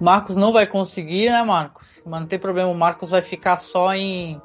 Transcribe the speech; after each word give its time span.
Marcos 0.00 0.36
não 0.36 0.52
vai 0.52 0.66
conseguir, 0.66 1.30
né, 1.30 1.42
Marcos? 1.42 2.02
Mas 2.04 2.20
não 2.20 2.26
tem 2.26 2.38
problema, 2.38 2.70
o 2.70 2.74
Marcos 2.74 3.10
vai 3.10 3.22
ficar 3.22 3.56
só 3.56 3.94
em 3.94 4.40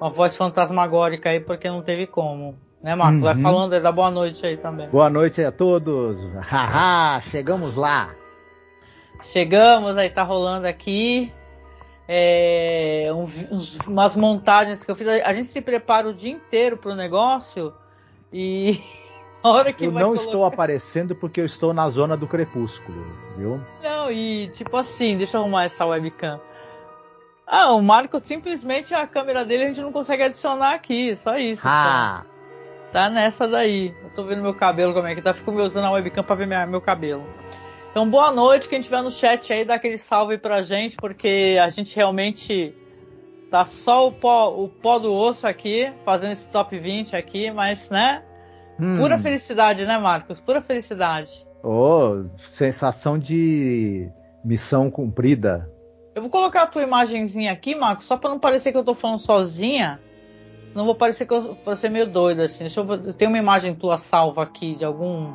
uma 0.00 0.10
voz 0.10 0.36
fantasmagórica 0.36 1.30
aí, 1.30 1.40
porque 1.40 1.68
não 1.68 1.82
teve 1.82 2.06
como. 2.06 2.58
Né, 2.82 2.94
Marcos? 2.94 3.18
Uhum. 3.18 3.24
Vai 3.24 3.36
falando 3.36 3.72
aí, 3.72 3.80
dá 3.80 3.90
boa 3.90 4.10
noite 4.10 4.44
aí 4.44 4.56
também. 4.56 4.88
Boa 4.88 5.08
noite 5.08 5.42
a 5.42 5.50
todos. 5.50 6.18
Haha, 6.40 7.20
chegamos 7.22 7.76
lá. 7.76 8.14
Chegamos, 9.22 9.96
aí 9.96 10.10
tá 10.10 10.22
rolando 10.22 10.66
aqui. 10.66 11.32
É, 12.06 13.08
uns, 13.14 13.78
umas 13.86 14.14
montagens 14.14 14.84
que 14.84 14.90
eu 14.90 14.96
fiz. 14.96 15.08
A 15.08 15.32
gente 15.32 15.48
se 15.48 15.60
prepara 15.62 16.08
o 16.08 16.12
dia 16.12 16.30
inteiro 16.30 16.76
pro 16.76 16.94
negócio 16.94 17.72
e 18.30 18.82
hora 19.50 19.72
que 19.72 19.84
eu 19.84 19.92
não 19.92 20.00
colocar... 20.00 20.22
estou 20.22 20.44
aparecendo 20.44 21.14
porque 21.14 21.40
eu 21.40 21.46
estou 21.46 21.74
na 21.74 21.88
zona 21.88 22.16
do 22.16 22.26
crepúsculo, 22.26 23.06
viu? 23.36 23.60
Não, 23.82 24.10
e 24.10 24.48
tipo 24.48 24.76
assim, 24.76 25.16
deixa 25.16 25.36
eu 25.36 25.42
arrumar 25.42 25.64
essa 25.64 25.84
webcam. 25.84 26.40
Ah, 27.46 27.72
o 27.72 27.82
Marco 27.82 28.18
simplesmente 28.20 28.94
a 28.94 29.06
câmera 29.06 29.44
dele 29.44 29.64
a 29.64 29.66
gente 29.68 29.80
não 29.80 29.92
consegue 29.92 30.22
adicionar 30.22 30.72
aqui, 30.72 31.14
só 31.16 31.36
isso. 31.36 31.62
Ah. 31.64 32.22
Só. 32.24 32.34
Tá 32.94 33.10
nessa 33.10 33.48
daí. 33.48 33.92
Eu 34.04 34.10
tô 34.10 34.22
vendo 34.22 34.40
meu 34.40 34.54
cabelo 34.54 34.94
como 34.94 35.08
é 35.08 35.16
que 35.16 35.20
tá. 35.20 35.34
Fico 35.34 35.50
usando 35.50 35.84
a 35.84 35.90
webcam 35.90 36.22
pra 36.22 36.36
ver 36.36 36.46
minha, 36.46 36.64
meu 36.64 36.80
cabelo. 36.80 37.26
Então, 37.90 38.08
boa 38.08 38.30
noite. 38.30 38.68
Quem 38.68 38.80
tiver 38.80 39.02
no 39.02 39.10
chat 39.10 39.52
aí, 39.52 39.64
dá 39.64 39.74
aquele 39.74 39.98
salve 39.98 40.38
pra 40.38 40.62
gente, 40.62 40.94
porque 40.94 41.58
a 41.60 41.68
gente 41.68 41.94
realmente 41.96 42.72
tá 43.50 43.64
só 43.64 44.06
o 44.06 44.12
pó, 44.12 44.48
o 44.48 44.68
pó 44.68 45.00
do 45.00 45.12
osso 45.12 45.44
aqui, 45.44 45.92
fazendo 46.04 46.32
esse 46.32 46.48
top 46.48 46.78
20 46.78 47.16
aqui, 47.16 47.50
mas, 47.50 47.90
né? 47.90 48.22
Hum. 48.78 48.96
Pura 48.96 49.18
felicidade, 49.18 49.84
né, 49.86 49.98
Marcos? 49.98 50.40
Pura 50.40 50.60
felicidade. 50.60 51.46
Oh, 51.62 52.24
sensação 52.36 53.18
de 53.18 54.08
missão 54.44 54.90
cumprida. 54.90 55.70
Eu 56.14 56.22
vou 56.22 56.30
colocar 56.30 56.62
a 56.62 56.66
tua 56.66 56.82
imagenzinha 56.82 57.52
aqui, 57.52 57.74
Marcos, 57.74 58.06
só 58.06 58.16
para 58.16 58.30
não 58.30 58.38
parecer 58.38 58.70
que 58.70 58.78
eu 58.78 58.84
tô 58.84 58.94
falando 58.94 59.18
sozinha. 59.18 60.00
Não 60.74 60.84
vou 60.84 60.94
parecer 60.94 61.26
que 61.26 61.32
eu 61.32 61.56
vou 61.64 61.76
ser 61.76 61.88
meio 61.88 62.06
doido 62.06 62.42
assim. 62.42 62.64
Deixa 62.64 62.80
eu, 62.80 62.94
eu 62.94 63.14
tenho 63.14 63.30
uma 63.30 63.38
imagem 63.38 63.74
tua 63.74 63.96
salva 63.96 64.42
aqui 64.42 64.74
de 64.74 64.84
algum 64.84 65.32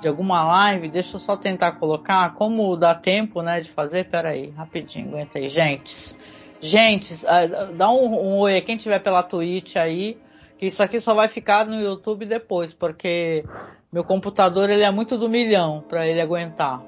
de 0.00 0.08
alguma 0.08 0.44
live. 0.44 0.88
Deixa 0.88 1.16
eu 1.16 1.20
só 1.20 1.36
tentar 1.36 1.72
colocar. 1.72 2.34
Como 2.34 2.76
dá 2.76 2.94
tempo, 2.94 3.42
né, 3.42 3.60
de 3.60 3.70
fazer? 3.70 4.08
Pera 4.08 4.30
aí, 4.30 4.50
rapidinho, 4.50 5.08
aguenta 5.08 5.38
aí, 5.38 5.48
gente. 5.48 6.16
Gente, 6.60 7.14
ah, 7.26 7.46
dá 7.74 7.90
um, 7.90 8.14
um 8.14 8.38
oi 8.38 8.60
quem 8.60 8.76
tiver 8.76 9.00
pela 9.00 9.22
Twitch 9.22 9.76
aí 9.76 10.18
que 10.58 10.66
isso 10.66 10.82
aqui 10.82 11.00
só 11.00 11.14
vai 11.14 11.28
ficar 11.28 11.66
no 11.66 11.80
YouTube 11.80 12.26
depois, 12.26 12.72
porque 12.72 13.44
meu 13.92 14.04
computador 14.04 14.70
ele 14.70 14.82
é 14.82 14.90
muito 14.90 15.18
do 15.18 15.28
milhão 15.28 15.84
para 15.88 16.06
ele 16.06 16.20
aguentar 16.20 16.82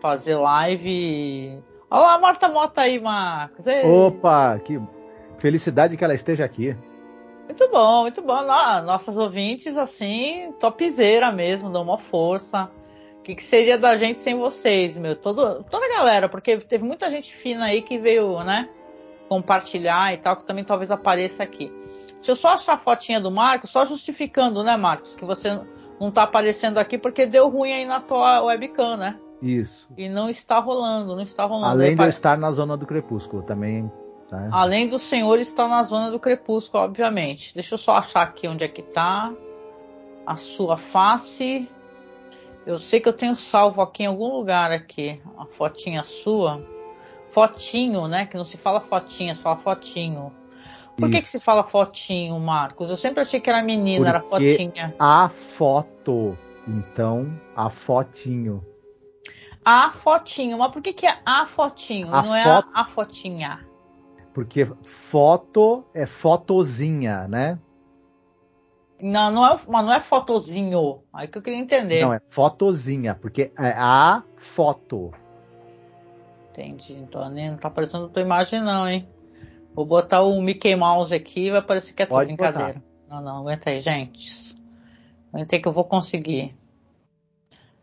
fazer 0.00 0.36
live. 0.36 1.60
Olha 1.90 2.02
lá 2.02 2.14
a 2.14 2.18
Marta 2.18 2.48
Mota 2.48 2.82
aí, 2.82 3.00
Marcos. 3.00 3.66
Ei. 3.66 3.84
Opa, 3.84 4.58
que 4.64 4.80
felicidade 5.38 5.96
que 5.96 6.04
ela 6.04 6.14
esteja 6.14 6.44
aqui. 6.44 6.76
Muito 7.46 7.68
bom, 7.70 8.02
muito 8.02 8.22
bom. 8.22 8.42
Nossas 8.84 9.16
ouvintes, 9.16 9.76
assim, 9.76 10.52
topzeira 10.60 11.32
mesmo, 11.32 11.70
dão 11.70 11.82
uma 11.82 11.98
força. 11.98 12.70
O 13.18 13.22
que, 13.22 13.34
que, 13.34 13.42
seria 13.42 13.78
da 13.78 13.96
gente 13.96 14.20
sem 14.20 14.36
vocês, 14.36 14.96
meu? 14.96 15.16
Todo, 15.16 15.64
toda 15.64 15.86
a 15.86 15.88
galera, 15.88 16.28
porque 16.28 16.58
teve 16.58 16.84
muita 16.84 17.10
gente 17.10 17.34
fina 17.34 17.66
aí 17.66 17.82
que 17.82 17.98
veio, 17.98 18.42
né, 18.42 18.68
compartilhar 19.28 20.14
e 20.14 20.18
tal, 20.18 20.36
que 20.36 20.44
também 20.44 20.64
talvez 20.64 20.90
apareça 20.90 21.42
aqui. 21.42 21.72
Deixa 22.18 22.32
eu 22.32 22.36
só 22.36 22.48
achar 22.50 22.74
a 22.74 22.78
fotinha 22.78 23.20
do 23.20 23.30
Marcos, 23.30 23.70
só 23.70 23.84
justificando, 23.84 24.62
né, 24.62 24.76
Marcos, 24.76 25.14
que 25.14 25.24
você 25.24 25.60
não 26.00 26.10
tá 26.10 26.24
aparecendo 26.24 26.78
aqui 26.78 26.98
porque 26.98 27.26
deu 27.26 27.48
ruim 27.48 27.72
aí 27.72 27.84
na 27.84 28.00
tua 28.00 28.42
webcam, 28.42 28.96
né? 28.96 29.18
Isso. 29.40 29.88
E 29.96 30.08
não 30.08 30.28
está 30.28 30.58
rolando, 30.58 31.14
não 31.14 31.22
está 31.22 31.44
rolando. 31.44 31.70
Além 31.70 31.94
de 31.94 32.02
eu 32.02 32.08
estar 32.08 32.36
na 32.36 32.50
zona 32.50 32.76
do 32.76 32.86
crepúsculo 32.86 33.42
também. 33.42 33.90
Tá? 34.28 34.48
Além 34.52 34.86
do 34.88 34.98
senhor 34.98 35.38
estar 35.38 35.68
na 35.68 35.82
zona 35.84 36.10
do 36.10 36.18
crepúsculo, 36.18 36.84
obviamente. 36.84 37.54
Deixa 37.54 37.74
eu 37.74 37.78
só 37.78 37.96
achar 37.96 38.22
aqui 38.22 38.46
onde 38.46 38.64
é 38.64 38.68
que 38.68 38.82
tá 38.82 39.32
a 40.26 40.36
sua 40.36 40.76
face. 40.76 41.68
Eu 42.66 42.78
sei 42.78 43.00
que 43.00 43.08
eu 43.08 43.12
tenho 43.12 43.34
salvo 43.34 43.80
aqui 43.80 44.02
em 44.02 44.06
algum 44.06 44.30
lugar 44.30 44.70
aqui 44.70 45.20
a 45.38 45.46
fotinha 45.46 46.02
sua. 46.02 46.62
Fotinho, 47.30 48.06
né? 48.06 48.26
Que 48.26 48.36
não 48.36 48.44
se 48.44 48.58
fala 48.58 48.80
fotinha, 48.80 49.34
se 49.34 49.42
fala 49.42 49.56
fotinho. 49.56 50.32
Por 50.98 51.10
que, 51.10 51.22
que 51.22 51.28
se 51.28 51.38
fala 51.38 51.62
fotinho, 51.62 52.38
Marcos? 52.40 52.90
Eu 52.90 52.96
sempre 52.96 53.20
achei 53.20 53.40
que 53.40 53.48
era 53.48 53.62
menina, 53.62 54.20
Porque 54.20 54.44
era 54.46 54.56
fotinha. 54.56 54.94
A 54.98 55.28
foto. 55.28 56.36
Então, 56.66 57.40
a 57.54 57.70
fotinho. 57.70 58.64
A 59.64 59.90
fotinho. 59.92 60.58
Mas 60.58 60.72
por 60.72 60.82
que, 60.82 60.92
que 60.92 61.06
é 61.06 61.18
a 61.24 61.46
fotinho? 61.46 62.12
A 62.12 62.22
não 62.22 62.34
é 62.34 62.42
a, 62.42 62.64
a 62.74 62.84
fotinha? 62.86 63.64
Porque 64.34 64.66
foto 64.82 65.84
é 65.94 66.04
fotozinha, 66.04 67.28
né? 67.28 67.58
Não, 69.00 69.30
não 69.30 69.46
é, 69.46 69.58
mas 69.68 69.86
não 69.86 69.92
é 69.92 70.00
fotozinho. 70.00 71.02
Aí 71.12 71.28
que 71.28 71.38
eu 71.38 71.42
queria 71.42 71.60
entender. 71.60 72.02
Não, 72.02 72.12
é 72.12 72.20
fotozinha, 72.26 73.14
porque 73.14 73.52
é 73.56 73.72
a 73.76 74.24
foto. 74.36 75.12
Entendi. 76.50 76.94
Então 76.94 77.28
nem 77.30 77.52
não 77.52 77.56
tá 77.56 77.68
aparecendo 77.68 78.06
a 78.06 78.08
tua 78.08 78.22
imagem, 78.22 78.60
não, 78.60 78.88
hein? 78.88 79.08
Vou 79.78 79.86
botar 79.86 80.22
o 80.22 80.42
Mickey 80.42 80.74
Mouse 80.74 81.14
aqui 81.14 81.46
e 81.46 81.50
vai 81.52 81.62
parecer 81.62 81.92
que 81.92 82.02
é 82.02 82.06
tudo 82.06 82.18
brincadeira. 82.18 82.82
Não, 83.08 83.20
não, 83.20 83.38
aguenta 83.38 83.70
aí, 83.70 83.78
gente. 83.78 84.56
Aguenta 85.32 85.54
aí 85.54 85.62
que 85.62 85.68
eu 85.68 85.72
vou 85.72 85.84
conseguir. 85.84 86.52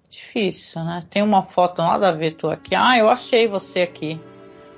Difícil, 0.10 0.84
né? 0.84 1.08
Tem 1.10 1.24
uma 1.24 1.44
foto 1.44 1.82
nada 1.82 2.10
a 2.10 2.12
ver 2.12 2.36
tu 2.36 2.50
aqui. 2.50 2.76
Ah, 2.76 2.98
eu 2.98 3.08
achei 3.08 3.48
você 3.48 3.84
aqui. 3.84 4.20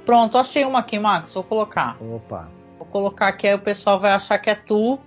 Pronto, 0.06 0.38
achei 0.38 0.64
uma 0.64 0.78
aqui, 0.78 1.00
Max. 1.00 1.34
Vou 1.34 1.44
colocar. 1.44 1.98
Opa. 2.00 2.52
Vou 2.78 2.86
colocar 2.86 3.30
aqui, 3.30 3.48
aí 3.48 3.56
o 3.56 3.60
pessoal 3.64 4.00
vai 4.00 4.12
achar 4.12 4.38
que 4.38 4.52
é 4.52 4.56
tu 4.56 5.00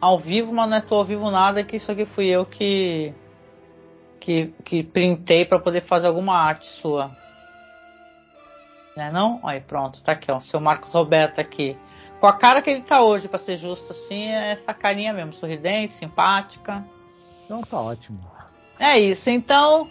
ao 0.00 0.18
vivo, 0.18 0.52
mas 0.52 0.68
não 0.68 0.78
é 0.78 0.80
tu 0.80 0.96
ao 0.96 1.04
vivo 1.04 1.30
nada, 1.30 1.62
que 1.62 1.76
isso 1.76 1.92
aqui 1.92 2.04
fui 2.04 2.26
eu 2.26 2.44
que 2.44 3.14
que, 4.18 4.52
que 4.64 4.82
printei 4.82 5.44
para 5.44 5.60
poder 5.60 5.82
fazer 5.82 6.08
alguma 6.08 6.36
arte 6.36 6.66
sua. 6.66 7.16
Né 8.96 9.10
não? 9.10 9.40
Aí 9.42 9.60
pronto, 9.60 10.02
tá 10.02 10.12
aqui, 10.12 10.30
ó. 10.30 10.40
Seu 10.40 10.60
Marcos 10.60 10.92
Roberto 10.92 11.40
aqui. 11.40 11.76
Com 12.20 12.26
a 12.26 12.32
cara 12.32 12.62
que 12.62 12.70
ele 12.70 12.82
tá 12.82 13.02
hoje, 13.02 13.28
para 13.28 13.38
ser 13.38 13.56
justo, 13.56 13.92
assim, 13.92 14.28
é 14.28 14.52
essa 14.52 14.72
carinha 14.72 15.12
mesmo, 15.12 15.32
sorridente, 15.32 15.94
simpática. 15.94 16.84
Então 17.44 17.60
tá 17.62 17.80
ótimo. 17.80 18.20
É 18.78 18.98
isso. 18.98 19.28
Então, 19.30 19.90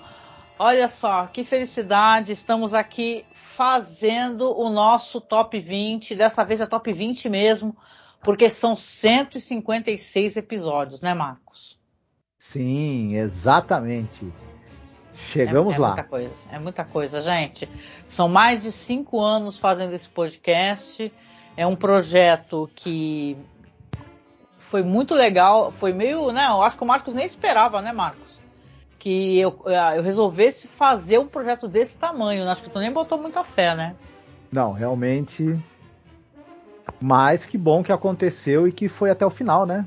olha 0.57 0.87
só, 0.87 1.27
que 1.27 1.43
felicidade. 1.43 2.31
Estamos 2.31 2.73
aqui 2.73 3.25
fazendo 3.33 4.57
o 4.57 4.69
nosso 4.69 5.21
top 5.21 5.59
20. 5.59 6.15
Dessa 6.15 6.43
vez 6.43 6.59
é 6.59 6.65
top 6.65 6.91
20 6.91 7.29
mesmo, 7.29 7.75
porque 8.21 8.49
são 8.49 8.75
156 8.75 10.37
episódios, 10.37 11.01
né, 11.01 11.13
Marcos? 11.13 11.77
Sim, 12.39 13.15
exatamente. 13.15 14.31
Chegamos 15.27 15.73
é, 15.73 15.77
é 15.77 15.79
lá. 15.79 15.87
Muita 15.87 16.03
coisa, 16.03 16.33
é 16.51 16.59
muita 16.59 16.83
coisa, 16.85 17.21
gente. 17.21 17.69
São 18.07 18.27
mais 18.27 18.63
de 18.63 18.71
cinco 18.71 19.21
anos 19.21 19.57
fazendo 19.57 19.93
esse 19.93 20.07
podcast. 20.07 21.11
É 21.55 21.65
um 21.65 21.75
projeto 21.75 22.69
que 22.75 23.37
foi 24.57 24.83
muito 24.83 25.13
legal. 25.13 25.71
Foi 25.71 25.93
meio, 25.93 26.31
né? 26.31 26.47
Eu 26.47 26.61
acho 26.61 26.77
que 26.77 26.83
o 26.83 26.87
Marcos 26.87 27.13
nem 27.13 27.25
esperava, 27.25 27.81
né, 27.81 27.91
Marcos? 27.91 28.41
Que 28.97 29.39
eu, 29.39 29.55
eu 29.95 30.01
resolvesse 30.01 30.67
fazer 30.67 31.19
um 31.19 31.27
projeto 31.27 31.67
desse 31.67 31.97
tamanho. 31.97 32.45
Né? 32.45 32.51
Acho 32.51 32.63
que 32.63 32.69
tu 32.69 32.79
nem 32.79 32.91
botou 32.91 33.17
muita 33.17 33.43
fé, 33.43 33.75
né? 33.75 33.95
Não, 34.51 34.71
realmente. 34.71 35.59
Mas 37.01 37.45
que 37.45 37.57
bom 37.57 37.83
que 37.83 37.91
aconteceu 37.91 38.67
e 38.67 38.71
que 38.71 38.87
foi 38.87 39.09
até 39.09 39.25
o 39.25 39.29
final, 39.29 39.65
né? 39.65 39.85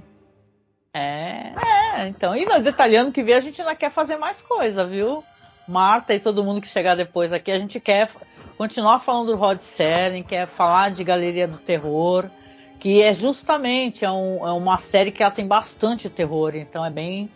É, 0.97 1.53
é, 1.99 2.09
então. 2.09 2.35
E 2.35 2.47
no 2.47 2.59
detalhando 2.63 3.13
que 3.13 3.23
vê, 3.23 3.35
a 3.35 3.41
gente 3.41 3.61
ainda 3.61 3.75
quer 3.75 3.91
fazer 3.91 4.17
mais 4.17 4.41
coisa, 4.41 4.87
viu? 4.87 5.23
Marta 5.69 6.15
e 6.15 6.21
todo 6.21 6.43
mundo 6.43 6.61
que 6.61 6.69
chegar 6.69 6.95
depois 6.95 7.35
aqui, 7.35 7.51
a 7.51 7.59
gente 7.59 7.79
quer 7.79 8.09
continuar 8.57 9.01
falando 9.01 9.33
do 9.33 9.37
Rod 9.37 9.61
Serling, 9.61 10.23
quer 10.23 10.47
falar 10.47 10.91
de 10.91 11.05
Galeria 11.05 11.47
do 11.47 11.59
Terror, 11.59 12.31
que 12.81 13.03
é 13.03 13.13
justamente 13.13 14.07
é, 14.07 14.11
um, 14.11 14.47
é, 14.47 14.53
uma 14.53 14.79
série 14.79 15.13
que 15.13 15.23
ela 15.23 15.33
tem 15.33 15.47
bastante 15.47 16.09
terror, 16.09 16.57
então 16.57 16.85
é 16.85 16.91
bem. 16.91 17.31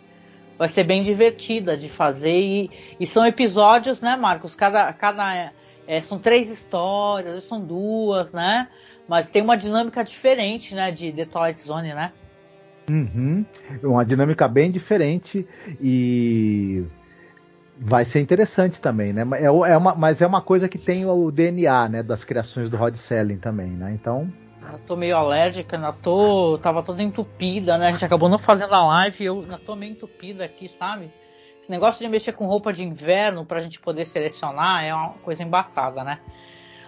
Vai 0.57 0.67
ser 0.67 0.83
bem 0.83 1.03
divertida 1.03 1.77
de 1.77 1.89
fazer. 1.89 2.39
E, 2.39 2.71
e 2.99 3.05
são 3.05 3.25
episódios, 3.25 4.01
né, 4.01 4.15
Marcos? 4.15 4.55
Cada, 4.55 4.91
cada 4.93 5.51
é, 5.87 6.01
são 6.01 6.17
três 6.17 6.49
histórias, 6.49 7.43
são 7.43 7.63
duas, 7.63 8.33
né? 8.33 8.67
Mas 9.07 9.27
tem 9.27 9.41
uma 9.43 9.57
dinâmica 9.57 10.03
diferente, 10.03 10.73
né, 10.73 10.91
de 10.91 11.11
The 11.11 11.25
Twilight 11.25 11.61
Zone, 11.61 11.93
né? 11.93 12.11
Uhum. 12.89 13.45
Uma 13.83 14.05
dinâmica 14.05 14.47
bem 14.47 14.71
diferente 14.71 15.47
e 15.81 16.83
vai 17.77 18.05
ser 18.05 18.19
interessante 18.19 18.79
também, 18.79 19.11
né? 19.11 19.27
É, 19.33 19.45
é 19.45 19.77
uma, 19.77 19.95
mas 19.95 20.21
é 20.21 20.27
uma 20.27 20.41
coisa 20.41 20.69
que 20.69 20.77
tem 20.77 21.05
o 21.05 21.31
DNA, 21.31 21.89
né, 21.89 22.03
das 22.03 22.23
criações 22.23 22.69
do 22.69 22.77
Rod 22.77 22.95
Selling 22.95 23.37
também, 23.37 23.71
né? 23.71 23.91
Então. 23.93 24.31
Eu 24.71 24.79
tô 24.79 24.95
meio 24.95 25.17
alérgica, 25.17 25.75
ainda 25.75 25.91
tô. 25.91 26.57
Tava 26.61 26.83
toda 26.83 27.01
entupida, 27.01 27.77
né? 27.77 27.87
A 27.87 27.91
gente 27.91 28.05
acabou 28.05 28.29
não 28.29 28.37
fazendo 28.37 28.73
a 28.73 28.85
live 28.85 29.23
e 29.23 29.25
eu 29.25 29.39
ainda 29.41 29.57
tô 29.57 29.75
meio 29.75 29.91
entupida 29.91 30.45
aqui, 30.45 30.67
sabe? 30.67 31.11
Esse 31.61 31.69
negócio 31.69 31.99
de 31.99 32.07
mexer 32.07 32.31
com 32.33 32.45
roupa 32.45 32.71
de 32.71 32.83
inverno 32.83 33.45
pra 33.45 33.59
gente 33.59 33.79
poder 33.79 34.05
selecionar 34.05 34.83
é 34.83 34.93
uma 34.93 35.09
coisa 35.23 35.43
embaçada, 35.43 36.03
né? 36.03 36.19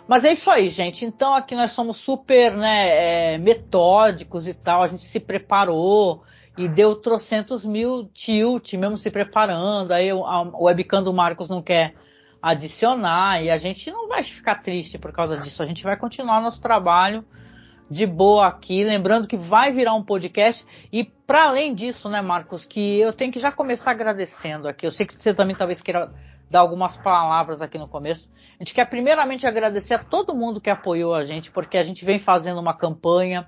Mas 0.08 0.26
é 0.26 0.34
isso 0.34 0.50
aí, 0.52 0.68
gente. 0.68 1.06
Então 1.06 1.34
aqui 1.34 1.56
nós 1.56 1.72
somos 1.72 1.98
super 1.98 2.54
né, 2.54 3.34
é, 3.34 3.38
metódicos 3.38 4.48
e 4.48 4.54
tal. 4.54 4.84
A 4.84 4.88
gente 4.88 5.06
se 5.06 5.20
preparou 5.20 6.24
e 6.58 6.68
deu 6.68 6.96
trocentos 6.96 7.66
mil 7.66 8.10
tilt, 8.14 8.74
mesmo 8.74 8.98
se 8.98 9.10
preparando. 9.10 9.92
Aí 9.92 10.12
o 10.12 10.24
webcam 10.66 11.02
do 11.02 11.14
Marcos 11.14 11.50
não 11.50 11.62
quer 11.62 11.96
adicionar 12.42 13.42
e 13.42 13.50
a 13.50 13.58
gente 13.58 13.90
não 13.90 14.10
vai 14.10 14.22
ficar 14.22 14.56
triste 14.56 14.98
por 14.98 15.14
causa 15.14 15.38
disso. 15.38 15.64
A 15.64 15.66
gente 15.66 15.84
vai 15.84 15.96
continuar 15.96 16.42
nosso 16.42 16.62
trabalho 16.62 17.26
de 17.90 18.06
boa 18.06 18.48
aqui, 18.48 18.84
lembrando 18.84 19.28
que 19.28 19.38
vai 19.38 19.72
virar 19.72 19.94
um 19.94 20.04
podcast 20.04 20.66
e 20.92 21.04
para 21.04 21.46
além 21.46 21.74
disso, 21.74 22.10
né, 22.10 22.22
Marcos, 22.22 22.66
que 22.66 23.00
eu 23.00 23.14
tenho 23.14 23.32
que 23.32 23.40
já 23.40 23.52
começar 23.52 23.92
agradecendo 23.92 24.68
aqui. 24.68 24.86
Eu 24.86 24.92
sei 24.92 25.06
que 25.06 25.16
você 25.16 25.34
também 25.34 25.56
talvez 25.56 25.82
queira 25.82 26.12
dar 26.54 26.60
algumas 26.60 26.96
palavras 26.96 27.64
aqui 27.64 27.80
no 27.80 27.88
começo. 27.88 28.30
A 28.60 28.64
gente 28.64 28.76
quer 28.76 28.86
primeiramente 28.86 29.48
agradecer 29.48 29.96
a 29.96 30.04
todo 30.04 30.36
mundo 30.36 30.62
que 30.62 30.70
apoiou 30.70 31.16
a 31.16 31.26
gente, 31.26 31.50
porque 31.50 31.80
a 31.80 31.84
gente 31.84 32.06
vem 32.06 32.20
fazendo 32.20 32.60
uma 32.60 32.76
campanha 32.76 33.48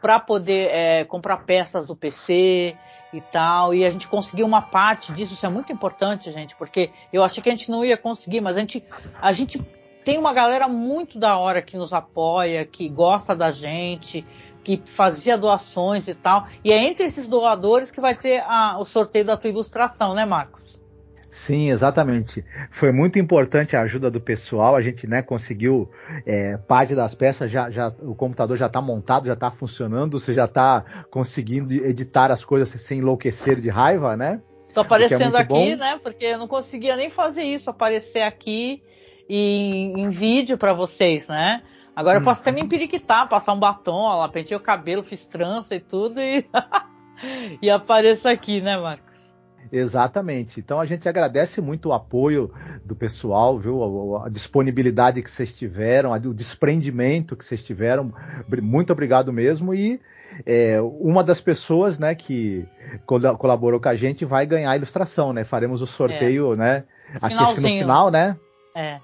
para 0.00 0.18
poder 0.18 0.70
é, 0.70 1.04
comprar 1.04 1.36
peças 1.44 1.84
do 1.84 1.94
PC 1.94 2.74
e 3.12 3.20
tal, 3.20 3.74
e 3.74 3.84
a 3.84 3.90
gente 3.90 4.08
conseguiu 4.08 4.46
uma 4.46 4.62
parte 4.62 5.12
disso, 5.12 5.34
isso 5.34 5.44
é 5.44 5.50
muito 5.50 5.70
importante, 5.70 6.30
gente, 6.30 6.56
porque 6.56 6.90
eu 7.12 7.22
achei 7.22 7.42
que 7.42 7.50
a 7.50 7.52
gente 7.54 7.70
não 7.70 7.84
ia 7.84 7.98
conseguir, 7.98 8.40
mas 8.40 8.56
a 8.56 8.60
gente, 8.60 8.82
a 9.20 9.32
gente 9.32 9.58
tem 10.02 10.16
uma 10.16 10.32
galera 10.32 10.66
muito 10.66 11.18
da 11.18 11.36
hora 11.36 11.60
que 11.60 11.76
nos 11.76 11.92
apoia, 11.92 12.64
que 12.64 12.88
gosta 12.88 13.36
da 13.36 13.50
gente, 13.50 14.24
que 14.64 14.80
fazia 14.86 15.36
doações 15.36 16.08
e 16.08 16.14
tal, 16.14 16.46
e 16.64 16.72
é 16.72 16.82
entre 16.82 17.04
esses 17.04 17.28
doadores 17.28 17.90
que 17.90 18.00
vai 18.00 18.14
ter 18.14 18.42
a, 18.46 18.78
o 18.78 18.86
sorteio 18.86 19.26
da 19.26 19.36
tua 19.36 19.50
ilustração, 19.50 20.14
né, 20.14 20.24
Marcos? 20.24 20.79
Sim, 21.30 21.70
exatamente. 21.70 22.44
Foi 22.70 22.90
muito 22.90 23.18
importante 23.18 23.76
a 23.76 23.82
ajuda 23.82 24.10
do 24.10 24.20
pessoal. 24.20 24.74
A 24.74 24.80
gente 24.80 25.06
né, 25.06 25.22
conseguiu 25.22 25.88
é, 26.26 26.56
parte 26.56 26.94
das 26.94 27.14
peças, 27.14 27.50
já, 27.50 27.70
já, 27.70 27.88
o 28.00 28.14
computador 28.14 28.56
já 28.56 28.66
está 28.66 28.82
montado, 28.82 29.26
já 29.26 29.34
está 29.34 29.50
funcionando, 29.50 30.18
você 30.18 30.32
já 30.32 30.46
está 30.46 30.84
conseguindo 31.10 31.72
editar 31.72 32.32
as 32.32 32.44
coisas 32.44 32.68
sem 32.68 32.98
enlouquecer 32.98 33.60
de 33.60 33.68
raiva, 33.68 34.16
né? 34.16 34.40
Estou 34.66 34.82
é 34.82 34.86
aparecendo 34.86 35.36
é 35.36 35.40
aqui, 35.40 35.48
bom. 35.48 35.76
né? 35.76 36.00
Porque 36.02 36.24
eu 36.24 36.38
não 36.38 36.48
conseguia 36.48 36.96
nem 36.96 37.10
fazer 37.10 37.42
isso, 37.42 37.70
aparecer 37.70 38.22
aqui 38.22 38.82
em, 39.28 40.00
em 40.00 40.08
vídeo 40.08 40.58
para 40.58 40.72
vocês, 40.72 41.28
né? 41.28 41.62
Agora 41.94 42.18
eu 42.18 42.24
posso 42.24 42.40
até 42.40 42.50
me 42.50 42.60
uhum. 42.60 42.66
empiriquitar, 42.66 43.28
passar 43.28 43.52
um 43.52 43.58
batom, 43.58 44.02
ó, 44.02 44.16
lá, 44.18 44.28
pentei 44.28 44.56
o 44.56 44.60
cabelo, 44.60 45.02
fiz 45.02 45.26
trança 45.26 45.74
e 45.74 45.80
tudo 45.80 46.20
e, 46.20 46.44
e 47.60 47.68
apareço 47.68 48.28
aqui, 48.28 48.60
né, 48.60 48.76
Marco? 48.76 49.09
Exatamente. 49.72 50.58
Então 50.58 50.80
a 50.80 50.86
gente 50.86 51.08
agradece 51.08 51.60
muito 51.60 51.90
o 51.90 51.92
apoio 51.92 52.52
do 52.84 52.96
pessoal, 52.96 53.58
viu? 53.58 54.16
A, 54.16 54.28
disponibilidade 54.28 55.22
que 55.22 55.30
vocês 55.30 55.56
tiveram, 55.56 56.12
o 56.12 56.34
desprendimento 56.34 57.36
que 57.36 57.44
vocês 57.44 57.62
tiveram. 57.62 58.12
Muito 58.62 58.92
obrigado 58.92 59.32
mesmo. 59.32 59.74
E 59.74 60.00
é, 60.44 60.80
uma 60.80 61.22
das 61.22 61.40
pessoas, 61.40 61.98
né, 61.98 62.14
que 62.14 62.66
colaborou 63.06 63.80
com 63.80 63.88
a 63.88 63.94
gente 63.94 64.24
vai 64.24 64.46
ganhar 64.46 64.70
a 64.70 64.76
ilustração, 64.76 65.32
né? 65.32 65.44
Faremos 65.44 65.82
o 65.82 65.86
sorteio, 65.86 66.54
é. 66.54 66.56
né? 66.56 66.84
Aqui 67.20 67.34
no 67.34 67.56
final, 67.56 68.10
né? 68.10 68.36
É. 68.74 69.00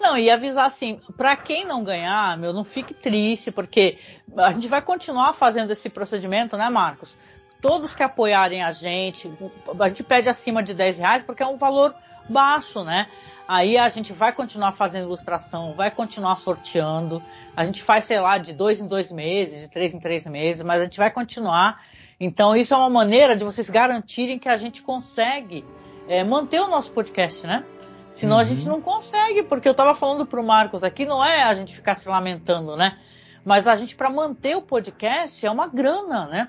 Não, 0.00 0.16
e 0.16 0.30
avisar 0.30 0.66
assim, 0.66 1.00
para 1.16 1.36
quem 1.36 1.66
não 1.66 1.82
ganhar, 1.82 2.38
meu, 2.38 2.52
não 2.52 2.62
fique 2.62 2.94
triste, 2.94 3.50
porque 3.50 3.98
a 4.36 4.52
gente 4.52 4.68
vai 4.68 4.80
continuar 4.80 5.32
fazendo 5.34 5.72
esse 5.72 5.88
procedimento, 5.88 6.56
né, 6.56 6.70
Marcos? 6.70 7.16
Todos 7.60 7.94
que 7.94 8.02
apoiarem 8.02 8.62
a 8.62 8.72
gente, 8.72 9.30
a 9.78 9.88
gente 9.88 10.02
pede 10.02 10.28
acima 10.28 10.62
de 10.62 10.74
10 10.74 10.98
reais 10.98 11.22
porque 11.22 11.42
é 11.42 11.46
um 11.46 11.56
valor 11.56 11.94
baixo, 12.28 12.84
né? 12.84 13.08
Aí 13.46 13.78
a 13.78 13.88
gente 13.88 14.12
vai 14.12 14.32
continuar 14.32 14.72
fazendo 14.72 15.04
ilustração, 15.04 15.72
vai 15.72 15.90
continuar 15.90 16.36
sorteando. 16.36 17.22
A 17.56 17.64
gente 17.64 17.82
faz, 17.82 18.04
sei 18.04 18.20
lá, 18.20 18.36
de 18.36 18.52
dois 18.52 18.78
em 18.78 18.86
dois 18.86 19.10
meses, 19.10 19.62
de 19.62 19.68
três 19.68 19.94
em 19.94 19.98
três 19.98 20.26
meses, 20.26 20.62
mas 20.62 20.80
a 20.80 20.84
gente 20.84 20.98
vai 20.98 21.10
continuar. 21.10 21.82
Então 22.20 22.54
isso 22.54 22.74
é 22.74 22.76
uma 22.76 22.90
maneira 22.90 23.36
de 23.36 23.44
vocês 23.44 23.70
garantirem 23.70 24.38
que 24.38 24.48
a 24.48 24.56
gente 24.56 24.82
consegue 24.82 25.64
é, 26.06 26.22
manter 26.22 26.60
o 26.60 26.68
nosso 26.68 26.92
podcast, 26.92 27.46
né? 27.46 27.64
Senão 28.12 28.36
uhum. 28.36 28.42
a 28.42 28.44
gente 28.44 28.68
não 28.68 28.82
consegue, 28.82 29.44
porque 29.44 29.68
eu 29.68 29.72
estava 29.72 29.94
falando 29.94 30.26
para 30.26 30.40
o 30.40 30.44
Marcos 30.44 30.84
aqui, 30.84 31.06
não 31.06 31.24
é 31.24 31.42
a 31.42 31.54
gente 31.54 31.74
ficar 31.74 31.94
se 31.94 32.08
lamentando, 32.08 32.76
né? 32.76 32.98
Mas 33.44 33.66
a 33.66 33.76
gente, 33.76 33.96
para 33.96 34.10
manter 34.10 34.56
o 34.56 34.62
podcast, 34.62 35.46
é 35.46 35.50
uma 35.50 35.68
grana, 35.68 36.26
né? 36.26 36.48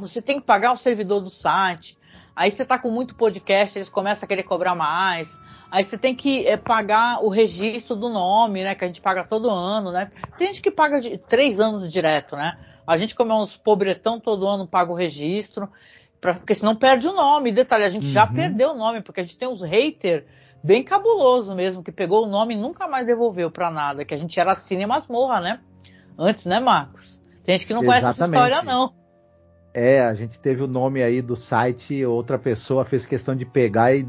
Você 0.00 0.22
tem 0.22 0.40
que 0.40 0.46
pagar 0.46 0.72
o 0.72 0.76
servidor 0.76 1.20
do 1.20 1.30
site. 1.30 1.98
Aí 2.34 2.50
você 2.50 2.62
está 2.62 2.78
com 2.78 2.90
muito 2.90 3.14
podcast, 3.14 3.78
eles 3.78 3.88
começam 3.88 4.24
a 4.24 4.28
querer 4.28 4.44
cobrar 4.44 4.74
mais. 4.74 5.38
Aí 5.70 5.84
você 5.84 5.98
tem 5.98 6.14
que 6.14 6.46
é, 6.46 6.56
pagar 6.56 7.22
o 7.22 7.28
registro 7.28 7.94
do 7.94 8.08
nome, 8.08 8.64
né? 8.64 8.74
Que 8.74 8.84
a 8.84 8.86
gente 8.86 9.00
paga 9.00 9.24
todo 9.24 9.50
ano, 9.50 9.92
né? 9.92 10.10
Tem 10.38 10.48
gente 10.48 10.62
que 10.62 10.70
paga 10.70 11.00
de 11.00 11.18
três 11.18 11.60
anos 11.60 11.92
direto, 11.92 12.36
né? 12.36 12.58
A 12.86 12.96
gente, 12.96 13.14
como 13.14 13.32
é 13.32 13.36
uns 13.36 13.56
pobretão, 13.56 14.18
todo 14.18 14.48
ano 14.48 14.66
paga 14.66 14.90
o 14.90 14.96
registro, 14.96 15.68
pra, 16.20 16.34
porque 16.34 16.54
senão 16.54 16.74
perde 16.74 17.06
o 17.06 17.12
nome. 17.12 17.52
Detalhe, 17.52 17.84
a 17.84 17.88
gente 17.88 18.06
uhum. 18.06 18.12
já 18.12 18.26
perdeu 18.26 18.70
o 18.70 18.76
nome, 18.76 19.02
porque 19.02 19.20
a 19.20 19.22
gente 19.22 19.38
tem 19.38 19.48
uns 19.48 19.62
haters 19.62 20.24
bem 20.62 20.82
cabuloso 20.82 21.54
mesmo, 21.54 21.82
que 21.82 21.92
pegou 21.92 22.24
o 22.24 22.28
nome 22.28 22.54
e 22.54 22.58
nunca 22.58 22.88
mais 22.88 23.06
devolveu 23.06 23.50
para 23.50 23.70
nada, 23.70 24.04
que 24.04 24.14
a 24.14 24.16
gente 24.16 24.38
era 24.38 24.54
Cine 24.54 24.86
Masmorra, 24.86 25.40
né? 25.40 25.60
Antes, 26.18 26.44
né, 26.44 26.58
Marcos? 26.58 27.20
Tem 27.44 27.56
gente 27.56 27.66
que 27.66 27.74
não 27.74 27.82
Exatamente. 27.82 28.02
conhece 28.02 28.22
essa 28.22 28.24
história, 28.24 28.62
não. 28.62 28.99
É, 29.72 30.00
a 30.00 30.14
gente 30.14 30.38
teve 30.38 30.62
o 30.62 30.66
nome 30.66 31.02
aí 31.02 31.22
do 31.22 31.36
site, 31.36 32.04
outra 32.04 32.38
pessoa 32.38 32.84
fez 32.84 33.06
questão 33.06 33.36
de 33.36 33.44
pegar 33.44 33.94
e, 33.94 34.04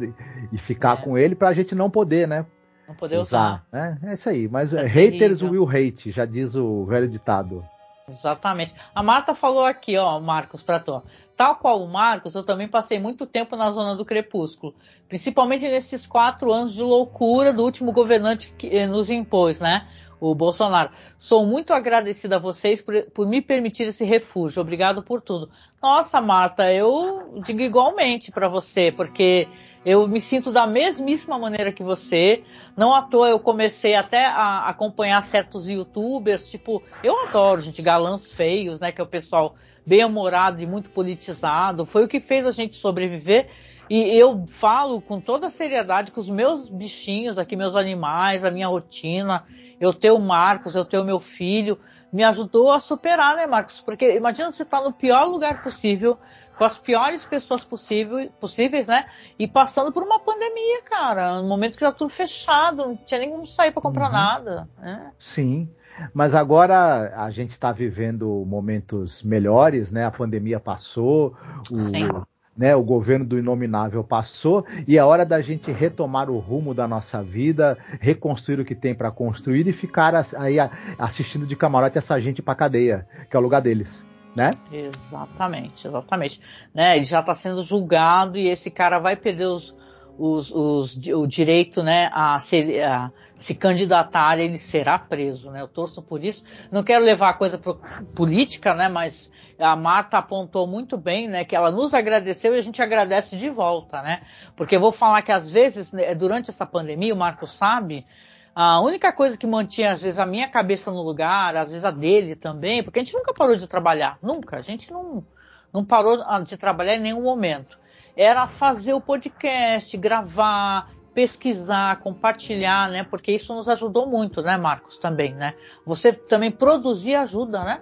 e 0.52 0.58
ficar 0.58 1.00
é. 1.00 1.02
com 1.04 1.18
ele 1.18 1.36
pra 1.36 1.54
gente 1.54 1.76
não 1.76 1.90
poder, 1.90 2.28
né? 2.28 2.46
Não 2.88 2.96
poder 2.96 3.18
usar. 3.18 3.64
usar. 3.72 3.98
É, 4.04 4.10
é 4.10 4.14
isso 4.14 4.28
aí. 4.28 4.48
Mas 4.48 4.74
é 4.74 4.86
haters 4.86 5.42
will 5.42 5.70
hate, 5.70 6.12
já 6.12 6.26
diz 6.26 6.56
o 6.56 6.86
velho 6.86 7.08
ditado. 7.08 7.64
Exatamente. 8.10 8.76
A 8.94 9.02
Marta 9.02 9.34
falou 9.34 9.64
aqui, 9.64 9.98
ó, 9.98 10.20
Marcos, 10.20 10.62
pra 10.62 10.80
tu. 10.80 11.02
Tal 11.36 11.56
qual 11.56 11.82
o 11.82 11.88
Marcos, 11.88 12.36
eu 12.36 12.44
também 12.44 12.68
passei 12.68 13.00
muito 13.00 13.26
tempo 13.26 13.56
na 13.56 13.72
zona 13.72 13.96
do 13.96 14.04
crepúsculo. 14.04 14.76
Principalmente 15.08 15.68
nesses 15.68 16.06
quatro 16.06 16.52
anos 16.52 16.74
de 16.74 16.82
loucura 16.82 17.54
do 17.54 17.64
último 17.64 17.92
governante 17.92 18.54
que 18.58 18.68
eh, 18.68 18.86
nos 18.86 19.10
impôs, 19.10 19.60
né? 19.60 19.88
O 20.22 20.36
Bolsonaro. 20.36 20.92
Sou 21.18 21.44
muito 21.44 21.74
agradecida 21.74 22.36
a 22.36 22.40
vocês 22.40 22.80
por, 22.80 22.94
por 23.12 23.28
me 23.28 23.42
permitir 23.42 23.88
esse 23.88 24.06
refúgio. 24.06 24.62
Obrigado 24.62 25.02
por 25.02 25.20
tudo. 25.20 25.50
Nossa, 25.82 26.22
Marta, 26.22 26.72
eu 26.72 27.42
digo 27.44 27.60
igualmente 27.60 28.32
para 28.32 28.48
você, 28.48 28.92
porque 28.92 29.48
eu 29.84 30.08
me 30.08 30.22
sinto 30.22 30.52
da 30.52 30.68
mesmíssima 30.68 31.40
maneira 31.40 31.72
que 31.72 31.82
você. 31.82 32.44
Não 32.78 32.94
à 32.94 33.02
toa 33.02 33.30
eu 33.30 33.40
comecei 33.40 33.96
até 33.96 34.28
a 34.28 34.70
acompanhar 34.70 35.22
certos 35.24 35.68
youtubers, 35.68 36.50
tipo, 36.52 36.84
eu 37.04 37.28
adoro, 37.28 37.60
gente, 37.60 37.82
galãs 37.82 38.32
feios, 38.32 38.80
né? 38.80 38.92
Que 38.92 39.02
é 39.02 39.04
o 39.04 39.08
pessoal 39.08 39.56
bem 39.84 40.06
humorado 40.06 40.62
e 40.62 40.68
muito 40.68 40.92
politizado. 40.92 41.84
Foi 41.84 42.04
o 42.04 42.08
que 42.08 42.20
fez 42.20 42.46
a 42.46 42.52
gente 42.52 42.76
sobreviver. 42.76 43.50
E 43.90 44.16
eu 44.18 44.46
falo 44.48 45.02
com 45.02 45.20
toda 45.20 45.50
seriedade 45.50 46.14
que 46.14 46.20
os 46.20 46.30
meus 46.30 46.70
bichinhos 46.70 47.38
aqui, 47.38 47.58
meus 47.58 47.76
animais, 47.76 48.46
a 48.46 48.50
minha 48.50 48.68
rotina, 48.68 49.44
eu 49.82 49.92
ter 49.92 50.12
o 50.12 50.20
Marcos, 50.20 50.76
eu 50.76 50.86
ter 50.86 51.00
o 51.00 51.04
meu 51.04 51.20
filho, 51.20 51.78
me 52.14 52.24
ajudou 52.24 52.72
a 52.72 52.80
superar, 52.80 53.36
né, 53.36 53.48
Marcos? 53.48 53.82
Porque 53.82 54.16
imagina 54.16 54.52
você 54.52 54.62
estar 54.62 54.78
tá 54.78 54.84
no 54.84 54.94
pior 54.94 55.26
lugar 55.26 55.64
possível, 55.64 56.18
com 56.56 56.64
as 56.64 56.78
piores 56.78 57.26
pessoas 57.26 57.64
possível, 57.64 58.30
possíveis, 58.40 58.88
né? 58.88 59.08
E 59.40 59.48
passando 59.48 59.92
por 59.92 60.04
uma 60.04 60.20
pandemia, 60.20 60.84
cara. 60.84 61.42
No 61.42 61.48
momento 61.48 61.74
que 61.74 61.84
tá 61.84 61.92
tudo 61.92 62.10
fechado, 62.10 62.86
não 62.86 62.96
tinha 62.96 63.20
nem 63.20 63.32
como 63.32 63.48
sair 63.48 63.72
para 63.72 63.82
comprar 63.82 64.06
uhum. 64.06 64.12
nada. 64.12 64.70
Né? 64.78 65.12
Sim. 65.18 65.68
Mas 66.14 66.36
agora 66.36 67.14
a 67.16 67.32
gente 67.32 67.52
está 67.52 67.72
vivendo 67.72 68.46
momentos 68.46 69.24
melhores, 69.24 69.92
né? 69.92 70.06
A 70.06 70.12
pandemia 70.12 70.60
passou, 70.60 71.36
o, 71.72 72.24
né, 72.58 72.76
o 72.76 72.84
governo 72.84 73.26
do 73.26 73.38
inominável 73.38 74.04
passou 74.04 74.66
e 74.88 74.98
é 74.98 75.04
hora 75.04 75.26
da 75.26 75.42
gente 75.42 75.72
retomar 75.72 76.30
o 76.30 76.38
rumo 76.38 76.74
da 76.74 76.88
nossa 76.88 77.24
vida, 77.24 77.78
reconstruir 78.00 78.60
o 78.60 78.66
que 78.66 78.76
tem 78.76 78.94
para 78.94 79.12
construir 79.12 79.68
e 79.68 79.74
ficar 79.74 80.14
aí 80.38 80.58
assistindo 80.98 81.46
de 81.46 81.56
camarote 81.56 81.98
essa 81.98 82.20
gente 82.20 82.42
para 82.42 82.56
cadeia, 82.56 83.08
que 83.30 83.36
é 83.36 83.40
o 83.40 83.44
lugar 83.44 83.62
deles, 83.62 84.06
né? 84.36 84.52
Exatamente, 84.72 85.88
exatamente. 85.88 86.42
Né, 86.74 86.98
ele 86.98 87.06
já 87.06 87.22
está 87.22 87.34
sendo 87.34 87.62
julgado 87.62 88.38
e 88.38 88.48
esse 88.48 88.70
cara 88.70 89.00
vai 89.00 89.16
perder 89.16 89.46
os, 89.46 89.76
os, 90.22 90.52
os, 90.52 90.96
o 91.08 91.26
direito 91.26 91.82
né, 91.82 92.12
a, 92.14 92.38
ser, 92.38 92.84
a 92.84 93.12
se 93.36 93.56
candidatar, 93.56 94.38
ele 94.38 94.58
será 94.58 95.00
preso. 95.00 95.50
Né? 95.50 95.62
Eu 95.62 95.68
torço 95.68 96.00
por 96.00 96.24
isso. 96.24 96.44
Não 96.72 96.84
quero 96.84 97.04
levar 97.04 97.30
a 97.30 97.34
coisa 97.34 97.58
para 97.58 97.74
política, 98.14 98.76
né, 98.76 98.88
mas 98.88 99.32
a 99.58 99.76
Marta 99.76 100.20
apontou 100.20 100.68
muito 100.68 100.96
bem, 100.96 101.28
né, 101.28 101.44
que 101.44 101.56
ela 101.56 101.72
nos 101.72 101.96
agradeceu 101.96 102.54
e 102.54 102.60
a 102.60 102.62
gente 102.62 102.82
agradece 102.84 103.36
de 103.36 103.50
volta, 103.50 104.02
né? 104.02 104.22
Porque 104.56 104.76
eu 104.76 104.80
vou 104.80 104.92
falar 104.92 105.22
que 105.24 105.32
às 105.32 105.50
vezes, 105.50 105.92
né, 105.92 106.14
durante 106.14 106.50
essa 106.50 106.66
pandemia, 106.66 107.14
o 107.14 107.18
Marco 107.18 107.48
sabe, 107.48 108.06
a 108.54 108.80
única 108.80 109.12
coisa 109.12 109.38
que 109.38 109.48
mantinha, 109.48 109.92
às 109.92 110.02
vezes, 110.02 110.20
a 110.20 110.26
minha 110.26 110.50
cabeça 110.50 110.92
no 110.92 111.02
lugar, 111.02 111.56
às 111.56 111.70
vezes 111.70 111.86
a 111.86 111.92
dele 111.92 112.36
também, 112.36 112.84
porque 112.84 113.00
a 113.00 113.04
gente 113.04 113.14
nunca 113.14 113.34
parou 113.34 113.56
de 113.56 113.68
trabalhar, 113.68 114.20
nunca. 114.22 114.58
A 114.58 114.62
gente 114.62 114.92
não, 114.92 115.26
não 115.74 115.86
parou 115.86 116.18
de 116.44 116.58
trabalhar 116.58 116.96
em 116.96 117.02
nenhum 117.02 117.22
momento. 117.22 117.81
Era 118.16 118.48
fazer 118.48 118.94
o 118.94 119.02
podcast, 119.02 119.96
gravar, 119.98 120.92
pesquisar, 121.14 122.00
compartilhar, 122.00 122.90
né? 122.90 123.04
Porque 123.04 123.32
isso 123.32 123.54
nos 123.54 123.68
ajudou 123.70 124.08
muito, 124.08 124.42
né, 124.42 124.58
Marcos, 124.58 124.98
também, 124.98 125.34
né? 125.34 125.54
Você 125.86 126.14
também 126.14 126.52
produzir 126.52 127.16
ajuda, 127.16 127.64
né? 127.64 127.82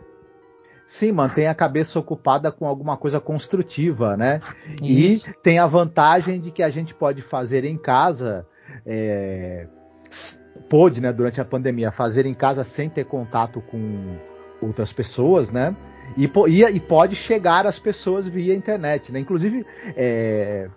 Sim, 0.85 1.11
mantém 1.11 1.47
a 1.47 1.53
cabeça 1.53 1.99
ocupada 1.99 2.51
com 2.51 2.65
alguma 2.65 2.97
coisa 2.97 3.19
construtiva, 3.19 4.17
né? 4.17 4.41
Isso. 4.81 5.29
E 5.29 5.33
tem 5.43 5.59
a 5.59 5.67
vantagem 5.67 6.39
de 6.39 6.49
que 6.49 6.63
a 6.63 6.69
gente 6.71 6.95
pode 6.95 7.21
fazer 7.21 7.63
em 7.63 7.77
casa, 7.77 8.47
é, 8.85 9.67
pôde, 10.67 10.99
né, 10.99 11.13
durante 11.13 11.39
a 11.39 11.45
pandemia, 11.45 11.91
fazer 11.91 12.25
em 12.25 12.33
casa 12.33 12.63
sem 12.63 12.89
ter 12.89 13.05
contato 13.05 13.61
com 13.61 14.17
outras 14.61 14.91
pessoas, 14.91 15.51
né? 15.51 15.75
E, 16.17 16.29
e, 16.47 16.63
e 16.63 16.79
pode 16.79 17.15
chegar 17.15 17.65
às 17.65 17.79
pessoas 17.79 18.27
via 18.27 18.55
internet, 18.55 19.11
né? 19.11 19.19
Inclusive, 19.19 19.65
é, 19.95 20.69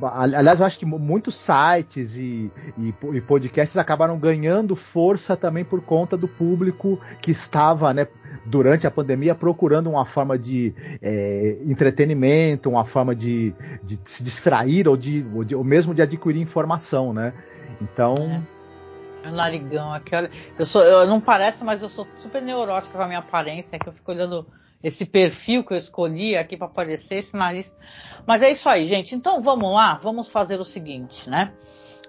Aliás, 0.00 0.60
eu 0.60 0.66
acho 0.66 0.78
que 0.78 0.86
muitos 0.86 1.36
sites 1.36 2.16
e, 2.16 2.50
e, 2.78 2.94
e, 3.12 3.20
podcasts 3.20 3.76
acabaram 3.76 4.18
ganhando 4.18 4.74
força 4.74 5.36
também 5.36 5.64
por 5.66 5.82
conta 5.82 6.16
do 6.16 6.26
público 6.26 6.98
que 7.20 7.30
estava, 7.30 7.92
né, 7.92 8.06
durante 8.46 8.86
a 8.86 8.90
pandemia, 8.90 9.34
procurando 9.34 9.90
uma 9.90 10.06
forma 10.06 10.38
de 10.38 10.74
é, 11.02 11.58
entretenimento, 11.66 12.70
uma 12.70 12.86
forma 12.86 13.14
de, 13.14 13.54
de, 13.82 14.00
se 14.04 14.24
distrair 14.24 14.88
ou, 14.88 14.96
de, 14.96 15.26
ou, 15.34 15.44
de, 15.44 15.54
ou 15.54 15.62
mesmo 15.62 15.94
de 15.94 16.00
adquirir 16.00 16.40
informação, 16.40 17.12
né? 17.12 17.34
Então. 17.80 18.14
É. 18.18 18.55
Meu 19.26 19.34
narigão 19.34 19.92
aqui, 19.92 20.14
olha. 20.14 20.30
Eu 20.56 20.64
sou, 20.64 20.82
eu, 20.82 21.04
não 21.06 21.20
parece, 21.20 21.64
mas 21.64 21.82
eu 21.82 21.88
sou 21.88 22.06
super 22.16 22.40
neurótica 22.40 22.96
com 22.96 23.02
a 23.02 23.08
minha 23.08 23.18
aparência, 23.18 23.76
que 23.76 23.88
eu 23.88 23.92
fico 23.92 24.12
olhando 24.12 24.46
esse 24.82 25.04
perfil 25.04 25.64
que 25.64 25.72
eu 25.72 25.76
escolhi 25.76 26.36
aqui 26.36 26.56
para 26.56 26.68
aparecer, 26.68 27.16
esse 27.16 27.36
nariz. 27.36 27.76
Mas 28.24 28.40
é 28.40 28.50
isso 28.52 28.68
aí, 28.68 28.84
gente. 28.84 29.16
Então 29.16 29.42
vamos 29.42 29.72
lá, 29.72 29.94
vamos 29.94 30.30
fazer 30.30 30.60
o 30.60 30.64
seguinte, 30.64 31.28
né? 31.28 31.52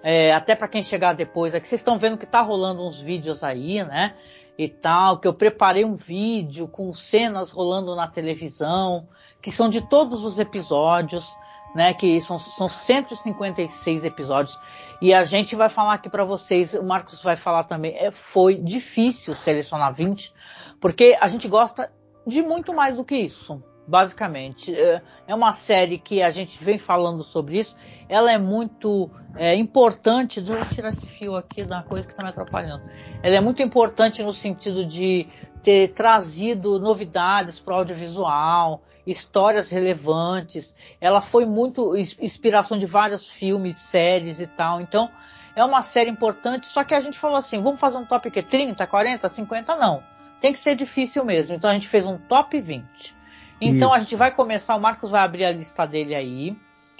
É, 0.00 0.32
até 0.32 0.54
para 0.54 0.68
quem 0.68 0.80
chegar 0.80 1.12
depois, 1.12 1.56
aqui 1.56 1.66
vocês 1.66 1.80
estão 1.80 1.98
vendo 1.98 2.16
que 2.16 2.26
tá 2.26 2.40
rolando 2.40 2.86
uns 2.86 3.00
vídeos 3.00 3.42
aí, 3.42 3.82
né? 3.82 4.14
E 4.56 4.68
tal, 4.68 5.18
que 5.18 5.26
eu 5.26 5.34
preparei 5.34 5.84
um 5.84 5.96
vídeo 5.96 6.68
com 6.68 6.94
cenas 6.94 7.50
rolando 7.50 7.96
na 7.96 8.06
televisão, 8.06 9.08
que 9.42 9.50
são 9.50 9.68
de 9.68 9.80
todos 9.88 10.24
os 10.24 10.38
episódios, 10.38 11.28
né? 11.74 11.94
Que 11.94 12.20
são, 12.20 12.38
são 12.38 12.68
156 12.68 14.04
episódios. 14.04 14.58
E 15.00 15.14
a 15.14 15.22
gente 15.22 15.54
vai 15.54 15.68
falar 15.68 15.94
aqui 15.94 16.08
para 16.08 16.24
vocês, 16.24 16.74
o 16.74 16.82
Marcos 16.82 17.22
vai 17.22 17.36
falar 17.36 17.64
também, 17.64 17.94
é, 17.96 18.10
foi 18.10 18.56
difícil 18.56 19.34
selecionar 19.34 19.94
20, 19.94 20.34
porque 20.80 21.16
a 21.20 21.28
gente 21.28 21.46
gosta 21.46 21.92
de 22.26 22.42
muito 22.42 22.74
mais 22.74 22.96
do 22.96 23.04
que 23.04 23.16
isso, 23.16 23.62
basicamente. 23.86 24.74
É, 24.74 25.00
é 25.28 25.34
uma 25.34 25.52
série 25.52 25.98
que 25.98 26.20
a 26.20 26.30
gente 26.30 26.62
vem 26.62 26.78
falando 26.78 27.22
sobre 27.22 27.58
isso. 27.58 27.76
Ela 28.08 28.32
é 28.32 28.38
muito 28.38 29.08
é, 29.36 29.54
importante. 29.54 30.40
Deixa 30.40 30.62
eu 30.62 30.68
tirar 30.68 30.88
esse 30.88 31.06
fio 31.06 31.36
aqui 31.36 31.64
da 31.64 31.82
coisa 31.82 32.04
que 32.04 32.12
está 32.12 32.24
me 32.24 32.30
atrapalhando. 32.30 32.82
Ela 33.22 33.36
é 33.36 33.40
muito 33.40 33.62
importante 33.62 34.22
no 34.22 34.32
sentido 34.32 34.84
de 34.84 35.28
ter 35.62 35.92
trazido 35.92 36.78
novidades 36.78 37.60
para 37.60 37.74
o 37.74 37.76
audiovisual, 37.78 38.82
histórias 39.10 39.70
relevantes. 39.70 40.74
Ela 41.00 41.20
foi 41.20 41.44
muito 41.44 41.96
inspiração 41.96 42.78
de 42.78 42.86
vários 42.86 43.28
filmes, 43.28 43.76
séries 43.76 44.40
e 44.40 44.46
tal. 44.46 44.80
Então, 44.80 45.10
é 45.56 45.64
uma 45.64 45.82
série 45.82 46.10
importante. 46.10 46.66
Só 46.66 46.84
que 46.84 46.94
a 46.94 47.00
gente 47.00 47.18
falou 47.18 47.36
assim: 47.36 47.62
vamos 47.62 47.80
fazer 47.80 47.98
um 47.98 48.04
top 48.04 48.30
que 48.30 48.42
30, 48.42 48.86
40, 48.86 49.28
50? 49.28 49.76
Não 49.76 50.18
tem 50.40 50.52
que 50.52 50.58
ser 50.58 50.74
difícil 50.74 51.24
mesmo. 51.24 51.54
Então 51.54 51.70
a 51.70 51.74
gente 51.74 51.88
fez 51.88 52.06
um 52.06 52.18
top 52.18 52.60
20. 52.60 53.16
Então 53.60 53.88
Isso. 53.88 53.96
a 53.96 53.98
gente 53.98 54.16
vai 54.16 54.30
começar, 54.30 54.76
o 54.76 54.80
Marcos 54.80 55.10
vai 55.10 55.22
abrir 55.22 55.44
a 55.44 55.52
lista 55.52 55.86
dele 55.86 56.14
aí. 56.14 56.56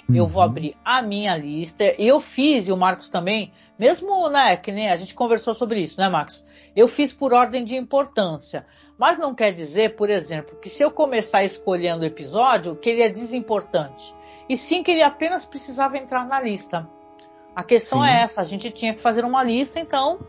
Uhum. 0.07 0.15
Eu 0.15 0.27
vou 0.27 0.41
uhum. 0.41 0.49
abrir 0.49 0.77
a 0.83 1.01
minha 1.01 1.35
lista. 1.37 1.83
Eu 1.97 2.19
fiz, 2.19 2.67
e 2.67 2.71
o 2.71 2.77
Marcos 2.77 3.09
também, 3.09 3.53
mesmo, 3.77 4.29
né, 4.29 4.57
que 4.57 4.71
nem 4.71 4.89
a 4.89 4.95
gente 4.95 5.13
conversou 5.13 5.53
sobre 5.53 5.81
isso, 5.81 5.99
né, 5.99 6.09
Marcos? 6.09 6.43
Eu 6.75 6.87
fiz 6.87 7.13
por 7.13 7.33
ordem 7.33 7.63
de 7.63 7.75
importância. 7.75 8.65
Mas 8.99 9.17
não 9.17 9.33
quer 9.33 9.53
dizer, 9.53 9.95
por 9.95 10.09
exemplo, 10.09 10.57
que 10.57 10.69
se 10.69 10.83
eu 10.83 10.91
começar 10.91 11.43
escolhendo 11.43 12.03
o 12.03 12.05
episódio, 12.05 12.75
que 12.75 12.89
ele 12.89 13.01
é 13.01 13.09
desimportante. 13.09 14.13
E 14.49 14.57
sim 14.57 14.83
que 14.83 14.91
ele 14.91 15.01
apenas 15.01 15.45
precisava 15.45 15.97
entrar 15.97 16.27
na 16.27 16.41
lista. 16.41 16.85
A 17.55 17.63
questão 17.63 18.01
sim. 18.01 18.09
é 18.09 18.21
essa, 18.21 18.41
a 18.41 18.43
gente 18.43 18.69
tinha 18.71 18.93
que 18.93 18.99
fazer 18.99 19.23
uma 19.23 19.41
lista, 19.43 19.79
então 19.79 20.19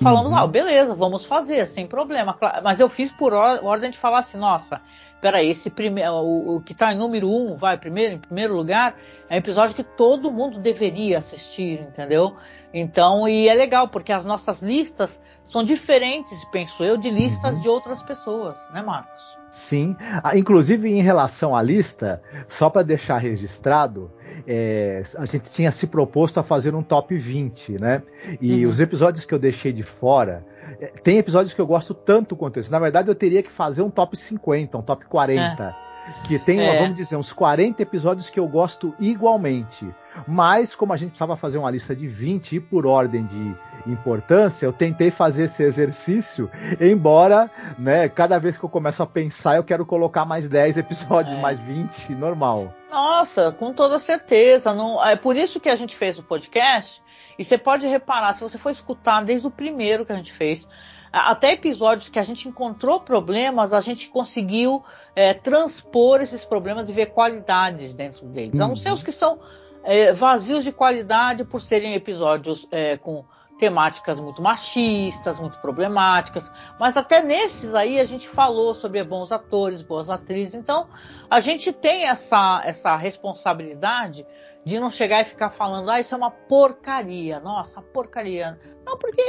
Falamos, 0.00 0.30
uhum. 0.30 0.38
ah, 0.38 0.46
beleza, 0.46 0.94
vamos 0.94 1.24
fazer, 1.24 1.66
sem 1.66 1.86
problema. 1.86 2.36
Mas 2.62 2.78
eu 2.78 2.88
fiz 2.88 3.10
por 3.10 3.32
ordem 3.32 3.90
de 3.90 3.98
falar 3.98 4.20
assim, 4.20 4.38
nossa, 4.38 4.80
peraí, 5.20 5.50
esse 5.50 5.70
primeiro, 5.70 6.12
o, 6.12 6.56
o 6.56 6.60
que 6.60 6.72
está 6.72 6.92
em 6.92 6.96
número 6.96 7.28
um, 7.28 7.56
vai 7.56 7.76
primeiro, 7.76 8.14
em 8.14 8.18
primeiro 8.18 8.54
lugar, 8.54 8.94
é 9.28 9.34
um 9.34 9.38
episódio 9.38 9.74
que 9.74 9.82
todo 9.82 10.30
mundo 10.30 10.60
deveria 10.60 11.18
assistir, 11.18 11.80
entendeu? 11.80 12.36
Então, 12.72 13.28
e 13.28 13.48
é 13.48 13.54
legal, 13.54 13.88
porque 13.88 14.12
as 14.12 14.24
nossas 14.24 14.62
listas 14.62 15.20
são 15.48 15.64
diferentes, 15.64 16.44
penso 16.52 16.84
eu, 16.84 16.96
de 16.96 17.10
listas 17.10 17.56
uhum. 17.56 17.62
de 17.62 17.68
outras 17.68 18.02
pessoas, 18.02 18.58
né, 18.72 18.82
Marcos? 18.82 19.38
Sim, 19.50 19.96
ah, 20.22 20.36
inclusive 20.36 20.90
em 20.90 21.00
relação 21.00 21.56
à 21.56 21.62
lista, 21.62 22.22
só 22.46 22.68
para 22.68 22.82
deixar 22.82 23.16
registrado, 23.16 24.12
é, 24.46 25.02
a 25.16 25.24
gente 25.24 25.50
tinha 25.50 25.72
se 25.72 25.86
proposto 25.86 26.38
a 26.38 26.42
fazer 26.42 26.74
um 26.74 26.82
top 26.82 27.16
20, 27.16 27.80
né? 27.80 28.02
E 28.42 28.64
uhum. 28.64 28.70
os 28.70 28.78
episódios 28.78 29.24
que 29.24 29.32
eu 29.32 29.38
deixei 29.38 29.72
de 29.72 29.82
fora, 29.82 30.44
é, 30.80 30.88
tem 30.88 31.16
episódios 31.16 31.54
que 31.54 31.60
eu 31.60 31.66
gosto 31.66 31.94
tanto 31.94 32.36
quanto 32.36 32.60
esse. 32.60 32.70
Na 32.70 32.78
verdade, 32.78 33.08
eu 33.08 33.14
teria 33.14 33.42
que 33.42 33.50
fazer 33.50 33.80
um 33.80 33.88
top 33.88 34.16
50, 34.18 34.76
um 34.76 34.82
top 34.82 35.06
40. 35.06 35.62
É. 35.64 35.88
Que 36.26 36.38
tem, 36.38 36.60
é. 36.60 36.78
vamos 36.78 36.96
dizer, 36.96 37.16
uns 37.16 37.32
40 37.32 37.82
episódios 37.82 38.28
que 38.28 38.38
eu 38.38 38.46
gosto 38.48 38.94
igualmente. 38.98 39.86
Mas, 40.26 40.74
como 40.74 40.92
a 40.92 40.96
gente 40.96 41.10
precisava 41.10 41.36
fazer 41.36 41.58
uma 41.58 41.70
lista 41.70 41.94
de 41.94 42.06
20 42.06 42.56
e 42.56 42.60
por 42.60 42.86
ordem 42.86 43.24
de 43.26 43.56
importância, 43.86 44.66
eu 44.66 44.72
tentei 44.72 45.10
fazer 45.10 45.44
esse 45.44 45.62
exercício, 45.62 46.50
embora, 46.80 47.50
né, 47.78 48.08
cada 48.08 48.38
vez 48.38 48.56
que 48.56 48.64
eu 48.64 48.68
começo 48.68 49.02
a 49.02 49.06
pensar, 49.06 49.56
eu 49.56 49.64
quero 49.64 49.86
colocar 49.86 50.24
mais 50.24 50.48
10 50.48 50.78
episódios, 50.78 51.36
é. 51.36 51.40
mais 51.40 51.58
20, 51.60 52.12
normal. 52.14 52.74
Nossa, 52.90 53.52
com 53.52 53.72
toda 53.72 53.98
certeza. 53.98 54.74
Não, 54.74 55.04
é 55.04 55.16
por 55.16 55.36
isso 55.36 55.60
que 55.60 55.68
a 55.68 55.76
gente 55.76 55.96
fez 55.96 56.18
o 56.18 56.22
podcast. 56.22 57.02
E 57.38 57.44
você 57.44 57.56
pode 57.56 57.86
reparar, 57.86 58.32
se 58.32 58.40
você 58.40 58.58
for 58.58 58.70
escutar 58.70 59.22
desde 59.24 59.46
o 59.46 59.50
primeiro 59.50 60.04
que 60.04 60.12
a 60.12 60.16
gente 60.16 60.32
fez, 60.32 60.66
até 61.12 61.52
episódios 61.52 62.08
que 62.08 62.18
a 62.18 62.22
gente 62.22 62.48
encontrou 62.48 63.00
problemas, 63.00 63.72
a 63.72 63.80
gente 63.80 64.08
conseguiu 64.08 64.82
é, 65.14 65.32
transpor 65.32 66.20
esses 66.20 66.44
problemas 66.44 66.88
e 66.88 66.92
ver 66.92 67.06
qualidades 67.06 67.94
dentro 67.94 68.26
deles. 68.26 68.58
Uhum. 68.58 68.66
A 68.66 68.68
não 68.68 68.76
ser 68.76 68.92
os 68.92 69.02
que 69.02 69.12
são 69.12 69.38
é, 69.88 70.12
vazios 70.12 70.62
de 70.62 70.70
qualidade 70.70 71.44
por 71.44 71.62
serem 71.62 71.94
episódios 71.94 72.68
é, 72.70 72.98
com 72.98 73.24
temáticas 73.58 74.20
muito 74.20 74.42
machistas, 74.42 75.40
muito 75.40 75.58
problemáticas, 75.60 76.52
mas 76.78 76.96
até 76.96 77.22
nesses 77.22 77.74
aí 77.74 77.98
a 77.98 78.04
gente 78.04 78.28
falou 78.28 78.74
sobre 78.74 79.02
bons 79.02 79.32
atores, 79.32 79.80
boas 79.80 80.10
atrizes, 80.10 80.54
então 80.54 80.88
a 81.28 81.40
gente 81.40 81.72
tem 81.72 82.06
essa, 82.06 82.60
essa 82.64 82.94
responsabilidade 82.96 84.26
de 84.64 84.78
não 84.78 84.90
chegar 84.90 85.22
e 85.22 85.24
ficar 85.24 85.48
falando, 85.48 85.90
ah, 85.90 85.98
isso 85.98 86.14
é 86.14 86.18
uma 86.18 86.30
porcaria, 86.30 87.40
nossa, 87.40 87.80
porcaria. 87.80 88.60
Não, 88.84 88.98
porque, 88.98 89.22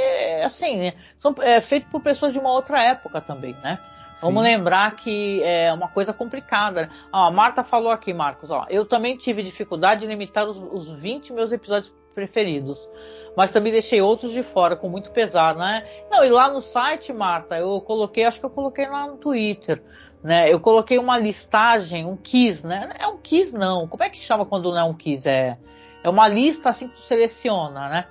assim, 0.44 0.76
né, 0.76 0.94
são, 1.16 1.34
é 1.40 1.60
feito 1.62 1.88
por 1.88 2.02
pessoas 2.02 2.34
de 2.34 2.38
uma 2.38 2.52
outra 2.52 2.82
época 2.82 3.20
também, 3.20 3.54
né? 3.62 3.78
Vamos 4.20 4.42
lembrar 4.42 4.94
que 4.96 5.42
é 5.42 5.72
uma 5.72 5.88
coisa 5.88 6.12
complicada. 6.12 6.82
Né? 6.82 6.90
Ó, 7.12 7.28
a 7.28 7.30
Marta 7.30 7.64
falou 7.64 7.90
aqui, 7.90 8.12
Marcos, 8.12 8.50
ó, 8.50 8.66
eu 8.68 8.84
também 8.84 9.16
tive 9.16 9.42
dificuldade 9.42 10.02
de 10.02 10.06
limitar 10.06 10.48
os, 10.48 10.56
os 10.56 10.90
20 10.90 11.32
meus 11.32 11.52
episódios 11.52 11.94
preferidos 12.14 12.88
mas 13.36 13.52
também 13.52 13.72
deixei 13.72 14.00
outros 14.00 14.32
de 14.32 14.42
fora 14.42 14.76
com 14.76 14.88
muito 14.88 15.10
pesar, 15.10 15.54
né? 15.54 15.86
Não, 16.10 16.24
e 16.24 16.30
lá 16.30 16.48
no 16.48 16.60
site, 16.60 17.12
Marta, 17.12 17.56
eu 17.56 17.80
coloquei, 17.80 18.24
acho 18.24 18.40
que 18.40 18.46
eu 18.46 18.50
coloquei 18.50 18.88
lá 18.88 19.06
no 19.06 19.16
Twitter, 19.16 19.82
né? 20.22 20.52
Eu 20.52 20.60
coloquei 20.60 20.98
uma 20.98 21.18
listagem, 21.18 22.04
um 22.04 22.16
quiz, 22.16 22.64
né? 22.64 22.92
É 22.98 23.06
um 23.06 23.18
quiz 23.18 23.52
não. 23.52 23.86
Como 23.86 24.02
é 24.02 24.10
que 24.10 24.18
chama 24.18 24.44
quando 24.44 24.70
não 24.70 24.78
é 24.78 24.84
um 24.84 24.94
quiz? 24.94 25.26
É, 25.26 25.58
é 26.02 26.10
uma 26.10 26.28
lista 26.28 26.70
assim 26.70 26.88
que 26.88 26.96
tu 26.96 27.02
seleciona, 27.02 27.88
né? 27.88 28.06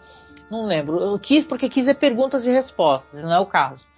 Não 0.49 0.65
lembro. 0.65 0.99
Eu 0.99 1.19
quis 1.19 1.45
porque 1.45 1.69
quis 1.69 1.87
é 1.87 1.93
perguntas 1.93 2.45
e 2.45 2.49
respostas, 2.49 3.23
não 3.23 3.33
é 3.33 3.39
o 3.39 3.45
caso. 3.45 3.88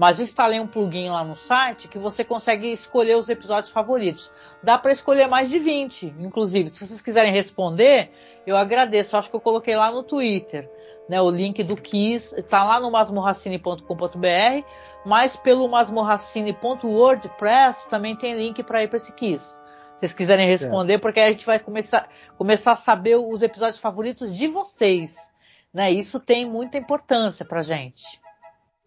Mas 0.00 0.18
instalei 0.18 0.58
um 0.58 0.66
plugin 0.66 1.10
lá 1.10 1.22
no 1.22 1.36
site 1.36 1.86
que 1.86 1.98
você 1.98 2.24
consegue 2.24 2.72
escolher 2.72 3.18
os 3.18 3.28
episódios 3.28 3.70
favoritos. 3.70 4.32
Dá 4.62 4.78
para 4.78 4.92
escolher 4.92 5.28
mais 5.28 5.50
de 5.50 5.58
20, 5.58 6.14
inclusive. 6.20 6.70
Se 6.70 6.86
vocês 6.86 7.02
quiserem 7.02 7.30
responder, 7.30 8.10
eu 8.46 8.56
agradeço. 8.56 9.14
Acho 9.14 9.28
que 9.28 9.36
eu 9.36 9.42
coloquei 9.42 9.76
lá 9.76 9.92
no 9.92 10.02
Twitter. 10.02 10.70
Né, 11.06 11.20
o 11.20 11.28
link 11.28 11.62
do 11.62 11.76
Kiss 11.76 12.34
está 12.34 12.64
lá 12.64 12.80
no 12.80 12.90
masmorracine.com.br, 12.90 14.64
mas 15.04 15.36
pelo 15.36 15.68
masmorracine.wordpress 15.68 17.84
também 17.84 18.16
tem 18.16 18.32
link 18.32 18.62
para 18.62 18.82
ir 18.82 18.88
para 18.88 18.96
esse 18.96 19.12
Kiss. 19.12 19.44
Se 19.44 19.60
vocês 19.98 20.14
quiserem 20.14 20.48
responder, 20.48 20.94
certo. 20.94 21.02
porque 21.02 21.20
a 21.20 21.30
gente 21.30 21.44
vai 21.44 21.58
começar, 21.58 22.08
começar 22.38 22.72
a 22.72 22.76
saber 22.76 23.16
os 23.16 23.42
episódios 23.42 23.78
favoritos 23.78 24.34
de 24.34 24.46
vocês. 24.46 25.30
Né? 25.74 25.92
Isso 25.92 26.18
tem 26.18 26.46
muita 26.46 26.78
importância 26.78 27.44
pra 27.44 27.60
gente. 27.60 28.18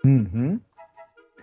Uhum. 0.03 0.60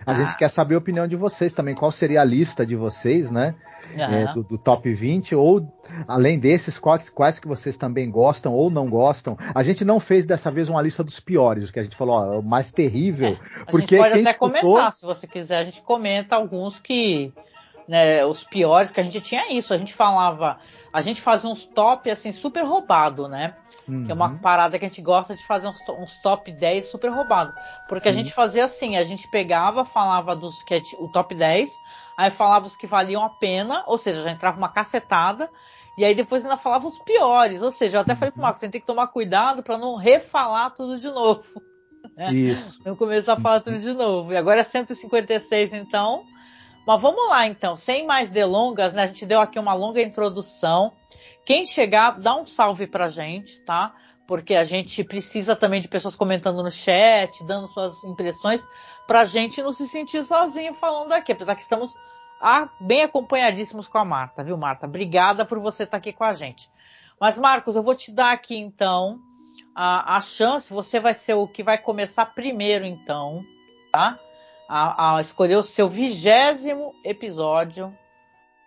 A 0.05 0.11
ah. 0.11 0.15
gente 0.15 0.35
quer 0.35 0.49
saber 0.49 0.75
a 0.75 0.77
opinião 0.77 1.07
de 1.07 1.15
vocês 1.15 1.53
também. 1.53 1.75
Qual 1.75 1.91
seria 1.91 2.21
a 2.21 2.25
lista 2.25 2.65
de 2.65 2.75
vocês, 2.75 3.29
né? 3.31 3.55
Uhum. 3.93 4.01
É, 4.01 4.33
do, 4.33 4.43
do, 4.43 4.57
top 4.57 4.91
20, 4.93 5.35
ou 5.35 5.67
além 6.07 6.39
desses, 6.39 6.77
quais, 6.77 7.09
quais, 7.09 7.39
que 7.39 7.47
vocês 7.47 7.75
também 7.75 8.09
gostam 8.09 8.53
ou 8.53 8.69
não 8.69 8.89
gostam. 8.89 9.37
A 9.53 9.63
gente 9.63 9.83
não 9.83 9.99
fez 9.99 10.25
dessa 10.25 10.49
vez 10.49 10.69
uma 10.69 10.81
lista 10.81 11.03
dos 11.03 11.19
piores, 11.19 11.71
que 11.71 11.79
a 11.79 11.83
gente 11.83 11.95
falou, 11.95 12.15
ó, 12.15 12.39
o 12.39 12.43
mais 12.43 12.71
terrível. 12.71 13.29
É, 13.29 13.61
a 13.61 13.65
porque 13.65 13.95
gente 13.95 14.03
pode 14.09 14.19
até 14.21 14.29
escutou... 14.31 14.61
comentar, 14.61 14.93
se 14.93 15.05
você 15.05 15.27
quiser, 15.27 15.57
a 15.57 15.63
gente 15.63 15.81
comenta 15.81 16.35
alguns 16.35 16.79
que. 16.79 17.33
Né, 17.87 18.23
os 18.23 18.43
piores, 18.43 18.91
que 18.91 18.99
a 19.01 19.03
gente 19.03 19.19
tinha 19.19 19.51
isso. 19.51 19.73
A 19.73 19.77
gente 19.77 19.93
falava. 19.93 20.57
A 20.93 21.01
gente 21.01 21.21
fazia 21.21 21.49
uns 21.49 21.65
top 21.65 22.09
assim, 22.09 22.31
super 22.31 22.63
roubado, 22.63 23.27
né? 23.27 23.55
Uhum. 23.87 24.05
Que 24.05 24.11
é 24.11 24.15
uma 24.15 24.29
uhum. 24.29 24.37
parada 24.37 24.77
que 24.77 24.85
a 24.85 24.87
gente 24.87 25.01
gosta 25.01 25.35
de 25.35 25.45
fazer 25.45 25.67
uns, 25.67 25.79
uns 25.89 26.17
top 26.21 26.51
10 26.51 26.85
super 26.85 27.09
roubado. 27.09 27.53
Porque 27.87 28.03
Sim. 28.03 28.09
a 28.09 28.23
gente 28.23 28.33
fazia 28.33 28.65
assim, 28.65 28.97
a 28.97 29.03
gente 29.03 29.29
pegava, 29.29 29.85
falava 29.85 30.35
dos 30.35 30.61
que 30.63 30.75
é 30.75 30.81
o 30.99 31.07
top 31.09 31.33
10, 31.33 31.69
aí 32.17 32.29
falava 32.29 32.67
os 32.67 32.75
que 32.75 32.87
valiam 32.87 33.23
a 33.23 33.29
pena, 33.29 33.83
ou 33.87 33.97
seja, 33.97 34.23
já 34.23 34.31
entrava 34.31 34.57
uma 34.57 34.69
cacetada, 34.69 35.49
e 35.97 36.05
aí 36.05 36.13
depois 36.13 36.43
ainda 36.43 36.57
falava 36.57 36.87
os 36.87 36.99
piores, 36.99 37.61
ou 37.61 37.71
seja, 37.71 37.97
eu 37.97 38.01
até 38.01 38.15
falei 38.15 38.31
pro 38.31 38.39
uhum. 38.39 38.45
Marcos, 38.45 38.59
tem 38.59 38.69
que 38.69 38.81
tomar 38.81 39.07
cuidado 39.07 39.63
para 39.63 39.77
não 39.77 39.95
refalar 39.95 40.71
tudo 40.71 40.97
de 40.97 41.09
novo. 41.09 41.61
Né? 42.15 42.27
Isso. 42.33 42.79
Não 42.85 42.95
começar 42.95 43.33
a 43.33 43.39
falar 43.39 43.59
tudo 43.61 43.77
de 43.77 43.93
novo. 43.93 44.33
E 44.33 44.37
agora 44.37 44.59
é 44.59 44.63
156 44.63 45.73
então. 45.73 46.23
Mas 46.85 47.01
vamos 47.01 47.29
lá 47.29 47.45
então, 47.45 47.75
sem 47.75 48.05
mais 48.05 48.29
delongas, 48.29 48.93
né? 48.93 49.03
A 49.03 49.07
gente 49.07 49.25
deu 49.25 49.39
aqui 49.39 49.59
uma 49.59 49.73
longa 49.73 50.01
introdução. 50.01 50.91
Quem 51.45 51.65
chegar, 51.65 52.19
dá 52.19 52.35
um 52.35 52.45
salve 52.45 52.87
pra 52.87 53.07
gente, 53.07 53.59
tá? 53.61 53.93
Porque 54.27 54.55
a 54.55 54.63
gente 54.63 55.03
precisa 55.03 55.55
também 55.55 55.81
de 55.81 55.87
pessoas 55.87 56.15
comentando 56.15 56.63
no 56.63 56.71
chat, 56.71 57.43
dando 57.45 57.67
suas 57.67 58.03
impressões, 58.03 58.65
pra 59.05 59.25
gente 59.25 59.61
não 59.61 59.71
se 59.71 59.87
sentir 59.87 60.23
sozinho 60.23 60.73
falando 60.73 61.11
aqui, 61.13 61.31
apesar 61.31 61.55
que 61.55 61.61
estamos 61.61 61.93
ah, 62.41 62.69
bem 62.79 63.03
acompanhadíssimos 63.03 63.87
com 63.87 63.97
a 63.97 64.05
Marta, 64.05 64.43
viu, 64.43 64.57
Marta? 64.57 64.87
Obrigada 64.87 65.45
por 65.45 65.59
você 65.59 65.83
estar 65.83 65.97
aqui 65.97 66.11
com 66.11 66.23
a 66.23 66.33
gente. 66.33 66.69
Mas, 67.19 67.37
Marcos, 67.37 67.75
eu 67.75 67.83
vou 67.83 67.93
te 67.93 68.11
dar 68.11 68.31
aqui 68.31 68.55
então 68.55 69.19
a, 69.75 70.17
a 70.17 70.21
chance, 70.21 70.73
você 70.73 70.99
vai 70.99 71.13
ser 71.13 71.35
o 71.35 71.47
que 71.47 71.61
vai 71.61 71.77
começar 71.77 72.25
primeiro, 72.33 72.85
então, 72.85 73.43
tá? 73.91 74.17
A, 74.73 75.17
a 75.17 75.21
escolher 75.21 75.57
o 75.57 75.63
seu 75.63 75.89
vigésimo 75.89 76.93
episódio, 77.03 77.93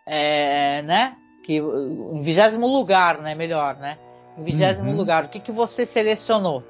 é, 0.06 0.82
né? 0.82 1.16
que 1.44 1.58
em 1.58 2.22
vigésimo 2.22 2.66
lugar, 2.66 3.20
né? 3.20 3.34
Melhor, 3.34 3.76
né? 3.76 3.98
Em 4.36 4.42
vigésimo 4.42 4.90
uhum. 4.90 4.96
lugar, 4.96 5.24
o 5.24 5.28
que, 5.28 5.38
que 5.38 5.52
você 5.52 5.86
selecionou? 5.86 6.64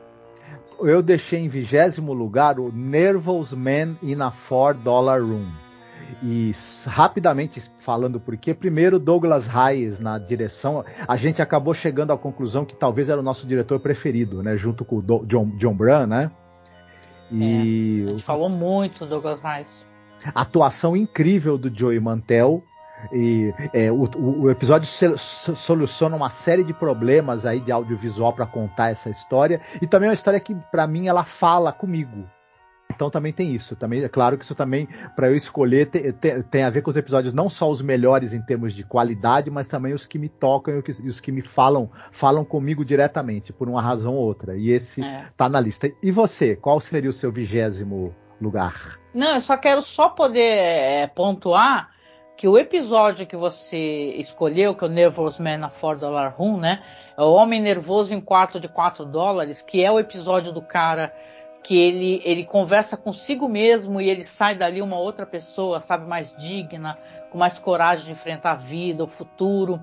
Eu 0.81 1.01
deixei 1.01 1.39
em 1.39 1.49
vigésimo 1.49 2.13
lugar 2.13 2.59
o 2.59 2.71
Nervous 2.73 3.53
Man 3.53 3.97
in 4.03 4.21
a 4.21 4.31
Four 4.31 4.75
Dollar 4.75 5.23
Room. 5.23 5.47
E 6.23 6.53
rapidamente 6.87 7.63
falando 7.81 8.21
por 8.21 8.37
quê, 8.37 8.53
primeiro 8.53 8.99
Douglas 8.99 9.49
Hayes 9.49 9.99
na 10.01 10.19
direção, 10.19 10.85
a 11.07 11.17
gente 11.17 11.41
acabou 11.41 11.73
chegando 11.73 12.13
à 12.13 12.19
conclusão 12.19 12.65
que 12.65 12.77
talvez 12.77 13.09
era 13.09 13.21
o 13.21 13.23
nosso 13.23 13.47
diretor 13.47 13.81
preferido, 13.81 14.43
né? 14.43 14.57
Junto 14.57 14.85
com 14.85 14.99
o 14.99 15.03
Do 15.03 15.25
John, 15.25 15.57
John 15.57 15.75
Brown, 15.75 16.07
né? 16.07 16.31
E 17.35 18.03
é, 18.03 18.09
a 18.09 18.11
gente 18.11 18.23
falou 18.23 18.49
muito 18.49 19.01
do 19.01 19.11
Douglas 19.11 19.45
Hayes. 19.45 19.87
Atuação 20.35 20.97
incrível 20.97 21.59
do 21.59 21.73
Joey 21.77 22.01
Mantel, 22.01 22.65
e 23.13 23.53
é, 23.73 23.91
o, 23.91 24.09
o, 24.17 24.51
episódio 24.51 24.89
soluciona 25.19 26.17
uma 26.17 26.31
série 26.31 26.65
de 26.65 26.73
problemas 26.73 27.45
aí 27.45 27.61
de 27.61 27.71
audiovisual 27.71 28.33
para 28.33 28.47
contar 28.47 28.91
essa 28.91 29.11
história 29.11 29.61
e 29.83 29.87
também 29.87 30.07
é 30.07 30.11
uma 30.11 30.15
história 30.15 30.41
que 30.41 30.55
para 30.71 30.87
mim 30.87 31.07
ela 31.07 31.25
fala 31.25 31.73
comigo. 31.73 32.29
Então 32.95 33.11
também 33.11 33.33
tem 33.33 33.53
isso. 33.53 33.77
Também 33.77 34.03
é 34.03 34.09
claro 34.09 34.39
que 34.39 34.45
isso 34.45 34.55
também 34.55 34.89
para 35.15 35.29
eu 35.29 35.37
escolher 35.37 35.87
tem, 36.51 36.63
a 36.63 36.71
ver 36.71 36.83
com 36.83 36.91
os 36.91 36.97
episódios 36.97 37.33
não 37.33 37.49
só 37.49 37.71
os 37.71 37.83
melhores 37.83 38.33
em 38.33 38.41
termos 38.41 38.73
de 38.73 38.85
qualidade, 38.85 39.51
mas 39.51 39.69
também 39.69 39.93
os 39.93 40.07
que 40.07 40.19
me 40.19 40.29
tocam 40.29 40.83
e 41.01 41.09
os 41.09 41.21
que 41.21 41.33
me 41.33 41.43
falam 41.43 41.91
falam 42.11 42.45
comigo 42.45 42.85
diretamente 42.85 43.53
por 43.53 43.69
uma 43.69 43.83
razão 43.83 44.15
ou 44.15 44.25
outra. 44.25 44.57
E 44.57 44.71
esse 44.71 45.03
é. 45.03 45.27
tá 45.37 45.49
na 45.49 45.61
lista. 45.61 45.91
E 46.03 46.11
você? 46.11 46.57
Qual 46.57 46.81
seria 46.81 47.11
o 47.11 47.13
seu 47.13 47.31
vigésimo 47.31 48.15
lugar? 48.41 48.99
Não, 49.13 49.35
eu 49.35 49.41
só 49.41 49.57
quero 49.57 49.81
só 49.83 50.09
poder 50.09 50.41
é, 50.41 51.07
pontuar 51.07 51.95
que 52.37 52.49
o 52.49 52.59
episódio 52.59 53.27
que 53.27 53.37
você 53.37 54.15
escolheu, 54.17 54.75
que 54.75 54.85
é 54.85 54.89
o 54.89 54.91
Nervous 54.91 55.39
Man 55.39 55.65
a 55.65 55.69
4 55.69 56.01
Dollar 56.01 56.35
Room, 56.37 56.59
né? 56.59 56.83
É 57.17 57.23
o 57.23 57.33
Homem 57.33 57.61
Nervoso 57.61 58.13
em 58.13 58.21
Quarto 58.21 58.59
de 58.59 58.69
4 58.69 59.05
dólares, 59.05 59.63
que 59.63 59.85
é 59.85 59.91
o 59.91 60.01
episódio 60.01 60.53
do 60.53 60.61
cara 60.61 61.15
que 61.65 61.77
ele, 61.77 62.21
ele 62.25 62.45
conversa 62.45 62.95
consigo 62.95 63.49
mesmo 63.49 63.99
e 63.99 64.11
ele 64.11 64.23
sai 64.23 64.55
dali 64.55 64.83
uma 64.83 64.99
outra 64.99 65.25
pessoa, 65.25 65.81
sabe, 65.81 66.07
mais 66.07 66.37
digna, 66.37 66.99
com 67.33 67.39
mais 67.39 67.59
coragem 67.59 68.05
de 68.05 68.13
enfrentar 68.13 68.53
a 68.53 68.57
vida, 68.57 69.03
o 69.03 69.07
futuro. 69.07 69.83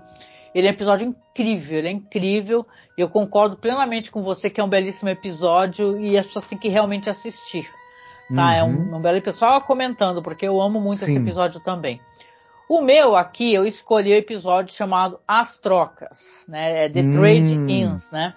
Ele 0.54 0.68
é 0.68 0.70
um 0.70 0.74
episódio 0.74 1.08
incrível, 1.08 1.80
ele 1.80 1.88
é 1.88 1.92
incrível. 1.92 2.68
Eu 2.96 3.10
concordo 3.10 3.58
plenamente 3.58 4.12
com 4.12 4.22
você 4.22 4.48
que 4.48 4.62
é 4.62 4.64
um 4.64 4.70
belíssimo 4.70 5.10
episódio 5.10 6.00
e 6.00 6.16
as 6.18 6.28
pessoas 6.28 6.46
têm 6.46 6.58
que 6.58 6.68
realmente 6.68 7.10
assistir. 7.10 7.68
Tá? 8.34 8.46
Uhum. 8.46 8.52
É 8.52 8.64
um, 8.64 8.68
uhum. 8.68 8.98
um 8.98 9.02
belo 9.02 9.18
episódio. 9.18 9.40
Só 9.40 9.60
comentando, 9.62 10.22
porque 10.22 10.48
eu 10.48 10.62
amo 10.62 10.80
muito 10.80 11.00
Sim. 11.00 11.14
esse 11.14 11.18
episódio 11.18 11.60
também. 11.62 12.00
O 12.70 12.80
meu 12.80 13.16
aqui, 13.16 13.54
eu 13.54 13.66
escolhi 13.66 14.12
o 14.12 14.16
episódio 14.16 14.74
chamado 14.74 15.20
As 15.28 15.58
Trocas, 15.58 16.46
né? 16.48 16.86
É 16.86 16.90
The 16.90 17.02
Trade 17.12 17.58
hum. 17.58 17.68
Ins, 17.68 18.12
né? 18.12 18.36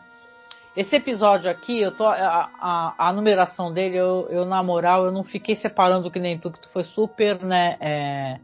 Esse 0.76 0.96
episódio 0.96 1.48
aqui, 1.48 1.80
eu 1.80 1.92
tô, 1.92 2.04
a, 2.04 2.50
a, 2.60 2.94
a, 3.08 3.12
numeração 3.12 3.72
dele, 3.72 3.96
eu, 3.96 4.26
eu, 4.28 4.44
na 4.44 4.60
moral, 4.60 5.04
eu 5.04 5.12
não 5.12 5.22
fiquei 5.22 5.54
separando 5.54 6.10
que 6.10 6.18
nem 6.18 6.36
tu, 6.36 6.50
que 6.50 6.58
tu 6.58 6.68
foi 6.68 6.82
super, 6.82 7.40
né? 7.44 7.76
É, 7.80 8.40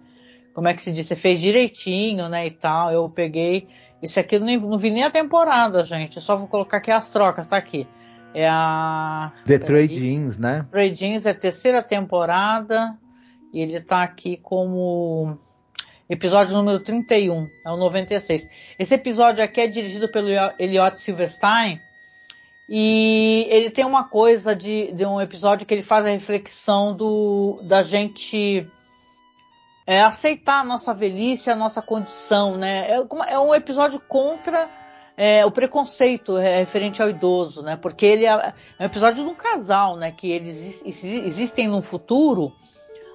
como 0.55 0.69
é 0.69 0.75
que 0.75 0.81
se 0.81 0.93
diz? 0.93 1.07
Você 1.07 1.17
fez 1.17 1.41
direitinho, 1.41 2.29
né? 2.29 2.47
E 2.47 2.53
tal. 2.53 2.93
Eu 2.93 3.09
peguei. 3.09 3.67
Esse 4.01 4.21
aqui 4.21 4.37
eu 4.37 4.41
não, 4.41 4.57
não 4.61 4.79
vi 4.79 4.91
nem 4.91 5.03
a 5.03 5.11
temporada, 5.11 5.85
gente. 5.85 6.17
Eu 6.17 6.23
só 6.23 6.37
vou 6.37 6.47
colocar 6.47 6.77
aqui 6.77 6.93
as 6.93 7.11
trocas, 7.11 7.49
tá 7.49 7.57
aqui. 7.57 7.85
É 8.33 8.49
a. 8.49 9.33
The 9.45 9.59
Trade 9.59 10.07
Ins, 10.07 10.39
né? 10.39 10.65
Trade 10.71 11.07
Ins 11.07 11.27
é 11.27 11.31
a 11.31 11.35
terceira 11.35 11.83
temporada. 11.83 12.97
E 13.53 13.61
ele 13.61 13.81
tá 13.81 14.05
aqui 14.05 14.37
como 14.37 15.37
episódio 16.09 16.57
número 16.57 16.79
31, 16.79 17.49
é 17.67 17.71
o 17.71 17.77
96. 17.77 18.49
Esse 18.79 18.95
episódio 18.95 19.43
aqui 19.43 19.61
é 19.61 19.67
dirigido 19.67 20.09
pelo 20.09 20.29
Elliot 20.61 21.01
Silverstein 21.01 21.81
e 22.73 23.49
ele 23.51 23.69
tem 23.69 23.85
uma 23.85 24.05
coisa 24.05 24.55
de, 24.55 24.93
de 24.93 25.05
um 25.05 25.21
episódio 25.21 25.67
que 25.67 25.75
ele 25.75 25.83
faz 25.83 26.07
a 26.07 26.11
reflexão 26.11 26.95
do 26.95 27.59
da 27.65 27.83
gente 27.83 28.65
é, 29.85 30.01
aceitar 30.03 30.61
a 30.61 30.65
nossa 30.65 30.95
velhice, 30.95 31.51
a 31.51 31.57
nossa 31.57 31.83
condição, 31.83 32.57
né? 32.57 32.89
É, 32.89 33.03
é 33.27 33.39
um 33.41 33.53
episódio 33.53 33.99
contra 33.99 34.71
é, 35.17 35.45
o 35.45 35.51
preconceito 35.51 36.39
é, 36.39 36.61
referente 36.61 37.03
ao 37.03 37.11
idoso, 37.11 37.61
né? 37.61 37.77
Porque 37.77 38.07
ele 38.07 38.25
é, 38.25 38.55
é 38.79 38.85
um 38.85 38.87
episódio 38.87 39.25
de 39.25 39.29
um 39.29 39.35
casal, 39.35 39.97
né? 39.97 40.13
Que 40.13 40.31
eles 40.31 40.81
existem 40.87 41.67
num 41.67 41.83
futuro 41.83 42.53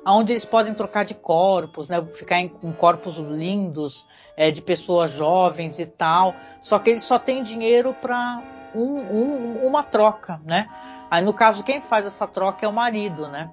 onde 0.06 0.34
eles 0.34 0.44
podem 0.44 0.74
trocar 0.74 1.06
de 1.06 1.14
corpos, 1.14 1.88
né? 1.88 2.06
Ficar 2.14 2.42
em, 2.42 2.50
com 2.50 2.74
corpos 2.74 3.16
lindos, 3.20 4.06
é, 4.36 4.52
de 4.52 4.62
pessoas 4.62 5.12
jovens 5.12 5.80
e 5.80 5.86
tal. 5.86 6.36
Só 6.62 6.78
que 6.78 6.90
eles 6.90 7.04
só 7.04 7.18
têm 7.18 7.42
dinheiro 7.42 7.96
para 8.02 8.44
um, 8.76 8.98
um, 9.00 9.68
uma 9.68 9.84
troca, 9.84 10.40
né? 10.46 10.70
Aí 11.10 11.24
no 11.24 11.34
caso 11.34 11.64
quem 11.64 11.82
faz 11.82 12.06
essa 12.06 12.28
troca 12.28 12.66
é 12.66 12.70
o 12.70 12.74
marido, 12.74 13.28
né? 13.28 13.52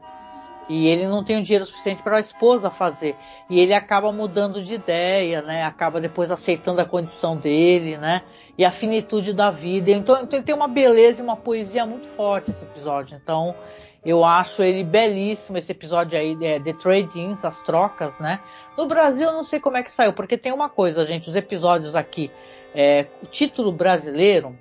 E 0.69 0.87
ele 0.87 1.07
não 1.07 1.25
tem 1.25 1.39
o 1.39 1.43
dinheiro 1.43 1.67
suficiente 1.67 2.03
para 2.03 2.17
a 2.17 2.21
esposa 2.21 2.71
fazer. 2.71 3.17
E 3.51 3.61
ele 3.61 3.75
acaba 3.75 4.13
mudando 4.13 4.63
de 4.63 4.75
ideia, 4.75 5.43
né? 5.43 5.65
Acaba 5.65 6.01
depois 6.01 6.31
aceitando 6.31 6.81
a 6.81 6.85
condição 6.85 7.37
dele, 7.37 7.99
né? 7.99 8.23
E 8.57 8.65
a 8.65 8.71
finitude 8.71 9.33
da 9.33 9.51
vida. 9.51 9.91
Então, 9.91 10.23
então 10.23 10.43
tem 10.43 10.55
uma 10.55 10.69
beleza 10.69 11.21
e 11.21 11.25
uma 11.25 11.37
poesia 11.37 11.85
muito 11.85 12.07
forte 12.09 12.51
esse 12.51 12.65
episódio. 12.65 13.19
Então 13.23 13.55
eu 14.05 14.25
acho 14.25 14.63
ele 14.63 14.83
belíssimo, 14.83 15.59
esse 15.59 15.71
episódio 15.71 16.19
aí, 16.19 16.37
é, 16.43 16.59
The 16.59 16.73
Trade-ins, 16.73 17.45
as 17.45 17.63
trocas, 17.63 18.19
né? 18.19 18.41
No 18.77 18.87
Brasil 18.87 19.29
eu 19.29 19.33
não 19.33 19.45
sei 19.45 19.61
como 19.61 19.77
é 19.77 19.83
que 19.83 19.93
saiu, 19.93 20.13
porque 20.13 20.37
tem 20.37 20.53
uma 20.53 20.69
coisa, 20.69 21.05
gente, 21.05 21.31
os 21.31 21.37
episódios 21.37 21.95
aqui, 21.95 22.31
é, 22.75 23.07
o 23.23 23.27
título 23.27 23.71
brasileiro, 23.71 24.59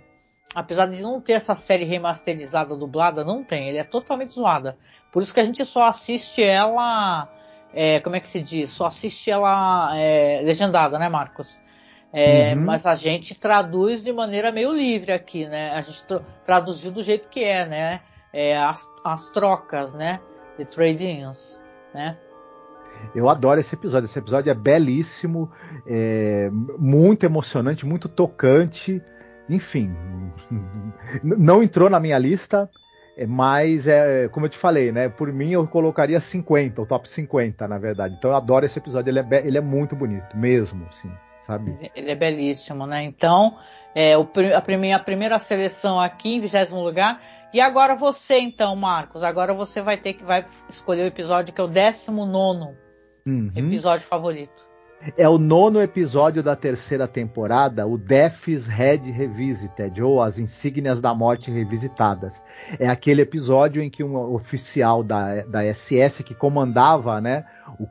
apesar 0.53 0.87
de 0.87 1.01
não 1.01 1.21
ter 1.21 1.33
essa 1.33 1.55
série 1.55 1.85
remasterizada, 1.85 2.75
dublada, 2.75 3.23
não 3.23 3.43
tem, 3.43 3.69
ele 3.69 3.77
é 3.77 3.83
totalmente 3.83 4.33
zoada. 4.33 4.77
Por 5.11 5.21
isso 5.21 5.33
que 5.33 5.39
a 5.39 5.43
gente 5.43 5.63
só 5.65 5.85
assiste 5.85 6.43
ela, 6.43 7.27
é, 7.73 7.99
como 7.99 8.15
é 8.15 8.19
que 8.19 8.29
se 8.29 8.41
diz? 8.41 8.69
Só 8.69 8.85
assiste 8.85 9.29
ela 9.29 9.91
é, 9.97 10.41
legendada, 10.43 10.97
né, 10.97 11.09
Marcos? 11.09 11.59
É, 12.13 12.53
uhum. 12.53 12.65
Mas 12.65 12.85
a 12.85 12.93
gente 12.93 13.39
traduz 13.39 14.03
de 14.03 14.11
maneira 14.11 14.51
meio 14.51 14.71
livre 14.73 15.13
aqui, 15.13 15.47
né? 15.47 15.71
A 15.71 15.81
gente 15.81 16.03
traduziu 16.45 16.91
do 16.91 17.01
jeito 17.01 17.29
que 17.29 17.43
é, 17.43 17.65
né? 17.65 18.01
É, 18.33 18.57
as, 18.57 18.87
as 19.03 19.29
trocas, 19.29 19.93
né? 19.93 20.19
The 20.57 20.65
trade-ins, 20.65 21.61
né? 21.93 22.17
Eu 23.15 23.29
adoro 23.29 23.59
esse 23.59 23.75
episódio. 23.75 24.05
Esse 24.05 24.19
episódio 24.19 24.49
é 24.49 24.53
belíssimo, 24.53 25.49
é 25.87 26.49
muito 26.77 27.25
emocionante, 27.25 27.85
muito 27.85 28.09
tocante. 28.09 29.01
Enfim, 29.53 29.95
não 31.23 31.61
entrou 31.61 31.89
na 31.89 31.99
minha 31.99 32.17
lista, 32.17 32.69
mas 33.27 33.87
é 33.87 34.27
como 34.29 34.45
eu 34.45 34.49
te 34.49 34.57
falei, 34.57 34.91
né? 34.91 35.09
Por 35.09 35.31
mim 35.31 35.51
eu 35.51 35.67
colocaria 35.67 36.19
50, 36.19 36.81
o 36.81 36.85
top 36.85 37.09
50, 37.09 37.67
na 37.67 37.77
verdade. 37.77 38.15
Então 38.17 38.31
eu 38.31 38.37
adoro 38.37 38.65
esse 38.65 38.79
episódio. 38.79 39.11
Ele 39.11 39.19
é, 39.19 39.47
ele 39.47 39.57
é 39.57 39.61
muito 39.61 39.95
bonito, 39.95 40.35
mesmo, 40.37 40.87
sim 40.91 41.11
sabe? 41.41 41.75
Ele 41.95 42.11
é 42.11 42.15
belíssimo, 42.15 42.85
né? 42.85 43.03
Então, 43.03 43.57
é, 43.93 44.17
o, 44.17 44.27
a, 44.55 44.61
primeira, 44.61 44.95
a 44.95 44.99
primeira 44.99 45.39
seleção 45.39 45.99
aqui 45.99 46.35
em 46.35 46.41
vigésimo 46.41 46.81
lugar. 46.81 47.21
E 47.53 47.59
agora 47.59 47.95
você, 47.95 48.39
então, 48.39 48.75
Marcos. 48.75 49.23
Agora 49.23 49.53
você 49.53 49.81
vai 49.81 49.97
ter 49.97 50.13
que 50.13 50.23
vai 50.23 50.45
escolher 50.69 51.03
o 51.03 51.07
episódio 51.07 51.53
que 51.53 51.59
é 51.59 51.63
o 51.63 51.67
19 51.67 52.75
uhum. 53.25 53.51
episódio 53.55 54.07
favorito. 54.07 54.70
É 55.17 55.27
o 55.27 55.37
nono 55.37 55.81
episódio 55.81 56.43
da 56.43 56.55
terceira 56.55 57.07
temporada, 57.07 57.87
o 57.87 57.97
Death's 57.97 58.67
Head 58.67 59.11
Revisited, 59.11 60.01
ou 60.01 60.21
As 60.21 60.37
Insígnias 60.37 61.01
da 61.01 61.13
Morte 61.13 61.49
Revisitadas. 61.49 62.41
É 62.79 62.87
aquele 62.87 63.21
episódio 63.21 63.81
em 63.81 63.89
que 63.89 64.03
um 64.03 64.15
oficial 64.33 65.03
da, 65.03 65.43
da 65.43 65.63
SS 65.63 66.23
que 66.23 66.35
comandava, 66.35 67.19
né, 67.19 67.45
o, 67.79 67.87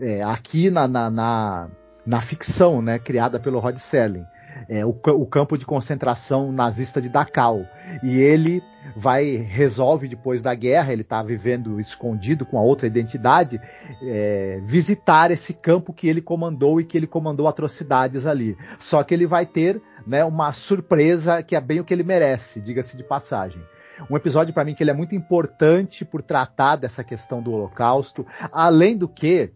é, 0.00 0.22
aqui 0.22 0.70
na, 0.70 0.88
na, 0.88 1.10
na 1.10 1.68
na 2.08 2.22
ficção, 2.22 2.80
né, 2.80 2.98
criada 2.98 3.38
pelo 3.38 3.58
Rod 3.58 3.76
Serling. 3.76 4.24
É, 4.68 4.84
o, 4.84 4.90
o, 4.90 5.26
campo 5.26 5.56
de 5.56 5.66
concentração 5.66 6.50
nazista 6.52 7.00
de 7.00 7.08
Dachau. 7.08 7.64
E 8.02 8.18
ele 8.18 8.62
vai, 8.96 9.36
resolve 9.36 10.08
depois 10.08 10.42
da 10.42 10.54
guerra, 10.54 10.92
ele 10.92 11.02
está 11.02 11.22
vivendo 11.22 11.80
escondido 11.80 12.46
com 12.46 12.58
a 12.58 12.62
outra 12.62 12.86
identidade, 12.86 13.60
é, 14.02 14.60
visitar 14.64 15.30
esse 15.30 15.52
campo 15.52 15.92
que 15.92 16.08
ele 16.08 16.20
comandou 16.20 16.80
e 16.80 16.84
que 16.84 16.96
ele 16.96 17.06
comandou 17.06 17.46
atrocidades 17.46 18.26
ali. 18.26 18.56
Só 18.78 19.02
que 19.02 19.14
ele 19.14 19.26
vai 19.26 19.46
ter 19.46 19.80
né, 20.06 20.24
uma 20.24 20.52
surpresa 20.52 21.42
que 21.42 21.54
é 21.54 21.60
bem 21.60 21.80
o 21.80 21.84
que 21.84 21.92
ele 21.92 22.02
merece, 22.02 22.60
diga-se 22.60 22.96
de 22.96 23.04
passagem. 23.04 23.60
Um 24.10 24.16
episódio 24.16 24.54
para 24.54 24.64
mim 24.64 24.74
que 24.74 24.82
ele 24.82 24.90
é 24.90 24.94
muito 24.94 25.14
importante 25.14 26.04
por 26.04 26.22
tratar 26.22 26.76
dessa 26.76 27.02
questão 27.02 27.42
do 27.42 27.52
Holocausto, 27.52 28.24
além 28.52 28.96
do 28.96 29.08
que 29.08 29.50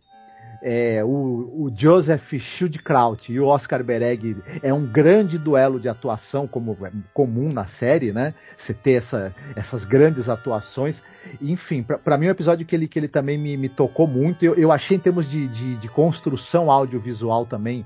é, 0.62 1.02
o, 1.04 1.08
o, 1.08 1.72
Joseph 1.74 2.34
Schildkraut 2.38 3.32
e 3.32 3.40
o 3.40 3.46
Oscar 3.46 3.82
Bereg 3.82 4.36
é 4.62 4.72
um 4.72 4.86
grande 4.86 5.36
duelo 5.36 5.80
de 5.80 5.88
atuação, 5.88 6.46
como 6.46 6.76
é 6.86 6.92
comum 7.12 7.52
na 7.52 7.66
série, 7.66 8.12
né? 8.12 8.32
Você 8.56 8.72
ter 8.72 8.92
essa, 8.92 9.34
essas 9.56 9.84
grandes 9.84 10.28
atuações. 10.28 11.02
Enfim, 11.40 11.82
para 11.82 12.16
mim 12.16 12.26
é 12.26 12.28
um 12.28 12.32
episódio 12.32 12.64
que 12.64 12.76
ele, 12.76 12.86
que 12.86 12.98
ele 12.98 13.08
também 13.08 13.36
me, 13.36 13.56
me 13.56 13.68
tocou 13.68 14.06
muito. 14.06 14.44
Eu, 14.44 14.54
eu 14.54 14.70
achei 14.70 14.96
em 14.96 15.00
termos 15.00 15.28
de, 15.28 15.48
de, 15.48 15.76
de, 15.76 15.88
construção 15.88 16.70
audiovisual 16.70 17.44
também 17.44 17.84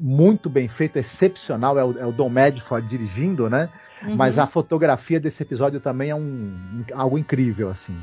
muito 0.00 0.48
bem 0.48 0.66
feito, 0.66 0.98
excepcional. 0.98 1.78
É 1.78 1.84
o, 1.84 1.98
é 1.98 2.06
o 2.06 2.12
Don 2.12 2.30
Medford 2.30 2.88
dirigindo, 2.88 3.50
né? 3.50 3.68
Uhum. 4.02 4.16
Mas 4.16 4.38
a 4.38 4.46
fotografia 4.46 5.20
desse 5.20 5.42
episódio 5.42 5.78
também 5.78 6.10
é 6.10 6.14
um, 6.14 6.84
algo 6.94 7.18
incrível, 7.18 7.68
assim. 7.70 7.96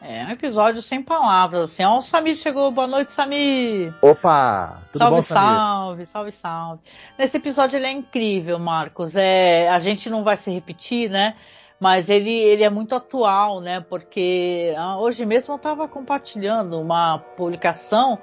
É 0.00 0.24
um 0.24 0.30
episódio 0.30 0.80
sem 0.80 1.02
palavras, 1.02 1.72
assim. 1.72 1.84
Ó, 1.84 1.98
o 1.98 2.02
Samir 2.02 2.36
chegou. 2.36 2.70
Boa 2.70 2.86
noite, 2.86 3.12
Samir! 3.12 3.92
Opa! 4.00 4.80
Tudo 4.92 4.98
salve, 4.98 5.16
bom, 5.16 5.22
Samir? 5.22 5.56
salve, 5.56 6.06
salve, 6.06 6.32
salve. 6.32 6.80
Nesse 7.18 7.36
episódio 7.36 7.76
ele 7.76 7.86
é 7.86 7.90
incrível, 7.90 8.60
Marcos. 8.60 9.16
É, 9.16 9.68
a 9.68 9.78
gente 9.80 10.08
não 10.08 10.22
vai 10.22 10.36
se 10.36 10.52
repetir, 10.52 11.10
né? 11.10 11.34
Mas 11.80 12.08
ele, 12.08 12.30
ele 12.30 12.62
é 12.62 12.70
muito 12.70 12.94
atual, 12.94 13.60
né? 13.60 13.80
Porque 13.80 14.72
ah, 14.76 14.98
hoje 14.98 15.26
mesmo 15.26 15.54
eu 15.54 15.56
estava 15.56 15.88
compartilhando 15.88 16.80
uma 16.80 17.18
publicação, 17.36 18.18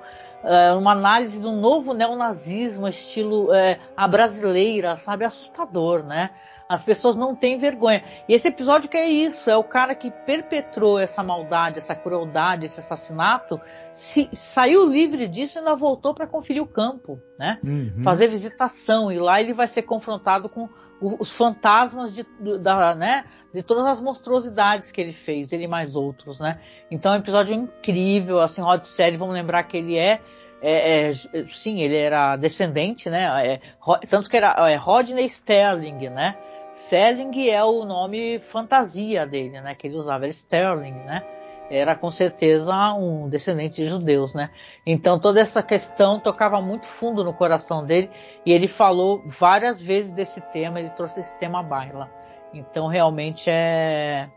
é, 0.46 0.74
uma 0.74 0.92
análise 0.92 1.42
do 1.42 1.52
novo 1.52 1.94
neonazismo, 1.94 2.88
estilo 2.88 3.54
é, 3.54 3.80
a 3.98 4.08
brasileira, 4.08 4.96
sabe? 4.96 5.26
Assustador, 5.26 6.04
né? 6.04 6.30
As 6.68 6.84
pessoas 6.84 7.16
não 7.16 7.36
têm 7.36 7.60
vergonha. 7.60 8.04
E 8.28 8.34
esse 8.34 8.48
episódio 8.48 8.90
que 8.90 8.98
é 8.98 9.08
isso, 9.08 9.50
é 9.50 9.58
o 9.58 9.64
cara 9.64 9.94
que 9.94 10.10
perpetrou 10.10 11.00
essa 11.00 11.22
maldade, 11.22 11.78
essa 11.78 11.96
crueldade, 11.96 12.66
esse 12.66 12.80
assassinato, 12.80 13.60
se, 13.92 14.30
saiu 14.34 14.88
livre 14.88 15.28
disso 15.28 15.58
e 15.58 15.60
ainda 15.60 15.76
voltou 15.76 16.14
para 16.14 16.26
conferir 16.26 16.64
o 16.64 16.68
campo, 16.68 17.22
né? 17.38 17.60
Uhum. 17.64 18.02
Fazer 18.04 18.28
visitação 18.28 19.12
e 19.12 19.20
lá 19.20 19.40
ele 19.40 19.54
vai 19.54 19.68
ser 19.68 19.84
confrontado 19.84 20.50
com 20.50 20.68
os 21.02 21.32
fantasmas 21.32 22.14
de, 22.14 22.26
da, 22.60 22.96
né, 22.96 23.26
de 23.54 23.62
todas 23.62 23.86
as 23.86 24.00
monstruosidades 24.00 24.92
que 24.92 25.02
ele 25.02 25.14
fez, 25.14 25.52
ele 25.52 25.68
mais 25.68 25.96
outros, 25.96 26.40
né? 26.40 26.60
Então 26.90 27.14
é 27.14 27.18
um 27.18 27.20
episódio 27.20 27.54
incrível, 27.54 28.40
assim, 28.40 28.62
Rod 28.62 28.84
Série, 28.84 29.18
vamos 29.18 29.34
lembrar 29.34 29.64
que 29.64 29.78
ele 29.78 29.98
é 29.98 30.22
é, 30.62 31.10
é, 31.10 31.14
sim, 31.48 31.82
ele 31.82 31.96
era 31.96 32.36
descendente, 32.38 33.10
né? 33.10 33.54
É, 33.54 33.62
tanto 34.10 34.30
que 34.30 34.38
era 34.38 34.56
é, 34.70 34.76
Rodney 34.76 35.26
Sterling, 35.26 36.10
né? 36.10 36.36
Selling 36.74 37.50
é 37.50 37.64
o 37.64 37.86
nome 37.86 38.40
fantasia 38.40 39.28
dele, 39.28 39.62
né? 39.62 39.76
Que 39.76 39.88
ele 39.88 39.98
usava, 39.98 40.26
era 40.26 40.32
Sterling, 40.32 40.92
né? 41.06 41.22
Era 41.70 41.96
com 41.96 42.12
certeza 42.12 42.94
um 42.94 43.28
descendente 43.28 43.82
de 43.82 43.88
judeus, 43.88 44.34
né? 44.34 44.52
Então 44.86 45.20
toda 45.20 45.40
essa 45.40 45.64
questão 45.64 46.20
tocava 46.20 46.62
muito 46.62 46.86
fundo 46.86 47.24
no 47.24 47.34
coração 47.34 47.84
dele 47.84 48.10
e 48.46 48.52
ele 48.52 48.68
falou 48.68 49.24
várias 49.26 49.82
vezes 49.82 50.12
desse 50.12 50.42
tema, 50.42 50.80
ele 50.80 50.92
trouxe 50.92 51.20
esse 51.20 51.38
tema 51.40 51.62
à 51.62 51.64
baila. 51.64 52.10
Então 52.54 52.88
realmente 52.88 53.50
é 53.50 54.30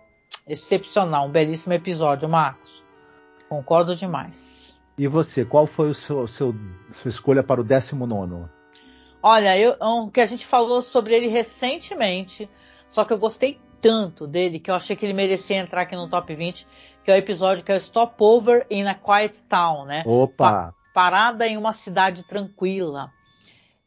excepcional, 0.47 1.27
um 1.27 1.31
belíssimo 1.31 1.75
episódio, 1.75 2.29
Marcos. 2.29 2.85
Concordo 3.49 3.95
demais. 3.95 4.77
E 4.97 5.07
você, 5.07 5.45
qual 5.45 5.67
foi 5.67 5.91
o 5.91 5.95
seu, 5.95 6.27
seu 6.27 6.55
sua 6.91 7.09
escolha 7.09 7.43
para 7.43 7.61
o 7.61 7.65
19 7.65 8.49
Olha, 9.23 9.59
eu, 9.59 9.77
um, 9.83 10.09
que 10.09 10.21
a 10.21 10.27
gente 10.27 10.47
falou 10.47 10.81
sobre 10.81 11.15
ele 11.15 11.29
recentemente, 11.29 12.49
só 12.89 13.05
que 13.05 13.13
eu 13.13 13.19
gostei 13.19 13.61
tanto 13.81 14.27
dele 14.27 14.59
que 14.59 14.71
eu 14.71 14.75
achei 14.75 14.97
que 14.97 15.05
ele 15.05 15.13
merecia 15.13 15.57
entrar 15.57 15.83
aqui 15.83 15.97
no 15.97 16.09
top 16.09 16.35
20, 16.35 16.67
que 17.09 17.13
é 17.13 17.15
o 17.15 17.17
episódio 17.17 17.65
que 17.65 17.73
é 17.73 17.77
o 17.77 17.81
Stopover 17.81 18.67
in 18.71 18.85
a 18.85 18.95
Quiet 18.95 19.43
Town, 19.49 19.87
né? 19.87 20.03
Opa! 20.05 20.51
Pa 20.51 20.75
parada 20.93 21.47
em 21.47 21.57
uma 21.57 21.73
cidade 21.73 22.23
tranquila. 22.23 23.11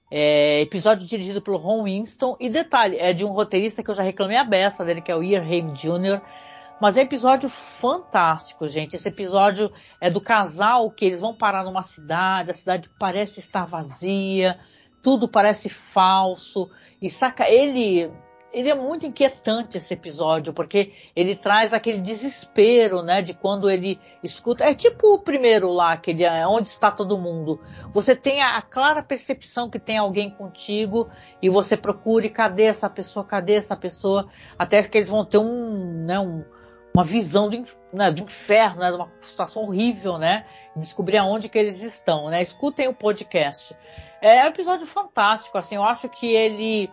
É, 0.09 0.59
episódio 0.61 1.05
dirigido 1.05 1.39
pelo 1.39 1.57
Ron 1.57 1.83
Winston. 1.83 2.35
E 2.39 2.49
detalhe, 2.49 2.97
é 2.97 3.13
de 3.13 3.23
um 3.23 3.31
roteirista 3.31 3.83
que 3.83 3.91
eu 3.91 3.93
já 3.93 4.01
reclamei 4.01 4.37
a 4.37 4.43
beça 4.43 4.83
dele, 4.83 5.01
que 5.03 5.11
é 5.11 5.15
o 5.15 5.21
Earham 5.21 5.71
Jr., 5.73 6.19
mas 6.81 6.97
é 6.97 7.01
um 7.01 7.03
episódio 7.03 7.47
fantástico, 7.47 8.67
gente. 8.67 8.95
Esse 8.95 9.09
episódio 9.09 9.71
é 9.99 10.09
do 10.09 10.19
casal 10.19 10.89
que 10.89 11.05
eles 11.05 11.21
vão 11.21 11.35
parar 11.35 11.63
numa 11.63 11.83
cidade, 11.83 12.49
a 12.49 12.55
cidade 12.55 12.89
parece 12.97 13.39
estar 13.39 13.65
vazia, 13.65 14.57
tudo 15.03 15.27
parece 15.27 15.69
falso. 15.69 16.71
E 16.99 17.07
saca, 17.07 17.47
ele 17.47 18.09
ele 18.53 18.69
é 18.69 18.75
muito 18.75 19.05
inquietante 19.05 19.77
esse 19.77 19.93
episódio, 19.93 20.53
porque 20.53 20.93
ele 21.15 21.35
traz 21.35 21.73
aquele 21.73 21.99
desespero, 21.99 23.01
né, 23.01 23.21
de 23.21 23.33
quando 23.33 23.69
ele 23.69 23.99
escuta. 24.21 24.65
É 24.65 24.73
tipo 24.73 25.13
o 25.13 25.19
primeiro 25.19 25.71
lá, 25.71 25.93
aquele 25.93 26.23
é 26.23 26.45
onde 26.45 26.67
está 26.67 26.91
todo 26.91 27.17
mundo. 27.17 27.61
Você 27.93 28.15
tem 28.15 28.41
a, 28.41 28.57
a 28.57 28.61
clara 28.61 29.01
percepção 29.01 29.69
que 29.69 29.79
tem 29.79 29.97
alguém 29.97 30.29
contigo 30.29 31.09
e 31.41 31.49
você 31.49 31.77
procure 31.77 32.29
cadê 32.29 32.63
essa 32.63 32.89
pessoa, 32.89 33.25
cadê 33.25 33.53
essa 33.53 33.75
pessoa, 33.75 34.27
até 34.59 34.83
que 34.83 34.97
eles 34.97 35.09
vão 35.09 35.23
ter 35.23 35.37
um, 35.37 36.05
né, 36.05 36.19
um, 36.19 36.43
uma 36.93 37.05
visão 37.05 37.49
do, 37.49 37.63
né, 37.93 38.11
do 38.11 38.23
inferno, 38.23 38.81
né, 38.81 38.89
de 38.89 38.95
uma 38.95 39.11
situação 39.21 39.63
horrível, 39.63 40.17
né, 40.17 40.45
descobrir 40.75 41.17
aonde 41.17 41.47
que 41.47 41.57
eles 41.57 41.81
estão, 41.83 42.29
né. 42.29 42.41
Escutem 42.41 42.89
o 42.89 42.93
podcast. 42.93 43.75
É 44.21 44.43
um 44.43 44.47
episódio 44.47 44.85
fantástico, 44.85 45.57
assim, 45.57 45.75
eu 45.75 45.83
acho 45.83 46.07
que 46.09 46.35
ele 46.35 46.91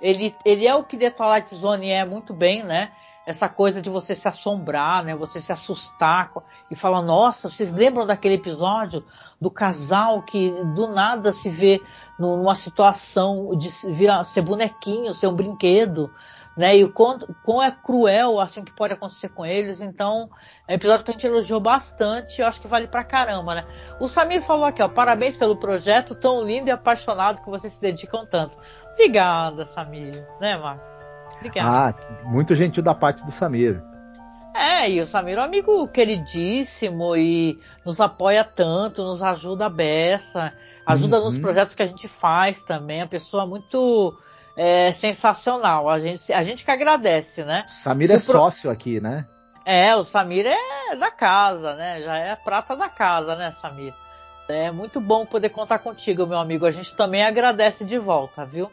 ele, 0.00 0.34
ele 0.44 0.66
é 0.66 0.74
o 0.74 0.84
que 0.84 0.96
The 0.96 1.10
Twilight 1.10 1.54
Zone 1.54 1.90
é 1.90 2.04
muito 2.04 2.32
bem, 2.32 2.62
né? 2.62 2.92
Essa 3.26 3.48
coisa 3.48 3.82
de 3.82 3.90
você 3.90 4.14
se 4.14 4.26
assombrar, 4.26 5.04
né? 5.04 5.14
Você 5.14 5.40
se 5.40 5.52
assustar 5.52 6.32
e 6.70 6.76
falar, 6.76 7.02
nossa, 7.02 7.48
vocês 7.48 7.74
lembram 7.74 8.06
daquele 8.06 8.34
episódio 8.34 9.04
do 9.40 9.50
casal 9.50 10.22
que 10.22 10.50
do 10.74 10.86
nada 10.88 11.30
se 11.30 11.50
vê 11.50 11.82
numa 12.18 12.54
situação 12.54 13.50
de 13.56 13.68
virar, 13.92 14.24
ser 14.24 14.42
bonequinho, 14.42 15.14
ser 15.14 15.26
um 15.26 15.34
brinquedo, 15.34 16.10
né? 16.58 16.76
E 16.76 16.84
o 16.84 16.92
quão, 16.92 17.20
quão 17.44 17.62
é 17.62 17.70
cruel 17.70 18.40
assim 18.40 18.64
que 18.64 18.72
pode 18.72 18.92
acontecer 18.92 19.28
com 19.28 19.46
eles. 19.46 19.80
Então, 19.80 20.28
é 20.66 20.72
um 20.72 20.74
episódio 20.74 21.04
que 21.04 21.10
a 21.10 21.14
gente 21.14 21.26
elogiou 21.26 21.60
bastante, 21.60 22.40
eu 22.40 22.46
acho 22.48 22.60
que 22.60 22.66
vale 22.66 22.88
pra 22.88 23.04
caramba, 23.04 23.54
né? 23.54 23.66
O 24.00 24.08
Samir 24.08 24.42
falou 24.42 24.64
aqui, 24.64 24.82
ó, 24.82 24.88
parabéns 24.88 25.36
pelo 25.36 25.56
projeto 25.56 26.16
tão 26.16 26.42
lindo 26.42 26.68
e 26.68 26.72
apaixonado 26.72 27.40
que 27.42 27.48
vocês 27.48 27.74
se 27.74 27.80
dedicam 27.80 28.26
tanto. 28.26 28.58
Obrigada, 28.98 29.64
Samir, 29.64 30.26
né, 30.40 30.56
Marcos? 30.56 30.92
Obrigada. 31.36 31.96
Ah, 31.96 32.24
muito 32.24 32.52
gentil 32.56 32.82
da 32.82 32.92
parte 32.92 33.24
do 33.24 33.30
Samir. 33.30 33.80
É, 34.52 34.90
e 34.90 35.00
o 35.00 35.06
Samir 35.06 35.38
é 35.38 35.40
um 35.40 35.44
amigo 35.44 35.86
queridíssimo 35.86 37.16
e 37.16 37.60
nos 37.84 38.00
apoia 38.00 38.42
tanto, 38.42 39.04
nos 39.04 39.22
ajuda 39.22 39.66
a 39.66 39.70
beça, 39.70 40.52
ajuda 40.84 41.18
uhum. 41.18 41.26
nos 41.26 41.38
projetos 41.38 41.76
que 41.76 41.82
a 41.84 41.86
gente 41.86 42.08
faz 42.08 42.60
também. 42.60 42.98
É 42.98 43.02
uma 43.04 43.08
pessoa 43.08 43.46
muito 43.46 44.18
é, 44.56 44.90
sensacional. 44.90 45.88
A 45.88 46.00
gente, 46.00 46.32
a 46.32 46.42
gente 46.42 46.64
que 46.64 46.70
agradece, 46.72 47.44
né? 47.44 47.66
Samir 47.68 48.08
Se 48.08 48.14
é 48.14 48.18
pro... 48.18 48.32
sócio 48.32 48.68
aqui, 48.68 49.00
né? 49.00 49.24
É, 49.64 49.94
o 49.94 50.02
Samir 50.02 50.44
é 50.44 50.96
da 50.96 51.12
casa, 51.12 51.76
né? 51.76 52.02
Já 52.02 52.16
é 52.16 52.32
a 52.32 52.36
prata 52.36 52.74
da 52.74 52.88
casa, 52.88 53.36
né, 53.36 53.52
Samir? 53.52 53.94
É 54.48 54.72
muito 54.72 55.00
bom 55.00 55.24
poder 55.24 55.50
contar 55.50 55.78
contigo, 55.78 56.26
meu 56.26 56.38
amigo. 56.38 56.66
A 56.66 56.70
gente 56.72 56.96
também 56.96 57.22
agradece 57.22 57.84
de 57.84 57.96
volta, 57.96 58.44
viu? 58.44 58.68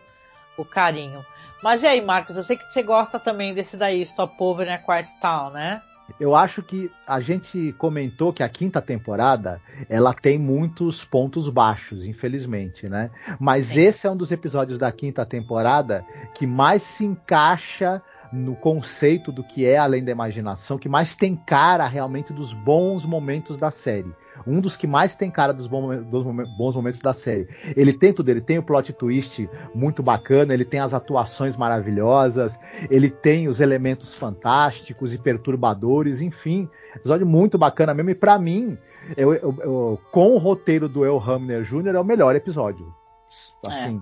O 0.58 0.66
carinho. 0.66 1.26
Mas 1.64 1.84
e 1.84 1.88
aí, 1.88 2.02
Marcos? 2.02 2.38
Eu 2.38 2.44
sei 2.44 2.58
que 2.58 2.66
você 2.72 2.84
gosta 2.84 3.20
também 3.20 3.54
desse 3.54 3.76
daí, 3.76 4.02
Stop 4.02 4.36
Over 4.40 4.72
a 4.72 4.78
Quiet 4.78 5.20
Town, 5.20 5.50
né? 5.52 5.82
Eu 6.20 6.36
acho 6.36 6.62
que 6.62 6.92
a 7.08 7.20
gente 7.20 7.74
comentou 7.80 8.32
que 8.32 8.44
a 8.44 8.50
quinta 8.50 8.82
temporada 8.82 9.60
ela 9.90 10.14
tem 10.14 10.38
muitos 10.38 11.04
pontos 11.04 11.50
baixos, 11.50 12.06
infelizmente, 12.06 12.88
né? 12.88 13.10
Mas 13.40 13.68
Sim. 13.68 13.82
esse 13.82 14.06
é 14.06 14.12
um 14.12 14.16
dos 14.16 14.32
episódios 14.32 14.78
da 14.78 14.92
quinta 14.92 15.26
temporada 15.26 16.06
que 16.36 16.46
mais 16.46 16.84
se 16.84 17.04
encaixa 17.04 18.02
no 18.32 18.56
conceito 18.56 19.32
do 19.32 19.44
que 19.44 19.66
é 19.66 19.78
além 19.78 20.04
da 20.04 20.12
imaginação, 20.12 20.78
que 20.78 20.90
mais 20.90 21.16
tem 21.16 21.36
cara 21.36 21.88
realmente 21.88 22.32
dos 22.34 22.54
bons 22.54 23.06
momentos 23.06 23.58
da 23.58 23.72
série. 23.72 24.14
Um 24.46 24.60
dos 24.62 24.76
que 24.76 24.88
mais 24.88 25.16
tem 25.16 25.32
cara 25.32 25.54
dos, 25.54 25.68
bons 25.68 26.76
momentos 26.76 27.00
da 27.00 27.14
série. 27.14 27.48
Ele 27.76 27.94
tem 27.94 28.14
tudo, 28.14 28.30
ele 28.30 28.42
tem 28.42 28.58
o 28.58 28.64
plot 28.64 28.94
twist 28.94 29.50
muito 29.74 30.04
bacana, 30.04 30.54
ele 30.54 30.66
tem 30.66 30.80
as 30.80 30.94
atuações 30.94 31.56
maravilhosas, 31.56 32.60
ele 32.90 33.10
tem 33.10 33.48
os 33.48 33.60
elementos 33.60 34.14
fantásticos 34.14 35.14
e 35.14 35.18
perturbadores, 35.18 36.22
enfim. 36.22 36.70
Episódio 36.96 37.26
muito 37.26 37.58
bacana 37.58 37.94
mesmo, 37.94 38.12
e 38.12 38.16
para 38.16 38.38
mim, 38.40 38.78
eu, 39.16 39.34
eu, 39.34 39.58
eu, 39.60 40.02
com 40.12 40.32
o 40.32 40.38
roteiro 40.38 40.88
do 40.88 41.06
El 41.06 41.20
Hamner 41.20 41.64
Jr. 41.64 41.96
é 41.96 42.00
o 42.00 42.04
melhor 42.04 42.36
episódio. 42.36 42.94
Assim. 43.66 44.02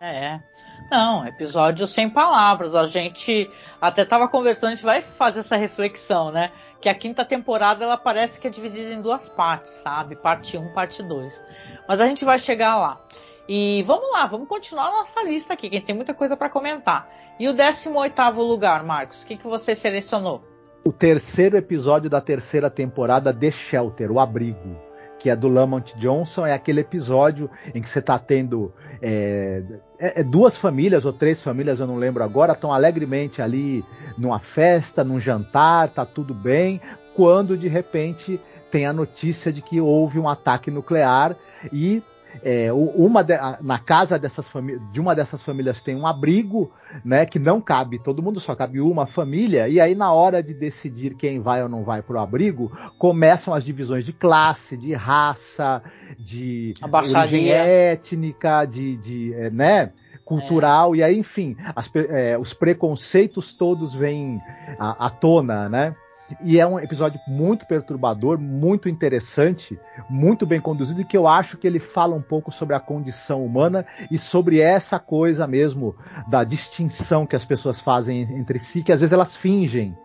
É. 0.00 0.34
é. 0.34 0.42
Não, 0.90 1.26
episódio 1.26 1.86
sem 1.86 2.08
palavras. 2.08 2.74
A 2.74 2.84
gente 2.84 3.50
até 3.80 4.02
estava 4.02 4.28
conversando, 4.28 4.68
a 4.68 4.74
gente 4.74 4.84
vai 4.84 5.02
fazer 5.02 5.40
essa 5.40 5.56
reflexão, 5.56 6.30
né? 6.30 6.50
Que 6.80 6.88
a 6.88 6.94
quinta 6.94 7.24
temporada 7.24 7.84
ela 7.84 7.96
parece 7.96 8.40
que 8.40 8.46
é 8.46 8.50
dividida 8.50 8.92
em 8.92 9.02
duas 9.02 9.28
partes, 9.28 9.72
sabe? 9.72 10.14
Parte 10.16 10.56
1, 10.56 10.72
parte 10.72 11.02
2. 11.02 11.42
Mas 11.88 12.00
a 12.00 12.06
gente 12.06 12.24
vai 12.24 12.38
chegar 12.38 12.76
lá. 12.76 13.00
E 13.48 13.82
vamos 13.86 14.12
lá, 14.12 14.26
vamos 14.26 14.46
continuar 14.46 14.88
a 14.88 14.90
nossa 14.90 15.22
lista 15.22 15.54
aqui, 15.54 15.70
que 15.70 15.80
tem 15.80 15.94
muita 15.94 16.14
coisa 16.14 16.36
para 16.36 16.50
comentar. 16.50 17.08
E 17.40 17.48
o 17.48 17.54
18 17.54 18.20
lugar, 18.42 18.84
Marcos, 18.84 19.22
o 19.22 19.26
que, 19.26 19.36
que 19.36 19.46
você 19.46 19.74
selecionou? 19.74 20.42
O 20.84 20.92
terceiro 20.92 21.56
episódio 21.56 22.08
da 22.10 22.20
terceira 22.20 22.70
temporada, 22.70 23.32
The 23.32 23.50
Shelter, 23.50 24.12
o 24.12 24.20
abrigo 24.20 24.88
que 25.18 25.28
é 25.28 25.36
do 25.36 25.48
Lamont 25.48 25.94
Johnson, 25.98 26.46
é 26.46 26.52
aquele 26.52 26.80
episódio 26.80 27.50
em 27.74 27.82
que 27.82 27.88
você 27.88 27.98
está 27.98 28.18
tendo 28.18 28.72
é, 29.02 29.62
é, 29.98 30.20
é, 30.20 30.24
duas 30.24 30.56
famílias 30.56 31.04
ou 31.04 31.12
três 31.12 31.40
famílias, 31.40 31.80
eu 31.80 31.86
não 31.86 31.96
lembro 31.96 32.22
agora, 32.22 32.52
estão 32.52 32.72
alegremente 32.72 33.42
ali 33.42 33.84
numa 34.16 34.38
festa, 34.38 35.02
num 35.02 35.20
jantar, 35.20 35.88
tá 35.88 36.06
tudo 36.06 36.32
bem, 36.32 36.80
quando 37.14 37.56
de 37.56 37.68
repente 37.68 38.40
tem 38.70 38.86
a 38.86 38.92
notícia 38.92 39.52
de 39.52 39.60
que 39.60 39.80
houve 39.80 40.18
um 40.18 40.28
ataque 40.28 40.70
nuclear 40.70 41.36
e 41.72 42.02
é, 42.42 42.72
uma 42.72 43.22
de, 43.22 43.34
na 43.60 43.78
casa 43.78 44.18
dessas 44.18 44.48
de 44.92 45.00
uma 45.00 45.14
dessas 45.14 45.42
famílias 45.42 45.82
tem 45.82 45.96
um 45.96 46.06
abrigo, 46.06 46.72
né, 47.04 47.26
que 47.26 47.38
não 47.38 47.60
cabe 47.60 47.98
todo 47.98 48.22
mundo, 48.22 48.40
só 48.40 48.54
cabe 48.54 48.80
uma 48.80 49.06
família, 49.06 49.68
e 49.68 49.80
aí 49.80 49.94
na 49.94 50.12
hora 50.12 50.42
de 50.42 50.54
decidir 50.54 51.14
quem 51.14 51.40
vai 51.40 51.62
ou 51.62 51.68
não 51.68 51.84
vai 51.84 52.02
para 52.02 52.16
o 52.16 52.20
abrigo, 52.20 52.72
começam 52.98 53.54
as 53.54 53.64
divisões 53.64 54.04
de 54.04 54.12
classe, 54.12 54.76
de 54.76 54.94
raça, 54.94 55.82
de 56.18 56.74
origem 56.82 57.50
étnica, 57.50 58.64
de, 58.64 58.96
de 58.96 59.34
é, 59.34 59.50
né, 59.50 59.92
cultural, 60.24 60.94
é. 60.94 60.98
e 60.98 61.02
aí, 61.02 61.18
enfim, 61.18 61.56
as, 61.74 61.90
é, 61.94 62.36
os 62.38 62.52
preconceitos 62.52 63.52
todos 63.52 63.94
vêm 63.94 64.40
à, 64.78 65.06
à 65.06 65.10
tona, 65.10 65.68
né? 65.68 65.96
E 66.42 66.60
é 66.60 66.66
um 66.66 66.78
episódio 66.78 67.20
muito 67.26 67.66
perturbador, 67.66 68.38
muito 68.38 68.88
interessante, 68.88 69.78
muito 70.08 70.46
bem 70.46 70.60
conduzido, 70.60 71.00
e 71.00 71.04
que 71.04 71.16
eu 71.16 71.26
acho 71.26 71.56
que 71.56 71.66
ele 71.66 71.80
fala 71.80 72.14
um 72.14 72.22
pouco 72.22 72.52
sobre 72.52 72.74
a 72.74 72.80
condição 72.80 73.44
humana 73.44 73.86
e 74.10 74.18
sobre 74.18 74.60
essa 74.60 74.98
coisa 74.98 75.46
mesmo 75.46 75.96
da 76.26 76.44
distinção 76.44 77.26
que 77.26 77.36
as 77.36 77.44
pessoas 77.44 77.80
fazem 77.80 78.20
entre 78.20 78.58
si, 78.58 78.82
que 78.82 78.92
às 78.92 79.00
vezes 79.00 79.12
elas 79.12 79.36
fingem, 79.36 79.96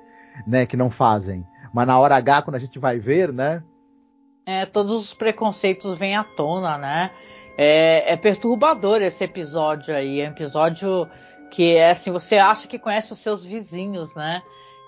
né, 0.47 0.65
que 0.65 0.77
não 0.77 0.89
fazem. 0.89 1.45
Mas 1.73 1.87
na 1.87 1.99
hora 1.99 2.15
H, 2.15 2.43
quando 2.43 2.55
a 2.55 2.59
gente 2.59 2.79
vai 2.79 2.99
ver, 2.99 3.33
né? 3.33 3.63
É, 4.45 4.65
todos 4.65 4.93
os 4.93 5.13
preconceitos 5.13 5.97
vêm 5.97 6.15
à 6.15 6.23
tona, 6.23 6.77
né? 6.77 7.11
É, 7.57 8.13
é 8.13 8.17
perturbador 8.17 9.01
esse 9.01 9.23
episódio 9.23 9.95
aí. 9.95 10.21
É 10.21 10.27
um 10.27 10.31
episódio 10.31 11.07
que 11.51 11.75
é 11.75 11.91
assim, 11.91 12.11
você 12.11 12.35
acha 12.35 12.67
que 12.67 12.79
conhece 12.79 13.13
os 13.13 13.19
seus 13.19 13.43
vizinhos, 13.43 14.13
né? 14.15 14.41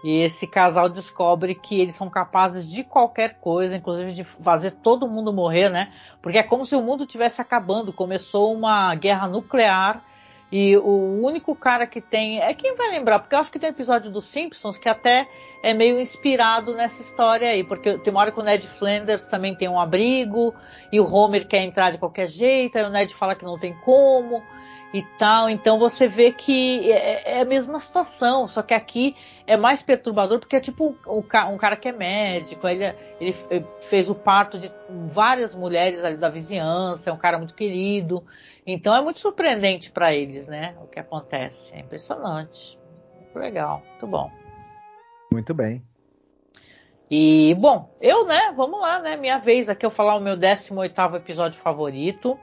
E 0.05 0.21
esse 0.21 0.45
casal 0.45 0.87
descobre 0.87 1.55
que 1.55 1.81
eles 1.81 1.95
são 1.95 2.11
capazes 2.11 2.69
de 2.69 2.83
qualquer 2.83 3.39
coisa, 3.39 3.75
inclusive 3.75 4.13
de 4.13 4.23
fazer 4.23 4.69
todo 4.69 5.09
mundo 5.09 5.33
morrer, 5.33 5.67
né? 5.67 5.91
Porque 6.21 6.37
é 6.37 6.43
como 6.43 6.63
se 6.63 6.75
o 6.75 6.81
mundo 6.83 7.05
estivesse 7.05 7.41
acabando. 7.41 7.91
Começou 7.91 8.53
uma 8.53 8.93
guerra 8.93 9.27
nuclear 9.27 10.05
e 10.51 10.77
o 10.77 11.23
único 11.23 11.55
cara 11.55 11.87
que 11.87 11.99
tem. 11.99 12.39
É 12.39 12.53
quem 12.53 12.75
vai 12.75 12.91
lembrar? 12.91 13.17
Porque 13.17 13.33
eu 13.33 13.39
acho 13.39 13.51
que 13.51 13.57
tem 13.57 13.67
um 13.67 13.73
episódio 13.73 14.11
dos 14.11 14.25
Simpsons 14.25 14.77
que 14.77 14.87
até 14.87 15.27
é 15.63 15.73
meio 15.73 15.99
inspirado 15.99 16.75
nessa 16.75 17.01
história 17.01 17.49
aí. 17.49 17.63
Porque 17.63 17.97
tem 17.97 18.13
uma 18.13 18.21
hora 18.21 18.31
que 18.31 18.39
o 18.39 18.43
Ned 18.43 18.67
Flanders 18.67 19.25
também 19.25 19.55
tem 19.55 19.67
um 19.67 19.79
abrigo 19.79 20.53
e 20.91 20.99
o 20.99 21.11
Homer 21.11 21.47
quer 21.47 21.63
entrar 21.63 21.91
de 21.91 21.97
qualquer 21.97 22.27
jeito, 22.27 22.77
aí 22.77 22.83
o 22.83 22.91
Ned 22.91 23.11
fala 23.15 23.33
que 23.33 23.43
não 23.43 23.57
tem 23.57 23.73
como 23.83 24.43
e 24.95 25.01
tal. 25.17 25.49
Então 25.49 25.77
você 25.77 26.07
vê 26.07 26.31
que 26.31 26.89
é, 26.89 27.37
é, 27.37 27.41
a 27.41 27.45
mesma 27.45 27.79
situação, 27.79 28.47
só 28.47 28.61
que 28.61 28.73
aqui 28.73 29.13
é 29.45 29.57
mais 29.57 29.81
perturbador 29.81 30.39
porque 30.39 30.55
é 30.55 30.61
tipo 30.61 30.95
um, 31.05 31.17
um 31.17 31.57
cara 31.57 31.75
que 31.75 31.89
é 31.89 31.91
médico, 31.91 32.65
ele, 32.65 32.95
ele 33.19 33.35
fez 33.81 34.09
o 34.09 34.15
parto 34.15 34.57
de 34.57 34.71
várias 35.09 35.53
mulheres 35.53 36.01
ali 36.05 36.15
da 36.15 36.29
vizinhança, 36.29 37.09
é 37.09 37.13
um 37.13 37.17
cara 37.17 37.37
muito 37.37 37.53
querido. 37.53 38.23
Então 38.65 38.95
é 38.95 39.01
muito 39.01 39.19
surpreendente 39.19 39.91
para 39.91 40.13
eles, 40.13 40.47
né? 40.47 40.75
O 40.81 40.87
que 40.87 40.99
acontece. 40.99 41.75
É 41.75 41.79
impressionante. 41.81 42.79
Muito 43.19 43.37
legal, 43.37 43.83
muito 43.85 44.07
bom. 44.07 44.31
Muito 45.29 45.53
bem. 45.53 45.83
E, 47.11 47.53
bom, 47.59 47.95
eu, 48.01 48.25
né, 48.25 48.51
vamos 48.55 48.79
lá, 48.79 48.99
né, 48.99 49.15
minha 49.15 49.37
vez 49.37 49.69
aqui 49.69 49.85
eu 49.85 49.91
falar 49.91 50.15
o 50.15 50.19
meu 50.19 50.35
18 50.35 51.15
episódio 51.15 51.59
favorito. 51.59 52.39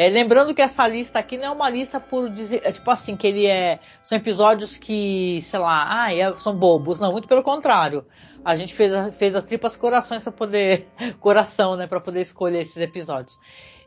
É, 0.00 0.08
lembrando 0.08 0.54
que 0.54 0.62
essa 0.62 0.86
lista 0.86 1.18
aqui 1.18 1.36
não 1.36 1.46
é 1.46 1.50
uma 1.50 1.68
lista 1.68 1.98
por 1.98 2.30
dizer, 2.30 2.60
é, 2.62 2.70
tipo 2.70 2.88
assim, 2.88 3.16
que 3.16 3.26
ele 3.26 3.46
é. 3.46 3.80
São 4.00 4.16
episódios 4.16 4.76
que, 4.76 5.42
sei 5.42 5.58
lá, 5.58 6.04
ah, 6.04 6.14
é, 6.14 6.36
são 6.36 6.54
bobos. 6.54 7.00
Não, 7.00 7.10
muito 7.10 7.26
pelo 7.26 7.42
contrário. 7.42 8.06
A 8.44 8.54
gente 8.54 8.74
fez, 8.74 8.92
fez 9.16 9.34
as 9.34 9.44
tripas 9.44 9.76
corações 9.76 10.22
para 10.22 10.30
poder. 10.30 10.86
Coração, 11.18 11.74
né? 11.74 11.88
para 11.88 11.98
poder 11.98 12.20
escolher 12.20 12.60
esses 12.60 12.76
episódios. 12.76 13.36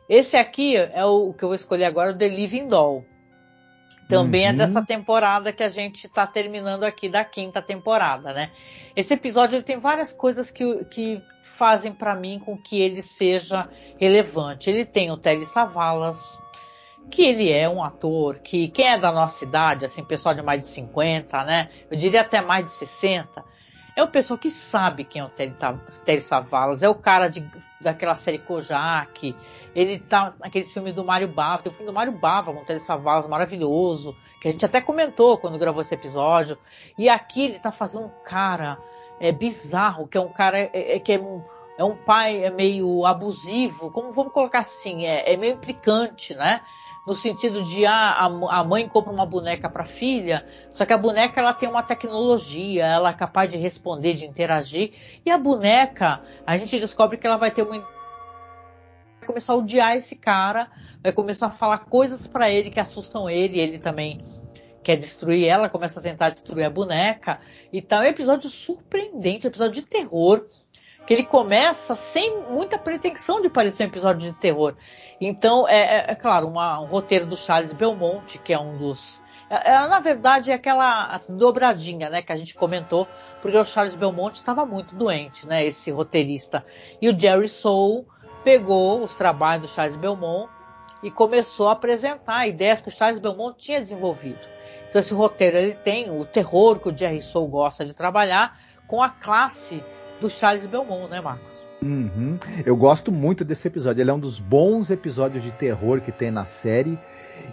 Esse 0.06 0.36
aqui 0.36 0.76
é 0.76 1.02
o, 1.02 1.30
o, 1.30 1.32
que 1.32 1.44
eu 1.44 1.48
vou 1.48 1.56
escolher 1.56 1.86
agora, 1.86 2.10
o 2.10 2.18
The 2.18 2.28
Living 2.28 2.68
Doll. 2.68 3.06
Também 4.06 4.44
é 4.44 4.48
uhum. 4.48 4.54
é 4.54 4.58
dessa 4.58 4.82
temporada 4.82 5.50
que 5.50 5.62
a 5.62 5.70
gente 5.70 6.04
está 6.04 6.26
terminando 6.26 6.84
aqui, 6.84 7.08
da 7.08 7.24
quinta 7.24 7.62
temporada, 7.62 8.34
né? 8.34 8.50
Esse 8.94 9.14
episódio 9.14 9.56
ele 9.56 9.64
tem 9.64 9.80
várias 9.80 10.12
coisas 10.12 10.50
que, 10.50 10.84
que 10.90 11.22
fazem 11.56 11.92
para 11.92 12.14
mim 12.14 12.38
com 12.38 12.56
que 12.56 12.80
ele 12.80 13.02
seja 13.02 13.68
relevante. 13.98 14.70
Ele 14.70 14.84
tem 14.84 15.10
o 15.10 15.16
Telly 15.16 15.44
Savalas, 15.44 16.38
que 17.10 17.22
ele 17.22 17.50
é 17.52 17.68
um 17.68 17.82
ator 17.82 18.38
que 18.38 18.68
quem 18.68 18.86
é 18.86 18.98
da 18.98 19.12
nossa 19.12 19.44
idade, 19.44 19.84
assim, 19.84 20.04
pessoal 20.04 20.34
de 20.34 20.42
mais 20.42 20.60
de 20.60 20.66
50, 20.66 21.44
né? 21.44 21.70
Eu 21.90 21.96
diria 21.96 22.22
até 22.22 22.40
mais 22.40 22.66
de 22.66 22.72
60, 22.72 23.44
é 23.94 24.02
o 24.02 24.08
pessoal 24.08 24.38
que 24.38 24.50
sabe 24.50 25.04
quem 25.04 25.20
é 25.20 25.24
o 25.24 25.28
Telly 25.28 26.20
Savalas, 26.20 26.82
é 26.82 26.88
o 26.88 26.94
cara 26.94 27.28
de, 27.28 27.44
daquela 27.80 28.14
série 28.14 28.38
Kojak, 28.38 29.36
ele 29.74 29.98
tá 29.98 30.32
naqueles 30.40 30.72
filmes 30.72 30.94
do 30.94 31.04
Mário 31.04 31.28
Bava, 31.28 31.62
tem 31.62 31.72
o 31.72 31.74
filme 31.74 31.90
do 31.90 31.94
Mário 31.94 32.12
Bava 32.12 32.52
com 32.52 32.60
o 32.60 32.64
Telly 32.64 32.80
Savalas, 32.80 33.26
maravilhoso, 33.26 34.16
que 34.40 34.48
a 34.48 34.50
gente 34.50 34.64
até 34.64 34.80
comentou 34.80 35.36
quando 35.36 35.58
gravou 35.58 35.82
esse 35.82 35.94
episódio, 35.94 36.56
e 36.96 37.08
aqui 37.08 37.44
ele 37.44 37.58
tá 37.58 37.70
fazendo 37.70 38.06
um 38.06 38.24
cara 38.24 38.78
é 39.22 39.30
bizarro, 39.30 40.08
que 40.08 40.18
é 40.18 40.20
um 40.20 40.28
cara 40.28 40.58
é, 40.58 40.96
é, 40.96 40.98
que 40.98 41.12
é 41.12 41.20
um, 41.20 41.40
é 41.78 41.84
um 41.84 41.94
pai 41.94 42.44
é 42.44 42.50
meio 42.50 43.06
abusivo, 43.06 43.88
como 43.92 44.12
vamos 44.12 44.32
colocar 44.32 44.58
assim, 44.58 45.06
é, 45.06 45.32
é 45.32 45.36
meio 45.36 45.54
implicante, 45.54 46.34
né? 46.34 46.60
No 47.06 47.14
sentido 47.14 47.62
de 47.62 47.86
ah, 47.86 47.92
a, 47.92 48.58
a 48.58 48.64
mãe 48.64 48.88
compra 48.88 49.12
uma 49.12 49.24
boneca 49.24 49.70
para 49.70 49.84
a 49.84 49.86
filha, 49.86 50.44
só 50.70 50.84
que 50.84 50.92
a 50.92 50.98
boneca 50.98 51.40
ela 51.40 51.54
tem 51.54 51.68
uma 51.68 51.84
tecnologia, 51.84 52.84
ela 52.84 53.10
é 53.10 53.12
capaz 53.12 53.48
de 53.48 53.56
responder, 53.56 54.14
de 54.14 54.26
interagir, 54.26 54.92
e 55.24 55.30
a 55.30 55.38
boneca, 55.38 56.20
a 56.44 56.56
gente 56.56 56.78
descobre 56.80 57.16
que 57.16 57.26
ela 57.26 57.36
vai 57.36 57.52
ter 57.52 57.62
uma 57.62 57.78
vai 57.78 59.26
começar 59.26 59.52
a 59.52 59.56
odiar 59.56 59.96
esse 59.96 60.16
cara, 60.16 60.68
vai 61.00 61.12
começar 61.12 61.46
a 61.46 61.50
falar 61.50 61.78
coisas 61.78 62.26
para 62.26 62.50
ele 62.50 62.70
que 62.70 62.80
assustam 62.80 63.30
ele, 63.30 63.60
ele 63.60 63.78
também 63.78 64.20
quer 64.82 64.96
destruir 64.96 65.46
ela, 65.46 65.68
começa 65.68 66.00
a 66.00 66.02
tentar 66.02 66.30
destruir 66.30 66.64
a 66.64 66.70
boneca. 66.70 67.40
Então 67.72 68.02
é 68.02 68.06
um 68.06 68.10
episódio 68.10 68.50
surpreendente, 68.50 69.46
um 69.46 69.50
episódio 69.50 69.80
de 69.80 69.82
terror, 69.82 70.46
que 71.06 71.12
ele 71.12 71.24
começa 71.24 71.94
sem 71.94 72.42
muita 72.42 72.78
pretensão 72.78 73.40
de 73.40 73.48
parecer 73.48 73.84
um 73.84 73.88
episódio 73.88 74.30
de 74.30 74.38
terror. 74.38 74.74
Então, 75.20 75.68
é, 75.68 75.80
é, 75.80 76.04
é 76.08 76.14
claro, 76.14 76.48
uma, 76.48 76.80
um 76.80 76.86
roteiro 76.86 77.26
do 77.26 77.36
Charles 77.36 77.72
Belmonte, 77.72 78.38
que 78.38 78.52
é 78.52 78.58
um 78.58 78.76
dos. 78.76 79.22
É, 79.48 79.70
é, 79.70 79.88
na 79.88 80.00
verdade, 80.00 80.50
é 80.50 80.54
aquela 80.54 81.20
dobradinha 81.28 82.08
né, 82.08 82.22
que 82.22 82.32
a 82.32 82.36
gente 82.36 82.54
comentou, 82.54 83.06
porque 83.40 83.56
o 83.56 83.64
Charles 83.64 83.94
Belmonte 83.94 84.36
estava 84.36 84.64
muito 84.64 84.94
doente, 84.96 85.46
né, 85.46 85.64
esse 85.64 85.90
roteirista. 85.90 86.64
E 87.00 87.08
o 87.08 87.16
Jerry 87.18 87.48
Soule 87.48 88.06
pegou 88.42 89.02
os 89.02 89.14
trabalhos 89.14 89.62
do 89.62 89.74
Charles 89.74 89.96
Belmont 89.96 90.50
e 91.02 91.10
começou 91.10 91.68
a 91.68 91.72
apresentar 91.72 92.46
ideias 92.46 92.80
que 92.80 92.88
o 92.88 92.92
Charles 92.92 93.20
Belmont 93.20 93.56
tinha 93.58 93.80
desenvolvido. 93.80 94.51
Então 94.92 95.00
esse 95.00 95.14
roteiro 95.14 95.56
ele 95.56 95.72
tem 95.72 96.10
o 96.10 96.22
terror 96.22 96.78
que 96.78 96.90
o 96.90 96.94
Jerry 96.94 97.22
Soule 97.22 97.50
gosta 97.50 97.82
de 97.82 97.94
trabalhar 97.94 98.60
com 98.86 99.02
a 99.02 99.08
classe 99.08 99.82
do 100.20 100.28
Charles 100.28 100.66
Belmont, 100.66 101.08
né, 101.08 101.18
Marcos? 101.18 101.66
Uhum. 101.82 102.38
Eu 102.66 102.76
gosto 102.76 103.10
muito 103.10 103.42
desse 103.42 103.68
episódio. 103.68 104.02
Ele 104.02 104.10
é 104.10 104.12
um 104.12 104.20
dos 104.20 104.38
bons 104.38 104.90
episódios 104.90 105.42
de 105.42 105.50
terror 105.50 106.02
que 106.02 106.12
tem 106.12 106.30
na 106.30 106.44
série. 106.44 106.98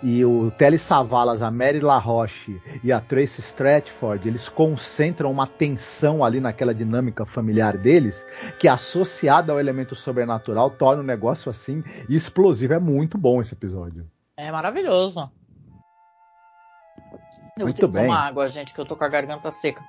E 0.03 0.25
o 0.25 0.51
Telly 0.51 0.77
Savalas, 0.77 1.41
a 1.41 1.49
Mary 1.49 1.79
LaRoche 1.79 2.61
e 2.83 2.91
a 2.91 2.99
Tracy 2.99 3.39
Stratford, 3.39 4.27
eles 4.27 4.49
concentram 4.49 5.31
uma 5.31 5.47
tensão 5.47 6.25
ali 6.25 6.41
naquela 6.41 6.75
dinâmica 6.75 7.25
familiar 7.25 7.77
deles, 7.77 8.27
que 8.59 8.67
associada 8.67 9.53
ao 9.53 9.61
elemento 9.61 9.95
sobrenatural 9.95 10.71
torna 10.71 11.01
o 11.01 11.05
negócio 11.05 11.49
assim 11.49 11.85
explosivo. 12.09 12.73
É 12.73 12.79
muito 12.79 13.17
bom 13.17 13.41
esse 13.41 13.53
episódio. 13.53 14.05
É 14.35 14.51
maravilhoso. 14.51 15.31
Eu 17.59 17.65
muito 17.65 17.87
bem. 17.87 18.03
tomar 18.03 18.27
água, 18.27 18.47
gente, 18.47 18.73
que 18.73 18.79
eu 18.79 18.85
tô 18.85 18.95
com 18.95 19.03
a 19.03 19.09
garganta 19.09 19.51
seca. 19.51 19.83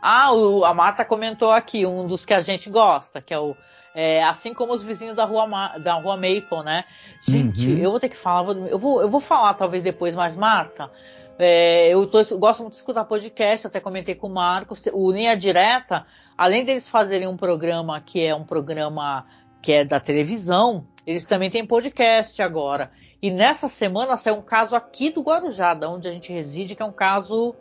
Ah, 0.00 0.32
o, 0.32 0.64
a 0.64 0.72
Marta 0.72 1.04
comentou 1.04 1.52
aqui, 1.52 1.84
um 1.84 2.06
dos 2.06 2.24
que 2.24 2.32
a 2.32 2.40
gente 2.40 2.70
gosta, 2.70 3.20
que 3.20 3.34
é 3.34 3.38
o 3.38 3.54
é, 3.94 4.22
assim 4.22 4.54
como 4.54 4.72
os 4.72 4.82
vizinhos 4.82 5.16
da 5.16 5.24
rua, 5.24 5.46
da 5.78 5.94
rua 5.94 6.16
Maple, 6.16 6.64
né? 6.64 6.84
Gente, 7.22 7.68
uhum. 7.68 7.78
eu 7.78 7.90
vou 7.90 8.00
ter 8.00 8.08
que 8.08 8.16
falar, 8.16 8.52
eu 8.68 8.78
vou, 8.78 9.02
eu 9.02 9.08
vou 9.08 9.20
falar 9.20 9.54
talvez 9.54 9.82
depois, 9.82 10.14
mas 10.14 10.36
Marta, 10.36 10.90
é, 11.38 11.88
eu, 11.88 12.06
tô, 12.06 12.20
eu, 12.20 12.38
gosto 12.38 12.60
muito 12.60 12.74
de 12.74 12.78
escutar 12.78 13.04
podcast, 13.04 13.66
até 13.66 13.80
comentei 13.80 14.14
com 14.14 14.28
o 14.28 14.30
Marcos, 14.30 14.82
o 14.92 15.10
Linha 15.10 15.36
Direta, 15.36 16.06
além 16.36 16.64
deles 16.64 16.88
fazerem 16.88 17.26
um 17.26 17.36
programa 17.36 18.00
que 18.00 18.24
é 18.24 18.34
um 18.34 18.44
programa 18.44 19.26
que 19.60 19.72
é 19.72 19.84
da 19.84 19.98
televisão, 19.98 20.86
eles 21.06 21.24
também 21.24 21.50
têm 21.50 21.66
podcast 21.66 22.40
agora. 22.40 22.90
E 23.22 23.30
nessa 23.30 23.68
semana 23.68 24.16
saiu 24.16 24.36
um 24.36 24.42
caso 24.42 24.74
aqui 24.74 25.10
do 25.10 25.20
Guarujá, 25.20 25.78
onde 25.84 26.08
a 26.08 26.12
gente 26.12 26.32
reside, 26.32 26.74
que 26.74 26.82
é 26.82 26.86
um 26.86 26.92
caso 26.92 27.54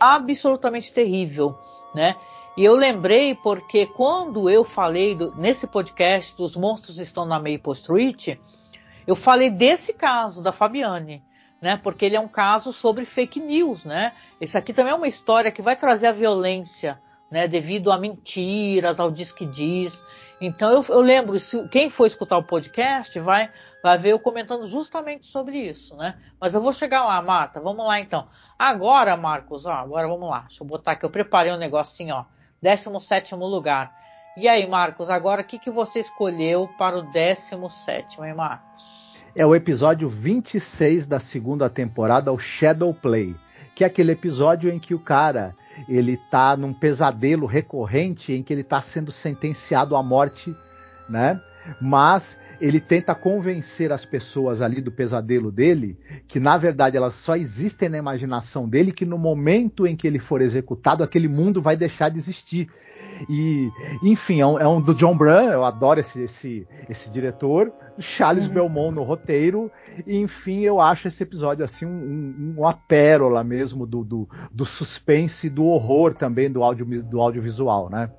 absolutamente 0.00 0.92
terrível, 0.92 1.58
né? 1.94 2.16
E 2.56 2.64
eu 2.64 2.74
lembrei 2.74 3.34
porque 3.34 3.84
quando 3.84 4.48
eu 4.48 4.64
falei 4.64 5.14
do, 5.14 5.34
nesse 5.36 5.66
podcast 5.66 6.36
dos 6.36 6.56
monstros 6.56 6.98
estão 6.98 7.26
na 7.26 7.36
Maple 7.36 7.72
Street, 7.72 8.38
eu 9.06 9.16
falei 9.16 9.50
desse 9.50 9.92
caso 9.92 10.42
da 10.42 10.52
Fabiane, 10.52 11.22
né? 11.60 11.78
Porque 11.82 12.04
ele 12.04 12.16
é 12.16 12.20
um 12.20 12.28
caso 12.28 12.72
sobre 12.72 13.04
fake 13.04 13.40
news, 13.40 13.84
né? 13.84 14.12
Esse 14.40 14.56
aqui 14.56 14.72
também 14.72 14.92
é 14.92 14.96
uma 14.96 15.08
história 15.08 15.50
que 15.50 15.60
vai 15.60 15.76
trazer 15.76 16.06
a 16.06 16.12
violência, 16.12 16.98
né? 17.30 17.46
Devido 17.48 17.92
a 17.92 17.98
mentiras, 17.98 19.00
ao 19.00 19.10
diz 19.10 19.32
que 19.32 19.44
diz. 19.44 20.02
Então 20.40 20.70
eu, 20.70 20.84
eu 20.88 21.00
lembro, 21.00 21.38
se, 21.38 21.68
quem 21.68 21.90
for 21.90 22.06
escutar 22.06 22.38
o 22.38 22.44
podcast 22.44 23.18
vai 23.18 23.50
vai 23.84 23.98
ver 23.98 24.12
eu 24.12 24.18
comentando 24.18 24.66
justamente 24.66 25.26
sobre 25.26 25.58
isso, 25.58 25.94
né? 25.94 26.18
Mas 26.40 26.54
eu 26.54 26.62
vou 26.62 26.72
chegar 26.72 27.04
lá, 27.04 27.20
Marta. 27.20 27.60
Vamos 27.60 27.84
lá 27.84 28.00
então. 28.00 28.26
Agora, 28.58 29.14
Marcos, 29.14 29.66
ó, 29.66 29.72
agora 29.72 30.08
vamos 30.08 30.30
lá. 30.30 30.46
Deixa 30.48 30.62
eu 30.62 30.66
botar 30.66 30.92
aqui. 30.92 31.04
Eu 31.04 31.10
preparei 31.10 31.52
um 31.52 31.58
negocinho, 31.58 32.14
ó. 32.14 32.24
17 32.62 33.34
lugar. 33.34 33.94
E 34.38 34.48
aí, 34.48 34.66
Marcos, 34.66 35.10
agora 35.10 35.42
o 35.42 35.44
que, 35.44 35.58
que 35.58 35.70
você 35.70 36.00
escolheu 36.00 36.66
para 36.78 36.96
o 36.96 37.02
17, 37.12 38.22
hein, 38.22 38.32
Marcos? 38.32 39.14
É 39.36 39.44
o 39.44 39.54
episódio 39.54 40.08
26 40.08 41.06
da 41.06 41.20
segunda 41.20 41.68
temporada, 41.68 42.32
o 42.32 42.38
Shadow 42.38 42.94
Play, 42.94 43.36
que 43.74 43.84
é 43.84 43.86
aquele 43.86 44.12
episódio 44.12 44.70
em 44.70 44.78
que 44.78 44.94
o 44.94 44.98
cara 44.98 45.54
ele 45.86 46.16
tá 46.16 46.56
num 46.56 46.72
pesadelo 46.72 47.44
recorrente 47.44 48.32
em 48.32 48.42
que 48.42 48.54
ele 48.54 48.62
está 48.62 48.80
sendo 48.80 49.12
sentenciado 49.12 49.94
à 49.94 50.02
morte, 50.02 50.56
né? 51.06 51.38
Mas 51.80 52.38
ele 52.64 52.80
tenta 52.80 53.14
convencer 53.14 53.92
as 53.92 54.06
pessoas 54.06 54.62
ali 54.62 54.80
do 54.80 54.90
pesadelo 54.90 55.52
dele 55.52 55.98
que 56.26 56.40
na 56.40 56.56
verdade 56.56 56.96
elas 56.96 57.12
só 57.12 57.36
existem 57.36 57.90
na 57.90 57.98
imaginação 57.98 58.66
dele, 58.66 58.90
que 58.90 59.04
no 59.04 59.18
momento 59.18 59.86
em 59.86 59.94
que 59.94 60.06
ele 60.06 60.18
for 60.18 60.40
executado, 60.40 61.04
aquele 61.04 61.28
mundo 61.28 61.60
vai 61.60 61.76
deixar 61.76 62.08
de 62.08 62.16
existir. 62.16 62.70
E, 63.28 63.70
enfim, 64.02 64.40
é 64.40 64.46
um, 64.46 64.58
é 64.58 64.66
um 64.66 64.80
do 64.80 64.94
John 64.94 65.14
Brown, 65.14 65.50
eu 65.50 65.62
adoro 65.62 66.00
esse, 66.00 66.22
esse, 66.22 66.66
esse 66.88 67.10
diretor, 67.10 67.70
Charles 67.98 68.46
uhum. 68.46 68.54
Belmont 68.54 68.94
no 68.94 69.02
roteiro, 69.02 69.70
e 70.06 70.16
enfim, 70.16 70.60
eu 70.60 70.80
acho 70.80 71.06
esse 71.06 71.22
episódio 71.22 71.64
assim 71.64 71.84
um, 71.84 71.90
um, 71.90 72.54
uma 72.58 72.72
pérola 72.72 73.44
mesmo 73.44 73.86
do, 73.86 74.02
do, 74.02 74.28
do 74.50 74.64
suspense 74.64 75.48
e 75.48 75.50
do 75.50 75.66
horror 75.66 76.14
também 76.14 76.50
do, 76.50 76.62
audio, 76.62 76.86
do 77.02 77.20
audiovisual, 77.20 77.90
né? 77.90 78.10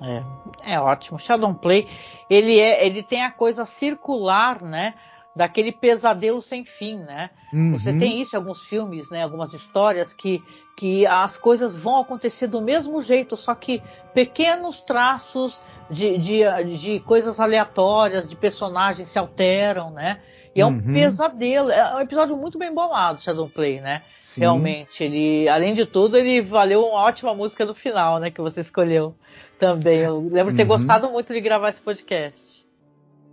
É, 0.00 0.74
é 0.74 0.80
ótimo. 0.80 1.18
Shadow 1.18 1.54
Play, 1.54 1.88
ele 2.28 2.58
é, 2.58 2.84
ele 2.84 3.02
tem 3.02 3.24
a 3.24 3.30
coisa 3.30 3.64
circular, 3.64 4.62
né? 4.62 4.94
Daquele 5.34 5.70
pesadelo 5.70 6.40
sem 6.40 6.64
fim, 6.64 6.96
né? 6.96 7.30
Uhum. 7.52 7.72
Você 7.72 7.92
tem 7.98 8.20
isso 8.20 8.34
em 8.34 8.38
alguns 8.38 8.62
filmes, 8.62 9.10
né? 9.10 9.22
Algumas 9.22 9.52
histórias 9.52 10.14
que, 10.14 10.42
que 10.76 11.06
as 11.06 11.36
coisas 11.36 11.76
vão 11.76 11.98
acontecer 11.98 12.46
do 12.46 12.60
mesmo 12.60 13.02
jeito, 13.02 13.36
só 13.36 13.54
que 13.54 13.82
pequenos 14.14 14.80
traços 14.80 15.60
de, 15.90 16.16
de, 16.16 16.42
de 16.78 17.00
coisas 17.00 17.38
aleatórias, 17.38 18.28
de 18.28 18.36
personagens 18.36 19.08
se 19.08 19.18
alteram, 19.18 19.90
né? 19.90 20.20
E 20.54 20.60
é 20.62 20.66
um 20.66 20.70
uhum. 20.70 20.94
pesadelo. 20.94 21.70
É 21.70 21.96
um 21.96 22.00
episódio 22.00 22.34
muito 22.34 22.58
bem 22.58 22.72
bolado, 22.72 23.20
Shadow 23.20 23.46
Play, 23.46 23.78
né? 23.78 24.00
Sim. 24.16 24.40
Realmente, 24.40 25.04
ele, 25.04 25.46
além 25.50 25.74
de 25.74 25.84
tudo, 25.84 26.16
ele 26.16 26.40
valeu 26.40 26.80
uma 26.80 27.00
ótima 27.00 27.34
música 27.34 27.66
do 27.66 27.74
final, 27.74 28.18
né? 28.18 28.30
Que 28.30 28.40
você 28.40 28.62
escolheu 28.62 29.14
também. 29.58 30.00
Eu 30.00 30.20
lembro 30.20 30.52
de 30.52 30.56
ter 30.56 30.62
uhum. 30.62 30.68
gostado 30.68 31.10
muito 31.10 31.32
de 31.32 31.40
gravar 31.40 31.68
esse 31.68 31.80
podcast. 31.80 32.66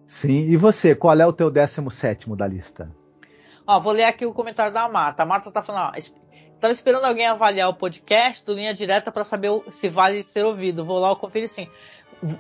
Sim, 0.08 0.46
e 0.50 0.58
você, 0.58 0.94
qual 0.94 1.20
é 1.20 1.26
o 1.26 1.34
teu 1.34 1.50
17 1.50 2.36
da 2.36 2.48
lista? 2.48 2.90
Ó, 3.66 3.80
vou 3.80 3.94
ler 3.94 4.04
aqui 4.04 4.26
o 4.26 4.34
comentário 4.34 4.74
da 4.74 4.88
Marta. 4.88 5.24
A 5.24 5.26
Marta 5.26 5.50
tá 5.50 5.64
falando, 5.64 5.96
ó, 5.96 6.02
tava 6.60 6.74
esperando 6.74 7.06
alguém 7.06 7.26
avaliar 7.26 7.70
o 7.70 7.74
podcast 7.74 8.46
do 8.46 8.54
Linha 8.54 8.74
Direta 8.74 9.12
para 9.12 9.24
saber 9.24 9.50
se 9.72 9.90
vale 9.90 10.22
ser 10.22 10.46
ouvido. 10.46 10.86
Vou 10.86 11.00
lá 11.00 11.16
conferir 11.16 11.50
sim. 11.50 11.68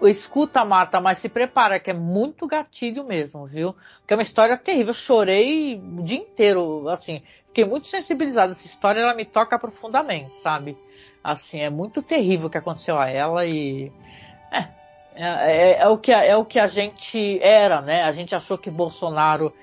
Escuta, 0.03 0.63
Marta, 0.63 1.01
mas 1.01 1.17
se 1.17 1.27
prepara, 1.27 1.79
que 1.79 1.91
é 1.91 1.93
muito 1.93 2.47
gatilho 2.47 3.03
mesmo, 3.03 3.45
viu? 3.45 3.75
Porque 3.99 4.13
é 4.13 4.17
uma 4.17 4.23
história 4.23 4.57
terrível. 4.57 4.91
Eu 4.91 4.93
chorei 4.93 5.75
o 5.75 6.03
dia 6.03 6.19
inteiro, 6.19 6.87
assim. 6.89 7.21
Fiquei 7.47 7.65
muito 7.65 7.87
sensibilizada. 7.87 8.51
Essa 8.51 8.65
história, 8.65 9.01
ela 9.01 9.13
me 9.13 9.25
toca 9.25 9.59
profundamente, 9.59 10.35
sabe? 10.37 10.77
Assim, 11.23 11.61
é 11.61 11.69
muito 11.69 12.01
terrível 12.01 12.47
o 12.47 12.49
que 12.49 12.57
aconteceu 12.57 12.99
a 12.99 13.09
ela 13.09 13.45
e. 13.45 13.91
É, 14.51 14.67
é, 15.15 15.25
é, 15.25 15.81
é, 15.81 15.87
o, 15.87 15.97
que, 15.97 16.11
é 16.11 16.35
o 16.35 16.43
que 16.43 16.59
a 16.59 16.67
gente 16.67 17.39
era, 17.41 17.81
né? 17.81 18.03
A 18.03 18.11
gente 18.11 18.35
achou 18.35 18.57
que 18.57 18.69
Bolsonaro 18.69 19.53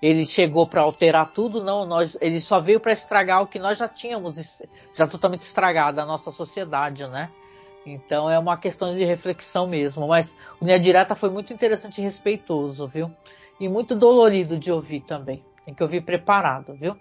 ele 0.00 0.24
chegou 0.24 0.66
para 0.66 0.80
alterar 0.80 1.30
tudo, 1.32 1.62
não, 1.62 1.84
nós, 1.84 2.16
ele 2.22 2.40
só 2.40 2.58
veio 2.58 2.80
para 2.80 2.92
estragar 2.92 3.42
o 3.42 3.46
que 3.46 3.58
nós 3.58 3.76
já 3.76 3.86
tínhamos, 3.86 4.36
já 4.94 5.06
totalmente 5.06 5.42
estragado 5.42 6.00
a 6.00 6.06
nossa 6.06 6.30
sociedade, 6.30 7.06
né? 7.06 7.28
Então 7.84 8.30
é 8.30 8.38
uma 8.38 8.56
questão 8.56 8.92
de 8.94 9.04
reflexão 9.04 9.66
mesmo, 9.66 10.08
mas 10.08 10.34
o 10.60 10.64
Linha 10.64 10.78
Direta 10.78 11.14
foi 11.14 11.28
muito 11.28 11.52
interessante 11.52 12.00
e 12.00 12.04
respeitoso, 12.04 12.86
viu? 12.86 13.10
E 13.58 13.68
muito 13.68 13.94
dolorido 13.94 14.58
de 14.58 14.72
ouvir 14.72 15.00
também. 15.00 15.44
Tem 15.66 15.74
que 15.74 15.82
ouvir 15.82 16.00
preparado, 16.00 16.72
viu? 16.74 16.96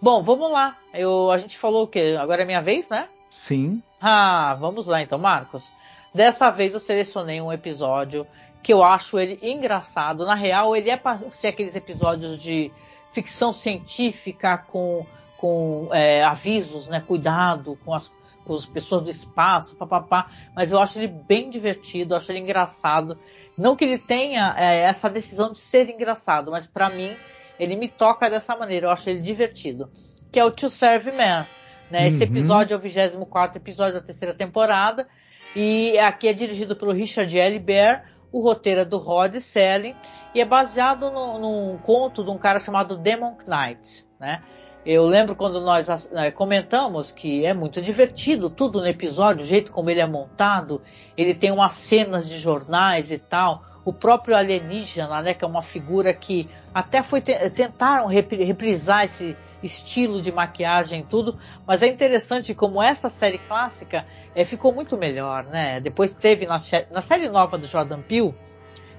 Bom, 0.00 0.22
vamos 0.22 0.50
lá. 0.50 0.76
Eu, 0.92 1.30
a 1.30 1.38
gente 1.38 1.56
falou 1.56 1.84
o 1.84 1.86
quê? 1.86 2.16
Agora 2.18 2.42
é 2.42 2.44
minha 2.44 2.60
vez, 2.60 2.88
né? 2.88 3.08
Sim. 3.32 3.82
Ah, 4.00 4.54
vamos 4.60 4.86
lá 4.86 5.02
então, 5.02 5.18
Marcos. 5.18 5.72
Dessa 6.14 6.50
vez 6.50 6.74
eu 6.74 6.80
selecionei 6.80 7.40
um 7.40 7.50
episódio 7.50 8.26
que 8.62 8.72
eu 8.72 8.84
acho 8.84 9.18
ele 9.18 9.38
engraçado. 9.42 10.24
Na 10.24 10.34
real, 10.34 10.76
ele 10.76 10.90
é 10.90 10.96
para 10.96 11.18
ser 11.30 11.48
aqueles 11.48 11.74
episódios 11.74 12.38
de 12.38 12.70
ficção 13.12 13.50
científica 13.52 14.58
com, 14.58 15.04
com 15.38 15.88
é, 15.92 16.22
avisos, 16.22 16.86
né? 16.86 17.00
Cuidado 17.00 17.76
com 17.84 17.94
as, 17.94 18.12
com 18.44 18.54
as 18.54 18.66
pessoas 18.66 19.02
do 19.02 19.10
espaço, 19.10 19.76
papapá. 19.76 20.30
Mas 20.54 20.70
eu 20.70 20.78
acho 20.78 20.98
ele 20.98 21.08
bem 21.08 21.48
divertido, 21.48 22.12
eu 22.12 22.18
acho 22.18 22.30
ele 22.30 22.38
engraçado. 22.38 23.18
Não 23.56 23.74
que 23.74 23.84
ele 23.84 23.98
tenha 23.98 24.54
é, 24.56 24.82
essa 24.82 25.08
decisão 25.08 25.52
de 25.52 25.58
ser 25.58 25.88
engraçado, 25.88 26.50
mas 26.50 26.66
para 26.66 26.90
mim 26.90 27.16
ele 27.58 27.76
me 27.76 27.88
toca 27.88 28.28
dessa 28.28 28.54
maneira. 28.54 28.86
Eu 28.86 28.90
acho 28.90 29.08
ele 29.08 29.20
divertido. 29.20 29.90
Que 30.30 30.38
é 30.38 30.44
o 30.44 30.50
To 30.50 30.70
Serve 30.70 31.12
Man 31.12 31.46
né? 31.92 32.08
Esse 32.08 32.24
uhum. 32.24 32.30
episódio 32.30 32.74
é 32.74 32.76
o 32.76 32.80
24 32.80 33.58
episódio 33.58 33.94
da 33.94 34.00
terceira 34.00 34.34
temporada. 34.34 35.06
E 35.54 35.98
aqui 35.98 36.26
é 36.26 36.32
dirigido 36.32 36.74
pelo 36.74 36.92
Richard 36.92 37.38
L. 37.38 37.58
Bear, 37.58 38.10
o 38.32 38.40
roteiro 38.40 38.80
é 38.80 38.84
do 38.86 38.96
Rod 38.96 39.36
Selling 39.36 39.94
e 40.34 40.40
é 40.40 40.44
baseado 40.46 41.10
no, 41.10 41.38
num 41.38 41.76
conto 41.76 42.24
de 42.24 42.30
um 42.30 42.38
cara 42.38 42.58
chamado 42.58 42.96
Demon 42.96 43.36
Knight, 43.46 44.06
né? 44.18 44.42
Eu 44.84 45.04
lembro 45.04 45.36
quando 45.36 45.60
nós 45.60 46.10
né, 46.10 46.30
comentamos 46.32 47.12
que 47.12 47.44
é 47.44 47.54
muito 47.54 47.80
divertido 47.80 48.50
tudo 48.50 48.80
no 48.80 48.86
episódio, 48.86 49.44
o 49.44 49.46
jeito 49.46 49.70
como 49.70 49.90
ele 49.90 50.00
é 50.00 50.06
montado, 50.06 50.82
ele 51.16 51.34
tem 51.34 51.52
umas 51.52 51.74
cenas 51.74 52.28
de 52.28 52.36
jornais 52.38 53.12
e 53.12 53.18
tal. 53.18 53.62
O 53.84 53.92
próprio 53.92 54.34
alienígena, 54.34 55.22
né, 55.22 55.34
que 55.34 55.44
é 55.44 55.46
uma 55.46 55.62
figura 55.62 56.12
que 56.12 56.48
até 56.74 57.02
foi 57.02 57.20
tentaram 57.20 58.06
reprisar 58.06 59.04
esse 59.04 59.36
estilo 59.62 60.20
de 60.20 60.32
maquiagem 60.32 61.00
e 61.00 61.04
tudo, 61.04 61.38
mas 61.66 61.82
é 61.82 61.86
interessante 61.86 62.54
como 62.54 62.82
essa 62.82 63.08
série 63.08 63.38
clássica 63.38 64.06
é, 64.34 64.44
ficou 64.44 64.72
muito 64.72 64.96
melhor, 64.96 65.44
né? 65.44 65.80
Depois 65.80 66.12
teve 66.12 66.46
na, 66.46 66.58
na 66.90 67.02
série 67.02 67.28
nova 67.28 67.56
do 67.56 67.66
Jordan 67.66 68.02
Peele, 68.02 68.34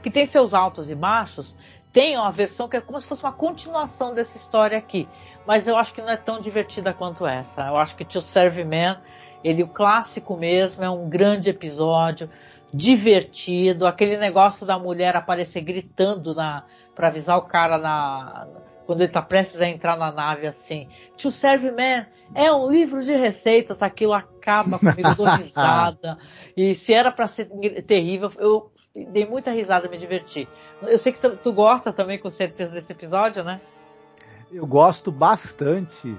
que 0.02 0.10
tem 0.10 0.26
seus 0.26 0.54
altos 0.54 0.90
e 0.90 0.96
baixos, 0.96 1.56
tem 1.92 2.18
uma 2.18 2.32
versão 2.32 2.68
que 2.68 2.78
é 2.78 2.82
como 2.82 3.00
se 3.00 3.08
fosse 3.08 3.24
uma 3.24 3.32
continuação 3.32 4.14
dessa 4.14 4.36
história 4.36 4.78
aqui. 4.78 5.08
Mas 5.46 5.68
eu 5.68 5.78
acho 5.78 5.94
que 5.94 6.02
não 6.02 6.10
é 6.10 6.18
tão 6.18 6.42
divertida 6.42 6.94
quanto 6.94 7.28
essa. 7.28 7.68
Eu 7.68 7.76
acho 7.76 7.96
que 7.96 8.04
To 8.04 8.20
Serve 8.20 8.64
Man, 8.64 9.00
ele, 9.44 9.62
o 9.62 9.68
clássico 9.68 10.36
mesmo, 10.36 10.84
é 10.84 10.90
um 10.90 11.08
grande 11.08 11.50
episódio, 11.50 12.30
divertido, 12.74 13.86
aquele 13.86 14.18
negócio 14.18 14.66
da 14.66 14.80
mulher 14.80 15.16
aparecer 15.16 15.62
gritando 15.62 16.34
na 16.34 16.64
para 16.96 17.08
avisar 17.08 17.38
o 17.38 17.44
cara 17.44 17.78
na 17.78 18.48
quando 18.86 19.02
ele 19.02 19.10
está 19.10 19.22
prestes 19.22 19.62
a 19.62 19.68
entrar 19.68 19.98
na 19.98 20.12
nave 20.12 20.48
assim. 20.48 20.88
To 21.18 21.32
Serve 21.32 21.72
Man 21.72 22.06
é 22.36 22.52
um 22.52 22.70
livro 22.70 23.04
de 23.04 23.16
receitas, 23.16 23.82
aquilo 23.82 24.14
acaba 24.14 24.80
comigo, 24.80 25.16
dou 25.16 25.26
risada. 25.36 26.18
e 26.56 26.74
se 26.76 26.94
era 26.94 27.12
para 27.12 27.28
ser 27.28 27.46
terrível, 27.86 28.32
eu 28.38 28.72
dei 29.10 29.26
muita 29.26 29.52
risada, 29.52 29.90
me 29.90 29.98
diverti. 29.98 30.48
Eu 30.82 30.98
sei 30.98 31.12
que 31.12 31.20
tu, 31.20 31.36
tu 31.38 31.54
gosta 31.54 31.92
também, 31.92 32.20
com 32.20 32.30
certeza, 32.30 32.74
desse 32.74 32.92
episódio, 32.92 33.44
né? 33.44 33.62
Eu 34.52 34.68
gosto 34.68 35.12
bastante 35.12 36.16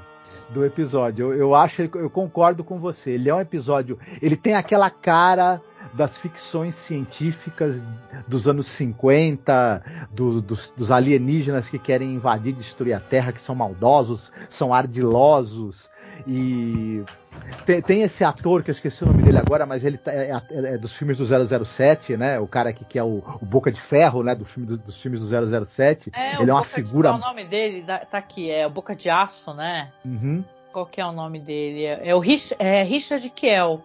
do 0.51 0.65
episódio. 0.65 1.33
Eu, 1.33 1.39
eu 1.39 1.55
acho, 1.55 1.83
eu 1.83 2.11
concordo 2.11 2.65
com 2.65 2.79
você. 2.79 3.13
Ele 3.13 3.29
é 3.29 3.35
um 3.35 3.41
episódio, 3.41 3.99
ele 4.21 4.37
tem 4.37 4.55
aquela 4.55 4.91
cara 4.91 5.63
das 5.93 6.17
ficções 6.17 6.75
científicas 6.75 7.83
dos 8.27 8.49
anos 8.49 8.67
50, 8.69 10.09
do, 10.11 10.41
dos, 10.41 10.73
dos, 10.77 10.91
alienígenas 10.91 11.69
que 11.69 11.79
querem 11.79 12.15
invadir, 12.15 12.53
destruir 12.53 12.95
a 12.95 13.01
Terra, 13.01 13.33
que 13.33 13.41
são 13.41 13.55
maldosos, 13.55 14.33
são 14.49 14.73
ardilosos, 14.73 15.91
e 16.27 17.03
tem, 17.67 17.83
tem, 17.83 18.03
esse 18.03 18.25
ator 18.25 18.63
que 18.63 18.71
eu 18.71 18.73
esqueci 18.73 19.03
o 19.03 19.07
nome 19.07 19.23
dele 19.23 19.39
agora, 19.39 19.67
mas 19.67 19.85
ele 19.85 19.99
tá, 19.99 20.13
é, 20.13 20.31
é, 20.31 20.75
é, 20.75 20.79
dos 20.79 20.95
filmes 20.95 21.19
do 21.19 21.65
007, 21.65 22.17
né? 22.17 22.39
O 22.39 22.47
cara 22.47 22.73
que, 22.73 22.85
que 22.85 22.99
é 22.99 23.03
o, 23.03 23.23
o 23.41 23.45
Boca 23.45 23.71
de 23.71 23.81
Ferro, 23.81 24.23
né? 24.23 24.35
Do 24.35 24.45
filme, 24.45 24.67
do, 24.69 24.79
dos 24.79 25.01
filmes 25.01 25.21
do 25.21 25.65
007. 25.67 26.11
É, 26.15 26.41
ele 26.41 26.51
é 26.51 26.55
uma 26.55 26.61
Boca 26.61 26.65
figura. 26.65 27.13
De, 27.13 27.19
qual 27.19 27.29
é 27.29 27.33
o 27.33 27.35
nome 27.35 27.45
dele? 27.49 27.85
Tá 27.85 28.19
aqui, 28.19 28.51
é 28.51 28.67
o 28.67 28.71
Boca 28.71 28.95
de 28.95 29.11
Aço, 29.11 29.53
né? 29.53 29.93
Uhum. 30.05 30.45
Qual 30.73 30.87
que 30.87 31.01
é 31.01 31.07
o 31.07 31.13
nome 31.13 31.41
dele? 31.41 31.85
É, 31.85 32.09
é 32.09 32.15
o 32.15 32.19
Rich, 32.19 32.55
é 32.59 32.83
Richard 32.83 33.29
Kiel. 33.31 33.83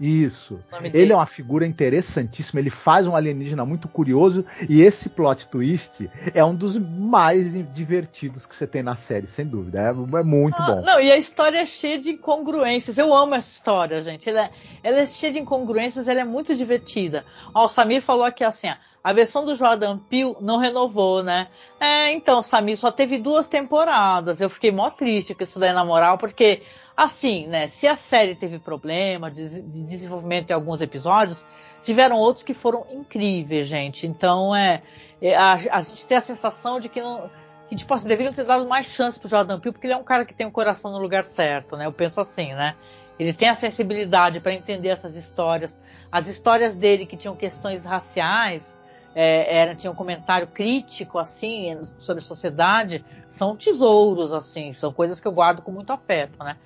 Isso. 0.00 0.58
Ele 0.94 1.12
é 1.12 1.14
uma 1.14 1.26
figura 1.26 1.66
interessantíssima, 1.66 2.58
ele 2.58 2.70
faz 2.70 3.06
um 3.06 3.14
alienígena 3.14 3.66
muito 3.66 3.86
curioso 3.86 4.46
e 4.68 4.80
esse 4.80 5.10
plot 5.10 5.46
twist 5.48 6.10
é 6.34 6.42
um 6.42 6.54
dos 6.54 6.78
mais 6.78 7.52
divertidos 7.72 8.46
que 8.46 8.56
você 8.56 8.66
tem 8.66 8.82
na 8.82 8.96
série, 8.96 9.26
sem 9.26 9.46
dúvida. 9.46 9.80
É, 9.80 9.88
é 9.88 10.22
muito 10.22 10.60
ah, 10.60 10.66
bom. 10.66 10.82
Não, 10.82 10.98
e 10.98 11.12
a 11.12 11.18
história 11.18 11.58
é 11.58 11.66
cheia 11.66 11.98
de 11.98 12.12
incongruências. 12.12 12.96
Eu 12.96 13.14
amo 13.14 13.34
essa 13.34 13.50
história, 13.50 14.02
gente. 14.02 14.28
Ela 14.30 14.46
é, 14.46 14.50
ela 14.82 15.00
é 15.00 15.06
cheia 15.06 15.32
de 15.32 15.38
incongruências, 15.38 16.08
ela 16.08 16.20
é 16.20 16.24
muito 16.24 16.54
divertida. 16.54 17.24
Ó, 17.54 17.66
o 17.66 17.68
Samir 17.68 18.00
falou 18.00 18.24
aqui 18.24 18.42
assim, 18.42 18.68
ó, 18.68 18.74
a 19.02 19.12
versão 19.12 19.44
do 19.44 19.54
Jordan 19.54 19.98
Peele 19.98 20.36
não 20.40 20.58
renovou, 20.58 21.22
né? 21.22 21.48
É, 21.78 22.12
então, 22.12 22.42
Samir, 22.42 22.76
só 22.76 22.92
teve 22.92 23.18
duas 23.18 23.48
temporadas. 23.48 24.40
Eu 24.40 24.50
fiquei 24.50 24.70
mó 24.70 24.90
triste 24.90 25.34
com 25.34 25.42
isso 25.42 25.58
daí 25.58 25.72
na 25.72 25.84
moral, 25.84 26.18
porque 26.18 26.62
Assim, 27.00 27.46
né? 27.46 27.66
Se 27.66 27.88
a 27.88 27.96
série 27.96 28.34
teve 28.34 28.58
problema 28.58 29.30
de, 29.30 29.62
de 29.62 29.82
desenvolvimento 29.84 30.50
em 30.50 30.52
alguns 30.52 30.82
episódios, 30.82 31.46
tiveram 31.82 32.18
outros 32.18 32.44
que 32.44 32.52
foram 32.52 32.84
incríveis, 32.90 33.66
gente. 33.66 34.06
Então, 34.06 34.54
é, 34.54 34.82
é 35.22 35.34
a, 35.34 35.54
a, 35.54 35.80
gente 35.80 36.06
tem 36.06 36.18
a 36.18 36.20
sensação 36.20 36.78
de 36.78 36.90
que 36.90 37.00
não, 37.00 37.30
que 37.70 37.74
tipo 37.74 37.94
assim, 37.94 38.06
deveriam 38.06 38.34
ter 38.34 38.44
dado 38.44 38.66
mais 38.66 38.84
chance 38.84 39.18
pro 39.18 39.30
Jordan 39.30 39.58
Peele, 39.58 39.72
porque 39.72 39.86
ele 39.86 39.94
é 39.94 39.96
um 39.96 40.04
cara 40.04 40.26
que 40.26 40.34
tem 40.34 40.46
o 40.46 40.50
coração 40.50 40.92
no 40.92 40.98
lugar 40.98 41.24
certo, 41.24 41.74
né? 41.74 41.86
Eu 41.86 41.92
penso 41.92 42.20
assim, 42.20 42.52
né? 42.52 42.76
Ele 43.18 43.32
tem 43.32 43.48
a 43.48 43.54
sensibilidade 43.54 44.38
para 44.38 44.52
entender 44.52 44.88
essas 44.88 45.16
histórias. 45.16 45.74
As 46.12 46.26
histórias 46.26 46.74
dele 46.74 47.06
que 47.06 47.16
tinham 47.16 47.34
questões 47.34 47.82
raciais, 47.82 48.78
é, 49.14 49.62
era, 49.62 49.74
tinha 49.74 49.90
um 49.90 49.94
comentário 49.94 50.46
crítico 50.46 51.18
assim 51.18 51.80
sobre 51.98 52.22
sociedade, 52.22 53.04
são 53.28 53.56
tesouros 53.56 54.32
assim, 54.32 54.72
são 54.72 54.92
coisas 54.92 55.20
que 55.20 55.26
eu 55.26 55.32
guardo 55.32 55.62
com 55.62 55.72
muito 55.72 55.92
afeto, 55.92 56.42
né? 56.42 56.56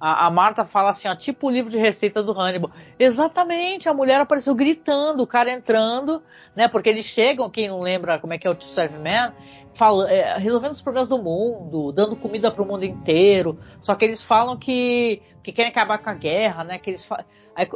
A, 0.00 0.26
a 0.26 0.30
Marta 0.30 0.64
fala 0.64 0.90
assim, 0.90 1.08
ó, 1.08 1.14
tipo 1.14 1.48
o 1.48 1.50
livro 1.50 1.70
de 1.70 1.78
receita 1.78 2.22
do 2.22 2.38
Hannibal. 2.38 2.70
Exatamente, 2.98 3.88
a 3.88 3.94
mulher 3.94 4.20
apareceu 4.20 4.54
gritando, 4.54 5.22
o 5.22 5.26
cara 5.26 5.50
entrando, 5.50 6.22
né? 6.54 6.68
Porque 6.68 6.88
eles 6.88 7.04
chegam, 7.04 7.50
quem 7.50 7.68
não 7.68 7.80
lembra 7.80 8.18
como 8.18 8.32
é 8.32 8.38
que 8.38 8.46
é 8.46 8.50
o 8.50 8.60
Serve 8.60 8.98
Man, 8.98 9.32
fala, 9.74 10.10
é, 10.10 10.38
resolvendo 10.38 10.72
os 10.72 10.80
problemas 10.80 11.08
do 11.08 11.18
mundo, 11.18 11.90
dando 11.92 12.14
comida 12.16 12.50
para 12.50 12.62
o 12.62 12.66
mundo 12.66 12.84
inteiro. 12.84 13.58
Só 13.80 13.96
que 13.96 14.04
eles 14.04 14.22
falam 14.22 14.56
que, 14.56 15.20
que 15.42 15.50
querem 15.50 15.70
acabar 15.70 15.98
com 15.98 16.10
a 16.10 16.14
guerra, 16.14 16.62
né? 16.62 16.78
Que 16.78 16.90
eles, 16.90 17.08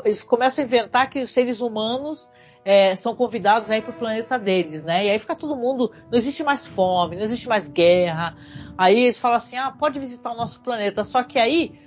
eles 0.05 0.23
começam 0.23 0.63
a 0.63 0.67
inventar 0.67 1.11
que 1.11 1.21
os 1.21 1.33
seres 1.33 1.61
humanos 1.61 2.29
é, 2.65 2.95
são 2.97 3.15
convidados 3.15 3.71
aí 3.71 3.83
para 3.83 3.91
o 3.91 3.95
planeta 3.95 4.39
deles, 4.39 4.83
né? 4.83 5.07
E 5.07 5.11
aí 5.11 5.19
fica 5.19 5.35
todo 5.35 5.57
mundo, 5.57 5.93
não 6.11 6.17
existe 6.17 6.45
mais 6.45 6.67
fome, 6.67 7.17
não 7.17 7.23
existe 7.23 7.49
mais 7.49 7.69
guerra. 7.69 8.37
Aí 8.79 9.05
eles 9.05 9.19
falam 9.19 9.37
assim, 9.37 9.57
ah, 9.57 9.73
pode 9.73 9.99
visitar 9.99 10.33
o 10.33 10.37
nosso 10.37 10.61
planeta. 10.61 11.05
Só 11.05 11.23
que 11.23 11.39
aí 11.39 11.79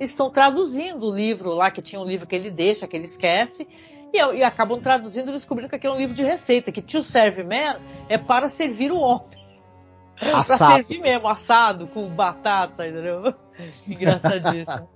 estão 0.00 0.30
traduzindo 0.30 1.06
o 1.06 1.14
livro 1.14 1.50
lá, 1.50 1.70
que 1.70 1.82
tinha 1.82 2.00
um 2.00 2.04
livro 2.04 2.26
que 2.26 2.34
ele 2.34 2.50
deixa, 2.50 2.86
que 2.86 2.96
ele 2.96 3.04
esquece, 3.04 3.68
e, 4.12 4.18
e 4.18 4.42
acabam 4.42 4.80
traduzindo 4.80 5.30
e 5.30 5.32
descobrindo 5.32 5.68
que 5.68 5.76
aquele 5.76 5.92
é 5.92 5.96
um 5.96 6.00
livro 6.00 6.14
de 6.14 6.24
receita, 6.24 6.72
que 6.72 6.82
To 6.82 7.02
Serve 7.02 7.44
Man 7.44 7.78
é 8.08 8.18
para 8.18 8.48
servir 8.48 8.90
o 8.90 8.98
homem. 8.98 9.42
para 10.18 10.42
servir 10.44 11.00
mesmo, 11.00 11.28
assado, 11.28 11.86
com 11.88 12.08
batata, 12.08 12.86
entendeu? 12.86 13.34
Engraçadíssimo. 13.86 14.88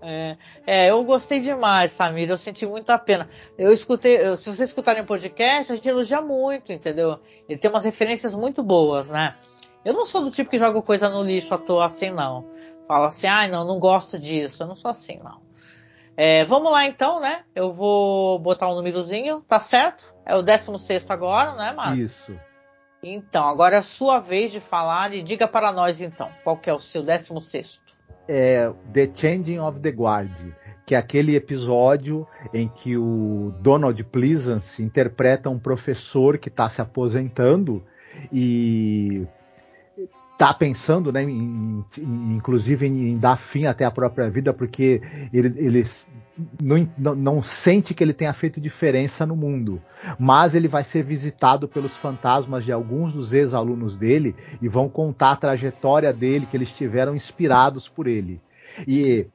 É, 0.00 0.36
é, 0.66 0.90
eu 0.90 1.02
gostei 1.04 1.40
demais, 1.40 1.92
Samir. 1.92 2.30
Eu 2.30 2.36
senti 2.36 2.66
muita 2.66 2.98
pena. 2.98 3.28
Eu 3.56 3.72
escutei, 3.72 4.16
eu, 4.16 4.36
se 4.36 4.44
vocês 4.44 4.68
escutarem 4.68 5.02
o 5.02 5.06
podcast, 5.06 5.72
a 5.72 5.76
gente 5.76 5.88
elogia 5.88 6.20
muito, 6.20 6.72
entendeu? 6.72 7.18
Ele 7.48 7.58
tem 7.58 7.70
umas 7.70 7.84
referências 7.84 8.34
muito 8.34 8.62
boas, 8.62 9.10
né? 9.10 9.36
Eu 9.84 9.94
não 9.94 10.06
sou 10.06 10.22
do 10.22 10.30
tipo 10.30 10.50
que 10.50 10.58
joga 10.58 10.80
coisa 10.82 11.08
no 11.08 11.22
lixo 11.22 11.54
à 11.54 11.58
toa 11.58 11.86
assim, 11.86 12.10
não 12.10 12.46
fala 12.88 13.08
assim, 13.08 13.28
ah, 13.28 13.46
não, 13.46 13.66
não 13.66 13.78
gosto 13.78 14.18
disso. 14.18 14.62
Eu 14.62 14.66
não 14.66 14.74
sou 14.74 14.90
assim, 14.90 15.20
não. 15.22 15.42
É, 16.16 16.44
vamos 16.46 16.72
lá 16.72 16.86
então, 16.86 17.20
né? 17.20 17.44
Eu 17.54 17.72
vou 17.72 18.38
botar 18.40 18.68
um 18.68 18.74
númerozinho, 18.74 19.42
tá 19.42 19.60
certo? 19.60 20.12
É 20.26 20.34
o 20.34 20.42
16 20.42 21.08
agora, 21.08 21.54
né, 21.54 21.72
Marcos? 21.72 21.98
Isso. 21.98 22.40
Então, 23.00 23.46
agora 23.46 23.76
é 23.76 23.78
a 23.78 23.82
sua 23.82 24.18
vez 24.18 24.50
de 24.50 24.58
falar 24.58 25.14
e 25.14 25.22
diga 25.22 25.46
para 25.46 25.70
nós 25.70 26.00
então, 26.00 26.28
qual 26.42 26.56
que 26.56 26.68
é 26.68 26.74
o 26.74 26.80
seu 26.80 27.04
16 27.04 27.80
É 28.28 28.70
The 28.92 29.10
Changing 29.14 29.58
of 29.58 29.80
the 29.80 29.90
Guard, 29.90 30.30
que 30.84 30.94
é 30.94 30.98
aquele 30.98 31.34
episódio 31.34 32.26
em 32.52 32.68
que 32.68 32.96
o 32.96 33.54
Donald 33.60 34.02
Pleasance 34.04 34.82
interpreta 34.82 35.50
um 35.50 35.58
professor 35.58 36.38
que 36.38 36.48
está 36.48 36.68
se 36.68 36.80
aposentando 36.80 37.84
e 38.32 39.26
tá 40.38 40.54
pensando, 40.54 41.12
né, 41.12 41.24
em, 41.24 41.84
em, 41.98 42.34
inclusive 42.34 42.86
em, 42.86 43.08
em, 43.10 43.18
dar 43.18 43.36
fim 43.36 43.66
até 43.66 43.84
à 43.84 43.90
própria 43.90 44.30
vida, 44.30 44.54
porque 44.54 45.02
ele, 45.32 45.52
ele 45.56 45.84
não, 46.62 46.88
não, 46.96 47.14
não, 47.16 47.42
sente 47.42 47.92
que 47.92 48.04
ele 48.04 48.12
tenha 48.12 48.32
feito 48.32 48.60
diferença 48.60 49.26
no 49.26 49.34
mundo. 49.34 49.82
Mas 50.16 50.54
ele 50.54 50.68
vai 50.68 50.84
ser 50.84 51.02
visitado 51.02 51.66
pelos 51.66 51.96
fantasmas 51.96 52.64
de 52.64 52.70
alguns 52.70 53.12
dos 53.12 53.32
ex-alunos 53.32 53.96
dele 53.96 54.36
e 54.62 54.68
vão 54.68 54.88
contar 54.88 55.32
a 55.32 55.36
trajetória 55.36 56.12
dele, 56.12 56.46
que 56.46 56.56
eles 56.56 56.72
tiveram 56.72 57.16
inspirados 57.16 57.88
por 57.88 58.06
ele. 58.06 58.40
E 58.86 59.26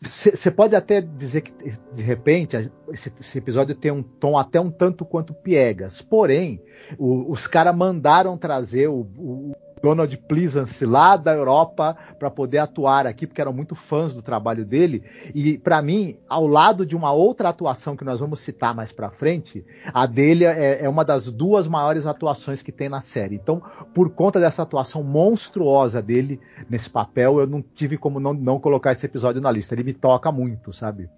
você 0.00 0.48
é, 0.48 0.52
pode 0.52 0.74
até 0.74 1.02
dizer 1.02 1.42
que, 1.42 1.52
de 1.94 2.02
repente, 2.02 2.56
esse, 2.90 3.12
esse, 3.20 3.36
episódio 3.36 3.74
tem 3.74 3.90
um 3.90 4.02
tom 4.02 4.38
até 4.38 4.58
um 4.58 4.70
tanto 4.70 5.04
quanto 5.04 5.34
piegas. 5.34 6.00
Porém, 6.00 6.62
o, 6.96 7.30
os 7.30 7.46
caras 7.46 7.76
mandaram 7.76 8.38
trazer 8.38 8.88
o, 8.88 9.06
o 9.18 9.52
Donald 9.82 10.16
Pleasance 10.16 10.86
lá 10.86 11.16
da 11.16 11.32
Europa 11.32 11.96
para 12.18 12.30
poder 12.30 12.58
atuar 12.58 13.06
aqui, 13.06 13.26
porque 13.26 13.40
eram 13.40 13.52
muito 13.52 13.74
fãs 13.74 14.14
do 14.14 14.22
trabalho 14.22 14.64
dele. 14.64 15.02
E 15.34 15.58
para 15.58 15.82
mim, 15.82 16.16
ao 16.28 16.46
lado 16.46 16.86
de 16.86 16.94
uma 16.94 17.12
outra 17.12 17.48
atuação 17.48 17.96
que 17.96 18.04
nós 18.04 18.20
vamos 18.20 18.40
citar 18.40 18.74
mais 18.74 18.92
para 18.92 19.10
frente, 19.10 19.64
a 19.92 20.06
dele 20.06 20.44
é, 20.44 20.84
é, 20.84 20.88
uma 20.88 21.04
das 21.04 21.30
duas 21.30 21.66
maiores 21.66 22.06
atuações 22.06 22.62
que 22.62 22.70
tem 22.70 22.88
na 22.88 23.00
série. 23.00 23.34
Então, 23.34 23.60
por 23.92 24.10
conta 24.10 24.38
dessa 24.38 24.62
atuação 24.62 25.02
monstruosa 25.02 26.00
dele 26.00 26.40
nesse 26.70 26.88
papel, 26.88 27.40
eu 27.40 27.46
não 27.46 27.60
tive 27.60 27.98
como 27.98 28.20
não, 28.20 28.32
não 28.32 28.60
colocar 28.60 28.92
esse 28.92 29.04
episódio 29.04 29.40
na 29.40 29.50
lista. 29.50 29.74
Ele 29.74 29.82
me 29.82 29.92
toca 29.92 30.30
muito, 30.30 30.72
sabe? 30.72 31.10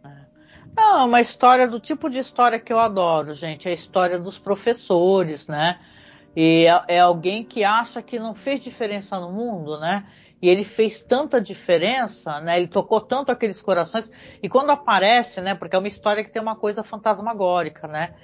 Não, 0.76 1.00
é 1.02 1.04
uma 1.04 1.20
história 1.20 1.68
do 1.68 1.78
tipo 1.78 2.10
de 2.10 2.18
história 2.18 2.58
que 2.58 2.72
eu 2.72 2.78
adoro, 2.78 3.32
gente. 3.32 3.68
É 3.68 3.70
a 3.70 3.74
história 3.74 4.18
dos 4.18 4.38
professores, 4.38 5.46
né? 5.46 5.78
E 6.36 6.66
é, 6.66 6.96
é 6.96 7.00
alguém 7.00 7.44
que 7.44 7.62
acha 7.64 8.02
que 8.02 8.18
não 8.18 8.34
fez 8.34 8.62
diferença 8.62 9.18
no 9.18 9.32
mundo, 9.32 9.78
né? 9.78 10.06
E 10.42 10.48
ele 10.48 10.64
fez 10.64 11.02
tanta 11.02 11.40
diferença, 11.40 12.40
né? 12.40 12.58
Ele 12.58 12.68
tocou 12.68 13.00
tanto 13.00 13.32
aqueles 13.32 13.62
corações. 13.62 14.10
E 14.42 14.48
quando 14.48 14.70
aparece, 14.70 15.40
né? 15.40 15.54
Porque 15.54 15.74
é 15.74 15.78
uma 15.78 15.88
história 15.88 16.22
que 16.24 16.30
tem 16.30 16.42
uma 16.42 16.56
coisa 16.56 16.82
fantasmagórica, 16.82 17.88
né? 17.88 18.14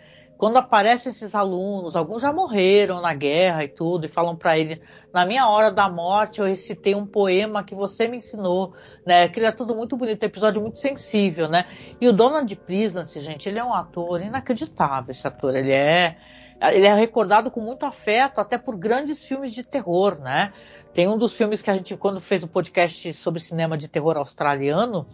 Quando 0.41 0.57
aparecem 0.57 1.13
esses 1.13 1.35
alunos, 1.35 1.95
alguns 1.95 2.23
já 2.23 2.33
morreram 2.33 3.03
na 3.03 3.13
guerra 3.13 3.63
e 3.63 3.69
tudo, 3.69 4.07
e 4.07 4.09
falam 4.09 4.35
para 4.35 4.59
ele: 4.59 4.81
na 5.13 5.27
minha 5.27 5.47
hora 5.47 5.71
da 5.71 5.87
morte 5.87 6.41
eu 6.41 6.47
recitei 6.47 6.95
um 6.95 7.07
poema 7.07 7.63
que 7.63 7.75
você 7.75 8.09
me 8.09 8.17
ensinou, 8.17 8.75
né? 9.07 9.25
Aquilo 9.25 9.45
é 9.45 9.53
tudo 9.53 9.75
muito 9.75 9.99
bonito, 9.99 10.25
episódio 10.25 10.63
muito 10.63 10.79
sensível, 10.79 11.47
né? 11.47 11.67
E 12.01 12.09
o 12.09 12.13
Donald 12.13 12.57
Pleasance, 12.57 13.21
gente, 13.21 13.51
ele 13.51 13.59
é 13.59 13.65
um 13.65 13.75
ator 13.75 14.23
inacreditável, 14.23 15.11
esse 15.11 15.27
ator. 15.27 15.55
Ele 15.55 15.73
é 15.73 16.17
ele 16.61 16.87
é 16.87 16.95
recordado 16.95 17.51
com 17.51 17.61
muito 17.61 17.87
afeto 17.87 18.41
até 18.41 18.59
por 18.59 18.77
grandes 18.77 19.25
filmes 19.25 19.53
de 19.53 19.65
terror, 19.65 20.19
né? 20.21 20.53
Tem 20.93 21.09
um 21.09 21.17
dos 21.17 21.35
filmes 21.35 21.63
que 21.63 21.71
a 21.71 21.77
gente, 21.77 21.97
quando 21.97 22.21
fez 22.21 22.43
o 22.43 22.47
um 22.47 22.49
podcast 22.49 23.13
sobre 23.15 23.41
cinema 23.41 23.79
de 23.79 23.89
terror 23.89 24.17
australiano, 24.17 25.07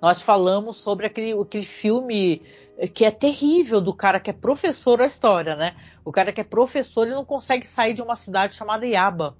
nós 0.00 0.22
falamos 0.22 0.76
sobre 0.76 1.06
aquele, 1.06 1.32
aquele 1.32 1.64
filme 1.64 2.40
que 2.94 3.04
é 3.04 3.10
terrível 3.10 3.80
do 3.80 3.92
cara 3.92 4.20
que 4.20 4.30
é 4.30 4.32
professor 4.32 4.98
da 4.98 5.06
história, 5.06 5.56
né? 5.56 5.74
O 6.04 6.12
cara 6.12 6.32
que 6.32 6.40
é 6.40 6.44
professor 6.44 7.06
e 7.06 7.10
não 7.10 7.24
consegue 7.24 7.66
sair 7.66 7.92
de 7.92 8.00
uma 8.00 8.14
cidade 8.14 8.54
chamada 8.54 8.86
Iaba, 8.86 9.36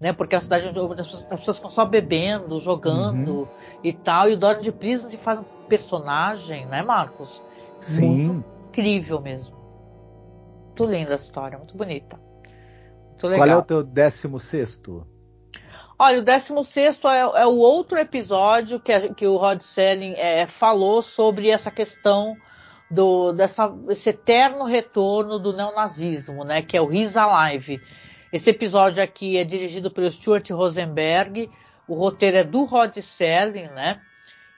né? 0.00 0.12
Porque 0.14 0.34
é 0.34 0.38
uma 0.38 0.42
cidade 0.42 0.66
onde 0.66 1.00
as 1.02 1.22
pessoas 1.22 1.56
estão 1.56 1.70
só 1.70 1.84
bebendo, 1.84 2.58
jogando 2.58 3.42
uhum. 3.42 3.48
e 3.84 3.92
tal. 3.92 4.28
E 4.30 4.34
o 4.34 4.54
de 4.54 4.72
Prison 4.72 5.10
faz 5.18 5.38
um 5.38 5.44
personagem, 5.68 6.64
né, 6.66 6.82
Marcos? 6.82 7.42
Sim. 7.80 8.28
Muito 8.28 8.44
incrível 8.70 9.20
mesmo. 9.20 9.59
Muito 10.80 10.96
linda 10.96 11.12
a 11.12 11.16
história, 11.16 11.58
muito 11.58 11.76
bonita. 11.76 12.18
Muito 13.10 13.26
legal. 13.26 13.46
Qual 13.46 13.48
é 13.48 13.56
o 13.56 13.62
teu 13.62 13.82
décimo 13.84 14.40
sexto? 14.40 15.06
Olha, 15.98 16.20
o 16.20 16.22
16 16.22 17.04
é, 17.04 17.42
é 17.42 17.46
o 17.46 17.56
outro 17.56 17.98
episódio 17.98 18.80
que, 18.80 18.90
a, 18.90 19.12
que 19.12 19.26
o 19.26 19.36
Rod 19.36 19.60
Selling 19.60 20.14
é, 20.16 20.46
falou 20.46 21.02
sobre 21.02 21.50
essa 21.50 21.70
questão 21.70 22.34
do, 22.90 23.32
dessa, 23.32 23.70
esse 23.90 24.08
eterno 24.08 24.64
retorno 24.64 25.38
do 25.38 25.54
neonazismo, 25.54 26.42
né? 26.42 26.62
Que 26.62 26.78
é 26.78 26.80
o 26.80 26.90
His 26.90 27.14
Alive. 27.14 27.82
Esse 28.32 28.48
episódio 28.48 29.02
aqui 29.02 29.36
é 29.36 29.44
dirigido 29.44 29.90
pelo 29.90 30.10
Stuart 30.10 30.48
Rosenberg, 30.48 31.50
o 31.86 31.94
roteiro 31.94 32.38
é 32.38 32.44
do 32.44 32.64
Rod 32.64 32.96
Selling, 32.96 33.68
né? 33.68 34.00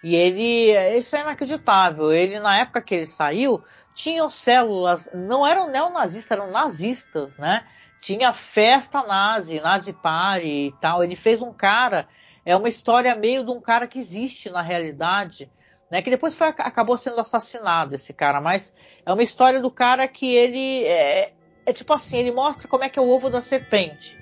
E 0.05 0.15
ele, 0.15 0.73
isso 0.97 1.17
é 1.17 1.23
inacreditável. 1.23 2.13
Ele, 2.13 2.39
na 2.39 2.59
época 2.59 2.83
que 2.83 2.95
ele 2.95 3.07
saiu, 3.07 3.63
tinham 3.95 4.31
células, 4.31 5.09
não 5.13 5.47
eram 5.47 5.71
neonazistas, 5.71 6.39
eram 6.39 6.51
nazistas, 6.51 7.37
né? 7.37 7.65
Tinha 8.01 8.33
festa 8.33 9.03
nazi, 9.03 9.61
nazi 9.61 9.93
party 9.93 10.47
e 10.47 10.73
tal. 10.81 11.05
Ele 11.05 11.15
fez 11.15 11.41
um 11.41 11.53
cara, 11.53 12.09
é 12.45 12.57
uma 12.57 12.69
história 12.69 13.15
meio 13.15 13.45
de 13.45 13.51
um 13.51 13.61
cara 13.61 13.87
que 13.87 13.99
existe 13.99 14.51
na 14.51 14.63
realidade, 14.63 15.51
né? 15.91 16.03
Que 16.03 16.11
depois 16.11 16.35
foi, 16.35 16.49
acabou 16.49 16.97
sendo 16.97 17.21
assassinado 17.21 17.95
esse 17.95 18.13
cara, 18.13 18.41
mas 18.41 18.75
é 19.05 19.13
uma 19.13 19.23
história 19.23 19.61
do 19.61 19.71
cara 19.71 20.09
que 20.09 20.35
ele 20.35 20.85
é, 20.85 21.33
é 21.67 21.73
tipo 21.73 21.93
assim, 21.93 22.19
ele 22.19 22.33
mostra 22.33 22.67
como 22.67 22.85
é 22.85 22.89
que 22.89 22.99
é 22.99 23.03
o 23.03 23.09
ovo 23.09 23.31
da 23.31 23.41
serpente. 23.41 24.22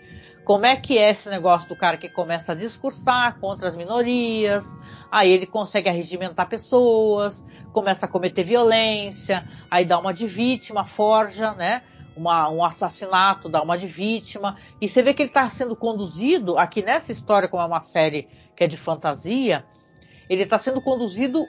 Como 0.51 0.67
é 0.67 0.75
que 0.75 0.99
é 0.99 1.11
esse 1.11 1.31
negócio 1.31 1.69
do 1.69 1.77
cara 1.77 1.97
que 1.97 2.09
começa 2.09 2.51
a 2.51 2.55
discursar 2.57 3.39
contra 3.39 3.69
as 3.69 3.77
minorias, 3.77 4.77
aí 5.09 5.31
ele 5.31 5.47
consegue 5.47 5.89
arregimentar 5.89 6.49
pessoas, 6.49 7.47
começa 7.73 8.05
a 8.05 8.09
cometer 8.09 8.43
violência, 8.43 9.47
aí 9.71 9.85
dá 9.85 9.97
uma 9.97 10.13
de 10.13 10.27
vítima, 10.27 10.85
forja, 10.85 11.53
né? 11.53 11.85
Uma, 12.17 12.51
um 12.51 12.65
assassinato, 12.65 13.49
dá 13.49 13.63
uma 13.63 13.79
de 13.79 13.87
vítima. 13.87 14.57
E 14.81 14.89
você 14.89 15.05
vê 15.05 15.15
que 15.15 15.23
ele 15.23 15.31
está 15.31 15.49
sendo 15.49 15.77
conduzido, 15.77 16.59
aqui 16.59 16.83
nessa 16.83 17.13
história, 17.13 17.49
como 17.49 17.63
é 17.63 17.67
uma 17.67 17.79
série 17.79 18.27
que 18.57 18.65
é 18.65 18.67
de 18.67 18.77
fantasia, 18.77 19.65
ele 20.29 20.43
está 20.43 20.59
sendo 20.59 20.83
conduzido 20.83 21.47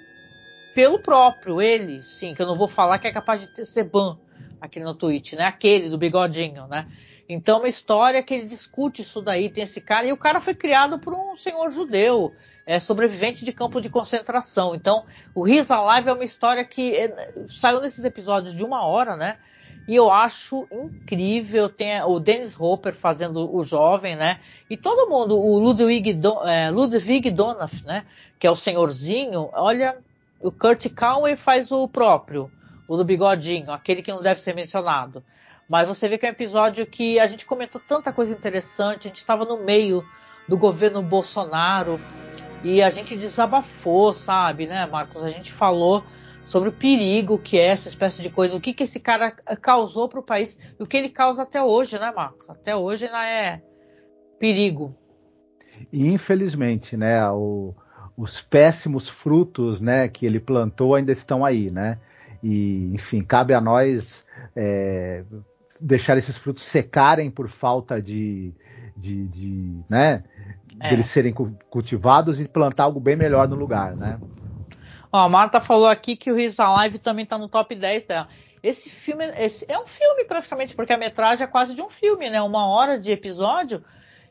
pelo 0.75 0.99
próprio, 0.99 1.59
ele, 1.59 2.03
sim, 2.03 2.35
que 2.35 2.41
eu 2.43 2.45
não 2.45 2.55
vou 2.55 2.67
falar 2.67 2.99
que 2.99 3.07
é 3.07 3.11
capaz 3.11 3.49
de 3.51 3.65
ser 3.65 3.85
ban 3.85 4.19
aqui 4.61 4.79
no 4.79 4.93
Twitch, 4.93 5.33
né? 5.33 5.45
Aquele 5.45 5.89
do 5.89 5.97
bigodinho, 5.97 6.67
né? 6.67 6.85
Então, 7.33 7.59
uma 7.59 7.67
história 7.67 8.21
que 8.21 8.33
ele 8.33 8.45
discute 8.45 9.01
isso 9.01 9.21
daí, 9.21 9.49
tem 9.49 9.63
esse 9.63 9.79
cara, 9.79 10.05
e 10.05 10.13
o 10.13 10.17
cara 10.17 10.41
foi 10.41 10.53
criado 10.53 10.99
por 10.99 11.13
um 11.13 11.37
senhor 11.37 11.69
judeu, 11.69 12.33
é, 12.65 12.79
sobrevivente 12.79 13.45
de 13.45 13.51
campo 13.51 13.81
de 13.81 13.89
concentração. 13.89 14.75
Então, 14.75 15.05
o 15.33 15.43
Riz 15.43 15.71
Alive 15.71 16.09
é 16.09 16.13
uma 16.13 16.23
história 16.23 16.63
que 16.63 16.93
é, 16.93 17.33
saiu 17.47 17.81
nesses 17.81 18.03
episódios 18.03 18.53
de 18.53 18.63
uma 18.63 18.85
hora, 18.85 19.15
né? 19.15 19.37
E 19.87 19.95
eu 19.95 20.11
acho 20.11 20.67
incrível. 20.71 21.67
Tem 21.67 22.01
o 22.03 22.19
Dennis 22.19 22.59
Hopper 22.59 22.93
fazendo 22.93 23.53
o 23.53 23.63
jovem, 23.63 24.15
né? 24.15 24.39
E 24.69 24.77
todo 24.77 25.09
mundo, 25.09 25.39
o 25.39 25.57
Ludwig, 25.57 26.19
é, 26.45 26.69
Ludwig 26.69 27.31
Donaf, 27.31 27.83
né? 27.83 28.05
Que 28.39 28.45
é 28.45 28.51
o 28.51 28.55
senhorzinho. 28.55 29.49
Olha, 29.53 29.97
o 30.39 30.51
Kurt 30.51 30.87
Conway 30.93 31.35
faz 31.35 31.71
o 31.71 31.87
próprio, 31.87 32.51
o 32.87 32.95
do 32.95 33.03
bigodinho, 33.03 33.71
aquele 33.71 34.01
que 34.01 34.11
não 34.11 34.21
deve 34.21 34.39
ser 34.39 34.55
mencionado. 34.55 35.23
Mas 35.71 35.87
você 35.87 36.09
vê 36.09 36.17
que 36.17 36.25
é 36.25 36.29
um 36.29 36.33
episódio 36.33 36.85
que 36.85 37.17
a 37.17 37.25
gente 37.25 37.45
comentou 37.45 37.79
tanta 37.79 38.11
coisa 38.11 38.33
interessante, 38.33 39.07
a 39.07 39.09
gente 39.09 39.19
estava 39.19 39.45
no 39.45 39.63
meio 39.63 40.03
do 40.45 40.57
governo 40.57 41.01
Bolsonaro 41.01 41.97
e 42.61 42.83
a 42.83 42.89
gente 42.89 43.15
desabafou, 43.15 44.11
sabe, 44.11 44.67
né, 44.67 44.85
Marcos? 44.85 45.23
A 45.23 45.29
gente 45.29 45.49
falou 45.49 46.03
sobre 46.43 46.67
o 46.67 46.73
perigo 46.73 47.39
que 47.39 47.57
é 47.57 47.67
essa 47.67 47.87
espécie 47.87 48.21
de 48.21 48.29
coisa, 48.29 48.53
o 48.53 48.59
que, 48.59 48.73
que 48.73 48.83
esse 48.83 48.99
cara 48.99 49.31
causou 49.61 50.09
para 50.09 50.19
o 50.19 50.23
país 50.23 50.57
e 50.77 50.83
o 50.83 50.85
que 50.85 50.97
ele 50.97 51.07
causa 51.07 51.43
até 51.43 51.63
hoje, 51.63 51.97
né, 51.97 52.11
Marcos? 52.13 52.49
Até 52.49 52.75
hoje 52.75 53.05
ainda 53.05 53.25
é 53.25 53.61
perigo. 54.37 54.93
E 55.89 56.05
infelizmente, 56.05 56.97
né, 56.97 57.25
o, 57.29 57.73
os 58.17 58.41
péssimos 58.41 59.07
frutos, 59.07 59.79
né, 59.79 60.09
que 60.09 60.25
ele 60.25 60.41
plantou 60.41 60.95
ainda 60.95 61.13
estão 61.13 61.45
aí, 61.45 61.71
né? 61.71 61.97
E, 62.43 62.91
enfim, 62.93 63.23
cabe 63.23 63.53
a 63.53 63.61
nós 63.61 64.25
é, 64.55 65.23
deixar 65.81 66.17
esses 66.17 66.37
frutos 66.37 66.63
secarem 66.63 67.31
por 67.31 67.49
falta 67.49 68.01
de, 68.01 68.53
de, 68.95 69.27
de 69.27 69.83
né, 69.89 70.23
é. 70.79 70.89
deles 70.89 71.07
serem 71.07 71.33
cultivados 71.33 72.39
e 72.39 72.47
plantar 72.47 72.83
algo 72.83 72.99
bem 72.99 73.15
melhor 73.15 73.47
no 73.47 73.55
lugar, 73.55 73.95
né? 73.95 74.19
Ó, 75.11 75.19
a 75.19 75.27
Marta 75.29 75.59
falou 75.59 75.87
aqui 75.87 76.15
que 76.15 76.31
o 76.31 76.35
Riz 76.35 76.59
Alive 76.59 76.99
também 76.99 77.25
tá 77.25 77.37
no 77.37 77.49
top 77.49 77.75
10 77.75 78.05
dela. 78.05 78.29
Esse 78.63 78.89
filme 78.89 79.25
esse 79.37 79.65
é 79.67 79.77
um 79.77 79.87
filme 79.87 80.23
praticamente, 80.25 80.75
porque 80.75 80.93
a 80.93 80.97
metragem 80.97 81.43
é 81.43 81.47
quase 81.47 81.73
de 81.73 81.81
um 81.81 81.89
filme, 81.89 82.29
né? 82.29 82.41
Uma 82.41 82.67
hora 82.67 82.99
de 82.99 83.11
episódio. 83.11 83.83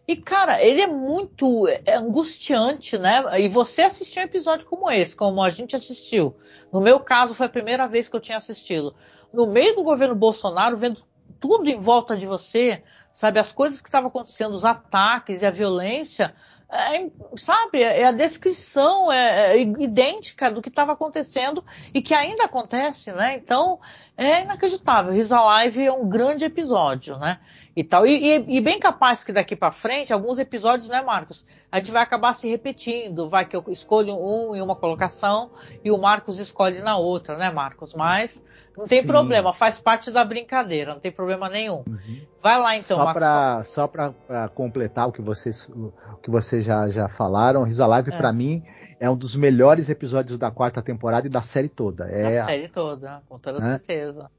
E, 0.06 0.16
cara, 0.16 0.62
ele 0.62 0.80
é 0.80 0.86
muito 0.86 1.68
é 1.68 1.94
angustiante, 1.94 2.96
né? 2.96 3.22
E 3.40 3.48
você 3.48 3.82
assistir 3.82 4.20
um 4.20 4.24
episódio 4.24 4.64
como 4.66 4.90
esse, 4.90 5.14
como 5.14 5.42
a 5.42 5.50
gente 5.50 5.76
assistiu. 5.76 6.34
No 6.72 6.80
meu 6.80 7.00
caso, 7.00 7.34
foi 7.34 7.46
a 7.46 7.50
primeira 7.50 7.86
vez 7.86 8.08
que 8.08 8.16
eu 8.16 8.20
tinha 8.20 8.38
assistido. 8.38 8.94
No 9.32 9.46
meio 9.46 9.76
do 9.76 9.82
governo 9.82 10.14
Bolsonaro, 10.14 10.76
vendo 10.76 11.02
tudo 11.40 11.68
em 11.68 11.80
volta 11.80 12.16
de 12.16 12.26
você, 12.26 12.82
sabe? 13.14 13.40
As 13.40 13.52
coisas 13.52 13.80
que 13.80 13.88
estavam 13.88 14.08
acontecendo, 14.08 14.54
os 14.54 14.64
ataques 14.64 15.42
e 15.42 15.46
a 15.46 15.50
violência, 15.50 16.34
é, 16.70 17.10
sabe? 17.36 17.82
É 17.82 18.06
a 18.06 18.12
descrição 18.12 19.10
é, 19.10 19.56
é 19.56 19.60
idêntica 19.60 20.50
do 20.50 20.62
que 20.62 20.68
estava 20.68 20.92
acontecendo 20.92 21.64
e 21.92 22.00
que 22.00 22.14
ainda 22.14 22.44
acontece, 22.44 23.10
né? 23.12 23.34
Então, 23.34 23.80
é 24.20 24.42
inacreditável. 24.42 25.14
His 25.14 25.32
Alive 25.32 25.86
é 25.86 25.92
um 25.92 26.06
grande 26.06 26.44
episódio, 26.44 27.16
né? 27.18 27.40
E 27.74 27.82
tal. 27.82 28.06
E, 28.06 28.36
e, 28.36 28.58
e 28.58 28.60
bem 28.60 28.78
capaz 28.78 29.24
que 29.24 29.32
daqui 29.32 29.56
para 29.56 29.72
frente, 29.72 30.12
alguns 30.12 30.38
episódios, 30.38 30.88
né, 30.88 31.00
Marcos? 31.00 31.46
A 31.72 31.78
gente 31.78 31.90
vai 31.90 32.02
acabar 32.02 32.34
se 32.34 32.48
repetindo. 32.48 33.30
Vai 33.30 33.46
que 33.46 33.56
eu 33.56 33.64
escolho 33.68 34.14
um 34.14 34.54
em 34.54 34.60
uma 34.60 34.76
colocação 34.76 35.50
e 35.82 35.90
o 35.90 35.96
Marcos 35.96 36.38
escolhe 36.38 36.80
na 36.82 36.98
outra, 36.98 37.38
né, 37.38 37.50
Marcos? 37.50 37.94
Mas 37.94 38.42
não 38.76 38.86
tem 38.86 39.00
Sim. 39.00 39.06
problema, 39.08 39.52
faz 39.52 39.78
parte 39.78 40.10
da 40.10 40.24
brincadeira, 40.24 40.94
não 40.94 41.00
tem 41.00 41.10
problema 41.10 41.48
nenhum. 41.48 41.82
Uhum. 41.86 42.20
Vai 42.42 42.58
lá 42.58 42.76
então, 42.76 42.96
só 42.96 43.04
Marcos. 43.04 43.68
só 43.68 43.86
para 43.86 44.48
completar 44.54 45.08
o 45.08 45.12
que 45.12 45.20
vocês, 45.20 45.68
o 45.68 45.92
que 46.22 46.30
vocês 46.30 46.64
já, 46.64 46.88
já 46.88 47.08
falaram, 47.08 47.64
Risa 47.64 47.86
Live, 47.86 48.12
é. 48.12 48.16
para 48.16 48.32
mim, 48.32 48.62
é 49.00 49.08
um 49.08 49.16
dos 49.16 49.34
melhores 49.34 49.88
episódios 49.88 50.38
da 50.38 50.50
quarta 50.50 50.82
temporada 50.82 51.26
e 51.26 51.30
da 51.30 51.40
série 51.40 51.70
toda. 51.70 52.04
É 52.04 52.38
da 52.38 52.44
série 52.44 52.68
toda, 52.68 53.22
com 53.26 53.38
toda 53.38 53.58
né? 53.58 53.70
certeza. 53.70 54.30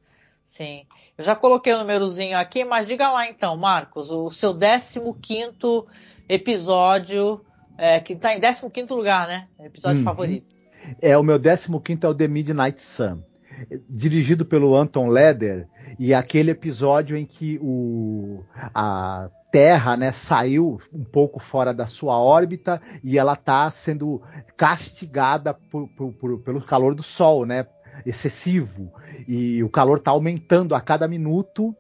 Sim. 0.45 0.85
Eu 1.17 1.23
já 1.23 1.35
coloquei 1.35 1.73
o 1.73 1.79
númerozinho 1.79 2.37
aqui, 2.37 2.63
mas 2.63 2.87
diga 2.87 3.11
lá 3.11 3.27
então, 3.27 3.57
Marcos, 3.57 4.11
o 4.11 4.29
seu 4.29 4.53
15 4.53 5.85
episódio, 6.29 7.41
é, 7.77 7.99
que 7.99 8.13
está 8.13 8.33
em 8.35 8.39
15 8.39 8.93
lugar, 8.93 9.27
né? 9.27 9.47
Episódio 9.59 9.97
uhum. 9.97 10.03
favorito. 10.03 10.55
É, 11.01 11.17
o 11.17 11.23
meu 11.23 11.39
15 11.39 11.69
é 12.03 12.07
o 12.07 12.13
The 12.13 12.27
Midnight 12.27 12.81
Sun 12.81 13.23
dirigido 13.89 14.45
pelo 14.45 14.75
Anton 14.75 15.07
Leder, 15.07 15.67
e 15.99 16.13
aquele 16.13 16.51
episódio 16.51 17.17
em 17.17 17.25
que 17.25 17.59
o, 17.61 18.43
a 18.73 19.29
Terra 19.51 19.97
né, 19.97 20.11
saiu 20.11 20.79
um 20.93 21.03
pouco 21.03 21.39
fora 21.39 21.73
da 21.73 21.85
sua 21.85 22.17
órbita 22.17 22.81
e 23.03 23.17
ela 23.17 23.33
está 23.33 23.69
sendo 23.69 24.21
castigada 24.55 25.53
por, 25.53 25.87
por, 25.89 26.13
por, 26.13 26.39
pelo 26.39 26.61
calor 26.61 26.95
do 26.95 27.03
Sol, 27.03 27.45
né, 27.45 27.67
excessivo. 28.05 28.91
E 29.27 29.61
o 29.61 29.69
calor 29.69 29.97
está 29.97 30.11
aumentando 30.11 30.73
a 30.73 30.79
cada 30.79 31.07
minuto 31.07 31.75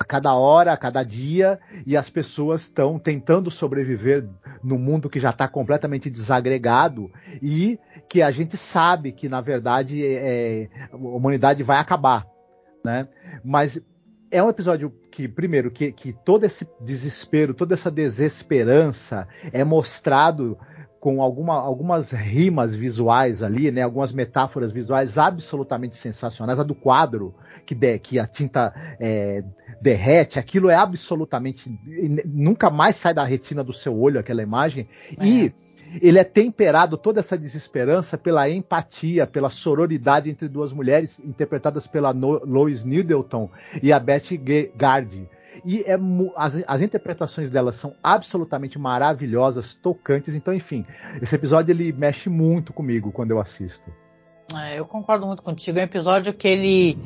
a 0.00 0.04
cada 0.04 0.34
hora, 0.34 0.72
a 0.72 0.78
cada 0.78 1.02
dia, 1.02 1.60
e 1.86 1.94
as 1.94 2.08
pessoas 2.08 2.62
estão 2.62 2.98
tentando 2.98 3.50
sobreviver 3.50 4.26
no 4.64 4.78
mundo 4.78 5.10
que 5.10 5.20
já 5.20 5.28
está 5.28 5.46
completamente 5.46 6.08
desagregado 6.08 7.12
e 7.42 7.78
que 8.08 8.22
a 8.22 8.30
gente 8.30 8.56
sabe 8.56 9.12
que, 9.12 9.28
na 9.28 9.42
verdade, 9.42 10.02
é, 10.02 10.70
a 10.90 10.96
humanidade 10.96 11.62
vai 11.62 11.76
acabar. 11.76 12.26
Né? 12.82 13.06
Mas 13.44 13.78
é 14.30 14.42
um 14.42 14.48
episódio 14.48 14.90
que, 15.12 15.28
primeiro, 15.28 15.70
que, 15.70 15.92
que 15.92 16.14
todo 16.14 16.44
esse 16.44 16.66
desespero, 16.80 17.52
toda 17.52 17.74
essa 17.74 17.90
desesperança 17.90 19.28
é 19.52 19.62
mostrado 19.62 20.56
com 21.00 21.22
alguma, 21.22 21.54
algumas 21.54 22.10
rimas 22.10 22.74
visuais 22.74 23.42
ali, 23.42 23.70
né, 23.70 23.82
algumas 23.82 24.12
metáforas 24.12 24.70
visuais 24.70 25.16
absolutamente 25.16 25.96
sensacionais. 25.96 26.58
A 26.58 26.62
do 26.62 26.74
quadro, 26.74 27.34
que, 27.64 27.74
de, 27.74 27.98
que 27.98 28.18
a 28.18 28.26
tinta 28.26 28.72
é, 29.00 29.42
derrete, 29.80 30.38
aquilo 30.38 30.70
é 30.70 30.74
absolutamente. 30.74 31.70
Nunca 32.26 32.70
mais 32.70 32.96
sai 32.96 33.14
da 33.14 33.24
retina 33.24 33.64
do 33.64 33.72
seu 33.72 33.98
olho 33.98 34.20
aquela 34.20 34.42
imagem. 34.42 34.88
É. 35.18 35.24
E 35.24 35.54
ele 36.00 36.18
é 36.18 36.24
temperado 36.24 36.96
toda 36.96 37.20
essa 37.20 37.36
desesperança 37.36 38.16
pela 38.16 38.48
empatia, 38.48 39.26
pela 39.26 39.50
sororidade 39.50 40.30
entre 40.30 40.48
duas 40.48 40.72
mulheres, 40.72 41.20
interpretadas 41.24 41.86
pela 41.86 42.14
no 42.14 42.44
Lois 42.44 42.84
Needleton 42.84 43.50
e 43.82 43.92
a 43.92 43.98
Betty 43.98 44.36
Gardy 44.76 45.28
e 45.64 45.82
é, 45.82 45.98
as, 46.36 46.62
as 46.66 46.80
interpretações 46.80 47.50
delas 47.50 47.76
são 47.76 47.94
absolutamente 48.02 48.78
maravilhosas, 48.78 49.74
tocantes. 49.74 50.34
Então, 50.34 50.54
enfim, 50.54 50.86
esse 51.20 51.34
episódio 51.34 51.72
ele 51.72 51.92
mexe 51.92 52.28
muito 52.28 52.72
comigo 52.72 53.12
quando 53.12 53.32
eu 53.32 53.40
assisto. 53.40 53.90
É, 54.54 54.78
eu 54.78 54.84
concordo 54.84 55.26
muito 55.26 55.42
contigo. 55.42 55.78
É 55.78 55.82
um 55.82 55.84
episódio 55.84 56.32
que 56.32 56.48
ele. 56.48 56.98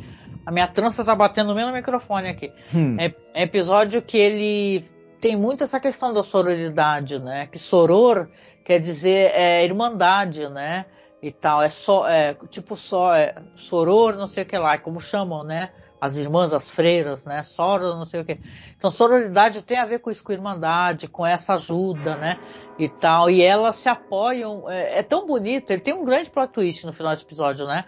A 0.47 0.51
minha 0.51 0.67
trança 0.67 1.05
tá 1.05 1.15
batendo 1.15 1.55
no 1.55 1.73
microfone 1.73 2.29
aqui. 2.29 2.53
Hum. 2.75 2.97
É, 2.99 3.15
é 3.33 3.43
episódio 3.45 4.03
que 4.03 4.19
ele 4.19 4.85
tem 5.21 5.37
muito 5.37 5.65
essa 5.65 5.81
questão 5.81 6.13
da 6.13 6.23
sororidade, 6.23 7.19
né? 7.19 7.47
Que 7.47 7.59
soror 7.59 8.29
quer 8.65 8.79
dizer 8.79 9.31
é, 9.35 9.65
irmandade, 9.65 10.49
né? 10.49 10.87
E 11.23 11.33
tal. 11.33 11.63
É 11.63 11.69
só. 11.69 12.07
É, 12.09 12.35
tipo 12.51 12.77
só. 12.77 13.15
É, 13.15 13.35
soror, 13.57 14.15
não 14.15 14.27
sei 14.27 14.43
o 14.43 14.47
que 14.47 14.59
lá, 14.59 14.77
como 14.79 15.01
chamam, 15.01 15.43
né? 15.43 15.71
as 16.05 16.17
irmãs, 16.17 16.53
as 16.53 16.69
freiras, 16.69 17.25
né? 17.25 17.43
Soro, 17.43 17.97
não 17.97 18.05
sei 18.05 18.21
o 18.21 18.25
quê. 18.27 18.39
Então, 18.77 18.91
sororidade 18.91 19.63
tem 19.63 19.79
a 19.79 19.87
ver 19.87 20.01
com 20.01 20.11
isso, 20.11 20.23
com 20.23 20.33
irmandade, 20.33 21.09
com 21.09 21.25
essa 21.25 21.55
ajuda, 21.55 22.17
né? 22.17 22.39
E 22.79 22.91
tal. 22.91 23.31
E 23.31 23.41
elas 23.41 23.77
se 23.77 23.89
apoiam. 23.89 24.71
É, 24.71 24.99
é 24.99 25.03
tão 25.03 25.25
bonito. 25.27 25.71
Ele 25.71 25.81
tem 25.81 25.95
um 25.95 26.05
grande 26.05 26.29
plot 26.29 26.53
twist 26.53 26.85
no 26.85 26.93
final 26.93 27.13
desse 27.13 27.25
episódio, 27.25 27.67
né? 27.67 27.87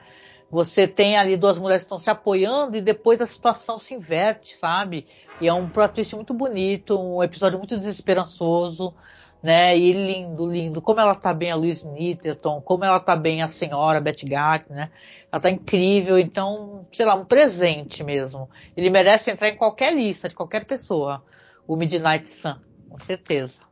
Você 0.51 0.87
tem 0.87 1.17
ali 1.17 1.37
duas 1.37 1.59
mulheres 1.59 1.83
que 1.83 1.87
estão 1.87 1.99
se 1.99 2.09
apoiando 2.09 2.77
e 2.77 2.81
depois 2.81 3.21
a 3.21 3.27
situação 3.27 3.79
se 3.79 3.95
inverte, 3.95 4.55
sabe? 4.57 5.07
E 5.41 5.49
é 5.49 5.53
um 5.53 5.69
plot 5.69 5.95
twist 5.95 6.15
muito 6.15 6.33
bonito, 6.33 6.99
um 6.99 7.23
episódio 7.23 7.59
muito 7.59 7.77
desesperançoso 7.77 8.95
né? 9.47 9.79
E 9.79 9.93
lindo, 9.93 10.45
lindo. 10.51 10.83
Como 10.83 11.01
ela 11.01 11.15
tá 11.15 11.33
bem 11.33 11.53
a 11.53 11.57
Louise 11.57 11.87
Nitterton, 11.87 12.61
como 12.61 12.85
ela 12.85 12.99
tá 12.99 13.15
bem 13.15 13.43
a 13.43 13.49
senhora 13.49 14.01
Betty 14.01 14.27
Gart, 14.27 14.69
né? 14.69 14.91
Ela 15.31 15.41
tá 15.41 15.51
incrível, 15.51 16.19
então, 16.19 16.87
sei 16.93 17.07
lá, 17.07 17.15
um 17.15 17.25
presente 17.25 18.03
mesmo. 18.03 18.51
Ele 18.77 18.91
merece 18.91 19.31
entrar 19.31 19.49
em 19.49 19.57
qualquer 19.57 19.95
lista 19.95 20.29
de 20.29 20.35
qualquer 20.35 20.65
pessoa. 20.65 21.23
O 21.67 21.77
Midnight 21.77 22.29
Sun, 22.29 22.57
com 22.89 22.99
certeza. 22.99 23.66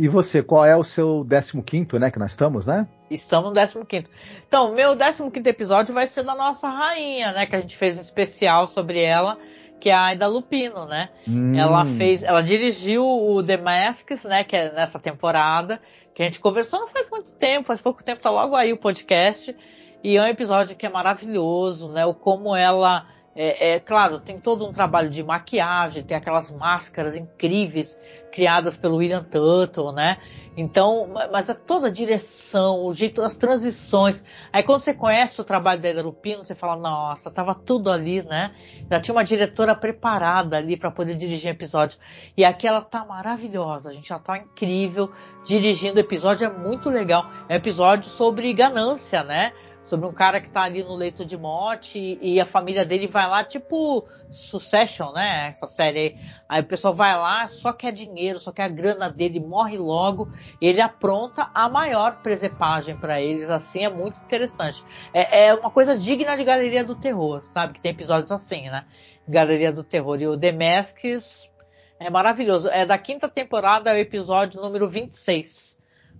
E 0.00 0.06
você, 0.06 0.42
qual 0.42 0.64
é 0.64 0.76
o 0.76 0.84
seu 0.84 1.26
15 1.26 1.98
né, 1.98 2.10
que 2.10 2.18
nós 2.18 2.30
estamos, 2.30 2.64
né? 2.64 2.86
Estamos 3.10 3.52
no 3.52 3.84
15 3.84 4.06
Então, 4.46 4.72
meu 4.72 4.96
15 4.96 5.30
episódio 5.48 5.92
vai 5.92 6.06
ser 6.06 6.22
da 6.22 6.36
nossa 6.36 6.68
rainha, 6.68 7.32
né, 7.32 7.46
que 7.46 7.56
a 7.56 7.60
gente 7.60 7.76
fez 7.76 7.98
um 7.98 8.00
especial 8.00 8.66
sobre 8.66 9.02
ela 9.02 9.36
que 9.80 9.90
é 9.90 9.94
a 9.94 10.06
Aida 10.06 10.26
Lupino, 10.26 10.86
né? 10.86 11.08
Hum. 11.26 11.56
Ela 11.56 11.86
fez, 11.86 12.22
ela 12.22 12.42
dirigiu 12.42 13.04
o 13.04 13.42
The 13.42 13.56
Masks, 13.56 14.24
né? 14.24 14.44
Que 14.44 14.56
é 14.56 14.72
nessa 14.72 14.98
temporada, 14.98 15.80
que 16.14 16.22
a 16.22 16.24
gente 16.26 16.40
conversou 16.40 16.80
não 16.80 16.88
faz 16.88 17.08
muito 17.10 17.32
tempo, 17.32 17.66
faz 17.66 17.80
pouco 17.80 18.02
tempo, 18.02 18.20
tá 18.20 18.30
logo 18.30 18.56
aí 18.56 18.72
o 18.72 18.76
podcast. 18.76 19.56
E 20.02 20.16
é 20.16 20.22
um 20.22 20.26
episódio 20.26 20.76
que 20.76 20.86
é 20.86 20.88
maravilhoso, 20.88 21.92
né? 21.92 22.04
O 22.04 22.14
como 22.14 22.54
ela 22.54 23.06
é, 23.34 23.74
é, 23.74 23.80
claro, 23.80 24.20
tem 24.20 24.40
todo 24.40 24.66
um 24.66 24.72
trabalho 24.72 25.08
de 25.08 25.22
maquiagem, 25.22 26.02
tem 26.02 26.16
aquelas 26.16 26.50
máscaras 26.50 27.16
incríveis 27.16 27.98
criadas 28.38 28.76
pelo 28.76 28.98
William 28.98 29.24
Tuttle, 29.24 29.90
né? 29.92 30.18
Então, 30.56 31.08
mas 31.32 31.48
é 31.48 31.54
toda 31.54 31.88
a 31.88 31.90
direção, 31.90 32.84
o 32.84 32.94
jeito, 32.94 33.20
as 33.20 33.36
transições. 33.36 34.24
Aí 34.52 34.62
quando 34.62 34.78
você 34.80 34.94
conhece 34.94 35.40
o 35.40 35.44
trabalho 35.44 35.82
da 35.82 35.88
Eda 35.88 36.02
Lupino, 36.02 36.44
você 36.44 36.54
fala, 36.54 36.76
nossa, 36.76 37.32
tava 37.32 37.52
tudo 37.52 37.90
ali, 37.90 38.22
né? 38.22 38.52
Já 38.88 39.00
tinha 39.00 39.12
uma 39.12 39.24
diretora 39.24 39.74
preparada 39.74 40.56
ali 40.56 40.76
para 40.76 40.92
poder 40.92 41.16
dirigir 41.16 41.50
episódio. 41.50 41.98
E 42.36 42.44
aqui 42.44 42.68
ela 42.68 42.80
tá 42.80 43.04
maravilhosa, 43.04 43.90
a 43.90 43.92
gente 43.92 44.08
já 44.08 44.20
tá 44.20 44.38
incrível 44.38 45.10
dirigindo 45.44 45.98
episódio, 45.98 46.46
é 46.46 46.52
muito 46.52 46.88
legal. 46.88 47.28
É 47.48 47.54
um 47.54 47.56
episódio 47.56 48.08
sobre 48.08 48.52
ganância, 48.52 49.24
né? 49.24 49.52
Sobre 49.88 50.06
um 50.06 50.12
cara 50.12 50.40
que 50.40 50.50
tá 50.50 50.62
ali 50.62 50.82
no 50.82 50.94
leito 50.94 51.24
de 51.24 51.36
morte 51.36 51.98
e, 51.98 52.34
e, 52.34 52.40
a 52.40 52.44
família 52.44 52.84
dele 52.84 53.06
vai 53.06 53.26
lá, 53.26 53.42
tipo 53.42 54.06
Succession, 54.30 55.12
né? 55.12 55.48
Essa 55.48 55.66
série 55.66 55.98
aí. 55.98 56.16
Aí 56.48 56.60
o 56.60 56.66
pessoal 56.66 56.94
vai 56.94 57.16
lá, 57.16 57.46
só 57.48 57.72
quer 57.72 57.92
dinheiro, 57.92 58.38
só 58.38 58.52
quer 58.52 58.64
a 58.64 58.68
grana 58.68 59.10
dele, 59.10 59.40
morre 59.40 59.78
logo. 59.78 60.28
E 60.60 60.66
ele 60.66 60.82
apronta 60.82 61.50
a 61.54 61.68
maior 61.68 62.22
presepagem 62.22 62.96
para 62.96 63.20
eles, 63.20 63.48
assim, 63.48 63.84
é 63.84 63.88
muito 63.88 64.20
interessante. 64.20 64.84
É, 65.14 65.46
é, 65.46 65.54
uma 65.54 65.70
coisa 65.70 65.96
digna 65.96 66.36
de 66.36 66.44
Galeria 66.44 66.84
do 66.84 66.94
Terror, 66.94 67.42
sabe? 67.44 67.74
Que 67.74 67.80
tem 67.80 67.90
episódios 67.90 68.30
assim, 68.30 68.68
né? 68.68 68.84
Galeria 69.26 69.72
do 69.72 69.82
Terror. 69.82 70.20
E 70.20 70.26
o 70.26 70.38
Masks 70.54 71.50
é 71.98 72.10
maravilhoso. 72.10 72.68
É 72.68 72.84
da 72.84 72.98
quinta 72.98 73.28
temporada, 73.28 73.90
é 73.90 73.94
o 73.94 73.98
episódio 73.98 74.60
número 74.60 74.88
26, 74.88 75.76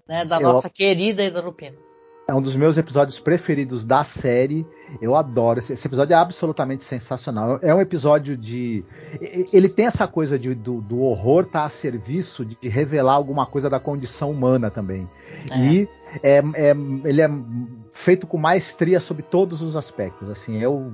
né? 0.09 0.25
Da 0.25 0.37
Eu... 0.37 0.43
nossa 0.43 0.71
querida 0.71 1.23
Ida 1.23 1.43
Lupino. 1.43 1.88
É 2.31 2.35
um 2.35 2.43
dos 2.43 2.55
meus 2.55 2.77
episódios 2.77 3.19
preferidos 3.19 3.87
da 3.87 4.05
série. 4.05 4.67
Eu 5.01 5.17
adoro. 5.17 5.61
Esse, 5.61 5.73
episódio 5.73 6.13
é 6.13 6.17
absolutamente 6.17 6.85
sensacional. 6.85 7.59
É 7.63 7.75
um 7.75 7.81
episódio 7.81 8.37
de. 8.37 8.85
Ele 9.51 9.67
tem 9.67 9.87
essa 9.87 10.07
coisa 10.07 10.39
de, 10.39 10.55
do, 10.55 10.83
do 10.83 11.01
horror 11.01 11.45
estar 11.45 11.61
tá 11.61 11.65
a 11.65 11.71
serviço 11.71 12.45
de, 12.45 12.69
revelar 12.69 13.15
alguma 13.15 13.47
coisa 13.47 13.71
da 13.71 13.81
condição 13.81 14.31
humana 14.31 14.71
também. 14.71 15.09
É. 15.51 15.59
E 15.59 15.89
é, 16.23 16.39
é, 16.55 16.77
ele 17.05 17.23
é 17.23 17.31
feito 17.93 18.27
com 18.27 18.37
maestria 18.37 19.01
sobre 19.01 19.23
todos 19.23 19.63
os 19.63 19.75
aspectos. 19.75 20.29
Assim, 20.29 20.59
eu 20.61 20.93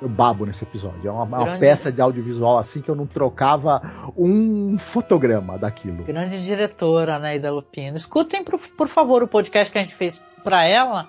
eu 0.00 0.08
babo 0.08 0.46
nesse 0.46 0.64
episódio. 0.64 1.08
É 1.08 1.10
uma, 1.10 1.24
uma, 1.24 1.58
peça 1.58 1.92
de 1.92 2.00
audiovisual 2.00 2.58
assim 2.58 2.80
que 2.80 2.90
eu 2.90 2.94
não 2.94 3.06
trocava 3.06 3.82
um 4.16 4.78
fotograma 4.78 5.58
daquilo. 5.58 6.04
Grande 6.04 6.42
diretora, 6.42 7.18
né, 7.18 7.36
Ida 7.36 7.50
Lupino. 7.50 7.96
Escutem, 7.96 8.44
por, 8.44 8.58
por 8.58 8.88
favor, 8.88 9.22
o 9.22 9.28
podcast 9.28 9.72
que 9.72 9.78
a 9.78 9.82
gente 9.82 9.94
fez 9.94 10.20
para 10.46 10.64
ela, 10.64 11.08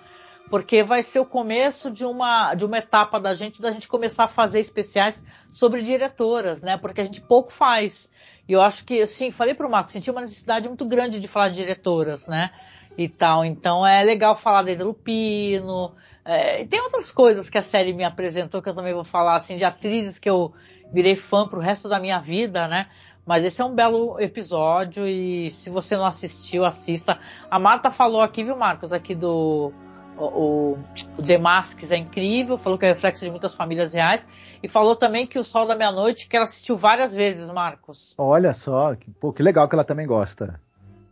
porque 0.50 0.82
vai 0.82 1.04
ser 1.04 1.20
o 1.20 1.26
começo 1.26 1.92
de 1.92 2.04
uma, 2.04 2.56
de 2.56 2.66
uma 2.66 2.80
etapa 2.80 3.20
da 3.20 3.36
gente, 3.36 3.62
da 3.62 3.70
gente 3.70 3.88
começar 3.88 4.24
a 4.24 4.28
fazer 4.28 4.60
especiais 4.60 5.24
sobre 5.52 5.84
diretoras, 5.84 6.64
né? 6.64 6.76
Porque 6.76 7.02
a 7.02 7.04
gente 7.04 7.22
pouco 7.22 7.54
faz. 7.54 8.10
E 8.50 8.54
eu 8.54 8.62
acho 8.64 8.84
que, 8.84 9.06
sim, 9.06 9.30
falei 9.30 9.54
pro 9.54 9.70
Marco, 9.70 9.92
senti 9.92 10.10
uma 10.10 10.22
necessidade 10.22 10.68
muito 10.68 10.88
grande 10.88 11.20
de 11.20 11.28
falar 11.28 11.50
de 11.50 11.58
diretoras, 11.58 12.28
né? 12.28 12.50
E 12.98 13.08
tal. 13.08 13.46
Então 13.46 13.86
é 13.86 14.04
legal 14.04 14.36
falar 14.36 14.64
da 14.64 14.84
Lupino. 14.84 15.94
É, 16.26 16.66
tem 16.66 16.82
outras 16.82 17.12
coisas 17.12 17.48
que 17.48 17.60
a 17.60 17.62
série 17.62 17.94
me 17.94 18.04
apresentou 18.04 18.60
que 18.60 18.70
eu 18.70 18.76
também 18.76 18.94
vou 18.94 19.06
falar, 19.06 19.36
assim, 19.36 19.56
de 19.56 19.66
atrizes 19.66 20.18
que 20.18 20.28
eu 20.28 20.52
virei 20.92 21.16
fã 21.16 21.48
pro 21.48 21.60
resto 21.60 21.88
da 21.88 22.00
minha 22.00 22.20
vida, 22.20 22.68
né? 22.68 22.88
Mas 23.28 23.44
esse 23.44 23.62
é 23.62 23.66
um 23.66 23.76
belo 23.76 24.20
episódio 24.22 25.06
e 25.06 25.52
se 25.52 25.70
você 25.70 25.98
não 25.98 26.06
assistiu, 26.06 26.66
assista. 26.66 27.20
A 27.52 27.60
Marta 27.60 27.92
falou 27.92 28.22
aqui, 28.22 28.42
viu, 28.42 28.56
Marcos, 28.56 28.94
aqui 28.94 29.14
do 29.14 29.74
o, 30.18 30.78
o 31.18 31.24
The 31.24 31.38
Masks 31.38 31.92
é 31.92 31.98
incrível, 31.98 32.58
falou 32.58 32.80
que 32.80 32.86
é 32.86 32.90
reflexo 32.90 33.24
de 33.24 33.30
muitas 33.30 33.54
famílias 33.54 33.94
reais 33.94 34.26
e 34.64 34.68
falou 34.68 34.96
também 34.96 35.28
que 35.28 35.38
o 35.38 35.44
Sol 35.44 35.68
da 35.68 35.76
Meia-Noite 35.76 36.28
que 36.28 36.36
ela 36.36 36.46
assistiu 36.46 36.78
várias 36.78 37.14
vezes, 37.14 37.52
Marcos. 37.52 38.16
Olha 38.18 38.54
só, 38.54 38.96
que, 38.96 39.12
pô, 39.12 39.32
que 39.34 39.44
legal 39.44 39.68
que 39.68 39.76
ela 39.76 39.84
também 39.84 40.08
gosta. 40.08 40.60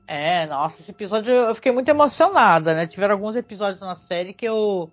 É, 0.07 0.45
nossa, 0.47 0.81
esse 0.81 0.91
episódio 0.91 1.33
eu 1.33 1.53
fiquei 1.53 1.71
muito 1.71 1.89
emocionada, 1.89 2.73
né? 2.73 2.87
Tiveram 2.87 3.15
alguns 3.15 3.35
episódios 3.35 3.81
na 3.81 3.95
série 3.95 4.33
que 4.33 4.45
eu 4.45 4.89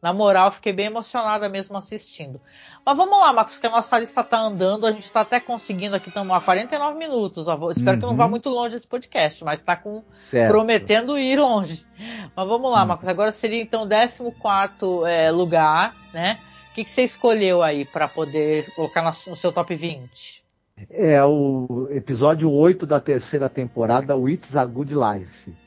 na 0.00 0.12
moral, 0.12 0.50
fiquei 0.50 0.72
bem 0.72 0.86
emocionada 0.86 1.48
mesmo 1.48 1.76
assistindo. 1.76 2.40
Mas 2.84 2.96
vamos 2.96 3.18
lá, 3.18 3.32
Marcos, 3.32 3.58
que 3.58 3.66
a 3.66 3.70
nossa 3.70 3.98
lista 3.98 4.22
tá 4.22 4.38
andando, 4.38 4.86
a 4.86 4.92
gente 4.92 5.10
tá 5.10 5.22
até 5.22 5.40
conseguindo 5.40 5.96
aqui, 5.96 6.08
estamos 6.08 6.36
a 6.36 6.40
49 6.40 6.98
minutos. 6.98 7.46
Espero 7.48 7.66
uhum. 7.68 8.00
que 8.00 8.06
não 8.06 8.16
vá 8.16 8.24
uhum. 8.24 8.30
muito 8.30 8.48
longe 8.50 8.76
esse 8.76 8.86
podcast, 8.86 9.42
mas 9.42 9.60
tá 9.60 9.74
com 9.74 10.04
certo. 10.14 10.52
prometendo 10.52 11.18
ir 11.18 11.38
longe. 11.38 11.84
Mas 12.36 12.48
vamos 12.48 12.70
lá, 12.70 12.82
uhum. 12.82 12.88
Marcos, 12.88 13.08
agora 13.08 13.32
seria 13.32 13.60
então 13.60 13.84
o 13.84 13.88
14 13.88 15.04
é, 15.06 15.30
lugar, 15.30 15.96
né? 16.12 16.38
O 16.70 16.74
que, 16.74 16.84
que 16.84 16.90
você 16.90 17.02
escolheu 17.02 17.62
aí 17.62 17.86
para 17.86 18.06
poder 18.06 18.70
colocar 18.74 19.02
no 19.02 19.34
seu 19.34 19.50
top 19.50 19.74
20? 19.74 20.44
É 20.90 21.24
o 21.24 21.88
episódio 21.90 22.52
8 22.52 22.86
da 22.86 23.00
terceira 23.00 23.48
temporada, 23.48 24.14
It's 24.28 24.54
a 24.54 24.64
Good 24.66 24.94
Life 24.94 25.65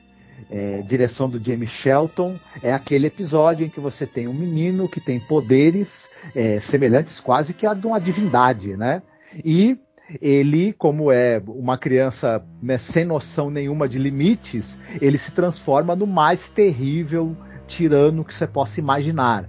é, 0.50 0.82
direção 0.82 1.30
do 1.30 1.44
James 1.44 1.70
Shelton, 1.70 2.40
é 2.62 2.74
aquele 2.74 3.08
episódio 3.08 3.66
em 3.66 3.70
que 3.70 3.80
você 3.80 4.06
tem 4.06 4.28
um 4.28 4.34
menino 4.34 4.88
que 4.88 5.00
tem 5.00 5.20
poderes 5.20 6.10
é, 6.36 6.60
semelhantes 6.60 7.20
quase 7.20 7.54
que 7.54 7.66
a 7.66 7.74
de 7.74 7.88
uma 7.88 8.00
divindade, 8.00 8.76
né? 8.76 9.02
E 9.44 9.78
ele, 10.22 10.74
como 10.74 11.12
é 11.12 11.42
uma 11.48 11.78
criança 11.78 12.44
né, 12.62 12.78
sem 12.78 13.06
noção 13.06 13.52
nenhuma 13.52 13.88
de 13.88 14.00
limites, 14.00 14.78
ele 15.00 15.18
se 15.18 15.32
transforma 15.32 15.96
no 15.96 16.08
mais 16.08 16.50
terrível 16.50 17.36
tirano 17.68 18.26
que 18.26 18.34
você 18.34 18.48
possa 18.48 18.80
imaginar. 18.80 19.48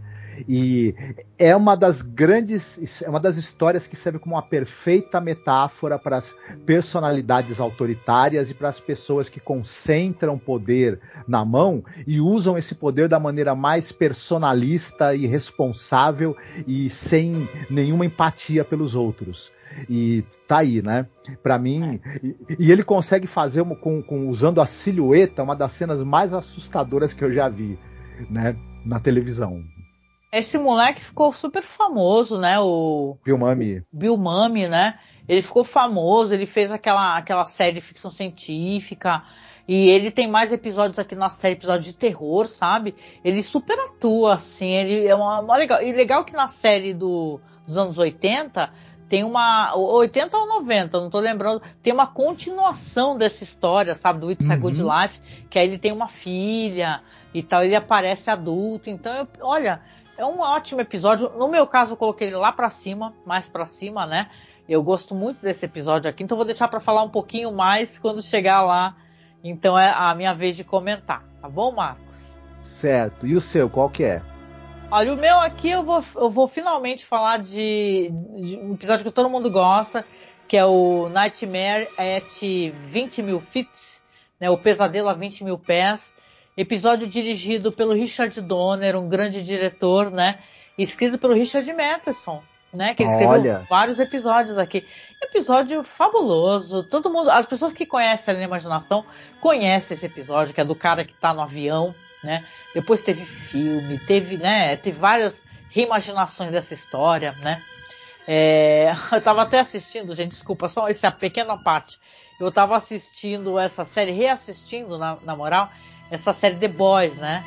E 0.49 0.95
é 1.38 1.55
uma 1.55 1.76
das 1.76 2.03
grandes, 2.03 3.03
é 3.03 3.09
uma 3.09 3.20
das 3.20 3.36
histórias 3.36 3.86
que 3.86 3.97
serve 3.97 4.18
como 4.18 4.34
uma 4.34 4.43
perfeita 4.43 5.20
metáfora 5.20 5.99
para 5.99 6.18
as 6.18 6.34
personalidades 6.66 7.61
autoritárias 7.61 8.51
e 8.51 8.55
para 8.55 8.68
as 8.68 8.80
pessoas 8.80 9.28
que 9.28 9.41
concentram 9.41 10.38
poder 10.38 11.01
na 11.26 11.45
mão 11.45 11.84
e 12.07 12.20
usam 12.20 12.59
esse 12.59 12.74
poder 12.74 13.09
da 13.09 13.18
maneira 13.18 13.55
mais 13.55 13.93
personalista 13.93 15.14
e 15.14 15.26
responsável 15.26 16.36
e 16.66 16.91
sem 16.91 17.49
nenhuma 17.68 18.05
empatia 18.05 18.64
pelos 18.64 18.95
outros. 18.95 19.53
E 19.88 20.24
tá 20.47 20.59
aí, 20.59 20.82
né? 20.82 21.07
Para 21.43 21.59
mim, 21.59 22.01
e, 22.22 22.36
e, 22.59 22.72
ele 22.72 22.82
consegue 22.82 23.26
fazer 23.26 23.64
com, 23.76 24.03
com, 24.03 24.28
usando 24.28 24.61
a 24.61 24.66
silhueta 24.66 25.43
uma 25.43 25.55
das 25.55 25.72
cenas 25.72 26.03
mais 26.03 26.32
assustadoras 26.32 27.12
que 27.12 27.24
eu 27.24 27.32
já 27.32 27.49
vi, 27.49 27.78
né? 28.28 28.57
Na 28.84 28.99
televisão. 28.99 29.62
Esse 30.32 30.56
moleque 30.56 31.04
ficou 31.04 31.32
super 31.32 31.62
famoso, 31.62 32.38
né? 32.38 32.58
O 32.60 33.16
Bill 33.24 33.36
Mummy. 33.36 33.82
Bill 33.92 34.16
Mummy, 34.16 34.68
né? 34.68 34.98
Ele 35.28 35.42
ficou 35.42 35.64
famoso, 35.64 36.34
ele 36.34 36.46
fez 36.46 36.72
aquela, 36.72 37.16
aquela 37.16 37.44
série 37.44 37.74
de 37.74 37.80
ficção 37.80 38.10
científica. 38.10 39.22
E 39.66 39.88
ele 39.88 40.10
tem 40.10 40.28
mais 40.28 40.52
episódios 40.52 40.98
aqui 40.98 41.14
na 41.14 41.30
série, 41.30 41.54
episódios 41.54 41.84
de 41.86 41.92
terror, 41.92 42.46
sabe? 42.46 42.94
Ele 43.24 43.42
super 43.42 43.78
atua, 43.78 44.34
assim. 44.34 44.70
Ele 44.70 45.06
é 45.06 45.14
uma, 45.14 45.40
uma 45.40 45.56
legal. 45.56 45.82
E 45.82 45.92
legal 45.92 46.24
que 46.24 46.32
na 46.32 46.48
série 46.48 46.92
do, 46.92 47.40
dos 47.66 47.76
anos 47.76 47.98
80 47.98 48.72
tem 49.08 49.24
uma. 49.24 49.74
80 49.76 50.36
ou 50.36 50.46
90, 50.46 51.00
não 51.00 51.10
tô 51.10 51.18
lembrando. 51.18 51.62
Tem 51.82 51.92
uma 51.92 52.06
continuação 52.06 53.16
dessa 53.16 53.44
história, 53.44 53.94
sabe? 53.94 54.20
Do 54.20 54.30
It's 54.30 54.46
uhum. 54.46 54.52
a 54.52 54.56
Good 54.56 54.82
uhum. 54.82 55.02
Life. 55.02 55.20
Que 55.48 55.58
aí 55.58 55.68
ele 55.68 55.78
tem 55.78 55.92
uma 55.92 56.08
filha 56.08 57.00
e 57.34 57.42
tal. 57.42 57.62
Ele 57.62 57.76
aparece 57.76 58.30
adulto. 58.30 58.90
Então, 58.90 59.14
eu, 59.14 59.28
olha 59.40 59.80
é 60.20 60.26
um 60.26 60.40
ótimo 60.40 60.82
episódio. 60.82 61.30
No 61.30 61.48
meu 61.48 61.66
caso, 61.66 61.94
eu 61.94 61.96
coloquei 61.96 62.28
ele 62.28 62.36
lá 62.36 62.52
para 62.52 62.68
cima, 62.68 63.14
mais 63.24 63.48
para 63.48 63.64
cima, 63.64 64.04
né? 64.04 64.30
Eu 64.68 64.82
gosto 64.82 65.14
muito 65.14 65.40
desse 65.40 65.64
episódio 65.64 66.08
aqui, 66.08 66.22
então 66.22 66.36
vou 66.36 66.44
deixar 66.44 66.68
para 66.68 66.78
falar 66.78 67.02
um 67.02 67.08
pouquinho 67.08 67.50
mais 67.50 67.98
quando 67.98 68.22
chegar 68.22 68.62
lá. 68.62 68.94
Então 69.42 69.78
é 69.78 69.90
a 69.90 70.14
minha 70.14 70.34
vez 70.34 70.54
de 70.56 70.62
comentar, 70.62 71.24
tá 71.40 71.48
bom, 71.48 71.72
Marcos? 71.72 72.38
Certo. 72.62 73.26
E 73.26 73.34
o 73.34 73.40
seu, 73.40 73.68
qual 73.70 73.88
que 73.88 74.04
é? 74.04 74.22
Olha, 74.90 75.14
o 75.14 75.16
meu 75.16 75.38
aqui 75.38 75.70
eu 75.70 75.82
vou, 75.82 76.04
eu 76.14 76.28
vou 76.28 76.46
finalmente 76.46 77.06
falar 77.06 77.38
de, 77.38 78.10
de 78.42 78.58
um 78.58 78.74
episódio 78.74 79.04
que 79.04 79.10
todo 79.10 79.30
mundo 79.30 79.50
gosta, 79.50 80.04
que 80.46 80.56
é 80.56 80.64
o 80.64 81.08
Nightmare 81.08 81.88
at 81.96 82.40
20 82.90 83.22
mil 83.22 83.40
feet, 83.40 84.02
né? 84.38 84.50
O 84.50 84.58
pesadelo 84.58 85.08
a 85.08 85.14
20 85.14 85.44
mil 85.44 85.58
pés. 85.58 86.14
Episódio 86.61 87.08
dirigido 87.08 87.72
pelo 87.72 87.94
Richard 87.94 88.38
Donner, 88.42 88.94
um 88.94 89.08
grande 89.08 89.42
diretor, 89.42 90.11
né? 90.11 90.40
Escrito 90.76 91.16
pelo 91.16 91.32
Richard 91.32 91.66
Matheson, 91.72 92.42
né? 92.70 92.94
Que 92.94 93.02
ele 93.02 93.08
escreveu 93.08 93.32
Olha. 93.32 93.66
vários 93.70 93.98
episódios 93.98 94.58
aqui. 94.58 94.86
Episódio 95.22 95.82
fabuloso. 95.82 96.84
Todo 96.84 97.08
mundo, 97.08 97.30
as 97.30 97.46
pessoas 97.46 97.72
que 97.72 97.86
conhecem 97.86 98.36
a 98.36 98.42
imaginação 98.42 99.06
conhecem 99.40 99.94
esse 99.94 100.04
episódio, 100.04 100.52
que 100.52 100.61
é 100.61 100.64
do 100.64 100.74
cara 100.74 101.02
que 101.02 101.14
tá 101.14 101.32
no 101.32 101.40
avião, 101.40 101.94
né? 102.22 102.44
Depois 102.74 103.00
teve 103.00 103.24
filme, 103.24 103.98
teve, 103.98 104.36
né? 104.36 104.76
Teve 104.76 104.98
várias 104.98 105.42
reimaginações 105.70 106.52
dessa 106.52 106.74
história, 106.74 107.32
né? 107.40 107.62
É, 108.28 108.94
eu 109.12 109.22
tava 109.22 109.40
até 109.40 109.61
assistindo, 109.61 110.14
gente, 110.14 110.32
desculpa, 110.32 110.68
só 110.68 110.90
essa 110.90 111.11
pequena 111.11 111.56
parte. 111.56 111.98
Eu 112.38 112.52
tava 112.52 112.76
assistindo 112.76 113.58
essa 113.58 113.86
série, 113.86 114.12
reassistindo, 114.12 114.98
na, 114.98 115.16
na 115.22 115.34
moral, 115.34 115.70
essa 116.11 116.32
série 116.32 116.56
The 116.56 116.68
Boys, 116.68 117.16
né? 117.16 117.44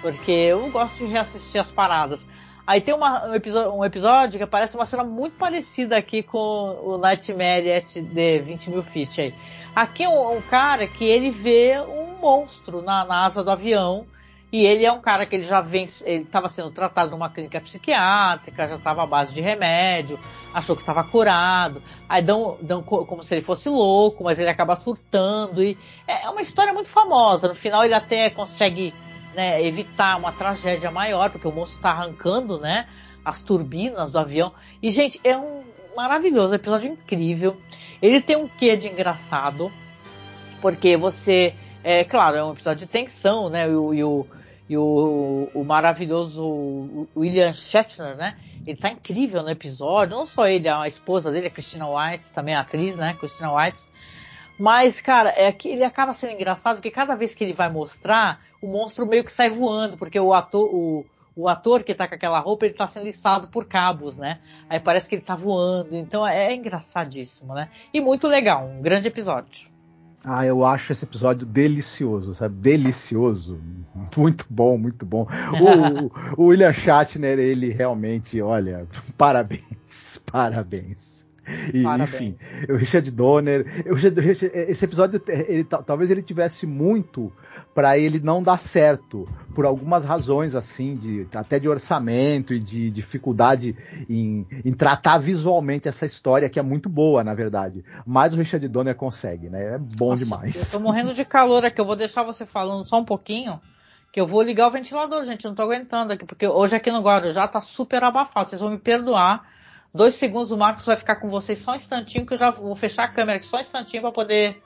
Porque 0.00 0.30
eu 0.30 0.70
gosto 0.70 0.98
de 0.98 1.06
reassistir 1.06 1.60
as 1.60 1.70
paradas. 1.70 2.26
Aí 2.66 2.80
tem 2.80 2.94
uma, 2.94 3.28
um, 3.28 3.34
episódio, 3.34 3.72
um, 3.72 3.84
episódio, 3.84 4.38
que 4.38 4.44
aparece 4.44 4.76
uma 4.76 4.86
cena 4.86 5.02
muito 5.02 5.36
parecida 5.36 5.96
aqui 5.96 6.22
com 6.22 6.78
o 6.82 6.96
Nightmare 6.96 7.72
at 7.72 7.92
the 8.14 8.38
20 8.38 8.70
mil 8.70 8.82
feet 8.82 9.20
aí. 9.20 9.34
Aqui 9.74 10.04
é 10.04 10.08
um, 10.08 10.36
um, 10.36 10.40
cara 10.42 10.86
que 10.86 11.04
ele 11.04 11.30
vê 11.30 11.80
um 11.80 12.18
monstro 12.20 12.82
na, 12.82 13.04
na 13.04 13.24
asa 13.24 13.42
do 13.42 13.50
avião 13.50 14.06
e 14.52 14.66
ele 14.66 14.84
é 14.84 14.92
um 14.92 15.00
cara 15.00 15.24
que 15.24 15.34
ele 15.34 15.44
já 15.44 15.62
vem, 15.62 15.86
ele 16.04 16.24
estava 16.24 16.46
sendo 16.46 16.70
tratado 16.70 17.10
numa 17.10 17.30
clínica 17.30 17.58
psiquiátrica, 17.58 18.68
já 18.68 18.76
estava 18.76 19.02
à 19.02 19.06
base 19.06 19.32
de 19.32 19.40
remédio, 19.40 20.20
achou 20.52 20.76
que 20.76 20.82
estava 20.82 21.02
curado, 21.02 21.82
aí 22.06 22.20
dão, 22.20 22.58
dão 22.60 22.82
como 22.82 23.22
se 23.22 23.34
ele 23.34 23.40
fosse 23.40 23.70
louco, 23.70 24.22
mas 24.22 24.38
ele 24.38 24.50
acaba 24.50 24.76
surtando 24.76 25.62
e 25.62 25.78
é, 26.06 26.26
é 26.26 26.28
uma 26.28 26.42
história 26.42 26.74
muito 26.74 26.90
famosa. 26.90 27.48
No 27.48 27.54
final 27.54 27.82
ele 27.82 27.94
até 27.94 28.28
consegue 28.28 28.92
né, 29.34 29.64
evitar 29.64 30.18
uma 30.18 30.32
tragédia 30.32 30.90
maior, 30.90 31.30
porque 31.30 31.48
o 31.48 31.52
monstro 31.52 31.78
está 31.78 31.90
arrancando, 31.90 32.58
né, 32.58 32.86
as 33.24 33.40
turbinas 33.40 34.10
do 34.10 34.18
avião. 34.18 34.52
E 34.82 34.90
gente, 34.90 35.18
é 35.24 35.34
um 35.34 35.62
maravilhoso, 35.96 36.54
episódio 36.54 36.92
incrível. 36.92 37.56
Ele 38.02 38.20
tem 38.20 38.36
um 38.36 38.48
quê 38.48 38.76
de 38.76 38.88
engraçado, 38.88 39.72
porque 40.60 40.94
você, 40.94 41.54
é 41.82 42.04
claro, 42.04 42.36
é 42.36 42.44
um 42.44 42.52
episódio 42.52 42.86
de 42.86 42.92
tensão, 42.92 43.48
né, 43.48 43.66
e 43.66 43.74
o, 43.74 43.94
e 43.94 44.04
o 44.04 44.26
e 44.72 44.76
o, 44.78 45.50
o 45.52 45.64
maravilhoso 45.64 47.06
William 47.14 47.52
Shatner, 47.52 48.16
né? 48.16 48.38
Ele 48.66 48.78
tá 48.78 48.90
incrível 48.90 49.42
no 49.42 49.50
episódio. 49.50 50.16
Não 50.16 50.24
só 50.24 50.48
ele, 50.48 50.66
a 50.66 50.86
esposa 50.86 51.30
dele, 51.30 51.48
a 51.48 51.50
Christina 51.50 51.86
White, 51.86 52.32
também 52.32 52.54
atriz, 52.54 52.96
né? 52.96 53.14
Christina 53.20 53.54
White. 53.54 53.82
Mas, 54.58 54.98
cara, 54.98 55.30
é 55.36 55.52
que 55.52 55.68
ele 55.68 55.84
acaba 55.84 56.14
sendo 56.14 56.32
engraçado 56.32 56.76
porque 56.76 56.90
cada 56.90 57.14
vez 57.14 57.34
que 57.34 57.44
ele 57.44 57.52
vai 57.52 57.70
mostrar, 57.70 58.40
o 58.62 58.66
monstro 58.66 59.06
meio 59.06 59.24
que 59.24 59.32
sai 59.32 59.50
voando, 59.50 59.98
porque 59.98 60.18
o 60.18 60.32
ator, 60.32 60.74
o, 60.74 61.04
o 61.36 61.48
ator 61.48 61.82
que 61.82 61.94
tá 61.94 62.08
com 62.08 62.14
aquela 62.14 62.38
roupa, 62.38 62.64
ele 62.64 62.74
tá 62.74 62.86
sendo 62.86 63.08
içado 63.08 63.48
por 63.48 63.66
cabos, 63.66 64.16
né? 64.16 64.40
Aí 64.70 64.80
parece 64.80 65.06
que 65.06 65.16
ele 65.16 65.22
tá 65.22 65.36
voando. 65.36 65.94
Então 65.94 66.26
é, 66.26 66.46
é 66.46 66.54
engraçadíssimo, 66.54 67.52
né? 67.52 67.68
E 67.92 68.00
muito 68.00 68.26
legal, 68.26 68.64
um 68.64 68.80
grande 68.80 69.08
episódio. 69.08 69.71
Ah, 70.24 70.46
eu 70.46 70.64
acho 70.64 70.92
esse 70.92 71.04
episódio 71.04 71.46
delicioso, 71.46 72.34
sabe? 72.34 72.54
Delicioso. 72.56 73.60
Muito 74.16 74.46
bom, 74.48 74.78
muito 74.78 75.04
bom. 75.04 75.26
O, 76.36 76.36
o 76.42 76.46
William 76.46 76.72
Shatner, 76.72 77.38
ele 77.38 77.70
realmente, 77.70 78.40
olha, 78.40 78.86
parabéns, 79.18 80.20
parabéns. 80.24 81.26
E, 81.72 81.84
enfim, 82.02 82.36
o 82.68 82.76
Richard 82.76 83.10
Donner, 83.10 83.66
esse 84.68 84.84
episódio, 84.84 85.20
ele, 85.26 85.64
talvez 85.64 86.10
ele 86.10 86.22
tivesse 86.22 86.66
muito 86.66 87.32
para 87.74 87.98
ele 87.98 88.20
não 88.20 88.42
dar 88.42 88.58
certo, 88.58 89.28
por 89.54 89.64
algumas 89.64 90.04
razões, 90.04 90.54
assim, 90.54 90.96
de, 90.96 91.26
até 91.34 91.58
de 91.58 91.68
orçamento 91.68 92.52
e 92.52 92.58
de 92.58 92.90
dificuldade 92.90 93.76
em, 94.08 94.46
em 94.64 94.72
tratar 94.72 95.18
visualmente 95.18 95.88
essa 95.88 96.04
história, 96.04 96.48
que 96.48 96.58
é 96.58 96.62
muito 96.62 96.88
boa, 96.88 97.24
na 97.24 97.34
verdade. 97.34 97.84
Mas 98.06 98.34
o 98.34 98.36
Richard 98.36 98.66
Donner 98.68 98.94
consegue, 98.94 99.48
né? 99.48 99.74
É 99.74 99.78
bom 99.78 100.10
Nossa, 100.10 100.24
demais. 100.24 100.72
Eu 100.72 100.78
tô 100.78 100.84
morrendo 100.84 101.14
de 101.14 101.24
calor 101.24 101.64
aqui, 101.64 101.80
eu 101.80 101.86
vou 101.86 101.96
deixar 101.96 102.22
você 102.22 102.44
falando 102.44 102.86
só 102.86 102.98
um 102.98 103.04
pouquinho, 103.04 103.60
que 104.10 104.20
eu 104.20 104.26
vou 104.26 104.42
ligar 104.42 104.68
o 104.68 104.70
ventilador, 104.70 105.24
gente, 105.24 105.44
eu 105.44 105.50
não 105.50 105.56
tô 105.56 105.62
aguentando 105.62 106.12
aqui, 106.12 106.26
porque 106.26 106.46
hoje 106.46 106.76
aqui 106.76 106.90
no 106.90 107.00
Guarujá 107.00 107.48
tá 107.48 107.60
super 107.60 108.04
abafado, 108.04 108.50
vocês 108.50 108.60
vão 108.60 108.70
me 108.70 108.78
perdoar. 108.78 109.50
Dois 109.94 110.14
segundos, 110.14 110.50
o 110.50 110.56
Marcos 110.56 110.86
vai 110.86 110.96
ficar 110.96 111.16
com 111.16 111.28
vocês 111.28 111.58
só 111.58 111.72
um 111.72 111.76
instantinho, 111.76 112.24
que 112.24 112.32
eu 112.32 112.38
já 112.38 112.50
vou 112.50 112.74
fechar 112.74 113.04
a 113.04 113.08
câmera 113.08 113.36
aqui 113.36 113.46
só 113.46 113.58
um 113.58 113.60
instantinho 113.60 114.02
para 114.02 114.12
poder 114.12 114.62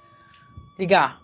ligar 0.78 1.20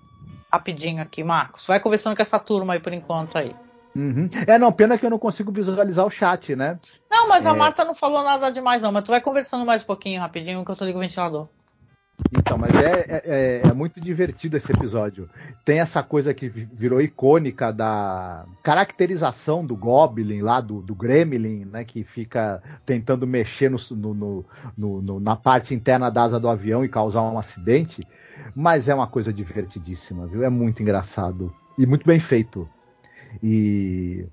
rapidinho 0.52 1.02
aqui, 1.02 1.22
Marcos. 1.22 1.66
Vai 1.66 1.80
conversando 1.80 2.16
com 2.16 2.22
essa 2.22 2.38
turma 2.38 2.74
aí 2.74 2.80
por 2.80 2.92
enquanto 2.92 3.38
aí. 3.38 3.54
Uhum. 3.94 4.28
É, 4.46 4.58
não, 4.58 4.72
pena 4.72 4.98
que 4.98 5.06
eu 5.06 5.10
não 5.10 5.18
consigo 5.18 5.52
visualizar 5.52 6.04
o 6.04 6.10
chat, 6.10 6.56
né? 6.56 6.78
Não, 7.10 7.28
mas 7.28 7.46
é... 7.46 7.48
a 7.48 7.54
Marta 7.54 7.84
não 7.84 7.94
falou 7.94 8.22
nada 8.22 8.50
demais, 8.50 8.82
não. 8.82 8.90
Mas 8.90 9.04
tu 9.04 9.08
vai 9.08 9.20
conversando 9.20 9.64
mais 9.64 9.82
um 9.82 9.86
pouquinho, 9.86 10.20
rapidinho, 10.20 10.64
que 10.64 10.70
eu 10.70 10.76
tô 10.76 10.84
ligando 10.84 11.02
o 11.02 11.06
ventilador. 11.06 11.48
Então, 12.30 12.56
mas 12.56 12.74
é, 12.74 13.00
é, 13.00 13.22
é, 13.24 13.68
é, 13.68 13.72
muito 13.72 14.00
divertido 14.00 14.56
esse 14.56 14.70
episódio. 14.70 15.28
Tem 15.64 15.80
essa 15.80 16.02
coisa 16.02 16.32
que 16.32 16.48
virou 16.48 17.00
icônica 17.00 17.72
da 17.72 18.46
caracterização 18.62 19.64
do 19.64 19.76
Goblin 19.76 20.40
lá, 20.40 20.60
do, 20.60 20.80
do 20.80 20.94
Gremlin, 20.94 21.64
né? 21.64 21.84
Que 21.84 22.04
fica 22.04 22.62
tentando 22.86 23.26
mexer 23.26 23.70
no, 23.70 23.78
no, 23.90 24.44
no, 24.76 25.02
no, 25.02 25.20
na 25.20 25.36
parte 25.36 25.74
interna 25.74 26.10
da 26.10 26.22
asa 26.22 26.38
do 26.38 26.48
avião 26.48 26.84
e 26.84 26.88
causar 26.88 27.22
um 27.22 27.38
acidente. 27.38 28.02
Mas 28.54 28.88
é 28.88 28.94
uma 28.94 29.06
coisa 29.06 29.32
divertidíssima, 29.32 30.26
viu? 30.26 30.42
É 30.42 30.48
muito 30.48 30.82
engraçado. 30.82 31.54
E 31.78 31.86
muito 31.86 32.06
bem 32.06 32.20
feito. 32.20 32.68
E. 33.42 34.26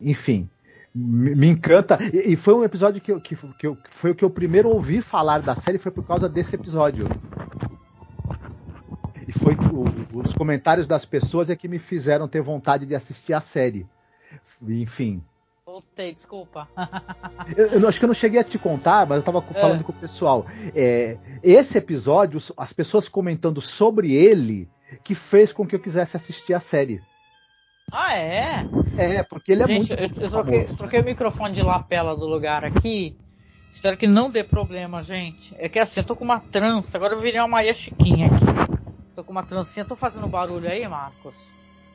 Enfim. 0.00 0.48
Me, 0.94 1.48
encanta. 1.48 1.98
E, 2.12 2.32
e, 2.32 2.36
foi 2.36 2.54
um 2.54 2.64
episódio 2.64 3.00
que, 3.00 3.12
eu, 3.12 3.20
que, 3.20 3.36
que, 3.36 3.66
eu, 3.66 3.78
foi 3.90 4.10
o 4.10 4.14
que 4.14 4.24
eu 4.24 4.30
primeiro 4.30 4.68
ouvi 4.68 5.00
falar 5.00 5.40
da 5.40 5.54
série, 5.54 5.78
foi 5.78 5.92
por 5.92 6.04
causa 6.04 6.28
desse 6.28 6.56
episódio. 6.56 7.06
E 9.26 9.32
foi 9.32 9.54
o, 9.54 10.18
os 10.18 10.34
comentários 10.34 10.88
das 10.88 11.04
pessoas 11.04 11.48
é 11.48 11.54
que 11.54 11.68
me 11.68 11.78
fizeram 11.78 12.26
ter 12.26 12.40
vontade 12.40 12.86
de 12.86 12.96
assistir 12.96 13.32
a 13.32 13.40
série. 13.40 13.86
Enfim. 14.66 15.22
voltei, 15.64 16.12
desculpa. 16.12 16.68
eu, 17.56 17.66
eu, 17.68 17.88
acho 17.88 17.98
que 18.00 18.04
eu 18.04 18.08
não 18.08 18.14
cheguei 18.14 18.40
a 18.40 18.44
te 18.44 18.58
contar, 18.58 19.06
mas 19.06 19.18
eu 19.18 19.22
tava 19.22 19.40
falando 19.40 19.82
é. 19.82 19.84
com 19.84 19.92
o 19.92 19.94
pessoal. 19.94 20.44
É, 20.74 21.16
esse 21.40 21.78
episódio, 21.78 22.40
as 22.56 22.72
pessoas 22.72 23.08
comentando 23.08 23.62
sobre 23.62 24.12
ele, 24.12 24.68
que 25.04 25.14
fez 25.14 25.52
com 25.52 25.64
que 25.64 25.76
eu 25.76 25.80
quisesse 25.80 26.16
assistir 26.16 26.52
a 26.52 26.60
série. 26.60 27.00
Ah, 27.92 28.16
é? 28.16 28.64
É, 28.96 29.22
porque 29.22 29.52
ele 29.52 29.62
é 29.62 29.66
Gente, 29.66 29.88
muito. 29.88 30.18
Eu, 30.18 30.22
eu 30.24 30.30
troquei, 30.30 30.64
troquei, 30.64 31.00
o 31.00 31.04
microfone 31.04 31.54
de 31.54 31.62
lapela 31.62 32.16
do 32.16 32.26
lugar 32.26 32.64
aqui. 32.64 33.16
Espero 33.72 33.96
que 33.96 34.06
não 34.06 34.30
dê 34.30 34.44
problema, 34.44 35.02
gente. 35.02 35.54
É 35.58 35.68
que 35.68 35.78
assim, 35.78 36.00
eu 36.00 36.04
tô 36.04 36.14
com 36.14 36.24
uma 36.24 36.40
trança, 36.40 36.98
agora 36.98 37.14
eu 37.14 37.20
virei 37.20 37.40
uma 37.40 37.48
Maria 37.48 37.74
Chiquinha 37.74 38.26
aqui. 38.26 38.80
Tô 39.14 39.24
com 39.24 39.32
uma 39.32 39.44
trancinha, 39.44 39.84
tô 39.84 39.96
fazendo 39.96 40.26
barulho 40.26 40.68
aí, 40.68 40.86
Marcos? 40.86 41.34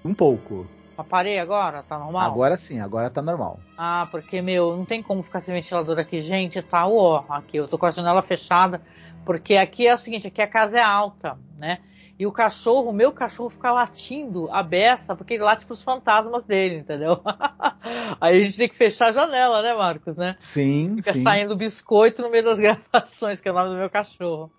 Um 0.03 0.13
pouco. 0.13 0.67
Parei 1.03 1.39
agora? 1.39 1.83
Tá 1.83 1.99
normal? 1.99 2.21
Agora 2.21 2.55
sim, 2.55 2.79
agora 2.79 3.09
tá 3.09 3.21
normal. 3.21 3.59
Ah, 3.77 4.07
porque, 4.09 4.41
meu, 4.41 4.77
não 4.77 4.85
tem 4.85 5.03
como 5.03 5.23
ficar 5.23 5.41
sem 5.41 5.53
ventilador 5.53 5.99
aqui. 5.99 6.21
Gente, 6.21 6.61
tá 6.61 6.87
ó, 6.87 7.25
aqui. 7.29 7.57
Eu 7.57 7.67
tô 7.67 7.77
com 7.77 7.85
a 7.85 7.91
janela 7.91 8.21
fechada, 8.21 8.81
porque 9.25 9.55
aqui 9.55 9.85
é 9.85 9.93
o 9.93 9.97
seguinte, 9.97 10.27
aqui 10.27 10.41
a 10.41 10.47
casa 10.47 10.77
é 10.77 10.83
alta, 10.83 11.37
né? 11.57 11.79
E 12.17 12.25
o 12.25 12.31
cachorro, 12.31 12.89
o 12.89 12.93
meu 12.93 13.11
cachorro 13.11 13.49
fica 13.49 13.71
latindo 13.73 14.49
a 14.49 14.63
beça, 14.63 15.15
porque 15.15 15.33
ele 15.33 15.43
late 15.43 15.65
pros 15.65 15.83
fantasmas 15.83 16.45
dele, 16.45 16.77
entendeu? 16.77 17.21
Aí 18.21 18.37
a 18.37 18.41
gente 18.41 18.57
tem 18.57 18.69
que 18.69 18.75
fechar 18.75 19.09
a 19.09 19.11
janela, 19.11 19.61
né, 19.61 19.73
Marcos, 19.73 20.15
né? 20.15 20.37
Sim, 20.39 20.95
Fica 20.95 21.11
sim. 21.11 21.23
saindo 21.23 21.57
biscoito 21.57 22.21
no 22.21 22.29
meio 22.29 22.45
das 22.45 22.57
gravações, 22.59 23.41
que 23.41 23.49
é 23.49 23.51
o 23.51 23.55
nome 23.55 23.69
do 23.69 23.75
meu 23.75 23.89
cachorro. 23.89 24.49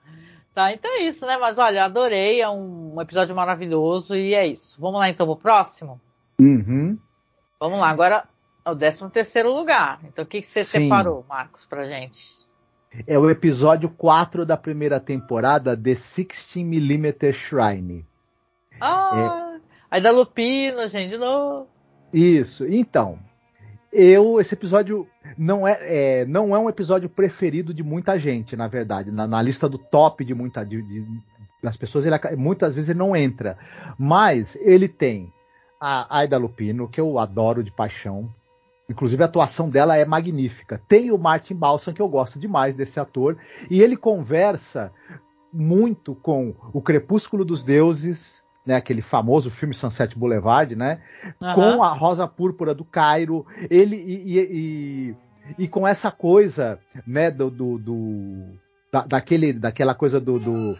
Tá, 0.54 0.72
então 0.72 0.90
é 0.90 1.02
isso, 1.02 1.24
né? 1.26 1.36
Mas 1.38 1.58
olha, 1.58 1.84
adorei, 1.84 2.40
é 2.40 2.48
um 2.48 3.00
episódio 3.00 3.34
maravilhoso 3.34 4.14
e 4.14 4.34
é 4.34 4.46
isso. 4.46 4.80
Vamos 4.80 5.00
lá 5.00 5.08
então 5.08 5.26
pro 5.26 5.36
próximo? 5.36 6.00
Uhum. 6.38 6.98
Vamos 7.58 7.78
lá, 7.78 7.88
agora 7.88 8.24
é 8.64 8.70
o 8.70 8.76
13 8.76 9.10
terceiro 9.10 9.50
lugar. 9.50 10.00
Então 10.04 10.24
o 10.24 10.28
que, 10.28 10.40
que 10.40 10.46
você 10.46 10.64
Sim. 10.64 10.84
separou, 10.84 11.24
Marcos, 11.28 11.64
pra 11.64 11.84
gente? 11.86 12.45
É 13.06 13.18
o 13.18 13.28
episódio 13.28 13.88
4 13.88 14.46
da 14.46 14.56
primeira 14.56 15.00
temporada, 15.00 15.76
The 15.76 15.92
16mm 15.92 17.32
Shrine. 17.32 18.06
Ah, 18.80 19.58
aí 19.90 20.00
da 20.00 20.10
Lupino, 20.10 20.86
gente, 20.88 21.10
de 21.10 21.18
novo. 21.18 21.66
Isso, 22.12 22.66
então. 22.66 23.18
Eu, 23.92 24.40
esse 24.40 24.54
episódio 24.54 25.06
não 25.38 25.66
é, 25.66 25.78
é, 25.80 26.24
não 26.26 26.54
é 26.54 26.58
um 26.58 26.68
episódio 26.68 27.08
preferido 27.08 27.72
de 27.72 27.82
muita 27.82 28.18
gente, 28.18 28.56
na 28.56 28.68
verdade. 28.68 29.10
Na, 29.10 29.26
na 29.26 29.40
lista 29.40 29.68
do 29.68 29.78
top 29.78 30.24
de 30.24 30.34
muita 30.34 30.64
de, 30.64 30.82
de, 30.82 31.06
das 31.62 31.76
pessoas, 31.76 32.04
ele, 32.04 32.16
muitas 32.36 32.74
vezes 32.74 32.90
ele 32.90 32.98
não 32.98 33.16
entra. 33.16 33.56
Mas 33.98 34.56
ele 34.56 34.88
tem 34.88 35.32
a 35.80 36.18
Aida 36.18 36.36
Lupino, 36.36 36.88
que 36.88 37.00
eu 37.00 37.18
adoro 37.18 37.62
de 37.62 37.70
paixão. 37.70 38.32
Inclusive 38.88 39.22
a 39.22 39.26
atuação 39.26 39.68
dela 39.68 39.96
é 39.96 40.04
magnífica. 40.04 40.80
Tem 40.88 41.10
o 41.10 41.18
Martin 41.18 41.54
Balsam, 41.54 41.92
que 41.92 42.00
eu 42.00 42.08
gosto 42.08 42.38
demais 42.38 42.76
desse 42.76 43.00
ator, 43.00 43.36
e 43.70 43.82
ele 43.82 43.96
conversa 43.96 44.92
muito 45.52 46.14
com 46.14 46.54
o 46.72 46.80
Crepúsculo 46.80 47.44
dos 47.44 47.62
Deuses, 47.62 48.42
né, 48.64 48.74
aquele 48.76 49.00
famoso 49.00 49.50
filme 49.50 49.74
Sunset 49.74 50.18
Boulevard, 50.18 50.74
né, 50.76 51.00
com 51.54 51.82
a 51.82 51.92
Rosa 51.92 52.26
Púrpura 52.26 52.74
do 52.74 52.84
Cairo, 52.84 53.46
ele 53.70 53.96
e, 53.96 54.38
e, 54.38 55.16
e, 55.58 55.64
e 55.64 55.68
com 55.68 55.86
essa 55.86 56.10
coisa, 56.10 56.78
né, 57.06 57.30
do, 57.30 57.50
do, 57.50 57.78
do 57.78 58.58
da, 58.92 59.02
daquele, 59.02 59.52
daquela 59.52 59.94
coisa 59.94 60.20
do, 60.20 60.38
do 60.38 60.76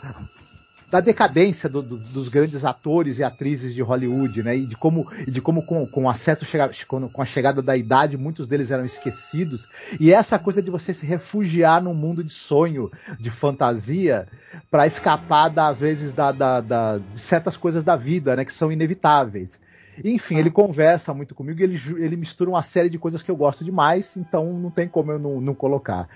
da 0.91 1.01
decadência 1.01 1.69
do, 1.69 1.83
do, 1.83 1.99
dos 1.99 2.29
grandes 2.29 2.65
atores 2.65 3.19
e 3.19 3.25
atrizes 3.25 3.75
de 3.75 3.83
Hollywood, 3.83 4.43
né? 4.43 4.57
E 4.57 4.67
de 4.67 4.77
como, 4.77 5.11
e 5.27 5.31
de 5.31 5.41
como 5.41 5.63
com, 5.63 5.87
com, 5.87 6.09
a 6.09 6.15
certo 6.15 6.45
chega, 6.45 6.71
com, 6.87 7.09
com 7.09 7.23
a 7.23 7.25
chegada 7.25 7.61
da 7.61 7.77
idade, 7.77 8.17
muitos 8.17 8.47
deles 8.47 8.71
eram 8.71 8.85
esquecidos. 8.85 9.67
E 9.99 10.13
essa 10.13 10.39
coisa 10.39 10.63
de 10.63 10.71
você 10.71 10.95
se 10.95 11.05
refugiar 11.05 11.83
num 11.83 11.95
mundo 11.95 12.23
de 12.23 12.33
sonho, 12.33 12.91
de 13.19 13.31
fantasia, 13.31 14.29
para 14.71 14.87
escapar, 14.87 15.49
da, 15.49 15.69
às 15.69 15.79
vezes, 15.79 16.13
da, 16.13 16.31
da, 16.31 16.61
da, 16.61 16.99
de 16.99 17.19
certas 17.19 17.57
coisas 17.57 17.83
da 17.83 17.97
vida, 17.97 18.37
né? 18.37 18.45
Que 18.45 18.53
são 18.53 18.71
inevitáveis. 18.71 19.61
Enfim, 20.05 20.37
ele 20.37 20.51
conversa 20.51 21.13
muito 21.15 21.35
comigo 21.35 21.61
e 21.61 21.65
ele, 21.65 21.81
ele 21.97 22.17
mistura 22.17 22.51
uma 22.51 22.63
série 22.63 22.91
de 22.91 22.99
coisas 22.99 23.23
que 23.23 23.31
eu 23.31 23.37
gosto 23.37 23.65
demais, 23.65 24.17
então 24.17 24.53
não 24.53 24.71
tem 24.71 24.87
como 24.87 25.11
eu 25.11 25.19
não, 25.19 25.41
não 25.41 25.55
colocar. 25.55 26.09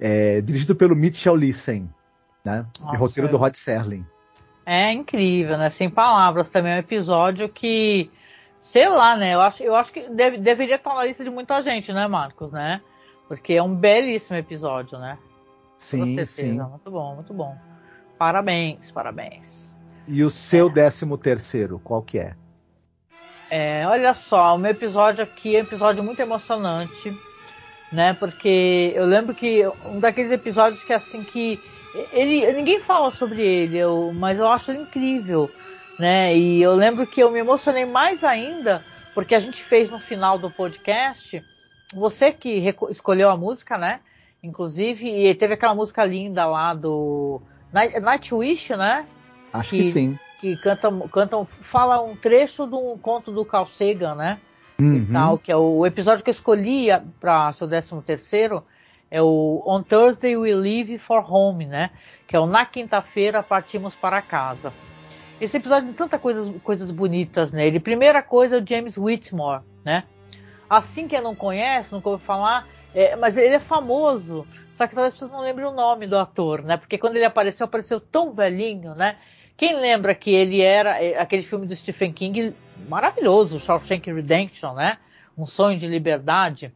É, 0.00 0.40
dirigido 0.40 0.74
pelo 0.74 0.96
Mitchell 0.96 1.36
Lissen, 1.36 1.88
né? 2.44 2.66
Nossa, 2.80 2.94
e 2.94 2.98
roteiro 2.98 3.28
é. 3.28 3.30
do 3.30 3.36
Rod 3.36 3.54
Serling. 3.54 4.04
É 4.70 4.92
incrível, 4.92 5.56
né? 5.56 5.70
Sem 5.70 5.88
palavras 5.88 6.46
também 6.46 6.72
é 6.72 6.76
um 6.76 6.80
episódio 6.80 7.48
que, 7.48 8.10
sei 8.60 8.86
lá, 8.86 9.16
né? 9.16 9.34
Eu 9.34 9.40
acho, 9.40 9.62
eu 9.62 9.74
acho 9.74 9.90
que 9.90 10.10
deve, 10.10 10.36
deveria 10.36 10.74
estar 10.74 10.94
na 10.94 11.04
lista 11.04 11.24
de 11.24 11.30
muita 11.30 11.62
gente, 11.62 11.90
né, 11.90 12.06
Marcos, 12.06 12.52
né? 12.52 12.82
Porque 13.26 13.54
é 13.54 13.62
um 13.62 13.74
belíssimo 13.74 14.36
episódio, 14.36 14.98
né? 14.98 15.16
Sim, 15.78 16.16
certeza. 16.16 16.32
sim. 16.32 16.60
Muito 16.60 16.90
bom, 16.90 17.14
muito 17.14 17.32
bom. 17.32 17.56
Parabéns, 18.18 18.90
parabéns. 18.90 19.74
E 20.06 20.22
o 20.22 20.28
seu 20.28 20.66
É. 20.66 20.70
décimo 20.70 21.16
terceiro, 21.16 21.78
qual 21.82 22.02
que 22.02 22.18
é? 22.18 22.34
É, 23.50 23.86
olha 23.86 24.12
só, 24.12 24.54
o 24.54 24.58
meu 24.58 24.72
episódio 24.72 25.24
aqui 25.24 25.56
é 25.56 25.60
um 25.60 25.62
episódio 25.62 26.04
muito 26.04 26.20
emocionante, 26.20 27.16
né? 27.90 28.12
Porque 28.12 28.92
eu 28.94 29.06
lembro 29.06 29.34
que 29.34 29.66
um 29.86 29.98
daqueles 29.98 30.30
episódios 30.30 30.84
que 30.84 30.92
assim 30.92 31.24
que 31.24 31.58
ele 32.12 32.52
ninguém 32.52 32.80
fala 32.80 33.10
sobre 33.10 33.42
ele, 33.42 33.78
eu, 33.78 34.12
mas 34.14 34.38
eu 34.38 34.48
acho 34.48 34.70
ele 34.70 34.82
incrível, 34.82 35.50
né? 35.98 36.36
E 36.36 36.62
eu 36.62 36.74
lembro 36.74 37.06
que 37.06 37.20
eu 37.22 37.30
me 37.30 37.38
emocionei 37.38 37.84
mais 37.84 38.22
ainda 38.24 38.84
porque 39.14 39.34
a 39.34 39.40
gente 39.40 39.62
fez 39.62 39.90
no 39.90 39.98
final 39.98 40.38
do 40.38 40.50
podcast, 40.50 41.42
você 41.92 42.30
que 42.30 42.72
escolheu 42.90 43.30
a 43.30 43.36
música, 43.36 43.76
né? 43.76 44.00
Inclusive, 44.42 45.08
e 45.08 45.34
teve 45.34 45.54
aquela 45.54 45.74
música 45.74 46.04
linda 46.04 46.46
lá 46.46 46.72
do 46.72 47.40
Night, 47.72 47.98
Nightwish, 47.98 48.76
né? 48.76 49.06
Acho 49.52 49.70
Que- 49.70 49.78
que 49.78 49.92
sim. 49.92 50.18
Que 50.40 50.56
cantam, 50.58 51.00
cantam, 51.08 51.48
fala 51.62 52.00
um 52.00 52.14
trecho 52.14 52.64
de 52.64 52.76
um 52.76 52.96
conto 52.96 53.32
do 53.32 53.44
Carl 53.44 53.66
Sagan, 53.66 54.14
né? 54.14 54.38
Uhum. 54.80 55.08
tal, 55.12 55.36
que 55.38 55.50
é 55.50 55.56
o, 55.56 55.84
episódio 55.84 56.22
que 56.22 56.30
eu 56.30 56.34
escolhi 56.34 56.86
para 57.18 57.52
seu 57.54 57.66
13 57.66 58.00
terceiro 58.02 58.62
é 59.10 59.22
o 59.22 59.62
On 59.66 59.82
Thursday 59.82 60.36
We 60.36 60.54
Leave 60.54 60.98
for 60.98 61.24
Home, 61.30 61.66
né? 61.66 61.90
Que 62.26 62.36
é 62.36 62.40
o 62.40 62.46
Na 62.46 62.66
quinta-feira 62.66 63.42
partimos 63.42 63.94
para 63.94 64.20
casa. 64.20 64.72
Esse 65.40 65.56
episódio 65.56 65.86
tem 65.86 65.94
tantas 65.94 66.20
coisas, 66.20 66.52
coisas 66.62 66.90
bonitas 66.90 67.52
nele. 67.52 67.78
Primeira 67.78 68.22
coisa 68.22 68.56
é 68.56 68.60
o 68.60 68.66
James 68.66 68.98
Whitmore, 68.98 69.62
né? 69.84 70.04
Assim 70.68 71.08
quem 71.08 71.22
não 71.22 71.34
conhece, 71.34 71.92
nunca 71.92 72.08
ouviu 72.10 72.26
falar, 72.26 72.66
é, 72.94 73.16
mas 73.16 73.36
ele 73.36 73.54
é 73.54 73.60
famoso. 73.60 74.46
Só 74.74 74.86
que 74.86 74.94
talvez 74.94 75.14
pessoas 75.14 75.30
não 75.30 75.40
lembrem 75.40 75.66
o 75.66 75.72
nome 75.72 76.06
do 76.06 76.18
ator, 76.18 76.62
né? 76.62 76.76
Porque 76.76 76.98
quando 76.98 77.16
ele 77.16 77.24
apareceu, 77.24 77.64
apareceu 77.64 78.00
tão 78.00 78.32
velhinho, 78.32 78.94
né? 78.94 79.16
Quem 79.56 79.74
lembra 79.74 80.14
que 80.14 80.30
ele 80.30 80.60
era 80.60 81.02
é, 81.02 81.18
aquele 81.18 81.42
filme 81.42 81.66
do 81.66 81.74
Stephen 81.74 82.12
King 82.12 82.54
maravilhoso, 82.88 83.58
Shawshank 83.58 84.12
Redemption, 84.12 84.74
né? 84.74 84.98
Um 85.36 85.46
sonho 85.46 85.78
de 85.78 85.86
liberdade. 85.86 86.72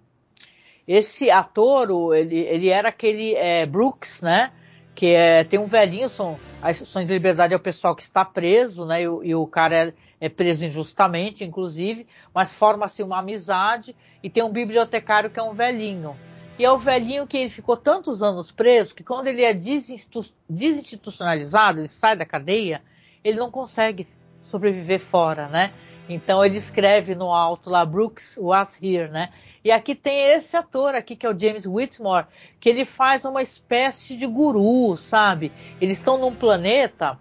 Esse 0.86 1.30
ator, 1.30 2.14
ele, 2.16 2.38
ele 2.40 2.68
era 2.68 2.88
aquele 2.88 3.34
é, 3.34 3.64
Brooks, 3.66 4.20
né? 4.20 4.50
Que 4.94 5.06
é, 5.14 5.44
tem 5.44 5.58
um 5.58 5.66
velhinho, 5.66 6.08
son, 6.08 6.38
a 6.60 6.72
sonho 6.74 7.06
de 7.06 7.12
liberdade 7.12 7.54
é 7.54 7.56
o 7.56 7.60
pessoal 7.60 7.94
que 7.96 8.02
está 8.02 8.24
preso, 8.24 8.84
né? 8.84 9.02
E, 9.02 9.08
o- 9.08 9.24
e 9.24 9.34
o 9.34 9.46
cara 9.46 9.74
é, 9.88 9.92
é 10.20 10.28
preso 10.28 10.64
injustamente, 10.64 11.44
inclusive, 11.44 12.06
mas 12.34 12.52
forma-se 12.54 13.02
uma 13.02 13.18
amizade 13.20 13.96
e 14.22 14.28
tem 14.28 14.42
um 14.42 14.50
bibliotecário 14.52 15.30
que 15.30 15.38
é 15.40 15.42
um 15.42 15.54
velhinho. 15.54 16.14
E 16.58 16.64
é 16.64 16.70
o 16.70 16.78
velhinho 16.78 17.26
que 17.26 17.36
ele 17.38 17.48
ficou 17.48 17.76
tantos 17.76 18.22
anos 18.22 18.52
preso 18.52 18.94
que 18.94 19.02
quando 19.02 19.26
ele 19.28 19.42
é 19.42 19.54
desinstu- 19.54 20.26
desinstitucionalizado, 20.48 21.80
ele 21.80 21.88
sai 21.88 22.16
da 22.16 22.26
cadeia, 22.26 22.82
ele 23.24 23.38
não 23.38 23.50
consegue 23.50 24.06
sobreviver 24.42 25.00
fora, 25.00 25.48
né? 25.48 25.72
Então 26.14 26.44
ele 26.44 26.56
escreve 26.56 27.14
no 27.14 27.32
alto 27.32 27.70
lá, 27.70 27.84
Brooks 27.84 28.36
was 28.36 28.78
here, 28.82 29.08
né? 29.08 29.32
E 29.64 29.70
aqui 29.70 29.94
tem 29.94 30.32
esse 30.34 30.56
ator 30.56 30.94
aqui, 30.94 31.14
que 31.14 31.24
é 31.24 31.30
o 31.30 31.38
James 31.38 31.64
Whitmore, 31.66 32.26
que 32.58 32.68
ele 32.68 32.84
faz 32.84 33.24
uma 33.24 33.42
espécie 33.42 34.16
de 34.16 34.26
guru, 34.26 34.96
sabe? 34.96 35.52
Eles 35.80 35.98
estão 35.98 36.18
num 36.18 36.34
planeta 36.34 37.18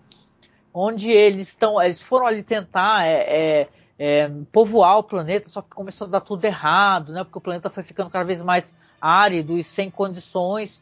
onde 0.73 1.11
eles 1.11 1.49
estão, 1.49 1.81
eles 1.81 2.01
foram 2.01 2.25
ali 2.25 2.41
tentar 2.41 3.05
é, 3.05 3.19
é, 3.19 3.69
é, 3.99 4.31
povoar 4.51 4.97
o 4.97 5.03
planeta, 5.03 5.49
só 5.49 5.61
que 5.61 5.69
começou 5.69 6.07
a 6.07 6.09
dar 6.09 6.21
tudo 6.21 6.43
errado, 6.45 7.13
né? 7.13 7.23
Porque 7.23 7.37
o 7.37 7.41
planeta 7.41 7.69
foi 7.69 7.83
ficando 7.83 8.09
cada 8.09 8.25
vez 8.25 8.41
mais 8.41 8.71
árido 8.99 9.57
e 9.57 9.63
sem 9.63 9.91
condições. 9.91 10.81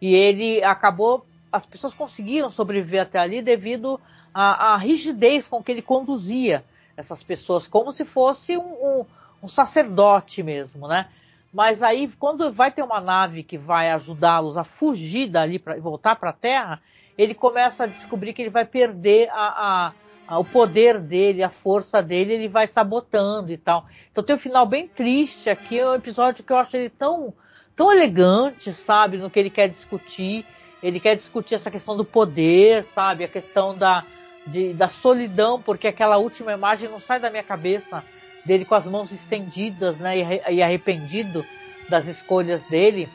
E 0.00 0.14
ele 0.14 0.62
acabou, 0.62 1.24
as 1.50 1.64
pessoas 1.64 1.94
conseguiram 1.94 2.50
sobreviver 2.50 3.02
até 3.02 3.18
ali 3.18 3.40
devido 3.40 3.98
à, 4.34 4.74
à 4.74 4.76
rigidez 4.76 5.48
com 5.48 5.62
que 5.62 5.72
ele 5.72 5.82
conduzia 5.82 6.62
essas 6.98 7.22
pessoas, 7.22 7.68
como 7.68 7.92
se 7.92 8.04
fosse 8.04 8.56
um, 8.56 8.60
um, 8.60 9.06
um 9.44 9.48
sacerdote 9.48 10.42
mesmo, 10.42 10.88
né? 10.88 11.06
Mas 11.54 11.80
aí, 11.80 12.08
quando 12.18 12.52
vai 12.52 12.72
ter 12.72 12.82
uma 12.82 13.00
nave 13.00 13.44
que 13.44 13.56
vai 13.56 13.90
ajudá-los 13.92 14.56
a 14.56 14.64
fugir 14.64 15.28
dali 15.28 15.60
para 15.60 15.78
voltar 15.78 16.16
para 16.16 16.30
a 16.30 16.32
Terra, 16.32 16.82
ele 17.16 17.34
começa 17.34 17.84
a 17.84 17.86
descobrir 17.86 18.32
que 18.32 18.42
ele 18.42 18.50
vai 18.50 18.64
perder 18.64 19.30
a, 19.30 19.92
a, 20.26 20.38
o 20.38 20.44
poder 20.44 20.98
dele, 20.98 21.42
a 21.42 21.48
força 21.48 22.02
dele, 22.02 22.34
ele 22.34 22.48
vai 22.48 22.66
sabotando 22.66 23.52
e 23.52 23.56
tal. 23.56 23.86
Então 24.10 24.24
tem 24.24 24.34
um 24.34 24.38
final 24.38 24.66
bem 24.66 24.88
triste 24.88 25.48
aqui, 25.48 25.78
é 25.78 25.88
um 25.88 25.94
episódio 25.94 26.44
que 26.44 26.52
eu 26.52 26.58
acho 26.58 26.76
ele 26.76 26.90
tão, 26.90 27.32
tão 27.76 27.92
elegante, 27.92 28.72
sabe, 28.72 29.18
no 29.18 29.30
que 29.30 29.38
ele 29.38 29.50
quer 29.50 29.68
discutir. 29.68 30.44
Ele 30.82 31.00
quer 31.00 31.14
discutir 31.14 31.54
essa 31.54 31.70
questão 31.70 31.96
do 31.96 32.04
poder, 32.04 32.84
sabe, 32.86 33.24
a 33.24 33.28
questão 33.28 33.76
da, 33.76 34.04
de, 34.50 34.72
da 34.72 34.88
solidão, 34.88 35.60
porque 35.60 35.88
aquela 35.88 36.16
última 36.18 36.52
imagem 36.52 36.88
não 36.88 37.00
sai 37.00 37.20
da 37.20 37.30
minha 37.30 37.42
cabeça 37.42 38.04
dele 38.44 38.64
com 38.64 38.74
as 38.74 38.86
mãos 38.86 39.12
estendidas, 39.12 39.96
né, 39.98 40.40
e 40.50 40.62
arrependido 40.62 41.44
das 41.88 42.06
escolhas 42.06 42.62
dele. 42.64 43.08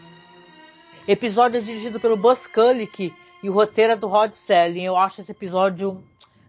Episódio 1.07 1.61
dirigido 1.61 1.99
pelo 1.99 2.15
Buzz 2.15 2.47
Kulick 2.47 3.13
e 3.41 3.49
o 3.49 3.53
roteiro 3.53 3.93
é 3.93 3.95
do 3.95 4.07
Rod 4.07 4.31
Selling. 4.33 4.83
Eu 4.83 4.97
acho 4.97 5.21
esse 5.21 5.31
episódio 5.31 6.03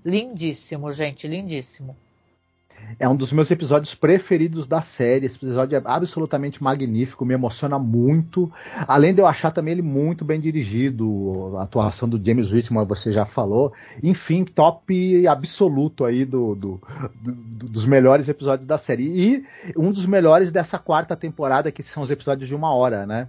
Lindíssimo, 0.05 0.93
gente, 0.93 1.26
lindíssimo. 1.26 1.97
É 2.99 3.09
um 3.09 3.16
dos 3.16 3.32
meus 3.32 3.51
episódios 3.51 3.95
preferidos 3.95 4.66
da 4.66 4.80
série. 4.80 5.26
Esse 5.26 5.37
episódio 5.37 5.76
é 5.76 5.82
absolutamente 5.85 6.62
magnífico, 6.62 7.24
me 7.24 7.35
emociona 7.35 7.78
muito. 7.78 8.53
Além 8.87 9.14
de 9.14 9.20
eu 9.20 9.26
achar 9.26 9.51
também 9.51 9.72
ele 9.72 9.82
muito 9.82 10.24
bem 10.24 10.41
dirigido, 10.41 11.57
a 11.59 11.64
atuação 11.64 12.09
do 12.09 12.24
James 12.24 12.53
Whitman, 12.53 12.85
você 12.85 13.12
já 13.12 13.26
falou. 13.26 13.72
Enfim, 14.03 14.45
top 14.45 15.26
absoluto 15.26 16.05
aí 16.05 16.24
do, 16.24 16.55
do, 16.55 16.80
do, 17.20 17.32
dos 17.70 17.85
melhores 17.85 18.28
episódios 18.28 18.66
da 18.66 18.78
série. 18.78 19.05
E 19.05 19.45
um 19.76 19.91
dos 19.91 20.07
melhores 20.07 20.53
dessa 20.53 20.78
quarta 20.78 21.16
temporada, 21.16 21.72
que 21.72 21.82
são 21.82 22.03
os 22.03 22.11
episódios 22.11 22.49
de 22.49 22.55
uma 22.55 22.74
hora, 22.74 23.07
né? 23.07 23.28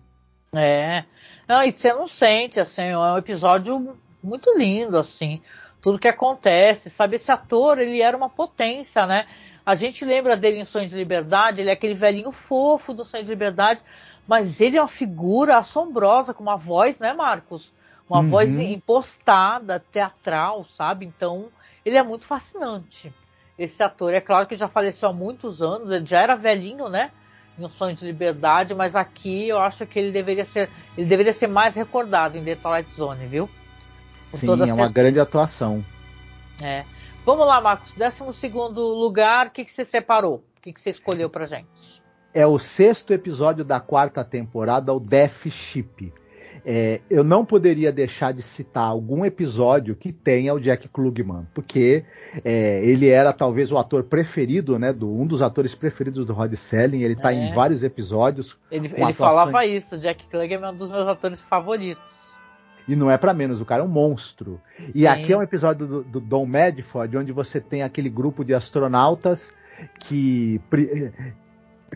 É. 0.53 1.03
Não, 1.47 1.63
e 1.63 1.71
você 1.71 1.93
não 1.93 2.07
sente, 2.07 2.59
assim, 2.59 2.81
é 2.81 2.97
um 2.97 3.17
episódio 3.17 3.95
muito 4.23 4.57
lindo, 4.57 4.97
assim 4.97 5.41
tudo 5.85 5.99
que 5.99 6.07
acontece, 6.07 6.89
sabe? 6.89 7.17
Esse 7.17 7.31
ator, 7.31 7.77
ele 7.77 8.01
era 8.01 8.17
uma 8.17 8.27
potência, 8.27 9.05
né? 9.05 9.27
A 9.63 9.75
gente 9.75 10.03
lembra 10.03 10.35
dele 10.35 10.57
em 10.57 10.65
Sonho 10.65 10.89
de 10.89 10.95
Liberdade, 10.95 11.61
ele 11.61 11.69
é 11.69 11.73
aquele 11.73 11.93
velhinho 11.93 12.31
fofo 12.31 12.91
do 12.91 13.05
Sonho 13.05 13.23
de 13.23 13.29
Liberdade, 13.29 13.81
mas 14.27 14.59
ele 14.59 14.77
é 14.77 14.81
uma 14.81 14.87
figura 14.87 15.57
assombrosa, 15.57 16.33
com 16.33 16.41
uma 16.41 16.57
voz, 16.57 16.97
né, 16.97 17.13
Marcos? 17.13 17.71
Uma 18.09 18.21
uhum. 18.21 18.29
voz 18.29 18.59
impostada, 18.59 19.79
teatral, 19.91 20.65
sabe? 20.75 21.05
Então, 21.05 21.49
ele 21.85 21.97
é 21.97 22.01
muito 22.01 22.25
fascinante. 22.25 23.13
Esse 23.55 23.83
ator, 23.83 24.11
é 24.11 24.19
claro 24.19 24.47
que 24.47 24.57
já 24.57 24.67
faleceu 24.67 25.09
há 25.09 25.13
muitos 25.13 25.61
anos, 25.61 25.91
ele 25.91 26.07
já 26.07 26.19
era 26.19 26.35
velhinho, 26.35 26.89
né? 26.89 27.11
Em 27.59 27.63
um 27.63 27.69
Sonho 27.69 27.95
de 27.95 28.03
Liberdade, 28.03 28.73
mas 28.73 28.95
aqui 28.95 29.49
eu 29.49 29.59
acho 29.59 29.85
que 29.85 29.99
ele 29.99 30.11
deveria 30.11 30.45
ser, 30.45 30.67
ele 30.97 31.05
deveria 31.05 31.31
ser 31.31 31.45
mais 31.45 31.75
recordado 31.75 32.39
em 32.39 32.43
The 32.43 32.55
Twilight 32.55 32.91
Zone, 32.95 33.27
viu? 33.27 33.47
Sim, 34.35 34.69
é 34.69 34.73
uma 34.73 34.89
grande 34.89 35.19
atuação. 35.19 35.83
É. 36.61 36.83
Vamos 37.25 37.47
lá, 37.47 37.59
Marcos. 37.59 37.91
Décimo 37.93 38.31
segundo 38.31 38.81
lugar, 38.81 39.47
o 39.47 39.51
que, 39.51 39.65
que 39.65 39.71
você 39.71 39.83
separou? 39.83 40.43
O 40.57 40.61
que, 40.61 40.73
que 40.73 40.81
você 40.81 40.91
escolheu 40.91 41.29
pra 41.29 41.47
gente? 41.47 42.03
É 42.33 42.45
o 42.45 42.59
sexto 42.59 43.13
episódio 43.13 43.63
da 43.63 43.79
quarta 43.79 44.23
temporada, 44.23 44.93
o 44.93 44.99
Death 44.99 45.49
Ship. 45.49 46.13
É, 46.65 47.01
eu 47.09 47.23
não 47.23 47.45
poderia 47.45 47.91
deixar 47.91 48.31
de 48.31 48.41
citar 48.41 48.85
algum 48.85 49.23
episódio 49.23 49.95
que 49.95 50.11
tenha 50.11 50.53
o 50.53 50.59
Jack 50.59 50.87
Klugman, 50.87 51.47
porque 51.53 52.03
é, 52.43 52.83
ele 52.83 53.07
era 53.07 53.31
talvez 53.31 53.71
o 53.71 53.77
ator 53.77 54.03
preferido, 54.03 54.79
né, 54.79 54.91
do, 54.91 55.07
um 55.07 55.27
dos 55.27 55.41
atores 55.43 55.75
preferidos 55.75 56.25
do 56.25 56.33
Rod 56.33 56.53
Selling. 56.53 57.03
Ele 57.03 57.13
está 57.13 57.31
é. 57.31 57.35
em 57.35 57.53
vários 57.53 57.83
episódios. 57.83 58.57
Ele, 58.71 58.91
ele 58.95 59.13
falava 59.13 59.65
isso, 59.65 59.97
Jack 59.97 60.27
Klugman 60.27 60.63
é 60.63 60.71
um 60.71 60.77
dos 60.77 60.91
meus 60.91 61.07
atores 61.07 61.39
favoritos. 61.41 62.14
E 62.87 62.95
não 62.95 63.09
é 63.09 63.17
para 63.17 63.33
menos, 63.33 63.61
o 63.61 63.65
cara 63.65 63.81
é 63.81 63.85
um 63.85 63.89
monstro. 63.89 64.61
E 64.93 64.99
Sim. 64.99 65.07
aqui 65.07 65.33
é 65.33 65.37
um 65.37 65.41
episódio 65.41 65.87
do, 65.87 66.03
do 66.03 66.19
Don 66.19 66.45
Medford, 66.45 67.17
onde 67.17 67.31
você 67.31 67.59
tem 67.59 67.83
aquele 67.83 68.09
grupo 68.09 68.43
de 68.43 68.53
astronautas 68.53 69.51
que 69.99 70.61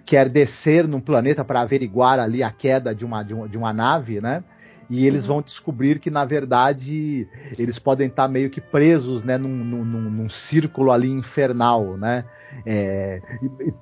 quer 0.06 0.30
descer 0.30 0.88
num 0.88 1.00
planeta 1.00 1.44
para 1.44 1.62
averiguar 1.62 2.20
ali 2.20 2.42
a 2.42 2.52
queda 2.52 2.94
de 2.94 3.06
uma, 3.06 3.24
de 3.24 3.34
uma, 3.34 3.48
de 3.48 3.58
uma 3.58 3.74
nave, 3.74 4.20
né? 4.20 4.44
E 4.90 5.06
eles 5.06 5.24
uhum. 5.24 5.36
vão 5.36 5.42
descobrir 5.42 6.00
que, 6.00 6.10
na 6.10 6.26
verdade, 6.26 7.28
eles 7.58 7.78
podem 7.78 8.08
estar 8.08 8.28
meio 8.28 8.50
que 8.50 8.60
presos 8.60 9.24
né, 9.24 9.38
num, 9.38 9.50
num, 9.50 9.86
num 9.86 10.30
círculo 10.30 10.92
ali 10.92 11.10
infernal, 11.10 11.96
né? 11.96 12.26
É, 12.66 13.22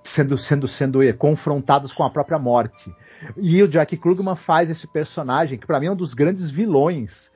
sendo, 0.04 0.38
sendo, 0.38 0.68
sendo 0.68 1.00
confrontados 1.18 1.94
com 1.94 2.04
a 2.04 2.10
própria 2.10 2.38
morte. 2.38 2.94
E 3.38 3.64
o 3.64 3.68
Jack 3.68 3.96
Klugman 3.96 4.36
faz 4.36 4.70
esse 4.70 4.86
personagem, 4.86 5.58
que 5.58 5.66
para 5.66 5.80
mim 5.80 5.86
é 5.86 5.92
um 5.92 5.96
dos 5.96 6.14
grandes 6.14 6.50
vilões 6.50 7.32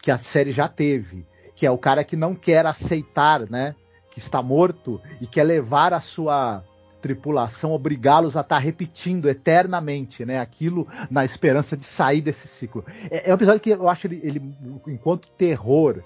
que 0.00 0.10
a 0.10 0.18
série 0.18 0.52
já 0.52 0.68
teve, 0.68 1.26
que 1.56 1.66
é 1.66 1.70
o 1.70 1.78
cara 1.78 2.04
que 2.04 2.14
não 2.14 2.34
quer 2.34 2.64
aceitar, 2.64 3.50
né, 3.50 3.74
que 4.12 4.20
está 4.20 4.40
morto 4.40 5.00
e 5.20 5.26
quer 5.26 5.42
levar 5.42 5.92
a 5.92 6.00
sua 6.00 6.62
tripulação, 7.06 7.72
obrigá-los 7.72 8.36
a 8.36 8.40
estar 8.40 8.56
tá 8.56 8.60
repetindo 8.60 9.28
eternamente, 9.28 10.24
né, 10.24 10.40
aquilo 10.40 10.88
na 11.08 11.24
esperança 11.24 11.76
de 11.76 11.84
sair 11.84 12.20
desse 12.20 12.48
ciclo. 12.48 12.84
É, 13.08 13.30
é 13.30 13.32
um 13.32 13.36
episódio 13.36 13.60
que 13.60 13.70
eu 13.70 13.88
acho 13.88 14.08
ele, 14.08 14.20
ele 14.24 14.54
enquanto 14.88 15.28
terror, 15.30 16.02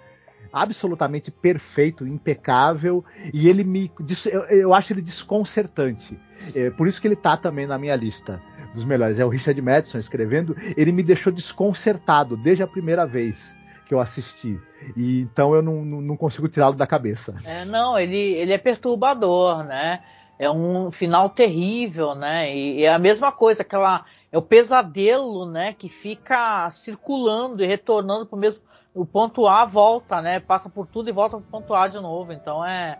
absolutamente 0.53 1.31
perfeito, 1.31 2.07
impecável, 2.07 3.03
e 3.33 3.49
ele 3.49 3.65
me. 3.65 3.91
Eu, 4.27 4.43
eu 4.43 4.75
acho 4.75 4.93
ele 4.93 5.01
desconcertante. 5.01 6.19
É, 6.55 6.69
por 6.71 6.87
isso 6.87 7.01
que 7.01 7.09
ele 7.09 7.17
tá 7.17 7.37
também 7.37 7.67
na 7.67 7.79
minha 7.79 7.97
lista 7.97 8.43
dos 8.75 8.85
melhores. 8.85 9.19
É 9.19 9.25
o 9.25 9.29
Richard 9.29 9.61
Madison 9.63 9.99
escrevendo. 9.99 10.55
Ele 10.77 10.93
me 10.93 11.03
deixou 11.03 11.33
desconcertado 11.33 12.37
desde 12.37 12.63
a 12.63 12.67
primeira 12.67 13.07
vez 13.07 13.55
que 13.91 13.95
eu 13.95 14.01
assisti. 14.01 14.57
E 14.97 15.21
então 15.23 15.53
eu 15.53 15.61
não, 15.61 15.85
não, 15.85 16.17
consigo 16.17 16.49
tirá-lo 16.49 16.77
da 16.77 16.87
cabeça. 16.87 17.35
É, 17.45 17.65
não, 17.65 17.99
ele, 17.99 18.17
ele 18.17 18.53
é 18.53 18.59
perturbador, 18.59 19.65
né? 19.65 20.01
É 20.41 20.51
um 20.51 20.91
final 20.91 21.29
terrível, 21.29 22.15
né? 22.15 22.57
E, 22.57 22.83
é 22.83 22.95
a 22.95 22.99
mesma 22.99 23.31
coisa, 23.31 23.61
aquela. 23.61 24.07
É 24.33 24.39
o 24.39 24.43
pesadelo, 24.43 25.45
né? 25.45 25.75
Que 25.75 25.91
fica 25.91 26.71
circulando 26.71 27.63
e 27.63 27.67
retornando 27.67 28.25
para 28.25 28.37
o 28.37 28.39
mesmo 28.39 28.63
o 28.95 29.05
ponto 29.05 29.47
A 29.47 29.67
volta, 29.67 30.23
né? 30.23 30.41
Passa 30.41 30.71
por 30.71 30.87
tudo 30.87 31.11
e 31.11 31.13
volta 31.13 31.37
para 31.37 31.47
o 31.47 31.51
ponto 31.51 31.75
A 31.75 31.87
de 31.89 32.01
novo. 32.01 32.33
Então 32.33 32.65
é, 32.65 32.99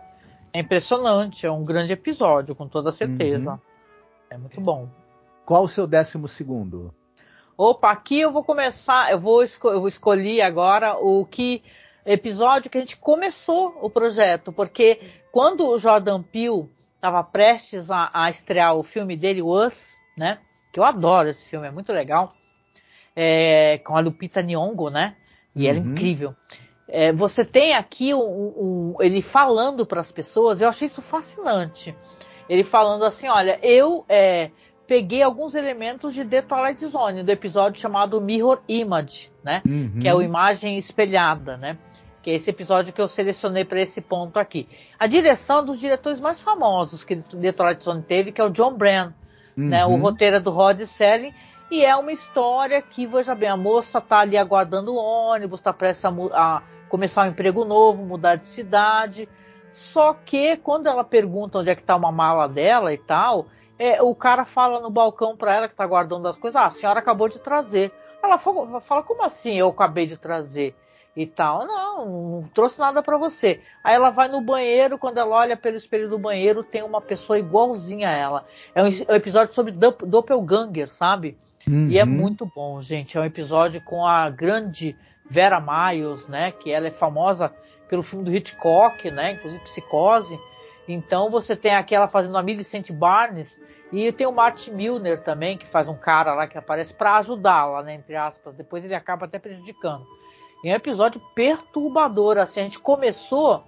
é 0.53 0.59
impressionante, 0.59 1.43
é 1.43 1.51
um 1.51 1.65
grande 1.65 1.91
episódio, 1.93 2.53
com 2.53 2.67
toda 2.67 2.91
certeza. 2.91 3.53
Uhum. 3.53 3.59
É 4.29 4.37
muito 4.37 4.61
bom. 4.61 4.87
Qual 5.43 5.63
o 5.63 5.67
seu 5.67 5.87
décimo 5.87 6.27
segundo? 6.27 6.93
Opa, 7.57 7.89
aqui 7.89 8.19
eu 8.19 8.31
vou 8.31 8.43
começar, 8.43 9.11
eu 9.11 9.19
vou, 9.19 9.41
esco 9.41 9.67
eu 9.67 9.79
vou 9.79 9.89
escolher 9.89 10.41
agora 10.41 10.95
o 10.95 11.25
que 11.25 11.63
episódio 12.05 12.69
que 12.69 12.77
a 12.77 12.81
gente 12.81 12.97
começou 12.97 13.79
o 13.81 13.89
projeto, 13.89 14.53
porque 14.53 14.99
quando 15.31 15.67
o 15.67 15.79
Jordan 15.79 16.21
Peele 16.21 16.69
estava 17.01 17.23
prestes 17.23 17.89
a, 17.89 18.11
a, 18.13 18.29
estrear 18.29 18.75
o 18.75 18.83
filme 18.83 19.17
dele, 19.17 19.41
Us, 19.41 19.97
né? 20.15 20.37
Que 20.71 20.79
eu 20.79 20.83
adoro 20.83 21.29
esse 21.29 21.43
filme, 21.47 21.67
é 21.67 21.71
muito 21.71 21.91
legal. 21.91 22.35
É, 23.15 23.79
com 23.79 23.97
a 23.97 23.99
Lupita 23.99 24.41
Nyong'o, 24.41 24.91
né? 24.91 25.15
E 25.55 25.63
uhum. 25.63 25.69
ela 25.69 25.79
é 25.79 25.81
uhum. 25.81 25.91
incrível. 25.91 26.35
É, 26.87 27.11
você 27.11 27.43
tem 27.43 27.73
aqui 27.73 28.13
um, 28.13 28.19
um, 28.19 28.95
ele 28.99 29.21
falando 29.21 29.85
para 29.85 29.99
as 29.99 30.11
pessoas, 30.11 30.61
eu 30.61 30.69
achei 30.69 30.85
isso 30.85 31.01
fascinante. 31.01 31.95
Ele 32.47 32.63
falando 32.63 33.03
assim, 33.03 33.27
olha, 33.27 33.59
eu 33.63 34.05
é, 34.07 34.51
peguei 34.85 35.23
alguns 35.23 35.55
elementos 35.55 36.13
de 36.13 36.23
The 36.23 36.43
Twilight 36.43 36.85
Zone, 36.85 37.23
do 37.23 37.31
episódio 37.31 37.81
chamado 37.81 38.21
Mirror 38.21 38.61
Image, 38.67 39.31
né? 39.43 39.63
Uhum. 39.65 39.99
Que 40.01 40.07
é 40.07 40.13
o 40.13 40.21
imagem 40.21 40.77
espelhada, 40.77 41.57
né? 41.57 41.77
Que 42.21 42.31
é 42.31 42.35
esse 42.35 42.49
episódio 42.49 42.93
que 42.93 43.01
eu 43.01 43.07
selecionei 43.07 43.65
para 43.65 43.81
esse 43.81 43.99
ponto 43.99 44.37
aqui. 44.37 44.67
A 44.99 45.07
direção 45.07 45.59
é 45.59 45.63
dos 45.63 45.79
diretores 45.79 46.19
mais 46.19 46.39
famosos 46.39 47.03
que 47.03 47.15
The 47.15 47.51
Twilight 47.51 47.83
Zone 47.83 48.03
teve, 48.03 48.31
que 48.31 48.39
é 48.39 48.43
o 48.43 48.49
John 48.49 48.73
Brand, 48.73 49.13
uhum. 49.57 49.69
né? 49.69 49.85
O 49.85 49.89
uhum. 49.89 50.01
roteiro 50.01 50.35
é 50.35 50.39
do 50.39 50.51
Rod 50.51 50.79
Serling 50.81 51.33
e 51.71 51.85
é 51.85 51.95
uma 51.95 52.11
história 52.11 52.81
que, 52.81 53.07
veja 53.07 53.33
bem, 53.33 53.47
a 53.47 53.55
moça 53.55 54.01
tá 54.01 54.19
ali 54.19 54.37
aguardando 54.37 54.93
o 54.93 54.97
ônibus, 54.97 55.61
tá 55.61 55.71
prestes 55.71 56.03
a, 56.03 56.09
a 56.33 56.61
começar 56.89 57.23
um 57.23 57.29
emprego 57.29 57.63
novo, 57.63 58.03
mudar 58.03 58.35
de 58.35 58.45
cidade. 58.45 59.29
Só 59.71 60.13
que 60.13 60.57
quando 60.57 60.87
ela 60.87 61.03
pergunta 61.03 61.59
onde 61.59 61.69
é 61.69 61.75
que 61.75 61.81
tá 61.81 61.95
uma 61.95 62.11
mala 62.11 62.47
dela 62.47 62.93
e 62.93 62.97
tal, 62.97 63.47
é, 63.79 64.01
o 64.01 64.13
cara 64.13 64.43
fala 64.43 64.81
no 64.81 64.89
balcão 64.89 65.37
para 65.37 65.55
ela 65.55 65.67
que 65.69 65.75
tá 65.75 65.87
guardando 65.87 66.27
as 66.27 66.37
coisas, 66.37 66.61
ah, 66.61 66.65
a 66.65 66.69
senhora 66.69 66.99
acabou 66.99 67.29
de 67.29 67.39
trazer. 67.39 67.91
Ela 68.21 68.37
fala 68.37 69.01
como 69.01 69.23
assim 69.23 69.53
eu 69.53 69.69
acabei 69.69 70.05
de 70.05 70.17
trazer? 70.17 70.75
E 71.15 71.25
tal, 71.25 71.67
não, 71.67 72.05
não 72.05 72.49
trouxe 72.53 72.79
nada 72.79 73.03
para 73.03 73.17
você. 73.17 73.59
Aí 73.83 73.95
ela 73.95 74.09
vai 74.11 74.29
no 74.29 74.39
banheiro, 74.39 74.97
quando 74.97 75.17
ela 75.17 75.35
olha 75.35 75.57
pelo 75.57 75.75
espelho 75.75 76.09
do 76.09 76.17
banheiro, 76.17 76.63
tem 76.63 76.83
uma 76.83 77.01
pessoa 77.01 77.37
igualzinha 77.37 78.07
a 78.07 78.13
ela. 78.13 78.45
É 78.73 78.81
um, 78.81 78.87
é 78.87 79.11
um 79.11 79.15
episódio 79.15 79.53
sobre 79.53 79.73
doppelganger, 79.73 80.87
sabe? 80.87 81.37
Uhum. 81.67 81.89
E 81.89 81.99
é 81.99 82.03
uhum. 82.03 82.09
muito 82.09 82.45
bom, 82.45 82.81
gente. 82.81 83.17
É 83.17 83.21
um 83.21 83.25
episódio 83.25 83.81
com 83.81 84.05
a 84.05 84.29
grande 84.29 84.95
Vera 85.29 85.59
Miles, 85.59 86.27
né? 86.27 86.51
Que 86.51 86.71
ela 86.71 86.87
é 86.87 86.91
famosa 86.91 87.51
pelo 87.89 88.03
filme 88.03 88.23
do 88.23 88.33
Hitchcock, 88.33 89.11
né? 89.11 89.33
Inclusive 89.33 89.63
Psicose. 89.65 90.39
Então 90.87 91.29
você 91.29 91.57
tem 91.57 91.75
aqui 91.75 91.93
ela 91.93 92.07
fazendo 92.07 92.37
a 92.37 92.43
Millicent 92.43 92.89
Barnes 92.91 93.59
e 93.91 94.11
tem 94.13 94.25
o 94.25 94.31
Martin 94.31 94.71
Milner 94.71 95.21
também, 95.21 95.57
que 95.57 95.67
faz 95.67 95.87
um 95.89 95.95
cara 95.95 96.33
lá 96.33 96.47
que 96.47 96.57
aparece 96.57 96.93
para 96.93 97.17
ajudá-la, 97.17 97.83
né? 97.83 97.95
Entre 97.95 98.15
aspas. 98.15 98.55
Depois 98.55 98.85
ele 98.85 98.95
acaba 98.95 99.25
até 99.25 99.37
prejudicando. 99.37 100.05
É 100.63 100.71
um 100.71 100.75
episódio 100.75 101.21
perturbador, 101.33 102.37
assim. 102.37 102.61
A 102.61 102.63
gente 102.63 102.79
começou 102.79 103.63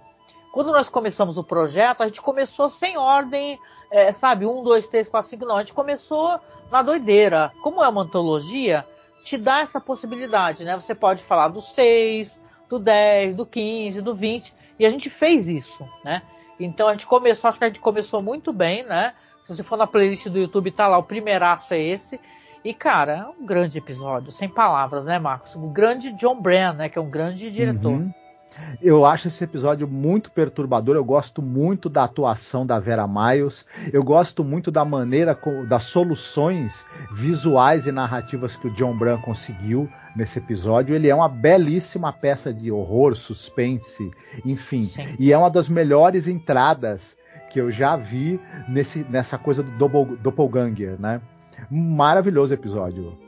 quando 0.52 0.70
nós 0.70 0.88
começamos 0.88 1.36
o 1.36 1.42
projeto, 1.42 2.02
a 2.02 2.06
gente 2.06 2.22
começou 2.22 2.70
sem 2.70 2.96
ordem, 2.96 3.58
é, 3.90 4.12
sabe, 4.12 4.46
um, 4.46 4.62
dois, 4.62 4.86
três, 4.86 5.08
quatro, 5.08 5.28
cinco, 5.28 5.44
não. 5.44 5.56
A 5.56 5.60
gente 5.60 5.72
começou 5.72 6.38
na 6.70 6.80
doideira. 6.80 7.50
Como 7.60 7.82
é 7.82 7.88
uma 7.88 8.02
antologia, 8.02 8.84
te 9.24 9.36
dá 9.36 9.60
essa 9.60 9.80
possibilidade, 9.80 10.62
né? 10.64 10.76
Você 10.76 10.94
pode 10.94 11.24
falar 11.24 11.48
do 11.48 11.60
6, 11.60 12.38
do 12.68 12.78
10, 12.78 13.34
do 13.34 13.44
15, 13.44 14.00
do 14.00 14.14
20, 14.14 14.54
e 14.78 14.86
a 14.86 14.90
gente 14.90 15.10
fez 15.10 15.48
isso, 15.48 15.84
né? 16.04 16.22
Então 16.60 16.86
a 16.86 16.92
gente 16.92 17.06
começou, 17.06 17.48
acho 17.48 17.58
que 17.58 17.64
a 17.64 17.68
gente 17.68 17.80
começou 17.80 18.22
muito 18.22 18.52
bem, 18.52 18.84
né? 18.84 19.14
Se 19.44 19.56
você 19.56 19.62
for 19.62 19.76
na 19.76 19.86
playlist 19.86 20.28
do 20.28 20.38
YouTube, 20.38 20.70
tá 20.70 20.86
lá, 20.86 20.98
o 20.98 21.02
primeiraço 21.02 21.74
é 21.74 21.80
esse. 21.80 22.20
E, 22.64 22.72
cara, 22.72 23.12
é 23.12 23.26
um 23.26 23.44
grande 23.44 23.76
episódio, 23.76 24.32
sem 24.32 24.48
palavras, 24.48 25.04
né, 25.04 25.18
Marcos? 25.18 25.54
O 25.54 25.68
grande 25.68 26.12
John 26.12 26.40
Bran, 26.40 26.72
né, 26.72 26.88
que 26.88 26.98
é 26.98 27.02
um 27.02 27.10
grande 27.10 27.50
diretor. 27.50 27.92
Uhum. 27.92 28.10
Eu 28.80 29.04
acho 29.04 29.28
esse 29.28 29.42
episódio 29.42 29.86
muito 29.86 30.30
perturbador. 30.30 30.96
Eu 30.96 31.04
gosto 31.04 31.42
muito 31.42 31.88
da 31.88 32.04
atuação 32.04 32.64
da 32.64 32.78
Vera 32.78 33.06
Miles. 33.06 33.66
Eu 33.92 34.02
gosto 34.02 34.44
muito 34.44 34.70
da 34.70 34.84
maneira, 34.84 35.38
das 35.68 35.82
soluções 35.84 36.86
visuais 37.12 37.86
e 37.86 37.92
narrativas 37.92 38.56
que 38.56 38.68
o 38.68 38.70
John 38.70 38.96
Bran 38.96 39.18
conseguiu 39.18 39.90
nesse 40.14 40.38
episódio. 40.38 40.94
Ele 40.94 41.08
é 41.08 41.14
uma 41.14 41.28
belíssima 41.28 42.12
peça 42.12 42.54
de 42.54 42.70
horror, 42.70 43.16
suspense, 43.16 44.10
enfim. 44.44 44.86
Sim. 44.86 45.16
E 45.18 45.32
é 45.32 45.36
uma 45.36 45.50
das 45.50 45.68
melhores 45.68 46.28
entradas 46.28 47.16
que 47.50 47.60
eu 47.60 47.70
já 47.70 47.96
vi 47.96 48.40
nesse, 48.68 49.04
nessa 49.10 49.36
coisa 49.36 49.62
do 49.62 50.16
doppelganger, 50.16 51.00
né? 51.00 51.20
Maravilhoso 51.70 52.54
episódio. 52.54 53.18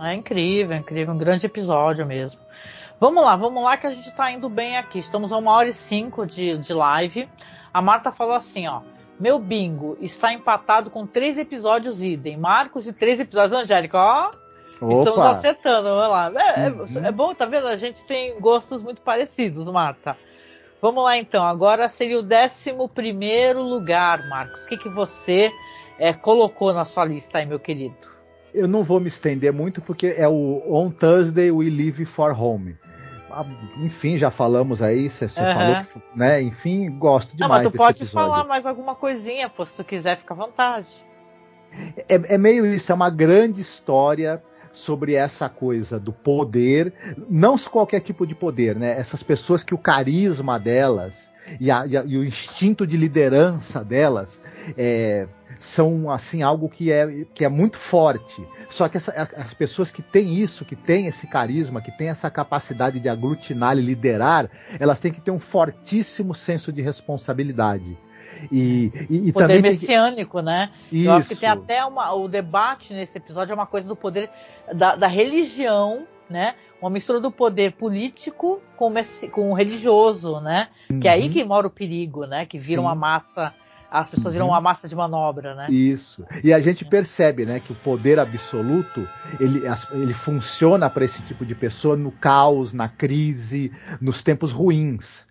É 0.00 0.14
incrível, 0.14 0.76
é 0.76 0.78
incrível, 0.80 1.14
um 1.14 1.18
grande 1.18 1.46
episódio 1.46 2.06
mesmo. 2.06 2.38
Vamos 3.00 3.22
lá, 3.22 3.36
vamos 3.36 3.62
lá 3.62 3.76
que 3.76 3.86
a 3.86 3.90
gente 3.90 4.10
tá 4.12 4.30
indo 4.30 4.48
bem 4.48 4.76
aqui. 4.76 4.98
Estamos 4.98 5.32
a 5.32 5.36
uma 5.36 5.52
hora 5.52 5.68
e 5.68 5.72
cinco 5.72 6.26
de, 6.26 6.58
de 6.58 6.72
live. 6.72 7.28
A 7.72 7.80
Marta 7.80 8.10
falou 8.10 8.34
assim, 8.34 8.66
ó. 8.66 8.80
Meu 9.18 9.38
bingo 9.38 9.96
está 10.00 10.32
empatado 10.32 10.90
com 10.90 11.06
três 11.06 11.36
episódios 11.38 12.02
idem. 12.02 12.36
Marcos 12.36 12.86
e 12.86 12.92
três 12.92 13.18
episódios 13.18 13.52
Angélica. 13.52 13.98
Ó, 13.98 14.30
Opa. 14.80 14.94
estamos 14.98 15.18
acertando. 15.18 15.88
Vamos 15.88 16.10
lá. 16.10 16.32
É, 16.36 16.66
é 16.66 16.70
uhum. 16.70 17.06
é, 17.06 17.12
bom, 17.12 17.34
tá 17.34 17.44
vendo? 17.44 17.66
A 17.66 17.76
gente 17.76 18.04
tem 18.04 18.38
gostos 18.40 18.82
muito 18.82 19.00
parecidos, 19.02 19.68
Marta. 19.68 20.16
Vamos 20.80 21.02
lá 21.02 21.16
então. 21.16 21.44
Agora 21.44 21.88
seria 21.88 22.18
o 22.18 22.22
décimo 22.22 22.88
primeiro 22.88 23.62
lugar, 23.62 24.28
Marcos. 24.28 24.64
O 24.64 24.68
que, 24.68 24.76
que 24.76 24.88
você 24.88 25.50
é, 25.98 26.12
colocou 26.12 26.72
na 26.72 26.84
sua 26.84 27.04
lista 27.04 27.38
aí, 27.38 27.46
meu 27.46 27.58
querido? 27.58 27.96
Eu 28.54 28.66
não 28.66 28.82
vou 28.82 28.98
me 29.00 29.08
estender 29.08 29.52
muito 29.52 29.80
porque 29.80 30.14
é 30.16 30.26
o 30.26 30.62
On 30.66 30.90
Thursday 30.90 31.50
We 31.50 31.66
Leave 31.66 32.04
for 32.04 32.32
Home. 32.38 32.76
Ah, 33.30 33.44
enfim, 33.76 34.16
já 34.16 34.30
falamos 34.30 34.80
aí, 34.80 35.10
você 35.10 35.26
uhum. 35.26 35.30
falou 35.30 35.84
que, 35.84 36.18
né? 36.18 36.40
Enfim, 36.40 36.90
gosto 36.98 37.36
demais. 37.36 37.50
Não, 37.50 37.64
mas 37.64 37.72
tu 37.72 37.76
pode 37.76 38.02
episódio. 38.02 38.30
falar 38.30 38.44
mais 38.44 38.64
alguma 38.64 38.94
coisinha, 38.94 39.50
pô, 39.50 39.66
se 39.66 39.76
tu 39.76 39.84
quiser, 39.84 40.16
fica 40.16 40.32
à 40.32 40.36
vontade. 40.36 40.88
É, 42.08 42.34
é 42.34 42.38
meio 42.38 42.64
isso, 42.66 42.90
é 42.90 42.94
uma 42.94 43.10
grande 43.10 43.60
história 43.60 44.42
sobre 44.72 45.14
essa 45.14 45.48
coisa 45.48 45.98
do 45.98 46.12
poder, 46.12 46.92
não 47.28 47.58
qualquer 47.58 48.00
tipo 48.00 48.26
de 48.26 48.34
poder, 48.34 48.76
né? 48.76 48.98
Essas 48.98 49.22
pessoas 49.22 49.62
que 49.62 49.74
o 49.74 49.78
carisma 49.78 50.58
delas 50.58 51.30
e, 51.60 51.70
a, 51.70 51.86
e, 51.86 51.96
a, 51.96 52.04
e 52.04 52.16
o 52.16 52.24
instinto 52.24 52.86
de 52.86 52.96
liderança 52.96 53.84
delas 53.84 54.40
é, 54.76 55.26
são 55.58 56.10
assim 56.10 56.42
algo 56.42 56.68
que 56.68 56.90
é, 56.92 57.24
que 57.34 57.44
é 57.44 57.48
muito 57.48 57.76
forte. 57.76 58.42
Só 58.70 58.88
que 58.88 58.96
essa, 58.96 59.12
as 59.12 59.52
pessoas 59.54 59.90
que 59.90 60.02
têm 60.02 60.34
isso, 60.34 60.64
que 60.64 60.76
têm 60.76 61.06
esse 61.06 61.26
carisma, 61.26 61.80
que 61.80 61.90
têm 61.90 62.08
essa 62.08 62.30
capacidade 62.30 63.00
de 63.00 63.08
aglutinar 63.08 63.76
e 63.76 63.80
liderar, 63.80 64.48
elas 64.78 65.00
têm 65.00 65.12
que 65.12 65.20
ter 65.20 65.30
um 65.30 65.40
fortíssimo 65.40 66.34
senso 66.34 66.72
de 66.72 66.82
responsabilidade. 66.82 67.96
E, 68.52 68.92
e, 69.10 69.28
e 69.28 69.32
poder 69.32 69.56
também 69.56 69.62
messiânico, 69.62 70.38
que... 70.38 70.44
né? 70.44 70.70
Isso. 70.92 71.08
Eu 71.08 71.12
acho 71.14 71.28
que 71.28 71.36
tem 71.36 71.48
até 71.48 71.84
uma, 71.84 72.12
o 72.14 72.28
debate 72.28 72.92
nesse 72.92 73.18
episódio 73.18 73.52
é 73.52 73.54
uma 73.54 73.66
coisa 73.66 73.88
do 73.88 73.96
poder 73.96 74.30
da, 74.72 74.94
da 74.94 75.08
religião, 75.08 76.06
né? 76.30 76.54
Uma 76.80 76.90
mistura 76.90 77.20
do 77.20 77.32
poder 77.32 77.72
político 77.72 78.62
com, 78.76 78.92
com 79.32 79.50
o 79.50 79.54
religioso, 79.54 80.40
né? 80.40 80.68
Uhum. 80.88 81.00
Que 81.00 81.08
é 81.08 81.12
aí 81.12 81.26
uhum. 81.26 81.32
que 81.32 81.44
mora 81.44 81.66
o 81.66 81.70
perigo, 81.70 82.26
né? 82.26 82.46
Que 82.46 82.58
vira 82.58 82.80
Sim. 82.80 82.86
uma 82.86 82.94
massa 82.94 83.52
as 83.90 84.08
pessoas 84.08 84.34
viram 84.34 84.46
uhum. 84.46 84.52
uma 84.52 84.60
massa 84.60 84.88
de 84.88 84.94
manobra, 84.94 85.54
né? 85.54 85.66
Isso. 85.70 86.24
E 86.44 86.52
a 86.52 86.60
gente 86.60 86.84
percebe, 86.84 87.46
né, 87.46 87.60
que 87.60 87.72
o 87.72 87.76
poder 87.76 88.18
absoluto 88.18 89.06
ele, 89.40 89.62
ele 89.92 90.14
funciona 90.14 90.90
para 90.90 91.04
esse 91.04 91.22
tipo 91.22 91.44
de 91.44 91.54
pessoa 91.54 91.96
no 91.96 92.10
caos, 92.10 92.72
na 92.72 92.88
crise, 92.88 93.72
nos 94.00 94.22
tempos 94.22 94.52
ruins. 94.52 95.26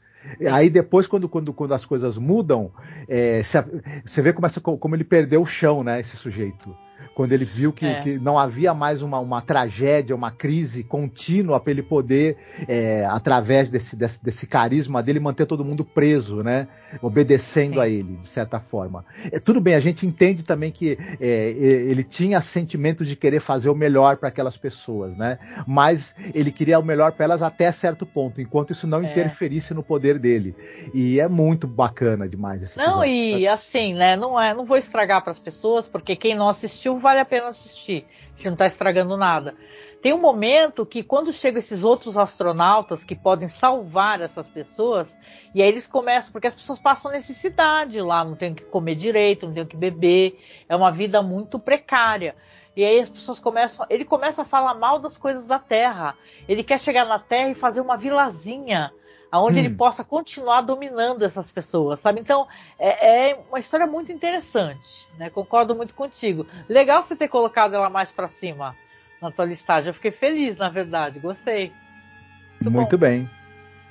Aí 0.51 0.69
depois, 0.69 1.07
quando, 1.07 1.29
quando, 1.29 1.53
quando 1.53 1.73
as 1.73 1.85
coisas 1.85 2.17
mudam, 2.17 2.71
é, 3.07 3.41
você 3.43 4.21
vê 4.21 4.33
como, 4.33 4.45
essa, 4.45 4.59
como 4.59 4.95
ele 4.95 5.03
perdeu 5.03 5.41
o 5.41 5.45
chão, 5.45 5.83
né, 5.83 6.01
esse 6.01 6.17
sujeito 6.17 6.75
quando 7.17 7.33
ele 7.33 7.45
viu 7.45 7.73
que, 7.73 7.83
é. 7.83 8.01
que 8.01 8.19
não 8.19 8.37
havia 8.37 8.75
mais 8.75 9.01
uma, 9.01 9.19
uma, 9.19 9.41
tragédia, 9.41 10.15
uma 10.15 10.29
crise 10.29 10.83
contínua 10.83 11.59
para 11.59 11.71
ele 11.71 11.81
poder, 11.81 12.37
é, 12.67 13.05
através 13.05 13.71
desse, 13.71 13.95
desse, 13.95 14.23
desse, 14.23 14.45
carisma 14.45 15.01
dele, 15.01 15.19
manter 15.19 15.47
todo 15.47 15.65
mundo 15.65 15.83
preso, 15.83 16.43
né? 16.43 16.67
Obedecendo 17.01 17.75
Sim. 17.75 17.79
a 17.79 17.87
ele, 17.87 18.17
de 18.17 18.27
certa 18.27 18.59
forma. 18.59 19.05
É, 19.31 19.39
tudo 19.39 19.59
bem, 19.59 19.75
a 19.75 19.79
gente 19.79 20.05
entende 20.05 20.43
também 20.43 20.71
que 20.71 20.97
é, 21.19 21.49
ele 21.49 22.03
tinha 22.03 22.41
sentimento 22.41 23.03
de 23.05 23.15
querer 23.15 23.39
fazer 23.39 23.69
o 23.69 23.75
melhor 23.75 24.17
para 24.17 24.29
aquelas 24.29 24.57
pessoas, 24.57 25.17
né? 25.17 25.37
Mas 25.65 26.15
ele 26.33 26.51
queria 26.51 26.79
o 26.79 26.83
melhor 26.83 27.11
para 27.11 27.25
elas 27.25 27.41
até 27.41 27.71
certo 27.71 28.05
ponto, 28.05 28.41
enquanto 28.41 28.71
isso 28.71 28.87
não 28.87 29.03
é. 29.03 29.11
interferisse 29.11 29.73
no 29.73 29.83
poder 29.83 30.19
dele. 30.19 30.55
E 30.93 31.19
é 31.19 31.27
muito 31.27 31.67
bacana 31.67 32.27
demais 32.27 32.63
esse 32.63 32.77
Não, 32.77 33.03
episódio. 33.03 33.39
e 33.39 33.47
assim, 33.47 33.93
né? 33.93 34.15
Não, 34.15 34.39
é, 34.39 34.53
não 34.53 34.65
vou 34.65 34.77
estragar 34.77 35.21
para 35.21 35.31
as 35.31 35.39
pessoas, 35.39 35.87
porque 35.87 36.15
quem 36.15 36.35
não 36.35 36.49
assistiu 36.49 36.99
vale 36.99 37.19
a 37.19 37.25
pena 37.25 37.47
assistir. 37.49 38.05
A 38.33 38.37
gente 38.37 38.45
não 38.45 38.53
está 38.53 38.67
estragando 38.67 39.17
nada. 39.17 39.55
Tem 40.01 40.13
um 40.13 40.19
momento 40.19 40.85
que 40.85 41.03
quando 41.03 41.33
chegam 41.33 41.59
esses 41.59 41.83
outros 41.83 42.17
astronautas 42.17 43.03
que 43.03 43.15
podem 43.15 43.47
salvar 43.47 44.21
essas 44.21 44.47
pessoas, 44.47 45.15
e 45.55 45.61
aí 45.61 45.67
eles 45.67 45.87
começam, 45.87 46.31
porque 46.31 46.47
as 46.47 46.55
pessoas 46.55 46.79
passam 46.79 47.11
necessidade 47.11 47.99
lá, 48.01 48.23
não 48.23 48.35
tem 48.35 48.51
o 48.51 48.55
que 48.55 48.65
comer 48.65 48.95
direito, 48.95 49.47
não 49.47 49.53
tem 49.53 49.63
o 49.63 49.67
que 49.67 49.75
beber, 49.75 50.39
é 50.69 50.75
uma 50.75 50.91
vida 50.91 51.21
muito 51.21 51.57
precária. 51.57 52.35
E 52.75 52.83
aí 52.83 52.99
as 52.99 53.09
pessoas 53.09 53.39
começam, 53.39 53.87
ele 53.89 54.05
começa 54.05 54.43
a 54.43 54.45
falar 54.45 54.75
mal 54.75 54.99
das 54.99 55.17
coisas 55.17 55.47
da 55.47 55.57
Terra. 55.57 56.15
Ele 56.47 56.63
quer 56.63 56.79
chegar 56.79 57.05
na 57.05 57.17
Terra 57.17 57.49
e 57.49 57.55
fazer 57.55 57.81
uma 57.81 57.97
vilazinha 57.97 58.91
aonde 59.31 59.59
hum. 59.59 59.63
ele 59.63 59.75
possa 59.75 60.03
continuar 60.03 60.61
dominando 60.61 61.23
essas 61.23 61.51
pessoas, 61.51 61.99
sabe? 61.99 62.21
Então 62.21 62.47
é, 62.77 63.31
é, 63.31 63.39
uma 63.49 63.57
história 63.57 63.87
muito 63.87 64.11
interessante, 64.11 65.07
né? 65.17 65.31
Concordo 65.31 65.75
muito 65.75 65.95
contigo. 65.95 66.45
Legal 66.69 67.01
você 67.01 67.15
ter 67.15 67.27
colocado 67.27 67.73
ela 67.73 67.89
mais 67.89 68.11
para 68.11 68.27
cima 68.27 68.75
na 69.21 69.31
tua 69.31 69.45
listagem. 69.45 69.89
Eu 69.89 69.93
fiquei 69.93 70.11
feliz, 70.11 70.57
na 70.57 70.69
verdade, 70.69 71.19
gostei. 71.19 71.71
Muito, 72.61 72.71
muito 72.71 72.97
bem. 72.97 73.29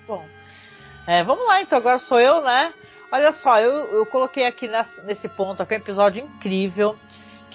Bom, 0.06 0.24
é, 1.06 1.22
vamos 1.22 1.46
lá 1.46 1.62
então. 1.62 1.78
Agora 1.78 1.98
sou 1.98 2.20
eu, 2.20 2.42
né? 2.42 2.72
Olha 3.12 3.32
só, 3.32 3.60
eu, 3.60 3.72
eu 3.72 4.06
coloquei 4.06 4.44
aqui 4.46 4.66
nesse, 4.66 5.06
nesse 5.06 5.28
ponto 5.28 5.62
aqui 5.62 5.74
um 5.74 5.78
episódio 5.78 6.24
incrível 6.24 6.96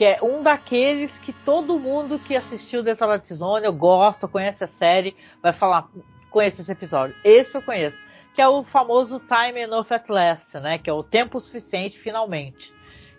que 0.02 0.06
é 0.06 0.18
um 0.24 0.42
daqueles 0.42 1.20
que 1.20 1.32
todo 1.32 1.78
mundo 1.78 2.18
que 2.18 2.36
assistiu 2.36 2.84
Twilight 2.84 3.34
Zone, 3.34 3.68
eu 3.68 3.74
gosto, 3.74 4.28
conhece 4.28 4.64
a 4.64 4.68
série, 4.68 5.16
vai 5.44 5.54
falar, 5.54 5.88
conheço 6.30 6.62
esse 6.62 6.72
episódio. 6.72 7.16
Esse 7.24 7.56
eu 7.56 7.62
conheço. 7.62 7.98
Que 8.34 8.42
é 8.42 8.48
o 8.48 8.64
famoso 8.64 9.20
Time 9.20 9.60
Enough 9.60 9.92
at 9.92 10.10
Last, 10.10 10.60
né? 10.60 10.80
Que 10.80 10.90
é 10.90 10.94
o 10.94 11.04
tempo 11.04 11.40
suficiente 11.40 12.00
finalmente. 12.00 12.74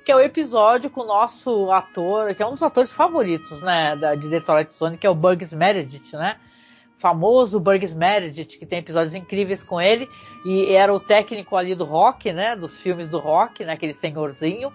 Que 0.05 0.11
é 0.11 0.17
o 0.17 0.21
episódio 0.21 0.91
com 0.91 1.03
o 1.03 1.07
nosso 1.07 1.71
ator, 1.71 2.35
que 2.35 2.43
é 2.43 2.47
um 2.47 2.53
dos 2.53 2.63
atores 2.63 2.91
favoritos, 2.91 3.63
né? 3.63 3.97
Da, 3.97 4.15
de 4.15 4.41
Twilight 4.41 4.75
Zone, 4.75 4.99
que 4.99 5.07
é 5.07 5.11
o 5.11 5.15
Bugs 5.15 5.53
Meredith, 5.53 6.15
né? 6.15 6.39
Famoso 6.99 7.61
Bugs 7.61 7.95
Meredith, 7.95 8.59
que 8.59 8.67
tem 8.67 8.81
episódios 8.81 9.15
incríveis 9.15 9.63
com 9.63 9.81
ele. 9.81 10.09
E 10.45 10.73
era 10.73 10.93
o 10.93 11.01
técnico 11.01 11.57
ali 11.57 11.75
do 11.75 11.85
rock, 11.85 12.33
né? 12.33 12.57
Dos 12.57 12.79
filmes 12.81 13.09
do 13.09 13.19
rock, 13.19 13.65
né? 13.65 13.75
Aquele 13.75 13.95
senhorzinho. 13.95 14.73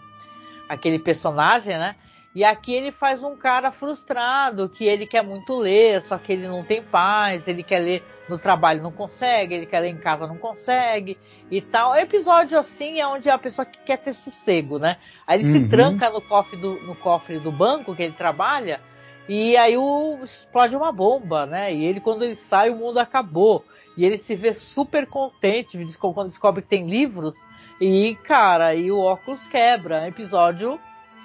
Aquele 0.70 1.00
personagem, 1.00 1.78
né? 1.78 1.96
E 2.34 2.44
aqui 2.44 2.74
ele 2.74 2.92
faz 2.92 3.24
um 3.24 3.36
cara 3.36 3.72
frustrado, 3.72 4.70
que 4.70 4.86
ele 4.86 5.08
quer 5.08 5.24
muito 5.24 5.58
ler, 5.58 6.02
só 6.04 6.18
que 6.18 6.34
ele 6.34 6.48
não 6.48 6.64
tem 6.64 6.84
paz, 6.84 7.48
ele 7.48 7.64
quer 7.64 7.80
ler 7.80 8.04
no 8.30 8.38
trabalho 8.38 8.84
não 8.84 8.92
consegue, 8.92 9.56
ele 9.56 9.66
quer 9.66 9.80
ler 9.80 9.90
em 9.90 9.98
casa 9.98 10.28
não 10.28 10.38
consegue 10.38 11.18
e 11.50 11.62
tal. 11.62 11.96
É 11.96 12.02
episódio 12.02 12.58
assim 12.58 13.00
é 13.00 13.08
onde 13.08 13.30
a 13.30 13.38
pessoa 13.38 13.66
quer 13.66 13.98
ter 13.98 14.14
sossego, 14.14 14.80
né? 14.80 14.98
Aí 15.26 15.40
ele 15.40 15.48
uhum. 15.48 15.64
se 15.64 15.70
tranca 15.70 16.10
no 16.10 16.22
cofre, 16.22 16.58
do, 16.58 16.74
no 16.84 16.96
cofre 16.96 17.40
do 17.40 17.52
banco 17.52 17.96
que 17.96 18.04
ele 18.04 18.14
trabalha 18.14 18.80
e 19.28 19.58
aí 19.58 19.78
o, 19.78 20.20
explode 20.24 20.76
uma 20.76 20.92
bomba, 20.92 21.46
né? 21.46 21.74
E 21.74 21.84
ele, 21.84 22.00
quando 22.00 22.24
ele 22.24 22.36
sai, 22.36 22.70
o 22.70 22.76
mundo 22.76 22.98
acabou. 22.98 23.64
E 23.98 24.06
ele 24.06 24.18
se 24.18 24.36
vê 24.36 24.54
super 24.54 25.06
contente 25.06 25.78
quando 26.00 26.30
descobre 26.30 26.62
que 26.62 26.70
tem 26.70 26.88
livros. 26.88 27.36
E, 27.82 28.18
cara, 28.24 28.74
e 28.74 28.90
o 28.92 29.00
óculos 29.00 29.46
quebra. 29.48 29.98
É 29.98 30.02
um 30.04 30.08
episódio 30.08 30.80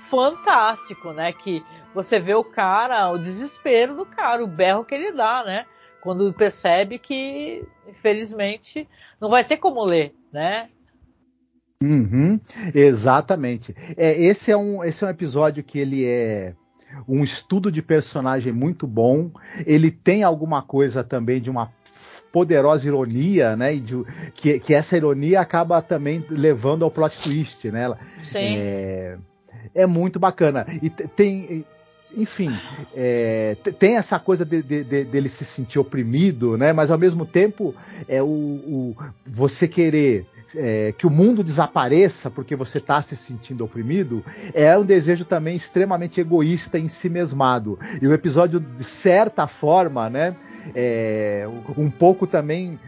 fantástico, 0.05 1.13
né? 1.13 1.33
Que 1.33 1.65
você 1.95 2.19
vê 2.19 2.35
o 2.35 2.43
cara, 2.43 3.09
o 3.11 3.19
desespero 3.19 3.95
do 3.95 4.05
cara, 4.05 4.43
o 4.43 4.49
berro 4.49 4.85
que 4.85 4.95
ele 4.95 5.13
dá, 5.13 5.45
né? 5.45 5.67
Quando 6.03 6.33
percebe 6.33 6.99
que, 6.99 7.65
infelizmente, 7.89 8.89
não 9.21 9.31
vai 9.31 9.45
ter 9.45 9.57
como 9.59 9.85
ler, 9.85 10.13
né? 10.33 10.69
Uhum, 11.81 12.41
exatamente. 12.75 13.75
É, 13.97 14.21
esse, 14.21 14.51
é 14.51 14.57
um, 14.57 14.83
esse 14.83 15.05
é 15.05 15.07
um 15.07 15.11
episódio 15.11 15.63
que 15.63 15.79
ele 15.79 16.05
é 16.05 16.55
um 17.09 17.23
estudo 17.23 17.71
de 17.71 17.81
personagem 17.81 18.53
muito 18.53 18.85
bom. 18.85 19.31
Ele 19.65 19.93
tem 19.93 20.25
alguma 20.25 20.61
coisa 20.61 21.05
também 21.05 21.41
de 21.41 21.49
uma 21.49 21.73
poderosa 22.33 22.89
ironia, 22.89 23.55
né? 23.57 23.75
De, 23.77 24.05
que, 24.35 24.59
que 24.59 24.75
essa 24.75 24.97
ironia 24.97 25.41
acaba 25.41 25.81
também 25.81 26.25
levando 26.29 26.85
ao 26.85 26.91
plot 26.91 27.21
twist, 27.21 27.71
né? 27.71 27.89
Sim. 28.25 28.57
É, 28.57 29.19
é 29.73 29.87
muito 29.87 30.19
bacana. 30.19 30.67
E 30.83 30.91
tem, 30.91 31.65
enfim, 32.17 32.51
é, 32.95 33.57
tem 33.79 33.97
essa 33.97 34.19
coisa 34.19 34.45
de, 34.45 34.63
de, 34.63 34.85
de, 34.85 35.05
dele 35.05 35.29
se 35.29 35.45
sentir 35.45 35.79
oprimido, 35.79 36.57
né? 36.57 36.73
Mas 36.73 36.91
ao 36.91 36.99
mesmo 36.99 37.25
tempo 37.25 37.75
é 38.09 38.23
o, 38.23 38.27
o 38.27 38.97
você 39.27 39.67
querer 39.67 40.27
é, 40.57 40.93
que 40.97 41.07
o 41.07 41.11
mundo 41.11 41.43
desapareça 41.43 42.31
porque 42.31 42.55
você 42.55 42.79
está 42.79 43.01
se 43.03 43.17
sentindo 43.17 43.65
oprimido, 43.65 44.25
é 44.53 44.77
um 44.77 44.85
desejo 44.85 45.25
também 45.25 45.57
extremamente 45.57 46.21
egoísta 46.21 46.79
em 46.79 46.89
si 46.89 47.09
mesmado. 47.09 47.79
E 48.01 48.07
o 48.07 48.13
episódio, 48.13 48.61
de 48.61 48.85
certa 48.85 49.47
forma, 49.47 50.11
né, 50.11 50.37
é, 50.75 51.49
um 51.77 51.91
pouco 51.91 52.27
também 52.27 52.79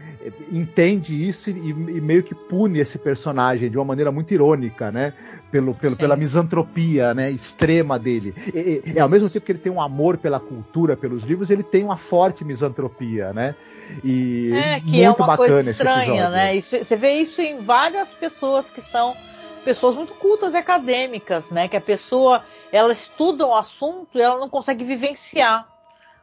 entende 0.51 1.27
isso 1.27 1.49
e, 1.49 1.69
e, 1.69 2.01
meio 2.01 2.23
que 2.23 2.33
pune 2.33 2.79
esse 2.79 2.97
personagem 2.97 3.69
de 3.69 3.77
uma 3.77 3.85
maneira 3.85 4.11
muito 4.11 4.33
irônica, 4.33 4.91
né? 4.91 5.13
Pelo, 5.51 5.73
pelo, 5.73 5.95
pela 5.95 6.17
misantropia 6.17 7.13
né, 7.13 7.31
extrema 7.31 7.97
dele. 7.97 8.35
E, 8.53 8.81
e, 8.93 8.99
ao 8.99 9.07
mesmo 9.07 9.29
tempo 9.29 9.45
que 9.45 9.51
ele 9.53 9.59
tem 9.59 9.71
um 9.71 9.79
amor 9.79 10.17
pela 10.17 10.39
cultura, 10.39 10.97
pelos 10.97 11.23
livros, 11.23 11.49
ele 11.49 11.63
tem 11.63 11.83
uma 11.83 11.95
forte 11.95 12.43
misantropia, 12.43 13.31
né? 13.31 13.55
E 14.03 14.51
é, 14.53 14.79
que 14.81 15.01
é 15.01 15.05
muito 15.05 15.21
é 15.21 15.23
uma 15.23 15.37
bacana 15.37 15.37
coisa 15.37 15.71
estranha, 15.71 16.29
né? 16.29 16.59
você 16.59 16.95
vê 16.95 17.13
isso 17.13 17.41
em 17.41 17.59
várias 17.59 18.13
pessoas 18.13 18.69
que 18.69 18.81
são 18.81 19.15
pessoas 19.63 19.95
muito 19.95 20.13
cultas 20.13 20.53
e 20.53 20.57
acadêmicas, 20.57 21.49
né? 21.49 21.67
Que 21.67 21.77
a 21.77 21.81
pessoa 21.81 22.43
ela 22.71 22.91
estuda 22.91 23.45
um 23.45 23.55
assunto 23.55 24.17
e 24.17 24.21
ela 24.21 24.37
não 24.37 24.49
consegue 24.49 24.83
vivenciar 24.83 25.67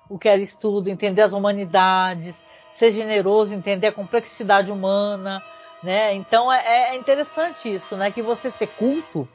o 0.08 0.18
que 0.18 0.28
ela 0.28 0.42
estuda, 0.42 0.90
entender 0.90 1.22
as 1.22 1.32
humanidades, 1.32 2.36
ser 2.74 2.92
generoso, 2.92 3.54
entender 3.54 3.86
a 3.86 3.92
complexidade 3.92 4.70
humana, 4.70 5.42
né? 5.82 6.14
Então 6.14 6.52
é, 6.52 6.90
é 6.90 6.96
interessante 6.96 7.74
isso, 7.74 7.96
né? 7.96 8.10
Que 8.10 8.22
você 8.22 8.50
ser 8.50 8.68
culto 8.68 9.28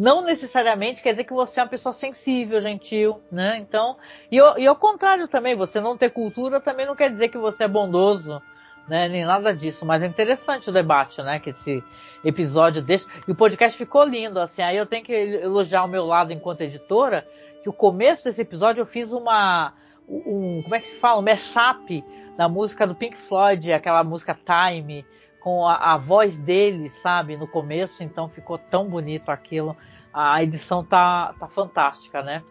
não 0.00 0.22
necessariamente 0.22 1.02
quer 1.02 1.10
dizer 1.10 1.24
que 1.24 1.32
você 1.34 1.60
é 1.60 1.62
uma 1.62 1.68
pessoa 1.68 1.92
sensível, 1.92 2.58
gentil, 2.58 3.20
né? 3.30 3.58
Então, 3.58 3.98
e, 4.32 4.36
e 4.36 4.66
ao 4.66 4.76
contrário 4.76 5.28
também, 5.28 5.54
você 5.54 5.78
não 5.78 5.94
ter 5.94 6.10
cultura 6.10 6.58
também 6.58 6.86
não 6.86 6.96
quer 6.96 7.10
dizer 7.10 7.28
que 7.28 7.36
você 7.36 7.64
é 7.64 7.68
bondoso, 7.68 8.40
né? 8.88 9.08
Nem 9.08 9.26
nada 9.26 9.54
disso. 9.54 9.84
Mas 9.84 10.02
é 10.02 10.06
interessante 10.06 10.70
o 10.70 10.72
debate, 10.72 11.20
né? 11.22 11.38
Que 11.38 11.50
esse 11.50 11.84
episódio 12.24 12.80
desse. 12.80 13.06
E 13.28 13.32
o 13.32 13.34
podcast 13.34 13.76
ficou 13.76 14.04
lindo, 14.04 14.40
assim. 14.40 14.62
Aí 14.62 14.76
eu 14.76 14.86
tenho 14.86 15.04
que 15.04 15.12
elogiar 15.12 15.84
o 15.84 15.88
meu 15.88 16.06
lado 16.06 16.32
enquanto 16.32 16.62
editora, 16.62 17.26
que 17.62 17.68
o 17.68 17.72
começo 17.72 18.24
desse 18.24 18.40
episódio 18.40 18.80
eu 18.80 18.86
fiz 18.86 19.12
uma. 19.12 19.74
Um, 20.08 20.62
como 20.62 20.74
é 20.74 20.80
que 20.80 20.88
se 20.88 20.96
fala? 20.96 21.20
Um 21.20 21.22
mashup 21.22 22.02
da 22.38 22.48
música 22.48 22.86
do 22.86 22.94
Pink 22.94 23.16
Floyd, 23.16 23.70
aquela 23.70 24.02
música 24.02 24.34
Time, 24.34 25.04
com 25.40 25.66
a, 25.66 25.94
a 25.94 25.96
voz 25.96 26.38
dele, 26.38 26.88
sabe, 26.88 27.36
no 27.36 27.48
começo, 27.48 28.02
então 28.02 28.28
ficou 28.28 28.58
tão 28.58 28.88
bonito 28.88 29.30
aquilo 29.30 29.76
a 30.12 30.42
edição 30.42 30.84
tá, 30.84 31.34
tá 31.38 31.46
fantástica, 31.46 32.22
né? 32.22 32.42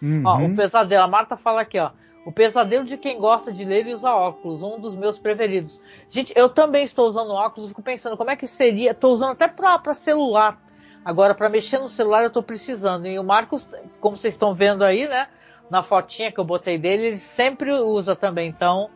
Uhum. 0.00 0.22
Ó, 0.24 0.38
o 0.38 0.56
pesadelo, 0.56 1.04
a 1.04 1.08
Marta 1.08 1.36
fala 1.36 1.60
aqui, 1.60 1.78
ó. 1.78 1.90
O 2.24 2.32
pesadelo 2.32 2.84
de 2.84 2.96
quem 2.96 3.18
gosta 3.18 3.52
de 3.52 3.64
ler 3.64 3.86
e 3.86 3.94
usa 3.94 4.10
óculos, 4.10 4.62
um 4.62 4.78
dos 4.80 4.94
meus 4.94 5.18
preferidos. 5.18 5.80
Gente, 6.08 6.32
eu 6.36 6.48
também 6.48 6.84
estou 6.84 7.08
usando 7.08 7.32
óculos, 7.32 7.70
fico 7.70 7.82
pensando 7.82 8.16
como 8.16 8.30
é 8.30 8.36
que 8.36 8.46
seria. 8.46 8.92
Estou 8.92 9.12
usando 9.12 9.32
até 9.32 9.48
para 9.48 9.92
celular. 9.92 10.60
Agora, 11.04 11.34
para 11.34 11.48
mexer 11.48 11.78
no 11.78 11.88
celular, 11.88 12.22
eu 12.22 12.28
estou 12.28 12.42
precisando. 12.42 13.06
E 13.06 13.18
o 13.18 13.24
Marcos, 13.24 13.68
como 14.00 14.16
vocês 14.16 14.34
estão 14.34 14.54
vendo 14.54 14.84
aí, 14.84 15.08
né? 15.08 15.28
Na 15.68 15.82
fotinha 15.82 16.30
que 16.30 16.38
eu 16.38 16.44
botei 16.44 16.78
dele, 16.78 17.06
ele 17.06 17.18
sempre 17.18 17.72
usa 17.72 18.14
também. 18.14 18.48
Então, 18.48 18.88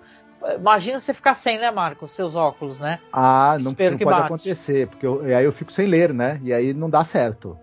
imagina 0.54 1.00
você 1.00 1.12
ficar 1.12 1.34
sem, 1.34 1.58
né, 1.58 1.70
Marcos? 1.70 2.12
Seus 2.12 2.34
óculos, 2.34 2.78
né? 2.78 3.00
Ah, 3.12 3.56
não, 3.58 3.70
não 3.70 3.74
pode 3.74 4.04
bate. 4.04 4.22
acontecer, 4.22 4.86
porque 4.88 5.06
eu, 5.06 5.22
aí 5.22 5.44
eu 5.44 5.52
fico 5.52 5.72
sem 5.72 5.86
ler, 5.86 6.12
né? 6.12 6.40
E 6.42 6.52
aí 6.52 6.72
não 6.72 6.88
dá 6.88 7.04
certo. 7.04 7.58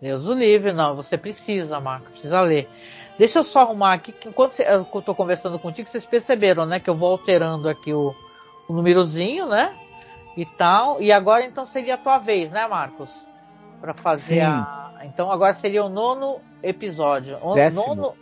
Deus 0.00 0.26
o 0.26 0.34
livre, 0.34 0.72
não. 0.72 0.94
Você 0.96 1.16
precisa, 1.16 1.80
Marco, 1.80 2.10
precisa 2.10 2.40
ler. 2.40 2.68
Deixa 3.18 3.38
eu 3.38 3.44
só 3.44 3.60
arrumar 3.60 3.94
aqui, 3.94 4.12
que 4.12 4.28
enquanto 4.28 4.60
eu 4.60 4.82
estou 4.82 5.14
conversando 5.14 5.58
contigo, 5.58 5.88
vocês 5.88 6.04
perceberam, 6.04 6.66
né? 6.66 6.78
Que 6.78 6.90
eu 6.90 6.94
vou 6.94 7.12
alterando 7.12 7.68
aqui 7.68 7.92
o, 7.92 8.14
o 8.68 8.72
númerozinho, 8.72 9.46
né? 9.46 9.74
E 10.36 10.44
tal. 10.44 11.00
E 11.00 11.10
agora 11.10 11.44
então 11.44 11.64
seria 11.64 11.94
a 11.94 11.98
tua 11.98 12.18
vez, 12.18 12.50
né, 12.50 12.66
Marcos? 12.66 13.10
Para 13.80 13.94
fazer 13.94 14.40
Sim. 14.40 14.40
a. 14.40 15.00
Então 15.04 15.30
agora 15.30 15.54
seria 15.54 15.82
o 15.84 15.88
nono 15.88 16.40
episódio. 16.62 17.38
O 17.42 17.54
décimo. 17.54 17.86
Nono... 17.86 18.14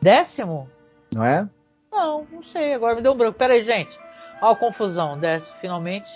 Décimo? 0.00 0.68
Não 1.12 1.24
é? 1.24 1.48
Não, 1.96 2.26
não 2.30 2.42
sei. 2.42 2.74
Agora 2.74 2.94
me 2.94 3.02
deu 3.02 3.12
um 3.12 3.16
branco. 3.16 3.38
Pera 3.38 3.54
aí, 3.54 3.62
gente. 3.62 3.98
Olha 4.40 4.52
a 4.52 4.56
confusão. 4.56 5.18
Décimo, 5.18 5.54
finalmente. 5.60 6.08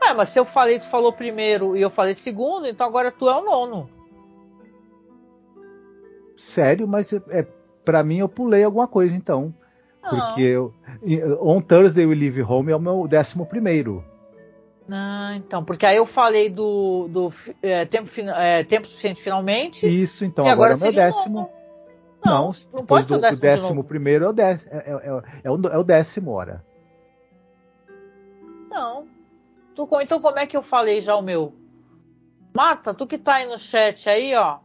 Ah, 0.00 0.14
mas 0.14 0.28
se 0.28 0.38
eu 0.38 0.44
falei, 0.44 0.78
tu 0.78 0.86
falou 0.86 1.12
primeiro 1.12 1.76
e 1.76 1.82
eu 1.82 1.90
falei 1.90 2.14
segundo, 2.14 2.66
então 2.66 2.86
agora 2.86 3.12
tu 3.12 3.28
é 3.28 3.36
o 3.36 3.44
nono 3.44 3.88
sério, 6.42 6.88
mas 6.88 7.12
é, 7.12 7.22
é 7.30 7.46
para 7.84 8.02
mim 8.02 8.18
eu 8.18 8.28
pulei 8.28 8.64
alguma 8.64 8.88
coisa 8.88 9.14
então. 9.14 9.54
Porque 10.02 10.42
eu, 10.42 10.74
On 11.40 11.60
Thursday 11.60 12.04
We 12.04 12.16
Leave 12.16 12.42
Home 12.42 12.72
é 12.72 12.76
o 12.76 12.80
meu 12.80 13.06
décimo 13.06 13.46
primeiro. 13.46 14.04
Ah, 14.90 15.34
então, 15.36 15.64
porque 15.64 15.86
aí 15.86 15.96
eu 15.96 16.04
falei 16.04 16.50
do, 16.50 17.06
do 17.08 17.32
é, 17.62 17.86
tempo, 17.86 18.10
é, 18.18 18.64
tempo 18.64 18.88
suficiente 18.88 19.22
finalmente. 19.22 19.86
Isso, 19.86 20.24
então, 20.24 20.44
agora, 20.44 20.74
agora 20.74 20.88
é 20.88 20.90
o 20.90 20.92
meu 20.92 20.92
décimo. 20.92 21.48
Não, 22.24 22.32
não, 22.32 22.52
não 22.72 22.80
depois 22.80 23.06
do, 23.06 23.20
décimo, 23.20 23.36
do 23.36 23.40
décimo 23.40 23.84
primeiro 23.84 24.24
é 24.24 24.28
o, 24.28 24.32
décimo, 24.32 24.70
é, 24.72 24.76
é, 24.76 24.92
é, 24.92 25.22
é, 25.44 25.50
o, 25.50 25.68
é 25.68 25.78
o 25.78 25.84
décimo, 25.84 26.32
ora. 26.32 26.64
Não. 28.70 29.06
Tu, 29.74 29.88
então 30.00 30.20
como 30.20 30.38
é 30.38 30.46
que 30.46 30.56
eu 30.56 30.62
falei 30.62 31.00
já 31.00 31.16
o 31.16 31.22
meu? 31.22 31.54
Marta, 32.54 32.94
tu 32.94 33.06
que 33.06 33.18
tá 33.18 33.34
aí 33.36 33.48
no 33.48 33.58
chat 33.58 34.08
aí, 34.08 34.34
ó. 34.34 34.58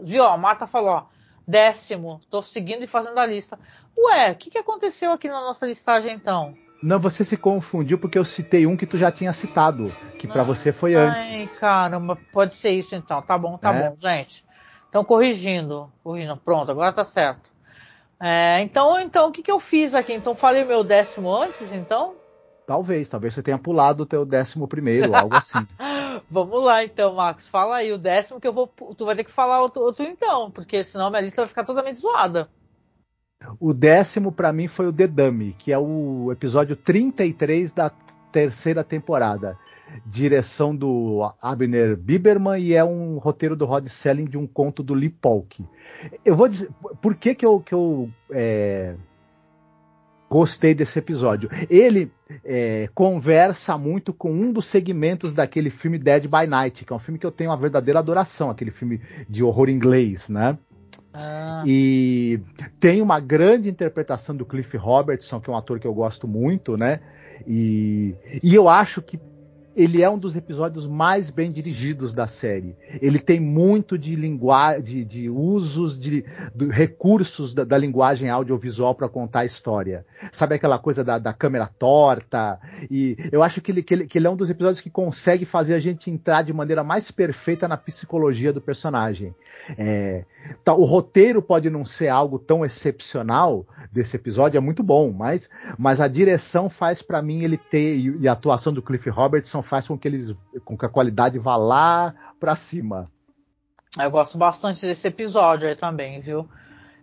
Viu, 0.00 0.22
ó, 0.22 0.32
a 0.32 0.38
Marta 0.38 0.66
falou, 0.66 0.90
ó 0.90 1.16
décimo. 1.46 2.18
Estou 2.22 2.42
seguindo 2.42 2.82
e 2.82 2.86
fazendo 2.86 3.18
a 3.18 3.26
lista. 3.26 3.58
Ué, 3.96 4.32
o 4.32 4.36
que, 4.36 4.50
que 4.50 4.58
aconteceu 4.58 5.12
aqui 5.12 5.28
na 5.28 5.40
nossa 5.40 5.66
listagem 5.66 6.14
então? 6.14 6.54
Não, 6.82 6.98
você 6.98 7.24
se 7.24 7.36
confundiu 7.36 7.98
porque 7.98 8.18
eu 8.18 8.24
citei 8.24 8.66
um 8.66 8.76
que 8.76 8.86
tu 8.86 8.98
já 8.98 9.10
tinha 9.10 9.32
citado, 9.32 9.90
que 10.18 10.26
para 10.26 10.42
você 10.42 10.72
foi 10.72 10.94
antes. 10.94 11.26
Ai, 11.26 11.48
caramba, 11.58 12.18
pode 12.32 12.54
ser 12.56 12.70
isso 12.70 12.94
então. 12.94 13.22
Tá 13.22 13.38
bom, 13.38 13.56
tá 13.56 13.74
é? 13.74 13.88
bom, 13.88 13.96
gente. 13.96 14.44
Então 14.88 15.04
corrigindo, 15.04 15.90
corrigindo, 16.02 16.36
pronto, 16.36 16.70
agora 16.70 16.92
tá 16.92 17.04
certo. 17.04 17.50
É, 18.20 18.62
então, 18.62 18.98
então 18.98 19.28
o 19.28 19.32
que, 19.32 19.42
que 19.42 19.50
eu 19.50 19.60
fiz 19.60 19.94
aqui? 19.94 20.12
Então 20.12 20.34
falei 20.34 20.64
o 20.64 20.66
meu 20.66 20.82
décimo 20.82 21.34
antes, 21.34 21.70
então? 21.72 22.14
Talvez, 22.66 23.08
talvez 23.08 23.34
você 23.34 23.42
tenha 23.42 23.58
pulado 23.58 24.02
o 24.02 24.06
teu 24.06 24.24
décimo 24.24 24.66
primeiro, 24.66 25.14
algo 25.14 25.36
assim. 25.36 25.66
Vamos 26.28 26.64
lá 26.64 26.84
então, 26.84 27.14
Marcos. 27.14 27.46
Fala 27.46 27.76
aí 27.76 27.92
o 27.92 27.98
décimo 27.98 28.40
que 28.40 28.48
eu 28.48 28.52
vou. 28.52 28.66
Tu 28.96 29.04
vai 29.04 29.14
ter 29.14 29.22
que 29.22 29.30
falar 29.30 29.60
outro, 29.60 29.82
outro 29.82 30.04
então, 30.04 30.50
porque 30.50 30.82
senão 30.82 31.10
minha 31.10 31.22
lista 31.22 31.42
vai 31.42 31.48
ficar 31.48 31.64
totalmente 31.64 32.00
zoada. 32.00 32.48
O 33.60 33.72
décimo 33.72 34.32
para 34.32 34.52
mim 34.52 34.66
foi 34.66 34.86
o 34.88 34.92
The 34.92 35.06
Dummy, 35.06 35.52
que 35.52 35.72
é 35.72 35.78
o 35.78 36.32
episódio 36.32 36.74
33 36.74 37.70
da 37.70 37.90
terceira 38.32 38.82
temporada. 38.82 39.58
Direção 40.04 40.74
do 40.74 41.32
Abner 41.40 41.96
Biberman 41.96 42.60
e 42.60 42.74
é 42.74 42.84
um 42.84 43.18
roteiro 43.18 43.56
do 43.56 43.64
Rod 43.64 43.86
Selling 43.88 44.24
de 44.24 44.36
um 44.36 44.46
conto 44.46 44.82
do 44.82 44.94
Lee 44.94 45.08
Polk. 45.08 45.64
Eu 46.24 46.36
vou 46.36 46.48
dizer. 46.48 46.70
Por 47.00 47.14
que, 47.14 47.34
que 47.34 47.46
eu, 47.46 47.60
que 47.60 47.74
eu 47.74 48.10
é, 48.30 48.94
gostei 50.28 50.74
desse 50.74 50.98
episódio? 50.98 51.48
Ele 51.70 52.10
é, 52.44 52.88
conversa 52.94 53.78
muito 53.78 54.12
com 54.12 54.32
um 54.32 54.52
dos 54.52 54.66
segmentos 54.66 55.32
daquele 55.32 55.70
filme 55.70 55.98
Dead 55.98 56.24
by 56.24 56.46
Night, 56.48 56.84
que 56.84 56.92
é 56.92 56.96
um 56.96 57.00
filme 57.00 57.18
que 57.18 57.26
eu 57.26 57.32
tenho 57.32 57.50
uma 57.50 57.56
verdadeira 57.56 58.00
adoração, 58.00 58.50
aquele 58.50 58.70
filme 58.70 59.00
de 59.28 59.42
horror 59.42 59.68
inglês, 59.68 60.28
né? 60.28 60.58
Ah. 61.18 61.62
E 61.64 62.40
tem 62.78 63.00
uma 63.00 63.18
grande 63.18 63.70
interpretação 63.70 64.36
do 64.36 64.44
Cliff 64.44 64.76
Robertson, 64.76 65.40
que 65.40 65.48
é 65.48 65.52
um 65.52 65.56
ator 65.56 65.80
que 65.80 65.86
eu 65.86 65.94
gosto 65.94 66.28
muito, 66.28 66.76
né? 66.76 67.00
E, 67.46 68.14
e 68.42 68.54
eu 68.54 68.68
acho 68.68 69.00
que 69.00 69.18
ele 69.76 70.02
é 70.02 70.08
um 70.08 70.18
dos 70.18 70.34
episódios 70.36 70.86
mais 70.86 71.28
bem 71.28 71.52
dirigidos 71.52 72.14
da 72.14 72.26
série. 72.26 72.74
Ele 73.00 73.18
tem 73.18 73.38
muito 73.38 73.98
de 73.98 74.16
linguagem, 74.16 74.82
de, 74.82 75.04
de, 75.04 75.30
usos 75.30 76.00
de, 76.00 76.24
de 76.54 76.66
recursos 76.68 77.52
da, 77.52 77.62
da, 77.62 77.76
linguagem 77.76 78.30
audiovisual 78.30 78.94
para 78.94 79.08
contar 79.08 79.40
a 79.40 79.44
história. 79.44 80.06
Sabe 80.32 80.54
aquela 80.54 80.78
coisa 80.78 81.04
da, 81.04 81.18
da 81.18 81.34
câmera 81.34 81.66
torta? 81.66 82.58
E 82.90 83.16
eu 83.30 83.42
acho 83.42 83.60
que 83.60 83.70
ele, 83.70 83.82
que 83.82 83.94
ele, 83.94 84.06
que, 84.06 84.16
ele, 84.16 84.26
é 84.26 84.30
um 84.30 84.36
dos 84.36 84.48
episódios 84.48 84.80
que 84.80 84.88
consegue 84.88 85.44
fazer 85.44 85.74
a 85.74 85.80
gente 85.80 86.10
entrar 86.10 86.42
de 86.42 86.54
maneira 86.54 86.82
mais 86.82 87.10
perfeita 87.10 87.68
na 87.68 87.76
psicologia 87.76 88.54
do 88.54 88.62
personagem. 88.62 89.34
É, 89.76 90.24
tá, 90.64 90.74
o 90.74 90.84
roteiro 90.84 91.42
pode 91.42 91.68
não 91.68 91.84
ser 91.84 92.08
algo 92.08 92.38
tão 92.38 92.64
excepcional 92.64 93.66
desse 93.92 94.16
episódio, 94.16 94.56
é 94.56 94.60
muito 94.60 94.82
bom, 94.82 95.12
mas, 95.12 95.50
mas 95.78 96.00
a 96.00 96.08
direção 96.08 96.70
faz 96.70 97.02
para 97.02 97.20
mim 97.20 97.42
ele 97.42 97.56
ter 97.56 97.96
e, 97.96 98.16
e 98.20 98.28
a 98.28 98.32
atuação 98.32 98.72
do 98.72 98.82
Cliff 98.82 99.08
Robertson 99.10 99.62
faz 99.66 99.86
com 99.88 99.98
que 99.98 100.08
eles 100.08 100.34
com 100.64 100.76
que 100.76 100.86
a 100.86 100.88
qualidade 100.88 101.38
vá 101.38 101.56
lá 101.56 102.14
para 102.40 102.56
cima. 102.56 103.10
Eu 103.98 104.10
gosto 104.10 104.36
bastante 104.36 104.80
desse 104.82 105.08
episódio 105.08 105.68
aí 105.68 105.74
também, 105.74 106.20
viu? 106.20 106.48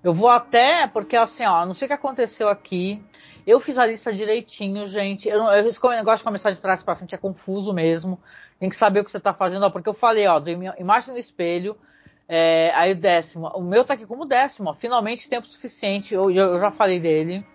Eu 0.03 0.14
vou 0.14 0.30
até, 0.30 0.85
porque 0.88 1.15
assim, 1.15 1.45
ó, 1.45 1.65
não 1.65 1.73
sei 1.73 1.85
o 1.85 1.90
que 1.90 1.94
aconteceu 1.94 2.49
aqui. 2.49 3.02
Eu 3.48 3.60
fiz 3.60 3.77
a 3.77 3.85
lista 3.85 4.14
direitinho, 4.14 4.88
gente. 4.88 5.27
Eu, 5.27 5.44
eu, 5.44 5.68
esse 5.68 5.81
negócio 5.81 6.19
de 6.19 6.23
começar 6.23 6.52
de 6.52 6.61
trás 6.61 6.84
para 6.84 6.95
frente 6.95 7.15
é 7.15 7.18
confuso 7.18 7.73
mesmo. 7.73 8.19
Tem 8.60 8.69
que 8.69 8.76
saber 8.76 8.99
o 8.99 9.03
que 9.03 9.11
você 9.11 9.19
tá 9.19 9.34
fazendo, 9.34 9.65
ó, 9.65 9.69
porque 9.69 9.90
eu 9.90 9.94
falei, 9.94 10.27
ó, 10.27 10.40
do 10.40 10.49
imagem 10.49 11.14
no 11.14 11.19
espelho, 11.19 11.76
é, 12.27 12.72
aí 12.76 12.94
o 12.94 12.95
décimo. 12.95 13.48
O 13.56 13.61
meu 13.61 13.84
tá 13.84 13.94
aqui 13.94 14.06
como 14.06 14.26
décimo, 14.26 14.69
ó, 14.69 14.73
finalmente 14.73 15.30
tempo 15.30 15.48
suficiente. 15.48 16.14
Eu, 16.14 16.31
eu, 16.31 16.60
já 16.60 16.72
falei 16.72 16.99
dele. 16.99 17.45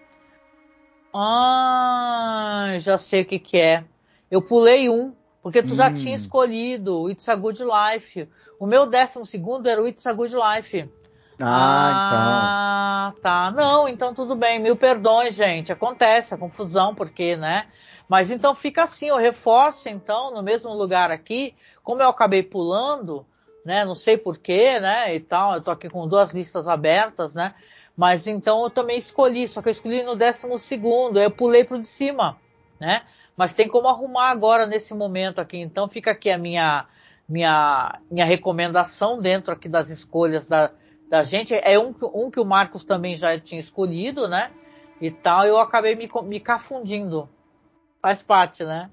Ah, 1.15 2.77
já 2.79 2.99
sei 2.99 3.23
o 3.23 3.27
que 3.27 3.39
que 3.39 3.57
é. 3.57 3.85
Eu 4.31 4.43
pulei 4.43 4.89
um, 4.89 5.15
porque 5.43 5.63
tu 5.63 5.73
hum. 5.73 5.77
já 5.77 5.93
tinha 5.93 6.17
escolhido 6.17 7.01
o 7.01 7.11
It's 7.11 7.29
a 7.29 7.35
Good 7.35 7.63
Life. 7.63 8.29
O 8.59 8.67
meu 8.67 8.87
décimo 8.87 9.25
segundo 9.25 9.69
era 9.69 9.83
o 9.83 9.89
It's 9.89 10.07
a 10.07 10.13
Good 10.13 10.35
Life. 10.35 10.91
Ah, 11.41 13.09
ah 13.09 13.09
então. 13.11 13.23
tá. 13.23 13.51
Não, 13.51 13.89
então 13.89 14.13
tudo 14.13 14.35
bem. 14.35 14.59
Mil 14.59 14.77
perdões, 14.77 15.35
gente. 15.35 15.73
Acontece 15.73 16.35
a 16.35 16.39
confusão, 16.39 16.95
porque, 16.95 17.37
né? 17.37 17.67
Mas 18.09 18.31
então 18.31 18.55
fica 18.55 18.85
assim, 18.85 19.07
eu 19.07 19.17
reforço 19.17 19.89
então 19.89 20.33
no 20.33 20.43
mesmo 20.43 20.73
lugar 20.73 21.11
aqui, 21.11 21.55
como 21.83 22.03
eu 22.03 22.09
acabei 22.09 22.43
pulando, 22.43 23.27
né? 23.65 23.85
Não 23.85 23.95
sei 23.95 24.17
porquê, 24.17 24.81
né? 24.81 25.15
E 25.15 25.21
tal, 25.21 25.55
eu 25.55 25.61
tô 25.61 25.71
aqui 25.71 25.91
com 25.91 26.09
duas 26.09 26.33
listas 26.33 26.67
abertas, 26.67 27.35
né? 27.35 27.55
Mas 27.95 28.27
então 28.27 28.63
eu 28.63 28.71
também 28.71 28.97
escolhi, 28.97 29.47
só 29.47 29.61
que 29.61 29.69
eu 29.69 29.73
escolhi 29.73 30.03
no 30.03 30.17
décimo 30.17 30.59
segundo, 30.59 31.21
eu 31.21 31.31
pulei 31.31 31.65
pro 31.65 31.81
de 31.81 31.89
cima, 31.89 32.39
né? 32.81 33.03
Mas 33.39 33.53
tem 33.53 33.69
como 33.69 33.87
arrumar 33.87 34.31
agora 34.31 34.67
nesse 34.67 34.93
momento 34.93 35.41
aqui. 35.41 35.59
Então 35.59 35.89
fica 35.89 36.11
aqui 36.11 36.29
a 36.29 36.37
minha 36.37 36.87
minha 37.29 38.01
minha 38.11 38.27
recomendação 38.27 39.21
dentro 39.21 39.53
aqui 39.53 39.69
das 39.69 39.89
escolhas 39.89 40.45
da, 40.45 40.73
da 41.09 41.23
gente. 41.23 41.55
É 41.55 41.79
um, 41.79 41.95
um 42.13 42.33
que 42.33 42.41
o 42.41 42.45
Marcos 42.45 42.85
também 42.85 43.17
já 43.17 43.39
tinha 43.39 43.61
escolhido, 43.61 44.27
né? 44.27 44.51
E 45.01 45.13
tal, 45.13 45.45
eu 45.45 45.61
acabei 45.61 45.95
me, 45.95 46.11
me 46.25 46.41
cafundindo. 46.41 47.29
Faz 48.03 48.21
parte, 48.21 48.65
né? 48.65 48.91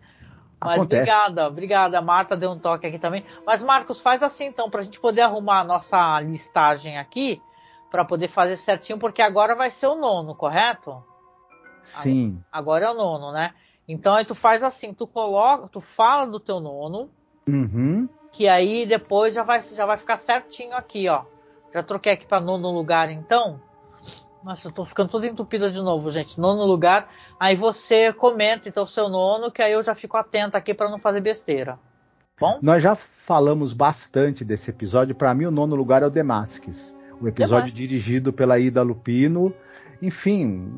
Mas 0.63 0.75
Acontece. 0.77 1.01
obrigada, 1.01 1.47
obrigada. 1.47 1.97
A 1.97 2.01
Marta 2.01 2.37
deu 2.37 2.51
um 2.51 2.59
toque 2.59 2.85
aqui 2.85 2.99
também. 2.99 3.25
Mas 3.47 3.63
Marcos, 3.63 3.99
faz 3.99 4.21
assim 4.21 4.45
então, 4.45 4.69
para 4.69 4.81
a 4.81 4.83
gente 4.83 4.99
poder 4.99 5.21
arrumar 5.21 5.61
a 5.61 5.63
nossa 5.63 6.19
listagem 6.21 6.99
aqui, 6.99 7.41
para 7.89 8.05
poder 8.05 8.27
fazer 8.27 8.57
certinho, 8.57 8.99
porque 8.99 9.23
agora 9.23 9.55
vai 9.55 9.71
ser 9.71 9.87
o 9.87 9.95
nono, 9.95 10.35
correto? 10.35 11.03
Sim. 11.81 12.43
Agora 12.51 12.85
é 12.85 12.89
o 12.91 12.93
nono, 12.93 13.31
né? 13.31 13.53
Então 13.87 14.15
aí 14.15 14.25
tu 14.25 14.33
faz 14.33 14.63
assim, 14.63 14.93
tu 14.93 15.05
coloca, 15.05 15.67
tu 15.67 15.79
fala 15.79 16.25
do 16.25 16.39
teu 16.39 16.59
nono, 16.59 17.09
uhum. 17.47 18.09
que 18.31 18.47
aí 18.47 18.85
depois 18.85 19.33
já 19.33 19.43
vai, 19.43 19.61
já 19.61 19.85
vai 19.85 19.97
ficar 19.97 20.17
certinho 20.17 20.75
aqui, 20.75 21.07
ó. 21.07 21.23
Já 21.73 21.83
troquei 21.83 22.13
aqui 22.13 22.25
para 22.25 22.39
nono 22.39 22.71
lugar, 22.71 23.11
então. 23.11 23.59
Nossa, 24.43 24.67
eu 24.67 24.71
tô 24.71 24.85
ficando 24.85 25.09
tudo 25.09 25.25
entupida 25.25 25.71
de 25.71 25.79
novo, 25.79 26.09
gente. 26.11 26.39
Nono 26.39 26.65
lugar. 26.65 27.09
Aí 27.39 27.55
você 27.55 28.13
comenta 28.13 28.69
então 28.69 28.83
o 28.83 28.87
seu 28.87 29.09
nono, 29.09 29.51
que 29.51 29.61
aí 29.61 29.73
eu 29.73 29.83
já 29.83 29.95
fico 29.95 30.15
atenta 30.15 30.57
aqui 30.57 30.73
para 30.73 30.89
não 30.89 30.99
fazer 30.99 31.19
besteira. 31.19 31.79
Bom? 32.39 32.59
Nós 32.61 32.83
já 32.83 32.95
falamos 32.95 33.73
bastante 33.73 34.45
desse 34.45 34.69
episódio. 34.69 35.15
Para 35.15 35.33
mim, 35.33 35.45
o 35.45 35.51
nono 35.51 35.75
lugar 35.75 36.03
é 36.03 36.05
o 36.05 36.09
Demasques. 36.09 36.95
O 37.19 37.27
episódio 37.27 37.71
dirigido 37.71 38.31
pela 38.31 38.59
Ida 38.59 38.83
Lupino 38.83 39.53
enfim, 40.01 40.71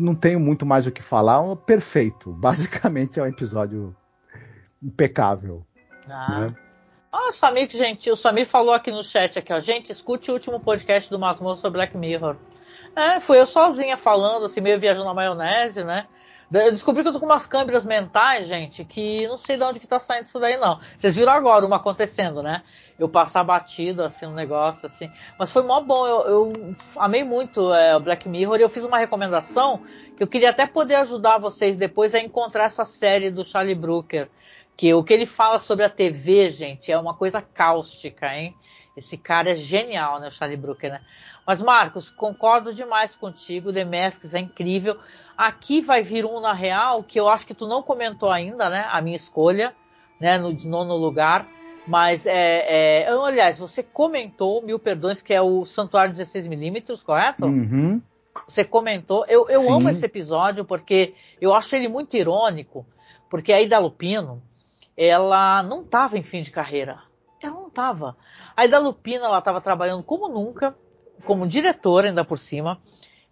não 0.00 0.14
tenho 0.14 0.40
muito 0.40 0.64
mais 0.64 0.86
o 0.86 0.92
que 0.92 1.02
falar. 1.02 1.56
Perfeito. 1.56 2.30
Basicamente 2.38 3.18
é 3.18 3.22
um 3.22 3.26
episódio 3.26 3.94
impecável. 4.82 5.64
Ah. 6.08 6.40
Né? 6.40 6.54
Ah, 7.10 7.28
o 7.28 7.32
Samir, 7.32 7.70
gentil. 7.70 8.14
O 8.14 8.16
Samir 8.16 8.48
falou 8.48 8.72
aqui 8.72 8.90
no 8.90 9.04
chat 9.04 9.38
aqui, 9.38 9.52
ó. 9.52 9.60
Gente, 9.60 9.92
escute 9.92 10.30
o 10.30 10.34
último 10.34 10.58
podcast 10.58 11.10
do 11.10 11.18
Masmor 11.18 11.56
sobre 11.56 11.78
Black 11.78 11.96
Mirror. 11.96 12.36
É, 12.96 13.20
fui 13.20 13.38
eu 13.38 13.46
sozinha 13.46 13.96
falando, 13.96 14.46
assim, 14.46 14.60
meio 14.60 14.80
viajando 14.80 15.06
na 15.06 15.14
maionese, 15.14 15.84
né? 15.84 16.06
Eu 16.52 16.70
descobri 16.70 17.02
que 17.02 17.08
eu 17.08 17.12
tô 17.14 17.20
com 17.20 17.24
umas 17.24 17.46
câmeras 17.46 17.86
mentais, 17.86 18.46
gente, 18.46 18.84
que 18.84 19.26
não 19.26 19.38
sei 19.38 19.56
de 19.56 19.64
onde 19.64 19.80
que 19.80 19.86
tá 19.86 19.98
saindo 19.98 20.24
isso 20.24 20.38
daí, 20.38 20.58
não. 20.58 20.78
Vocês 20.98 21.16
viram 21.16 21.32
agora 21.32 21.64
uma 21.64 21.76
acontecendo, 21.76 22.42
né? 22.42 22.62
Eu 22.98 23.08
passar 23.08 23.42
batido, 23.42 24.02
assim, 24.02 24.26
um 24.26 24.34
negócio, 24.34 24.86
assim. 24.86 25.10
Mas 25.38 25.50
foi 25.50 25.62
mó 25.62 25.80
bom, 25.80 26.06
eu, 26.06 26.20
eu 26.26 26.76
amei 26.96 27.24
muito 27.24 27.72
é, 27.72 27.96
o 27.96 28.00
Black 28.00 28.28
Mirror 28.28 28.58
e 28.58 28.62
eu 28.62 28.68
fiz 28.68 28.84
uma 28.84 28.98
recomendação 28.98 29.82
que 30.14 30.22
eu 30.22 30.28
queria 30.28 30.50
até 30.50 30.66
poder 30.66 30.96
ajudar 30.96 31.38
vocês 31.38 31.76
depois 31.76 32.14
a 32.14 32.20
encontrar 32.20 32.64
essa 32.64 32.84
série 32.84 33.30
do 33.30 33.44
Charlie 33.44 33.74
Brooker. 33.74 34.28
Que 34.76 34.92
o 34.92 35.02
que 35.02 35.12
ele 35.14 35.26
fala 35.26 35.58
sobre 35.58 35.84
a 35.86 35.90
TV, 35.90 36.50
gente, 36.50 36.92
é 36.92 36.98
uma 36.98 37.14
coisa 37.14 37.40
cáustica, 37.40 38.26
hein? 38.34 38.54
Esse 38.94 39.16
cara 39.16 39.52
é 39.52 39.56
genial, 39.56 40.20
né, 40.20 40.28
o 40.28 40.32
Charlie 40.32 40.56
Brooker, 40.56 40.90
né? 40.90 41.00
Mas, 41.46 41.60
Marcos, 41.60 42.08
concordo 42.08 42.72
demais 42.72 43.16
contigo, 43.16 43.72
The 43.72 43.84
Masks 43.84 44.34
é 44.34 44.38
incrível. 44.38 44.96
Aqui 45.36 45.80
vai 45.80 46.02
vir 46.02 46.24
um 46.24 46.40
na 46.40 46.52
real 46.52 47.02
que 47.02 47.18
eu 47.18 47.28
acho 47.28 47.46
que 47.46 47.54
tu 47.54 47.66
não 47.66 47.82
comentou 47.82 48.30
ainda, 48.30 48.70
né? 48.70 48.86
A 48.90 49.00
minha 49.00 49.16
escolha, 49.16 49.74
né? 50.20 50.38
No 50.38 50.52
nono 50.52 50.96
lugar. 50.96 51.48
Mas 51.86 52.26
é, 52.26 53.02
é, 53.04 53.08
aliás, 53.08 53.58
você 53.58 53.82
comentou, 53.82 54.62
mil 54.62 54.78
perdões, 54.78 55.20
que 55.20 55.34
é 55.34 55.42
o 55.42 55.64
Santuário 55.64 56.14
16mm, 56.14 57.02
correto? 57.02 57.44
Uhum. 57.44 58.00
Você 58.46 58.64
comentou. 58.64 59.24
Eu, 59.26 59.48
eu 59.48 59.72
amo 59.72 59.90
esse 59.90 60.04
episódio 60.06 60.64
porque 60.64 61.14
eu 61.40 61.52
acho 61.52 61.74
ele 61.74 61.88
muito 61.88 62.16
irônico, 62.16 62.86
porque 63.28 63.52
a 63.52 63.60
Ida 63.60 63.78
Lupino, 63.78 64.42
ela 64.96 65.62
não 65.62 65.82
estava 65.82 66.16
em 66.16 66.22
fim 66.22 66.42
de 66.42 66.50
carreira. 66.50 67.00
Ela 67.42 67.54
não 67.54 67.68
estava. 67.68 68.16
A 68.56 68.64
Ida 68.64 68.78
Lupino, 68.78 69.24
ela 69.24 69.38
estava 69.38 69.60
trabalhando 69.60 70.04
como 70.04 70.28
nunca, 70.28 70.74
como 71.24 71.46
diretora 71.46 72.08
ainda 72.08 72.24
por 72.24 72.38
cima 72.38 72.80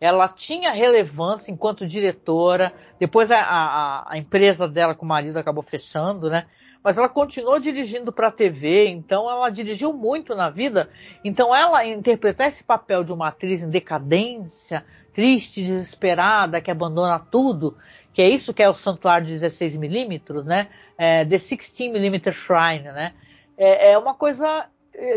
ela 0.00 0.26
tinha 0.28 0.72
relevância 0.72 1.52
enquanto 1.52 1.86
diretora. 1.86 2.72
Depois 2.98 3.30
a, 3.30 3.38
a, 3.38 4.12
a, 4.12 4.18
empresa 4.18 4.66
dela 4.66 4.94
com 4.94 5.04
o 5.04 5.08
marido 5.08 5.36
acabou 5.36 5.62
fechando, 5.62 6.30
né? 6.30 6.46
Mas 6.82 6.96
ela 6.96 7.10
continuou 7.10 7.60
dirigindo 7.60 8.10
para 8.10 8.28
a 8.28 8.32
TV, 8.32 8.88
então 8.88 9.30
ela 9.30 9.50
dirigiu 9.50 9.92
muito 9.92 10.34
na 10.34 10.48
vida. 10.48 10.88
Então 11.22 11.54
ela 11.54 11.84
interpretar 11.84 12.48
esse 12.48 12.64
papel 12.64 13.04
de 13.04 13.12
uma 13.12 13.28
atriz 13.28 13.62
em 13.62 13.68
decadência, 13.68 14.82
triste, 15.12 15.62
desesperada, 15.62 16.62
que 16.62 16.70
abandona 16.70 17.18
tudo, 17.18 17.76
que 18.14 18.22
é 18.22 18.28
isso 18.30 18.54
que 18.54 18.62
é 18.62 18.70
o 18.70 18.72
Santuário 18.72 19.26
de 19.26 19.34
16 19.34 19.76
milímetros, 19.76 20.46
né? 20.46 20.68
É, 20.96 21.22
The 21.26 21.36
16 21.36 21.92
mm 21.92 22.32
Shrine, 22.32 22.84
né? 22.84 23.12
É, 23.58 23.92
é 23.92 23.98
uma 23.98 24.14
coisa 24.14 24.66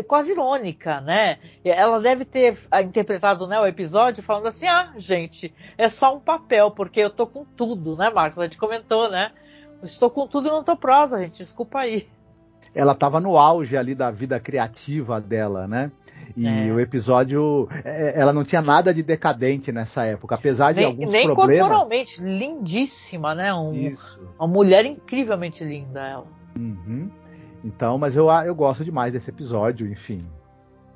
quase 0.06 0.32
irônica, 0.32 1.00
né? 1.00 1.38
Ela 1.64 2.00
deve 2.00 2.24
ter 2.24 2.58
interpretado 2.82 3.46
né, 3.46 3.60
o 3.60 3.66
episódio 3.66 4.22
falando 4.22 4.46
assim: 4.46 4.66
ah, 4.66 4.92
gente, 4.96 5.52
é 5.76 5.88
só 5.88 6.16
um 6.16 6.20
papel, 6.20 6.70
porque 6.70 7.00
eu 7.00 7.10
tô 7.10 7.26
com 7.26 7.44
tudo, 7.44 7.96
né, 7.96 8.10
Marcos? 8.10 8.38
A 8.38 8.44
gente 8.44 8.58
comentou, 8.58 9.10
né? 9.10 9.32
Estou 9.82 10.10
com 10.10 10.26
tudo 10.26 10.48
e 10.48 10.50
não 10.50 10.64
tô 10.64 10.76
prosa, 10.76 11.20
gente, 11.20 11.38
desculpa 11.38 11.80
aí. 11.80 12.08
Ela 12.74 12.92
estava 12.92 13.20
no 13.20 13.36
auge 13.36 13.76
ali 13.76 13.94
da 13.94 14.10
vida 14.10 14.40
criativa 14.40 15.20
dela, 15.20 15.68
né? 15.68 15.92
E 16.36 16.46
é. 16.46 16.72
o 16.72 16.80
episódio, 16.80 17.68
é, 17.84 18.18
ela 18.18 18.32
não 18.32 18.44
tinha 18.44 18.62
nada 18.62 18.94
de 18.94 19.02
decadente 19.02 19.70
nessa 19.70 20.04
época, 20.04 20.34
apesar 20.34 20.72
de 20.72 20.78
nem, 20.78 20.86
alguns 20.86 21.12
nem 21.12 21.26
problemas. 21.26 21.48
Nem 21.48 21.60
corporalmente, 21.60 22.22
lindíssima, 22.22 23.34
né? 23.34 23.54
Um, 23.54 23.72
Isso. 23.72 24.18
Uma 24.38 24.48
mulher 24.48 24.84
incrivelmente 24.86 25.62
linda, 25.62 26.00
ela. 26.00 26.26
Uhum. 26.58 27.10
Então, 27.64 27.96
mas 27.96 28.14
eu, 28.14 28.28
eu 28.30 28.54
gosto 28.54 28.84
demais 28.84 29.14
desse 29.14 29.30
episódio, 29.30 29.90
enfim. 29.90 30.24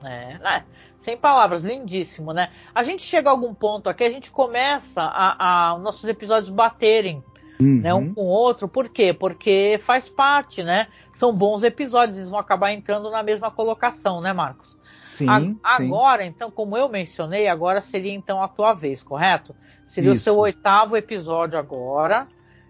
É, 0.05 0.39
né? 0.39 0.65
sem 1.03 1.17
palavras, 1.17 1.63
lindíssimo, 1.63 2.35
né? 2.35 2.51
A 2.75 2.83
gente 2.83 3.03
chega 3.03 3.31
a 3.31 3.33
algum 3.33 3.55
ponto 3.55 3.89
aqui, 3.89 4.05
a 4.05 4.11
gente 4.11 4.31
começa 4.31 5.01
a, 5.01 5.71
a 5.71 5.79
nossos 5.79 6.05
episódios 6.05 6.51
baterem 6.51 7.25
uhum. 7.59 7.81
né, 7.81 7.95
um 7.95 8.13
com 8.13 8.21
o 8.23 8.27
outro, 8.27 8.69
por 8.69 8.91
quê? 8.91 9.15
Porque 9.15 9.81
faz 9.85 10.09
parte, 10.09 10.63
né? 10.63 10.89
São 11.15 11.35
bons 11.35 11.63
episódios, 11.63 12.19
eles 12.19 12.31
vão 12.31 12.39
acabar 12.39 12.73
entrando 12.73 13.11
na 13.11 13.23
mesma 13.23 13.51
colocação, 13.51 14.21
né, 14.21 14.35
Marcos? 14.35 14.77
Sim. 15.01 15.27
A, 15.65 15.77
agora, 15.77 16.23
sim. 16.23 16.29
então, 16.29 16.51
como 16.51 16.77
eu 16.77 16.89
mencionei, 16.91 17.49
agora 17.49 17.81
seria 17.81 18.13
então 18.13 18.43
a 18.43 18.49
tua 18.49 18.75
vez, 18.75 19.03
correto? 19.03 19.57
Seria 19.89 20.11
Isso. 20.11 20.21
o 20.21 20.23
seu 20.25 20.37
oitavo 20.37 20.97
episódio 20.97 21.59
agora. 21.59 22.29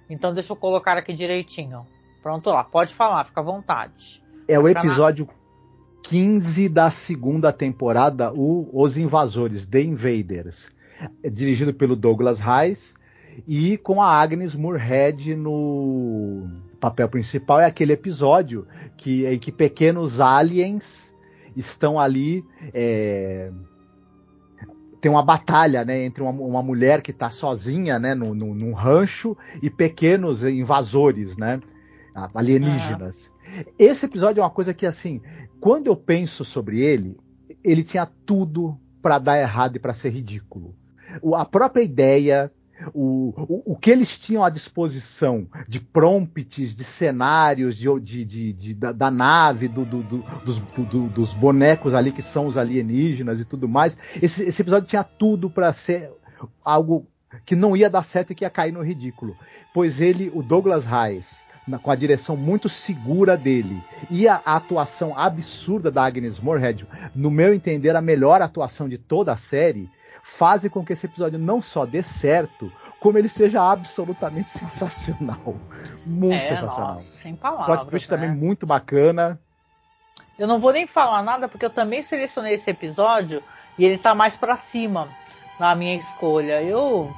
Então 0.09 0.33
deixa 0.33 0.53
eu 0.53 0.57
colocar 0.57 0.97
aqui 0.97 1.12
direitinho. 1.12 1.85
Pronto 2.23 2.51
lá, 2.51 2.65
pode 2.65 2.95
falar, 2.95 3.24
fica 3.24 3.40
à 3.40 3.45
vontade. 3.45 4.23
É 4.47 4.59
o 4.59 4.69
episódio 4.69 5.28
15 6.03 6.69
da 6.69 6.90
segunda 6.90 7.53
temporada, 7.53 8.32
o 8.32 8.69
Os 8.73 8.97
Invasores, 8.97 9.66
The 9.66 9.82
Invaders. 9.82 10.70
É 11.23 11.31
dirigido 11.31 11.73
pelo 11.73 11.95
Douglas 11.95 12.40
Reis 12.40 12.95
e 13.47 13.78
com 13.78 14.03
a 14.03 14.11
Agnes 14.11 14.55
Moorehead 14.55 15.36
no 15.36 16.49
papel 16.81 17.09
principal. 17.09 17.61
É 17.61 17.66
aquele 17.66 17.93
episódio 17.93 18.66
que, 18.97 19.27
em 19.27 19.39
que 19.39 19.53
pequenos 19.53 20.20
aliens 20.20 21.12
estão 21.55 22.01
ali. 22.01 22.45
É, 22.73 23.51
tem 25.01 25.11
uma 25.11 25.23
batalha 25.23 25.85
né, 25.85 26.05
entre 26.05 26.23
uma, 26.23 26.32
uma 26.32 26.62
mulher 26.62 27.03
que 27.03 27.12
está 27.12 27.31
sozinha 27.31 27.99
né, 27.99 28.15
no, 28.15 28.35
no, 28.35 28.55
num 28.55 28.73
rancho 28.73 29.36
e 29.62 29.70
pequenos 29.70 30.43
invasores, 30.43 31.36
né, 31.36 31.61
alienígenas. 32.35 33.31
Esse 33.78 34.07
episódio 34.07 34.40
é 34.40 34.45
uma 34.45 34.51
coisa 34.51 34.74
que, 34.74 34.86
assim, 34.86 35.20
quando 35.61 35.86
eu 35.86 35.97
penso 35.97 36.45
sobre 36.45 36.81
ele, 36.81 37.16
ele 37.65 37.82
tinha 37.82 38.07
tudo 38.27 38.78
para 39.03 39.19
dar 39.19 39.39
errado 39.39 39.77
e 39.77 39.78
para 39.78 39.95
ser 39.95 40.11
ridículo. 40.11 40.74
O, 41.23 41.35
a 41.35 41.45
própria 41.45 41.82
ideia, 41.82 42.53
o, 42.93 43.32
o, 43.36 43.73
o, 43.73 43.77
que 43.77 43.90
eles 43.90 44.19
tinham 44.19 44.45
à 44.45 44.51
disposição 44.51 45.49
de 45.66 45.81
prompts, 45.81 46.74
de 46.74 46.85
cenários, 46.85 47.77
de, 47.77 47.89
de, 48.01 48.24
de, 48.24 48.53
de 48.53 48.74
da, 48.74 48.93
da, 48.93 49.11
nave, 49.11 49.69
do, 49.69 49.85
do, 49.85 50.03
dos, 50.45 50.59
dos, 51.11 51.32
bonecos 51.32 51.95
ali 51.95 52.12
que 52.12 52.23
são 52.23 52.47
os 52.47 52.57
alienígenas 52.57 53.40
e 53.40 53.45
tudo 53.45 53.69
mais. 53.69 53.97
Esse, 54.20 54.43
esse 54.45 54.62
episódio 54.62 54.89
tinha 54.89 55.05
tudo 55.05 55.49
para 55.49 55.73
ser 55.73 56.12
algo 56.65 57.07
que 57.45 57.57
não 57.57 57.77
ia 57.77 57.90
dar 57.90 58.05
certo 58.05 58.32
e 58.32 58.35
que 58.35 58.45
ia 58.45 58.51
cair 58.51 58.73
no 58.73 58.82
ridículo. 58.82 59.36
Pois 59.74 60.01
ele, 60.01 60.31
o 60.35 60.43
Douglas 60.43 60.85
Reis, 60.85 61.43
na, 61.69 61.78
com 61.78 61.90
a 61.90 61.95
direção 61.95 62.36
muito 62.36 62.69
segura 62.69 63.36
dele 63.36 63.82
e 64.11 64.27
a, 64.27 64.40
a, 64.45 64.57
atuação 64.57 65.16
absurda 65.16 65.90
da 65.90 66.05
Agnes 66.05 66.40
Moorehead, 66.40 66.86
no 67.15 67.31
meu 67.31 67.53
entender, 67.53 67.95
a 67.95 68.01
melhor 68.01 68.40
atuação 68.40 68.89
de 68.89 68.97
toda 68.97 69.32
a 69.32 69.36
série, 69.36 69.90
fazem 70.23 70.70
com 70.70 70.85
que 70.85 70.95
esse 70.95 71.07
episódio 71.07 71.39
não 71.39 71.61
só 71.61 71.85
dê 71.85 72.03
certo, 72.03 72.73
como 72.99 73.19
ele 73.19 73.28
seja 73.28 73.62
absolutamente 73.62 74.51
sensacional. 74.53 75.57
Muito 76.05 76.35
é, 76.35 76.47
sensacional. 76.47 76.95
Nossa, 76.95 77.23
sem 77.23 77.36
palavras. 77.36 77.66
Plot 77.66 77.90
twist 77.90 78.11
né? 78.11 78.16
também 78.16 78.35
muito 78.35 78.66
bacana. 78.66 79.39
Eu 80.39 80.47
não 80.47 80.59
vou 80.59 80.73
nem 80.73 80.86
falar 80.86 81.23
nada 81.23 81.49
porque 81.49 81.66
eu 81.66 81.70
também 81.70 82.03
selecionei 82.03 82.55
esse 82.55 82.70
episódio 82.70 83.43
e 83.78 83.85
ele 83.85 83.99
tá 83.99 84.15
mais 84.15 84.36
para 84.36 84.57
cima 84.57 85.09
na 85.59 85.74
minha 85.74 85.97
escolha. 85.97 86.62
Eu 86.62 87.12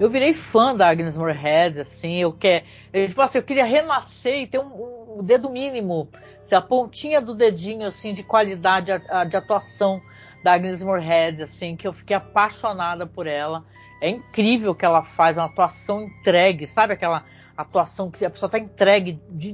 eu 0.00 0.08
virei 0.08 0.32
fã 0.32 0.74
da 0.74 0.88
Agnes 0.88 1.14
Moorehead, 1.14 1.80
assim, 1.80 2.16
eu 2.16 2.32
quer, 2.32 2.64
eu, 2.90 3.06
tipo 3.06 3.20
assim, 3.20 3.36
eu 3.36 3.44
queria 3.44 3.66
renascer 3.66 4.40
e 4.40 4.46
ter 4.46 4.58
um, 4.58 5.18
um, 5.18 5.22
dedo 5.22 5.50
mínimo, 5.50 6.08
a 6.50 6.60
pontinha 6.62 7.20
do 7.20 7.34
dedinho, 7.34 7.86
assim, 7.86 8.14
de 8.14 8.24
qualidade 8.24 8.90
de 9.28 9.36
atuação 9.36 10.00
da 10.42 10.54
Agnes 10.54 10.82
Moorehead, 10.82 11.42
assim, 11.42 11.76
que 11.76 11.86
eu 11.86 11.92
fiquei 11.92 12.16
apaixonada 12.16 13.06
por 13.06 13.26
ela. 13.26 13.64
É 14.00 14.08
incrível 14.08 14.74
que 14.74 14.86
ela 14.86 15.04
faz 15.04 15.36
uma 15.36 15.44
atuação 15.44 16.04
entregue, 16.04 16.66
sabe 16.66 16.94
aquela 16.94 17.26
atuação 17.54 18.10
que 18.10 18.24
a 18.24 18.30
pessoa 18.30 18.50
tá 18.50 18.58
entregue 18.58 19.20
de, 19.28 19.52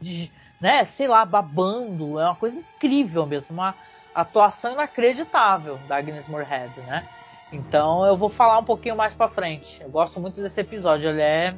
de 0.00 0.32
né, 0.60 0.84
sei 0.84 1.06
lá, 1.06 1.24
babando, 1.24 2.18
é 2.18 2.24
uma 2.24 2.34
coisa 2.34 2.58
incrível 2.58 3.24
mesmo, 3.24 3.54
uma 3.54 3.76
atuação 4.12 4.72
inacreditável 4.72 5.78
da 5.78 5.96
Agnes 5.96 6.26
Moorehead, 6.26 6.82
né? 6.82 7.08
Então 7.52 8.04
eu 8.04 8.16
vou 8.16 8.28
falar 8.28 8.58
um 8.58 8.64
pouquinho 8.64 8.96
mais 8.96 9.14
para 9.14 9.28
frente. 9.28 9.80
Eu 9.82 9.88
gosto 9.88 10.20
muito 10.20 10.42
desse 10.42 10.60
episódio, 10.60 11.08
ele 11.08 11.22
é 11.22 11.54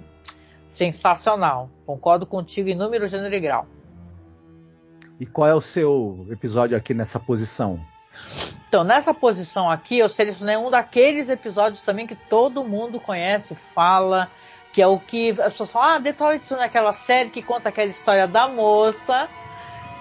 sensacional. 0.71 1.71
Concordo 1.87 2.27
contigo 2.27 2.69
em 2.69 2.75
número, 2.75 3.07
gênero 3.09 3.35
e 3.35 3.41
grau. 3.41 3.67
E 5.19 5.27
qual 5.27 5.49
é 5.49 5.55
o 5.55 5.61
seu 5.61 6.27
episódio 6.31 6.77
aqui 6.77 6.95
nessa 6.95 7.19
posição? 7.19 7.81
Então, 8.69 8.85
nessa 8.85 9.15
posição 9.15 9.71
aqui, 9.71 9.99
eu 9.99 10.09
selecionei 10.09 10.57
um 10.57 10.71
daqueles 10.71 11.29
episódios 11.29 11.83
também 11.83 12.07
que 12.07 12.15
todo 12.15 12.63
mundo 12.63 13.01
conhece, 13.01 13.57
fala, 13.75 14.31
que 14.73 14.83
é 14.83 14.87
o 14.87 14.99
que 14.99 15.31
as 15.41 15.53
pessoas 15.53 15.73
falam, 15.73 15.97
ah, 15.97 15.99
Detroit 15.99 16.53
é 16.53 16.65
aquela 16.65 16.93
série 16.93 17.31
que 17.31 17.43
conta 17.43 17.71
aquela 17.71 17.89
história 17.89 18.29
da 18.29 18.47
moça 18.47 19.29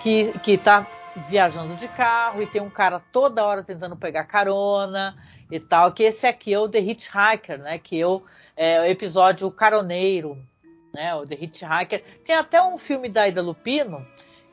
que, 0.01 0.33
que 0.39 0.57
tá 0.57 0.85
viajando 1.29 1.75
de 1.75 1.87
carro 1.87 2.43
e 2.43 2.47
tem 2.47 2.61
um 2.61 2.69
cara 2.69 3.01
toda 3.11 3.43
hora 3.43 3.63
tentando 3.63 3.95
pegar 3.95 4.25
carona 4.25 5.15
e 5.49 5.59
tal, 5.59 5.91
que 5.91 6.03
esse 6.03 6.27
aqui 6.27 6.53
é 6.53 6.59
o 6.59 6.67
The 6.67 6.79
Hitchhiker, 6.79 7.59
né? 7.59 7.77
Que 7.77 7.97
eu, 7.97 8.23
é 8.55 8.81
o 8.81 8.85
episódio 8.85 9.49
Caroneiro, 9.51 10.37
né? 10.93 11.15
O 11.15 11.25
The 11.25 11.35
Hitchhiker. 11.35 12.03
Tem 12.25 12.35
até 12.35 12.61
um 12.61 12.77
filme 12.77 13.09
da 13.09 13.27
Ida 13.27 13.41
Lupino 13.41 14.05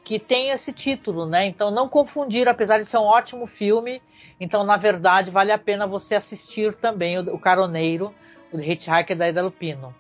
que 0.05 0.19
tem 0.19 0.51
esse 0.51 0.73
título, 0.73 1.27
né? 1.27 1.47
Então 1.47 1.71
não 1.71 1.89
confundir, 1.89 2.47
apesar 2.47 2.79
de 2.79 2.87
ser 2.87 2.99
um 2.99 3.05
ótimo 3.05 3.47
filme, 3.47 4.03
então 4.39 4.63
na 4.63 4.77
verdade 4.77 5.31
vale 5.31 5.51
a 5.51 5.59
pena 5.59 5.87
você 5.87 6.15
assistir 6.15 6.75
também 6.75 7.19
o, 7.19 7.35
o 7.35 7.39
Caroneiro, 7.39 8.15
o 8.53 8.59
The 8.59 8.73
Hitchhiker 8.73 9.17
da 9.17 9.29
Ida 9.29 9.43
Lupino. 9.43 9.95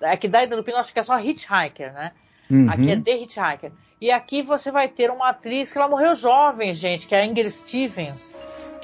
É 0.00 0.16
que 0.16 0.28
da 0.28 0.42
Ida 0.42 0.56
Lupino 0.56 0.76
acho 0.76 0.92
que 0.92 0.98
é 0.98 1.02
só 1.02 1.18
Hitchhiker, 1.18 1.92
né? 1.92 2.12
Uhum. 2.50 2.68
Aqui 2.70 2.90
é 2.90 3.00
The 3.00 3.16
Hitchhiker. 3.16 3.72
E 3.98 4.10
aqui 4.10 4.42
você 4.42 4.70
vai 4.70 4.88
ter 4.88 5.10
uma 5.10 5.30
atriz 5.30 5.72
que 5.72 5.78
ela 5.78 5.88
morreu 5.88 6.14
jovem, 6.14 6.74
gente, 6.74 7.06
que 7.06 7.14
é 7.14 7.20
a 7.20 7.24
Ingrid 7.24 7.50
Stevens 7.50 8.34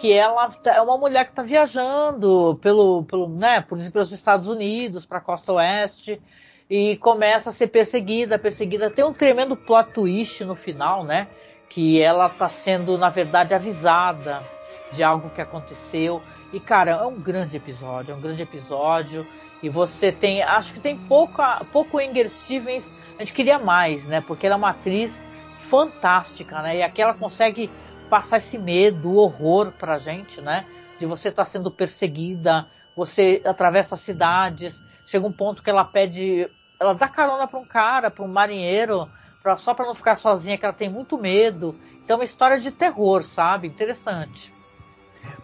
que 0.03 0.13
ela 0.13 0.51
é 0.65 0.83
uma 0.83 0.99
mulher 0.99 1.27
que 1.27 1.31
está 1.31 1.45
viajando 1.45 2.59
pelo, 2.61 3.05
pelo, 3.05 3.29
né, 3.29 3.61
por, 3.61 3.79
pelos 3.93 4.11
Estados 4.11 4.49
Unidos, 4.49 5.07
para 5.07 5.19
a 5.19 5.21
costa 5.21 5.53
oeste, 5.53 6.21
e 6.69 6.97
começa 6.97 7.51
a 7.51 7.53
ser 7.53 7.69
perseguida, 7.69 8.37
perseguida. 8.37 8.91
Tem 8.91 9.05
um 9.05 9.13
tremendo 9.13 9.57
plot 9.57 9.93
twist 9.93 10.45
no 10.45 10.57
final, 10.57 11.05
né? 11.05 11.29
Que 11.69 12.03
ela 12.03 12.27
está 12.27 12.49
sendo, 12.49 12.99
na 12.99 13.11
verdade, 13.11 13.55
avisada 13.55 14.43
de 14.91 15.05
algo 15.05 15.31
que 15.31 15.41
aconteceu. 15.41 16.21
E, 16.53 16.59
cara, 16.59 16.91
é 16.91 17.07
um 17.07 17.21
grande 17.21 17.57
episódio, 17.57 18.11
é 18.11 18.17
um 18.17 18.21
grande 18.21 18.43
episódio. 18.43 19.25
E 19.63 19.69
você 19.69 20.11
tem, 20.11 20.43
acho 20.43 20.73
que 20.73 20.81
tem 20.81 20.99
pouca, 20.99 21.65
pouco 21.71 22.01
Inger 22.01 22.29
Stevens, 22.29 22.93
a 23.17 23.21
gente 23.21 23.33
queria 23.33 23.61
mais, 23.61 24.05
né? 24.05 24.21
Porque 24.21 24.47
ela 24.47 24.57
é 24.57 24.59
uma 24.59 24.71
atriz 24.71 25.23
fantástica, 25.71 26.61
né? 26.61 26.79
E 26.79 26.83
aqui 26.83 27.01
ela 27.01 27.15
consegue 27.15 27.71
passar 28.13 28.37
esse 28.37 28.59
medo, 28.59 29.09
o 29.09 29.17
horror 29.17 29.73
pra 29.73 29.97
gente, 29.97 30.39
né? 30.39 30.67
De 30.99 31.07
você 31.07 31.31
estar 31.31 31.47
tá 31.47 31.51
sendo 31.51 31.71
perseguida, 31.71 32.67
você 32.95 33.41
atravessa 33.43 33.97
cidades, 33.97 34.79
chega 35.07 35.27
um 35.27 35.33
ponto 35.33 35.63
que 35.63 35.71
ela 35.71 35.83
pede, 35.83 36.47
ela 36.79 36.93
dá 36.93 37.09
carona 37.09 37.49
para 37.49 37.59
um 37.59 37.65
cara, 37.65 38.11
para 38.11 38.23
um 38.23 38.29
marinheiro, 38.29 39.09
pra, 39.43 39.57
só 39.57 39.73
para 39.73 39.87
não 39.87 39.95
ficar 39.95 40.17
sozinha, 40.17 40.59
que 40.59 40.65
ela 40.67 40.75
tem 40.75 40.91
muito 40.91 41.17
medo. 41.17 41.75
Então 42.05 42.17
é 42.17 42.19
uma 42.19 42.25
história 42.27 42.61
de 42.61 42.71
terror, 42.71 43.25
sabe? 43.25 43.67
Interessante. 43.67 44.53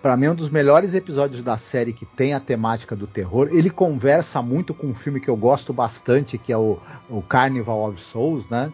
Para 0.03 0.15
mim, 0.15 0.27
é 0.27 0.31
um 0.31 0.35
dos 0.35 0.51
melhores 0.51 0.93
episódios 0.93 1.43
da 1.43 1.57
série 1.57 1.95
que 1.95 2.05
tem 2.05 2.35
a 2.35 2.41
temática 2.41 2.95
do 2.95 3.07
terror. 3.07 3.49
Ele 3.51 3.71
conversa 3.71 4.43
muito 4.43 4.75
com 4.75 4.89
um 4.89 4.95
filme 4.95 5.23
que 5.23 5.31
eu 5.31 5.37
gosto 5.39 5.73
bastante, 5.73 6.37
que 6.37 6.53
é 6.53 6.59
o, 6.59 6.79
o 7.09 7.23
Carnival 7.23 7.89
of 7.89 7.99
Souls, 7.99 8.47
né? 8.51 8.71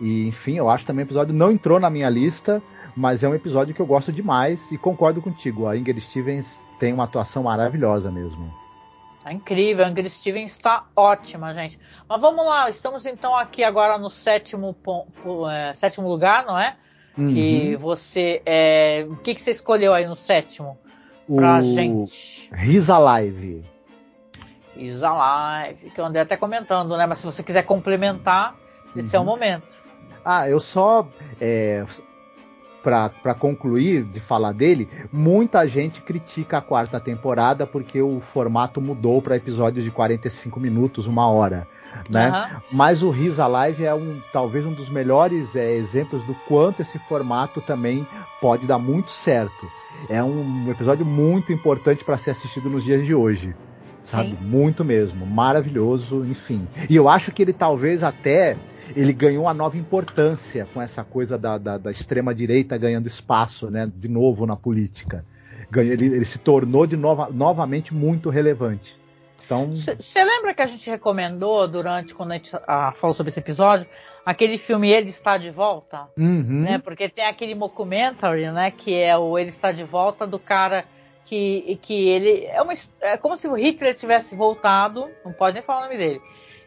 E, 0.00 0.28
enfim, 0.28 0.56
eu 0.56 0.68
acho 0.68 0.86
também 0.86 1.04
o 1.04 1.06
episódio 1.08 1.34
não 1.34 1.50
entrou 1.50 1.80
na 1.80 1.90
minha 1.90 2.08
lista, 2.08 2.62
mas 2.96 3.22
é 3.22 3.28
um 3.28 3.34
episódio 3.34 3.74
que 3.74 3.80
eu 3.80 3.86
gosto 3.86 4.12
demais 4.12 4.70
e 4.70 4.78
concordo 4.78 5.20
contigo. 5.20 5.66
A 5.66 5.76
Ingrid 5.76 6.00
Stevens 6.00 6.64
tem 6.78 6.92
uma 6.92 7.04
atuação 7.04 7.44
maravilhosa 7.44 8.10
mesmo. 8.10 8.52
Tá 9.22 9.32
incrível, 9.32 9.84
a 9.84 9.88
Ingrid 9.88 10.10
Stevens 10.10 10.52
está 10.52 10.84
ótima, 10.94 11.54
gente. 11.54 11.78
Mas 12.08 12.20
vamos 12.20 12.44
lá, 12.44 12.68
estamos 12.68 13.06
então 13.06 13.34
aqui 13.34 13.64
agora 13.64 13.98
no 13.98 14.10
sétimo, 14.10 14.76
é, 15.50 15.74
sétimo 15.74 16.08
lugar, 16.08 16.44
não 16.44 16.58
é? 16.58 16.76
Uhum. 17.16 17.32
Que 17.32 17.76
você. 17.76 18.42
É, 18.44 19.06
o 19.08 19.16
que, 19.16 19.34
que 19.34 19.42
você 19.42 19.52
escolheu 19.52 19.94
aí 19.94 20.06
no 20.06 20.16
sétimo? 20.16 20.76
Pra 21.26 21.58
o 21.58 21.62
gente. 21.62 22.50
Risa 22.52 22.98
Live. 22.98 23.64
Risa 24.76 25.10
Live, 25.10 25.90
que 25.90 26.00
eu 26.00 26.04
andei 26.04 26.20
até 26.20 26.36
comentando, 26.36 26.96
né? 26.96 27.06
Mas 27.06 27.18
se 27.18 27.24
você 27.24 27.42
quiser 27.42 27.62
complementar, 27.62 28.56
esse 28.96 29.08
uhum. 29.08 29.14
é 29.14 29.18
o 29.18 29.20
uhum. 29.20 29.26
momento. 29.26 29.84
Ah, 30.24 30.48
eu 30.48 30.58
só. 30.58 31.06
É, 31.40 31.84
para 32.84 33.34
concluir 33.34 34.04
de 34.04 34.20
falar 34.20 34.52
dele, 34.52 34.86
muita 35.10 35.66
gente 35.66 36.02
critica 36.02 36.58
a 36.58 36.60
quarta 36.60 37.00
temporada 37.00 37.66
porque 37.66 38.02
o 38.02 38.20
formato 38.20 38.78
mudou 38.78 39.22
para 39.22 39.36
episódios 39.36 39.82
de 39.82 39.90
45 39.90 40.60
minutos, 40.60 41.06
uma 41.06 41.26
hora. 41.26 41.66
Né? 42.10 42.28
Uhum. 42.28 42.60
Mas 42.70 43.02
o 43.02 43.08
Risa 43.08 43.46
Live 43.46 43.84
é 43.84 43.94
um, 43.94 44.20
talvez 44.32 44.66
um 44.66 44.72
dos 44.72 44.90
melhores 44.90 45.56
é, 45.56 45.74
exemplos 45.74 46.22
do 46.24 46.34
quanto 46.46 46.82
esse 46.82 46.98
formato 46.98 47.62
também 47.62 48.06
pode 48.40 48.66
dar 48.66 48.78
muito 48.78 49.10
certo. 49.10 49.66
É 50.08 50.22
um 50.22 50.70
episódio 50.70 51.06
muito 51.06 51.52
importante 51.52 52.04
para 52.04 52.18
ser 52.18 52.32
assistido 52.32 52.68
nos 52.68 52.84
dias 52.84 53.06
de 53.06 53.14
hoje. 53.14 53.54
Sabe? 54.04 54.30
Sim. 54.30 54.36
Muito 54.40 54.84
mesmo. 54.84 55.26
Maravilhoso, 55.26 56.24
enfim. 56.26 56.68
E 56.88 56.94
eu 56.94 57.08
acho 57.08 57.32
que 57.32 57.42
ele 57.42 57.52
talvez 57.52 58.02
até 58.02 58.56
ele 58.94 59.12
ganhou 59.14 59.44
uma 59.44 59.54
nova 59.54 59.78
importância 59.78 60.68
com 60.72 60.80
essa 60.80 61.02
coisa 61.02 61.38
da, 61.38 61.56
da, 61.56 61.78
da 61.78 61.90
extrema 61.90 62.34
direita 62.34 62.76
ganhando 62.76 63.08
espaço, 63.08 63.70
né, 63.70 63.90
de 63.96 64.08
novo 64.08 64.44
na 64.46 64.56
política. 64.56 65.24
Ele, 65.74 66.06
ele 66.06 66.24
se 66.24 66.38
tornou 66.38 66.86
de 66.86 66.96
nova, 66.96 67.30
novamente 67.32 67.92
muito 67.94 68.28
relevante. 68.28 68.96
Você 69.48 69.92
então... 69.92 70.24
lembra 70.24 70.54
que 70.54 70.62
a 70.62 70.66
gente 70.66 70.88
recomendou 70.88 71.66
durante 71.66 72.14
quando 72.14 72.32
a 72.32 72.34
gente 72.34 72.54
ah, 72.66 72.92
falou 72.96 73.14
sobre 73.14 73.30
esse 73.30 73.40
episódio 73.40 73.86
aquele 74.24 74.56
filme 74.56 74.90
Ele 74.90 75.10
Está 75.10 75.36
de 75.36 75.50
Volta? 75.50 76.08
Uhum. 76.16 76.62
Né? 76.62 76.78
Porque 76.78 77.08
tem 77.08 77.26
aquele 77.26 77.54
documentary, 77.54 78.50
né? 78.50 78.70
Que 78.70 78.94
é 78.94 79.16
o 79.16 79.38
Ele 79.38 79.50
Está 79.50 79.70
de 79.72 79.84
Volta 79.84 80.26
do 80.26 80.38
cara 80.38 80.84
que, 81.24 81.78
que 81.82 82.08
ele. 82.08 82.44
É, 82.46 82.60
uma, 82.60 82.72
é 83.00 83.16
como 83.16 83.36
se 83.36 83.48
o 83.48 83.54
Hitler 83.54 83.94
tivesse 83.94 84.34
voltado, 84.34 85.08
não 85.24 85.32
pode 85.32 85.54
nem 85.54 85.62
falar 85.62 85.80
o 85.80 85.84
nome 85.84 85.96
dele. 85.96 86.20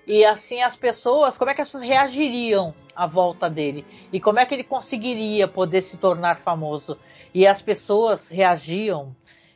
E 0.05 0.23
assim 0.23 0.61
as 0.61 0.75
pessoas, 0.75 1.38
como 1.38 1.51
é 1.51 1.53
que 1.53 1.61
as 1.61 1.67
pessoas 1.67 1.84
reagiriam 1.84 2.73
à 2.95 3.05
volta 3.05 3.49
dele? 3.49 3.85
E 4.11 4.19
como 4.19 4.39
é 4.39 4.45
que 4.45 4.53
ele 4.53 4.63
conseguiria 4.63 5.47
poder 5.47 5.81
se 5.81 5.97
tornar 5.97 6.39
famoso? 6.39 6.97
E 7.34 7.45
as 7.45 7.61
pessoas 7.61 8.29
reagiam, 8.29 9.13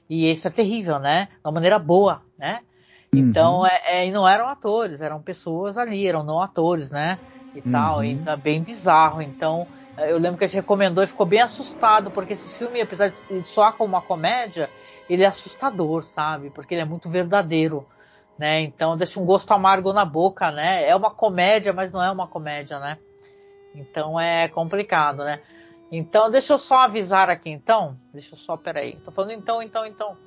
e 0.09 0.29
isso 0.29 0.47
é 0.47 0.51
terrível, 0.51 0.99
né? 0.99 1.29
De 1.31 1.45
uma 1.45 1.53
maneira 1.53 1.79
boa, 1.79 2.21
né? 2.37 2.59
Então, 3.13 3.59
uhum. 3.59 3.65
é, 3.65 3.81
é, 3.85 4.07
e 4.07 4.11
não 4.11 4.27
eram 4.27 4.47
atores, 4.47 5.01
eram 5.01 5.21
pessoas 5.21 5.77
ali, 5.77 6.07
eram 6.07 6.23
não 6.23 6.41
atores, 6.41 6.91
né? 6.91 7.17
E 7.55 7.59
uhum. 7.59 7.71
tal, 7.71 8.03
e 8.03 8.15
tá 8.17 8.37
bem 8.37 8.61
bizarro. 8.61 9.21
Então, 9.21 9.67
eu 9.97 10.17
lembro 10.17 10.37
que 10.37 10.45
a 10.45 10.47
gente 10.47 10.55
recomendou 10.55 11.03
e 11.03 11.07
ficou 11.07 11.25
bem 11.25 11.41
assustado, 11.41 12.11
porque 12.11 12.33
esse 12.33 12.57
filme, 12.57 12.81
apesar 12.81 13.13
de 13.29 13.43
soar 13.43 13.73
como 13.73 13.93
uma 13.93 14.01
comédia, 14.01 14.69
ele 15.11 15.23
é 15.23 15.27
assustador, 15.27 16.05
sabe? 16.05 16.49
Porque 16.49 16.73
ele 16.73 16.81
é 16.81 16.85
muito 16.85 17.09
verdadeiro, 17.09 17.85
né? 18.39 18.61
Então 18.61 18.95
deixa 18.95 19.19
um 19.19 19.25
gosto 19.25 19.51
amargo 19.51 19.91
na 19.91 20.05
boca, 20.05 20.49
né? 20.51 20.87
É 20.87 20.95
uma 20.95 21.11
comédia, 21.11 21.73
mas 21.73 21.91
não 21.91 22.01
é 22.01 22.09
uma 22.09 22.27
comédia, 22.27 22.79
né? 22.79 22.97
Então 23.75 24.17
é 24.17 24.47
complicado, 24.47 25.25
né? 25.25 25.41
Então 25.91 26.31
deixa 26.31 26.53
eu 26.53 26.57
só 26.57 26.85
avisar 26.85 27.29
aqui, 27.29 27.49
então. 27.49 27.97
Deixa 28.13 28.35
eu 28.35 28.37
só, 28.39 28.55
peraí. 28.55 29.01
Tô 29.01 29.11
falando 29.11 29.33
então, 29.33 29.61
então, 29.61 29.85
então. 29.85 30.17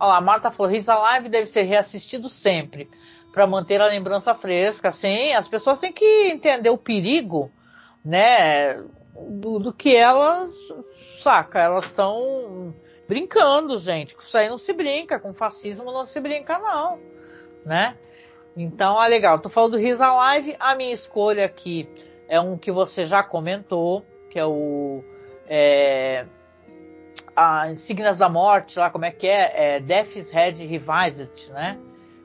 Olha 0.00 0.14
lá, 0.14 0.20
Marta 0.20 0.50
falou, 0.50 0.72
Risa 0.72 0.96
Live 0.96 1.28
deve 1.28 1.46
ser 1.46 1.62
reassistido 1.62 2.28
sempre 2.28 2.90
para 3.32 3.46
manter 3.46 3.80
a 3.80 3.86
lembrança 3.86 4.34
fresca. 4.34 4.90
Sim, 4.90 5.32
as 5.34 5.46
pessoas 5.46 5.78
têm 5.78 5.92
que 5.92 6.32
entender 6.32 6.70
o 6.70 6.78
perigo, 6.78 7.52
né? 8.04 8.82
Do, 9.14 9.60
do 9.60 9.72
que 9.72 9.94
elas, 9.94 10.50
saca, 11.22 11.60
elas 11.60 11.84
estão 11.84 12.74
brincando, 13.08 13.78
gente. 13.78 14.14
Com 14.14 14.22
isso 14.22 14.36
aí 14.36 14.48
não 14.48 14.58
se 14.58 14.72
brinca, 14.72 15.18
com 15.18 15.32
fascismo 15.32 15.92
não 15.92 16.06
se 16.06 16.20
brinca, 16.20 16.58
não. 16.58 16.98
Né? 17.64 17.96
Então, 18.56 19.02
é 19.02 19.08
legal. 19.08 19.38
Tô 19.38 19.48
falando 19.48 19.72
do 19.72 19.78
Risa 19.78 20.10
Live. 20.12 20.56
A 20.58 20.74
minha 20.74 20.92
escolha 20.92 21.44
aqui 21.44 21.88
é 22.28 22.40
um 22.40 22.56
que 22.56 22.70
você 22.70 23.04
já 23.04 23.22
comentou, 23.22 24.04
que 24.30 24.38
é 24.38 24.46
o. 24.46 25.02
É, 25.46 26.26
a 27.36 27.70
Insígnias 27.70 28.16
da 28.16 28.28
Morte, 28.28 28.78
lá 28.78 28.90
como 28.90 29.04
é 29.04 29.10
que 29.10 29.26
é? 29.26 29.76
é 29.76 29.80
Death's 29.80 30.30
Head 30.30 30.64
Revised, 30.66 31.50
né? 31.50 31.78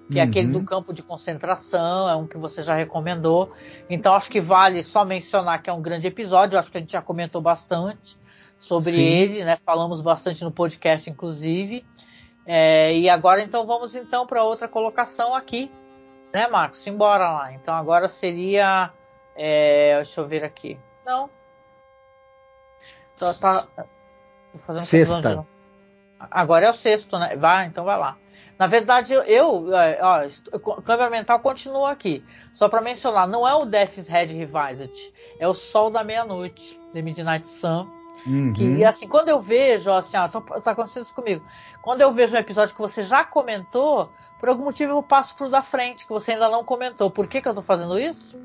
Que 0.08 0.16
uhum. 0.16 0.20
é 0.20 0.22
aquele 0.22 0.48
do 0.48 0.60
uhum. 0.60 0.66
campo 0.66 0.94
de 0.94 1.04
concentração, 1.04 2.08
é 2.08 2.16
um 2.16 2.28
que 2.28 2.38
você 2.38 2.64
já 2.64 2.76
recomendou. 2.76 3.52
Então 3.90 4.14
acho 4.14 4.30
que 4.30 4.40
vale 4.40 4.84
só 4.84 5.04
mencionar 5.04 5.62
que 5.62 5.70
é 5.70 5.74
um 5.74 5.82
grande 5.82 6.08
episódio, 6.08 6.58
acho 6.58 6.72
que 6.72 6.78
a 6.78 6.82
gente 6.82 6.94
já 6.94 7.02
comentou 7.02 7.42
bastante 7.42 8.18
sobre 8.60 8.92
Sim. 8.92 9.02
ele, 9.02 9.46
né? 9.46 9.58
Falamos 9.66 10.02
bastante 10.02 10.44
no 10.44 10.52
podcast, 10.52 11.10
inclusive. 11.10 11.86
É, 12.46 12.96
e 12.98 13.10
agora 13.10 13.42
então 13.42 13.66
vamos 13.66 13.96
então 13.96 14.28
para 14.28 14.44
outra 14.44 14.68
colocação 14.68 15.34
aqui, 15.34 15.72
né, 16.34 16.48
Marcos? 16.48 16.86
Embora 16.86 17.32
lá. 17.32 17.54
Então 17.54 17.74
agora 17.74 18.08
seria, 18.08 18.92
é, 19.36 19.96
deixa 19.96 20.20
eu 20.20 20.28
ver 20.28 20.44
aqui. 20.44 20.78
Não. 21.06 21.30
Tá, 23.18 23.34
tá 23.34 23.86
fazendo 24.66 24.84
Sexta. 24.84 25.46
Agora 26.20 26.66
é 26.66 26.70
o 26.70 26.74
sexto, 26.74 27.18
né? 27.18 27.36
Vai, 27.38 27.68
então 27.68 27.86
vai 27.86 27.98
lá. 27.98 28.18
Na 28.58 28.68
verdade, 28.68 29.14
eu, 29.14 29.74
é, 29.74 30.00
ó, 30.02 30.82
câmera 30.82 31.10
mental 31.10 31.40
continua 31.40 31.92
aqui. 31.92 32.26
Só 32.54 32.68
para 32.68 32.82
mencionar, 32.82 33.26
não 33.26 33.48
é 33.48 33.54
o 33.56 33.64
Death's 33.64 34.08
Head 34.08 34.34
Revised, 34.34 35.14
é 35.40 35.48
o 35.48 35.54
Sol 35.54 35.90
da 35.90 36.04
Meia-Noite, 36.04 36.78
The 36.94 37.02
Midnight 37.02 37.48
Sun 37.48 37.99
Uhum. 38.26 38.54
Que 38.54 38.84
assim, 38.84 39.08
quando 39.08 39.30
eu 39.30 39.42
vejo, 39.42 39.92
assim, 39.92 40.18
ó, 40.18 40.28
tá 40.28 40.72
acontecendo 40.72 41.04
isso 41.04 41.14
comigo. 41.14 41.44
Quando 41.82 42.02
eu 42.02 42.14
vejo 42.14 42.36
um 42.36 42.40
episódio 42.40 42.76
que 42.76 42.82
você 42.82 43.04
já 43.04 43.24
comentou, 43.24 44.12
por 44.40 44.50
algum 44.50 44.66
motivo 44.66 44.94
eu 44.94 45.04
passo 45.04 45.36
pro 45.36 45.50
da 45.50 45.62
frente, 45.62 46.06
que 46.06 46.10
você 46.10 46.34
ainda 46.34 46.50
não 46.50 46.64
comentou. 46.64 47.10
Por 47.10 47.28
que, 47.28 47.42
que 47.42 47.48
eu 47.48 47.54
tô 47.54 47.62
fazendo 47.62 48.00
isso? 48.00 48.38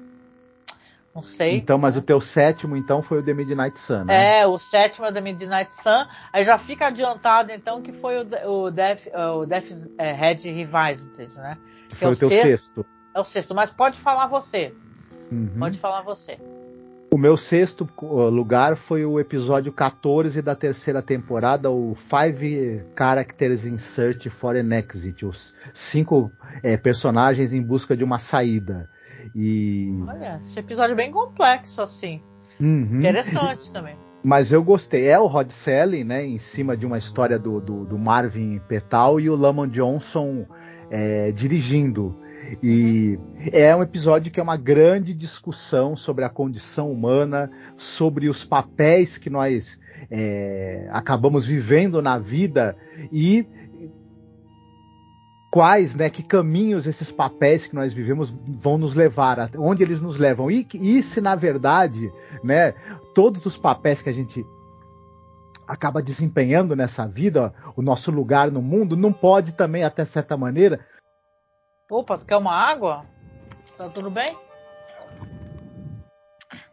Não 1.15 1.23
sei. 1.23 1.59
Então, 1.59 1.79
mas 1.79 1.97
o 1.97 2.03
teu 2.03 2.21
sétimo, 2.21 2.77
então, 2.77 3.01
foi 3.01 3.21
o 3.21 3.23
The 3.23 3.33
Midnight 3.33 3.79
Sun, 3.79 4.05
né? 4.05 4.41
É, 4.41 4.47
o 4.47 4.59
sétimo 4.59 5.07
é 5.07 5.11
o 5.11 5.15
The 5.15 5.21
Midnight 5.21 5.73
Sun. 5.75 6.07
Aí 6.33 6.45
já 6.45 6.59
fica 6.59 6.89
adiantado, 6.89 7.53
então, 7.53 7.81
que 7.81 7.93
foi 7.93 8.19
o, 8.19 8.51
o 8.51 8.71
Death, 8.71 9.07
o 9.37 9.47
Death 9.47 9.67
é, 9.97 10.13
Head 10.13 10.51
Revised, 10.51 11.33
né? 11.37 11.57
Que 11.89 11.95
foi 11.95 12.09
é 12.09 12.11
o, 12.11 12.15
o 12.15 12.17
teu 12.17 12.29
sexto. 12.29 12.47
sexto. 12.49 12.87
É 13.15 13.21
o 13.21 13.25
sexto, 13.25 13.55
mas 13.55 13.71
pode 13.71 14.01
falar 14.01 14.27
você. 14.27 14.75
Uhum. 15.31 15.55
Pode 15.57 15.79
falar 15.79 16.03
você. 16.03 16.41
O 17.15 17.17
meu 17.17 17.37
sexto 17.37 17.89
lugar 18.03 18.77
foi 18.77 19.05
o 19.05 19.21
episódio 19.21 19.73
14 19.73 20.43
da 20.43 20.57
terceira 20.57 21.01
temporada, 21.01 21.71
o 21.71 21.95
Five 21.95 22.87
Characters 22.99 23.65
in 23.65 23.79
Search 23.79 24.29
for 24.29 24.57
an 24.57 24.75
Exit, 24.75 25.25
os 25.25 25.55
cinco 25.73 26.33
é, 26.61 26.77
personagens 26.77 27.53
em 27.53 27.63
busca 27.63 27.97
de 27.97 28.03
uma 28.03 28.19
saída. 28.19 28.91
E... 29.33 29.97
Olha, 30.09 30.41
esse 30.45 30.59
episódio 30.59 30.95
é 30.95 30.97
bem 30.97 31.13
complexo, 31.13 31.83
assim. 31.83 32.21
Uhum. 32.61 32.99
Interessante 32.99 33.71
também. 33.73 33.97
Mas 34.25 34.51
eu 34.51 34.65
gostei. 34.65 35.07
É 35.07 35.17
o 35.17 35.29
Rod 35.29 35.53
Selling, 35.53 36.03
né? 36.03 36.25
Em 36.25 36.39
cima 36.39 36.77
de 36.77 36.85
uma 36.85 36.99
história 36.99 37.39
do, 37.39 37.61
do, 37.61 37.85
do 37.85 37.97
Marvin 37.97 38.59
Petal 38.67 39.21
e 39.21 39.31
o 39.31 39.37
Lamont 39.37 39.71
Johnson 39.71 40.49
é, 40.91 41.31
dirigindo. 41.31 42.24
E 42.63 43.19
é 43.53 43.75
um 43.75 43.83
episódio 43.83 44.31
que 44.31 44.41
é 44.41 44.43
uma 44.43 44.57
grande 44.57 45.15
discussão 45.15 45.97
sobre 45.97 46.25
a 46.25 46.29
condição 46.29 46.91
humana, 46.91 47.51
sobre 47.77 48.29
os 48.29 48.45
papéis 48.45 49.19
que 49.19 49.31
nós 49.31 49.79
é, 50.11 50.89
acabamos 50.91 51.45
vivendo 51.45 52.03
na 52.03 52.19
vida 52.19 52.77
e 53.13 53.47
quais, 55.51 55.95
né, 55.95 56.11
que 56.11 56.23
caminhos 56.23 56.87
esses 56.87 57.13
papéis 57.13 57.67
que 57.67 57.77
nós 57.77 57.93
vivemos 57.93 58.35
vão 58.61 58.77
nos 58.77 58.93
levar, 58.93 59.51
onde 59.57 59.85
eles 59.85 60.01
nos 60.01 60.17
levam. 60.17 60.51
E, 60.51 60.67
e 60.75 61.03
se 61.03 61.21
na 61.21 61.37
verdade, 61.37 62.13
né, 62.43 62.73
todos 63.15 63.47
os 63.47 63.57
papéis 63.57 64.03
que 64.03 64.09
a 64.09 64.13
gente 64.13 64.45
acaba 65.67 66.03
desempenhando 66.03 66.75
nessa 66.77 67.07
vida, 67.07 67.55
o 67.77 67.83
nosso 67.83 68.11
lugar 68.11 68.51
no 68.51 68.61
mundo, 68.61 68.97
não 68.97 69.13
pode 69.13 69.55
também, 69.55 69.85
até 69.85 70.05
certa 70.05 70.37
maneira, 70.37 70.81
Opa, 71.95 72.19
tu 72.19 72.27
quer 72.27 72.37
uma 72.37 72.53
água? 72.53 73.07
Tá 73.79 73.89
tudo 73.89 74.11
bem? 74.11 74.27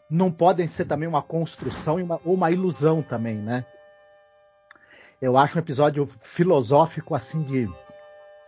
Não 0.10 0.32
podem 0.32 0.68
ser 0.68 0.86
também 0.86 1.08
uma 1.08 1.22
construção 1.22 1.98
uma, 1.98 2.20
ou 2.26 2.34
uma 2.34 2.50
ilusão 2.50 3.04
também, 3.04 3.36
né? 3.36 3.64
Eu 5.22 5.38
acho 5.38 5.60
um 5.60 5.62
episódio 5.62 6.10
filosófico 6.24 7.14
assim 7.14 7.44
de 7.44 7.70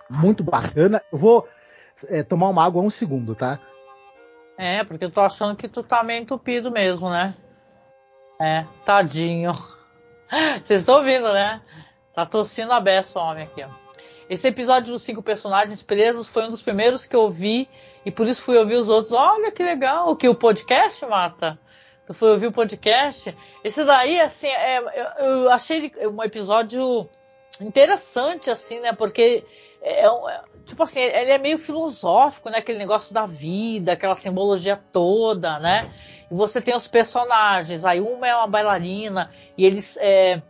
muito 0.10 0.44
bacana. 0.44 1.00
Eu 1.12 1.20
vou 1.20 1.48
é, 2.08 2.24
tomar 2.24 2.50
uma 2.50 2.66
água 2.66 2.82
um 2.82 2.90
segundo, 2.90 3.36
tá? 3.36 3.60
É, 4.58 4.84
porque 4.84 5.06
eu 5.06 5.12
tô 5.12 5.22
achando 5.22 5.56
que 5.56 5.70
tu 5.70 5.84
tá 5.84 6.02
meio 6.02 6.24
entupido 6.24 6.72
mesmo, 6.72 7.08
né? 7.08 7.36
É, 8.42 8.66
tadinho. 8.84 9.52
Vocês 10.64 10.80
estão 10.80 10.96
ouvindo, 10.96 11.32
né? 11.32 11.62
Tá 12.16 12.26
tossindo 12.26 12.74
a 12.74 12.80
beça 12.80 13.20
o 13.20 13.22
homem 13.22 13.44
aqui, 13.44 13.64
ó. 13.64 13.83
Esse 14.30 14.48
episódio 14.48 14.94
dos 14.94 15.02
cinco 15.02 15.22
personagens 15.22 15.84
presos 15.84 16.28
foi 16.28 16.46
um 16.46 16.50
dos 16.50 16.62
primeiros 16.62 17.06
que 17.06 17.16
eu 17.16 17.30
vi 17.30 17.68
e 18.06 18.12
por 18.12 18.28
isso 18.28 18.42
fui 18.42 18.58
ouvir 18.58 18.76
os 18.76 18.90
outros. 18.90 19.12
Olha 19.12 19.52
que 19.52 19.64
legal, 19.64 20.10
o 20.10 20.16
que 20.16 20.28
o 20.28 20.36
podcast, 20.36 21.06
Marta? 21.06 21.60
Tu 22.06 22.14
foi 22.14 22.32
ouvir 22.32 22.48
o 22.48 22.52
podcast? 22.52 23.36
Esse 23.64 23.84
daí, 23.84 24.20
assim, 24.20 24.48
é, 24.48 24.80
eu, 24.80 25.26
eu 25.26 25.50
achei 25.50 25.92
um 26.08 26.22
episódio 26.24 27.10
interessante, 27.62 28.52
assim, 28.52 28.80
né? 28.80 28.94
Porque 28.94 29.44
é, 29.82 30.06
é, 30.06 30.42
tipo 30.66 30.82
assim, 30.84 31.00
ele 31.00 31.32
é 31.32 31.38
meio 31.38 31.58
filosófico, 31.58 32.50
né? 32.50 32.60
Aquele 32.60 32.80
negócio 32.80 33.14
da 33.14 33.26
vida, 33.26 33.94
aquela 33.94 34.16
simbologia 34.16 34.80
toda, 34.92 35.60
né? 35.60 35.94
E 36.32 36.34
você 36.34 36.62
tem 36.62 36.76
os 36.76 36.88
personagens, 36.88 37.86
aí 37.86 38.02
uma 38.02 38.28
é 38.28 38.36
uma 38.36 38.48
bailarina 38.48 39.30
e 39.58 39.66
eles 39.66 39.98
é, 39.98 40.42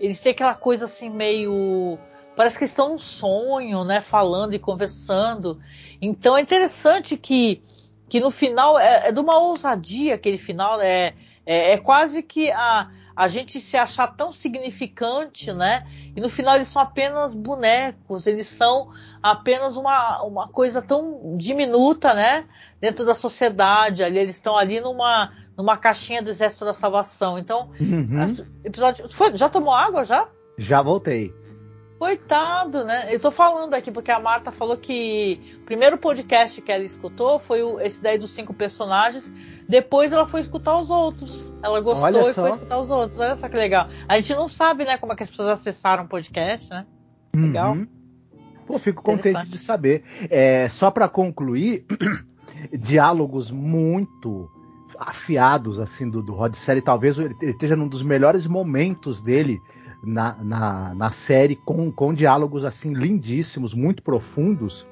eles 0.00 0.20
têm 0.20 0.32
aquela 0.32 0.54
coisa 0.54 0.86
assim 0.86 1.08
meio 1.08 1.98
parece 2.36 2.58
que 2.58 2.64
estão 2.64 2.90
num 2.90 2.98
sonho, 2.98 3.84
né? 3.84 4.00
Falando 4.00 4.54
e 4.54 4.58
conversando. 4.58 5.60
Então 6.00 6.36
é 6.36 6.40
interessante 6.40 7.16
que, 7.16 7.62
que 8.08 8.20
no 8.20 8.30
final 8.30 8.78
é, 8.78 9.08
é 9.08 9.12
de 9.12 9.20
uma 9.20 9.38
ousadia 9.38 10.14
aquele 10.14 10.38
final, 10.38 10.80
é, 10.80 11.14
é, 11.44 11.72
é, 11.72 11.78
quase 11.78 12.22
que 12.22 12.50
a, 12.50 12.90
a 13.14 13.28
gente 13.28 13.60
se 13.60 13.76
achar 13.76 14.08
tão 14.16 14.32
significante, 14.32 15.52
né? 15.52 15.86
E 16.16 16.20
no 16.20 16.28
final 16.28 16.56
eles 16.56 16.68
são 16.68 16.82
apenas 16.82 17.34
bonecos, 17.34 18.26
eles 18.26 18.46
são 18.46 18.90
apenas 19.22 19.76
uma, 19.76 20.22
uma 20.22 20.48
coisa 20.48 20.82
tão 20.82 21.36
diminuta, 21.36 22.14
né? 22.14 22.44
Dentro 22.80 23.04
da 23.04 23.14
sociedade, 23.14 24.02
ali 24.02 24.18
eles 24.18 24.34
estão 24.34 24.56
ali 24.56 24.80
numa, 24.80 25.32
numa 25.56 25.76
caixinha 25.76 26.22
do 26.22 26.30
Exército 26.30 26.64
da 26.64 26.74
Salvação. 26.74 27.38
Então, 27.38 27.70
uhum. 27.78 28.44
episódio. 28.64 29.08
Foi, 29.12 29.36
já 29.36 29.48
tomou 29.48 29.72
água 29.72 30.04
já? 30.04 30.28
Já 30.58 30.82
voltei. 30.82 31.32
Coitado, 32.02 32.82
né? 32.82 33.14
Eu 33.14 33.20
tô 33.20 33.30
falando 33.30 33.74
aqui 33.74 33.92
porque 33.92 34.10
a 34.10 34.18
Marta 34.18 34.50
falou 34.50 34.76
que 34.76 35.40
o 35.62 35.64
primeiro 35.64 35.96
podcast 35.96 36.60
que 36.60 36.72
ela 36.72 36.82
escutou 36.82 37.38
foi 37.38 37.62
o, 37.62 37.78
esse 37.78 38.02
daí 38.02 38.18
dos 38.18 38.34
cinco 38.34 38.52
personagens. 38.52 39.30
Depois 39.68 40.12
ela 40.12 40.26
foi 40.26 40.40
escutar 40.40 40.76
os 40.78 40.90
outros. 40.90 41.48
Ela 41.62 41.80
gostou 41.80 42.02
Olha 42.02 42.28
e 42.28 42.34
só. 42.34 42.42
foi 42.42 42.50
escutar 42.54 42.78
os 42.80 42.90
outros. 42.90 43.20
Olha 43.20 43.36
só 43.36 43.48
que 43.48 43.56
legal. 43.56 43.88
A 44.08 44.16
gente 44.16 44.34
não 44.34 44.48
sabe, 44.48 44.84
né, 44.84 44.98
como 44.98 45.12
é 45.12 45.16
que 45.16 45.22
as 45.22 45.30
pessoas 45.30 45.50
acessaram 45.50 46.02
o 46.02 46.08
podcast, 46.08 46.68
né? 46.70 46.84
Legal. 47.36 47.74
Uhum. 47.74 47.86
Pô, 48.66 48.80
fico 48.80 49.00
contente 49.00 49.46
de 49.46 49.58
saber. 49.58 50.02
É, 50.28 50.68
só 50.70 50.90
para 50.90 51.08
concluir, 51.08 51.86
diálogos 52.80 53.52
muito 53.52 54.50
afiados 54.98 55.78
assim 55.78 56.10
do, 56.10 56.20
do 56.20 56.32
Rod 56.32 56.54
Serling, 56.54 56.82
talvez 56.82 57.16
ele 57.16 57.36
esteja 57.42 57.76
num 57.76 57.86
dos 57.86 58.02
melhores 58.02 58.44
momentos 58.44 59.22
dele 59.22 59.60
na, 60.02 60.36
na, 60.42 60.94
na 60.94 61.12
série 61.12 61.56
com, 61.56 61.90
com 61.90 62.12
diálogos 62.12 62.64
assim 62.64 62.92
lindíssimos, 62.92 63.74
muito 63.74 64.02
profundos. 64.02 64.86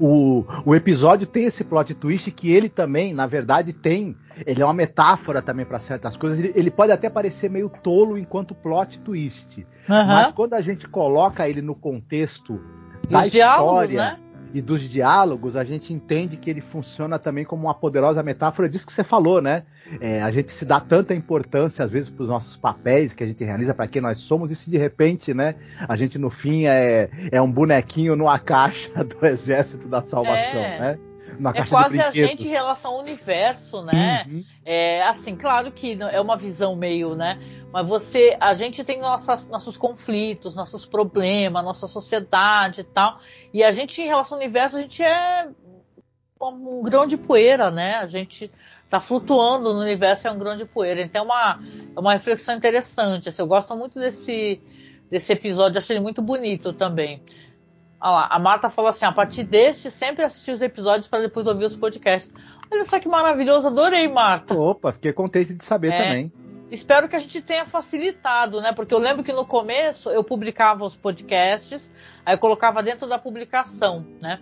O, 0.00 0.44
o 0.64 0.74
episódio 0.74 1.26
tem 1.26 1.44
esse 1.44 1.62
plot 1.62 1.94
twist 1.94 2.30
que 2.32 2.50
ele 2.50 2.68
também, 2.68 3.14
na 3.14 3.26
verdade, 3.26 3.72
tem. 3.72 4.16
Ele 4.44 4.60
é 4.60 4.64
uma 4.64 4.74
metáfora 4.74 5.40
também 5.40 5.64
para 5.64 5.78
certas 5.78 6.16
coisas. 6.16 6.38
Ele, 6.38 6.52
ele, 6.54 6.70
pode 6.70 6.90
até 6.90 7.08
parecer 7.08 7.48
meio 7.48 7.68
tolo 7.68 8.18
enquanto 8.18 8.54
plot 8.54 8.98
twist. 9.00 9.58
Uhum. 9.88 10.06
Mas 10.06 10.32
quando 10.32 10.54
a 10.54 10.60
gente 10.60 10.88
coloca 10.88 11.48
ele 11.48 11.62
no 11.62 11.74
contexto 11.76 12.60
da 13.08 13.26
história. 13.26 14.02
Né? 14.02 14.18
E 14.52 14.60
dos 14.60 14.82
diálogos, 14.82 15.56
a 15.56 15.64
gente 15.64 15.92
entende 15.92 16.36
que 16.36 16.48
ele 16.48 16.60
funciona 16.60 17.18
também 17.18 17.44
como 17.44 17.64
uma 17.64 17.74
poderosa 17.74 18.22
metáfora 18.22 18.68
disso 18.68 18.86
que 18.86 18.92
você 18.92 19.04
falou, 19.04 19.42
né? 19.42 19.64
É, 20.00 20.22
a 20.22 20.30
gente 20.30 20.50
se 20.50 20.64
dá 20.64 20.80
tanta 20.80 21.14
importância, 21.14 21.84
às 21.84 21.90
vezes, 21.90 22.08
para 22.08 22.22
os 22.22 22.28
nossos 22.28 22.56
papéis 22.56 23.12
que 23.12 23.22
a 23.22 23.26
gente 23.26 23.44
realiza, 23.44 23.74
para 23.74 23.86
quem 23.86 24.00
nós 24.00 24.18
somos, 24.18 24.50
e 24.50 24.54
se 24.54 24.70
de 24.70 24.78
repente, 24.78 25.34
né, 25.34 25.54
a 25.86 25.96
gente 25.96 26.18
no 26.18 26.30
fim 26.30 26.66
é, 26.66 27.10
é 27.30 27.40
um 27.40 27.50
bonequinho 27.50 28.16
numa 28.16 28.38
caixa 28.40 29.04
do 29.04 29.26
exército 29.26 29.88
da 29.88 30.02
salvação, 30.02 30.60
é. 30.60 30.80
né? 30.80 30.98
Na 31.38 31.50
é 31.54 31.64
quase 31.64 32.00
a 32.00 32.10
gente 32.10 32.44
em 32.44 32.48
relação 32.48 32.92
ao 32.92 33.00
universo, 33.00 33.82
né? 33.82 34.26
Uhum. 34.28 34.44
É 34.64 35.02
assim, 35.04 35.36
claro 35.36 35.70
que 35.70 35.98
é 36.00 36.20
uma 36.20 36.36
visão 36.36 36.74
meio, 36.74 37.14
né? 37.14 37.38
Mas 37.72 37.86
você, 37.86 38.36
a 38.40 38.54
gente 38.54 38.82
tem 38.82 39.00
nossas, 39.00 39.46
nossos 39.46 39.76
conflitos, 39.76 40.54
nossos 40.54 40.84
problemas, 40.84 41.64
nossa 41.64 41.86
sociedade 41.86 42.80
e 42.80 42.84
tal. 42.84 43.20
E 43.52 43.62
a 43.62 43.70
gente, 43.70 44.00
em 44.02 44.06
relação 44.06 44.36
ao 44.36 44.42
universo, 44.42 44.76
a 44.76 44.80
gente 44.80 45.02
é 45.02 45.48
um 46.40 46.82
grão 46.82 47.06
de 47.06 47.16
poeira, 47.16 47.70
né? 47.70 47.96
A 47.96 48.06
gente 48.06 48.50
tá 48.90 49.00
flutuando 49.00 49.74
no 49.74 49.80
universo, 49.80 50.26
é 50.26 50.30
um 50.30 50.38
grão 50.38 50.56
de 50.56 50.64
poeira. 50.64 51.02
Então 51.02 51.22
é 51.22 51.24
uma, 51.24 51.60
é 51.96 52.00
uma 52.00 52.12
reflexão 52.14 52.56
interessante. 52.56 53.28
Assim, 53.28 53.42
eu 53.42 53.46
gosto 53.46 53.74
muito 53.76 53.98
desse, 53.98 54.60
desse 55.10 55.32
episódio, 55.32 55.78
achei 55.78 55.96
ele 55.96 56.02
muito 56.02 56.22
bonito 56.22 56.72
também. 56.72 57.22
Olha 58.00 58.10
lá, 58.12 58.28
a 58.30 58.38
Marta 58.38 58.70
falou 58.70 58.88
assim: 58.88 59.04
a 59.04 59.12
partir 59.12 59.44
deste, 59.44 59.90
sempre 59.90 60.24
assisti 60.24 60.50
os 60.50 60.62
episódios 60.62 61.08
para 61.08 61.20
depois 61.20 61.46
ouvir 61.46 61.64
os 61.64 61.76
podcasts. 61.76 62.32
Olha 62.70 62.84
só 62.84 63.00
que 63.00 63.08
maravilhoso, 63.08 63.68
adorei, 63.68 64.06
Marta. 64.08 64.54
Opa, 64.54 64.92
fiquei 64.92 65.12
contente 65.12 65.54
de 65.54 65.64
saber 65.64 65.92
é. 65.92 65.96
também. 65.96 66.32
Espero 66.70 67.08
que 67.08 67.16
a 67.16 67.18
gente 67.18 67.40
tenha 67.40 67.64
facilitado, 67.64 68.60
né? 68.60 68.72
Porque 68.72 68.92
eu 68.92 68.98
lembro 68.98 69.24
que 69.24 69.32
no 69.32 69.46
começo 69.46 70.10
eu 70.10 70.22
publicava 70.22 70.84
os 70.84 70.94
podcasts, 70.94 71.88
aí 72.26 72.34
eu 72.34 72.38
colocava 72.38 72.82
dentro 72.82 73.08
da 73.08 73.18
publicação, 73.18 74.06
né? 74.20 74.38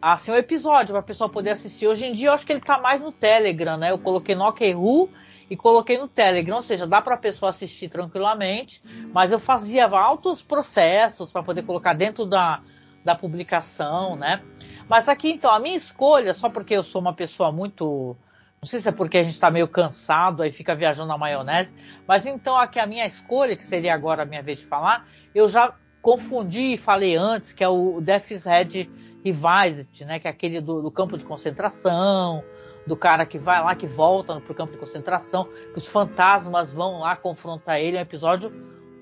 Assim, 0.00 0.30
o 0.30 0.34
um 0.34 0.36
episódio 0.36 0.92
para 0.92 1.00
a 1.00 1.02
pessoa 1.02 1.28
poder 1.28 1.50
assistir. 1.50 1.88
Hoje 1.88 2.06
em 2.06 2.12
dia 2.12 2.28
eu 2.28 2.32
acho 2.32 2.46
que 2.46 2.52
ele 2.52 2.60
está 2.60 2.78
mais 2.78 3.00
no 3.00 3.10
Telegram, 3.10 3.76
né? 3.76 3.90
Eu 3.90 3.98
coloquei 3.98 4.36
no 4.36 4.44
OKRU 4.44 5.10
e 5.50 5.56
coloquei 5.56 5.98
no 5.98 6.06
Telegram, 6.06 6.56
ou 6.56 6.62
seja, 6.62 6.86
dá 6.86 7.02
para 7.02 7.14
a 7.14 7.18
pessoa 7.18 7.50
assistir 7.50 7.88
tranquilamente, 7.88 8.80
mas 9.12 9.32
eu 9.32 9.40
fazia 9.40 9.86
altos 9.86 10.42
processos 10.42 11.32
para 11.32 11.42
poder 11.42 11.64
colocar 11.64 11.94
dentro 11.94 12.24
da, 12.24 12.60
da 13.06 13.14
publicação, 13.14 14.16
né? 14.16 14.42
Mas 14.88 15.08
aqui 15.08 15.30
então, 15.30 15.50
a 15.50 15.60
minha 15.60 15.76
escolha, 15.76 16.34
só 16.34 16.50
porque 16.50 16.74
eu 16.74 16.82
sou 16.82 17.00
uma 17.00 17.14
pessoa 17.14 17.50
muito 17.52 18.16
não 18.60 18.68
sei 18.68 18.80
se 18.80 18.88
é 18.88 18.92
porque 18.92 19.18
a 19.18 19.22
gente 19.22 19.34
está 19.34 19.48
meio 19.48 19.68
cansado, 19.68 20.42
aí 20.42 20.50
fica 20.50 20.74
viajando 20.74 21.08
na 21.08 21.16
maionese. 21.16 21.72
Mas 22.06 22.26
então 22.26 22.56
aqui 22.56 22.80
a 22.80 22.86
minha 22.86 23.06
escolha, 23.06 23.54
que 23.54 23.64
seria 23.64 23.94
agora 23.94 24.24
a 24.24 24.26
minha 24.26 24.42
vez 24.42 24.58
de 24.58 24.66
falar, 24.66 25.06
eu 25.32 25.48
já 25.48 25.72
confundi 26.02 26.74
e 26.74 26.76
falei 26.76 27.14
antes, 27.14 27.52
que 27.52 27.62
é 27.62 27.68
o 27.68 28.00
Death's 28.00 28.44
Head 28.44 28.90
Revised, 29.24 30.04
né? 30.04 30.18
Que 30.18 30.26
é 30.26 30.30
aquele 30.30 30.60
do, 30.60 30.82
do, 30.82 30.90
campo 30.90 31.16
de 31.16 31.24
concentração, 31.24 32.42
do 32.86 32.96
cara 32.96 33.24
que 33.24 33.38
vai 33.38 33.62
lá, 33.62 33.74
que 33.76 33.86
volta 33.86 34.40
pro 34.40 34.54
campo 34.54 34.72
de 34.72 34.78
concentração, 34.78 35.44
que 35.72 35.78
os 35.78 35.86
fantasmas 35.86 36.72
vão 36.72 37.00
lá 37.00 37.14
confrontar 37.14 37.78
ele. 37.78 37.96
É 37.96 38.00
um 38.00 38.02
episódio 38.02 38.50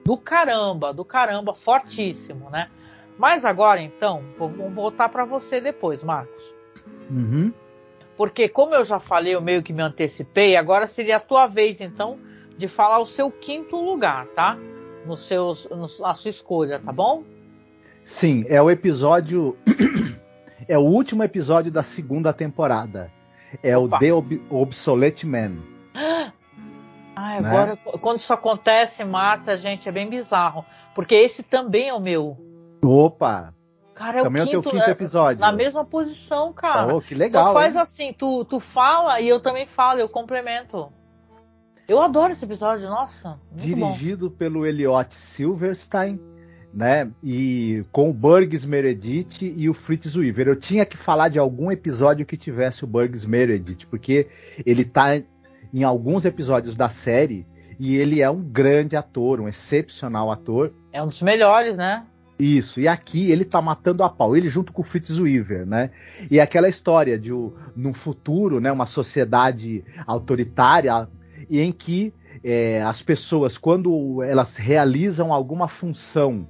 do 0.05 0.19
caramba, 0.19 0.93
do 0.93 1.07
caramba, 1.07 1.55
fortíssimo, 1.55 2.51
né? 2.51 2.69
Mas 3.19 3.45
agora 3.45 3.81
então, 3.81 4.23
vamos 4.39 4.74
voltar 4.74 5.09
para 5.09 5.24
você 5.24 5.61
depois, 5.61 6.03
Marcos. 6.03 6.43
Uhum. 7.11 7.53
Porque, 8.16 8.49
como 8.49 8.74
eu 8.74 8.85
já 8.85 9.01
falei, 9.01 9.35
eu 9.35 9.41
meio 9.41 9.62
que 9.62 9.73
me 9.73 9.82
antecipei, 9.82 10.57
agora 10.57 10.86
seria 10.86 11.16
a 11.16 11.20
tua 11.20 11.47
vez, 11.47 11.81
então, 11.81 12.19
de 12.57 12.69
falar 12.69 12.99
o 13.01 13.07
seu 13.07 13.31
quinto 13.31 13.77
lugar, 13.77 14.27
tá? 14.28 14.57
No 15.05 15.16
seus, 15.16 15.69
no, 15.69 15.89
na 16.01 16.15
sua 16.15 16.31
escolha, 16.31 16.78
tá 16.78 16.93
bom? 16.93 17.24
Sim, 18.05 18.45
é 18.49 18.61
o 18.61 18.70
episódio. 18.70 19.57
é 20.69 20.78
o 20.78 20.82
último 20.82 21.23
episódio 21.23 21.73
da 21.73 21.82
segunda 21.82 22.32
temporada. 22.32 23.11
É 23.62 23.77
Opa. 23.77 23.97
o 23.97 23.99
The 23.99 24.12
Ob 24.12 24.43
Obsolete 24.51 25.27
Man. 25.27 25.57
Ah, 27.16 27.36
agora, 27.36 27.74
né? 27.74 27.78
quando 28.01 28.19
isso 28.19 28.32
acontece, 28.32 29.05
mata, 29.05 29.57
gente, 29.57 29.89
é 29.89 29.93
bem 29.93 30.11
bizarro. 30.11 30.65
Porque 30.97 31.15
esse 31.15 31.45
também 31.45 31.89
é 31.89 31.95
o 31.95 32.01
meu. 32.01 32.36
Opa! 32.85 33.55
Cara, 33.94 34.20
é 34.20 34.23
Também 34.23 34.43
o, 34.43 34.47
quinto, 34.47 34.56
é 34.56 34.59
o 34.59 34.62
teu 34.62 34.73
quinto 34.73 34.90
episódio. 34.90 35.40
Na 35.40 35.52
mesma 35.52 35.85
posição, 35.85 36.52
cara. 36.52 36.94
Oh, 36.94 37.01
que 37.01 37.15
legal. 37.15 37.48
Tu 37.48 37.55
faz 37.55 37.74
hein? 37.74 37.81
assim, 37.81 38.12
tu, 38.12 38.44
tu 38.44 38.59
fala 38.59 39.20
e 39.20 39.28
eu 39.28 39.40
também 39.40 39.66
falo, 39.66 40.01
eu 40.01 40.09
complemento. 40.09 40.93
Eu 41.86 42.01
adoro 42.02 42.32
esse 42.32 42.44
episódio, 42.44 42.89
nossa. 42.89 43.39
Dirigido 43.52 44.31
bom. 44.31 44.36
pelo 44.36 44.66
Elliot 44.66 45.15
Silverstein, 45.15 46.19
né? 46.73 47.11
E 47.23 47.85
com 47.93 48.11
o 48.11 48.12
Burgs 48.12 48.66
Meredith 48.66 49.55
e 49.56 49.69
o 49.69 49.74
Fritz 49.74 50.16
Weaver. 50.16 50.48
Eu 50.48 50.56
tinha 50.56 50.85
que 50.85 50.97
falar 50.97 51.28
de 51.28 51.39
algum 51.39 51.70
episódio 51.70 52.27
que 52.27 52.36
tivesse 52.36 52.82
o 52.85 52.86
Burgs 52.86 53.27
Meredith, 53.27 53.86
porque 53.86 54.28
ele 54.66 54.85
tá 54.85 55.23
em 55.73 55.85
alguns 55.85 56.24
episódios 56.24 56.74
da 56.74 56.89
série 56.89 57.47
e 57.78 57.97
ele 57.97 58.23
é 58.23 58.31
um 58.31 58.43
grande 58.43 58.97
ator, 58.97 59.40
um 59.40 59.48
excepcional 59.48 60.31
ator. 60.32 60.73
É 60.90 61.02
um 61.02 61.09
dos 61.09 61.23
melhores, 61.23 61.77
né? 61.77 62.06
Isso, 62.39 62.81
e 62.81 62.89
aqui 62.89 63.31
ele 63.31 63.44
tá 63.44 63.62
matando 63.62 64.02
a 64.02 64.11
pau, 64.11 64.36
ele 64.36 64.48
junto 64.48 64.73
com 64.73 64.82
o 64.82 64.85
Fritz 64.85 65.19
Weaver, 65.19 65.65
né? 65.65 65.90
E 66.28 66.40
aquela 66.40 66.69
história 66.69 67.16
de 67.16 67.31
no 67.31 67.94
futuro, 67.94 68.61
né, 68.61 68.73
uma 68.73 68.86
sociedade 68.86 69.85
autoritária 70.05 71.09
em 71.48 71.70
que 71.70 72.12
é, 72.43 72.82
as 72.82 73.01
pessoas, 73.01 73.56
quando 73.56 74.23
elas 74.23 74.56
realizam 74.56 75.32
alguma 75.32 75.69
função 75.69 76.48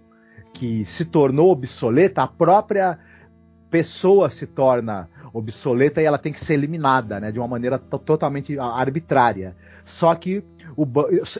que 0.54 0.84
se 0.86 1.04
tornou 1.04 1.50
obsoleta, 1.50 2.22
a 2.22 2.28
própria 2.28 2.98
pessoa 3.68 4.30
se 4.30 4.46
torna 4.46 5.08
obsoleta 5.32 6.00
e 6.00 6.04
ela 6.04 6.16
tem 6.16 6.32
que 6.32 6.42
ser 6.42 6.54
eliminada, 6.54 7.18
né, 7.20 7.32
de 7.32 7.38
uma 7.38 7.48
maneira 7.48 7.78
totalmente 7.78 8.56
arbitrária. 8.58 9.56
Só 9.84 10.14
que 10.14 10.42
o, 10.76 10.86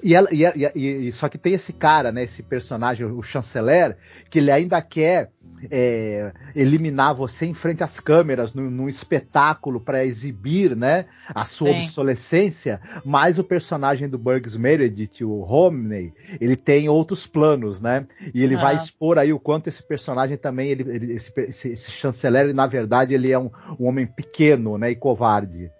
e, 0.03 0.15
ela, 0.15 0.29
e, 0.33 0.45
e, 0.75 1.09
e, 1.09 1.13
só 1.13 1.29
que 1.29 1.39
tem 1.39 1.55
esse 1.55 1.73
cara, 1.73 2.13
né, 2.13 2.25
esse 2.25 2.43
personagem, 2.43 3.07
o 3.07 3.23
chanceler, 3.23 3.97
que 4.31 4.39
ele 4.39 4.51
ainda 4.51 4.81
quer 4.81 5.31
é, 5.71 6.33
eliminar 6.55 7.15
você 7.15 7.47
em 7.47 7.55
frente 7.55 7.83
às 7.83 8.01
câmeras, 8.01 8.53
num, 8.53 8.71
num 8.71 8.89
espetáculo 8.89 9.81
para 9.81 10.05
exibir, 10.05 10.77
né, 10.77 11.07
a 11.35 11.45
sua 11.45 11.71
Sim. 11.71 11.77
obsolescência. 11.79 12.81
Mas 13.05 13.39
o 13.39 13.45
personagem 13.45 14.09
do 14.09 14.19
Burgs 14.19 14.57
Meredith, 14.57 15.25
o 15.25 15.43
Romney, 15.43 16.13
ele 16.41 16.57
tem 16.57 16.89
outros 16.89 17.27
planos, 17.27 17.81
né? 17.81 18.07
E 18.35 18.43
ele 18.43 18.57
vai 18.57 18.77
expor 18.77 19.19
aí 19.19 19.33
o 19.33 19.41
quanto 19.41 19.69
esse 19.69 19.83
personagem 19.83 20.37
também, 20.37 20.71
ele, 20.71 20.91
ele 20.91 21.13
esse, 21.13 21.33
esse, 21.41 21.69
esse, 21.71 21.91
chanceler, 21.91 22.45
ele, 22.45 22.53
na 22.53 22.67
verdade, 22.67 23.15
ele 23.15 23.31
é 23.31 23.39
um, 23.39 23.51
um 23.79 23.87
homem 23.87 24.07
pequeno, 24.07 24.79
né, 24.79 24.91
e 24.91 24.97
covarde. 24.97 25.71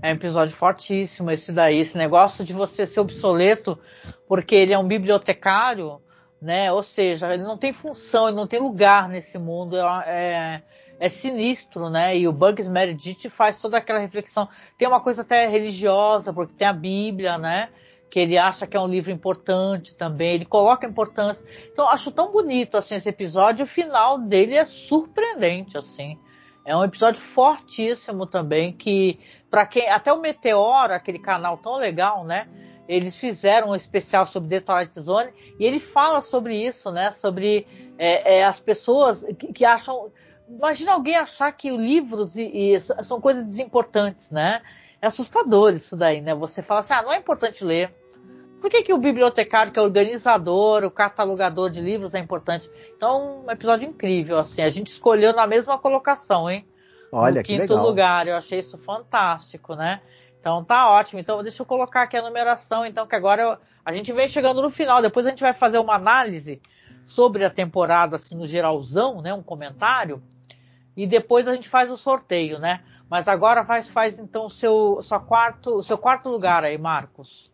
É 0.00 0.10
um 0.10 0.14
episódio 0.14 0.54
fortíssimo 0.54 1.30
esse 1.30 1.50
daí, 1.50 1.80
esse 1.80 1.98
negócio 1.98 2.44
de 2.44 2.52
você 2.52 2.86
ser 2.86 3.00
obsoleto 3.00 3.76
porque 4.28 4.54
ele 4.54 4.72
é 4.72 4.78
um 4.78 4.86
bibliotecário, 4.86 6.00
né? 6.40 6.70
Ou 6.72 6.84
seja, 6.84 7.34
ele 7.34 7.42
não 7.42 7.58
tem 7.58 7.72
função, 7.72 8.28
ele 8.28 8.36
não 8.36 8.46
tem 8.46 8.60
lugar 8.60 9.08
nesse 9.08 9.38
mundo, 9.38 9.76
é, 9.76 9.82
é, 10.06 10.62
é 11.00 11.08
sinistro, 11.08 11.90
né? 11.90 12.16
E 12.16 12.28
o 12.28 12.32
Bugs 12.32 12.68
Meredith 12.68 13.28
faz 13.30 13.60
toda 13.60 13.78
aquela 13.78 13.98
reflexão. 13.98 14.48
Tem 14.78 14.86
uma 14.86 15.00
coisa 15.00 15.22
até 15.22 15.48
religiosa, 15.48 16.32
porque 16.32 16.54
tem 16.54 16.68
a 16.68 16.72
Bíblia, 16.72 17.36
né? 17.36 17.68
Que 18.08 18.20
ele 18.20 18.38
acha 18.38 18.68
que 18.68 18.76
é 18.76 18.80
um 18.80 18.86
livro 18.86 19.10
importante 19.10 19.96
também, 19.96 20.36
ele 20.36 20.44
coloca 20.44 20.86
importância. 20.86 21.44
Então, 21.72 21.88
acho 21.88 22.12
tão 22.12 22.30
bonito 22.30 22.76
assim 22.76 22.94
esse 22.94 23.08
episódio, 23.08 23.64
o 23.64 23.68
final 23.68 24.16
dele 24.16 24.54
é 24.54 24.64
surpreendente, 24.64 25.76
assim. 25.76 26.16
É 26.64 26.76
um 26.76 26.84
episódio 26.84 27.20
fortíssimo 27.20 28.26
também 28.26 28.74
que 28.74 29.18
para 29.50 29.66
quem 29.66 29.88
até 29.88 30.12
o 30.12 30.20
Meteoro, 30.20 30.92
aquele 30.92 31.18
canal 31.18 31.56
tão 31.56 31.76
legal, 31.76 32.24
né? 32.24 32.46
eles 32.88 33.14
fizeram 33.14 33.70
um 33.70 33.74
especial 33.76 34.24
sobre 34.24 34.48
The 34.48 34.60
Twilight 34.60 34.98
Zone 34.98 35.30
e 35.60 35.64
ele 35.64 35.78
fala 35.78 36.22
sobre 36.22 36.56
isso, 36.56 36.90
né? 36.90 37.10
Sobre 37.10 37.66
é, 37.98 38.38
é, 38.38 38.44
as 38.44 38.58
pessoas 38.58 39.22
que, 39.38 39.52
que, 39.52 39.64
acham. 39.64 40.10
Imagina 40.48 40.94
alguém 40.94 41.14
achar 41.14 41.52
que 41.52 41.70
livros 41.70 42.34
e, 42.34 42.74
e, 42.74 42.80
são 42.80 43.20
coisas 43.20 43.44
desimportantes, 43.44 44.30
né? 44.30 44.62
É 45.02 45.06
assustador 45.06 45.74
isso 45.74 45.94
daí, 45.94 46.22
né? 46.22 46.34
Você 46.34 46.62
fala 46.62 46.80
assim, 46.80 46.94
ah, 46.94 47.02
não 47.02 47.12
é 47.12 47.18
importante 47.18 47.62
ler. 47.62 47.94
Por 48.58 48.70
que, 48.70 48.82
que 48.82 48.92
o 48.92 48.98
bibliotecário, 48.98 49.70
que 49.70 49.78
é 49.78 49.82
organizador, 49.82 50.82
o 50.82 50.90
catalogador 50.90 51.70
de 51.70 51.80
livros 51.80 52.14
é 52.14 52.18
importante? 52.18 52.68
Então, 52.96 53.44
um 53.44 53.50
episódio 53.50 53.86
incrível, 53.86 54.38
assim. 54.38 54.62
A 54.62 54.70
gente 54.70 54.88
escolheu 54.88 55.32
na 55.32 55.46
mesma 55.46 55.78
colocação, 55.78 56.50
hein? 56.50 56.66
Olha, 57.12 57.40
no 57.40 57.44
quinto 57.44 57.62
legal. 57.62 57.86
lugar. 57.86 58.28
Eu 58.28 58.36
achei 58.36 58.58
isso 58.58 58.78
fantástico, 58.78 59.74
né? 59.74 60.00
Então 60.40 60.64
tá 60.64 60.90
ótimo. 60.90 61.20
Então 61.20 61.42
deixa 61.42 61.62
eu 61.62 61.66
colocar 61.66 62.02
aqui 62.02 62.16
a 62.16 62.22
numeração, 62.22 62.84
então 62.84 63.06
que 63.06 63.16
agora 63.16 63.42
eu, 63.42 63.56
a 63.84 63.92
gente 63.92 64.12
vem 64.12 64.28
chegando 64.28 64.62
no 64.62 64.70
final. 64.70 65.02
Depois 65.02 65.26
a 65.26 65.30
gente 65.30 65.40
vai 65.40 65.54
fazer 65.54 65.78
uma 65.78 65.94
análise 65.94 66.60
sobre 67.06 67.44
a 67.44 67.50
temporada, 67.50 68.16
assim, 68.16 68.34
no 68.34 68.46
geralzão, 68.46 69.20
né? 69.22 69.32
Um 69.32 69.42
comentário. 69.42 70.22
E 70.96 71.06
depois 71.06 71.48
a 71.48 71.54
gente 71.54 71.68
faz 71.68 71.90
o 71.90 71.96
sorteio, 71.96 72.58
né? 72.58 72.82
Mas 73.08 73.26
agora 73.26 73.64
faz, 73.64 73.88
faz 73.88 74.18
então 74.18 74.46
o 74.46 74.50
seu, 74.50 75.00
seu, 75.02 75.20
quarto, 75.20 75.82
seu 75.82 75.96
quarto 75.96 76.28
lugar 76.28 76.64
aí, 76.64 76.76
Marcos. 76.76 77.50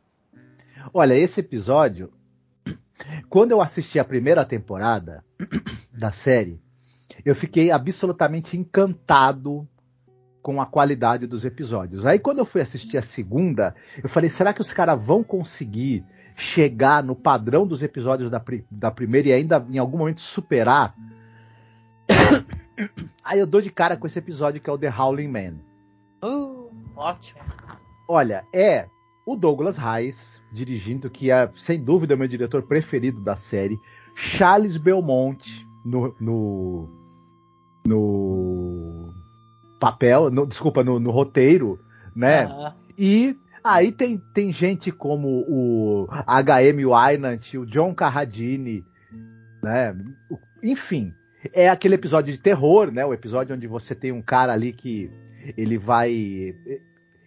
Olha, 0.93 1.15
esse 1.15 1.41
episódio, 1.41 2.13
quando 3.31 3.53
eu 3.53 3.61
assisti 3.61 3.99
a 3.99 4.05
primeira 4.05 4.45
temporada 4.45 5.25
da 5.93 6.11
série, 6.11 6.61
eu 7.25 7.35
fiquei 7.35 7.71
absolutamente 7.71 8.57
encantado 8.57 9.69
com 10.43 10.61
a 10.61 10.67
qualidade 10.67 11.27
dos 11.27 11.45
episódios. 11.45 12.05
Aí 12.05 12.19
quando 12.19 12.39
eu 12.39 12.45
fui 12.45 12.61
assistir 12.61 12.99
a 12.99 13.03
segunda, 13.03 13.75
eu 14.03 14.09
falei, 14.09 14.29
será 14.29 14.53
que 14.53 14.61
os 14.61 14.73
caras 14.73 15.01
vão 15.03 15.23
conseguir 15.23 16.05
chegar 16.37 17.03
no 17.03 17.15
padrão 17.15 17.67
dos 17.67 17.83
episódios 17.83 18.31
da, 18.31 18.43
da 18.71 18.91
primeira 18.91 19.29
e 19.29 19.33
ainda 19.33 19.65
em 19.71 19.79
algum 19.79 19.99
momento 19.99 20.21
superar? 20.21 20.95
Aí 23.25 23.39
eu 23.39 23.47
dou 23.47 23.61
de 23.61 23.71
cara 23.71 23.97
com 23.97 24.07
esse 24.07 24.19
episódio 24.19 24.61
que 24.61 24.69
é 24.69 24.73
o 24.73 24.79
The 24.79 24.93
Howling 24.95 25.29
Man. 25.29 25.55
Uh, 26.23 26.71
ótimo. 26.97 27.41
Olha, 28.09 28.45
é 28.53 28.87
o 29.27 29.37
Douglas 29.37 29.79
Reis 29.79 30.43
dirigindo, 30.53 31.09
que 31.09 31.31
é 31.31 31.51
sem 31.57 31.83
dúvida 31.83 32.17
meu 32.17 32.29
diretor 32.29 32.63
preferido 32.63 33.21
da 33.21 33.37
série. 33.37 33.79
Charles 34.15 34.77
Belmont 34.77 35.67
no, 35.85 36.15
no, 36.21 36.89
no 37.87 39.13
papel, 39.79 40.31
no, 40.31 40.47
desculpa, 40.47 40.83
no, 40.83 40.99
no 40.99 41.11
roteiro, 41.11 41.79
né? 42.15 42.47
Uhum. 42.47 42.73
E 42.97 43.37
aí 43.63 43.93
tem, 43.93 44.19
tem 44.33 44.53
gente 44.53 44.91
como 44.91 45.45
o 45.49 46.07
H.M. 46.27 46.87
Wynant, 46.87 47.55
o 47.55 47.67
John 47.67 47.95
Carradine, 47.95 48.85
né? 49.63 49.97
Enfim, 50.63 51.13
é 51.53 51.69
aquele 51.69 51.95
episódio 51.95 52.33
de 52.33 52.39
terror, 52.39 52.91
né? 52.91 53.05
O 53.05 53.13
episódio 53.13 53.55
onde 53.55 53.67
você 53.67 53.95
tem 53.95 54.13
um 54.13 54.23
cara 54.23 54.53
ali 54.53 54.73
que 54.73 55.11
ele 55.57 55.77
vai. 55.77 56.55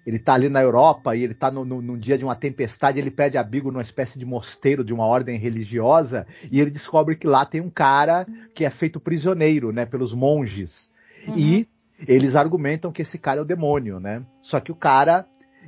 Ele 0.07 0.19
tá 0.19 0.35
ali 0.35 0.47
na 0.47 0.61
Europa 0.61 1.17
e 1.17 1.23
ele 1.25 1.33
tá 1.33 1.51
no, 1.51 1.65
no, 1.65 1.81
num 1.81 1.97
dia 1.97 2.17
de 2.17 2.23
uma 2.23 2.33
tempestade, 2.33 2.97
ele 2.97 3.11
pede 3.11 3.37
abrigo 3.37 3.69
numa 3.69 3.81
espécie 3.81 4.17
de 4.17 4.25
mosteiro 4.25 4.81
de 4.81 4.93
uma 4.93 5.05
ordem 5.05 5.37
religiosa 5.37 6.25
e 6.49 6.61
ele 6.61 6.71
descobre 6.71 7.17
que 7.17 7.27
lá 7.27 7.45
tem 7.45 7.59
um 7.59 7.69
cara 7.69 8.25
que 8.55 8.63
é 8.63 8.69
feito 8.69 9.01
prisioneiro, 9.01 9.73
né? 9.73 9.85
Pelos 9.85 10.13
monges. 10.13 10.89
Uhum. 11.27 11.33
E 11.35 11.67
eles 12.07 12.37
argumentam 12.37 12.89
que 12.89 13.01
esse 13.01 13.17
cara 13.17 13.39
é 13.39 13.41
o 13.41 13.45
demônio, 13.45 13.99
né? 13.99 14.23
Só 14.41 14.61
que 14.61 14.71
o 14.71 14.75
cara 14.75 15.25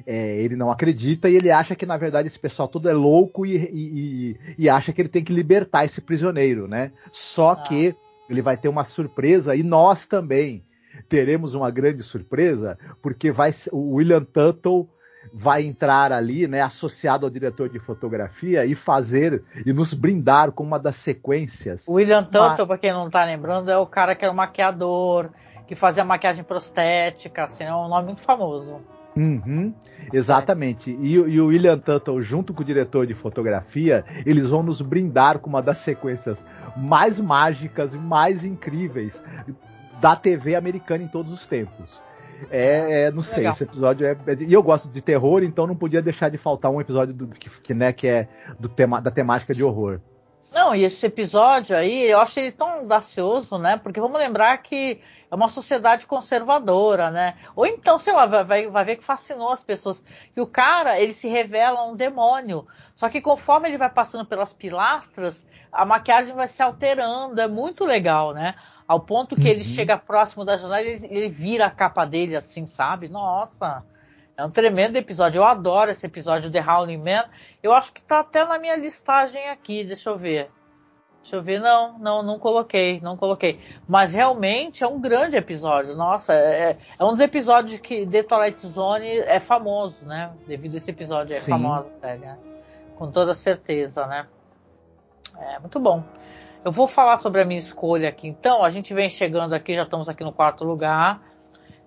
é, 0.07 0.41
ele 0.41 0.55
não 0.55 0.71
acredita 0.71 1.29
e 1.29 1.35
ele 1.35 1.51
acha 1.51 1.75
que 1.75 1.85
na 1.85 1.97
verdade 1.97 2.29
esse 2.29 2.39
pessoal 2.39 2.69
todo 2.69 2.87
é 2.87 2.93
louco 2.93 3.45
e, 3.45 3.57
e, 3.57 4.37
e 4.57 4.69
acha 4.69 4.93
que 4.93 5.01
ele 5.01 5.09
tem 5.09 5.21
que 5.21 5.33
libertar 5.33 5.83
esse 5.83 5.99
prisioneiro, 5.99 6.65
né? 6.65 6.93
Só 7.11 7.49
ah. 7.49 7.55
que 7.57 7.93
ele 8.29 8.41
vai 8.41 8.55
ter 8.55 8.69
uma 8.69 8.85
surpresa 8.85 9.53
e 9.53 9.63
nós 9.63 10.07
também 10.07 10.63
teremos 11.07 11.53
uma 11.53 11.69
grande 11.71 12.03
surpresa, 12.03 12.77
porque 13.01 13.31
vai 13.31 13.51
o 13.71 13.95
William 13.95 14.23
Tuttle 14.23 14.87
vai 15.33 15.63
entrar 15.63 16.11
ali, 16.11 16.47
né, 16.47 16.61
associado 16.61 17.25
ao 17.25 17.29
diretor 17.29 17.69
de 17.69 17.79
fotografia 17.79 18.65
e 18.65 18.73
fazer 18.73 19.43
e 19.65 19.73
nos 19.73 19.93
brindar 19.93 20.51
com 20.51 20.63
uma 20.63 20.79
das 20.79 20.95
sequências. 20.95 21.87
O 21.87 21.93
William 21.93 22.23
Tuttle, 22.23 22.65
para 22.65 22.77
quem 22.77 22.91
não 22.91 23.07
está 23.07 23.23
lembrando, 23.25 23.69
é 23.69 23.77
o 23.77 23.85
cara 23.85 24.15
que 24.15 24.23
era 24.23 24.33
o 24.33 24.35
maquiador, 24.35 25.29
que 25.67 25.75
fazia 25.75 26.03
maquiagem 26.03 26.43
prostética, 26.43 27.43
assim, 27.43 27.63
é 27.63 27.75
um 27.75 27.87
nome 27.87 28.07
muito 28.07 28.21
famoso. 28.21 28.81
Uhum, 29.15 29.73
exatamente. 30.13 30.91
E, 30.91 31.13
e, 31.15 31.41
o 31.41 31.47
William 31.47 31.77
Tuttle, 31.77 32.21
junto 32.21 32.53
com 32.53 32.61
o 32.61 32.65
diretor 32.65 33.05
de 33.05 33.13
fotografia, 33.13 34.05
eles 34.25 34.47
vão 34.47 34.63
nos 34.63 34.81
brindar 34.81 35.39
com 35.39 35.49
uma 35.49 35.61
das 35.61 35.79
sequências 35.79 36.43
mais 36.77 37.19
mágicas 37.19 37.93
e 37.93 37.97
mais 37.97 38.45
incríveis 38.45 39.21
da 39.99 40.15
TV 40.15 40.55
americana 40.55 41.03
em 41.03 41.07
todos 41.07 41.31
os 41.31 41.45
tempos. 41.47 42.01
É, 42.49 43.03
é 43.03 43.11
não 43.11 43.21
sei, 43.21 43.39
Legal. 43.39 43.53
esse 43.53 43.63
episódio 43.63 44.07
é, 44.07 44.11
é, 44.11 44.35
E 44.39 44.53
eu 44.53 44.63
gosto 44.63 44.89
de 44.89 45.01
terror, 45.01 45.43
então 45.43 45.67
não 45.67 45.75
podia 45.75 46.01
deixar 46.01 46.29
de 46.29 46.37
faltar 46.37 46.71
um 46.71 46.79
episódio 46.79 47.13
do, 47.13 47.27
que, 47.27 47.49
que, 47.49 47.73
né, 47.73 47.91
que 47.91 48.07
é 48.07 48.27
do 48.59 48.69
tema, 48.69 49.01
da 49.01 49.11
temática 49.11 49.53
de 49.53 49.63
horror. 49.63 49.99
Não, 50.51 50.73
e 50.73 50.83
esse 50.83 51.05
episódio 51.05 51.75
aí, 51.75 52.09
eu 52.09 52.19
acho 52.19 52.39
ele 52.39 52.51
tão 52.51 52.69
audacioso, 52.69 53.57
né? 53.59 53.77
Porque 53.77 53.99
vamos 53.99 54.17
lembrar 54.17 54.57
que 54.57 54.99
é 55.29 55.35
uma 55.35 55.47
sociedade 55.47 56.07
conservadora, 56.07 57.11
né? 57.11 57.35
Ou 57.55 57.67
então, 57.67 57.99
sei 57.99 58.13
lá, 58.13 58.25
vai, 58.25 58.67
vai 58.67 58.85
ver 58.85 58.95
que 58.95 59.03
fascinou 59.03 59.51
as 59.51 59.63
pessoas. 59.63 60.03
Que 60.33 60.41
o 60.41 60.47
cara, 60.47 60.99
ele 60.99 61.13
se 61.13 61.27
revela 61.27 61.85
um 61.85 61.95
demônio. 61.95 62.65
Só 62.95 63.09
que 63.09 63.21
conforme 63.21 63.69
ele 63.69 63.77
vai 63.77 63.91
passando 63.91 64.25
pelas 64.25 64.51
pilastras, 64.51 65.47
a 65.71 65.85
maquiagem 65.85 66.33
vai 66.33 66.47
se 66.47 66.63
alterando. 66.63 67.39
É 67.39 67.47
muito 67.47 67.85
legal, 67.85 68.33
né? 68.33 68.55
Ao 68.89 68.99
ponto 68.99 69.35
que 69.35 69.43
uhum. 69.43 69.49
ele 69.49 69.63
chega 69.63 69.99
próximo 69.99 70.43
da 70.43 70.57
janela 70.57 70.81
e 70.81 70.93
ele, 70.93 71.07
ele 71.11 71.29
vira 71.29 71.67
a 71.67 71.69
capa 71.69 72.05
dele 72.05 72.35
assim, 72.35 72.65
sabe? 72.65 73.07
Nossa! 73.07 73.83
É 74.35 74.43
um 74.43 74.49
tremendo 74.49 74.95
episódio. 74.95 75.37
Eu 75.37 75.45
adoro 75.45 75.91
esse 75.91 76.07
episódio 76.07 76.49
de 76.49 76.59
Howling 76.59 76.97
Man. 76.97 77.25
Eu 77.61 77.71
acho 77.71 77.93
que 77.93 78.01
tá 78.01 78.21
até 78.21 78.43
na 78.43 78.57
minha 78.57 78.75
listagem 78.75 79.47
aqui. 79.49 79.83
Deixa 79.83 80.09
eu 80.09 80.17
ver. 80.17 80.49
Deixa 81.21 81.35
eu 81.35 81.43
ver, 81.43 81.59
não, 81.59 81.99
não, 81.99 82.23
não 82.23 82.39
coloquei, 82.39 82.99
não 83.01 83.15
coloquei. 83.15 83.59
Mas 83.87 84.13
realmente 84.13 84.83
é 84.83 84.87
um 84.87 84.99
grande 84.99 85.35
episódio. 85.35 85.95
Nossa, 85.95 86.33
é, 86.33 86.75
é 86.97 87.05
um 87.05 87.09
dos 87.09 87.19
episódios 87.19 87.79
que 87.81 88.07
The 88.07 88.23
Twilight 88.23 88.65
Zone 88.65 89.07
é 89.07 89.39
famoso, 89.39 90.03
né? 90.03 90.31
Devido 90.47 90.73
a 90.73 90.77
esse 90.77 90.89
episódio, 90.89 91.35
é 91.35 91.39
Sim. 91.39 91.51
famosa 91.51 91.89
a 91.89 91.99
série, 91.99 92.21
né? 92.21 92.39
Com 92.97 93.11
toda 93.11 93.35
certeza, 93.35 94.07
né? 94.07 94.25
É 95.37 95.59
muito 95.59 95.79
bom. 95.79 96.03
Eu 96.63 96.71
vou 96.71 96.87
falar 96.87 97.17
sobre 97.17 97.41
a 97.41 97.45
minha 97.45 97.59
escolha 97.59 98.09
aqui. 98.09 98.27
Então, 98.27 98.63
a 98.63 98.69
gente 98.69 98.93
vem 98.93 99.09
chegando 99.09 99.53
aqui, 99.53 99.75
já 99.75 99.83
estamos 99.83 100.09
aqui 100.09 100.23
no 100.23 100.33
quarto 100.33 100.63
lugar. 100.63 101.21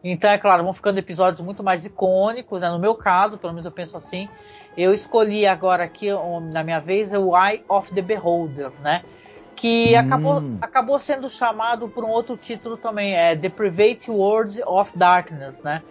Então, 0.03 0.31
é 0.31 0.39
claro, 0.39 0.65
vão 0.65 0.73
ficando 0.73 0.99
episódios 0.99 1.41
muito 1.41 1.63
mais 1.63 1.85
icônicos, 1.85 2.61
né? 2.61 2.71
No 2.71 2.79
meu 2.79 2.95
caso, 2.95 3.39
pelo 3.39 3.53
menos 3.53 3.67
eu 3.67 3.73
penso 3.73 3.97
assim. 3.97 4.29
Eu 4.77 4.93
escolhi 4.93 5.47
agora 5.47 5.85
aqui, 5.85 6.09
na 6.51 6.65
minha 6.65 6.81
vez, 6.81 7.13
o 7.13 7.37
Eye 7.37 7.63
of 7.69 7.93
the 7.95 8.03
Beholder, 8.03 8.73
né? 8.81 9.03
que 9.55 9.95
hum. 9.95 9.99
acabou, 9.99 10.43
acabou 10.61 10.99
sendo 10.99 11.31
chamado 11.31 11.89
por 11.89 12.05
um 12.05 12.09
outro 12.09 12.37
título 12.37 12.77
também, 12.77 13.15
é 13.15 13.37
The 13.37 13.49
Private 13.49 14.11
World 14.11 14.61
of 14.67 14.91
Darkness, 14.97 15.63
né? 15.63 15.83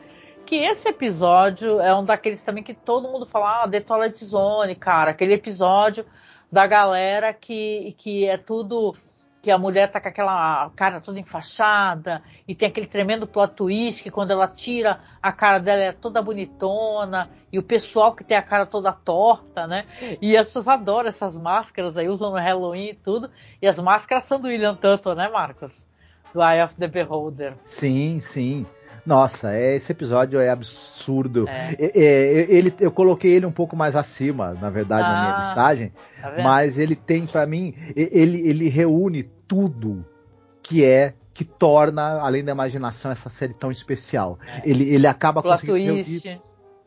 Que 0.45 0.57
esse 0.57 0.89
episódio 0.89 1.79
é 1.79 1.95
um 1.95 2.03
daqueles 2.03 2.41
também 2.41 2.63
que 2.63 2.73
todo 2.73 3.07
mundo 3.07 3.25
fala, 3.25 3.63
ah, 3.63 3.69
The 3.69 3.79
Twilight 3.79 4.25
Zone, 4.25 4.75
cara, 4.75 5.11
aquele 5.11 5.33
episódio 5.33 6.05
da 6.51 6.67
galera 6.67 7.33
que, 7.33 7.95
que 7.97 8.25
é 8.25 8.37
tudo 8.37 8.93
que 9.41 9.49
a 9.49 9.57
mulher 9.57 9.91
tá 9.91 9.99
com 9.99 10.07
aquela 10.07 10.69
cara 10.75 11.01
toda 11.01 11.19
enfaixada 11.19 12.21
e 12.47 12.53
tem 12.53 12.67
aquele 12.67 12.85
tremendo 12.85 13.25
plot 13.25 13.55
twist 13.55 14.03
que 14.03 14.11
quando 14.11 14.31
ela 14.31 14.47
tira 14.47 14.99
a 15.21 15.31
cara 15.31 15.57
dela 15.57 15.81
é 15.81 15.91
toda 15.91 16.21
bonitona 16.21 17.29
e 17.51 17.57
o 17.57 17.63
pessoal 17.63 18.13
que 18.13 18.23
tem 18.23 18.37
a 18.37 18.41
cara 18.41 18.65
toda 18.65 18.93
torta, 18.93 19.65
né? 19.65 19.85
E 20.21 20.37
as 20.37 20.47
pessoas 20.47 20.67
adoram 20.67 21.09
essas 21.09 21.37
máscaras 21.37 21.97
aí, 21.97 22.07
usam 22.07 22.31
no 22.31 22.37
Halloween 22.37 22.89
e 22.89 22.93
tudo. 22.93 23.29
E 23.61 23.67
as 23.67 23.79
máscaras 23.79 24.23
são 24.25 24.39
do 24.39 24.47
Tanto, 24.77 25.13
né, 25.15 25.27
Marcos? 25.27 25.85
Do 26.33 26.41
Eye 26.41 26.63
of 26.63 26.75
the 26.75 26.87
Beholder. 26.87 27.55
Sim, 27.65 28.19
sim. 28.21 28.65
Nossa, 29.05 29.53
é, 29.53 29.75
esse 29.75 29.91
episódio 29.91 30.39
é 30.39 30.49
absurdo. 30.49 31.47
É. 31.47 31.75
Ele, 31.79 32.73
eu 32.79 32.91
coloquei 32.91 33.31
ele 33.31 33.45
um 33.45 33.51
pouco 33.51 33.75
mais 33.75 33.95
acima, 33.95 34.53
na 34.53 34.69
verdade, 34.69 35.03
ah, 35.03 35.13
na 35.13 35.21
minha 35.21 35.35
ah, 35.35 35.39
listagem. 35.39 35.93
Tá 36.21 36.35
mas 36.43 36.77
ele 36.77 36.95
tem, 36.95 37.25
para 37.25 37.45
mim, 37.45 37.73
ele, 37.95 38.47
ele 38.47 38.69
reúne 38.69 39.23
tudo 39.47 40.05
que 40.61 40.83
é 40.85 41.13
que 41.33 41.45
torna, 41.45 42.19
além 42.19 42.43
da 42.43 42.51
imaginação, 42.51 43.11
essa 43.11 43.29
série 43.29 43.53
tão 43.53 43.71
especial. 43.71 44.37
É. 44.45 44.69
Ele, 44.69 44.93
ele 44.93 45.07
acaba 45.07 45.41
Plot 45.41 45.61
conseguindo. 45.61 46.03
Twist. 46.03 46.41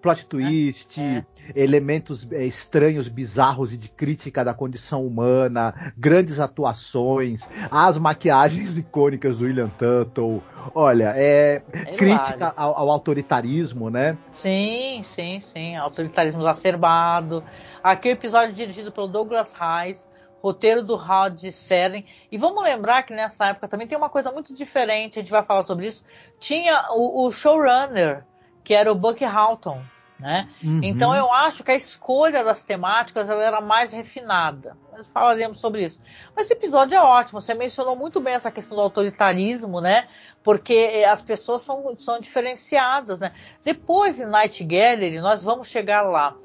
Plot 0.05 0.27
twist, 0.27 1.01
é. 1.01 1.25
elementos 1.57 2.31
é, 2.31 2.45
estranhos, 2.45 3.09
bizarros 3.09 3.73
e 3.73 3.79
de 3.79 3.89
crítica 3.89 4.45
da 4.45 4.53
condição 4.53 5.07
humana, 5.07 5.93
grandes 5.97 6.39
atuações, 6.39 7.49
as 7.71 7.97
maquiagens 7.97 8.77
icônicas 8.77 9.39
do 9.39 9.47
William 9.47 9.71
Tuttle. 9.71 10.43
Olha, 10.75 11.15
é, 11.17 11.63
é 11.73 11.97
crítica 11.97 12.53
ao, 12.55 12.77
ao, 12.77 12.91
autoritarismo, 12.91 13.89
né? 13.89 14.19
Sim, 14.35 15.03
sim, 15.15 15.43
sim. 15.55 15.75
Autoritarismo 15.77 16.43
exacerbado. 16.43 17.43
Aqui 17.83 18.11
o 18.11 18.13
episódio 18.13 18.51
é 18.51 18.53
dirigido 18.53 18.93
pelo 18.93 19.09
Douglas 19.09 19.55
Reis 19.55 20.07
roteiro 20.43 20.83
do 20.83 20.97
Rod 20.97 21.43
Serling. 21.51 22.05
E 22.31 22.37
vamos 22.37 22.63
lembrar 22.63 23.05
que 23.05 23.15
nessa 23.15 23.47
época 23.47 23.69
também 23.69 23.87
tem 23.87 23.97
uma 23.97 24.11
coisa 24.11 24.31
muito 24.31 24.53
diferente, 24.53 25.19
a 25.19 25.23
gente 25.23 25.31
vai 25.31 25.43
falar 25.43 25.65
sobre 25.65 25.87
isso. 25.87 26.05
Tinha 26.39 26.89
o, 26.91 27.27
o 27.27 27.33
showrunner, 27.33 28.27
que 28.63 28.75
era 28.75 28.93
o 28.93 28.95
Buck 28.95 29.25
Houghton. 29.25 29.81
Né? 30.19 30.49
Uhum. 30.63 30.81
Então 30.83 31.15
eu 31.15 31.33
acho 31.33 31.65
que 31.65 31.73
a 31.73 31.77
escolha 31.77 32.45
das 32.45 32.63
temáticas 32.63 33.29
ela 33.29 33.43
era 33.43 33.61
mais 33.61 33.93
refinada. 33.93 34.77
Nós 34.93 35.09
falaremos 35.09 35.61
sobre 35.61 35.85
isso. 35.85 36.01
Mas 36.37 36.47
esse 36.47 36.55
episódio 36.55 36.95
é 36.95 37.03
ótimo. 37.03 37.41
Você 37.41 37.53
mencionou 37.53 37.97
muito 37.97 38.21
bem 38.21 38.35
essa 38.35 38.51
questão 38.51 38.77
do 38.77 38.83
autoritarismo, 38.83 39.81
né? 39.81 40.07
Porque 40.43 41.05
as 41.09 41.21
pessoas 41.21 41.63
são, 41.63 41.97
são 41.99 42.21
diferenciadas, 42.21 43.19
né? 43.19 43.33
Depois 43.65 44.21
em 44.21 44.27
Night 44.27 44.63
Gallery, 44.63 45.21
nós 45.21 45.43
vamos 45.43 45.69
chegar 45.69 46.03
lá 46.03 46.37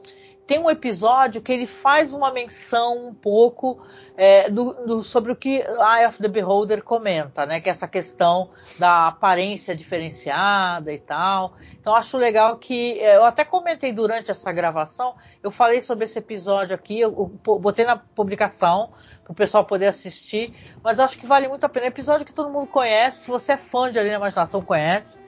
tem 0.50 0.58
um 0.58 0.68
episódio 0.68 1.44
que 1.44 1.52
ele 1.54 1.68
faz 1.68 2.12
uma 2.12 2.34
menção 2.34 3.10
um 3.10 3.14
pouco 3.14 3.80
é, 4.18 4.50
do, 4.50 4.74
do, 4.84 5.04
sobre 5.04 5.32
o 5.32 5.36
que 5.36 5.60
Eye 5.60 6.08
of 6.08 6.18
the 6.18 6.28
Beholder 6.28 6.84
comenta, 6.84 7.46
né? 7.46 7.62
Que 7.62 7.70
é 7.70 7.72
essa 7.72 7.88
questão 7.88 8.50
da 8.80 9.10
aparência 9.10 9.76
diferenciada 9.76 10.92
e 10.92 10.98
tal. 10.98 11.54
Então 11.80 11.94
acho 11.96 12.18
legal 12.18 12.58
que 12.58 13.00
é, 13.00 13.18
eu 13.18 13.26
até 13.26 13.46
comentei 13.46 13.94
durante 13.94 14.32
essa 14.32 14.52
gravação, 14.52 15.14
eu 15.44 15.52
falei 15.52 15.82
sobre 15.82 16.06
esse 16.06 16.18
episódio 16.18 16.74
aqui, 16.74 17.00
eu, 17.00 17.12
eu 17.48 17.60
botei 17.60 17.86
na 17.86 17.98
publicação 17.98 18.90
para 19.24 19.32
o 19.32 19.36
pessoal 19.36 19.64
poder 19.66 19.86
assistir, 19.86 20.52
mas 20.84 21.00
acho 21.00 21.20
que 21.20 21.28
vale 21.28 21.48
muito 21.48 21.64
a 21.64 21.70
pena. 21.70 21.86
É 21.86 21.90
episódio 21.90 22.26
que 22.26 22.34
todo 22.34 22.50
mundo 22.50 22.66
conhece, 22.66 23.26
se 23.26 23.30
você 23.30 23.52
é 23.52 23.58
fã 23.58 23.92
de 23.92 24.00
Alien 24.00 24.16
Imaginação 24.16 24.64
conhece. 24.64 25.19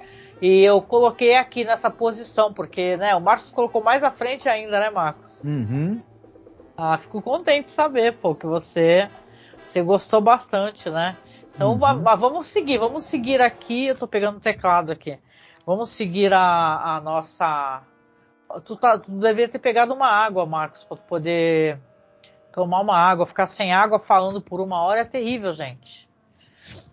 E 0.41 0.63
eu 0.63 0.81
coloquei 0.81 1.35
aqui 1.35 1.63
nessa 1.63 1.89
posição, 1.89 2.51
porque 2.51 2.97
né, 2.97 3.15
o 3.15 3.22
Marcos 3.22 3.51
colocou 3.51 3.84
mais 3.84 4.03
à 4.03 4.09
frente 4.09 4.49
ainda, 4.49 4.80
né, 4.80 4.89
Marcos? 4.89 5.43
Uhum. 5.43 6.01
Ah, 6.76 6.97
fico 6.97 7.22
contente 7.22 7.65
de 7.68 7.72
saber, 7.73 8.13
pô, 8.13 8.34
que 8.34 8.47
você, 8.47 9.07
você 9.68 9.84
gostou 9.84 10.19
bastante, 10.19 10.89
né? 10.89 11.15
Então 11.53 11.73
uhum. 11.73 12.03
vamos 12.18 12.47
seguir, 12.47 12.80
vamos 12.80 13.03
seguir 13.03 13.39
aqui. 13.39 13.88
Eu 13.88 13.97
tô 13.97 14.07
pegando 14.07 14.38
o 14.38 14.41
teclado 14.41 14.91
aqui. 14.91 15.19
Vamos 15.65 15.89
seguir 15.89 16.34
a, 16.34 16.95
a 16.95 17.01
nossa. 17.01 17.84
Tu, 18.65 18.76
tá, 18.76 18.97
tu 18.97 19.11
deveria 19.11 19.47
ter 19.47 19.59
pegado 19.59 19.93
uma 19.93 20.07
água, 20.07 20.45
Marcos, 20.45 20.84
para 20.84 20.97
poder 20.97 21.80
tomar 22.51 22.81
uma 22.81 22.97
água. 22.97 23.27
Ficar 23.27 23.45
sem 23.45 23.72
água 23.72 23.99
falando 23.99 24.41
por 24.41 24.59
uma 24.59 24.81
hora 24.81 25.01
é 25.01 25.05
terrível, 25.05 25.53
gente. 25.53 26.09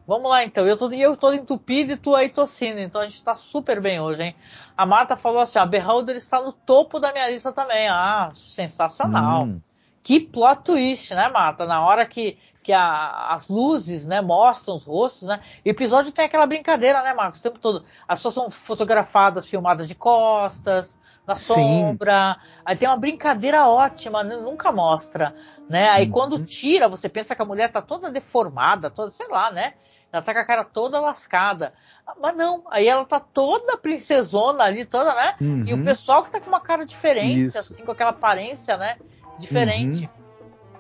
Vamos 0.09 0.31
lá 0.31 0.43
então. 0.43 0.67
Eu 0.67 0.79
tô, 0.79 0.91
eu 0.91 1.15
tô 1.19 1.35
entupido 1.35 1.93
e 1.93 1.97
tu 1.99 2.17
aí 2.17 2.31
tossindo, 2.31 2.81
então 2.81 2.99
a 2.99 3.05
gente 3.05 3.23
tá 3.23 3.35
super 3.35 3.79
bem 3.79 4.01
hoje, 4.01 4.23
hein? 4.23 4.37
A 4.75 4.87
Marta 4.87 5.17
falou 5.17 5.39
assim: 5.39 5.59
a 5.59 5.67
Beholder 5.67 6.17
está 6.17 6.41
no 6.41 6.51
topo 6.51 6.99
da 6.99 7.13
minha 7.13 7.29
lista 7.29 7.53
também. 7.53 7.87
Ah, 7.91 8.33
sensacional. 8.35 9.45
Hum. 9.45 9.61
Que 10.03 10.19
plot 10.19 10.63
twist, 10.63 11.15
né, 11.15 11.29
Marta? 11.29 11.67
Na 11.67 11.85
hora 11.85 12.07
que, 12.07 12.39
que 12.65 12.73
a, 12.73 13.35
as 13.35 13.49
luzes, 13.49 14.07
né, 14.07 14.23
mostram 14.23 14.77
os 14.77 14.87
rostos, 14.87 15.29
né? 15.29 15.43
E 15.63 15.69
o 15.69 15.73
episódio 15.73 16.11
tem 16.11 16.25
aquela 16.25 16.47
brincadeira, 16.47 17.03
né, 17.03 17.13
Marcos? 17.13 17.41
O 17.41 17.43
tempo 17.43 17.59
todo. 17.59 17.85
As 18.09 18.19
pessoas 18.19 18.35
são 18.35 18.51
fotografadas, 18.51 19.47
filmadas 19.47 19.87
de 19.87 19.95
costas, 19.95 20.99
na 21.27 21.35
sombra. 21.35 22.39
Sim. 22.41 22.63
Aí 22.65 22.77
tem 22.79 22.89
uma 22.89 22.97
brincadeira 22.97 23.69
ótima, 23.69 24.25
né? 24.25 24.37
nunca 24.37 24.73
mostra, 24.73 25.35
né? 25.69 25.91
Aí 25.91 26.07
uhum. 26.07 26.13
quando 26.13 26.47
tira, 26.47 26.89
você 26.89 27.11
pensa 27.11 27.35
que 27.35 27.43
a 27.43 27.45
mulher 27.45 27.71
tá 27.71 27.83
toda 27.83 28.11
deformada, 28.11 28.91
toda, 28.91 29.11
sei 29.11 29.29
lá, 29.29 29.51
né? 29.51 29.75
Ela 30.13 30.23
tá 30.23 30.33
com 30.33 30.41
a 30.41 30.45
cara 30.45 30.65
toda 30.65 31.01
lascada. 31.01 31.73
Mas 32.21 32.35
não, 32.37 32.63
aí 32.71 32.87
ela 32.87 33.05
tá 33.05 33.21
toda 33.21 33.77
princesona 33.77 34.65
ali, 34.65 34.85
toda, 34.87 35.15
né? 35.15 35.35
Uhum. 35.41 35.65
E 35.67 35.75
o 35.75 35.77
uhum. 35.77 35.85
pessoal 35.85 36.25
que 36.25 36.31
tá 36.31 36.41
com 36.41 36.49
uma 36.49 36.61
cara 36.61 36.87
diferente, 36.87 37.45
Isso. 37.45 37.59
assim, 37.59 37.85
com 37.85 37.93
aquela 37.93 38.11
aparência, 38.11 38.77
né? 38.77 38.97
Diferente. 39.39 40.05
Uhum. 40.05 40.19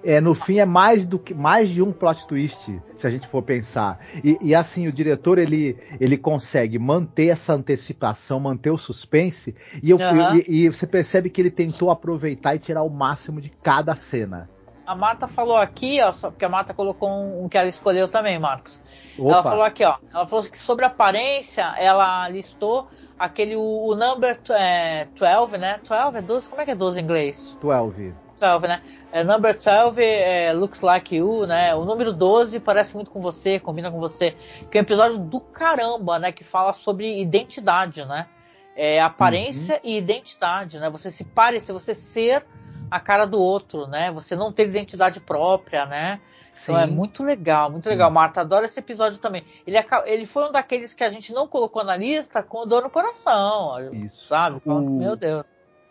É, 0.02 0.20
no 0.20 0.32
fim 0.32 0.59
é 0.59 0.64
mais 0.64 1.06
do 1.06 1.18
que 1.18 1.34
mais 1.34 1.68
de 1.68 1.82
um 1.82 1.92
plot 1.92 2.26
twist, 2.26 2.80
se 2.94 3.06
a 3.06 3.10
gente 3.10 3.26
for 3.26 3.42
pensar. 3.42 3.98
E, 4.22 4.38
e, 4.40 4.55
assim, 4.55 4.86
o 4.86 4.92
diretor 4.92 5.38
ele, 5.38 5.76
ele 6.00 6.16
consegue 6.16 6.78
manter 6.78 7.28
essa 7.28 7.52
antecipação, 7.52 8.38
manter 8.38 8.70
o 8.70 8.78
suspense, 8.78 9.55
e, 9.82 9.90
eu, 9.90 9.98
uhum. 9.98 10.36
e, 10.36 10.64
e 10.64 10.68
você 10.68 10.86
percebe 10.86 11.28
que 11.28 11.40
ele 11.40 11.50
tentou 11.50 11.90
aproveitar 11.90 12.55
e 12.55 12.60
tirar 12.60 12.82
o 12.84 12.90
máximo 12.90 13.40
de 13.40 13.50
cada 13.50 13.96
cena. 13.96 14.48
A 14.89 14.94
Marta 14.94 15.28
falou 15.28 15.59
aqui, 15.59 16.01
ó, 16.01 16.10
só 16.12 16.31
porque 16.31 16.47
a 16.47 16.48
Marta 16.48 16.73
colocou 16.73 17.10
um, 17.10 17.44
um 17.44 17.48
que 17.51 17.59
ela 17.59 17.69
escolheu 17.69 18.09
também, 18.09 18.39
Marcos. 18.39 18.81
Opa. 19.19 19.32
Ela 19.32 19.43
falou 19.43 19.62
aqui, 19.62 19.85
ó. 19.85 19.97
Ela 20.10 20.27
falou 20.27 20.43
que 20.47 20.59
sobre 20.59 20.82
aparência, 20.82 21.74
ela 21.77 22.27
listou 22.31 22.89
aquele 23.19 23.55
o, 23.55 23.60
o 23.60 23.94
number 23.94 24.40
é, 24.48 25.06
12, 25.15 25.59
né? 25.59 25.78
12 25.86 26.16
é 26.16 26.23
12? 26.23 26.48
Como 26.48 26.62
é 26.62 26.65
que 26.65 26.70
é 26.70 26.74
12 26.74 26.98
em 26.98 27.02
inglês? 27.02 27.59
12. 27.60 28.15
12, 28.40 28.66
né? 28.66 28.82
É, 29.12 29.23
number 29.23 29.52
12 29.52 30.02
é, 30.02 30.55
looks 30.55 30.81
like 30.81 31.15
you, 31.15 31.47
né? 31.47 31.74
O 31.74 31.85
número 31.85 32.10
12 32.15 32.59
parece 32.59 32.94
muito 32.94 33.10
com 33.10 33.20
você, 33.20 33.60
combina 33.60 33.90
com 33.90 34.01
você. 34.01 34.35
Que 34.70 34.78
é 34.78 34.81
um 34.81 34.85
episódio 34.85 35.19
do 35.19 35.39
caramba, 35.39 36.19
né? 36.19 36.32
Que 36.32 36.44
fala 36.44 36.73
sobre 36.73 37.20
identidade, 37.20 38.06
né? 38.06 38.27
É, 38.74 39.02
aparência 39.02 39.74
uhum. 39.74 39.90
e 39.90 39.98
identidade, 39.98 40.78
né? 40.78 40.89
Você 40.89 41.10
se 41.10 41.24
parecer, 41.24 41.74
você 41.74 41.94
ser 41.94 42.47
a 42.90 43.01
cara 43.01 43.27
do 43.27 43.39
outro, 43.39 43.86
né? 43.86 44.10
Você 44.12 44.35
não 44.36 44.52
ter 44.52 44.69
identidade 44.69 45.20
própria, 45.20 45.86
né? 45.86 46.20
Sim. 46.51 46.73
Então 46.73 46.82
é 46.82 46.86
muito 46.86 47.23
legal, 47.23 47.70
muito 47.70 47.89
legal. 47.89 48.09
Sim. 48.09 48.15
Marta 48.15 48.40
adora 48.40 48.66
esse 48.66 48.78
episódio 48.81 49.19
também. 49.19 49.44
Ele, 49.66 49.77
ele 50.06 50.27
foi 50.27 50.48
um 50.48 50.52
daqueles 50.52 50.94
que 50.94 51.05
a 51.05 51.10
gente 51.10 51.32
não 51.32 51.47
colocou 51.47 51.85
na 51.85 51.97
lista 51.97 52.43
com 52.43 52.66
dor 52.66 52.82
no 52.82 52.90
coração. 52.90 53.93
Isso. 53.93 54.27
Sabe? 54.28 54.60
O... 54.65 54.81
Meu 54.81 55.16
Deus 55.16 55.44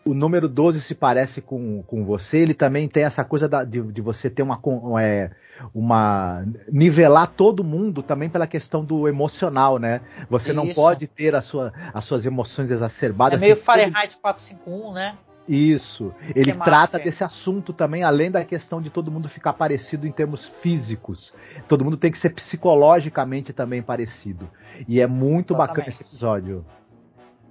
o 0.08 0.14
número 0.14 0.48
12 0.48 0.80
se 0.80 0.94
parece 0.94 1.42
com, 1.42 1.82
com 1.82 2.04
você, 2.04 2.38
ele 2.38 2.54
também 2.54 2.88
tem 2.88 3.04
essa 3.04 3.22
coisa 3.24 3.46
da, 3.46 3.62
de, 3.62 3.82
de, 3.82 4.00
você 4.00 4.30
ter 4.30 4.42
uma, 4.42 4.58
é, 5.00 5.30
uma. 5.74 6.42
nivelar 6.72 7.26
todo 7.26 7.62
mundo 7.62 8.02
também 8.02 8.30
pela 8.30 8.46
questão 8.46 8.82
do 8.82 9.06
emocional, 9.06 9.78
né? 9.78 10.00
Você 10.30 10.50
Isso. 10.50 10.56
não 10.56 10.72
pode 10.72 11.06
ter 11.06 11.34
a 11.34 11.42
sua, 11.42 11.72
as 11.92 12.04
suas 12.06 12.24
emoções 12.24 12.70
exacerbadas. 12.70 13.40
É 13.40 13.44
meio 13.44 13.62
Fahrenheit 13.62 14.16
451, 14.16 14.92
né? 14.92 15.18
Isso. 15.48 16.14
Ele 16.36 16.52
trata 16.52 16.98
desse 16.98 17.24
assunto 17.24 17.72
também, 17.72 18.04
além 18.04 18.30
da 18.30 18.44
questão 18.44 18.82
de 18.82 18.90
todo 18.90 19.10
mundo 19.10 19.28
ficar 19.28 19.54
parecido 19.54 20.06
em 20.06 20.12
termos 20.12 20.44
físicos. 20.44 21.32
Todo 21.66 21.84
mundo 21.84 21.96
tem 21.96 22.10
que 22.10 22.18
ser 22.18 22.30
psicologicamente 22.30 23.52
também 23.52 23.82
parecido. 23.82 24.50
E 24.86 25.00
é 25.00 25.06
muito 25.06 25.54
Exatamente. 25.54 25.68
bacana 25.68 25.88
esse 25.88 26.02
episódio. 26.02 26.66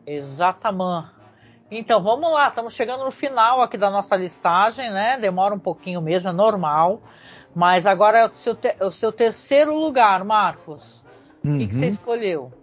Exatamente. 0.06 1.18
Então 1.72 2.02
vamos 2.02 2.32
lá, 2.32 2.48
estamos 2.48 2.74
chegando 2.74 3.04
no 3.04 3.12
final 3.12 3.62
aqui 3.62 3.78
da 3.78 3.90
nossa 3.90 4.16
listagem, 4.16 4.90
né? 4.92 5.18
Demora 5.20 5.54
um 5.54 5.60
pouquinho 5.60 6.02
mesmo, 6.02 6.30
é 6.30 6.32
normal. 6.32 7.02
Mas 7.54 7.88
agora 7.88 8.20
é 8.20 8.26
o 8.28 8.36
seu, 8.36 8.56
te 8.56 8.76
o 8.80 8.92
seu 8.92 9.12
terceiro 9.12 9.76
lugar, 9.76 10.24
Marcos. 10.24 11.04
O 11.44 11.48
uhum. 11.48 11.58
que, 11.58 11.68
que 11.68 11.76
você 11.76 11.88
escolheu? 11.88 12.54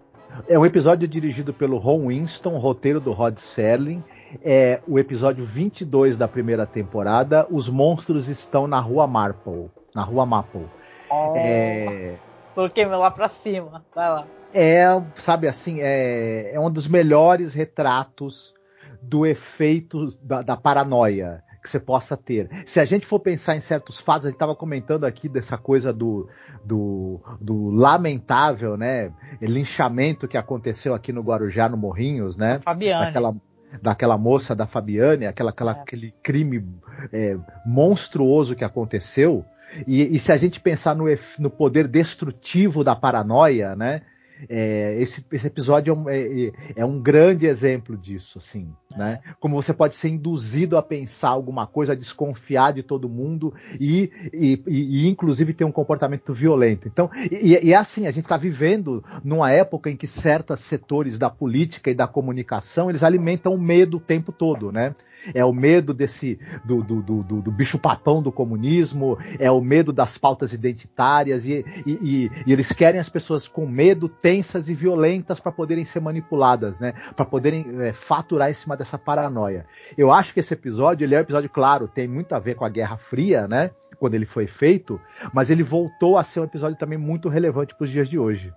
É 0.48 0.58
um 0.58 0.64
episódio 0.64 1.06
dirigido 1.06 1.52
pelo 1.52 1.76
Ron 1.76 2.08
Winston, 2.08 2.56
roteiro 2.58 3.00
do 3.00 3.12
Rod 3.12 3.36
Serling 3.38 4.02
é 4.42 4.80
o 4.86 4.98
episódio 4.98 5.44
22 5.44 6.16
da 6.16 6.28
primeira 6.28 6.66
temporada. 6.66 7.46
Os 7.50 7.68
monstros 7.68 8.28
estão 8.28 8.66
na 8.66 8.80
rua 8.80 9.06
Marple. 9.06 9.70
Na 9.94 10.02
rua 10.02 10.26
Maple. 10.26 10.66
Oh, 11.10 11.34
é... 11.36 12.16
Coloquei 12.54 12.86
meu 12.86 12.98
lá 12.98 13.10
pra 13.10 13.28
cima. 13.28 13.84
Vai 13.94 14.10
lá. 14.10 14.26
É, 14.52 14.86
sabe 15.16 15.48
assim, 15.48 15.80
é, 15.80 16.54
é 16.54 16.60
um 16.60 16.70
dos 16.70 16.86
melhores 16.86 17.52
retratos 17.52 18.54
do 19.02 19.26
efeito 19.26 20.08
da, 20.22 20.42
da 20.42 20.56
paranoia 20.56 21.42
que 21.64 21.70
você 21.70 21.80
possa 21.80 22.14
ter. 22.14 22.48
Se 22.66 22.78
a 22.78 22.84
gente 22.84 23.06
for 23.06 23.18
pensar 23.18 23.56
em 23.56 23.60
certos 23.60 23.98
fatos, 23.98 24.26
a 24.26 24.28
gente 24.28 24.36
estava 24.36 24.54
comentando 24.54 25.04
aqui 25.04 25.30
dessa 25.30 25.56
coisa 25.56 25.94
do, 25.94 26.28
do, 26.62 27.20
do, 27.40 27.70
lamentável, 27.70 28.76
né, 28.76 29.10
linchamento 29.40 30.28
que 30.28 30.36
aconteceu 30.36 30.94
aqui 30.94 31.10
no 31.10 31.22
Guarujá, 31.22 31.66
no 31.66 31.78
Morrinhos, 31.78 32.36
né? 32.36 32.60
Fabiane. 32.62 33.06
Daquela, 33.06 33.34
daquela 33.82 34.16
moça 34.16 34.54
da 34.54 34.66
Fabiane, 34.66 35.26
aquela, 35.26 35.50
aquela 35.50 35.72
é. 35.72 35.80
aquele 35.80 36.14
crime 36.22 36.64
é, 37.12 37.36
monstruoso 37.64 38.54
que 38.54 38.64
aconteceu. 38.64 39.44
E, 39.86 40.14
e, 40.14 40.18
se 40.20 40.30
a 40.30 40.36
gente 40.36 40.60
pensar 40.60 40.94
no, 40.94 41.06
no 41.38 41.50
poder 41.50 41.88
destrutivo 41.88 42.84
da 42.84 42.94
paranoia, 42.94 43.74
né? 43.74 44.02
É, 44.48 44.96
esse, 45.00 45.24
esse, 45.32 45.46
episódio 45.46 45.92
é 45.92 45.96
um, 45.96 46.08
é, 46.08 46.52
é 46.76 46.84
um, 46.84 47.00
grande 47.00 47.46
exemplo 47.46 47.96
disso, 47.96 48.38
assim, 48.38 48.68
né? 48.96 49.20
Como 49.38 49.54
você 49.54 49.72
pode 49.72 49.94
ser 49.94 50.08
induzido 50.08 50.76
a 50.76 50.82
pensar 50.82 51.28
alguma 51.28 51.66
coisa, 51.66 51.92
a 51.92 51.96
desconfiar 51.96 52.72
de 52.72 52.82
todo 52.82 53.08
mundo 53.08 53.54
e, 53.80 54.10
e, 54.32 54.62
e 54.66 55.08
inclusive 55.08 55.54
ter 55.54 55.64
um 55.64 55.72
comportamento 55.72 56.32
violento. 56.34 56.88
Então, 56.88 57.10
e, 57.30 57.58
e 57.62 57.72
é 57.72 57.76
assim, 57.76 58.06
a 58.06 58.10
gente 58.10 58.24
está 58.24 58.36
vivendo 58.36 59.04
numa 59.22 59.50
época 59.50 59.88
em 59.88 59.96
que 59.96 60.06
certos 60.06 60.60
setores 60.60 61.18
da 61.18 61.30
política 61.30 61.90
e 61.90 61.94
da 61.94 62.06
comunicação 62.06 62.90
eles 62.90 63.02
alimentam 63.02 63.54
o 63.54 63.60
medo 63.60 63.98
o 63.98 64.00
tempo 64.00 64.32
todo, 64.32 64.72
né? 64.72 64.94
É 65.32 65.44
o 65.44 65.52
medo 65.52 65.94
desse 65.94 66.38
do, 66.64 66.82
do, 66.82 67.02
do, 67.02 67.22
do, 67.22 67.52
bicho 67.52 67.78
papão 67.78 68.22
do 68.22 68.32
comunismo, 68.32 69.18
é 69.38 69.50
o 69.50 69.60
medo 69.60 69.92
das 69.92 70.18
pautas 70.18 70.52
identitárias 70.52 71.44
e, 71.44 71.64
e, 71.86 72.30
e 72.46 72.52
eles 72.52 72.72
querem 72.72 73.00
as 73.00 73.08
pessoas 73.08 73.46
com 73.46 73.66
medo, 73.66 74.08
tensas 74.08 74.68
e 74.68 74.74
violentas 74.74 75.40
para 75.40 75.52
poderem 75.52 75.84
ser 75.84 76.00
manipuladas, 76.00 76.80
né? 76.80 76.92
Para 77.14 77.24
poderem 77.24 77.64
é, 77.80 77.92
faturar 77.92 78.50
em 78.50 78.54
cima 78.54 78.76
dessa 78.76 78.98
paranoia. 78.98 79.66
Eu 79.96 80.12
acho 80.12 80.34
que 80.34 80.40
esse 80.40 80.52
episódio, 80.52 81.04
ele 81.04 81.14
é 81.14 81.18
um 81.18 81.22
episódio 81.22 81.48
claro, 81.48 81.88
tem 81.88 82.08
muito 82.08 82.34
a 82.34 82.38
ver 82.38 82.54
com 82.56 82.64
a 82.64 82.68
Guerra 82.68 82.96
Fria, 82.96 83.46
né? 83.46 83.70
Quando 83.98 84.14
ele 84.14 84.26
foi 84.26 84.46
feito, 84.46 85.00
mas 85.32 85.50
ele 85.50 85.62
voltou 85.62 86.18
a 86.18 86.24
ser 86.24 86.40
um 86.40 86.44
episódio 86.44 86.76
também 86.76 86.98
muito 86.98 87.28
relevante 87.28 87.74
para 87.74 87.84
os 87.84 87.90
dias 87.90 88.08
de 88.08 88.18
hoje. 88.18 88.52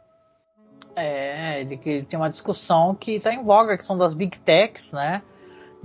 É, 0.95 1.61
ele, 1.61 1.79
ele 1.85 2.05
tem 2.05 2.17
uma 2.17 2.29
discussão 2.29 2.95
que 2.95 3.17
está 3.17 3.31
em 3.31 3.43
voga, 3.43 3.77
que 3.77 3.85
são 3.85 3.97
das 3.97 4.15
big 4.15 4.39
techs, 4.39 4.91
né? 4.91 5.21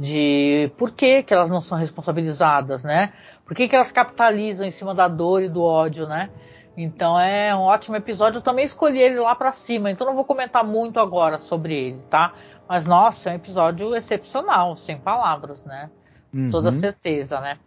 De 0.02 0.72
por 0.76 0.90
que, 0.90 1.22
que 1.22 1.32
elas 1.32 1.48
não 1.48 1.60
são 1.60 1.78
responsabilizadas, 1.78 2.82
né? 2.82 3.12
Por 3.46 3.54
que, 3.54 3.68
que 3.68 3.76
elas 3.76 3.92
capitalizam 3.92 4.66
em 4.66 4.72
cima 4.72 4.92
da 4.92 5.06
dor 5.06 5.44
e 5.44 5.48
do 5.48 5.62
ódio, 5.62 6.08
né? 6.08 6.28
Então 6.76 7.18
é 7.20 7.54
um 7.54 7.60
ótimo 7.60 7.94
episódio. 7.94 8.38
Eu 8.38 8.42
também 8.42 8.64
escolhi 8.64 8.98
ele 9.00 9.20
lá 9.20 9.36
para 9.36 9.52
cima, 9.52 9.92
então 9.92 10.04
não 10.04 10.16
vou 10.16 10.24
comentar 10.24 10.64
muito 10.64 10.98
agora 10.98 11.38
sobre 11.38 11.74
ele, 11.74 12.02
tá? 12.10 12.32
Mas 12.68 12.84
nossa, 12.84 13.30
é 13.30 13.32
um 13.32 13.36
episódio 13.36 13.94
excepcional, 13.94 14.74
sem 14.74 14.98
palavras, 14.98 15.64
né? 15.64 15.88
Uhum. 16.34 16.50
Toda 16.50 16.72
certeza, 16.72 17.38
né? 17.38 17.58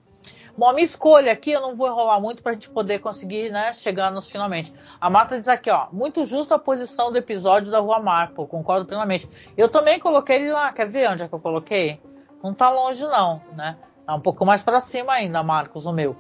Bom, 0.57 0.67
a 0.67 0.73
minha 0.73 0.83
escolha 0.83 1.31
aqui, 1.31 1.51
eu 1.51 1.61
não 1.61 1.77
vou 1.77 1.87
enrolar 1.87 2.19
muito 2.19 2.43
para 2.43 2.51
a 2.51 2.55
gente 2.55 2.69
poder 2.69 2.99
conseguir, 2.99 3.49
né, 3.49 3.73
chegar 3.73 4.11
nos 4.11 4.29
finalmente. 4.29 4.73
A 4.99 5.09
Mata 5.09 5.37
diz 5.37 5.47
aqui, 5.47 5.69
ó, 5.69 5.87
muito 5.91 6.25
justa 6.25 6.55
a 6.55 6.59
posição 6.59 7.11
do 7.11 7.17
episódio 7.17 7.71
da 7.71 7.79
Rua 7.79 8.01
Marple, 8.01 8.47
concordo 8.47 8.85
plenamente. 8.85 9.29
Eu 9.55 9.69
também 9.69 9.99
coloquei 9.99 10.37
ele 10.37 10.51
lá, 10.51 10.71
quer 10.73 10.89
ver 10.89 11.09
onde 11.09 11.23
é 11.23 11.27
que 11.27 11.35
eu 11.35 11.39
coloquei? 11.39 11.99
Não 12.45 12.53
tá 12.53 12.69
longe 12.69 13.01
não, 13.01 13.41
né? 13.53 13.75
Tá 14.05 14.13
um 14.13 14.19
pouco 14.19 14.45
mais 14.45 14.61
para 14.61 14.79
cima 14.79 15.13
ainda, 15.13 15.41
Marcos, 15.41 15.87
o 15.87 15.91
meu. 15.91 16.15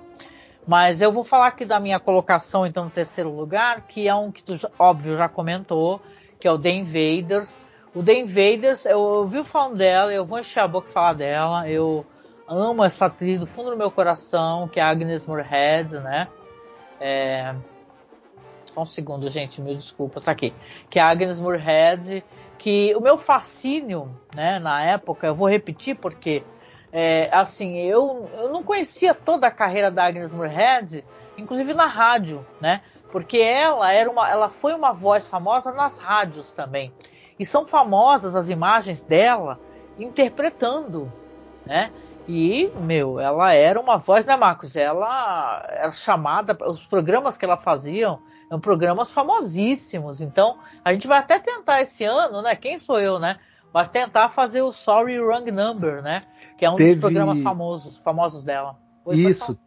Mas 0.65 0.99
eu 0.99 1.11
vou 1.11 1.23
falar 1.23 1.45
aqui 1.45 1.63
da 1.63 1.79
minha 1.79 1.99
colocação, 1.99 2.65
então, 2.65 2.85
no 2.85 2.89
terceiro 2.89 3.29
lugar, 3.29 3.81
que 3.81 4.07
é 4.07 4.15
um 4.15 4.31
que 4.31 4.41
tu, 4.41 4.55
óbvio, 4.79 5.15
já 5.15 5.29
comentou, 5.29 6.01
que 6.39 6.47
é 6.47 6.51
o 6.51 6.57
The 6.57 6.71
Invaders. 6.71 7.61
O 7.93 8.01
The 8.01 8.21
Invaders, 8.21 8.87
eu 8.87 8.99
ouvi 8.99 9.43
falando 9.43 9.77
dela, 9.77 10.11
eu 10.11 10.25
vou 10.25 10.39
encher 10.39 10.61
a 10.61 10.67
boca 10.67 10.89
e 10.89 10.93
falar 10.93 11.13
dela. 11.13 11.69
Eu 11.69 12.03
amo 12.47 12.83
essa 12.83 13.05
atriz 13.05 13.39
do 13.39 13.45
fundo 13.45 13.69
do 13.69 13.77
meu 13.77 13.91
coração, 13.91 14.67
que 14.67 14.79
é 14.79 14.83
a 14.83 14.89
Agnes 14.89 15.27
Moorehead, 15.27 15.99
né? 15.99 16.27
É... 16.99 17.53
Só 18.73 18.81
um 18.81 18.85
segundo, 18.87 19.29
gente, 19.29 19.61
mil 19.61 19.75
desculpas, 19.75 20.23
tá 20.23 20.31
aqui. 20.31 20.55
Que 20.89 20.97
é 20.97 21.03
a 21.03 21.07
Agnes 21.07 21.39
Moorehead, 21.39 22.25
que 22.65 22.95
o 22.95 22.99
meu 22.99 23.15
fascínio, 23.15 24.09
né, 24.35 24.57
na 24.57 24.81
época, 24.81 25.27
eu 25.27 25.35
vou 25.35 25.47
repetir 25.47 25.95
porque, 25.95 26.43
é, 26.91 27.29
assim, 27.31 27.77
eu, 27.77 28.27
eu 28.33 28.51
não 28.51 28.63
conhecia 28.63 29.13
toda 29.13 29.45
a 29.45 29.51
carreira 29.51 29.91
da 29.91 30.07
Agnes 30.07 30.33
Moorehead, 30.33 31.05
inclusive 31.37 31.75
na 31.75 31.85
rádio, 31.85 32.43
né, 32.59 32.81
porque 33.11 33.37
ela 33.37 33.91
era 33.91 34.09
uma, 34.09 34.27
ela 34.27 34.49
foi 34.49 34.73
uma 34.73 34.91
voz 34.93 35.27
famosa 35.27 35.71
nas 35.71 35.99
rádios 35.99 36.51
também, 36.53 36.91
e 37.37 37.45
são 37.45 37.67
famosas 37.67 38.35
as 38.35 38.49
imagens 38.49 38.99
dela 38.99 39.59
interpretando, 39.99 41.13
né, 41.67 41.91
e, 42.27 42.71
meu, 42.79 43.19
ela 43.19 43.53
era 43.53 43.79
uma 43.79 43.97
voz, 43.97 44.25
né, 44.25 44.35
Marcos? 44.35 44.75
Ela 44.75 45.63
era 45.69 45.91
chamada, 45.91 46.57
os 46.67 46.83
programas 46.87 47.37
que 47.37 47.45
ela 47.45 47.57
fazia 47.57 48.17
são 48.55 48.59
programas 48.59 49.11
famosíssimos. 49.11 50.21
Então, 50.21 50.57
a 50.83 50.93
gente 50.93 51.07
vai 51.07 51.19
até 51.19 51.39
tentar 51.39 51.81
esse 51.81 52.03
ano, 52.03 52.41
né? 52.41 52.55
Quem 52.55 52.79
sou 52.79 52.99
eu, 52.99 53.19
né? 53.19 53.37
Mas 53.73 53.89
tentar 53.89 54.29
fazer 54.29 54.61
o 54.61 54.71
Sorry 54.71 55.19
Wrong 55.19 55.51
Number, 55.51 56.01
né? 56.01 56.21
Que 56.57 56.65
é 56.65 56.69
um 56.69 56.75
teve... 56.75 56.93
dos 56.93 57.01
programas 57.01 57.41
famosos, 57.41 57.97
famosos 57.97 58.43
dela. 58.43 58.77
Isso. 59.11 59.57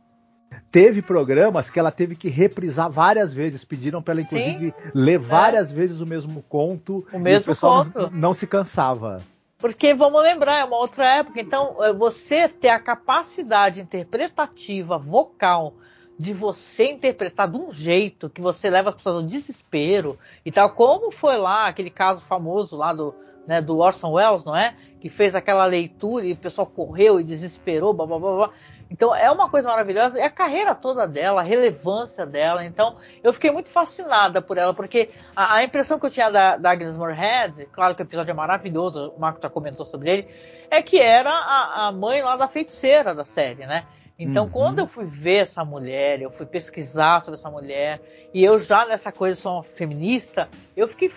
Teve 0.70 1.02
programas 1.02 1.68
que 1.68 1.78
ela 1.78 1.90
teve 1.90 2.16
que 2.16 2.30
reprisar 2.30 2.90
várias 2.90 3.34
vezes. 3.34 3.64
Pediram 3.64 4.00
para 4.00 4.14
ela, 4.14 4.20
inclusive, 4.22 4.74
Sim, 4.74 4.90
ler 4.94 5.16
é. 5.16 5.18
várias 5.18 5.70
vezes 5.70 6.00
o 6.00 6.06
mesmo 6.06 6.42
conto. 6.48 7.06
O 7.12 7.18
mesmo 7.18 7.52
o 7.52 7.56
conto. 7.56 7.98
Não, 7.98 8.10
não 8.10 8.34
se 8.34 8.46
cansava. 8.46 9.22
Porque 9.58 9.92
vamos 9.92 10.22
lembrar, 10.22 10.60
é 10.60 10.64
uma 10.64 10.78
outra 10.78 11.06
época. 11.06 11.38
Então, 11.40 11.76
é, 11.84 11.92
você 11.92 12.48
ter 12.48 12.70
a 12.70 12.80
capacidade 12.80 13.80
interpretativa, 13.80 14.96
vocal, 14.96 15.74
de 16.18 16.32
você 16.32 16.90
interpretar 16.90 17.48
de 17.48 17.56
um 17.56 17.70
jeito 17.70 18.28
que 18.28 18.40
você 18.40 18.68
leva 18.68 18.88
as 18.88 18.96
pessoas 18.96 19.16
ao 19.16 19.22
desespero 19.22 20.18
e 20.44 20.50
tal, 20.50 20.70
como 20.70 21.12
foi 21.12 21.36
lá 21.36 21.68
aquele 21.68 21.90
caso 21.90 22.24
famoso 22.24 22.76
lá 22.76 22.92
do, 22.92 23.14
né, 23.46 23.62
do 23.62 23.78
Orson 23.78 24.12
Welles, 24.12 24.44
não 24.44 24.56
é? 24.56 24.74
Que 25.00 25.08
fez 25.08 25.34
aquela 25.34 25.64
leitura 25.64 26.26
e 26.26 26.32
o 26.32 26.36
pessoal 26.36 26.66
correu 26.66 27.20
e 27.20 27.24
desesperou, 27.24 27.94
blá 27.94 28.04
blá 28.04 28.18
blá 28.18 28.36
blá. 28.36 28.50
Então 28.90 29.14
é 29.14 29.30
uma 29.30 29.48
coisa 29.48 29.68
maravilhosa, 29.68 30.18
é 30.18 30.24
a 30.24 30.30
carreira 30.30 30.74
toda 30.74 31.06
dela, 31.06 31.40
a 31.40 31.44
relevância 31.44 32.26
dela. 32.26 32.64
Então 32.64 32.96
eu 33.22 33.32
fiquei 33.32 33.52
muito 33.52 33.70
fascinada 33.70 34.42
por 34.42 34.58
ela, 34.58 34.74
porque 34.74 35.10
a, 35.36 35.56
a 35.56 35.64
impressão 35.64 36.00
que 36.00 36.06
eu 36.06 36.10
tinha 36.10 36.30
da, 36.30 36.56
da 36.56 36.72
Agnes 36.72 36.96
Moorehead, 36.96 37.66
claro 37.66 37.94
que 37.94 38.02
o 38.02 38.04
episódio 38.04 38.32
é 38.32 38.34
maravilhoso, 38.34 39.12
o 39.16 39.20
Marco 39.20 39.40
já 39.40 39.48
comentou 39.48 39.86
sobre 39.86 40.10
ele, 40.10 40.28
é 40.70 40.82
que 40.82 40.98
era 40.98 41.30
a, 41.30 41.86
a 41.86 41.92
mãe 41.92 42.22
lá 42.22 42.36
da 42.36 42.48
feiticeira 42.48 43.14
da 43.14 43.24
série, 43.24 43.66
né? 43.66 43.84
Então, 44.18 44.44
uhum. 44.44 44.50
quando 44.50 44.78
eu 44.80 44.86
fui 44.88 45.04
ver 45.04 45.42
essa 45.42 45.64
mulher, 45.64 46.20
eu 46.20 46.30
fui 46.30 46.44
pesquisar 46.44 47.20
sobre 47.20 47.38
essa 47.38 47.48
mulher, 47.48 48.00
e 48.34 48.42
eu 48.42 48.58
já 48.58 48.84
nessa 48.84 49.12
coisa 49.12 49.40
sou 49.40 49.52
uma 49.52 49.62
feminista, 49.62 50.48
eu 50.76 50.88
fiquei, 50.88 51.12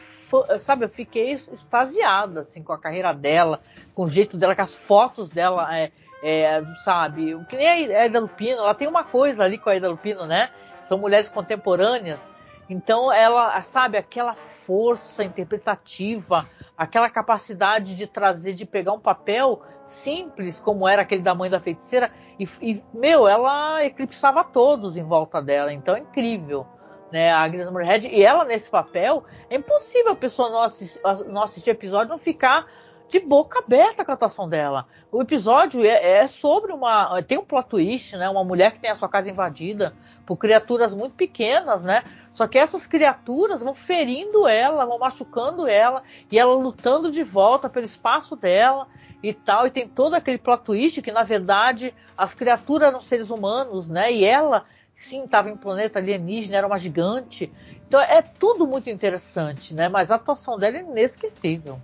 sabe, 0.59 0.85
eu 0.85 0.89
fiquei 0.89 1.31
extasiada, 1.31 2.41
assim, 2.41 2.61
com 2.61 2.73
a 2.73 2.79
carreira 2.79 3.11
dela, 3.11 3.59
com 3.95 4.03
o 4.03 4.09
jeito 4.09 4.37
dela, 4.37 4.55
com 4.55 4.61
as 4.61 4.75
fotos 4.75 5.29
dela, 5.29 5.67
é, 5.75 5.91
é, 6.21 6.63
sabe, 6.85 7.35
que 7.45 7.57
nem 7.57 7.67
a 7.67 8.05
Eda 8.05 8.19
Lupino, 8.19 8.59
ela 8.59 8.75
tem 8.75 8.87
uma 8.87 9.03
coisa 9.03 9.43
ali 9.43 9.57
com 9.57 9.71
a 9.71 9.75
Eda 9.75 9.89
Lupino, 9.89 10.27
né? 10.27 10.51
São 10.85 10.99
mulheres 10.99 11.27
contemporâneas, 11.27 12.23
então 12.69 13.11
ela, 13.11 13.59
sabe, 13.63 13.97
aquela 13.97 14.35
força 14.35 15.23
interpretativa, 15.23 16.45
aquela 16.77 17.09
capacidade 17.09 17.95
de 17.95 18.05
trazer, 18.05 18.53
de 18.53 18.65
pegar 18.65 18.93
um 18.93 18.99
papel 18.99 19.63
simples 19.91 20.59
como 20.59 20.87
era 20.87 21.01
aquele 21.01 21.21
da 21.21 21.35
mãe 21.35 21.49
da 21.49 21.59
feiticeira 21.59 22.11
e, 22.39 22.47
e, 22.61 22.83
meu, 22.93 23.27
ela 23.27 23.83
eclipsava 23.85 24.43
todos 24.43 24.97
em 24.97 25.03
volta 25.03 25.41
dela, 25.41 25.71
então 25.71 25.95
é 25.95 25.99
incrível. 25.99 26.65
Né, 27.11 27.29
a 27.29 27.41
Agnes 27.41 27.69
Moorehead, 27.69 28.07
e 28.07 28.23
ela 28.23 28.45
nesse 28.45 28.71
papel, 28.71 29.25
é 29.49 29.57
impossível 29.57 30.13
a 30.13 30.15
pessoa 30.15 30.49
não 30.49 30.61
assistir, 30.61 30.97
não 31.27 31.43
assistir 31.43 31.69
episódio 31.71 32.07
não 32.07 32.17
ficar 32.17 32.65
de 33.11 33.19
boca 33.19 33.59
aberta 33.59 34.05
com 34.05 34.11
a 34.11 34.13
atuação 34.13 34.47
dela. 34.47 34.87
O 35.11 35.21
episódio 35.21 35.83
é, 35.83 36.19
é, 36.19 36.27
sobre 36.27 36.71
uma. 36.71 37.21
Tem 37.21 37.37
um 37.37 37.43
plot 37.43 37.67
twist, 37.67 38.15
né? 38.15 38.29
Uma 38.29 38.43
mulher 38.43 38.71
que 38.71 38.79
tem 38.79 38.89
a 38.89 38.95
sua 38.95 39.09
casa 39.09 39.29
invadida 39.29 39.93
por 40.25 40.37
criaturas 40.37 40.93
muito 40.93 41.13
pequenas, 41.15 41.83
né? 41.83 42.03
Só 42.33 42.47
que 42.47 42.57
essas 42.57 42.87
criaturas 42.87 43.61
vão 43.61 43.75
ferindo 43.75 44.47
ela, 44.47 44.85
vão 44.85 44.97
machucando 44.97 45.67
ela, 45.67 46.01
e 46.31 46.39
ela 46.39 46.53
lutando 46.53 47.11
de 47.11 47.21
volta 47.21 47.69
pelo 47.69 47.85
espaço 47.85 48.37
dela 48.37 48.87
e 49.21 49.33
tal, 49.33 49.67
e 49.67 49.71
tem 49.71 49.89
todo 49.89 50.13
aquele 50.13 50.37
plot 50.37 50.63
twist 50.63 51.01
que, 51.01 51.11
na 51.11 51.23
verdade, 51.23 51.93
as 52.17 52.33
criaturas 52.33 52.87
eram 52.87 53.01
seres 53.01 53.29
humanos, 53.29 53.89
né? 53.89 54.13
E 54.13 54.23
ela, 54.23 54.63
sim, 54.95 55.25
estava 55.25 55.49
em 55.49 55.53
um 55.53 55.57
planeta 55.57 55.99
alienígena, 55.99 56.55
era 56.55 56.67
uma 56.67 56.79
gigante. 56.79 57.51
Então 57.85 57.99
é 57.99 58.21
tudo 58.21 58.65
muito 58.65 58.89
interessante, 58.89 59.73
né? 59.73 59.89
Mas 59.89 60.09
a 60.09 60.15
atuação 60.15 60.57
dela 60.57 60.77
é 60.77 60.79
inesquecível. 60.79 61.77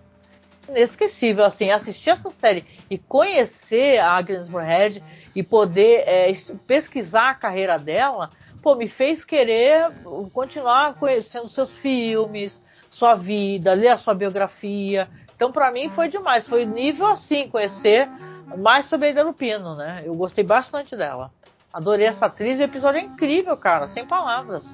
Inesquecível, 0.70 1.46
assim, 1.46 1.72
assistir 1.72 2.12
essa 2.12 2.30
série 2.30 2.66
e 2.90 2.98
conhecer 2.98 4.00
a 4.00 4.12
Agnes 4.12 4.50
Moorehead 4.50 5.04
e 5.36 5.44
poder 5.44 6.04
é, 6.08 6.32
pesquisar 6.66 7.30
a 7.30 7.36
carreira 7.36 7.78
dela, 7.78 8.30
pô, 8.62 8.76
me 8.76 8.90
fez 8.90 9.24
querer 9.24 9.92
continuar 10.34 10.96
conhecendo 10.96 11.48
seus 11.48 11.74
filmes, 11.74 12.62
sua 12.90 13.16
vida, 13.16 13.74
ler 13.74 13.90
a 13.90 13.98
sua 13.98 14.14
biografia, 14.14 15.08
então, 15.38 15.52
para 15.52 15.72
mim, 15.72 15.88
foi 15.90 16.10
demais. 16.10 16.48
Foi 16.48 16.66
nível 16.66 17.06
assim, 17.06 17.48
conhecer 17.48 18.10
mais 18.58 18.86
sobre 18.86 19.08
a 19.08 19.12
Ida 19.12 19.24
Lupino, 19.24 19.76
né? 19.76 20.02
Eu 20.04 20.16
gostei 20.16 20.44
bastante 20.44 20.98
dela. 20.98 21.32
Adorei 21.72 22.08
essa 22.08 22.26
atriz 22.26 22.60
e 22.60 22.64
o 22.64 22.66
episódio 22.66 23.00
é 23.00 23.04
incrível, 23.04 23.56
cara, 23.56 23.86
sem 23.88 24.06
palavras. 24.06 24.66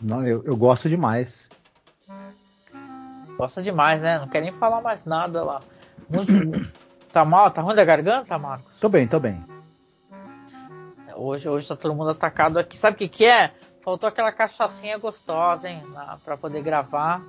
Não, 0.00 0.24
eu, 0.24 0.44
eu 0.44 0.56
gosto 0.56 0.88
demais. 0.88 1.50
Gosta 3.36 3.62
demais, 3.62 4.00
né? 4.00 4.18
Não 4.18 4.28
quer 4.28 4.40
nem 4.40 4.52
falar 4.52 4.80
mais 4.80 5.04
nada 5.04 5.44
lá. 5.44 5.60
tá 7.12 7.24
mal? 7.24 7.50
Tá 7.50 7.60
ruim 7.62 7.74
da 7.74 7.84
garganta, 7.84 8.38
Marcos? 8.38 8.78
Tô 8.80 8.88
bem, 8.88 9.06
tô 9.06 9.20
bem. 9.20 9.42
Hoje, 11.14 11.48
hoje 11.48 11.68
tá 11.68 11.76
todo 11.76 11.94
mundo 11.94 12.10
atacado 12.10 12.58
aqui. 12.58 12.76
Sabe 12.76 12.94
o 12.94 12.98
que, 12.98 13.08
que 13.08 13.26
é? 13.26 13.52
Faltou 13.82 14.08
aquela 14.08 14.32
cachaçinha 14.32 14.98
gostosa, 14.98 15.68
hein? 15.68 15.82
Para 16.24 16.36
poder 16.36 16.62
gravar. 16.62 17.20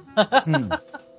Hum. 0.47 0.67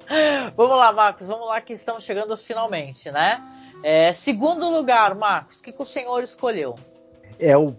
vamos 0.56 0.76
lá, 0.76 0.92
Marcos, 0.92 1.28
vamos 1.28 1.46
lá 1.46 1.60
que 1.60 1.72
estamos 1.72 2.04
chegando 2.04 2.36
finalmente, 2.36 3.10
né? 3.10 3.42
É, 3.82 4.12
segundo 4.12 4.68
lugar, 4.68 5.14
Marcos, 5.14 5.58
o 5.58 5.62
que, 5.62 5.72
que 5.72 5.82
o 5.82 5.86
senhor 5.86 6.22
escolheu? 6.22 6.74
É 7.38 7.56
o 7.56 7.74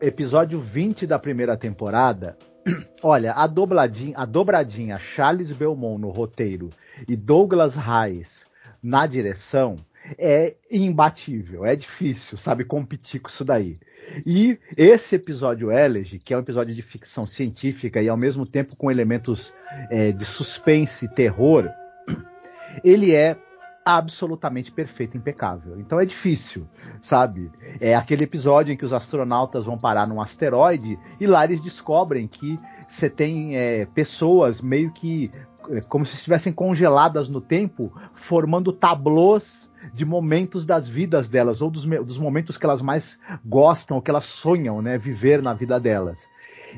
episódio 0.00 0.60
20 0.60 1.06
da 1.06 1.18
primeira 1.18 1.56
temporada. 1.56 2.36
Olha, 3.02 3.32
a 3.32 3.46
dobradinha, 3.46 4.16
a 4.16 4.24
dobradinha 4.24 4.98
Charles 4.98 5.52
Belmont 5.52 6.00
no 6.00 6.10
roteiro 6.10 6.70
e 7.06 7.16
Douglas 7.16 7.74
Reis 7.74 8.46
na 8.82 9.06
direção 9.06 9.76
é 10.16 10.56
imbatível, 10.70 11.66
é 11.66 11.76
difícil, 11.76 12.38
sabe, 12.38 12.64
competir 12.64 13.20
com 13.20 13.28
isso 13.28 13.44
daí. 13.44 13.76
E 14.24 14.58
esse 14.76 15.16
episódio 15.16 15.70
Elegy, 15.70 16.18
que 16.18 16.32
é 16.32 16.36
um 16.36 16.40
episódio 16.40 16.74
de 16.74 16.80
ficção 16.80 17.26
científica 17.26 18.00
e 18.00 18.08
ao 18.08 18.16
mesmo 18.16 18.46
tempo 18.46 18.76
com 18.76 18.90
elementos 18.90 19.52
é, 19.90 20.12
de 20.12 20.24
suspense 20.24 21.04
e 21.04 21.08
terror, 21.08 21.68
ele 22.82 23.14
é 23.14 23.36
absolutamente 23.84 24.70
perfeito, 24.70 25.16
impecável. 25.16 25.78
Então 25.78 25.98
é 25.98 26.04
difícil, 26.04 26.68
sabe? 27.00 27.50
É 27.80 27.94
aquele 27.94 28.24
episódio 28.24 28.72
em 28.72 28.76
que 28.76 28.84
os 28.84 28.92
astronautas 28.92 29.64
vão 29.64 29.78
parar 29.78 30.06
num 30.06 30.20
asteroide 30.20 30.98
e 31.20 31.26
lá 31.26 31.44
eles 31.44 31.60
descobrem 31.60 32.26
que 32.28 32.58
você 32.88 33.08
tem 33.08 33.56
é, 33.56 33.86
pessoas 33.86 34.60
meio 34.60 34.92
que 34.92 35.30
é, 35.70 35.80
como 35.82 36.04
se 36.04 36.14
estivessem 36.14 36.52
congeladas 36.52 37.28
no 37.28 37.40
tempo, 37.40 37.92
formando 38.14 38.72
tablôs 38.72 39.68
de 39.92 40.04
momentos 40.04 40.66
das 40.66 40.88
vidas 40.88 41.28
delas, 41.28 41.60
ou 41.62 41.70
dos, 41.70 41.84
dos 41.84 42.18
momentos 42.18 42.56
que 42.56 42.64
elas 42.64 42.82
mais 42.82 43.18
gostam, 43.44 43.96
ou 43.96 44.02
que 44.02 44.10
elas 44.10 44.24
sonham, 44.24 44.82
né, 44.82 44.98
viver 44.98 45.42
na 45.42 45.54
vida 45.54 45.78
delas. 45.78 46.20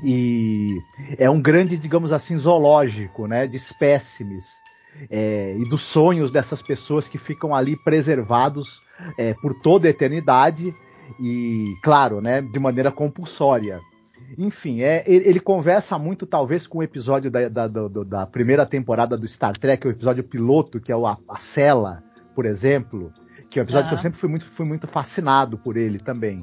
E 0.04 0.78
é 1.18 1.28
um 1.28 1.40
grande, 1.40 1.78
digamos 1.78 2.12
assim, 2.12 2.36
zoológico, 2.38 3.26
né, 3.26 3.46
de 3.46 3.56
espécimes. 3.56 4.60
É, 5.08 5.56
e 5.56 5.68
dos 5.68 5.82
sonhos 5.82 6.30
dessas 6.30 6.60
pessoas 6.60 7.08
que 7.08 7.16
ficam 7.16 7.54
ali 7.54 7.76
preservados 7.76 8.82
é, 9.16 9.32
por 9.34 9.54
toda 9.54 9.86
a 9.86 9.90
eternidade 9.90 10.74
e, 11.18 11.74
claro, 11.82 12.20
né, 12.20 12.42
de 12.42 12.58
maneira 12.58 12.92
compulsória. 12.92 13.80
Enfim, 14.38 14.82
é, 14.82 15.02
ele, 15.06 15.40
conversa 15.40 15.98
muito, 15.98 16.26
talvez, 16.26 16.66
com 16.66 16.78
o 16.78 16.82
episódio 16.82 17.30
da, 17.30 17.48
da, 17.48 17.66
da, 17.66 17.88
da, 17.88 18.26
primeira 18.26 18.66
temporada 18.66 19.16
do 19.16 19.26
Star 19.26 19.56
Trek, 19.56 19.86
o 19.86 19.90
episódio 19.90 20.22
piloto, 20.22 20.80
que 20.80 20.92
é 20.92 20.96
o, 20.96 21.06
a, 21.06 21.16
a 21.28 21.38
Cela, 21.38 22.02
por 22.34 22.44
exemplo, 22.44 23.12
que 23.48 23.58
é 23.58 23.62
um 23.62 23.64
episódio 23.64 23.84
uhum. 23.84 23.88
que 23.88 23.94
eu 23.94 24.02
sempre 24.02 24.18
fui 24.18 24.28
muito, 24.28 24.44
fui 24.44 24.66
muito 24.66 24.86
fascinado 24.86 25.58
por 25.58 25.76
ele 25.76 25.98
também. 25.98 26.38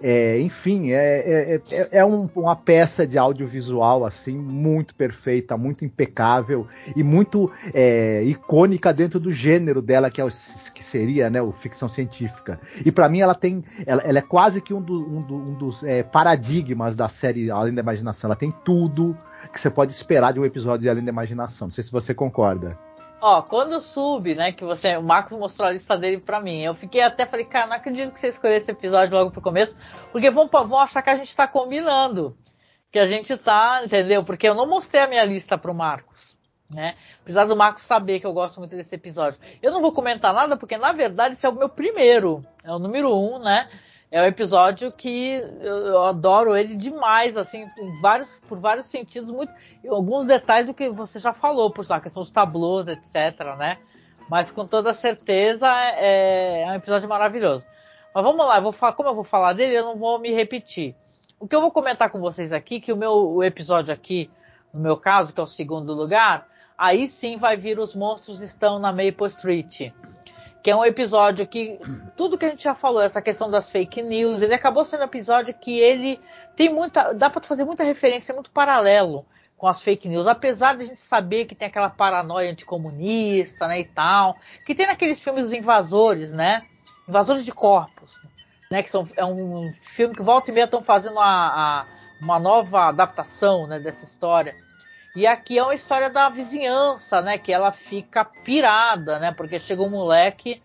É, 0.00 0.40
enfim, 0.40 0.92
é, 0.92 1.54
é, 1.54 1.62
é, 1.70 1.88
é 1.98 2.04
um, 2.04 2.22
uma 2.34 2.56
peça 2.56 3.06
de 3.06 3.18
audiovisual 3.18 4.04
assim 4.04 4.36
muito 4.36 4.94
perfeita, 4.94 5.56
muito 5.56 5.84
impecável 5.84 6.66
e 6.96 7.02
muito 7.02 7.50
é, 7.74 8.22
icônica 8.24 8.92
dentro 8.92 9.18
do 9.18 9.32
gênero 9.32 9.82
dela 9.82 10.10
que 10.10 10.20
é 10.20 10.24
o, 10.24 10.28
que 10.74 10.84
seria, 10.84 11.28
né, 11.30 11.42
o 11.42 11.52
ficção 11.52 11.88
científica. 11.88 12.60
E 12.84 12.92
para 12.92 13.08
mim 13.08 13.20
ela 13.20 13.34
tem, 13.34 13.64
ela, 13.86 14.02
ela, 14.02 14.18
é 14.18 14.22
quase 14.22 14.60
que 14.60 14.74
um, 14.74 14.80
do, 14.80 14.94
um, 14.94 15.20
do, 15.20 15.36
um 15.36 15.54
dos 15.54 15.82
é, 15.82 16.02
paradigmas 16.02 16.96
da 16.96 17.08
série 17.08 17.50
Além 17.50 17.74
da 17.74 17.82
Imaginação. 17.82 18.28
Ela 18.28 18.36
tem 18.36 18.50
tudo 18.50 19.16
que 19.52 19.60
você 19.60 19.70
pode 19.70 19.92
esperar 19.92 20.32
de 20.32 20.40
um 20.40 20.44
episódio 20.44 20.80
de 20.80 20.88
Além 20.88 21.04
da 21.04 21.10
Imaginação. 21.10 21.66
Não 21.66 21.74
sei 21.74 21.84
se 21.84 21.90
você 21.90 22.14
concorda. 22.14 22.70
Ó, 23.24 23.40
quando 23.40 23.80
sub, 23.80 24.34
né, 24.34 24.50
que 24.50 24.64
você, 24.64 24.96
o 24.96 25.02
Marcos 25.02 25.38
mostrou 25.38 25.68
a 25.68 25.70
lista 25.70 25.96
dele 25.96 26.20
pra 26.20 26.40
mim, 26.40 26.64
eu 26.64 26.74
fiquei 26.74 27.00
até, 27.00 27.24
falei, 27.24 27.46
cara, 27.46 27.68
não 27.68 27.76
acredito 27.76 28.12
que 28.12 28.20
você 28.20 28.28
escolheu 28.28 28.56
esse 28.56 28.72
episódio 28.72 29.16
logo 29.16 29.30
pro 29.30 29.40
começo, 29.40 29.78
porque 30.10 30.28
vão, 30.28 30.46
vão 30.48 30.80
achar 30.80 31.02
que 31.02 31.10
a 31.10 31.14
gente 31.14 31.34
tá 31.36 31.46
combinando, 31.46 32.36
que 32.90 32.98
a 32.98 33.06
gente 33.06 33.36
tá, 33.36 33.80
entendeu? 33.84 34.22
Porque 34.22 34.48
eu 34.48 34.56
não 34.56 34.66
mostrei 34.66 35.02
a 35.02 35.06
minha 35.06 35.24
lista 35.24 35.56
pro 35.56 35.72
Marcos, 35.72 36.36
né? 36.68 36.94
Apesar 37.20 37.44
do 37.44 37.56
Marcos 37.56 37.84
saber 37.84 38.18
que 38.18 38.26
eu 38.26 38.32
gosto 38.32 38.58
muito 38.58 38.74
desse 38.74 38.96
episódio. 38.96 39.38
Eu 39.62 39.70
não 39.70 39.80
vou 39.80 39.92
comentar 39.92 40.34
nada, 40.34 40.56
porque 40.56 40.76
na 40.76 40.92
verdade 40.92 41.34
esse 41.34 41.46
é 41.46 41.48
o 41.48 41.54
meu 41.54 41.68
primeiro, 41.68 42.40
é 42.64 42.72
o 42.72 42.80
número 42.80 43.14
um, 43.14 43.38
né? 43.38 43.66
É 44.12 44.20
um 44.20 44.26
episódio 44.26 44.92
que 44.92 45.40
eu 45.62 46.04
adoro 46.04 46.54
ele 46.54 46.76
demais, 46.76 47.34
assim, 47.34 47.66
vários, 48.02 48.38
por 48.40 48.58
vários 48.58 48.90
sentidos, 48.90 49.30
muito, 49.30 49.50
alguns 49.88 50.26
detalhes 50.26 50.66
do 50.66 50.74
que 50.74 50.90
você 50.90 51.18
já 51.18 51.32
falou, 51.32 51.72
por 51.72 51.80
exemplo, 51.80 51.96
a 51.96 52.00
questão 52.02 52.22
dos 52.22 52.30
tablôs, 52.30 52.86
etc, 52.86 53.56
né? 53.58 53.78
Mas 54.28 54.50
com 54.50 54.66
toda 54.66 54.92
certeza 54.92 55.66
é, 55.66 56.60
é 56.60 56.66
um 56.66 56.74
episódio 56.74 57.08
maravilhoso. 57.08 57.64
Mas 58.14 58.22
vamos 58.22 58.46
lá, 58.46 58.58
eu 58.58 58.62
vou 58.62 58.72
falar, 58.72 58.92
como 58.92 59.08
eu 59.08 59.14
vou 59.14 59.24
falar 59.24 59.54
dele, 59.54 59.78
eu 59.78 59.84
não 59.84 59.96
vou 59.96 60.18
me 60.18 60.30
repetir. 60.30 60.94
O 61.40 61.48
que 61.48 61.56
eu 61.56 61.62
vou 61.62 61.70
comentar 61.70 62.10
com 62.10 62.20
vocês 62.20 62.52
aqui, 62.52 62.82
que 62.82 62.92
o 62.92 62.96
meu 62.96 63.12
o 63.12 63.42
episódio 63.42 63.94
aqui, 63.94 64.30
no 64.74 64.80
meu 64.80 64.98
caso, 64.98 65.32
que 65.32 65.40
é 65.40 65.42
o 65.42 65.46
segundo 65.46 65.94
lugar, 65.94 66.46
aí 66.76 67.06
sim 67.06 67.38
vai 67.38 67.56
vir 67.56 67.78
os 67.78 67.96
monstros 67.96 68.42
estão 68.42 68.78
na 68.78 68.92
Maple 68.92 69.28
Street 69.28 69.90
que 70.62 70.70
é 70.70 70.76
um 70.76 70.84
episódio 70.84 71.46
que 71.46 71.80
tudo 72.16 72.38
que 72.38 72.44
a 72.44 72.48
gente 72.48 72.62
já 72.62 72.74
falou, 72.74 73.02
essa 73.02 73.20
questão 73.20 73.50
das 73.50 73.70
fake 73.70 74.00
news, 74.00 74.42
ele 74.42 74.54
acabou 74.54 74.84
sendo 74.84 75.00
um 75.00 75.06
episódio 75.06 75.52
que 75.52 75.78
ele 75.78 76.20
tem 76.56 76.72
muita, 76.72 77.12
dá 77.12 77.28
para 77.28 77.42
fazer 77.42 77.64
muita 77.64 77.82
referência, 77.82 78.32
muito 78.32 78.50
paralelo 78.50 79.26
com 79.56 79.66
as 79.66 79.80
fake 79.80 80.08
news, 80.08 80.26
apesar 80.26 80.76
de 80.76 80.82
a 80.82 80.86
gente 80.86 81.00
saber 81.00 81.46
que 81.46 81.54
tem 81.54 81.68
aquela 81.68 81.88
paranoia 81.88 82.50
anticomunista, 82.50 83.68
né, 83.68 83.80
e 83.80 83.84
tal, 83.84 84.36
que 84.66 84.74
tem 84.74 84.86
naqueles 84.86 85.22
filmes 85.22 85.44
dos 85.44 85.52
invasores, 85.52 86.32
né, 86.32 86.62
invasores 87.08 87.44
de 87.44 87.52
corpos, 87.52 88.12
né, 88.70 88.82
que 88.82 88.90
são, 88.90 89.08
é 89.16 89.24
um 89.24 89.72
filme 89.82 90.14
que 90.14 90.22
volta 90.22 90.50
e 90.50 90.54
meia 90.54 90.64
estão 90.64 90.82
fazendo 90.82 91.18
a, 91.18 91.24
a, 91.24 91.86
uma 92.20 92.40
nova 92.40 92.88
adaptação, 92.88 93.66
né, 93.68 93.78
dessa 93.78 94.04
história. 94.04 94.56
E 95.14 95.26
aqui 95.26 95.58
é 95.58 95.62
uma 95.62 95.74
história 95.74 96.08
da 96.08 96.30
vizinhança, 96.30 97.20
né? 97.20 97.36
Que 97.36 97.52
ela 97.52 97.70
fica 97.70 98.24
pirada, 98.24 99.18
né? 99.18 99.30
Porque 99.30 99.58
chega 99.58 99.82
um 99.82 99.90
moleque 99.90 100.62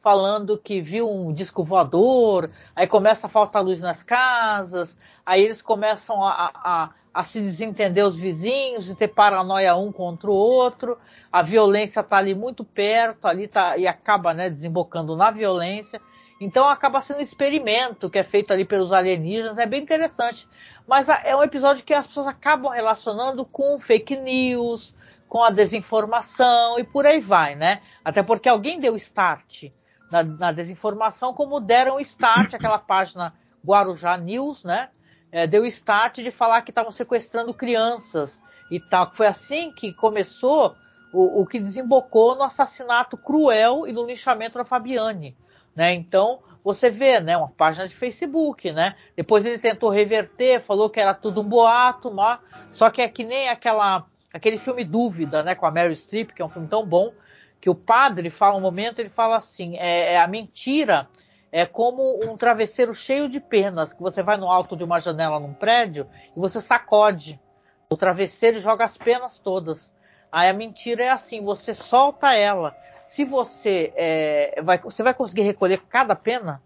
falando 0.00 0.58
que 0.58 0.80
viu 0.80 1.08
um 1.08 1.32
disco 1.32 1.62
voador, 1.62 2.48
aí 2.74 2.86
começa 2.86 3.26
a 3.26 3.30
faltar 3.30 3.62
luz 3.62 3.80
nas 3.80 4.02
casas, 4.02 4.96
aí 5.26 5.42
eles 5.42 5.60
começam 5.60 6.24
a, 6.24 6.50
a, 6.54 6.90
a 7.12 7.24
se 7.24 7.40
desentender 7.40 8.04
os 8.04 8.16
vizinhos 8.16 8.88
e 8.88 8.94
ter 8.94 9.08
paranoia 9.08 9.76
um 9.76 9.92
contra 9.92 10.30
o 10.30 10.34
outro, 10.34 10.96
a 11.32 11.42
violência 11.42 12.02
tá 12.02 12.16
ali 12.16 12.34
muito 12.34 12.64
perto, 12.64 13.26
ali 13.26 13.48
tá, 13.48 13.76
e 13.76 13.86
acaba, 13.86 14.32
né, 14.32 14.48
desembocando 14.48 15.16
na 15.16 15.30
violência. 15.30 16.00
Então 16.40 16.68
acaba 16.68 17.00
sendo 17.00 17.18
um 17.18 17.22
experimento 17.22 18.08
que 18.08 18.18
é 18.18 18.24
feito 18.24 18.52
ali 18.52 18.64
pelos 18.64 18.92
alienígenas, 18.92 19.58
é 19.58 19.66
bem 19.66 19.82
interessante. 19.82 20.46
Mas 20.88 21.06
é 21.06 21.36
um 21.36 21.42
episódio 21.42 21.84
que 21.84 21.92
as 21.92 22.06
pessoas 22.06 22.26
acabam 22.26 22.72
relacionando 22.72 23.44
com 23.44 23.78
fake 23.78 24.16
news, 24.16 24.94
com 25.28 25.44
a 25.44 25.50
desinformação 25.50 26.78
e 26.78 26.84
por 26.84 27.04
aí 27.04 27.20
vai, 27.20 27.54
né? 27.54 27.82
Até 28.02 28.22
porque 28.22 28.48
alguém 28.48 28.80
deu 28.80 28.96
start 28.96 29.64
na, 30.10 30.22
na 30.22 30.50
desinformação, 30.50 31.34
como 31.34 31.60
deram 31.60 32.00
start 32.00 32.54
aquela 32.54 32.78
página 32.80 33.34
Guarujá 33.62 34.16
News, 34.16 34.64
né? 34.64 34.88
É, 35.30 35.46
deu 35.46 35.66
start 35.66 36.20
de 36.20 36.30
falar 36.30 36.62
que 36.62 36.70
estavam 36.70 36.90
sequestrando 36.90 37.52
crianças 37.52 38.40
e 38.70 38.80
tal. 38.80 39.12
Foi 39.14 39.26
assim 39.26 39.70
que 39.70 39.92
começou 39.92 40.74
o, 41.12 41.42
o 41.42 41.46
que 41.46 41.60
desembocou 41.60 42.34
no 42.34 42.44
assassinato 42.44 43.14
cruel 43.18 43.86
e 43.86 43.92
no 43.92 44.06
linchamento 44.06 44.56
da 44.56 44.64
Fabiane, 44.64 45.36
né? 45.76 45.92
Então 45.92 46.40
você 46.68 46.90
vê, 46.90 47.18
né, 47.18 47.34
uma 47.34 47.48
página 47.48 47.88
de 47.88 47.94
Facebook, 47.94 48.70
né? 48.70 48.94
Depois 49.16 49.42
ele 49.46 49.58
tentou 49.58 49.88
reverter, 49.88 50.60
falou 50.60 50.90
que 50.90 51.00
era 51.00 51.14
tudo 51.14 51.40
um 51.40 51.48
boato, 51.48 52.10
mas 52.12 52.40
só 52.72 52.90
que 52.90 53.00
é 53.00 53.08
que 53.08 53.24
nem 53.24 53.48
aquela 53.48 54.04
aquele 54.30 54.58
filme 54.58 54.84
Dúvida, 54.84 55.42
né, 55.42 55.54
com 55.54 55.64
a 55.64 55.70
Mary 55.70 55.96
Streep, 55.96 56.32
que 56.32 56.42
é 56.42 56.44
um 56.44 56.50
filme 56.50 56.68
tão 56.68 56.84
bom, 56.84 57.10
que 57.58 57.70
o 57.70 57.74
padre 57.74 58.28
fala 58.28 58.58
um 58.58 58.60
momento, 58.60 58.98
ele 58.98 59.08
fala 59.08 59.36
assim, 59.36 59.78
é, 59.78 60.12
é 60.12 60.20
a 60.20 60.28
mentira 60.28 61.08
é 61.50 61.64
como 61.64 62.20
um 62.22 62.36
travesseiro 62.36 62.94
cheio 62.94 63.30
de 63.30 63.40
penas, 63.40 63.94
que 63.94 64.02
você 64.02 64.22
vai 64.22 64.36
no 64.36 64.50
alto 64.50 64.76
de 64.76 64.84
uma 64.84 65.00
janela 65.00 65.40
num 65.40 65.54
prédio 65.54 66.06
e 66.36 66.38
você 66.38 66.60
sacode 66.60 67.40
o 67.88 67.96
travesseiro 67.96 68.58
e 68.58 68.60
joga 68.60 68.84
as 68.84 68.98
penas 68.98 69.38
todas. 69.38 69.90
Aí 70.30 70.50
a 70.50 70.52
mentira 70.52 71.04
é 71.04 71.08
assim, 71.08 71.42
você 71.42 71.72
solta 71.72 72.34
ela 72.34 72.76
se 73.18 73.24
você 73.24 73.92
é, 73.96 74.62
vai, 74.62 74.78
você 74.78 75.02
vai 75.02 75.12
conseguir 75.12 75.42
recolher 75.42 75.82
cada 75.88 76.14
pena 76.14 76.62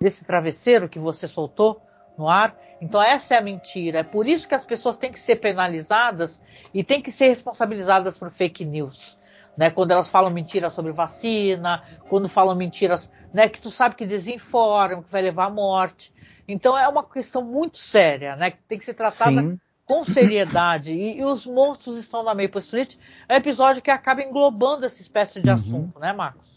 desse 0.00 0.24
travesseiro 0.24 0.88
que 0.88 1.00
você 1.00 1.26
soltou 1.26 1.82
no 2.16 2.28
ar. 2.28 2.56
Então 2.80 3.02
essa 3.02 3.34
é 3.34 3.38
a 3.38 3.40
mentira. 3.40 3.98
É 3.98 4.02
por 4.04 4.28
isso 4.28 4.46
que 4.46 4.54
as 4.54 4.64
pessoas 4.64 4.96
têm 4.96 5.10
que 5.10 5.18
ser 5.18 5.34
penalizadas 5.40 6.40
e 6.72 6.84
têm 6.84 7.02
que 7.02 7.10
ser 7.10 7.26
responsabilizadas 7.26 8.16
por 8.16 8.30
fake 8.30 8.64
news. 8.64 9.18
Né, 9.56 9.68
quando 9.70 9.90
elas 9.90 10.08
falam 10.08 10.30
mentiras 10.30 10.74
sobre 10.74 10.92
vacina, 10.92 11.82
quando 12.08 12.28
falam 12.28 12.54
mentiras, 12.54 13.10
né, 13.34 13.48
que 13.48 13.60
tu 13.60 13.70
sabe 13.70 13.96
que 13.96 14.06
desinformam, 14.06 15.02
que 15.02 15.10
vai 15.10 15.22
levar 15.22 15.46
à 15.46 15.50
morte. 15.50 16.14
Então 16.46 16.78
é 16.78 16.86
uma 16.86 17.02
questão 17.02 17.42
muito 17.42 17.78
séria, 17.78 18.36
né, 18.36 18.52
que 18.52 18.62
tem 18.68 18.78
que 18.78 18.84
ser 18.84 18.94
tratada 18.94 19.40
Sim 19.40 19.58
com 19.86 20.04
seriedade 20.04 20.92
e, 20.92 21.18
e, 21.18 21.24
os 21.24 21.46
monstros 21.46 21.96
estão 21.96 22.22
na 22.24 22.34
Maple 22.34 22.60
Street, 22.60 22.96
é 23.28 23.34
um 23.34 23.36
episódio 23.36 23.80
que 23.80 23.90
acaba 23.90 24.20
englobando 24.20 24.84
essa 24.84 25.00
espécie 25.00 25.40
de 25.40 25.48
uhum. 25.48 25.54
assunto, 25.54 26.00
né, 26.00 26.12
Marcos? 26.12 26.56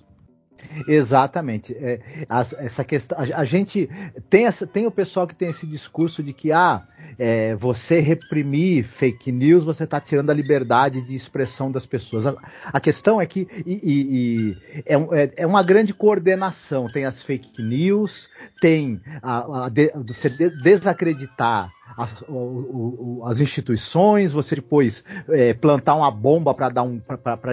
Exatamente. 0.88 1.74
É, 1.74 2.26
a, 2.28 2.42
essa 2.42 2.84
questão, 2.84 3.18
a, 3.18 3.40
a, 3.40 3.46
gente 3.46 3.90
tem, 4.30 4.46
essa, 4.46 4.68
tem 4.68 4.86
o 4.86 4.92
pessoal 4.92 5.28
que 5.28 5.36
tem 5.36 5.50
esse 5.50 5.66
discurso 5.66 6.22
de 6.22 6.34
que 6.34 6.52
ah, 6.52 6.84
é, 7.18 7.56
você 7.56 8.00
reprimir 8.00 8.84
fake 8.84 9.32
news, 9.32 9.64
você 9.64 9.84
está 9.84 10.00
tirando 10.00 10.30
a 10.30 10.34
liberdade 10.34 11.02
de 11.02 11.16
expressão 11.16 11.72
das 11.72 11.86
pessoas. 11.86 12.28
A, 12.28 12.36
a 12.66 12.80
questão 12.80 13.22
é 13.22 13.26
que 13.26 13.48
e, 13.66 13.80
e, 13.84 14.02
e 14.12 14.58
é, 14.86 14.96
é, 14.96 15.34
é, 15.38 15.48
uma 15.48 15.64
grande 15.64 15.94
coordenação. 15.94 16.88
Tem 16.88 17.06
as 17.06 17.22
fake 17.22 17.62
news, 17.62 18.28
tem 18.62 19.00
a, 19.22 19.66
a 19.66 19.70
de, 19.70 19.92
você 20.06 20.30
desacreditar 20.30 21.72
as, 21.98 22.22
o, 22.28 22.34
o, 22.34 23.22
as, 23.26 23.40
instituições, 23.40 24.32
você 24.32 24.56
depois 24.56 25.04
é, 25.30 25.54
plantar 25.54 25.96
uma 25.96 26.12
bomba 26.12 26.54
para 26.54 26.84
um 26.84 27.02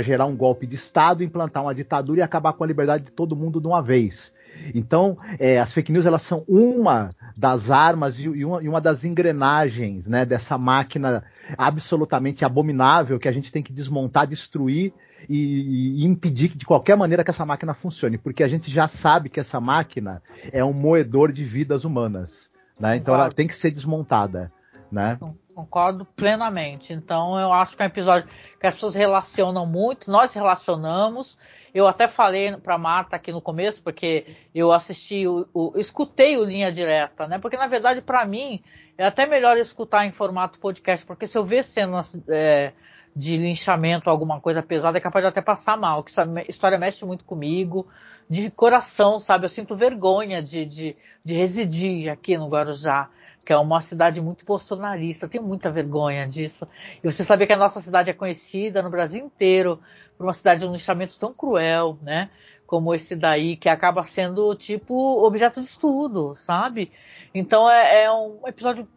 gerar 0.02 0.26
um 0.26 0.36
golpe 0.36 0.66
de 0.66 0.74
Estado, 0.74 1.24
implantar 1.24 1.62
uma 1.62 1.74
ditadura 1.74 2.20
e 2.20 2.22
acabar 2.22 2.52
com 2.52 2.64
a 2.64 2.66
liberdade 2.66 3.04
de 3.04 3.12
todo 3.12 3.36
mundo 3.36 3.60
de 3.60 3.66
uma 3.66 3.82
vez. 3.82 4.32
Então, 4.74 5.16
é, 5.38 5.58
as 5.60 5.72
fake 5.72 5.92
news 5.92 6.06
elas 6.06 6.22
são 6.22 6.42
uma 6.48 7.10
das 7.36 7.70
armas 7.70 8.18
e 8.18 8.44
uma, 8.44 8.62
e 8.62 8.68
uma 8.68 8.80
das 8.80 9.04
engrenagens 9.04 10.06
né, 10.06 10.24
dessa 10.24 10.56
máquina 10.56 11.24
absolutamente 11.56 12.44
abominável 12.44 13.18
que 13.18 13.28
a 13.28 13.32
gente 13.32 13.52
tem 13.52 13.62
que 13.62 13.72
desmontar, 13.72 14.26
destruir 14.26 14.92
e, 15.28 16.02
e, 16.02 16.04
impedir 16.04 16.48
de 16.48 16.64
qualquer 16.64 16.96
maneira 16.96 17.24
que 17.24 17.30
essa 17.30 17.44
máquina 17.44 17.74
funcione, 17.74 18.18
porque 18.18 18.42
a 18.42 18.48
gente 18.48 18.70
já 18.70 18.88
sabe 18.88 19.28
que 19.28 19.40
essa 19.40 19.60
máquina 19.60 20.22
é 20.52 20.64
um 20.64 20.72
moedor 20.72 21.32
de 21.32 21.44
vidas 21.44 21.84
humanas. 21.84 22.48
Né? 22.78 22.96
Então 22.96 23.14
ela 23.14 23.28
tem 23.28 23.46
que 23.46 23.56
ser 23.56 23.70
desmontada. 23.70 24.48
Né? 24.90 25.18
Concordo 25.54 26.04
plenamente. 26.04 26.92
Então 26.92 27.38
eu 27.38 27.52
acho 27.52 27.76
que 27.76 27.82
é 27.82 27.86
um 27.86 27.88
episódio 27.88 28.28
que 28.60 28.66
as 28.66 28.74
pessoas 28.74 28.94
relacionam 28.94 29.66
muito, 29.66 30.10
nós 30.10 30.32
relacionamos, 30.32 31.36
eu 31.74 31.86
até 31.86 32.08
falei 32.08 32.56
para 32.56 32.78
Marta 32.78 33.16
aqui 33.16 33.30
no 33.30 33.40
começo, 33.42 33.82
porque 33.82 34.26
eu 34.54 34.72
assisti, 34.72 35.26
o, 35.26 35.46
o, 35.52 35.72
escutei 35.76 36.38
o 36.38 36.44
Linha 36.44 36.72
Direta, 36.72 37.26
né? 37.26 37.38
Porque 37.38 37.56
na 37.56 37.66
verdade, 37.66 38.00
para 38.00 38.24
mim, 38.24 38.62
é 38.96 39.06
até 39.06 39.26
melhor 39.26 39.58
escutar 39.58 40.06
em 40.06 40.12
formato 40.12 40.58
podcast, 40.58 41.04
porque 41.04 41.26
se 41.26 41.36
eu 41.36 41.44
ver 41.44 41.64
cenas 41.64 42.10
é, 42.28 42.72
de 43.16 43.38
linchamento, 43.38 44.10
alguma 44.10 44.38
coisa 44.40 44.62
pesada, 44.62 44.98
é 44.98 45.00
capaz 45.00 45.24
de 45.24 45.30
até 45.30 45.40
passar 45.40 45.78
mal, 45.78 46.04
que 46.04 46.10
essa 46.10 46.28
história 46.48 46.76
mexe 46.76 47.02
muito 47.06 47.24
comigo, 47.24 47.88
de 48.28 48.50
coração, 48.50 49.18
sabe? 49.18 49.46
Eu 49.46 49.48
sinto 49.48 49.74
vergonha 49.74 50.42
de, 50.42 50.66
de, 50.66 50.96
de 51.24 51.34
residir 51.34 52.10
aqui 52.10 52.36
no 52.36 52.48
Guarujá 52.48 53.08
que 53.46 53.52
é 53.52 53.56
uma 53.56 53.80
cidade 53.80 54.20
muito 54.20 54.44
bolsonarista, 54.44 55.28
tenho 55.28 55.44
muita 55.44 55.70
vergonha 55.70 56.26
disso. 56.26 56.66
E 57.02 57.08
você 57.08 57.22
saber 57.22 57.46
que 57.46 57.52
a 57.52 57.56
nossa 57.56 57.80
cidade 57.80 58.10
é 58.10 58.12
conhecida 58.12 58.82
no 58.82 58.90
Brasil 58.90 59.24
inteiro 59.24 59.80
por 60.18 60.24
uma 60.26 60.34
cidade 60.34 60.60
de 60.62 60.66
um 60.66 60.72
lixamento 60.72 61.16
tão 61.16 61.32
cruel, 61.32 61.96
né? 62.02 62.28
Como 62.66 62.92
esse 62.92 63.14
daí, 63.14 63.56
que 63.56 63.68
acaba 63.68 64.02
sendo, 64.02 64.52
tipo, 64.56 65.24
objeto 65.24 65.60
de 65.60 65.66
estudo, 65.66 66.34
sabe? 66.38 66.90
Então 67.32 67.70
é, 67.70 68.02
é 68.02 68.12
um 68.12 68.40
episódio 68.48 68.88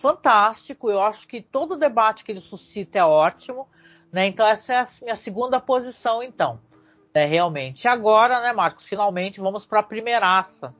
fantástico. 0.00 0.90
Eu 0.90 1.00
acho 1.00 1.26
que 1.28 1.40
todo 1.40 1.72
o 1.72 1.78
debate 1.78 2.24
que 2.24 2.32
ele 2.32 2.40
suscita 2.40 2.98
é 2.98 3.04
ótimo, 3.04 3.68
né? 4.12 4.26
Então 4.26 4.46
essa 4.46 4.72
é 4.72 4.76
a 4.80 4.88
minha 5.02 5.16
segunda 5.16 5.60
posição, 5.60 6.22
então. 6.22 6.58
É, 7.12 7.24
realmente. 7.24 7.88
Agora, 7.88 8.40
né, 8.40 8.52
Marcos, 8.52 8.86
finalmente 8.86 9.40
vamos 9.40 9.66
para 9.66 9.80
a 9.80 9.84
primeiraça 9.84 10.74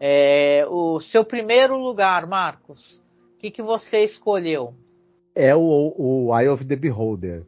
é, 0.00 0.66
o 0.68 1.00
seu 1.00 1.24
primeiro 1.24 1.78
lugar, 1.78 2.26
Marcos, 2.26 3.00
o 3.34 3.40
que, 3.40 3.50
que 3.50 3.62
você 3.62 4.00
escolheu? 4.00 4.74
É 5.34 5.54
o, 5.54 5.94
o 5.96 6.38
Eye 6.38 6.48
of 6.48 6.64
the 6.64 6.76
Beholder. 6.76 7.44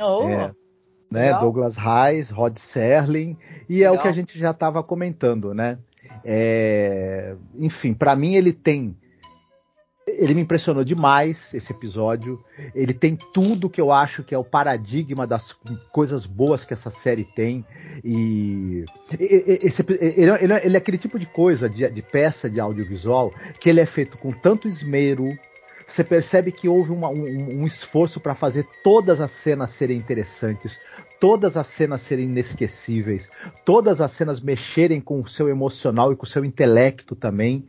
Oh, 0.00 0.28
é, 0.28 0.52
né, 1.10 1.34
Douglas 1.38 1.76
Reis, 1.76 2.30
Rod 2.30 2.56
Serling, 2.58 3.36
e 3.68 3.78
legal. 3.78 3.94
é 3.94 3.98
o 3.98 4.02
que 4.02 4.08
a 4.08 4.12
gente 4.12 4.38
já 4.38 4.50
estava 4.50 4.82
comentando, 4.82 5.54
né? 5.54 5.78
É, 6.24 7.34
enfim, 7.56 7.92
para 7.92 8.14
mim 8.14 8.34
ele 8.34 8.52
tem 8.52 8.96
ele 10.06 10.34
me 10.34 10.42
impressionou 10.42 10.84
demais 10.84 11.52
esse 11.52 11.72
episódio. 11.72 12.40
Ele 12.74 12.94
tem 12.94 13.16
tudo 13.16 13.68
que 13.68 13.80
eu 13.80 13.90
acho 13.90 14.22
que 14.22 14.34
é 14.34 14.38
o 14.38 14.44
paradigma 14.44 15.26
das 15.26 15.52
coisas 15.90 16.26
boas 16.26 16.64
que 16.64 16.72
essa 16.72 16.90
série 16.90 17.24
tem. 17.24 17.64
E 18.04 18.84
esse, 19.18 19.84
ele, 19.88 20.30
ele, 20.30 20.54
ele 20.62 20.76
é 20.76 20.78
aquele 20.78 20.96
tipo 20.96 21.18
de 21.18 21.26
coisa, 21.26 21.68
de, 21.68 21.88
de, 21.90 22.02
peça 22.02 22.48
de 22.48 22.60
audiovisual, 22.60 23.32
que 23.60 23.68
ele 23.68 23.80
é 23.80 23.86
feito 23.86 24.16
com 24.16 24.30
tanto 24.30 24.68
esmero. 24.68 25.36
Você 25.88 26.04
percebe 26.04 26.52
que 26.52 26.68
houve 26.68 26.92
uma, 26.92 27.08
um, 27.08 27.62
um 27.62 27.66
esforço 27.66 28.20
para 28.20 28.34
fazer 28.36 28.64
todas 28.84 29.20
as 29.20 29.32
cenas 29.32 29.70
serem 29.70 29.96
interessantes, 29.96 30.78
todas 31.18 31.56
as 31.56 31.66
cenas 31.66 32.00
serem 32.02 32.26
inesquecíveis, 32.26 33.28
todas 33.64 34.00
as 34.00 34.12
cenas 34.12 34.40
mexerem 34.40 35.00
com 35.00 35.20
o 35.20 35.26
seu 35.26 35.48
emocional 35.48 36.12
e 36.12 36.16
com 36.16 36.24
o 36.24 36.28
seu 36.28 36.44
intelecto 36.44 37.16
também. 37.16 37.66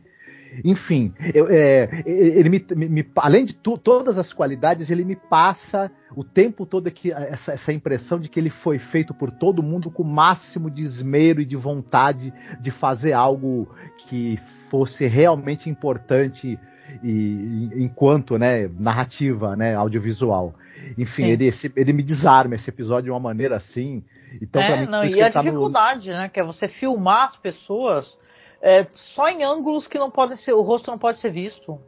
Enfim, 0.64 1.12
eu, 1.34 1.48
é, 1.50 2.02
ele 2.06 2.48
me, 2.48 2.88
me, 2.88 3.06
além 3.16 3.44
de 3.44 3.54
tu, 3.54 3.76
todas 3.76 4.18
as 4.18 4.32
qualidades, 4.32 4.90
ele 4.90 5.04
me 5.04 5.16
passa 5.16 5.90
o 6.16 6.24
tempo 6.24 6.64
todo 6.64 6.86
aqui 6.86 7.12
essa, 7.12 7.52
essa, 7.52 7.72
impressão 7.72 8.18
de 8.18 8.28
que 8.28 8.40
ele 8.40 8.50
foi 8.50 8.78
feito 8.78 9.12
por 9.12 9.30
todo 9.30 9.62
mundo 9.62 9.90
com 9.90 10.02
o 10.02 10.06
máximo 10.06 10.70
de 10.70 10.82
esmero 10.82 11.40
e 11.40 11.44
de 11.44 11.56
vontade 11.56 12.32
de 12.60 12.70
fazer 12.70 13.12
algo 13.12 13.68
que 13.98 14.38
fosse 14.68 15.06
realmente 15.06 15.68
importante 15.68 16.58
e, 17.02 17.70
enquanto 17.76 18.38
né, 18.38 18.68
narrativa 18.78 19.54
né, 19.54 19.74
audiovisual. 19.74 20.54
Enfim, 20.96 21.26
ele, 21.26 21.46
esse, 21.46 21.70
ele 21.76 21.92
me 21.92 22.02
desarma 22.02 22.54
esse 22.54 22.70
episódio 22.70 23.04
de 23.04 23.10
uma 23.10 23.20
maneira 23.20 23.56
assim. 23.56 24.02
Então, 24.40 24.62
é, 24.62 24.80
mim, 24.80 24.86
não, 24.86 25.04
e 25.04 25.20
a 25.20 25.30
tá 25.30 25.42
dificuldade, 25.42 26.10
no... 26.10 26.16
né? 26.16 26.28
Que 26.28 26.40
é 26.40 26.44
você 26.44 26.68
filmar 26.68 27.28
as 27.28 27.36
pessoas 27.36 28.16
é, 28.60 28.86
só 28.96 29.28
em 29.28 29.42
ângulos 29.42 29.86
que 29.86 29.98
não 29.98 30.10
podem 30.10 30.36
ser, 30.36 30.52
o 30.52 30.62
rosto 30.62 30.90
não 30.90 30.98
pode 30.98 31.20
ser 31.20 31.30
visto. 31.30 31.80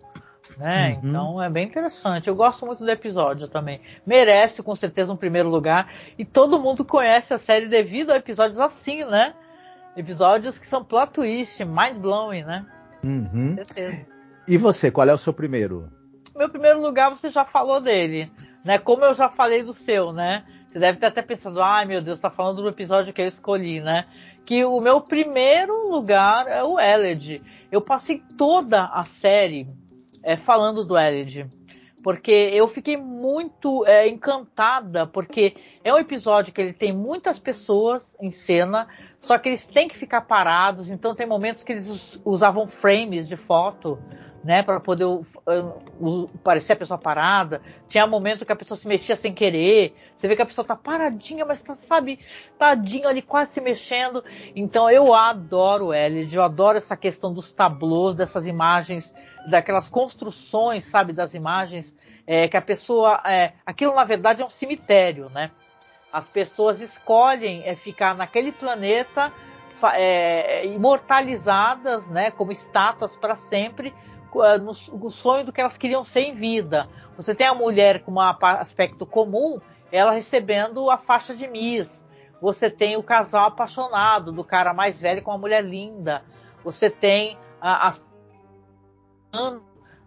Né? 0.56 0.98
Uhum. 1.02 1.08
Então 1.08 1.42
é 1.42 1.48
bem 1.48 1.66
interessante. 1.66 2.28
Eu 2.28 2.34
gosto 2.34 2.66
muito 2.66 2.84
do 2.84 2.90
episódio 2.90 3.48
também. 3.48 3.80
Merece 4.06 4.62
com 4.62 4.74
certeza 4.76 5.12
um 5.12 5.16
primeiro 5.16 5.48
lugar. 5.48 5.90
E 6.18 6.24
todo 6.24 6.60
mundo 6.60 6.84
conhece 6.84 7.32
a 7.32 7.38
série 7.38 7.66
devido 7.66 8.10
a 8.10 8.16
episódios 8.16 8.60
assim, 8.60 9.04
né? 9.04 9.34
Episódios 9.96 10.58
que 10.58 10.66
são 10.66 10.84
plot 10.84 11.12
twist, 11.12 11.64
mind 11.64 11.98
blowing, 11.98 12.44
né? 12.44 12.66
Uhum. 13.02 13.54
certeza. 13.54 14.06
E 14.46 14.56
você, 14.58 14.90
qual 14.90 15.08
é 15.08 15.14
o 15.14 15.18
seu 15.18 15.32
primeiro? 15.32 15.90
Meu 16.36 16.48
primeiro 16.48 16.80
lugar 16.80 17.10
você 17.10 17.28
já 17.30 17.44
falou 17.44 17.80
dele, 17.80 18.30
né? 18.64 18.78
Como 18.78 19.04
eu 19.04 19.14
já 19.14 19.28
falei 19.28 19.62
do 19.62 19.72
seu, 19.72 20.12
né? 20.12 20.44
Você 20.68 20.78
deve 20.78 20.98
ter 20.98 21.06
até 21.06 21.22
pensado, 21.22 21.60
ai 21.62 21.84
meu 21.86 22.00
Deus, 22.00 22.20
tá 22.20 22.30
falando 22.30 22.62
do 22.62 22.68
episódio 22.68 23.12
que 23.12 23.20
eu 23.20 23.26
escolhi, 23.26 23.80
né? 23.80 24.06
Que 24.50 24.64
o 24.64 24.80
meu 24.80 25.00
primeiro 25.00 25.88
lugar 25.88 26.48
é 26.48 26.60
o 26.64 26.80
Eled. 26.80 27.40
Eu 27.70 27.80
passei 27.80 28.20
toda 28.36 28.84
a 28.86 29.04
série 29.04 29.64
é, 30.24 30.34
falando 30.34 30.84
do 30.84 30.98
Eled. 30.98 31.46
Porque 32.02 32.32
eu 32.32 32.66
fiquei 32.66 32.96
muito 32.96 33.86
é, 33.86 34.08
encantada, 34.08 35.06
porque 35.06 35.54
é 35.84 35.94
um 35.94 35.98
episódio 35.98 36.52
que 36.52 36.60
ele 36.60 36.72
tem 36.72 36.92
muitas 36.92 37.38
pessoas 37.38 38.16
em 38.20 38.32
cena, 38.32 38.88
só 39.20 39.38
que 39.38 39.50
eles 39.50 39.64
têm 39.66 39.86
que 39.86 39.96
ficar 39.96 40.22
parados, 40.22 40.90
então 40.90 41.14
tem 41.14 41.28
momentos 41.28 41.62
que 41.62 41.70
eles 41.70 42.20
usavam 42.24 42.66
frames 42.66 43.28
de 43.28 43.36
foto 43.36 44.00
né, 44.42 44.62
para 44.62 44.80
poder 44.80 45.04
uh, 45.04 45.24
uh, 46.00 46.28
parecer 46.42 46.72
a 46.72 46.76
pessoa 46.76 46.98
parada. 46.98 47.60
Tinha 47.88 48.06
momento 48.06 48.46
que 48.46 48.52
a 48.52 48.56
pessoa 48.56 48.78
se 48.78 48.88
mexia 48.88 49.14
sem 49.14 49.34
querer. 49.34 49.94
Você 50.16 50.26
vê 50.26 50.36
que 50.36 50.42
a 50.42 50.46
pessoa 50.46 50.66
tá 50.66 50.74
paradinha, 50.74 51.44
mas 51.44 51.60
tá, 51.60 51.74
sabe, 51.74 52.18
tadinho 52.58 53.06
ali 53.06 53.22
quase 53.22 53.52
se 53.52 53.60
mexendo. 53.60 54.24
Então 54.56 54.90
eu 54.90 55.14
adoro 55.14 55.92
Elliot, 55.92 56.34
eu 56.34 56.42
adoro 56.42 56.78
essa 56.78 56.96
questão 56.96 57.32
dos 57.32 57.52
tablôs, 57.52 58.14
dessas 58.14 58.46
imagens, 58.46 59.12
daquelas 59.48 59.88
construções, 59.88 60.84
sabe, 60.84 61.12
das 61.12 61.34
imagens, 61.34 61.94
é, 62.26 62.48
que 62.48 62.56
a 62.56 62.62
pessoa, 62.62 63.20
é, 63.26 63.52
aquilo 63.66 63.94
na 63.94 64.04
verdade 64.04 64.42
é 64.42 64.44
um 64.44 64.50
cemitério, 64.50 65.28
né? 65.30 65.50
As 66.12 66.28
pessoas 66.28 66.80
escolhem 66.80 67.62
é, 67.64 67.74
ficar 67.74 68.16
naquele 68.16 68.50
planeta 68.52 69.32
é, 69.94 70.66
imortalizadas, 70.66 72.06
né, 72.08 72.30
como 72.30 72.52
estátuas 72.52 73.16
para 73.16 73.36
sempre, 73.36 73.94
no, 74.34 74.72
no 74.98 75.10
sonho 75.10 75.44
do 75.44 75.52
que 75.52 75.60
elas 75.60 75.76
queriam 75.76 76.04
ser 76.04 76.20
em 76.20 76.34
vida. 76.34 76.88
Você 77.16 77.34
tem 77.34 77.46
a 77.46 77.54
mulher 77.54 78.02
com 78.02 78.12
um 78.12 78.20
aspecto 78.20 79.04
comum, 79.04 79.60
ela 79.92 80.12
recebendo 80.12 80.90
a 80.90 80.98
faixa 80.98 81.34
de 81.34 81.46
Miss. 81.46 82.06
Você 82.40 82.70
tem 82.70 82.96
o 82.96 83.02
casal 83.02 83.46
apaixonado 83.46 84.32
do 84.32 84.42
cara 84.42 84.72
mais 84.72 84.98
velho 84.98 85.22
com 85.22 85.30
uma 85.30 85.38
mulher 85.38 85.64
linda. 85.64 86.22
Você 86.64 86.88
tem 86.88 87.36
as 87.60 88.00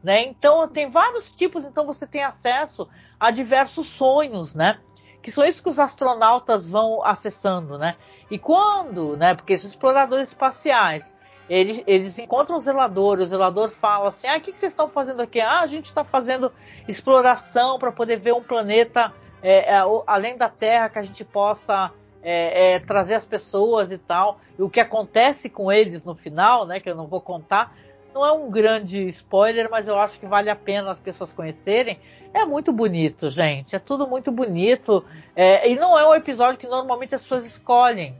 né? 0.03 0.21
Então 0.23 0.67
tem 0.67 0.89
vários 0.89 1.31
tipos, 1.31 1.63
então 1.63 1.85
você 1.85 2.05
tem 2.05 2.21
acesso 2.21 2.89
a 3.17 3.31
diversos 3.31 3.87
sonhos, 3.87 4.53
né? 4.53 4.79
Que 5.21 5.31
são 5.31 5.45
isso 5.45 5.63
que 5.63 5.69
os 5.69 5.79
astronautas 5.79 6.69
vão 6.69 7.03
acessando, 7.05 7.77
né? 7.77 7.95
E 8.29 8.37
quando, 8.37 9.15
né? 9.15 9.33
Porque 9.33 9.53
esses 9.53 9.69
exploradores 9.69 10.29
espaciais, 10.29 11.15
eles, 11.49 11.83
eles 11.85 12.19
encontram 12.19 12.57
o 12.57 12.59
zelador, 12.59 13.19
o 13.19 13.25
zelador 13.25 13.71
fala 13.71 14.09
assim: 14.09 14.27
ah, 14.27 14.37
o 14.37 14.41
que, 14.41 14.51
que 14.51 14.57
vocês 14.57 14.71
estão 14.71 14.89
fazendo 14.89 15.21
aqui? 15.21 15.39
Ah, 15.39 15.61
a 15.61 15.67
gente 15.67 15.85
está 15.85 16.03
fazendo 16.03 16.51
exploração 16.87 17.77
para 17.77 17.91
poder 17.91 18.17
ver 18.17 18.33
um 18.33 18.43
planeta 18.43 19.13
é, 19.41 19.73
é, 19.73 19.83
além 20.07 20.37
da 20.37 20.47
Terra 20.47 20.89
que 20.89 20.99
a 20.99 21.03
gente 21.03 21.25
possa 21.25 21.91
é, 22.23 22.75
é, 22.75 22.79
trazer 22.79 23.15
as 23.15 23.25
pessoas 23.25 23.91
e 23.91 23.97
tal. 23.97 24.39
E 24.57 24.61
o 24.61 24.69
que 24.69 24.79
acontece 24.79 25.49
com 25.49 25.71
eles 25.71 26.03
no 26.05 26.15
final, 26.15 26.65
né? 26.65 26.79
Que 26.79 26.89
eu 26.89 26.95
não 26.95 27.07
vou 27.07 27.19
contar, 27.19 27.75
não 28.13 28.25
é 28.25 28.31
um 28.31 28.49
grande 28.49 29.09
spoiler, 29.09 29.69
mas 29.69 29.87
eu 29.87 29.99
acho 29.99 30.17
que 30.19 30.25
vale 30.25 30.49
a 30.49 30.55
pena 30.55 30.91
as 30.91 30.99
pessoas 30.99 31.33
conhecerem. 31.33 31.99
É 32.33 32.45
muito 32.45 32.71
bonito, 32.71 33.29
gente. 33.29 33.75
É 33.75 33.79
tudo 33.79 34.07
muito 34.07 34.31
bonito. 34.31 35.03
É, 35.35 35.69
e 35.69 35.75
não 35.75 35.97
é 35.99 36.07
um 36.07 36.15
episódio 36.15 36.57
que 36.57 36.67
normalmente 36.67 37.13
as 37.13 37.21
pessoas 37.21 37.45
escolhem, 37.45 38.15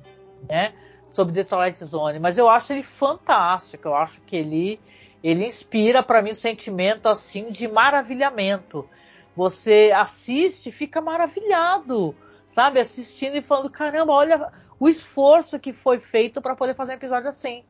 né? 0.49 0.73
Sobre 1.14 1.34
The 1.34 1.45
Twilight 1.45 1.85
Zone. 1.85 2.19
Mas 2.19 2.38
eu 2.38 2.49
acho 2.49 2.73
ele 2.73 2.84
fantástico. 2.84 3.88
Eu 3.88 3.95
acho 3.95 4.19
que 4.22 4.35
ele, 4.35 4.80
ele 5.23 5.45
inspira 5.45 6.03
para 6.03 6.22
mim 6.22 6.31
um 6.31 6.35
sentimento 6.35 7.07
assim 7.07 7.52
de 7.52 7.69
maravilhamento. 7.69 8.85
Você 9.35 9.91
assiste, 9.95 10.72
fica 10.72 10.99
maravilhado, 10.99 12.14
sabe? 12.53 12.80
Assistindo 12.80 13.38
e 13.38 13.41
falando, 13.41 13.69
caramba, 13.69 14.11
olha 14.11 14.52
o 14.80 14.90
esforço 14.90 15.57
que 15.60 15.72
foi 15.72 15.99
feito 15.99 16.41
para 16.41 16.56
poder 16.56 16.76
fazer 16.76 16.91
um 16.91 16.95
episódio 16.95 17.30
assim. 17.30 17.64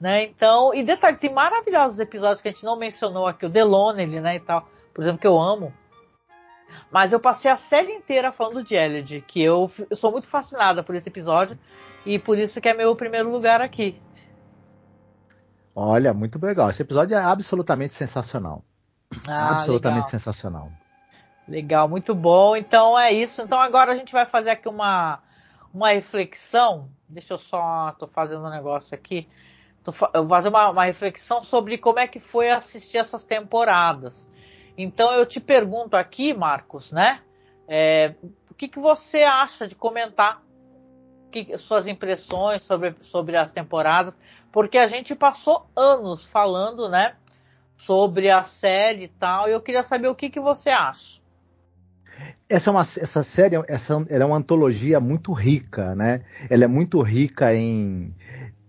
Né? 0.00 0.22
Então, 0.22 0.72
e 0.72 0.82
detalhe, 0.82 1.18
tem 1.18 1.32
maravilhosos 1.32 1.98
episódios 1.98 2.40
que 2.40 2.48
a 2.48 2.52
gente 2.52 2.64
não 2.64 2.76
mencionou 2.76 3.26
aqui, 3.26 3.44
o 3.44 3.50
Delone, 3.50 4.06
né, 4.06 4.36
e 4.36 4.40
tal, 4.40 4.66
por 4.94 5.02
exemplo, 5.02 5.20
que 5.20 5.26
eu 5.26 5.38
amo. 5.38 5.74
Mas 6.90 7.12
eu 7.12 7.20
passei 7.20 7.50
a 7.50 7.56
série 7.56 7.92
inteira 7.92 8.32
falando 8.32 8.64
de 8.64 8.74
Elliot, 8.74 9.20
que 9.26 9.42
eu, 9.42 9.70
eu 9.90 9.96
sou 9.96 10.10
muito 10.10 10.26
fascinada 10.26 10.82
por 10.82 10.94
esse 10.94 11.08
episódio 11.08 11.58
e 12.04 12.18
por 12.18 12.38
isso 12.38 12.60
que 12.60 12.68
é 12.68 12.74
meu 12.74 12.94
primeiro 12.96 13.30
lugar 13.30 13.60
aqui. 13.60 14.00
Olha, 15.74 16.12
muito 16.12 16.38
legal. 16.44 16.70
Esse 16.70 16.82
episódio 16.82 17.16
é 17.16 17.22
absolutamente 17.22 17.94
sensacional. 17.94 18.64
Ah, 19.26 19.50
absolutamente 19.52 20.06
legal. 20.06 20.10
sensacional. 20.10 20.72
Legal, 21.48 21.88
muito 21.88 22.14
bom. 22.14 22.56
Então 22.56 22.98
é 22.98 23.12
isso. 23.12 23.42
Então 23.42 23.60
agora 23.60 23.92
a 23.92 23.96
gente 23.96 24.12
vai 24.12 24.26
fazer 24.26 24.50
aqui 24.50 24.68
uma, 24.68 25.20
uma 25.72 25.90
reflexão. 25.90 26.88
Deixa 27.08 27.34
eu 27.34 27.38
só. 27.38 27.92
tô 27.98 28.06
fazendo 28.06 28.44
um 28.44 28.50
negócio 28.50 28.94
aqui 28.94 29.28
eu 30.14 30.26
vou 30.26 30.28
fazer 30.28 30.48
uma, 30.48 30.70
uma, 30.70 30.84
reflexão 30.84 31.42
sobre 31.42 31.78
como 31.78 31.98
é 31.98 32.06
que 32.06 32.20
foi 32.20 32.50
assistir 32.50 32.98
essas 32.98 33.24
temporadas. 33.24 34.28
Então 34.76 35.12
eu 35.14 35.24
te 35.26 35.40
pergunto 35.40 35.96
aqui, 35.96 36.34
Marcos, 36.34 36.92
né? 36.92 37.20
É, 37.66 38.14
o 38.50 38.54
que, 38.54 38.68
que 38.68 38.78
você 38.78 39.22
acha 39.22 39.66
de 39.66 39.74
comentar 39.74 40.42
que, 41.30 41.56
suas 41.58 41.86
impressões 41.86 42.62
sobre, 42.64 42.94
sobre 43.02 43.36
as 43.36 43.50
temporadas? 43.50 44.12
Porque 44.52 44.76
a 44.76 44.86
gente 44.86 45.14
passou 45.14 45.66
anos 45.76 46.26
falando, 46.26 46.88
né? 46.88 47.14
Sobre 47.78 48.30
a 48.30 48.42
série 48.42 49.04
e 49.04 49.08
tal, 49.08 49.48
e 49.48 49.52
eu 49.52 49.60
queria 49.60 49.82
saber 49.82 50.08
o 50.08 50.14
que, 50.14 50.28
que 50.28 50.40
você 50.40 50.68
acha. 50.68 51.20
Essa, 52.48 52.68
é 52.68 52.72
uma, 52.72 52.82
essa 52.82 53.22
série 53.22 53.56
essa, 53.66 54.06
é 54.10 54.24
uma 54.24 54.36
antologia 54.36 55.00
muito 55.00 55.32
rica, 55.32 55.94
né? 55.94 56.22
Ela 56.50 56.64
é 56.64 56.66
muito 56.66 57.00
rica 57.00 57.54
em, 57.54 58.14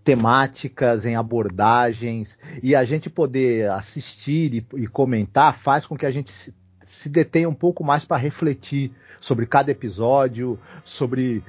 temáticas, 0.04 1.04
em 1.04 1.16
abordagens, 1.16 2.38
e 2.62 2.74
a 2.74 2.84
gente 2.84 3.08
poder 3.08 3.70
assistir 3.70 4.54
e, 4.54 4.66
e 4.82 4.86
comentar 4.86 5.56
faz 5.56 5.86
com 5.86 5.96
que 5.96 6.06
a 6.06 6.10
gente 6.10 6.32
se, 6.84 7.08
detenha 7.08 7.48
um 7.48 7.54
pouco 7.54 7.84
mais 7.84 8.04
para 8.04 8.16
refletir 8.16 8.92
sobre 9.20 9.46
cada 9.46 9.70
episódio, 9.70 10.58
sobre 10.84 11.42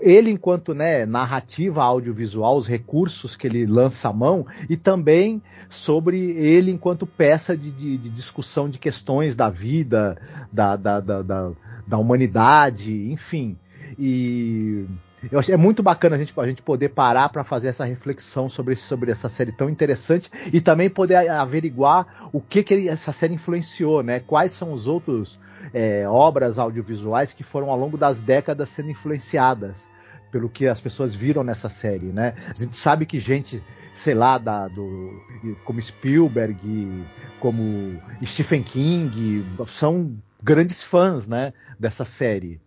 ele 0.00 0.30
enquanto 0.30 0.74
né, 0.74 1.04
narrativa 1.04 1.82
audiovisual, 1.82 2.56
os 2.56 2.66
recursos 2.66 3.36
que 3.36 3.46
ele 3.46 3.66
lança 3.66 4.08
à 4.08 4.12
mão, 4.12 4.46
e 4.68 4.76
também 4.76 5.42
sobre 5.68 6.18
ele 6.18 6.70
enquanto 6.70 7.06
peça 7.06 7.56
de, 7.56 7.70
de, 7.70 7.98
de 7.98 8.10
discussão 8.10 8.68
de 8.68 8.78
questões 8.78 9.36
da 9.36 9.50
vida, 9.50 10.16
da, 10.50 10.74
da, 10.76 11.00
da, 11.00 11.22
da, 11.22 11.52
da 11.86 11.98
humanidade, 11.98 13.10
enfim. 13.12 13.58
E 13.98 14.86
eu 15.30 15.38
acho 15.38 15.50
é 15.50 15.56
muito 15.56 15.82
bacana 15.82 16.16
a 16.16 16.18
gente, 16.18 16.32
a 16.36 16.46
gente 16.46 16.62
poder 16.62 16.90
parar 16.90 17.28
para 17.28 17.42
fazer 17.42 17.68
essa 17.68 17.84
reflexão 17.84 18.48
sobre, 18.48 18.76
sobre 18.76 19.10
essa 19.10 19.28
série 19.28 19.52
tão 19.52 19.68
interessante 19.68 20.30
e 20.52 20.60
também 20.60 20.88
poder 20.88 21.28
averiguar 21.28 22.28
o 22.32 22.40
que, 22.40 22.62
que 22.62 22.88
essa 22.88 23.12
série 23.12 23.34
influenciou, 23.34 24.02
né? 24.02 24.20
Quais 24.20 24.52
são 24.52 24.72
os 24.72 24.86
outros 24.86 25.38
é, 25.74 26.08
obras 26.08 26.58
audiovisuais 26.58 27.32
que 27.32 27.42
foram 27.42 27.70
ao 27.70 27.78
longo 27.78 27.96
das 27.98 28.22
décadas 28.22 28.68
sendo 28.68 28.90
influenciadas 28.90 29.88
pelo 30.30 30.48
que 30.48 30.66
as 30.66 30.80
pessoas 30.80 31.14
viram 31.14 31.42
nessa 31.42 31.68
série, 31.68 32.06
né? 32.06 32.34
A 32.50 32.54
gente 32.54 32.76
sabe 32.76 33.06
que 33.06 33.18
gente, 33.18 33.62
sei 33.94 34.14
lá, 34.14 34.38
da, 34.38 34.68
do, 34.68 35.20
como 35.64 35.80
Spielberg, 35.80 37.04
como 37.40 38.00
Stephen 38.24 38.62
King, 38.62 39.44
são 39.68 40.16
grandes 40.42 40.82
fãs, 40.82 41.26
né, 41.26 41.52
dessa 41.78 42.04
série. 42.04 42.60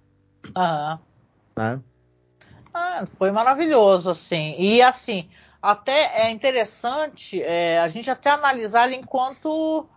Ah. 0.56 1.00
Né? 1.56 1.80
Foi 3.18 3.32
maravilhoso, 3.32 4.10
assim. 4.10 4.56
E 4.58 4.82
assim, 4.82 5.30
até 5.62 6.28
é 6.28 6.32
interessante 6.32 7.42
é, 7.42 7.80
a 7.80 7.88
gente 7.88 8.10
até 8.10 8.30
analisar 8.30 8.88
ele 8.88 8.98
enquanto 8.98 9.88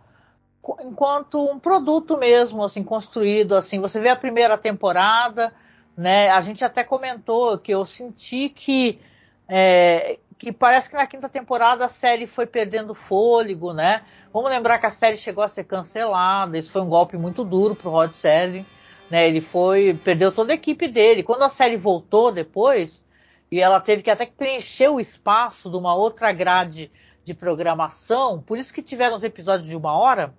enquanto 0.81 1.43
um 1.47 1.59
produto 1.59 2.17
mesmo, 2.17 2.63
assim, 2.63 2.83
construído, 2.83 3.55
assim. 3.55 3.79
Você 3.79 3.99
vê 3.99 4.09
a 4.09 4.15
primeira 4.15 4.57
temporada, 4.57 5.53
né? 5.95 6.29
A 6.29 6.41
gente 6.41 6.63
até 6.65 6.83
comentou 6.83 7.57
que 7.59 7.71
eu 7.71 7.85
senti 7.85 8.49
que 8.49 8.99
é, 9.47 10.17
que 10.37 10.51
parece 10.51 10.89
que 10.89 10.95
na 10.95 11.07
quinta 11.07 11.29
temporada 11.29 11.85
a 11.85 11.89
série 11.89 12.27
foi 12.27 12.45
perdendo 12.45 12.93
fôlego, 12.93 13.73
né? 13.73 14.03
Vamos 14.33 14.49
lembrar 14.49 14.79
que 14.79 14.85
a 14.85 14.91
série 14.91 15.17
chegou 15.17 15.43
a 15.43 15.47
ser 15.47 15.63
cancelada. 15.63 16.57
Isso 16.57 16.71
foi 16.71 16.81
um 16.81 16.89
golpe 16.89 17.15
muito 17.15 17.43
duro 17.43 17.75
pro 17.75 17.89
Rod 17.89 18.11
Serling. 18.13 18.65
Né, 19.09 19.27
ele 19.27 19.41
foi, 19.41 19.93
perdeu 20.03 20.31
toda 20.31 20.51
a 20.51 20.55
equipe 20.55 20.87
dele. 20.87 21.23
Quando 21.23 21.43
a 21.43 21.49
série 21.49 21.77
voltou 21.77 22.31
depois, 22.31 23.05
e 23.51 23.59
ela 23.59 23.79
teve 23.79 24.01
que 24.01 24.09
até 24.09 24.25
preencher 24.25 24.89
o 24.89 24.99
espaço 24.99 25.69
de 25.69 25.77
uma 25.77 25.93
outra 25.93 26.31
grade 26.31 26.91
de 27.23 27.33
programação, 27.33 28.41
por 28.41 28.57
isso 28.57 28.73
que 28.73 28.81
tiveram 28.81 29.15
os 29.15 29.23
episódios 29.23 29.67
de 29.69 29.75
uma 29.75 29.97
hora, 29.97 30.33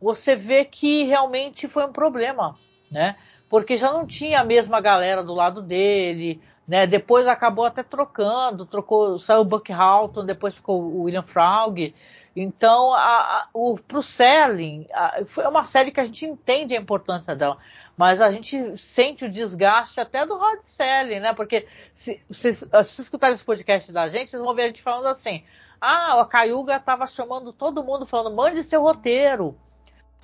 você 0.00 0.34
vê 0.34 0.64
que 0.64 1.04
realmente 1.04 1.68
foi 1.68 1.84
um 1.84 1.92
problema, 1.92 2.56
né? 2.90 3.16
Porque 3.48 3.76
já 3.76 3.92
não 3.92 4.06
tinha 4.06 4.40
a 4.40 4.44
mesma 4.44 4.80
galera 4.80 5.22
do 5.22 5.32
lado 5.32 5.62
dele, 5.62 6.40
né? 6.66 6.86
Depois 6.86 7.26
acabou 7.26 7.64
até 7.64 7.82
trocando, 7.82 8.66
trocou, 8.66 9.18
saiu 9.18 9.40
o 9.40 9.44
Buck 9.44 9.72
Halton, 9.72 10.26
depois 10.26 10.54
ficou 10.54 10.82
o 10.82 11.02
William 11.02 11.22
Fraug. 11.22 11.94
Então, 12.36 12.92
a, 12.92 12.98
a, 12.98 13.48
o, 13.54 13.78
a, 14.92 15.24
foi 15.26 15.46
uma 15.46 15.64
série 15.64 15.92
que 15.92 16.00
a 16.00 16.04
gente 16.04 16.26
entende 16.26 16.76
a 16.76 16.80
importância 16.80 17.34
dela, 17.36 17.58
mas 17.96 18.20
a 18.20 18.30
gente 18.30 18.76
sente 18.76 19.24
o 19.24 19.30
desgaste 19.30 20.00
até 20.00 20.26
do 20.26 20.36
Rod 20.36 20.58
Serling, 20.64 21.20
né? 21.20 21.32
Porque 21.32 21.66
se 21.94 22.20
vocês 22.28 22.64
se 22.86 23.02
escutarem 23.02 23.34
esse 23.34 23.44
podcast 23.44 23.92
da 23.92 24.08
gente, 24.08 24.30
vocês 24.30 24.42
vão 24.42 24.54
ver 24.54 24.62
a 24.62 24.66
gente 24.66 24.82
falando 24.82 25.06
assim: 25.06 25.44
ah, 25.80 26.20
a 26.20 26.26
Cayuga 26.26 26.76
estava 26.76 27.06
chamando 27.06 27.52
todo 27.52 27.84
mundo, 27.84 28.06
falando, 28.06 28.34
mande 28.34 28.62
seu 28.62 28.82
roteiro. 28.82 29.56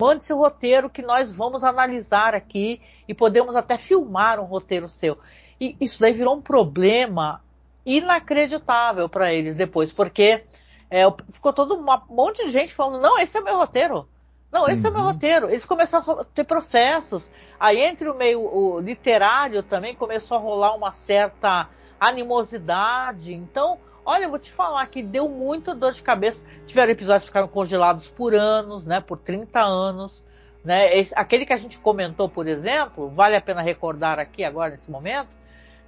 Mande 0.01 0.25
seu 0.25 0.35
roteiro 0.35 0.89
que 0.89 1.03
nós 1.03 1.31
vamos 1.31 1.63
analisar 1.63 2.33
aqui 2.33 2.81
e 3.07 3.13
podemos 3.13 3.55
até 3.55 3.77
filmar 3.77 4.39
um 4.39 4.45
roteiro 4.45 4.87
seu. 4.87 5.19
E 5.59 5.77
isso 5.79 5.99
daí 5.99 6.11
virou 6.11 6.35
um 6.35 6.41
problema 6.41 7.41
inacreditável 7.85 9.07
para 9.07 9.31
eles 9.31 9.53
depois, 9.53 9.93
porque 9.93 10.43
é, 10.91 11.09
ficou 11.31 11.53
todo 11.53 11.75
um 11.75 11.85
monte 12.13 12.43
de 12.43 12.51
gente 12.51 12.73
falando: 12.73 13.01
não, 13.01 13.17
esse 13.17 13.37
é 13.37 13.41
meu 13.41 13.55
roteiro. 13.55 14.05
Não, 14.51 14.67
esse 14.67 14.85
uhum. 14.85 14.89
é 14.89 14.91
meu 14.97 15.05
uhum. 15.05 15.11
roteiro. 15.13 15.49
Eles 15.49 15.63
começaram 15.63 16.19
a 16.19 16.25
ter 16.25 16.43
processos. 16.43 17.29
Aí, 17.57 17.79
entre 17.79 18.09
o 18.09 18.13
meio 18.13 18.41
o 18.41 18.79
literário 18.81 19.63
também, 19.63 19.95
começou 19.95 20.37
a 20.37 20.41
rolar 20.41 20.75
uma 20.75 20.91
certa 20.91 21.69
animosidade. 21.97 23.33
Então, 23.33 23.77
olha, 24.05 24.25
eu 24.25 24.29
vou 24.29 24.39
te 24.39 24.51
falar 24.51 24.85
que 24.87 25.01
deu 25.01 25.29
muita 25.29 25.73
dor 25.73 25.93
de 25.93 26.01
cabeça. 26.01 26.43
Tiveram 26.67 26.91
episódios 26.91 27.23
que 27.23 27.29
ficaram 27.29 27.47
congelados 27.47 28.09
por 28.09 28.35
anos, 28.35 28.85
né? 28.85 28.99
Por 28.99 29.17
30 29.17 29.61
anos. 29.61 30.21
Né? 30.61 30.97
Esse, 30.97 31.13
aquele 31.15 31.45
que 31.45 31.53
a 31.53 31.57
gente 31.57 31.79
comentou, 31.79 32.27
por 32.27 32.47
exemplo, 32.47 33.09
vale 33.09 33.37
a 33.37 33.41
pena 33.41 33.61
recordar 33.61 34.19
aqui 34.19 34.43
agora, 34.43 34.71
nesse 34.71 34.91
momento, 34.91 35.29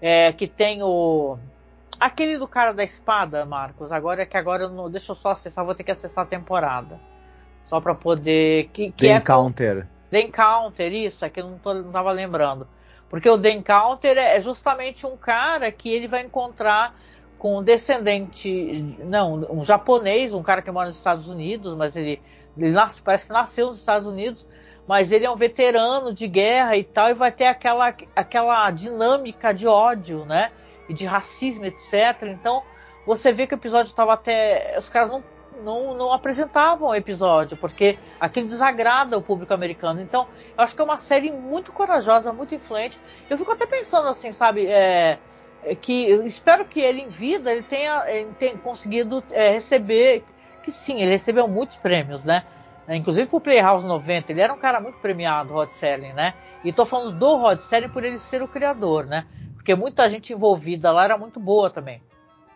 é, 0.01 0.31
que 0.31 0.47
tem 0.47 0.81
o 0.81 1.38
Aquele 1.99 2.38
do 2.38 2.48
cara 2.48 2.74
da 2.74 2.84
espada, 2.84 3.45
Marcos, 3.45 3.91
agora 3.91 4.24
é 4.24 4.26
que 4.26 4.38
agora 4.38 4.64
eu 4.64 4.70
não. 4.70 4.90
Deixa 4.90 5.11
eu 5.11 5.15
só 5.15 5.32
acessar, 5.32 5.65
vou 5.65 5.76
ter 5.76 5.84
que 5.84 5.91
acessar 5.91 6.24
a 6.24 6.28
temporada. 6.28 6.99
Só 7.65 7.80
pra 7.80 7.95
poder. 7.95 8.70
Que, 8.74 8.91
que 8.91 9.07
The 9.07 9.14
é 9.14 9.18
Encounter. 9.18 9.88
The 10.10 10.22
Encounter, 10.22 10.94
isso, 10.94 11.24
é 11.24 11.30
que 11.30 11.41
eu 11.41 11.48
não, 11.48 11.57
tô, 11.57 11.74
não 11.74 11.91
tava 11.91 12.11
lembrando. 12.11 12.68
Porque 13.10 13.30
o 13.30 13.38
The 13.38 13.52
Encounter 13.52 14.18
é 14.18 14.41
justamente 14.41 15.06
um 15.06 15.15
cara 15.15 15.72
que 15.72 15.90
ele 15.90 16.07
vai 16.07 16.24
encontrar 16.24 16.95
com 17.44 17.57
um 17.57 17.61
descendente, 17.64 18.82
não, 19.03 19.36
um 19.52 19.64
japonês, 19.64 20.34
um 20.34 20.41
cara 20.41 20.61
que 20.61 20.72
mora 20.72 20.88
nos 20.88 20.98
Estados 20.98 21.28
Unidos, 21.28 21.76
mas 21.76 21.94
ele, 21.94 22.22
ele 22.57 22.72
nasce, 22.72 23.02
parece 23.02 23.26
que 23.26 23.34
nasceu 23.34 23.68
nos 23.68 23.80
Estados 23.80 24.07
Unidos, 24.07 24.45
mas 24.88 25.11
ele 25.11 25.26
é 25.26 25.30
um 25.30 25.36
veterano 25.36 26.14
de 26.14 26.26
guerra 26.26 26.78
e 26.78 26.86
tal, 26.86 27.10
e 27.10 27.14
vai 27.14 27.34
ter 27.34 27.45
aquela, 27.45 27.94
aquela 28.15 28.72
dinâmica 28.72 29.53
de 29.53 29.68
ódio, 29.68 30.26
né? 30.26 30.52
E 30.88 30.93
de 30.93 31.05
racismo, 31.05 31.65
etc. 31.65 32.23
Então, 32.23 32.64
você 33.05 33.31
vê 33.31 33.47
que 33.47 33.53
o 33.53 33.57
episódio 33.57 33.89
estava 33.89 34.14
até. 34.14 34.76
Os 34.77 34.89
caras 34.89 35.10
não, 35.10 35.23
não, 35.64 35.93
não 35.95 36.14
apresentavam 36.14 36.89
o 36.89 36.95
episódio, 36.95 37.57
porque 37.57 37.97
aquilo 38.19 38.47
desagrada 38.47 39.18
o 39.18 39.22
público 39.22 39.53
americano. 39.53 40.01
Então, 40.01 40.27
eu 40.57 40.64
acho 40.64 40.76
que 40.76 40.81
é 40.81 40.85
uma 40.85 40.97
série 40.97 41.31
muito 41.31 41.72
corajosa, 41.72 42.31
muito 42.34 42.55
influente. 42.55 42.99
Eu 43.30 43.38
fico 43.38 43.51
até 43.51 43.65
pensando 43.65 44.07
assim, 44.07 44.31
sabe, 44.31 44.65
é, 44.65 45.19
é 45.64 45.76
que 45.76 46.10
espero 46.26 46.65
que 46.65 46.80
ele 46.80 47.01
em 47.01 47.07
vida 47.07 47.51
ele 47.51 47.64
tenha, 47.64 48.03
ele 48.07 48.31
tenha 48.39 48.57
conseguido 48.57 49.23
é, 49.31 49.51
receber 49.51 50.23
que 50.64 50.72
sim, 50.72 51.01
ele 51.01 51.11
recebeu 51.11 51.47
muitos 51.47 51.76
prêmios, 51.77 52.23
né? 52.23 52.45
Inclusive 52.88 53.27
pro 53.27 53.39
Playhouse 53.39 53.85
90, 53.85 54.31
ele 54.31 54.41
era 54.41 54.53
um 54.53 54.57
cara 54.57 54.80
muito 54.80 54.97
premiado, 54.99 55.53
Rod 55.53 55.69
Serling, 55.73 56.14
né? 56.14 56.34
E 56.64 56.72
tô 56.72 56.85
falando 56.85 57.18
do 57.18 57.35
Rod 57.35 57.60
Serling 57.69 57.89
por 57.89 58.03
ele 58.03 58.18
ser 58.18 58.41
o 58.41 58.47
criador, 58.47 59.05
né? 59.05 59.26
Porque 59.64 59.76
muita 59.76 60.10
gente 60.10 60.34
envolvida 60.34 60.91
lá 60.91 61.06
era 61.06 61.18
muito 61.18 61.40
boa 61.40 61.69
também. 61.69 62.02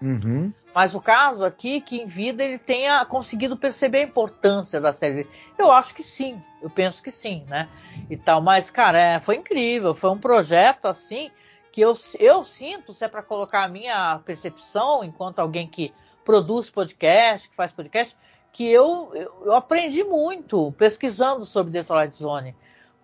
Uhum. 0.02 0.52
Mas 0.76 0.94
o 0.94 1.00
caso 1.00 1.46
aqui 1.46 1.80
que 1.80 2.02
em 2.02 2.06
vida 2.06 2.44
ele 2.44 2.58
tenha 2.60 3.04
conseguido 3.06 3.56
perceber 3.56 4.00
a 4.00 4.04
importância 4.04 4.82
da 4.82 4.92
série. 4.92 5.26
Eu 5.58 5.72
acho 5.72 5.96
que 5.96 6.04
sim, 6.04 6.40
eu 6.62 6.70
penso 6.70 7.02
que 7.02 7.10
sim, 7.10 7.46
né? 7.48 7.70
E 8.10 8.18
tal, 8.18 8.42
mas 8.42 8.70
cara, 8.70 9.00
é, 9.00 9.20
foi 9.22 9.38
incrível, 9.38 9.96
foi 9.96 10.10
um 10.10 10.18
projeto 10.18 10.86
assim 10.86 11.32
que 11.72 11.80
eu, 11.80 11.94
eu 12.20 12.44
sinto, 12.44 12.94
se 12.94 13.06
é 13.06 13.08
para 13.08 13.24
colocar 13.24 13.64
a 13.64 13.70
minha 13.70 14.20
percepção 14.26 15.02
enquanto 15.02 15.40
alguém 15.40 15.66
que 15.66 15.94
produz 16.26 16.70
podcast, 16.70 17.50
que 17.50 17.56
faz 17.56 17.72
podcast, 17.72 18.18
que 18.52 18.68
eu, 18.68 19.12
eu, 19.16 19.44
eu 19.46 19.56
aprendi 19.56 20.04
muito 20.04 20.74
pesquisando 20.74 21.46
sobre 21.46 21.82
Twilight 21.86 22.18
Zone. 22.18 22.54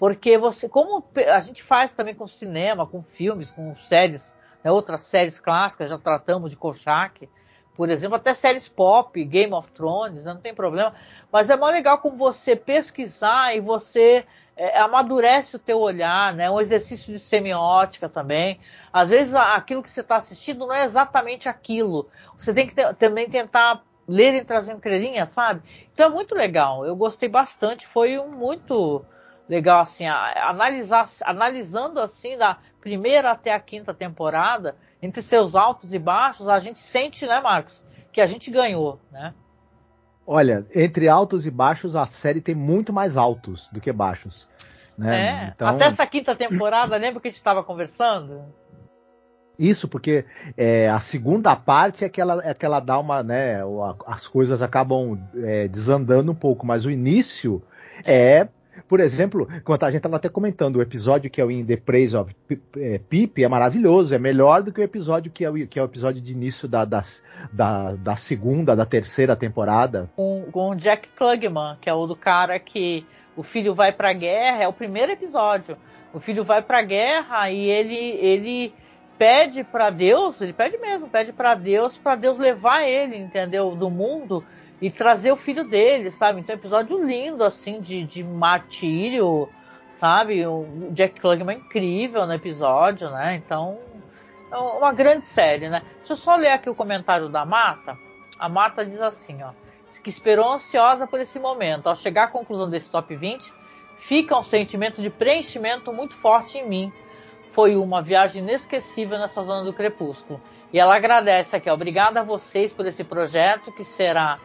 Porque 0.03 0.38
você, 0.38 0.67
como 0.67 1.01
a 1.15 1.39
gente 1.39 1.63
faz 1.63 1.93
também 1.93 2.13
com 2.13 2.27
cinema, 2.27 2.85
com 2.85 3.01
filmes, 3.01 3.49
com 3.51 3.73
séries, 3.88 4.21
né, 4.61 4.69
outras 4.69 5.03
séries 5.03 5.39
clássicas, 5.39 5.89
já 5.89 5.97
tratamos 5.97 6.51
de 6.51 6.57
Kolchak, 6.57 7.30
por 7.73 7.89
exemplo, 7.89 8.17
até 8.17 8.34
séries 8.34 8.67
pop, 8.67 9.23
Game 9.23 9.53
of 9.53 9.71
Thrones, 9.71 10.25
né, 10.25 10.34
não 10.34 10.41
tem 10.41 10.53
problema. 10.53 10.93
Mas 11.31 11.49
é 11.49 11.55
mais 11.55 11.73
legal 11.73 11.99
como 11.99 12.17
você 12.17 12.53
pesquisar 12.53 13.55
e 13.55 13.61
você 13.61 14.25
é, 14.57 14.77
amadurece 14.77 15.55
o 15.55 15.59
teu 15.59 15.80
olhar, 15.80 16.34
né? 16.34 16.51
Um 16.51 16.59
exercício 16.59 17.13
de 17.13 17.19
semiótica 17.19 18.09
também. 18.09 18.59
Às 18.91 19.07
vezes 19.07 19.34
aquilo 19.34 19.81
que 19.81 19.89
você 19.89 20.01
está 20.01 20.17
assistindo 20.17 20.67
não 20.67 20.75
é 20.75 20.84
exatamente 20.84 21.47
aquilo. 21.47 22.09
Você 22.35 22.53
tem 22.53 22.67
que 22.67 22.75
ter, 22.75 22.93
também 22.95 23.30
tentar 23.30 23.81
ler 24.05 24.35
entre 24.35 24.53
as 24.53 24.67
entrelinhas, 24.67 25.30
sabe? 25.30 25.61
Então 25.93 26.07
é 26.07 26.09
muito 26.09 26.35
legal. 26.35 26.85
Eu 26.85 26.93
gostei 26.93 27.30
bastante. 27.30 27.88
Foi 27.88 28.19
um 28.19 28.27
muito 28.27 29.05
legal 29.47 29.81
assim, 29.81 30.05
analisar, 30.05 31.09
analisando 31.23 31.99
assim 31.99 32.37
da 32.37 32.57
primeira 32.79 33.31
até 33.31 33.53
a 33.53 33.59
quinta 33.59 33.93
temporada, 33.93 34.75
entre 35.01 35.21
seus 35.21 35.55
altos 35.55 35.93
e 35.93 35.99
baixos, 35.99 36.47
a 36.47 36.59
gente 36.59 36.79
sente, 36.79 37.25
né, 37.25 37.39
Marcos, 37.41 37.83
que 38.11 38.21
a 38.21 38.25
gente 38.25 38.49
ganhou, 38.49 38.99
né? 39.11 39.33
Olha, 40.25 40.65
entre 40.73 41.09
altos 41.09 41.45
e 41.45 41.51
baixos, 41.51 41.95
a 41.95 42.05
série 42.05 42.39
tem 42.39 42.55
muito 42.55 42.93
mais 42.93 43.17
altos 43.17 43.69
do 43.69 43.81
que 43.81 43.91
baixos. 43.91 44.47
Né? 44.97 45.45
É, 45.47 45.51
então... 45.53 45.67
até 45.67 45.85
essa 45.85 46.05
quinta 46.07 46.35
temporada, 46.35 46.95
lembra 46.95 47.19
que 47.19 47.27
a 47.27 47.31
gente 47.31 47.37
estava 47.37 47.63
conversando? 47.63 48.43
Isso, 49.57 49.87
porque 49.87 50.25
é, 50.57 50.89
a 50.89 50.99
segunda 50.99 51.55
parte 51.55 52.05
é 52.05 52.09
que, 52.09 52.21
ela, 52.21 52.41
é 52.43 52.53
que 52.53 52.65
ela 52.65 52.79
dá 52.79 52.97
uma, 52.97 53.21
né, 53.21 53.57
as 54.07 54.27
coisas 54.27 54.61
acabam 54.61 55.19
é, 55.35 55.67
desandando 55.67 56.31
um 56.31 56.35
pouco, 56.35 56.65
mas 56.65 56.85
o 56.85 56.91
início 56.91 57.61
é 58.05 58.47
por 58.87 58.99
exemplo, 58.99 59.47
quando 59.63 59.83
a 59.83 59.87
gente 59.87 59.97
estava 59.97 60.15
até 60.17 60.29
comentando, 60.29 60.77
o 60.77 60.81
episódio 60.81 61.29
que 61.29 61.39
é 61.39 61.45
o 61.45 61.51
In 61.51 61.65
The 61.65 61.77
Praise 61.77 62.15
of 62.15 62.35
Pip 63.09 63.43
é 63.43 63.47
maravilhoso, 63.47 64.13
é 64.13 64.19
melhor 64.19 64.63
do 64.63 64.71
que 64.71 64.81
o 64.81 64.83
episódio 64.83 65.31
que 65.31 65.45
é 65.45 65.49
o, 65.49 65.67
que 65.67 65.79
é 65.79 65.81
o 65.81 65.85
episódio 65.85 66.21
de 66.21 66.31
início 66.31 66.67
da, 66.67 66.85
da, 66.85 67.03
da, 67.51 67.95
da 67.95 68.15
segunda, 68.15 68.75
da 68.75 68.85
terceira 68.85 69.35
temporada. 69.35 70.09
Com, 70.15 70.47
com 70.51 70.69
o 70.71 70.75
Jack 70.75 71.09
Klugman, 71.09 71.77
que 71.79 71.89
é 71.89 71.93
o 71.93 72.05
do 72.07 72.15
cara 72.15 72.59
que 72.59 73.05
o 73.35 73.43
filho 73.43 73.73
vai 73.73 73.91
pra 73.91 74.13
guerra, 74.13 74.63
é 74.63 74.67
o 74.67 74.73
primeiro 74.73 75.11
episódio. 75.11 75.77
O 76.13 76.19
filho 76.19 76.43
vai 76.43 76.61
pra 76.61 76.81
guerra 76.81 77.49
e 77.49 77.69
ele, 77.69 77.95
ele 77.95 78.73
pede 79.17 79.63
para 79.63 79.89
Deus, 79.89 80.39
ele 80.41 80.53
pede 80.53 80.77
mesmo, 80.77 81.07
pede 81.07 81.31
para 81.33 81.55
Deus, 81.55 81.97
para 81.97 82.15
Deus 82.15 82.37
levar 82.37 82.83
ele, 82.83 83.17
entendeu, 83.17 83.75
do 83.75 83.89
mundo 83.89 84.43
e 84.84 84.91
trazer 84.91 85.31
o 85.31 85.38
filho 85.38 85.64
dele, 85.64 86.11
sabe? 86.11 86.41
Então, 86.41 86.53
episódio 86.53 87.01
lindo, 87.01 87.41
assim, 87.41 87.80
de, 87.80 88.03
de 88.03 88.22
martírio, 88.22 89.47
sabe? 89.93 90.45
O 90.45 90.91
Jack 90.91 91.22
Klugman 91.22 91.55
é 91.55 91.60
incrível 91.60 92.27
no 92.27 92.34
episódio, 92.34 93.10
né? 93.10 93.35
Então, 93.35 93.80
é 94.51 94.57
uma 94.57 94.91
grande 94.91 95.23
série, 95.23 95.69
né? 95.69 95.84
Deixa 95.99 96.11
eu 96.11 96.18
só 96.18 96.35
ler 96.35 96.49
aqui 96.49 96.69
o 96.69 96.76
comentário 96.76 97.30
da 97.30 97.45
Marta. 97.45 97.97
A 98.38 98.49
Marta 98.49 98.85
diz 98.85 98.99
assim, 98.99 99.41
ó. 99.41 99.51
Que 100.03 100.10
esperou 100.10 100.51
ansiosa 100.51 101.07
por 101.07 101.22
esse 101.22 101.39
momento. 101.39 101.88
Ao 101.88 101.95
chegar 101.95 102.26
à 102.26 102.27
conclusão 102.27 102.69
desse 102.69 102.91
top 102.91 103.15
20, 103.15 103.53
fica 103.99 104.38
um 104.38 104.43
sentimento 104.43 105.01
de 105.01 105.10
preenchimento 105.10 105.93
muito 105.93 106.18
forte 106.18 106.57
em 106.57 106.68
mim. 106.68 106.91
Foi 107.53 107.77
uma 107.77 108.01
viagem 108.01 108.43
inesquecível 108.43 109.18
nessa 109.18 109.43
zona 109.43 109.64
do 109.64 109.72
crepúsculo. 109.72 110.41
E 110.73 110.77
ela 110.77 110.93
agradece 110.93 111.55
aqui. 111.55 111.69
Obrigada 111.69 112.19
a 112.19 112.23
vocês 112.23 112.73
por 112.73 112.85
esse 112.85 113.05
projeto 113.05 113.72
que 113.72 113.85
será 113.85 114.38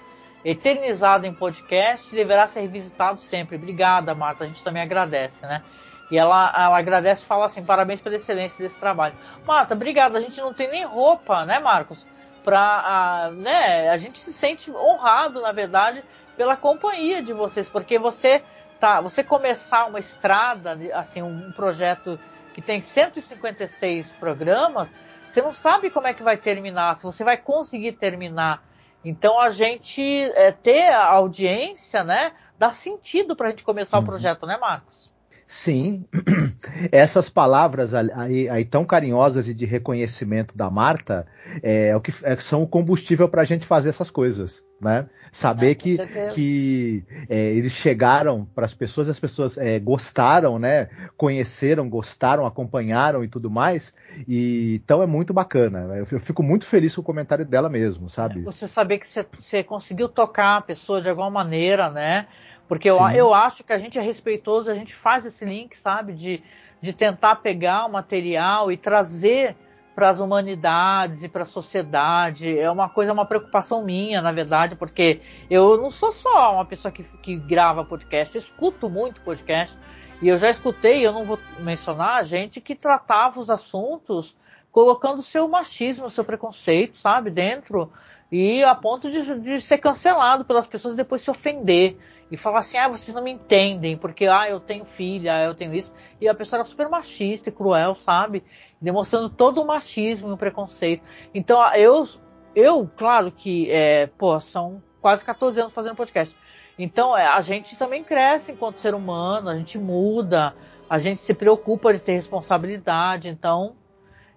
eternizado 0.44 1.26
em 1.26 1.32
podcast 1.32 2.14
deverá 2.14 2.46
ser 2.48 2.66
visitado 2.66 3.20
sempre. 3.20 3.56
Obrigada, 3.56 4.14
Marta. 4.14 4.44
A 4.44 4.46
gente 4.46 4.62
também 4.62 4.82
agradece, 4.82 5.44
né? 5.44 5.62
E 6.10 6.16
ela, 6.16 6.52
ela 6.54 6.78
agradece 6.78 7.22
e 7.22 7.26
fala 7.26 7.46
assim: 7.46 7.64
parabéns 7.64 8.00
pela 8.00 8.16
excelência 8.16 8.62
desse 8.62 8.78
trabalho. 8.78 9.14
Marta, 9.46 9.74
obrigada. 9.74 10.18
A 10.18 10.22
gente 10.22 10.40
não 10.40 10.54
tem 10.54 10.70
nem 10.70 10.84
roupa, 10.84 11.44
né, 11.44 11.58
Marcos? 11.58 12.06
Pra, 12.44 12.60
a, 12.60 13.30
né, 13.30 13.90
a 13.90 13.98
gente 13.98 14.18
se 14.18 14.32
sente 14.32 14.70
honrado, 14.70 15.42
na 15.42 15.52
verdade, 15.52 16.02
pela 16.36 16.56
companhia 16.56 17.22
de 17.22 17.32
vocês, 17.32 17.68
porque 17.68 17.98
você 17.98 18.42
tá, 18.80 19.00
você 19.00 19.22
começar 19.22 19.84
uma 19.86 19.98
estrada, 19.98 20.78
assim, 20.94 21.20
um 21.20 21.52
projeto 21.52 22.18
que 22.54 22.62
tem 22.62 22.80
156 22.80 24.06
programas, 24.12 24.88
você 25.30 25.42
não 25.42 25.52
sabe 25.52 25.90
como 25.90 26.06
é 26.06 26.14
que 26.14 26.22
vai 26.22 26.36
terminar, 26.36 26.96
se 26.98 27.02
você 27.02 27.22
vai 27.22 27.36
conseguir 27.36 27.92
terminar 27.92 28.62
então 29.04 29.40
a 29.40 29.50
gente 29.50 30.02
é, 30.02 30.52
ter 30.52 30.88
a 30.88 31.04
audiência, 31.04 32.02
né, 32.02 32.32
dá 32.58 32.70
sentido 32.70 33.36
para 33.36 33.48
a 33.48 33.50
gente 33.50 33.64
começar 33.64 33.98
uhum. 33.98 34.02
o 34.02 34.06
projeto, 34.06 34.46
né, 34.46 34.56
Marcos? 34.56 35.08
Sim, 35.46 36.04
essas 36.90 37.28
palavras 37.28 37.94
aí, 37.94 38.48
aí, 38.48 38.64
tão 38.64 38.84
carinhosas 38.84 39.48
e 39.48 39.54
de 39.54 39.64
reconhecimento 39.64 40.56
da 40.56 40.70
Marta 40.70 41.26
é, 41.62 41.88
é 41.88 41.96
o 41.96 42.00
que 42.00 42.12
é, 42.22 42.36
são 42.36 42.62
o 42.62 42.66
combustível 42.66 43.28
para 43.28 43.42
a 43.42 43.44
gente 43.44 43.66
fazer 43.66 43.88
essas 43.88 44.10
coisas, 44.10 44.64
né? 44.80 45.08
Saber 45.30 45.72
é, 45.72 45.74
que, 45.74 45.98
que 46.34 47.04
eles 47.28 47.72
chegaram 47.72 48.46
para 48.54 48.64
as 48.64 48.74
pessoas, 48.74 49.08
as 49.08 49.20
pessoas 49.20 49.58
é, 49.58 49.78
gostaram, 49.78 50.58
né? 50.58 50.88
Conheceram, 51.16 51.88
gostaram, 51.88 52.46
acompanharam 52.46 53.22
e 53.22 53.28
tudo 53.28 53.50
mais. 53.50 53.92
E 54.26 54.80
então 54.82 55.02
é 55.02 55.06
muito 55.06 55.34
bacana. 55.34 55.96
Eu, 55.96 56.06
eu 56.10 56.20
fico 56.20 56.42
muito 56.42 56.64
feliz 56.64 56.94
com 56.94 57.02
o 57.02 57.04
comentário 57.04 57.44
dela 57.44 57.68
mesmo, 57.68 58.08
sabe? 58.08 58.42
Você 58.42 58.66
saber 58.66 58.98
que 58.98 59.06
você, 59.06 59.26
você 59.40 59.62
conseguiu 59.62 60.08
tocar 60.08 60.58
a 60.58 60.62
pessoa 60.62 61.02
de 61.02 61.08
alguma 61.08 61.30
maneira, 61.30 61.90
né? 61.90 62.26
Porque 62.68 62.88
eu, 62.88 62.98
eu 63.10 63.32
acho 63.32 63.64
que 63.64 63.72
a 63.72 63.78
gente 63.78 63.98
é 63.98 64.02
respeitoso, 64.02 64.70
a 64.70 64.74
gente 64.74 64.94
faz 64.94 65.24
esse 65.24 65.44
link, 65.44 65.76
sabe? 65.76 66.12
De, 66.12 66.42
de 66.80 66.92
tentar 66.92 67.36
pegar 67.36 67.86
o 67.86 67.92
material 67.92 68.70
e 68.70 68.76
trazer 68.76 69.56
para 69.94 70.10
as 70.10 70.20
humanidades 70.20 71.24
e 71.24 71.28
para 71.28 71.42
a 71.42 71.46
sociedade. 71.46 72.56
É 72.56 72.70
uma 72.70 72.88
coisa, 72.88 73.12
uma 73.12 73.26
preocupação 73.26 73.82
minha, 73.82 74.20
na 74.20 74.30
verdade, 74.30 74.76
porque 74.76 75.20
eu 75.50 75.76
não 75.76 75.90
sou 75.90 76.12
só 76.12 76.54
uma 76.54 76.64
pessoa 76.64 76.92
que, 76.92 77.02
que 77.02 77.34
grava 77.34 77.84
podcast, 77.84 78.36
eu 78.36 78.42
escuto 78.42 78.88
muito 78.88 79.20
podcast. 79.22 79.76
E 80.20 80.28
eu 80.28 80.36
já 80.36 80.50
escutei, 80.50 81.06
eu 81.06 81.12
não 81.12 81.24
vou 81.24 81.38
mencionar, 81.60 82.24
gente 82.24 82.60
que 82.60 82.74
tratava 82.74 83.40
os 83.40 83.48
assuntos 83.48 84.36
colocando 84.70 85.22
seu 85.22 85.48
machismo, 85.48 86.10
seu 86.10 86.24
preconceito, 86.24 86.98
sabe, 86.98 87.30
dentro, 87.30 87.90
e 88.30 88.62
a 88.62 88.74
ponto 88.74 89.10
de, 89.10 89.40
de 89.40 89.60
ser 89.60 89.78
cancelado 89.78 90.44
pelas 90.44 90.66
pessoas 90.66 90.94
e 90.94 90.98
depois 90.98 91.22
se 91.22 91.30
ofender 91.30 91.96
e 92.30 92.36
falar 92.36 92.58
assim, 92.58 92.76
ah, 92.76 92.88
vocês 92.88 93.14
não 93.14 93.22
me 93.22 93.30
entendem, 93.30 93.96
porque 93.96 94.26
ah, 94.26 94.48
eu 94.48 94.60
tenho 94.60 94.84
filha, 94.84 95.42
eu 95.44 95.54
tenho 95.54 95.74
isso. 95.74 95.92
E 96.20 96.28
a 96.28 96.34
pessoa 96.34 96.60
era 96.60 96.68
super 96.68 96.88
machista 96.88 97.48
e 97.48 97.52
cruel, 97.52 97.94
sabe? 97.94 98.44
Demonstrando 98.80 99.30
todo 99.30 99.62
o 99.62 99.66
machismo 99.66 100.28
e 100.28 100.32
o 100.32 100.36
preconceito. 100.36 101.02
Então, 101.34 101.62
eu, 101.74 102.06
eu 102.54 102.90
claro 102.96 103.32
que, 103.32 103.70
é, 103.70 104.08
pô, 104.08 104.38
são 104.40 104.82
quase 105.00 105.24
14 105.24 105.58
anos 105.58 105.72
fazendo 105.72 105.96
podcast. 105.96 106.36
Então, 106.78 107.16
é, 107.16 107.26
a 107.26 107.40
gente 107.40 107.78
também 107.78 108.04
cresce 108.04 108.52
enquanto 108.52 108.78
ser 108.78 108.94
humano, 108.94 109.48
a 109.48 109.56
gente 109.56 109.78
muda, 109.78 110.54
a 110.88 110.98
gente 110.98 111.22
se 111.22 111.32
preocupa 111.32 111.94
de 111.94 111.98
ter 111.98 112.12
responsabilidade. 112.12 113.28
Então, 113.30 113.74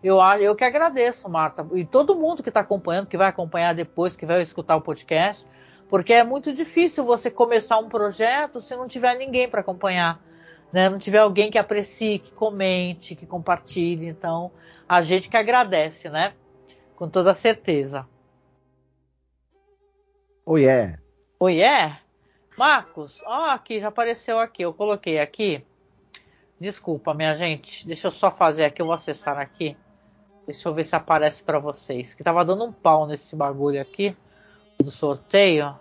eu, 0.04 0.20
eu 0.40 0.56
que 0.56 0.64
agradeço, 0.64 1.30
Marta, 1.30 1.68
e 1.74 1.86
todo 1.86 2.16
mundo 2.16 2.42
que 2.42 2.50
está 2.50 2.62
acompanhando, 2.62 3.08
que 3.08 3.18
vai 3.18 3.28
acompanhar 3.28 3.74
depois, 3.76 4.16
que 4.16 4.26
vai 4.26 4.42
escutar 4.42 4.76
o 4.76 4.82
podcast 4.82 5.46
porque 5.92 6.14
é 6.14 6.24
muito 6.24 6.54
difícil 6.54 7.04
você 7.04 7.30
começar 7.30 7.78
um 7.78 7.90
projeto 7.90 8.62
se 8.62 8.74
não 8.78 8.88
tiver 8.88 9.14
ninguém 9.18 9.50
para 9.50 9.60
acompanhar. 9.60 10.24
Né? 10.72 10.90
Não 10.90 10.98
tiver 10.98 11.18
alguém 11.18 11.52
que 11.52 11.58
aprecie, 11.58 12.18
que 12.18 12.32
comente, 12.32 13.14
que 13.14 13.26
compartilhe. 13.26 14.08
Então, 14.08 14.54
a 14.88 15.02
gente 15.02 15.28
que 15.28 15.36
agradece, 15.36 16.10
né? 16.10 16.34
Com 16.96 17.10
toda 17.10 17.34
certeza. 17.34 18.08
Oi, 20.46 20.66
é. 20.66 20.98
Oi, 21.38 21.60
é? 21.60 22.00
Marcos, 22.58 23.22
ó, 23.26 23.50
aqui, 23.50 23.82
já 23.82 23.90
apareceu 23.90 24.40
aqui. 24.40 24.64
Eu 24.64 24.74
coloquei 24.74 25.20
aqui. 25.20 25.62
Desculpa, 26.58 27.14
minha 27.14 27.36
gente. 27.36 27.86
Deixa 27.86 28.08
eu 28.08 28.12
só 28.12 28.32
fazer 28.32 28.64
aqui. 28.64 28.82
Eu 28.82 28.86
vou 28.86 28.96
acessar 28.96 29.38
aqui. 29.38 29.76
Deixa 30.46 30.68
eu 30.68 30.74
ver 30.74 30.86
se 30.86 30.96
aparece 30.96 31.44
para 31.44 31.60
vocês. 31.60 32.14
Que 32.14 32.24
tava 32.24 32.44
dando 32.44 32.66
um 32.66 32.72
pau 32.72 33.06
nesse 33.08 33.36
bagulho 33.36 33.82
aqui 33.82 34.16
do 34.80 34.92
sorteio. 34.92 35.76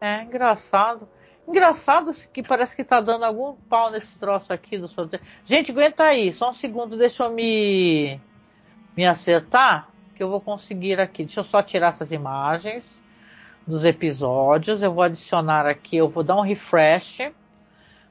É 0.00 0.22
engraçado. 0.22 1.08
Engraçado 1.46 2.12
que 2.32 2.42
parece 2.42 2.76
que 2.76 2.84
tá 2.84 3.00
dando 3.00 3.24
algum 3.24 3.54
pau 3.54 3.90
nesse 3.90 4.18
troço 4.18 4.52
aqui 4.52 4.76
do 4.76 4.86
sorteio. 4.86 5.22
Gente, 5.46 5.72
aguenta 5.72 6.04
aí, 6.04 6.30
só 6.32 6.50
um 6.50 6.54
segundo, 6.54 6.96
deixa 6.96 7.24
eu 7.24 7.30
me, 7.30 8.20
me 8.94 9.06
acertar, 9.06 9.88
que 10.14 10.22
eu 10.22 10.28
vou 10.28 10.42
conseguir 10.42 11.00
aqui. 11.00 11.24
Deixa 11.24 11.40
eu 11.40 11.44
só 11.44 11.62
tirar 11.62 11.88
essas 11.88 12.12
imagens 12.12 12.84
dos 13.66 13.82
episódios. 13.82 14.82
Eu 14.82 14.92
vou 14.92 15.02
adicionar 15.02 15.66
aqui, 15.66 15.96
eu 15.96 16.08
vou 16.08 16.22
dar 16.22 16.36
um 16.36 16.42
refresh. 16.42 17.32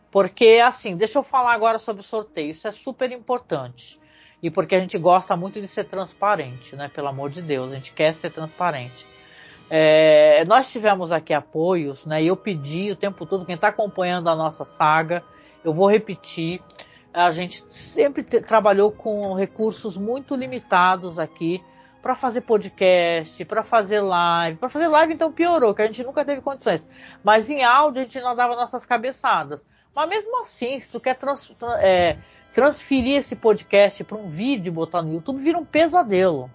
Porque, 0.09 0.59
assim, 0.65 0.97
deixa 0.97 1.19
eu 1.19 1.23
falar 1.23 1.53
agora 1.53 1.77
sobre 1.77 2.01
o 2.01 2.05
sorteio. 2.05 2.49
Isso 2.49 2.67
é 2.67 2.71
super 2.71 3.11
importante. 3.11 3.99
E 4.41 4.51
porque 4.51 4.75
a 4.75 4.79
gente 4.79 4.97
gosta 4.97 5.35
muito 5.35 5.59
de 5.59 5.67
ser 5.67 5.85
transparente, 5.85 6.75
né? 6.75 6.89
Pelo 6.93 7.07
amor 7.07 7.29
de 7.29 7.41
Deus, 7.41 7.71
a 7.71 7.75
gente 7.75 7.91
quer 7.91 8.13
ser 8.15 8.31
transparente. 8.31 9.05
É, 9.69 10.45
nós 10.45 10.71
tivemos 10.71 11.11
aqui 11.11 11.33
apoios, 11.33 12.05
né? 12.05 12.21
E 12.21 12.27
eu 12.27 12.37
pedi 12.37 12.91
o 12.91 12.95
tempo 12.95 13.25
todo, 13.25 13.45
quem 13.45 13.55
está 13.55 13.69
acompanhando 13.69 14.29
a 14.29 14.35
nossa 14.35 14.63
saga, 14.63 15.23
eu 15.63 15.73
vou 15.73 15.89
repetir. 15.89 16.61
A 17.13 17.31
gente 17.31 17.63
sempre 17.73 18.23
trabalhou 18.23 18.91
com 18.91 19.33
recursos 19.33 19.97
muito 19.97 20.35
limitados 20.35 21.17
aqui 21.17 21.63
para 22.01 22.15
fazer 22.15 22.41
podcast, 22.41 23.43
para 23.43 23.63
fazer 23.63 23.99
live. 23.99 24.57
Para 24.57 24.69
fazer 24.69 24.87
live, 24.87 25.13
então 25.13 25.31
piorou, 25.31 25.73
que 25.73 25.81
a 25.81 25.87
gente 25.87 26.03
nunca 26.03 26.23
teve 26.23 26.41
condições. 26.41 26.87
Mas 27.23 27.49
em 27.49 27.63
áudio 27.63 28.01
a 28.01 28.03
gente 28.05 28.21
não 28.21 28.35
dava 28.35 28.55
nossas 28.55 28.85
cabeçadas. 28.85 29.65
Mas 29.93 30.09
mesmo 30.09 30.41
assim, 30.41 30.79
se 30.79 30.89
tu 30.89 30.99
quer 30.99 31.15
trans, 31.15 31.51
é, 31.79 32.17
transferir 32.57 33.17
esse 33.17 33.35
podcast 33.35 34.03
para 34.03 34.17
um 34.17 34.31
vídeo 34.31 34.71
e 34.71 34.73
botar 34.73 35.03
no 35.03 35.13
YouTube, 35.13 35.39
vira 35.39 35.59
um 35.59 35.65
pesadelo. 35.65 36.49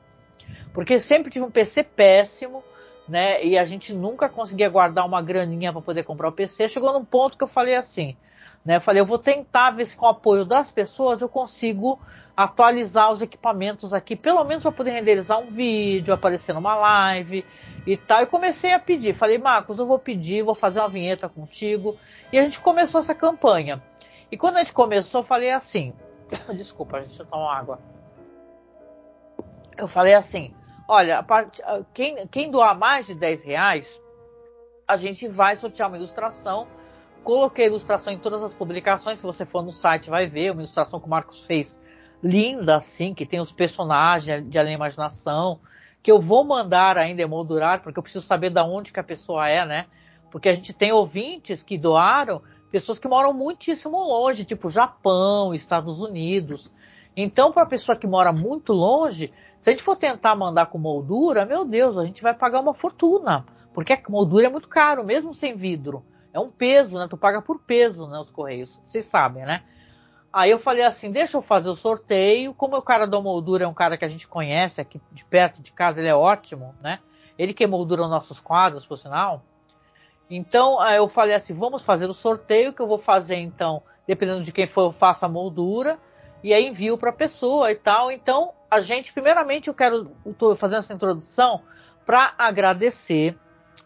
Porque 0.74 0.98
sempre 0.98 1.30
tive 1.30 1.44
um 1.44 1.50
PC 1.50 1.84
péssimo 1.84 2.64
né? 3.08 3.44
E 3.44 3.58
a 3.58 3.64
gente 3.64 3.92
nunca 3.92 4.28
conseguia 4.28 4.68
guardar 4.68 5.06
uma 5.06 5.20
graninha 5.20 5.72
para 5.72 5.82
poder 5.82 6.04
comprar 6.04 6.28
o 6.28 6.32
PC. 6.32 6.68
Chegou 6.68 6.92
num 6.92 7.04
ponto 7.04 7.36
que 7.36 7.44
eu 7.44 7.48
falei 7.48 7.74
assim, 7.74 8.16
né? 8.64 8.76
Eu 8.76 8.80
falei, 8.80 9.02
eu 9.02 9.06
vou 9.06 9.18
tentar 9.18 9.70
ver 9.72 9.86
se 9.86 9.96
com 9.96 10.06
o 10.06 10.08
apoio 10.08 10.44
das 10.44 10.70
pessoas 10.70 11.20
eu 11.20 11.28
consigo 11.28 12.00
atualizar 12.34 13.12
os 13.12 13.20
equipamentos 13.20 13.92
aqui, 13.92 14.16
pelo 14.16 14.42
menos 14.44 14.62
para 14.62 14.72
poder 14.72 14.92
renderizar 14.92 15.38
um 15.38 15.50
vídeo, 15.50 16.14
aparecer 16.14 16.54
numa 16.54 16.74
live 16.74 17.44
e 17.86 17.96
tal. 17.96 18.22
E 18.22 18.26
comecei 18.26 18.72
a 18.72 18.78
pedir. 18.78 19.14
Falei, 19.14 19.36
Marcos, 19.36 19.78
eu 19.78 19.86
vou 19.86 19.98
pedir, 19.98 20.42
vou 20.42 20.54
fazer 20.54 20.80
uma 20.80 20.88
vinheta 20.88 21.28
contigo. 21.28 21.96
E 22.32 22.38
a 22.38 22.42
gente 22.42 22.60
começou 22.60 23.00
essa 23.00 23.14
campanha. 23.14 23.82
E 24.32 24.36
quando 24.38 24.56
a 24.56 24.60
gente 24.60 24.72
começou, 24.72 25.20
eu 25.20 25.26
falei 25.26 25.50
assim: 25.50 25.92
desculpa, 26.56 27.00
gente 27.02 27.22
tomar 27.26 27.58
água. 27.58 27.78
Eu 29.76 29.86
falei 29.86 30.14
assim: 30.14 30.54
Olha, 30.88 31.24
quem, 31.92 32.26
quem 32.28 32.50
doar 32.50 32.76
mais 32.76 33.06
de 33.06 33.14
10 33.14 33.44
reais, 33.44 33.86
a 34.88 34.96
gente 34.96 35.28
vai 35.28 35.56
sortear 35.56 35.88
uma 35.88 35.98
ilustração. 35.98 36.66
Coloquei 37.22 37.66
a 37.66 37.68
ilustração 37.68 38.12
em 38.12 38.18
todas 38.18 38.42
as 38.42 38.52
publicações. 38.52 39.20
Se 39.20 39.26
você 39.26 39.44
for 39.44 39.62
no 39.62 39.70
site, 39.70 40.10
vai 40.10 40.26
ver 40.26 40.50
uma 40.50 40.62
ilustração 40.62 40.98
que 40.98 41.06
o 41.06 41.10
Marcos 41.10 41.44
fez 41.44 41.78
linda, 42.22 42.76
assim, 42.76 43.14
que 43.14 43.26
tem 43.26 43.38
os 43.38 43.52
personagens 43.52 44.48
de 44.48 44.58
além 44.58 44.74
imaginação, 44.74 45.60
que 46.02 46.10
eu 46.10 46.20
vou 46.20 46.42
mandar 46.42 46.96
ainda 46.96 47.22
emoldurar, 47.22 47.82
porque 47.82 47.98
eu 47.98 48.02
preciso 48.02 48.24
saber 48.24 48.50
de 48.50 48.60
onde 48.60 48.92
que 48.92 49.00
a 49.00 49.04
pessoa 49.04 49.48
é, 49.48 49.64
né? 49.64 49.86
Porque 50.30 50.48
a 50.48 50.54
gente 50.54 50.72
tem 50.72 50.92
ouvintes 50.92 51.62
que 51.62 51.76
doaram, 51.76 52.42
pessoas 52.72 52.98
que 52.98 53.06
moram 53.06 53.34
muitíssimo 53.34 53.98
longe, 53.98 54.46
tipo 54.46 54.70
Japão, 54.70 55.54
Estados 55.54 56.00
Unidos. 56.00 56.72
Então, 57.14 57.52
para 57.52 57.64
a 57.64 57.66
pessoa 57.66 57.96
que 57.96 58.06
mora 58.06 58.32
muito 58.32 58.72
longe, 58.72 59.30
se 59.60 59.68
a 59.68 59.72
gente 59.72 59.82
for 59.82 59.94
tentar 59.94 60.34
mandar 60.34 60.66
com 60.66 60.78
moldura, 60.78 61.44
meu 61.44 61.66
Deus, 61.66 61.98
a 61.98 62.04
gente 62.06 62.22
vai 62.22 62.32
pagar 62.32 62.60
uma 62.60 62.72
fortuna. 62.72 63.44
Porque 63.74 63.92
a 63.92 64.00
moldura 64.08 64.46
é 64.46 64.50
muito 64.50 64.68
caro, 64.68 65.04
mesmo 65.04 65.34
sem 65.34 65.54
vidro. 65.54 66.02
É 66.32 66.40
um 66.40 66.50
peso, 66.50 66.98
né? 66.98 67.06
Tu 67.08 67.16
paga 67.16 67.42
por 67.42 67.60
peso, 67.60 68.06
né? 68.08 68.18
Os 68.18 68.30
correios. 68.30 68.80
Vocês 68.86 69.04
sabem, 69.04 69.44
né? 69.44 69.62
Aí 70.32 70.50
eu 70.50 70.58
falei 70.58 70.82
assim, 70.82 71.12
deixa 71.12 71.36
eu 71.36 71.42
fazer 71.42 71.68
o 71.68 71.76
sorteio. 71.76 72.54
Como 72.54 72.74
o 72.74 72.82
cara 72.82 73.06
da 73.06 73.20
moldura 73.20 73.64
é 73.64 73.68
um 73.68 73.74
cara 73.74 73.98
que 73.98 74.04
a 74.06 74.08
gente 74.08 74.26
conhece 74.26 74.80
aqui 74.80 74.98
de 75.12 75.26
perto 75.26 75.60
de 75.60 75.72
casa, 75.72 76.00
ele 76.00 76.08
é 76.08 76.14
ótimo, 76.14 76.74
né? 76.82 77.00
Ele 77.38 77.52
que 77.52 77.66
moldura 77.66 78.08
nossos 78.08 78.40
quadros, 78.40 78.86
por 78.86 78.98
sinal. 78.98 79.42
Então 80.34 80.80
aí 80.80 80.96
eu 80.96 81.08
falei 81.08 81.34
assim, 81.34 81.52
vamos 81.52 81.82
fazer 81.82 82.08
o 82.08 82.14
sorteio 82.14 82.72
que 82.72 82.80
eu 82.80 82.86
vou 82.86 82.98
fazer 82.98 83.36
então, 83.36 83.82
dependendo 84.06 84.42
de 84.42 84.50
quem 84.50 84.66
for, 84.66 84.84
eu 84.84 84.92
faço 84.92 85.26
a 85.26 85.28
moldura 85.28 85.98
e 86.42 86.54
aí 86.54 86.66
envio 86.66 86.96
para 86.96 87.10
a 87.10 87.14
pessoa 87.14 87.70
e 87.70 87.74
tal. 87.74 88.10
Então 88.10 88.54
a 88.70 88.80
gente, 88.80 89.12
primeiramente, 89.12 89.68
eu 89.68 89.74
quero, 89.74 90.10
estou 90.24 90.56
fazendo 90.56 90.78
essa 90.78 90.94
introdução 90.94 91.60
para 92.06 92.32
agradecer, 92.38 93.36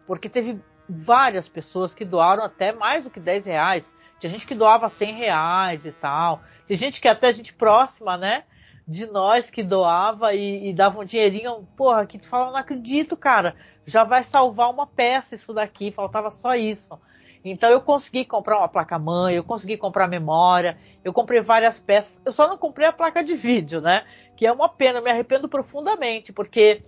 porque 0.06 0.28
teve 0.28 0.60
várias 0.88 1.48
pessoas 1.48 1.92
que 1.92 2.04
doaram 2.04 2.44
até 2.44 2.72
mais 2.72 3.02
do 3.02 3.10
que 3.10 3.18
10 3.18 3.46
reais. 3.46 3.84
Tinha 4.20 4.30
gente 4.30 4.46
que 4.46 4.54
doava 4.54 4.88
100 4.88 5.14
reais 5.14 5.84
e 5.84 5.90
tal. 5.90 6.40
Tem 6.68 6.76
gente 6.76 7.00
que 7.00 7.08
até 7.08 7.32
gente 7.32 7.52
próxima, 7.52 8.16
né? 8.16 8.44
De 8.86 9.06
nós 9.06 9.50
que 9.50 9.62
doava 9.62 10.32
e, 10.34 10.68
e 10.68 10.72
dava 10.72 11.00
um 11.00 11.04
dinheirinho. 11.04 11.66
Porra, 11.76 12.06
que 12.06 12.18
tu 12.18 12.28
fala, 12.28 12.50
não 12.50 12.56
acredito, 12.56 13.16
cara. 13.16 13.56
Já 13.84 14.04
vai 14.04 14.22
salvar 14.22 14.70
uma 14.70 14.86
peça 14.86 15.34
isso 15.34 15.52
daqui. 15.52 15.90
Faltava 15.90 16.30
só 16.30 16.54
isso. 16.54 16.98
Então 17.44 17.70
eu 17.70 17.80
consegui 17.80 18.24
comprar 18.24 18.58
uma 18.58 18.68
placa-mãe, 18.68 19.36
eu 19.36 19.44
consegui 19.44 19.76
comprar 19.76 20.08
memória, 20.08 20.76
eu 21.04 21.12
comprei 21.12 21.40
várias 21.40 21.78
peças. 21.78 22.20
Eu 22.24 22.32
só 22.32 22.48
não 22.48 22.58
comprei 22.58 22.88
a 22.88 22.92
placa 22.92 23.22
de 23.22 23.36
vídeo, 23.36 23.80
né? 23.80 24.04
que 24.36 24.46
é 24.46 24.52
uma 24.52 24.68
pena, 24.68 24.98
eu 24.98 25.02
me 25.02 25.10
arrependo 25.10 25.48
profundamente, 25.48 26.32
porque 26.32 26.82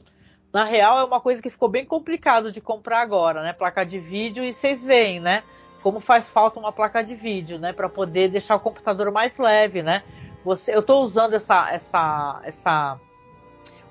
na 0.52 0.64
real 0.64 1.00
é 1.00 1.04
uma 1.04 1.20
coisa 1.20 1.42
que 1.42 1.50
ficou 1.50 1.68
bem 1.68 1.84
complicado 1.84 2.52
de 2.52 2.60
comprar 2.60 3.00
agora, 3.00 3.42
né? 3.42 3.52
Placa 3.52 3.84
de 3.84 3.98
vídeo 3.98 4.44
e 4.44 4.52
vocês 4.52 4.84
veem, 4.84 5.18
né? 5.18 5.42
Como 5.82 6.00
faz 6.00 6.28
falta 6.28 6.60
uma 6.60 6.72
placa 6.72 7.02
de 7.02 7.14
vídeo, 7.14 7.58
né? 7.58 7.72
Para 7.72 7.88
poder 7.88 8.28
deixar 8.28 8.56
o 8.56 8.60
computador 8.60 9.10
mais 9.10 9.38
leve, 9.38 9.82
né? 9.82 10.02
Você, 10.44 10.74
eu 10.74 10.81
estou 10.81 11.02
usando 11.02 11.35
essa, 11.35 11.70
essa, 11.70 12.40
essa, 12.44 13.01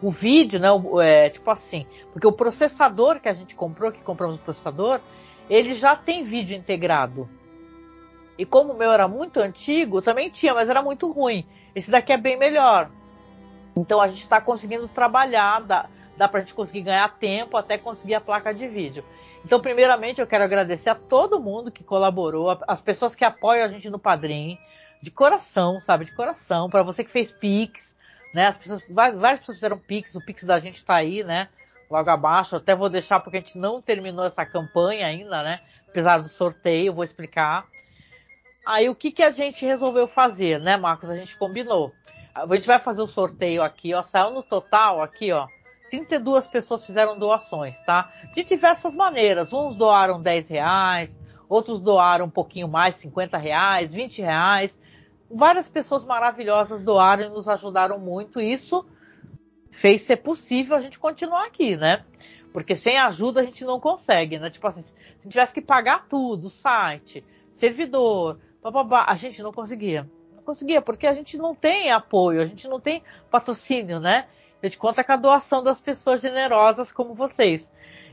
o 0.02 0.10
vídeo, 0.10 0.60
né? 0.60 0.70
É, 1.04 1.30
tipo 1.30 1.50
assim, 1.52 1.86
porque 2.12 2.28
o 2.28 2.32
processador 2.32 3.20
que 3.20 3.30
a 3.30 3.34
gente 3.34 3.56
comprou, 3.56 3.92
que 3.92 4.02
compramos 4.02 4.38
o 4.38 4.40
processador, 4.40 5.00
ele 5.50 5.74
já 5.74 5.96
tem 5.96 6.24
vídeo 6.24 6.56
integrado. 6.56 7.30
E 8.38 8.46
como 8.46 8.74
o 8.74 8.78
meu 8.78 8.92
era 8.92 9.08
muito 9.08 9.40
antigo, 9.40 10.02
também 10.02 10.30
tinha, 10.30 10.54
mas 10.54 10.70
era 10.70 10.82
muito 10.82 11.12
ruim. 11.12 11.46
Esse 11.76 11.90
daqui 11.90 12.14
é 12.14 12.18
bem 12.18 12.38
melhor. 12.38 12.90
Então 13.76 14.00
a 14.02 14.08
gente 14.08 14.22
está 14.22 14.40
conseguindo 14.40 14.88
trabalhar, 14.88 15.62
dá, 15.62 15.90
dá 16.16 16.28
para 16.28 16.40
a 16.40 16.44
gente 16.44 16.54
conseguir 16.54 16.82
ganhar 16.82 17.18
tempo 17.18 17.58
até 17.58 17.78
conseguir 17.78 18.16
a 18.16 18.22
placa 18.22 18.54
de 18.54 18.68
vídeo. 18.68 19.04
Então, 19.46 19.62
primeiramente, 19.62 20.20
eu 20.20 20.28
quero 20.28 20.44
agradecer 20.44 20.90
a 20.90 20.96
todo 20.96 21.40
mundo 21.40 21.72
que 21.72 21.84
colaborou, 21.84 22.60
as 22.68 22.82
pessoas 22.82 23.16
que 23.16 23.24
apoiam 23.24 23.66
a 23.66 23.70
gente 23.70 23.90
no 23.90 23.98
Padrim, 23.98 24.58
de 25.08 25.12
coração, 25.12 25.80
sabe? 25.80 26.04
De 26.04 26.12
coração. 26.12 26.70
Para 26.70 26.84
você 26.84 27.02
que 27.02 27.10
fez 27.10 27.32
Pix, 27.32 27.96
né? 28.34 28.48
As 28.48 28.58
pessoas, 28.58 28.84
várias 28.90 29.40
pessoas 29.40 29.58
fizeram 29.58 29.80
Pix, 29.80 30.14
o 30.16 30.22
Pix 30.22 30.44
da 30.44 30.60
gente 30.60 30.76
está 30.76 30.96
aí, 30.96 31.24
né? 31.24 31.48
Logo 31.90 32.10
abaixo. 32.10 32.58
Até 32.58 32.76
vou 32.76 32.90
deixar 32.90 33.22
porque 33.22 33.38
a 33.38 33.40
gente 33.40 33.58
não 33.58 33.82
terminou 33.82 34.26
essa 34.26 34.46
campanha 34.46 35.08
ainda, 35.08 35.42
né? 35.44 35.62
Apesar 35.88 36.18
do 36.18 36.28
sorteio, 36.28 36.94
vou 36.94 37.06
explicar. 37.06 37.66
Aí 38.66 38.90
o 38.90 38.96
que, 38.96 39.10
que 39.10 39.24
a 39.24 39.32
gente 39.32 39.66
resolveu 39.66 40.08
fazer, 40.08 40.60
né, 40.60 40.76
Marcos? 40.76 41.10
A 41.10 41.16
gente 41.16 41.38
combinou. 41.38 41.94
A 42.36 42.46
gente 42.54 42.68
vai 42.68 42.80
fazer 42.80 43.02
o 43.02 43.08
sorteio 43.08 43.64
aqui, 43.64 43.94
ó. 43.94 44.04
Saiu 44.04 44.32
no 44.32 44.44
total 44.44 45.02
aqui, 45.02 45.32
ó. 45.32 45.48
32 45.90 46.48
pessoas 46.48 46.86
fizeram 46.86 47.18
doações, 47.18 47.80
tá? 47.86 48.12
De 48.36 48.44
diversas 48.44 48.94
maneiras. 48.94 49.54
Uns 49.54 49.78
doaram 49.78 50.22
10 50.22 50.50
reais, 50.50 51.16
outros 51.48 51.80
doaram 51.80 52.26
um 52.26 52.30
pouquinho 52.30 52.68
mais, 52.68 52.96
50 52.96 53.38
reais, 53.38 53.94
20 53.94 54.22
reais. 54.22 54.78
Várias 55.30 55.68
pessoas 55.68 56.06
maravilhosas 56.06 56.84
doaram 56.84 57.26
e 57.26 57.30
nos 57.30 57.48
ajudaram 57.48 58.00
muito. 58.00 58.40
Isso 58.40 58.86
fez 59.72 60.02
ser 60.02 60.18
possível 60.18 60.76
a 60.76 60.82
gente 60.82 60.98
continuar 60.98 61.46
aqui, 61.46 61.76
né? 61.76 62.06
Porque 62.54 62.76
sem 62.76 62.98
ajuda 62.98 63.42
a 63.42 63.44
gente 63.44 63.66
não 63.66 63.80
consegue, 63.80 64.40
né? 64.40 64.50
Tipo 64.50 64.68
assim, 64.68 64.82
se 64.82 64.94
a 64.94 65.24
gente 65.24 65.32
tivesse 65.32 65.54
que 65.54 65.62
pagar 65.62 66.08
tudo, 66.08 66.50
site, 66.50 67.24
servidor, 67.52 68.40
bababá, 68.62 69.06
a 69.08 69.16
gente 69.16 69.44
não 69.44 69.52
conseguia 69.52 70.10
conseguia, 70.48 70.82
porque 70.82 71.06
a 71.06 71.12
gente 71.12 71.38
não 71.38 71.54
tem 71.54 71.92
apoio, 71.92 72.42
a 72.42 72.46
gente 72.46 72.70
não 72.70 72.80
tem 72.80 73.04
patrocínio, 73.30 74.00
né? 74.00 74.28
A 74.64 74.66
gente 74.66 74.78
conta 74.78 75.04
com 75.04 75.12
a 75.12 75.18
doação 75.18 75.62
das 75.62 75.82
pessoas 75.82 76.22
generosas 76.22 76.90
como 76.90 77.14
vocês. 77.14 77.68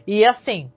E 0.05 0.25
assim, 0.25 0.71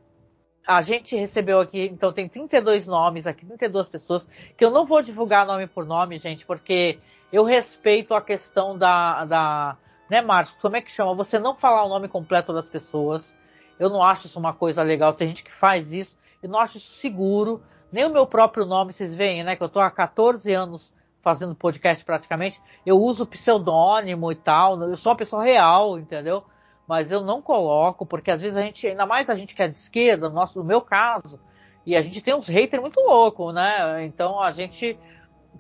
a 0.67 0.81
gente 0.81 1.15
recebeu 1.15 1.59
aqui, 1.59 1.85
então 1.85 2.11
tem 2.11 2.27
32 2.27 2.85
nomes 2.85 3.25
aqui, 3.25 3.45
32 3.45 3.87
pessoas, 3.87 4.27
que 4.57 4.65
eu 4.65 4.69
não 4.69 4.85
vou 4.85 5.01
divulgar 5.01 5.47
nome 5.47 5.65
por 5.65 5.85
nome, 5.85 6.19
gente, 6.19 6.45
porque 6.45 6.99
eu 7.31 7.43
respeito 7.43 8.13
a 8.13 8.21
questão 8.21 8.77
da, 8.77 9.25
da 9.25 9.77
né, 10.09 10.21
Márcio, 10.21 10.57
como 10.61 10.75
é 10.75 10.81
que 10.81 10.91
chama? 10.91 11.13
Você 11.15 11.39
não 11.39 11.55
falar 11.55 11.85
o 11.85 11.89
nome 11.89 12.07
completo 12.07 12.53
das 12.53 12.67
pessoas. 12.67 13.35
Eu 13.79 13.89
não 13.89 14.01
acho 14.01 14.27
isso 14.27 14.39
uma 14.39 14.53
coisa 14.53 14.81
legal. 14.81 15.13
Tem 15.13 15.27
gente 15.27 15.43
que 15.43 15.51
faz 15.51 15.91
isso. 15.91 16.17
Eu 16.41 16.49
não 16.49 16.59
acho 16.59 16.77
isso 16.77 16.97
seguro. 16.97 17.61
Nem 17.91 18.05
o 18.05 18.09
meu 18.09 18.25
próprio 18.25 18.65
nome, 18.65 18.93
vocês 18.93 19.13
veem, 19.13 19.43
né? 19.43 19.55
Que 19.55 19.63
eu 19.63 19.69
tô 19.69 19.79
há 19.79 19.91
14 19.91 20.51
anos 20.53 20.91
fazendo 21.21 21.53
podcast 21.53 22.05
praticamente, 22.05 22.61
eu 22.85 22.97
uso 22.97 23.25
pseudônimo 23.25 24.31
e 24.31 24.35
tal, 24.35 24.81
eu 24.81 24.95
sou 24.95 25.11
uma 25.11 25.17
pessoa 25.17 25.43
real, 25.43 25.99
entendeu? 25.99 26.45
Mas 26.87 27.11
eu 27.11 27.21
não 27.21 27.41
coloco, 27.41 28.05
porque 28.05 28.31
às 28.31 28.41
vezes 28.41 28.57
a 28.57 28.61
gente, 28.61 28.87
ainda 28.87 29.05
mais 29.05 29.29
a 29.29 29.35
gente 29.35 29.53
que 29.53 29.61
é 29.61 29.67
de 29.67 29.77
esquerda, 29.77 30.29
no, 30.29 30.35
nosso, 30.35 30.57
no 30.57 30.63
meu 30.63 30.81
caso, 30.81 31.39
E 31.85 31.95
a 31.95 32.01
gente 32.01 32.21
tem 32.21 32.33
uns 32.33 32.47
haters 32.47 32.81
muito 32.81 32.99
loucos, 33.01 33.53
né? 33.53 34.05
Então 34.05 34.41
a 34.41 34.51
gente, 34.51 34.97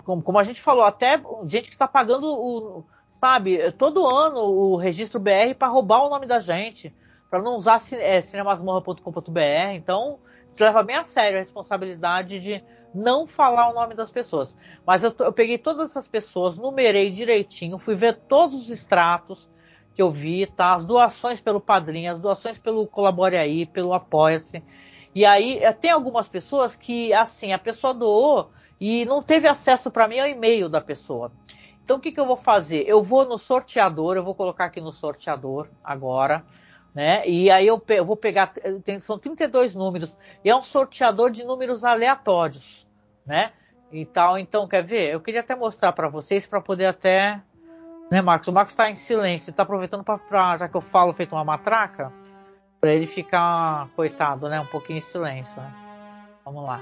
como, 0.05 0.21
como 0.23 0.39
a 0.39 0.43
gente 0.43 0.61
falou, 0.61 0.85
até 0.85 1.21
gente 1.45 1.69
que 1.69 1.75
está 1.75 1.87
pagando 1.87 2.27
o, 2.27 2.85
sabe, 3.19 3.71
todo 3.73 4.07
ano 4.07 4.39
o 4.39 4.77
registro 4.77 5.19
BR 5.19 5.53
para 5.57 5.67
roubar 5.67 6.05
o 6.05 6.09
nome 6.09 6.25
da 6.25 6.39
gente, 6.39 6.95
para 7.29 7.41
não 7.41 7.57
usar 7.57 7.81
é, 7.91 8.21
cinemasmorra.com.br. 8.21 9.73
Então, 9.73 10.19
leva 10.57 10.81
bem 10.81 10.95
a 10.95 11.03
sério 11.03 11.37
a 11.37 11.41
responsabilidade 11.41 12.39
de 12.39 12.63
não 12.93 13.27
falar 13.27 13.69
o 13.69 13.73
nome 13.73 13.95
das 13.95 14.09
pessoas. 14.09 14.55
Mas 14.85 15.03
eu, 15.03 15.13
eu 15.19 15.33
peguei 15.33 15.57
todas 15.57 15.89
essas 15.89 16.07
pessoas, 16.07 16.57
numerei 16.57 17.11
direitinho, 17.11 17.77
fui 17.77 17.95
ver 17.95 18.15
todos 18.27 18.61
os 18.61 18.69
extratos 18.69 19.47
que 19.97 20.01
eu 20.03 20.11
vi, 20.11 20.45
tá? 20.45 20.75
As 20.75 20.85
doações 20.85 21.41
pelo 21.41 21.59
Padrinho, 21.59 22.11
as 22.11 22.19
doações 22.19 22.55
pelo 22.59 22.85
Colabore 22.85 23.35
Aí, 23.35 23.65
pelo 23.65 23.95
Apoia-se. 23.95 24.63
E 25.15 25.25
aí 25.25 25.57
eh, 25.57 25.73
tem 25.73 25.89
algumas 25.89 26.27
pessoas 26.27 26.75
que, 26.75 27.11
assim, 27.13 27.51
a 27.51 27.57
pessoa 27.57 27.95
doou 27.95 28.51
e 28.79 29.05
não 29.05 29.23
teve 29.23 29.47
acesso 29.47 29.89
para 29.89 30.07
mim 30.07 30.19
ao 30.19 30.27
e-mail 30.27 30.69
da 30.69 30.79
pessoa. 30.79 31.31
Então 31.83 31.97
o 31.97 31.99
que, 31.99 32.11
que 32.11 32.19
eu 32.19 32.27
vou 32.27 32.37
fazer? 32.37 32.87
Eu 32.87 33.01
vou 33.01 33.25
no 33.25 33.39
sorteador, 33.39 34.15
eu 34.15 34.23
vou 34.23 34.35
colocar 34.35 34.65
aqui 34.65 34.79
no 34.79 34.91
sorteador 34.91 35.67
agora, 35.83 36.45
né? 36.93 37.27
E 37.27 37.49
aí 37.49 37.65
eu, 37.65 37.81
eu 37.87 38.05
vou 38.05 38.15
pegar, 38.15 38.53
tem, 38.83 38.99
são 38.99 39.17
32 39.17 39.73
números, 39.73 40.15
e 40.45 40.49
é 40.51 40.55
um 40.55 40.61
sorteador 40.61 41.31
de 41.31 41.43
números 41.43 41.83
aleatórios, 41.83 42.85
né? 43.25 43.51
E 43.91 44.05
tal, 44.05 44.37
então 44.37 44.67
quer 44.67 44.83
ver? 44.83 45.11
Eu 45.11 45.21
queria 45.21 45.39
até 45.39 45.55
mostrar 45.55 45.91
para 45.91 46.07
vocês 46.07 46.45
para 46.45 46.61
poder 46.61 46.85
até, 46.85 47.41
né, 48.09 48.21
Marcos? 48.21 48.47
O 48.47 48.51
Marcos 48.51 48.73
está 48.73 48.89
em 48.89 48.95
silêncio, 48.95 49.49
está 49.49 49.63
aproveitando 49.63 50.03
para, 50.03 50.57
já 50.57 50.67
que 50.67 50.75
eu 50.75 50.81
falo 50.81 51.13
feito 51.13 51.33
uma 51.35 51.43
matraca, 51.43 52.11
para 52.79 52.91
ele 52.91 53.07
ficar, 53.07 53.89
coitado, 53.95 54.47
né? 54.49 54.59
Um 54.59 54.65
pouquinho 54.65 54.99
em 54.99 55.01
silêncio. 55.01 55.55
Né? 55.55 55.73
Vamos 56.45 56.63
lá. 56.63 56.79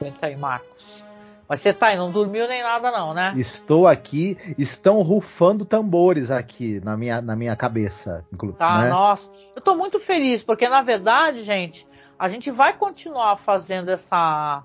Aguenta 0.00 0.26
aí, 0.26 0.36
Marcos. 0.36 1.04
Mas 1.48 1.60
você 1.60 1.72
tá 1.72 1.88
aí, 1.88 1.96
não 1.96 2.10
dormiu 2.10 2.48
nem 2.48 2.62
nada, 2.62 2.90
não, 2.90 3.12
né? 3.12 3.32
Estou 3.36 3.86
aqui, 3.86 4.36
estão 4.58 5.02
rufando 5.02 5.64
tambores 5.64 6.30
aqui 6.30 6.80
na 6.82 6.96
minha, 6.96 7.20
na 7.20 7.36
minha 7.36 7.54
cabeça. 7.54 8.24
Tá, 8.56 8.82
né? 8.82 8.88
nossa. 8.88 9.28
Eu 9.54 9.60
tô 9.60 9.74
muito 9.74 10.00
feliz, 10.00 10.42
porque 10.42 10.68
na 10.68 10.80
verdade, 10.80 11.42
gente, 11.42 11.86
a 12.18 12.28
gente 12.28 12.50
vai 12.50 12.72
continuar 12.74 13.36
fazendo 13.36 13.90
essa, 13.90 14.62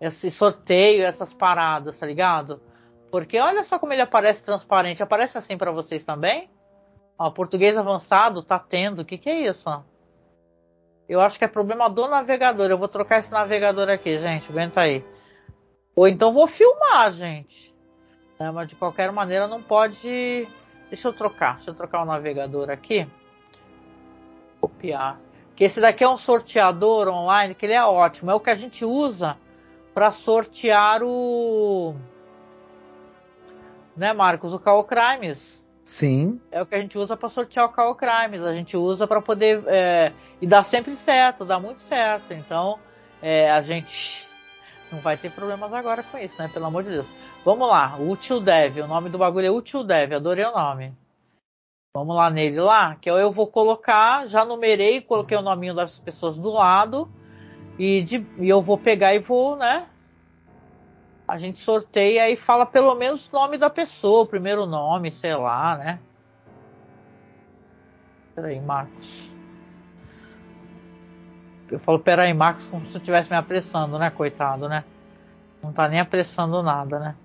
esse 0.00 0.30
sorteio, 0.30 1.04
essas 1.04 1.34
paradas, 1.34 1.98
tá 1.98 2.06
ligado? 2.06 2.60
Porque 3.12 3.38
olha 3.38 3.62
só 3.62 3.78
como 3.78 3.92
ele 3.92 4.00
aparece 4.00 4.42
transparente. 4.42 5.02
Aparece 5.02 5.36
assim 5.36 5.58
para 5.58 5.70
vocês 5.70 6.02
também? 6.02 6.48
Ó, 7.18 7.30
português 7.30 7.76
avançado 7.76 8.42
tá 8.42 8.58
tendo. 8.58 9.02
O 9.02 9.04
que, 9.04 9.18
que 9.18 9.28
é 9.28 9.50
isso? 9.50 9.68
Eu 11.06 11.20
acho 11.20 11.38
que 11.38 11.44
é 11.44 11.48
problema 11.48 11.90
do 11.90 12.08
navegador. 12.08 12.70
Eu 12.70 12.78
vou 12.78 12.88
trocar 12.88 13.18
esse 13.18 13.30
navegador 13.30 13.90
aqui, 13.90 14.18
gente. 14.18 14.50
Aguenta 14.50 14.80
aí. 14.80 15.04
Ou 15.94 16.08
então 16.08 16.32
vou 16.32 16.46
filmar, 16.46 17.10
gente. 17.10 17.74
É, 18.38 18.50
mas 18.50 18.66
de 18.66 18.76
qualquer 18.76 19.12
maneira 19.12 19.46
não 19.46 19.62
pode. 19.62 20.48
Deixa 20.88 21.06
eu 21.06 21.12
trocar. 21.12 21.56
Deixa 21.56 21.70
eu 21.70 21.74
trocar 21.74 22.00
o 22.00 22.06
navegador 22.06 22.70
aqui. 22.70 23.06
Copiar. 24.58 25.20
Que 25.54 25.64
esse 25.64 25.82
daqui 25.82 26.02
é 26.02 26.08
um 26.08 26.16
sorteador 26.16 27.08
online 27.08 27.54
que 27.54 27.66
ele 27.66 27.74
é 27.74 27.84
ótimo. 27.84 28.30
É 28.30 28.34
o 28.34 28.40
que 28.40 28.48
a 28.48 28.54
gente 28.54 28.86
usa 28.86 29.36
para 29.92 30.10
sortear 30.10 31.02
o. 31.02 31.94
Né, 33.96 34.12
Marcos? 34.12 34.52
O 34.52 34.58
Call 34.58 34.84
Crimes. 34.84 35.62
Sim. 35.84 36.40
É 36.50 36.62
o 36.62 36.66
que 36.66 36.74
a 36.74 36.80
gente 36.80 36.96
usa 36.96 37.16
para 37.16 37.28
sortear 37.28 37.66
o 37.66 37.72
Call 37.72 37.94
Crimes. 37.94 38.42
A 38.42 38.54
gente 38.54 38.76
usa 38.76 39.06
para 39.06 39.20
poder. 39.20 39.62
É, 39.66 40.12
e 40.40 40.46
dá 40.46 40.62
sempre 40.62 40.96
certo, 40.96 41.44
dá 41.44 41.58
muito 41.58 41.82
certo. 41.82 42.32
Então, 42.32 42.78
é, 43.20 43.50
a 43.50 43.60
gente 43.60 44.26
não 44.90 45.00
vai 45.00 45.16
ter 45.16 45.30
problemas 45.30 45.72
agora 45.72 46.02
com 46.02 46.18
isso, 46.18 46.40
né? 46.40 46.48
Pelo 46.52 46.66
amor 46.66 46.82
de 46.82 46.90
Deus. 46.90 47.06
Vamos 47.44 47.68
lá, 47.68 47.96
Util 47.98 48.40
Dev. 48.40 48.78
O 48.78 48.86
nome 48.86 49.10
do 49.10 49.18
bagulho 49.18 49.46
é 49.46 49.50
Util 49.50 49.82
Dev. 49.82 50.12
Adorei 50.12 50.44
o 50.44 50.52
nome. 50.52 50.92
Vamos 51.94 52.16
lá 52.16 52.30
nele 52.30 52.58
lá, 52.58 52.96
que 52.96 53.10
eu 53.10 53.30
vou 53.30 53.46
colocar, 53.46 54.26
já 54.26 54.46
numerei, 54.46 55.02
coloquei 55.02 55.36
o 55.36 55.42
nominho 55.42 55.74
das 55.74 55.98
pessoas 55.98 56.38
do 56.38 56.50
lado. 56.50 57.06
E, 57.78 58.02
de, 58.02 58.26
e 58.38 58.48
eu 58.48 58.62
vou 58.62 58.78
pegar 58.78 59.14
e 59.14 59.18
vou, 59.18 59.56
né? 59.56 59.86
A 61.32 61.38
gente 61.38 61.62
sorteia 61.62 62.28
e 62.28 62.36
fala 62.36 62.66
pelo 62.66 62.94
menos 62.94 63.26
o 63.26 63.32
nome 63.32 63.56
da 63.56 63.70
pessoa, 63.70 64.24
o 64.24 64.26
primeiro 64.26 64.66
nome, 64.66 65.10
sei 65.10 65.34
lá, 65.34 65.78
né? 65.78 65.98
Peraí, 68.34 68.60
Marcos. 68.60 69.32
Eu 71.70 71.78
falo, 71.78 71.98
peraí, 71.98 72.34
Marcos, 72.34 72.66
como 72.66 72.84
se 72.84 72.96
eu 72.96 72.98
estivesse 72.98 73.30
me 73.30 73.36
apressando, 73.38 73.98
né, 73.98 74.10
coitado, 74.10 74.68
né? 74.68 74.84
Não 75.62 75.72
tá 75.72 75.88
nem 75.88 76.00
apressando 76.00 76.62
nada, 76.62 76.98
né? 76.98 77.16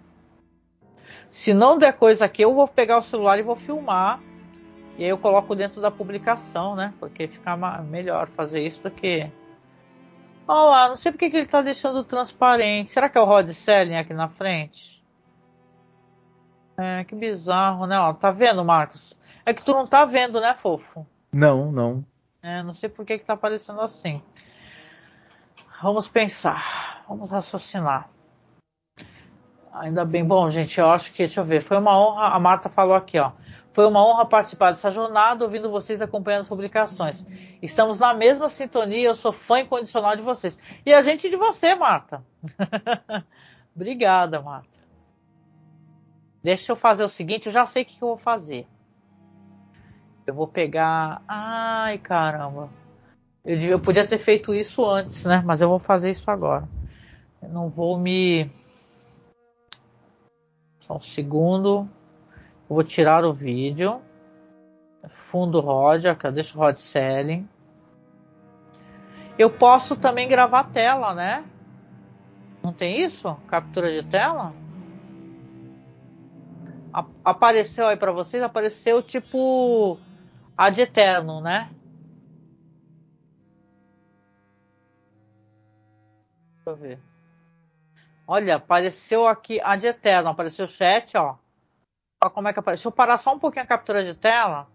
Se 1.29 1.53
não 1.53 1.77
der 1.77 1.91
coisa 1.91 2.23
aqui, 2.23 2.43
eu 2.43 2.55
vou 2.55 2.65
pegar 2.65 2.99
o 2.99 3.01
celular 3.01 3.37
e 3.37 3.43
vou 3.43 3.57
filmar. 3.57 4.21
E 4.97 5.03
aí 5.03 5.09
eu 5.09 5.17
coloco 5.17 5.53
dentro 5.53 5.81
da 5.81 5.91
publicação, 5.91 6.77
né? 6.77 6.93
Porque 6.97 7.27
fica 7.27 7.57
melhor 7.81 8.29
fazer 8.29 8.65
isso 8.65 8.81
do 8.81 8.89
que. 8.89 9.29
Olha 10.47 10.69
lá, 10.69 10.89
não 10.89 10.97
sei 10.97 11.11
porque 11.11 11.29
que 11.29 11.37
ele 11.37 11.47
tá 11.47 11.61
deixando 11.61 12.03
transparente. 12.03 12.91
Será 12.91 13.09
que 13.09 13.17
é 13.17 13.21
o 13.21 13.25
Rod 13.25 13.49
Selling 13.51 13.95
aqui 13.95 14.13
na 14.13 14.29
frente? 14.29 15.03
É, 16.77 17.03
que 17.03 17.15
bizarro, 17.15 17.85
né? 17.85 17.99
Ó, 17.99 18.13
tá 18.13 18.31
vendo, 18.31 18.63
Marcos? 18.63 19.17
É 19.45 19.53
que 19.53 19.63
tu 19.63 19.71
não 19.71 19.85
tá 19.85 20.05
vendo, 20.05 20.39
né, 20.39 20.53
fofo? 20.53 21.05
Não, 21.33 21.71
não. 21.71 22.05
É, 22.41 22.63
não 22.63 22.73
sei 22.73 22.87
por 22.87 23.05
que, 23.05 23.17
que 23.17 23.25
tá 23.25 23.33
aparecendo 23.33 23.81
assim. 23.81 24.21
Vamos 25.81 26.07
pensar, 26.07 27.03
vamos 27.07 27.29
raciocinar. 27.29 28.09
Ainda 29.73 30.05
bem, 30.05 30.25
bom, 30.25 30.49
gente, 30.49 30.79
eu 30.79 30.89
acho 30.89 31.11
que, 31.11 31.19
deixa 31.19 31.41
eu 31.41 31.45
ver, 31.45 31.61
foi 31.61 31.77
uma 31.77 31.99
honra, 31.99 32.29
a 32.29 32.39
Marta 32.39 32.69
falou 32.69 32.95
aqui, 32.95 33.19
ó. 33.19 33.31
Foi 33.77 33.85
uma 33.85 34.03
honra 34.03 34.25
participar 34.25 34.71
dessa 34.71 34.89
jornada, 34.89 35.43
ouvindo 35.43 35.69
vocês 35.69 36.01
acompanhando 36.01 36.41
as 36.41 36.47
publicações. 36.47 37.23
Estamos 37.61 37.99
na 37.99 38.11
mesma 38.11 38.49
sintonia, 38.49 39.09
eu 39.09 39.13
sou 39.13 39.31
fã 39.31 39.59
incondicional 39.59 40.15
de 40.15 40.23
vocês. 40.23 40.57
E 40.83 40.91
a 40.91 41.03
gente 41.03 41.29
de 41.29 41.35
você, 41.35 41.75
Marta. 41.75 42.25
Obrigada, 43.75 44.41
Marta. 44.41 44.79
Deixa 46.41 46.71
eu 46.71 46.75
fazer 46.75 47.03
o 47.03 47.07
seguinte, 47.07 47.45
eu 47.45 47.51
já 47.51 47.67
sei 47.67 47.83
o 47.83 47.85
que 47.85 48.01
eu 48.01 48.07
vou 48.07 48.17
fazer. 48.17 48.65
Eu 50.25 50.33
vou 50.33 50.47
pegar. 50.47 51.21
Ai, 51.27 51.99
caramba. 51.99 52.71
Eu, 53.45 53.59
eu 53.59 53.79
podia 53.79 54.07
ter 54.07 54.17
feito 54.17 54.55
isso 54.55 54.83
antes, 54.89 55.23
né? 55.23 55.43
Mas 55.45 55.61
eu 55.61 55.69
vou 55.69 55.77
fazer 55.77 56.09
isso 56.09 56.31
agora. 56.31 56.67
Eu 57.43 57.49
não 57.49 57.69
vou 57.69 57.95
me. 57.95 58.49
Só 60.79 60.95
um 60.95 60.99
segundo. 60.99 61.87
Vou 62.69 62.83
tirar 62.83 63.23
o 63.23 63.33
vídeo. 63.33 64.01
Fundo 65.29 65.59
ROD, 65.59 66.03
deixa 66.33 66.57
o 66.57 66.61
ROD 66.61 66.79
Selling. 66.79 67.47
Eu 69.37 69.49
posso 69.49 69.95
também 69.95 70.27
gravar 70.27 70.65
tela, 70.65 71.13
né? 71.13 71.45
Não 72.63 72.73
tem 72.73 73.01
isso? 73.05 73.35
Captura 73.47 73.89
de 73.89 74.09
tela? 74.09 74.53
A 76.91 77.05
apareceu 77.23 77.87
aí 77.87 77.95
para 77.95 78.11
vocês? 78.11 78.41
Apareceu 78.41 79.01
tipo 79.03 79.97
ad 80.57 80.81
eterno, 80.81 81.39
né? 81.39 81.69
Deixa 86.55 86.69
eu 86.69 86.75
ver. 86.75 86.99
Olha, 88.27 88.55
apareceu 88.55 89.25
aqui 89.27 89.61
ad 89.61 89.85
eterno, 89.85 90.29
apareceu 90.29 90.65
o 90.65 90.67
chat, 90.67 91.15
ó. 91.15 91.35
Olha 92.23 92.31
como 92.31 92.47
é 92.47 92.53
que 92.53 92.59
apareceu. 92.59 92.79
Deixa 92.81 92.87
eu 92.87 92.91
parar 92.91 93.17
só 93.17 93.33
um 93.33 93.39
pouquinho 93.39 93.63
a 93.63 93.67
captura 93.67 94.03
de 94.03 94.13
tela 94.13 94.67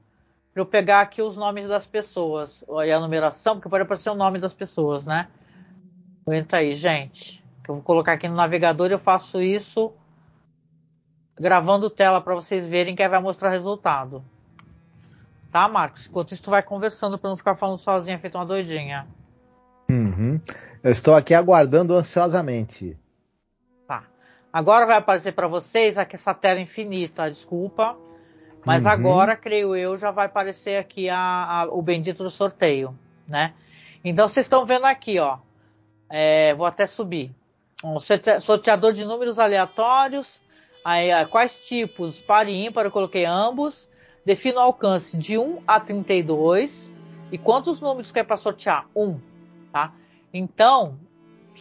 para 0.53 0.62
eu 0.62 0.67
pegar 0.67 1.01
aqui 1.01 1.21
os 1.21 1.37
nomes 1.37 1.67
das 1.67 1.87
pessoas. 1.87 2.65
Olha 2.69 2.97
a 2.97 3.01
numeração, 3.01 3.57
porque 3.57 3.69
pode 3.69 3.83
aparecer 3.83 4.11
o 4.11 4.15
nome 4.15 4.39
das 4.39 4.53
pessoas, 4.53 5.05
né? 5.05 5.29
Aguenta 6.27 6.59
aí, 6.59 6.75
gente. 6.75 7.43
Eu 7.67 7.75
vou 7.75 7.83
colocar 7.83 8.12
aqui 8.12 8.29
no 8.29 8.35
navegador 8.35 8.91
e 8.91 8.93
eu 8.93 8.99
faço 8.99 9.41
isso 9.41 9.93
gravando 11.39 11.91
tela 11.91 12.21
para 12.21 12.35
vocês 12.35 12.69
verem 12.69 12.95
que 12.95 13.09
vai 13.09 13.21
mostrar 13.21 13.49
o 13.49 13.53
resultado. 13.53 14.23
Tá, 15.51 15.69
Marcos? 15.69 16.07
Enquanto 16.07 16.33
isso, 16.33 16.43
tu 16.43 16.51
vai 16.51 16.62
conversando 16.62 17.19
para 17.19 17.31
não 17.31 17.37
ficar 17.37 17.57
falando 17.57 17.79
sozinha, 17.79 18.19
feito 18.19 18.37
uma 18.37 18.47
doidinha. 18.47 19.07
Uhum. 19.91 20.41
Eu 20.83 20.91
estou 20.91 21.15
aqui 21.15 21.35
aguardando 21.35 21.95
ansiosamente. 21.95 22.97
Agora 24.53 24.87
vai 24.87 24.97
aparecer 24.97 25.33
para 25.33 25.49
vocês 25.49 25.97
aqui 25.97 26.17
essa 26.17 26.35
tela 26.35 26.61
infinita, 26.61 27.31
desculpa. 27.31 27.97
Mas 28.65 28.85
uhum. 28.85 28.91
agora, 28.91 29.37
creio 29.37 29.75
eu, 29.75 29.97
já 29.97 30.11
vai 30.11 30.27
aparecer 30.27 30.77
aqui 30.77 31.09
a, 31.09 31.19
a, 31.19 31.65
o 31.65 31.81
bendito 31.81 32.23
do 32.23 32.31
sorteio, 32.31 32.97
né? 33.27 33.55
Então 34.05 34.29
vocês 34.29 34.47
estão 34.47 34.67
vendo 34.67 34.85
aqui, 34.85 35.19
ó. 35.19 35.39
É, 36.09 36.55
vou 36.55 36.67
até 36.67 36.87
subir. 36.87 37.35
Um 37.83 37.99
sorteador 37.99 38.93
de 38.93 39.05
números 39.05 39.39
aleatórios. 39.39 40.41
Aí, 40.85 41.09
quais 41.27 41.67
tipos? 41.67 42.19
Par 42.21 42.49
e 42.49 42.67
ímpar, 42.67 42.85
eu 42.85 42.91
coloquei 42.91 43.25
ambos. 43.25 43.89
Defina 44.25 44.59
o 44.59 44.65
alcance 44.65 45.17
de 45.17 45.39
1 45.39 45.63
a 45.67 45.81
32. 45.81 46.93
E 47.33 47.39
quantos 47.39 47.81
números 47.81 48.13
quer 48.13 48.25
para 48.25 48.37
sortear? 48.37 48.87
1. 48.95 49.19
Tá? 49.73 49.93
Então, 50.33 50.99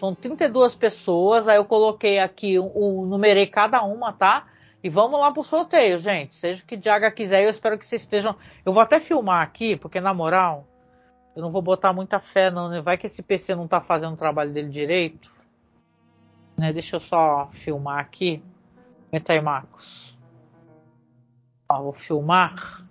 São 0.01 0.15
32 0.15 0.73
pessoas, 0.73 1.47
aí 1.47 1.57
eu 1.57 1.65
coloquei 1.65 2.17
aqui, 2.17 2.57
o, 2.57 2.65
o 2.65 3.05
numerei 3.05 3.45
cada 3.45 3.83
uma, 3.83 4.11
tá? 4.11 4.47
E 4.83 4.89
vamos 4.89 5.19
lá 5.19 5.31
pro 5.31 5.43
sorteio, 5.43 5.99
gente. 5.99 6.35
Seja 6.37 6.63
o 6.63 6.65
que 6.65 6.75
Diaga 6.75 7.11
quiser, 7.11 7.43
eu 7.43 7.51
espero 7.51 7.77
que 7.77 7.85
vocês 7.85 8.01
estejam. 8.01 8.35
Eu 8.65 8.73
vou 8.73 8.81
até 8.81 8.99
filmar 8.99 9.43
aqui, 9.43 9.75
porque 9.75 10.01
na 10.01 10.11
moral, 10.11 10.65
eu 11.35 11.43
não 11.43 11.51
vou 11.51 11.61
botar 11.61 11.93
muita 11.93 12.19
fé, 12.19 12.49
não, 12.49 12.67
né? 12.67 12.81
Vai 12.81 12.97
que 12.97 13.05
esse 13.05 13.21
PC 13.21 13.53
não 13.53 13.67
tá 13.67 13.79
fazendo 13.79 14.13
o 14.13 14.17
trabalho 14.17 14.51
dele 14.51 14.69
direito. 14.69 15.31
Né? 16.57 16.73
Deixa 16.73 16.95
eu 16.95 16.99
só 16.99 17.51
filmar 17.51 17.99
aqui. 17.99 18.43
Aumenta 19.05 19.33
aí, 19.33 19.39
Marcos. 19.39 20.17
Ó, 21.71 21.79
vou 21.79 21.93
filmar. 21.93 22.87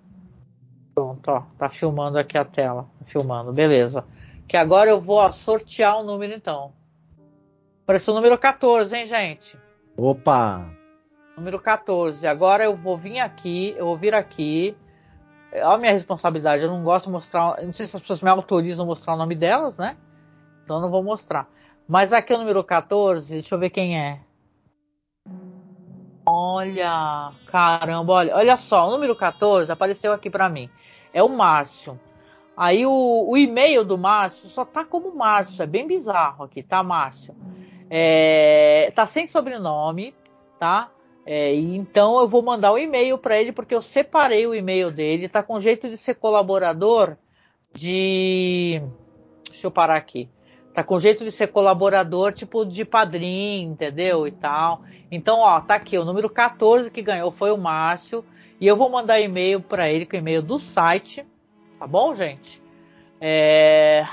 Pronto, 0.94 1.28
ó. 1.28 1.42
Tá 1.58 1.68
filmando 1.68 2.20
aqui 2.20 2.38
a 2.38 2.44
tela. 2.44 2.84
Tá 3.00 3.04
filmando, 3.06 3.52
beleza. 3.52 4.04
Que 4.46 4.56
agora 4.56 4.88
eu 4.88 5.00
vou 5.00 5.16
ó, 5.16 5.32
sortear 5.32 5.96
o 5.96 6.02
um 6.02 6.04
número 6.04 6.32
então. 6.32 6.78
Apareceu 7.90 8.14
o 8.14 8.16
número 8.16 8.38
14, 8.38 8.94
hein, 8.94 9.04
gente? 9.04 9.58
Opa! 9.96 10.64
Número 11.36 11.58
14. 11.58 12.24
Agora 12.24 12.62
eu 12.62 12.76
vou 12.76 12.96
vir 12.96 13.18
aqui, 13.18 13.74
eu 13.76 13.86
vou 13.86 13.96
vir 13.96 14.14
aqui. 14.14 14.76
É 15.50 15.60
a 15.60 15.76
minha 15.76 15.90
responsabilidade, 15.90 16.62
eu 16.62 16.70
não 16.70 16.84
gosto 16.84 17.06
de 17.06 17.10
mostrar. 17.10 17.60
Não 17.60 17.72
sei 17.72 17.88
se 17.88 17.96
as 17.96 18.00
pessoas 18.00 18.22
me 18.22 18.30
autorizam 18.30 18.84
a 18.84 18.86
mostrar 18.86 19.14
o 19.14 19.16
nome 19.16 19.34
delas, 19.34 19.76
né? 19.76 19.96
Então 20.62 20.76
eu 20.76 20.82
não 20.82 20.88
vou 20.88 21.02
mostrar. 21.02 21.48
Mas 21.88 22.12
aqui 22.12 22.32
é 22.32 22.36
o 22.36 22.38
número 22.38 22.62
14, 22.62 23.28
deixa 23.28 23.56
eu 23.56 23.58
ver 23.58 23.70
quem 23.70 23.98
é. 23.98 24.20
Olha, 26.24 27.32
caramba, 27.48 28.12
olha, 28.12 28.36
olha 28.36 28.56
só, 28.56 28.86
o 28.86 28.92
número 28.92 29.16
14 29.16 29.72
apareceu 29.72 30.12
aqui 30.12 30.30
para 30.30 30.48
mim. 30.48 30.70
É 31.12 31.24
o 31.24 31.28
Márcio. 31.28 31.98
Aí 32.56 32.86
o, 32.86 33.24
o, 33.28 33.36
e-mail 33.36 33.84
do 33.84 33.98
Márcio 33.98 34.48
só 34.48 34.64
tá 34.64 34.84
como 34.84 35.12
Márcio, 35.12 35.60
é 35.60 35.66
bem 35.66 35.88
bizarro 35.88 36.44
aqui, 36.44 36.62
tá, 36.62 36.84
Márcio? 36.84 37.34
É, 37.90 38.92
tá 38.94 39.04
sem 39.04 39.26
sobrenome, 39.26 40.14
tá? 40.60 40.90
É, 41.26 41.54
então 41.54 42.20
eu 42.20 42.28
vou 42.28 42.42
mandar 42.42 42.70
o 42.70 42.76
um 42.76 42.78
e-mail 42.78 43.18
para 43.18 43.38
ele 43.38 43.52
porque 43.52 43.74
eu 43.74 43.82
separei 43.82 44.46
o 44.46 44.54
e-mail 44.54 44.90
dele. 44.90 45.28
Tá 45.28 45.42
com 45.42 45.60
jeito 45.60 45.88
de 45.88 45.96
ser 45.96 46.14
colaborador 46.14 47.16
de. 47.74 48.80
Deixa 49.48 49.66
eu 49.66 49.70
parar 49.70 49.96
aqui. 49.96 50.28
Tá 50.72 50.84
com 50.84 51.00
jeito 51.00 51.24
de 51.24 51.32
ser 51.32 51.48
colaborador 51.48 52.32
tipo 52.32 52.64
de 52.64 52.84
padrinho, 52.84 53.72
entendeu? 53.72 54.26
E 54.26 54.30
tal. 54.30 54.82
Então, 55.10 55.40
ó, 55.40 55.60
tá 55.60 55.74
aqui. 55.74 55.98
O 55.98 56.04
número 56.04 56.30
14 56.30 56.90
que 56.90 57.02
ganhou 57.02 57.32
foi 57.32 57.50
o 57.50 57.58
Márcio. 57.58 58.24
E 58.60 58.66
eu 58.66 58.76
vou 58.76 58.88
mandar 58.88 59.20
e-mail 59.20 59.60
para 59.60 59.90
ele 59.90 60.06
com 60.06 60.16
o 60.16 60.18
e-mail 60.18 60.42
do 60.42 60.58
site. 60.58 61.26
Tá 61.78 61.86
bom, 61.86 62.14
gente? 62.14 62.62
É... 63.20 64.06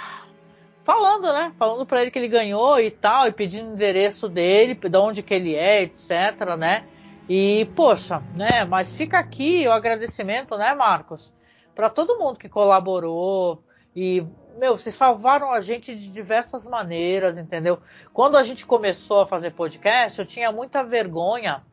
Falando, 0.87 1.33
né? 1.33 1.51
Falando 1.59 1.85
para 1.85 2.01
ele 2.01 2.09
que 2.09 2.17
ele 2.17 2.29
ganhou 2.29 2.79
e 2.79 2.89
tal. 2.89 3.27
E 3.27 3.33
pedindo 3.33 3.71
o 3.71 3.73
endereço 3.73 4.29
dele, 4.29 4.73
de 4.73 4.97
onde 4.97 5.21
que 5.21 5.33
ele 5.33 5.53
é, 5.53 5.83
etc, 5.83 6.55
né? 6.57 6.85
E, 7.27 7.69
poxa, 7.75 8.23
né? 8.33 8.63
Mas 8.63 8.89
fica 8.95 9.19
aqui 9.19 9.67
o 9.67 9.71
agradecimento, 9.73 10.57
né, 10.57 10.73
Marcos? 10.73 11.29
Para 11.75 11.89
todo 11.89 12.17
mundo 12.17 12.39
que 12.39 12.47
colaborou. 12.47 13.61
E, 13.93 14.25
meu, 14.57 14.77
vocês 14.77 14.95
salvaram 14.95 15.51
a 15.51 15.59
gente 15.59 15.93
de 15.93 16.09
diversas 16.09 16.65
maneiras, 16.65 17.37
entendeu? 17.37 17.79
Quando 18.13 18.37
a 18.37 18.43
gente 18.43 18.65
começou 18.65 19.19
a 19.19 19.27
fazer 19.27 19.51
podcast, 19.51 20.17
eu 20.17 20.25
tinha 20.25 20.53
muita 20.53 20.85
vergonha 20.85 21.63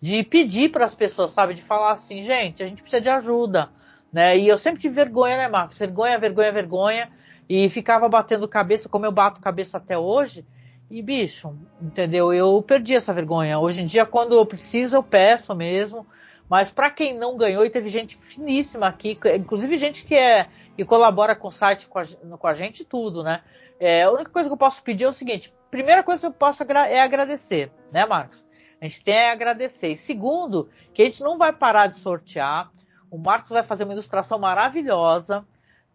de 0.00 0.22
pedir 0.22 0.70
para 0.70 0.84
as 0.84 0.94
pessoas, 0.94 1.32
sabe? 1.32 1.54
De 1.54 1.62
falar 1.62 1.90
assim, 1.90 2.22
gente, 2.22 2.62
a 2.62 2.68
gente 2.68 2.82
precisa 2.82 3.02
de 3.02 3.08
ajuda, 3.08 3.68
né? 4.12 4.38
E 4.38 4.46
eu 4.46 4.56
sempre 4.56 4.80
tive 4.80 4.94
vergonha, 4.94 5.36
né, 5.36 5.48
Marcos? 5.48 5.76
Vergonha, 5.76 6.16
vergonha, 6.20 6.52
vergonha. 6.52 7.19
E 7.50 7.68
ficava 7.68 8.08
batendo 8.08 8.46
cabeça, 8.46 8.88
como 8.88 9.04
eu 9.04 9.10
bato 9.10 9.40
cabeça 9.40 9.78
até 9.78 9.98
hoje. 9.98 10.46
E, 10.88 11.02
bicho, 11.02 11.52
entendeu? 11.82 12.32
Eu 12.32 12.62
perdi 12.62 12.94
essa 12.94 13.12
vergonha. 13.12 13.58
Hoje 13.58 13.82
em 13.82 13.86
dia, 13.86 14.06
quando 14.06 14.36
eu 14.36 14.46
preciso, 14.46 14.94
eu 14.94 15.02
peço 15.02 15.52
mesmo. 15.52 16.06
Mas 16.48 16.70
para 16.70 16.88
quem 16.92 17.12
não 17.12 17.36
ganhou, 17.36 17.64
e 17.64 17.70
teve 17.70 17.88
gente 17.88 18.16
finíssima 18.18 18.86
aqui, 18.86 19.18
inclusive 19.34 19.76
gente 19.76 20.04
que 20.04 20.14
é 20.14 20.46
e 20.78 20.84
colabora 20.84 21.34
com 21.34 21.48
o 21.48 21.50
site, 21.50 21.88
com 21.88 21.98
a, 21.98 22.04
com 22.06 22.46
a 22.46 22.54
gente, 22.54 22.84
tudo, 22.84 23.24
né? 23.24 23.42
É, 23.80 24.04
a 24.04 24.12
única 24.12 24.30
coisa 24.30 24.48
que 24.48 24.52
eu 24.52 24.58
posso 24.58 24.80
pedir 24.84 25.02
é 25.02 25.08
o 25.08 25.12
seguinte: 25.12 25.52
primeira 25.72 26.04
coisa 26.04 26.20
que 26.20 26.26
eu 26.26 26.32
posso 26.32 26.62
é 26.62 27.00
agradecer, 27.00 27.72
né, 27.90 28.06
Marcos? 28.06 28.44
A 28.80 28.86
gente 28.86 29.02
tem 29.02 29.28
a 29.28 29.32
agradecer. 29.32 29.88
E 29.88 29.96
segundo, 29.96 30.70
que 30.94 31.02
a 31.02 31.04
gente 31.04 31.20
não 31.20 31.36
vai 31.36 31.52
parar 31.52 31.88
de 31.88 31.98
sortear. 31.98 32.70
O 33.10 33.18
Marcos 33.18 33.50
vai 33.50 33.64
fazer 33.64 33.82
uma 33.82 33.92
ilustração 33.92 34.38
maravilhosa, 34.38 35.44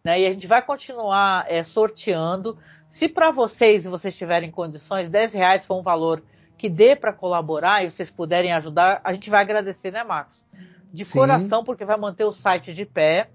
né? 0.06 0.20
E 0.20 0.26
a 0.28 0.30
gente 0.30 0.46
vai 0.46 0.62
continuar 0.62 1.46
é, 1.48 1.64
sorteando. 1.64 2.56
Se 2.90 3.08
para 3.08 3.32
vocês, 3.32 3.82
se 3.82 3.88
vocês 3.88 4.16
tiverem 4.16 4.52
condições, 4.52 5.10
10 5.10 5.34
reais 5.34 5.66
for 5.66 5.80
um 5.80 5.82
valor 5.82 6.22
que 6.56 6.68
dê 6.68 6.94
para 6.94 7.12
colaborar 7.12 7.82
e 7.82 7.90
vocês 7.90 8.08
puderem 8.08 8.52
ajudar, 8.52 9.00
a 9.02 9.12
gente 9.12 9.28
vai 9.28 9.40
agradecer, 9.40 9.90
né, 9.90 10.04
Marcos? 10.04 10.44
De 10.92 11.04
Sim. 11.04 11.18
coração, 11.18 11.64
porque 11.64 11.84
vai 11.84 11.96
manter 11.96 12.22
o 12.22 12.30
site 12.30 12.72
de 12.72 12.86
pé. 12.86 13.30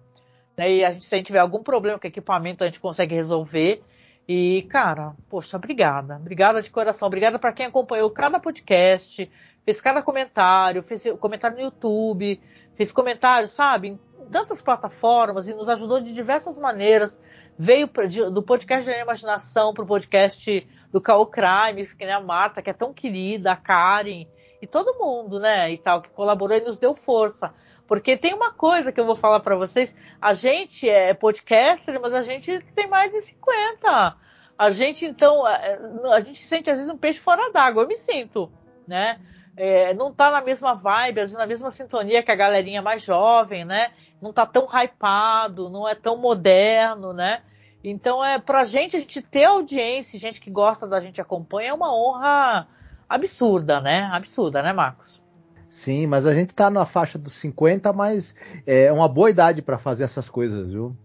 Né, 0.55 0.75
e 0.75 0.85
a 0.85 0.93
gente, 0.93 1.03
se 1.03 1.13
a 1.13 1.17
gente 1.17 1.27
tiver 1.27 1.39
algum 1.39 1.61
problema 1.61 1.99
com 1.99 2.07
equipamento, 2.07 2.63
a 2.63 2.67
gente 2.67 2.79
consegue 2.79 3.15
resolver. 3.15 3.83
E, 4.25 4.61
cara, 4.69 5.11
poxa, 5.29 5.57
obrigada. 5.57 6.15
Obrigada 6.15 6.61
de 6.61 6.69
coração. 6.69 7.05
Obrigada 7.05 7.37
para 7.37 7.51
quem 7.51 7.65
acompanhou 7.65 8.09
cada 8.11 8.39
podcast, 8.39 9.29
fez 9.65 9.81
cada 9.81 10.01
comentário, 10.01 10.81
fez 10.83 11.03
comentário 11.19 11.57
no 11.57 11.63
YouTube, 11.63 12.39
fez 12.75 12.93
comentário, 12.93 13.49
sabe, 13.49 13.99
tantas 14.31 14.61
plataformas 14.61 15.47
e 15.47 15.53
nos 15.53 15.69
ajudou 15.69 16.01
de 16.01 16.13
diversas 16.13 16.57
maneiras 16.57 17.15
veio 17.57 17.87
do 18.31 18.41
podcast 18.41 18.89
da 18.89 18.97
imaginação 18.97 19.73
para 19.73 19.83
o 19.83 19.87
podcast 19.87 20.67
do 20.91 21.01
Call 21.01 21.27
Crimes, 21.27 21.93
que 21.93 22.05
nem 22.05 22.13
a 22.13 22.19
Marta, 22.19 22.61
que 22.61 22.69
é 22.69 22.73
tão 22.73 22.93
querida, 22.93 23.51
a 23.51 23.55
Karen, 23.55 24.25
e 24.61 24.67
todo 24.67 24.97
mundo, 24.97 25.39
né, 25.39 25.71
e 25.71 25.77
tal, 25.77 26.01
que 26.01 26.09
colaborou 26.11 26.57
e 26.57 26.61
nos 26.61 26.77
deu 26.77 26.95
força. 26.95 27.53
Porque 27.87 28.15
tem 28.15 28.33
uma 28.33 28.53
coisa 28.53 28.91
que 28.91 28.99
eu 28.99 29.05
vou 29.05 29.15
falar 29.15 29.41
para 29.41 29.55
vocês, 29.55 29.93
a 30.21 30.33
gente 30.33 30.89
é 30.89 31.13
podcaster, 31.13 31.99
mas 31.99 32.13
a 32.13 32.23
gente 32.23 32.61
tem 32.73 32.87
mais 32.87 33.11
de 33.11 33.21
50. 33.21 34.15
A 34.57 34.69
gente, 34.69 35.05
então, 35.05 35.45
a, 35.45 36.19
gente 36.21 36.39
sente 36.39 36.69
às 36.69 36.77
vezes 36.77 36.91
um 36.91 36.97
peixe 36.97 37.19
fora 37.19 37.51
d'água, 37.51 37.83
eu 37.83 37.87
me 37.87 37.95
sinto, 37.95 38.51
né? 38.87 39.19
É, 39.57 39.93
não 39.93 40.13
tá 40.13 40.31
na 40.31 40.41
mesma 40.41 40.73
vibe, 40.73 41.19
às 41.19 41.25
vezes 41.25 41.37
na 41.37 41.45
mesma 41.45 41.69
sintonia 41.69 42.23
que 42.23 42.31
a 42.31 42.35
galerinha 42.35 42.81
mais 42.81 43.03
jovem, 43.03 43.65
né? 43.65 43.91
Não 44.21 44.31
tá 44.31 44.45
tão 44.45 44.67
hypado, 44.67 45.69
não 45.69 45.87
é 45.87 45.95
tão 45.95 46.17
moderno, 46.17 47.11
né? 47.11 47.41
Então, 47.83 48.23
é 48.23 48.37
pra 48.39 48.63
gente, 48.63 48.95
a 48.95 48.99
gente 48.99 49.21
ter 49.21 49.45
audiência, 49.45 50.19
gente 50.19 50.39
que 50.39 50.51
gosta 50.51 50.87
da 50.87 50.99
gente 50.99 51.19
acompanha, 51.19 51.69
é 51.69 51.73
uma 51.73 51.93
honra 51.93 52.67
absurda, 53.09 53.81
né? 53.81 54.09
Absurda, 54.13 54.61
né, 54.61 54.71
Marcos? 54.71 55.19
Sim, 55.67 56.05
mas 56.05 56.25
a 56.25 56.33
gente 56.33 56.53
tá 56.53 56.69
na 56.69 56.85
faixa 56.85 57.17
dos 57.17 57.33
50, 57.33 57.91
mas 57.93 58.35
é 58.67 58.91
uma 58.91 59.07
boa 59.07 59.29
idade 59.29 59.61
para 59.61 59.79
fazer 59.79 60.03
essas 60.03 60.29
coisas, 60.29 60.71
viu? 60.71 60.95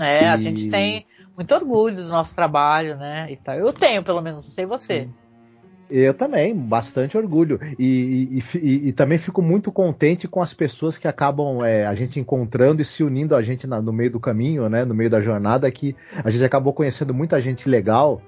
É, 0.00 0.24
e... 0.24 0.26
a 0.26 0.36
gente 0.36 0.68
tem 0.68 1.06
muito 1.36 1.54
orgulho 1.54 1.96
do 1.96 2.08
nosso 2.08 2.34
trabalho, 2.34 2.96
né? 2.96 3.30
E 3.30 3.36
tal. 3.36 3.56
Eu 3.56 3.72
tenho, 3.72 4.02
pelo 4.02 4.22
menos, 4.22 4.44
não 4.46 4.52
sei 4.52 4.64
você. 4.64 5.04
Sim. 5.04 5.14
Eu 5.90 6.12
também, 6.14 6.54
bastante 6.54 7.16
orgulho. 7.16 7.60
E, 7.78 8.40
e, 8.40 8.58
e, 8.58 8.88
e, 8.88 8.92
também 8.92 9.18
fico 9.18 9.40
muito 9.40 9.70
contente 9.70 10.26
com 10.26 10.42
as 10.42 10.52
pessoas 10.52 10.98
que 10.98 11.06
acabam 11.06 11.64
é, 11.64 11.86
a 11.86 11.94
gente 11.94 12.18
encontrando 12.18 12.82
e 12.82 12.84
se 12.84 13.04
unindo 13.04 13.36
a 13.36 13.42
gente 13.42 13.66
na, 13.66 13.80
no 13.80 13.92
meio 13.92 14.10
do 14.10 14.20
caminho, 14.20 14.68
né? 14.68 14.84
No 14.84 14.94
meio 14.94 15.08
da 15.08 15.20
jornada, 15.20 15.70
que 15.70 15.94
a 16.24 16.30
gente 16.30 16.44
acabou 16.44 16.72
conhecendo 16.72 17.14
muita 17.14 17.40
gente 17.40 17.68
legal 17.68 18.20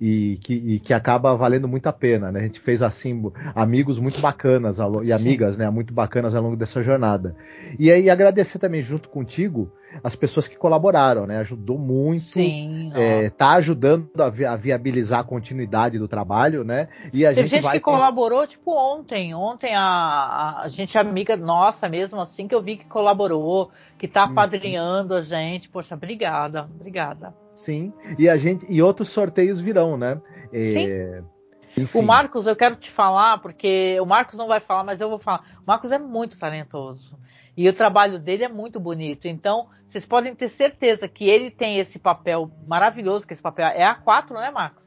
e 0.00 0.38
que, 0.42 0.54
e 0.54 0.80
que 0.80 0.92
acaba 0.92 1.34
valendo 1.36 1.66
muito 1.66 1.86
a 1.86 1.92
pena, 1.92 2.30
né? 2.30 2.40
A 2.40 2.42
gente 2.42 2.60
fez 2.60 2.82
assim 2.82 3.30
amigos 3.54 3.98
muito 3.98 4.20
bacanas 4.20 4.78
e 5.04 5.12
amigas, 5.12 5.56
né? 5.56 5.68
Muito 5.70 5.94
bacanas 5.94 6.34
ao 6.34 6.42
longo 6.42 6.56
dessa 6.56 6.82
jornada. 6.82 7.34
E 7.78 7.90
aí 7.90 8.10
agradecer 8.10 8.58
também 8.58 8.82
junto 8.82 9.08
contigo 9.08 9.72
as 10.02 10.14
pessoas 10.14 10.46
que 10.46 10.56
colaboraram, 10.56 11.26
né? 11.26 11.38
Ajudou 11.38 11.78
muito, 11.78 12.26
Sim, 12.26 12.92
é, 12.94 13.28
tá 13.30 13.52
ajudando 13.54 14.08
a, 14.18 14.30
vi 14.30 14.44
a, 14.44 14.56
viabilizar 14.56 15.20
a 15.20 15.24
continuidade 15.24 15.98
do 15.98 16.06
trabalho, 16.06 16.64
né? 16.64 16.88
E 17.12 17.26
a 17.26 17.30
Teve 17.30 17.42
gente, 17.42 17.50
gente 17.56 17.64
vai 17.64 17.78
que 17.78 17.84
colaborou, 17.84 18.46
tipo 18.46 18.72
ontem, 18.72 19.34
ontem 19.34 19.74
a, 19.74 20.60
a, 20.62 20.68
gente 20.68 20.96
amiga 20.96 21.36
nossa 21.36 21.88
mesmo, 21.88 22.20
assim 22.20 22.46
que 22.46 22.54
eu 22.54 22.62
vi 22.62 22.76
que 22.76 22.86
colaborou, 22.86 23.70
que 23.98 24.06
tá 24.06 24.24
uhum. 24.24 24.30
apadrinhando 24.30 25.14
a 25.14 25.22
gente, 25.22 25.68
poxa, 25.68 25.94
obrigada, 25.94 26.68
obrigada. 26.74 27.34
Sim, 27.60 27.92
e 28.18 28.26
a 28.26 28.38
gente 28.38 28.64
e 28.70 28.80
outros 28.80 29.10
sorteios 29.10 29.60
virão, 29.60 29.98
né? 29.98 30.18
É, 30.50 30.72
Sim. 30.72 31.82
Enfim. 31.82 31.98
O 31.98 32.02
Marcos, 32.02 32.46
eu 32.46 32.56
quero 32.56 32.74
te 32.74 32.90
falar, 32.90 33.38
porque 33.38 33.98
o 34.00 34.06
Marcos 34.06 34.38
não 34.38 34.48
vai 34.48 34.60
falar, 34.60 34.82
mas 34.82 34.98
eu 34.98 35.10
vou 35.10 35.18
falar. 35.18 35.44
O 35.58 35.66
Marcos 35.66 35.92
é 35.92 35.98
muito 35.98 36.38
talentoso. 36.38 37.18
E 37.54 37.68
o 37.68 37.72
trabalho 37.74 38.18
dele 38.18 38.44
é 38.44 38.48
muito 38.48 38.80
bonito. 38.80 39.28
Então, 39.28 39.68
vocês 39.90 40.06
podem 40.06 40.34
ter 40.34 40.48
certeza 40.48 41.06
que 41.06 41.28
ele 41.28 41.50
tem 41.50 41.78
esse 41.78 41.98
papel 41.98 42.50
maravilhoso, 42.66 43.26
que 43.26 43.34
esse 43.34 43.42
papel 43.42 43.66
é 43.66 43.84
A4, 43.84 44.32
né, 44.32 44.50
Marcos? 44.50 44.86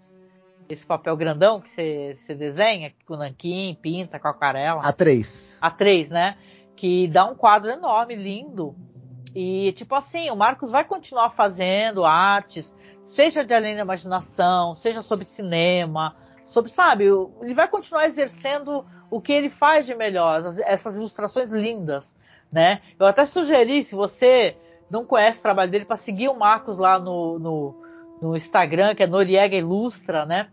Esse 0.68 0.86
papel 0.86 1.16
grandão 1.16 1.62
que 1.62 1.70
você 1.70 2.36
desenha, 2.36 2.92
com 3.06 3.16
nanquim, 3.16 3.78
pinta, 3.80 4.20
com 4.20 4.28
aquarela. 4.28 4.82
A3. 4.82 5.60
A3, 5.60 6.10
né? 6.10 6.38
Que 6.76 7.08
dá 7.08 7.26
um 7.26 7.36
quadro 7.36 7.70
enorme, 7.70 8.16
lindo. 8.16 8.76
E, 9.36 9.72
tipo 9.74 9.96
assim, 9.96 10.30
o 10.30 10.36
Marcos 10.36 10.70
vai 10.70 10.84
continuar 10.84 11.32
fazendo 11.32 12.06
artes, 12.06 12.74
seja 13.08 13.44
de 13.44 13.54
além 13.54 13.76
da 13.76 13.82
imaginação, 13.82 14.76
seja 14.76 15.02
sobre 15.02 15.26
cinema, 15.26 16.16
sobre, 16.48 16.72
sabe, 16.72 17.06
ele 17.42 17.54
vai 17.54 17.68
continuar 17.68 18.06
exercendo 18.06 18.86
o 19.10 19.22
que 19.22 19.32
ele 19.32 19.50
faz 19.50 19.86
de 19.86 19.96
melhor, 19.96 20.42
essas 20.66 20.96
ilustrações 20.98 21.50
lindas, 21.52 22.16
né? 22.52 22.82
Eu 23.00 23.06
até 23.06 23.26
sugeri, 23.26 23.84
se 23.84 23.96
você 23.96 24.56
não 24.90 25.06
conhece 25.06 25.40
o 25.40 25.42
trabalho 25.44 25.72
dele, 25.72 25.86
para 25.86 25.96
seguir 25.96 26.30
o 26.30 26.38
Marcos 26.38 26.78
lá 26.78 27.00
no, 27.00 27.40
no, 27.40 27.76
no, 28.22 28.36
Instagram, 28.36 28.94
que 28.94 29.02
é 29.02 29.08
Noriega 29.08 29.56
Ilustra, 29.56 30.26
né? 30.26 30.50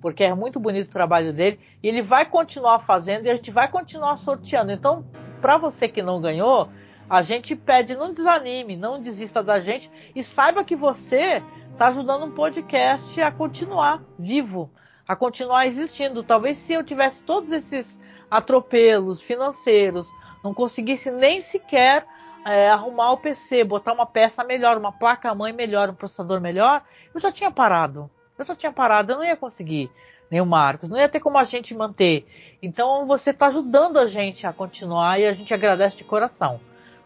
Porque 0.00 0.24
é 0.24 0.34
muito 0.34 0.58
bonito 0.58 0.88
o 0.88 0.92
trabalho 0.92 1.32
dele. 1.32 1.60
E 1.82 1.88
ele 1.88 2.00
vai 2.00 2.24
continuar 2.24 2.78
fazendo 2.78 3.26
e 3.26 3.30
a 3.30 3.34
gente 3.34 3.50
vai 3.50 3.68
continuar 3.68 4.16
sorteando. 4.16 4.72
Então, 4.72 5.04
para 5.40 5.58
você 5.58 5.88
que 5.88 6.02
não 6.02 6.20
ganhou, 6.20 6.70
a 7.08 7.22
gente 7.22 7.54
pede, 7.54 7.94
não 7.94 8.12
desanime, 8.12 8.76
não 8.76 9.00
desista 9.00 9.42
da 9.42 9.60
gente 9.60 9.90
e 10.14 10.22
saiba 10.24 10.64
que 10.64 10.74
você 10.74 11.42
está 11.72 11.86
ajudando 11.86 12.26
um 12.26 12.32
podcast 12.32 13.20
a 13.20 13.30
continuar 13.30 14.02
vivo, 14.18 14.70
a 15.06 15.14
continuar 15.14 15.66
existindo. 15.66 16.22
Talvez 16.22 16.58
se 16.58 16.72
eu 16.72 16.82
tivesse 16.82 17.22
todos 17.22 17.52
esses 17.52 17.98
atropelos 18.28 19.20
financeiros, 19.20 20.06
não 20.42 20.52
conseguisse 20.52 21.10
nem 21.10 21.40
sequer 21.40 22.04
é, 22.44 22.68
arrumar 22.68 23.12
o 23.12 23.18
PC, 23.18 23.62
botar 23.62 23.92
uma 23.92 24.06
peça 24.06 24.42
melhor, 24.42 24.76
uma 24.76 24.92
placa-mãe 24.92 25.52
melhor, 25.52 25.90
um 25.90 25.94
processador 25.94 26.40
melhor, 26.40 26.82
eu 27.14 27.20
já 27.20 27.30
tinha 27.30 27.50
parado. 27.50 28.10
Eu 28.36 28.44
já 28.44 28.54
tinha 28.54 28.72
parado, 28.72 29.12
eu 29.12 29.16
não 29.16 29.24
ia 29.24 29.36
conseguir 29.36 29.90
nem 30.30 30.40
o 30.40 30.46
Marcos, 30.46 30.88
não 30.88 30.98
ia 30.98 31.08
ter 31.08 31.20
como 31.20 31.38
a 31.38 31.44
gente 31.44 31.74
manter. 31.74 32.26
Então 32.60 33.06
você 33.06 33.30
está 33.30 33.46
ajudando 33.46 33.96
a 33.96 34.06
gente 34.06 34.44
a 34.44 34.52
continuar 34.52 35.20
e 35.20 35.24
a 35.24 35.32
gente 35.32 35.54
agradece 35.54 35.96
de 35.96 36.04
coração 36.04 36.60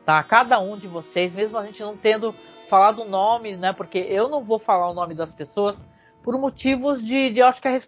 tá? 0.04 0.22
Cada 0.22 0.60
um 0.60 0.76
de 0.76 0.86
vocês, 0.86 1.34
mesmo 1.34 1.58
a 1.58 1.64
gente 1.64 1.80
não 1.82 1.96
tendo 1.96 2.34
falado 2.68 3.02
o 3.02 3.08
nome, 3.08 3.56
né? 3.56 3.72
Porque 3.72 3.98
eu 3.98 4.28
não 4.28 4.42
vou 4.42 4.58
falar 4.58 4.88
o 4.90 4.94
nome 4.94 5.14
das 5.14 5.34
pessoas 5.34 5.76
por 6.22 6.38
motivos 6.38 7.04
de, 7.04 7.30
de 7.30 7.40
eu 7.40 7.46
acho 7.46 7.60
que 7.60 7.68
a, 7.68 7.78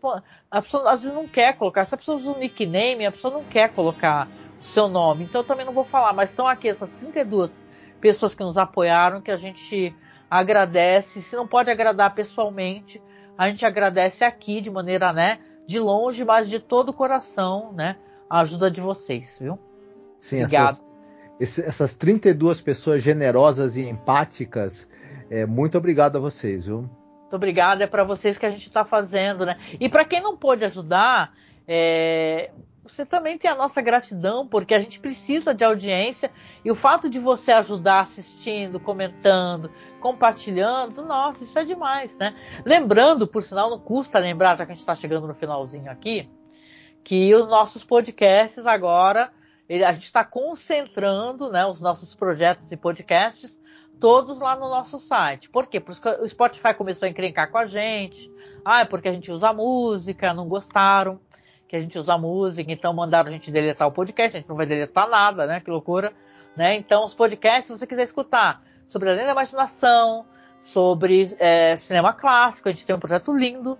a 0.51 0.63
pessoa 0.63 0.91
às 0.91 1.03
vezes 1.03 1.15
não 1.15 1.29
quer 1.29 1.57
colocar. 1.57 1.85
Se 1.85 1.95
a 1.95 1.99
pessoa 1.99 2.19
usa 2.19 2.31
um 2.31 2.39
nickname, 2.39 3.07
a 3.07 3.13
pessoa 3.13 3.35
não 3.35 3.45
quer 3.45 3.73
colocar 3.73 4.29
o 4.61 4.65
seu 4.65 4.89
nome. 4.89 5.25
Então 5.25 5.41
eu 5.43 5.47
também 5.47 5.67
não 5.67 5.73
vou 5.73 5.85
falar. 5.85 6.13
Mas 6.13 6.31
estão 6.31 6.49
aqui 6.49 6.69
essas 6.69 6.91
32 6.99 7.51
pessoas 8.01 8.35
que 8.35 8.43
nos 8.43 8.59
apoiaram, 8.59 9.21
que 9.21 9.31
a 9.31 9.37
gente 9.37 9.95
agradece. 10.31 11.23
Se 11.23 11.37
não 11.37 11.47
pode 11.47 11.71
agradar 11.71 12.15
pessoalmente, 12.15 13.03
a 13.37 13.49
gente 13.49 13.65
agradece 13.65 14.25
aqui 14.25 14.61
de 14.61 14.71
maneira, 14.71 15.13
né? 15.13 15.39
De 15.67 15.79
longe, 15.79 16.25
mas 16.25 16.49
de 16.49 16.59
todo 16.59 16.89
o 16.89 16.95
coração, 16.95 17.73
né? 17.73 17.97
A 18.29 18.41
ajuda 18.41 18.71
de 18.71 18.81
vocês, 18.81 19.37
viu? 19.39 19.59
Sim, 20.19 20.43
Obrigado. 20.43 20.71
Essas 20.71 20.92
esse, 21.43 21.61
essas 21.61 21.95
32 21.97 22.61
pessoas 22.61 23.03
generosas 23.03 23.77
e 23.77 23.83
empáticas. 23.83 24.89
É, 25.29 25.45
muito 25.45 25.77
obrigado 25.77 26.17
a 26.17 26.21
vocês, 26.21 26.67
viu? 26.67 26.89
Muito 27.21 27.35
obrigado, 27.35 27.83
é 27.83 27.87
para 27.87 28.05
vocês 28.05 28.39
que 28.39 28.47
a 28.47 28.51
gente 28.51 28.67
está 28.67 28.85
fazendo, 28.85 29.45
né? 29.45 29.59
E 29.81 29.89
para 29.89 30.05
quem 30.05 30.21
não 30.21 30.37
pôde 30.37 30.65
ajudar, 30.65 31.35
é, 31.67 32.51
você 32.85 33.05
também 33.05 33.39
tem 33.39 33.51
a 33.51 33.57
nossa 33.57 33.83
gratidão, 33.83 34.47
porque 34.47 34.73
a 34.73 34.79
gente 34.79 35.01
precisa 35.01 35.53
de 35.53 35.65
audiência 35.65 36.31
e 36.65 36.71
o 36.71 36.77
fato 36.77 37.11
de 37.11 37.19
você 37.19 37.51
ajudar 37.51 38.03
assistindo, 38.03 38.79
comentando, 38.79 39.69
compartilhando, 39.99 41.03
nossa, 41.03 41.43
isso 41.43 41.59
é 41.59 41.65
demais, 41.65 42.17
né? 42.19 42.37
Lembrando, 42.65 43.27
por 43.27 43.43
sinal, 43.43 43.69
não 43.69 43.81
custa 43.81 44.21
lembrar, 44.21 44.57
já 44.57 44.65
que 44.65 44.71
a 44.71 44.75
gente 44.75 44.83
está 44.83 44.95
chegando 44.95 45.27
no 45.27 45.35
finalzinho 45.35 45.91
aqui, 45.91 46.31
que 47.03 47.35
os 47.35 47.49
nossos 47.49 47.83
podcasts 47.83 48.65
agora 48.65 49.33
ele, 49.69 49.85
a 49.85 49.93
gente 49.93 50.05
está 50.05 50.25
concentrando 50.25 51.51
né, 51.51 51.65
os 51.67 51.81
nossos 51.81 52.15
projetos 52.15 52.71
e 52.73 52.77
podcasts 52.77 53.59
todos 54.01 54.41
lá 54.41 54.57
no 54.57 54.69
nosso 54.69 54.99
site. 54.99 55.49
Por 55.49 55.67
quê? 55.67 55.79
Porque 55.79 56.09
o 56.09 56.29
Spotify 56.29 56.75
começou 56.75 57.07
a 57.07 57.09
encrencar 57.09 57.51
com 57.51 57.59
a 57.59 57.67
gente. 57.67 58.31
Ah, 58.65 58.81
é 58.81 58.85
porque 58.85 59.09
a 59.09 59.13
gente 59.13 59.31
usa 59.31 59.53
música, 59.53 60.35
não 60.35 60.49
gostaram 60.49 61.21
que 61.73 61.77
a 61.77 61.81
gente 61.81 61.99
usa 61.99 62.19
música, 62.19 62.71
então 62.71 62.93
mandaram 62.93 63.31
a 63.31 63.33
gente 63.33 63.51
deletar 63.51 63.89
o 63.89 63.93
podcast, 63.93 64.37
a 64.37 64.41
gente 64.41 64.49
não 64.49 64.57
vai 64.57 64.67
deletar 64.67 65.09
nada, 65.09 65.47
né? 65.47 65.59
Que 65.59 65.71
loucura. 65.71 66.13
Né? 66.55 66.77
Então, 66.77 67.07
os 67.07 67.15
podcasts, 67.15 67.67
se 67.67 67.79
você 67.79 67.87
quiser 67.87 68.03
escutar 68.03 68.63
sobre 68.87 69.09
a 69.09 69.15
lei 69.15 69.25
da 69.25 69.33
imaginação, 69.33 70.27
sobre 70.61 71.35
é, 71.39 71.79
cinema 71.79 72.13
clássico, 72.13 72.69
a 72.69 72.73
gente 72.73 72.85
tem 72.85 72.95
um 72.95 72.99
projeto 72.99 73.33
lindo, 73.35 73.79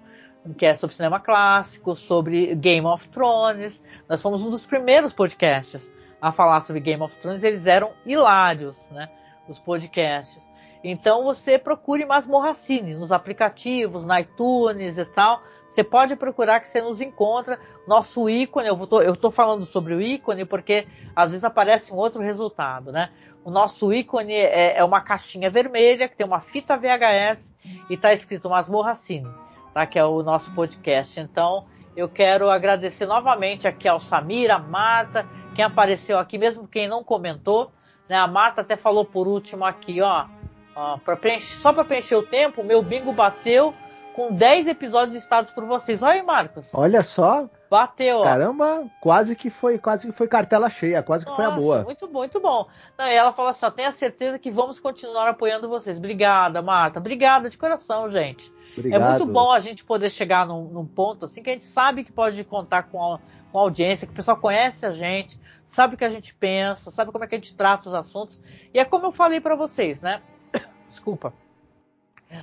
que 0.57 0.67
é 0.67 0.75
sobre 0.75 0.97
cinema 0.97 1.21
clássico, 1.21 1.95
sobre 1.95 2.55
Game 2.55 2.87
of 2.87 3.09
Thrones. 3.09 3.83
Nós 4.09 4.21
fomos 4.21 4.43
um 4.43 4.51
dos 4.51 4.67
primeiros 4.67 5.13
podcasts 5.13 5.89
a 6.21 6.33
falar 6.33 6.61
sobre 6.63 6.81
Game 6.81 7.03
of 7.03 7.17
Thrones. 7.19 7.45
Eles 7.45 7.67
eram 7.67 7.93
hilários, 8.05 8.77
né? 8.91 9.09
Os 9.49 9.59
podcasts. 9.59 10.49
Então 10.83 11.23
você 11.23 11.59
procure 11.59 12.05
Masmorracine 12.05 12.95
nos 12.95 13.13
aplicativos, 13.13 14.05
na 14.05 14.21
iTunes 14.21 14.99
e 14.99 15.05
tal. 15.05 15.41
Você 15.71 15.85
pode 15.85 16.17
procurar 16.17 16.61
que 16.61 16.69
você 16.69 16.81
nos 16.81 17.01
encontra. 17.01 17.59
Nosso 17.87 18.29
ícone, 18.29 18.69
eu 18.69 19.13
estou 19.13 19.31
falando 19.31 19.65
sobre 19.65 19.95
o 19.95 20.01
ícone 20.01 20.45
porque 20.45 20.87
às 21.15 21.31
vezes 21.31 21.45
aparece 21.45 21.93
um 21.93 21.97
outro 21.97 22.21
resultado, 22.21 22.91
né? 22.91 23.11
O 23.45 23.51
nosso 23.51 23.93
ícone 23.93 24.35
é, 24.35 24.79
é 24.79 24.85
uma 24.85 25.01
caixinha 25.01 25.51
vermelha 25.51 26.09
que 26.09 26.17
tem 26.17 26.27
uma 26.27 26.41
fita 26.41 26.77
VHS 26.77 27.53
e 27.89 27.95
está 27.95 28.13
escrito 28.13 28.51
Masmorracine 28.51 29.29
tá? 29.73 29.87
que 29.87 29.99
é 29.99 30.05
o 30.05 30.23
nosso 30.23 30.51
podcast. 30.55 31.19
Então, 31.19 31.67
eu 31.97 32.09
quero 32.09 32.51
agradecer 32.51 33.07
novamente 33.07 33.69
aqui 33.69 33.87
ao 33.87 34.01
Samir, 34.01 34.51
a 34.51 34.59
Marta, 34.59 35.27
quem 35.55 35.65
apareceu 35.65 36.19
aqui, 36.19 36.39
mesmo 36.39 36.67
quem 36.67 36.89
não 36.89 37.05
comentou. 37.05 37.71
Né? 38.09 38.17
A 38.17 38.27
Marta 38.27 38.63
até 38.63 38.77
falou 38.77 39.05
por 39.05 39.29
último 39.29 39.65
aqui, 39.65 40.01
ó, 40.01 40.27
ó 40.75 40.97
pra 40.99 41.17
preencher, 41.17 41.57
só 41.59 41.73
para 41.73 41.85
preencher 41.85 42.17
o 42.17 42.23
tempo, 42.23 42.65
meu 42.65 42.83
bingo 42.83 43.13
bateu 43.13 43.75
com 44.15 44.33
10 44.33 44.69
episódios 44.69 45.15
listados 45.15 45.51
por 45.51 45.65
vocês. 45.65 46.03
Olha 46.03 46.15
aí, 46.15 46.23
Marcos. 46.23 46.73
Olha 46.75 47.03
só. 47.03 47.49
Bateu, 47.71 48.19
ó. 48.19 48.23
Caramba, 48.23 48.85
quase 49.01 49.35
que 49.35 49.49
foi, 49.49 49.79
quase 49.79 50.07
que 50.07 50.13
foi 50.13 50.29
cartela 50.29 50.69
cheia, 50.69 51.03
quase 51.03 51.25
que 51.25 51.31
Nossa, 51.31 51.43
foi 51.43 51.51
a 51.51 51.57
boa. 51.57 51.83
Muito 51.85 52.07
bom, 52.07 52.19
muito 52.19 52.39
bom. 52.39 52.67
Não, 52.99 53.07
e 53.07 53.15
ela 53.15 53.33
fala 53.33 53.51
assim, 53.51 53.65
ó, 53.65 53.71
tenha 53.71 53.91
certeza 53.93 54.39
que 54.39 54.51
vamos 54.51 54.79
continuar 54.79 55.29
apoiando 55.29 55.69
vocês. 55.69 55.97
Obrigada, 55.97 56.61
Marta. 56.61 56.99
Obrigada 56.99 57.49
de 57.49 57.57
coração, 57.57 58.11
gente. 58.11 58.53
Obrigado. 58.77 59.03
É 59.03 59.09
muito 59.11 59.27
bom 59.27 59.51
a 59.51 59.61
gente 59.61 59.85
poder 59.85 60.11
chegar 60.11 60.47
num, 60.47 60.65
num, 60.65 60.87
ponto 60.87 61.27
assim 61.27 61.43
que 61.43 61.51
a 61.51 61.53
gente 61.53 61.67
sabe 61.67 62.05
que 62.05 62.13
pode 62.13 62.43
contar 62.45 62.85
com 62.85 63.15
a, 63.15 63.19
com 63.51 63.59
a 63.59 63.63
audiência, 63.63 64.07
que 64.07 64.13
o 64.13 64.17
pessoal 64.17 64.37
conhece 64.37 64.87
a 64.87 64.93
gente, 64.93 65.39
sabe 65.69 65.95
o 65.95 65.99
que 65.99 66.05
a 66.05 66.11
gente 66.11 66.35
pensa, 66.35 66.91
sabe 66.91 67.13
como 67.13 67.25
é 67.25 67.27
que 67.27 67.35
a 67.35 67.39
gente 67.39 67.55
trata 67.55 67.89
os 67.89 67.95
assuntos. 67.95 68.41
E 68.73 68.79
é 68.79 68.85
como 68.85 69.07
eu 69.07 69.13
falei 69.13 69.41
para 69.41 69.55
vocês, 69.55 70.01
né? 70.01 70.23
Desculpa. 70.89 71.33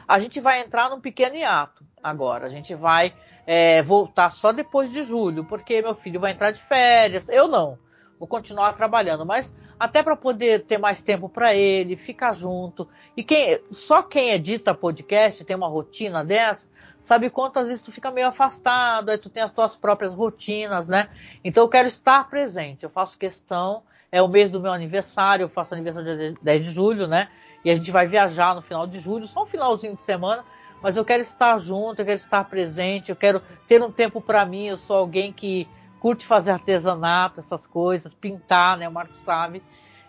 A 0.07 0.19
gente 0.19 0.39
vai 0.39 0.61
entrar 0.61 0.89
num 0.89 1.01
pequeno 1.01 1.35
hiato 1.35 1.83
agora. 2.01 2.45
A 2.45 2.49
gente 2.49 2.75
vai 2.75 3.13
é, 3.47 3.81
voltar 3.81 4.29
só 4.29 4.51
depois 4.51 4.91
de 4.91 5.03
julho, 5.03 5.45
porque 5.45 5.81
meu 5.81 5.95
filho 5.95 6.19
vai 6.19 6.31
entrar 6.31 6.51
de 6.51 6.61
férias. 6.61 7.27
Eu 7.27 7.47
não. 7.47 7.77
Vou 8.19 8.27
continuar 8.27 8.73
trabalhando, 8.73 9.25
mas 9.25 9.53
até 9.79 10.03
para 10.03 10.15
poder 10.15 10.65
ter 10.65 10.77
mais 10.77 11.01
tempo 11.01 11.29
para 11.29 11.55
ele, 11.55 11.95
ficar 11.95 12.33
junto. 12.33 12.87
E 13.15 13.23
quem, 13.23 13.61
só 13.71 14.03
quem 14.03 14.31
edita 14.31 14.73
podcast 14.73 15.45
tem 15.45 15.55
uma 15.55 15.69
rotina 15.69 16.23
dessa, 16.23 16.67
sabe 17.01 17.29
quantas 17.29 17.67
vezes 17.67 17.81
tu 17.81 17.91
fica 17.91 18.11
meio 18.11 18.27
afastado, 18.27 19.09
aí 19.09 19.17
tu 19.17 19.29
tem 19.29 19.41
as 19.41 19.51
tuas 19.51 19.75
próprias 19.77 20.13
rotinas, 20.13 20.85
né? 20.85 21.09
Então 21.43 21.63
eu 21.63 21.69
quero 21.69 21.87
estar 21.87 22.29
presente, 22.29 22.83
eu 22.83 22.89
faço 22.89 23.17
questão, 23.17 23.81
é 24.11 24.21
o 24.21 24.27
mês 24.27 24.51
do 24.51 24.59
meu 24.59 24.73
aniversário, 24.73 25.43
eu 25.43 25.49
faço 25.49 25.73
aniversário 25.73 26.17
dia 26.17 26.35
10 26.41 26.65
de 26.65 26.71
julho, 26.71 27.07
né? 27.07 27.29
E 27.63 27.71
a 27.71 27.75
gente 27.75 27.89
vai 27.89 28.05
viajar 28.05 28.53
no 28.55 28.61
final 28.61 28.85
de 28.85 28.99
julho, 28.99 29.27
só 29.27 29.43
um 29.43 29.45
finalzinho 29.45 29.95
de 29.95 30.01
semana, 30.01 30.43
mas 30.81 30.97
eu 30.97 31.05
quero 31.05 31.21
estar 31.21 31.57
junto, 31.57 32.01
eu 32.01 32.05
quero 32.05 32.17
estar 32.17 32.43
presente, 32.43 33.09
eu 33.09 33.15
quero 33.15 33.41
ter 33.67 33.81
um 33.81 33.91
tempo 33.91 34.21
para 34.21 34.45
mim, 34.45 34.67
eu 34.67 34.77
sou 34.77 34.97
alguém 34.97 35.31
que 35.31 35.67
curte 35.99 36.25
fazer 36.25 36.51
artesanato, 36.51 37.39
essas 37.39 37.67
coisas, 37.67 38.13
pintar, 38.13 38.77
né? 38.77 38.87
O 38.87 38.91
Marco 38.91 39.13
sabe. 39.25 39.61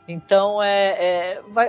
Então, 0.08 0.62
é, 0.62 1.36
é 1.36 1.42
vai, 1.48 1.68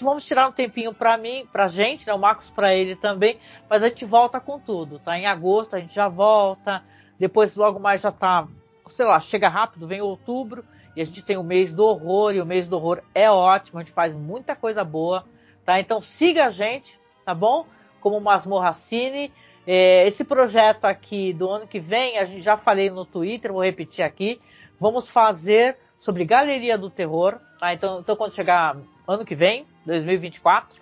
vamos 0.00 0.24
tirar 0.24 0.48
um 0.48 0.52
tempinho 0.52 0.94
para 0.94 1.16
mim, 1.16 1.46
para 1.52 1.66
gente, 1.66 2.06
né? 2.06 2.14
O 2.14 2.18
Marcos 2.18 2.50
para 2.50 2.74
ele 2.74 2.94
também, 2.94 3.38
mas 3.68 3.82
a 3.82 3.88
gente 3.88 4.04
volta 4.04 4.40
com 4.40 4.58
tudo, 4.58 4.98
tá? 4.98 5.18
Em 5.18 5.26
agosto 5.26 5.74
a 5.74 5.80
gente 5.80 5.94
já 5.94 6.08
volta, 6.08 6.82
depois 7.18 7.56
logo 7.56 7.80
mais 7.80 8.00
já 8.00 8.12
tá, 8.12 8.46
sei 8.90 9.06
lá, 9.06 9.18
chega 9.18 9.48
rápido, 9.48 9.86
vem 9.86 10.00
outubro 10.00 10.64
e 10.96 11.00
a 11.00 11.04
gente 11.04 11.24
tem 11.24 11.36
o 11.36 11.42
mês 11.42 11.72
do 11.72 11.84
horror 11.84 12.34
e 12.34 12.40
o 12.40 12.46
mês 12.46 12.68
do 12.68 12.76
horror 12.76 13.00
é 13.14 13.30
ótimo, 13.30 13.78
a 13.78 13.82
gente 13.82 13.92
faz 13.92 14.14
muita 14.14 14.54
coisa 14.54 14.84
boa, 14.84 15.24
tá? 15.64 15.80
Então 15.80 16.00
siga 16.00 16.46
a 16.46 16.50
gente, 16.50 16.98
tá 17.24 17.34
bom? 17.34 17.66
Como 18.00 18.20
Masmorra 18.20 18.72
Cine, 18.74 19.32
é, 19.66 20.06
esse 20.06 20.24
projeto 20.24 20.84
aqui 20.84 21.32
do 21.32 21.48
ano 21.48 21.66
que 21.66 21.80
vem, 21.80 22.18
a 22.18 22.24
gente 22.24 22.42
já 22.42 22.56
falei 22.56 22.90
no 22.90 23.04
Twitter, 23.04 23.52
vou 23.52 23.62
repetir 23.62 24.04
aqui. 24.04 24.40
Vamos 24.78 25.08
fazer 25.08 25.78
sobre 25.98 26.24
Galeria 26.24 26.76
do 26.76 26.90
Terror. 26.90 27.38
Tá? 27.58 27.72
Então, 27.72 28.00
então, 28.00 28.14
quando 28.14 28.34
chegar 28.34 28.76
ano 29.08 29.24
que 29.24 29.34
vem, 29.34 29.66
2024, 29.86 30.78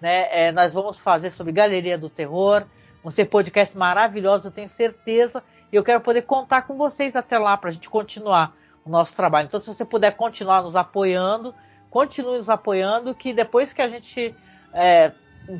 né, 0.00 0.26
é, 0.30 0.52
nós 0.52 0.72
vamos 0.72 0.98
fazer 0.98 1.30
sobre 1.30 1.52
Galeria 1.52 1.96
do 1.96 2.10
Terror. 2.10 2.64
Vão 3.02 3.10
ser 3.10 3.26
podcasts 3.26 3.76
maravilhosos, 3.76 4.46
eu 4.46 4.52
tenho 4.52 4.68
certeza. 4.68 5.42
E 5.72 5.76
eu 5.76 5.84
quero 5.84 6.00
poder 6.00 6.22
contar 6.22 6.62
com 6.62 6.76
vocês 6.76 7.14
até 7.14 7.38
lá 7.38 7.56
para 7.56 7.70
a 7.70 7.72
gente 7.72 7.88
continuar 7.88 8.52
o 8.84 8.90
nosso 8.90 9.14
trabalho. 9.14 9.46
Então, 9.46 9.60
se 9.60 9.66
você 9.66 9.84
puder 9.84 10.16
continuar 10.16 10.62
nos 10.62 10.74
apoiando, 10.74 11.54
continue 11.88 12.36
nos 12.36 12.50
apoiando, 12.50 13.14
que 13.14 13.32
depois 13.32 13.72
que 13.72 13.80
a 13.80 13.88
gente 13.88 14.34
é, 14.72 15.12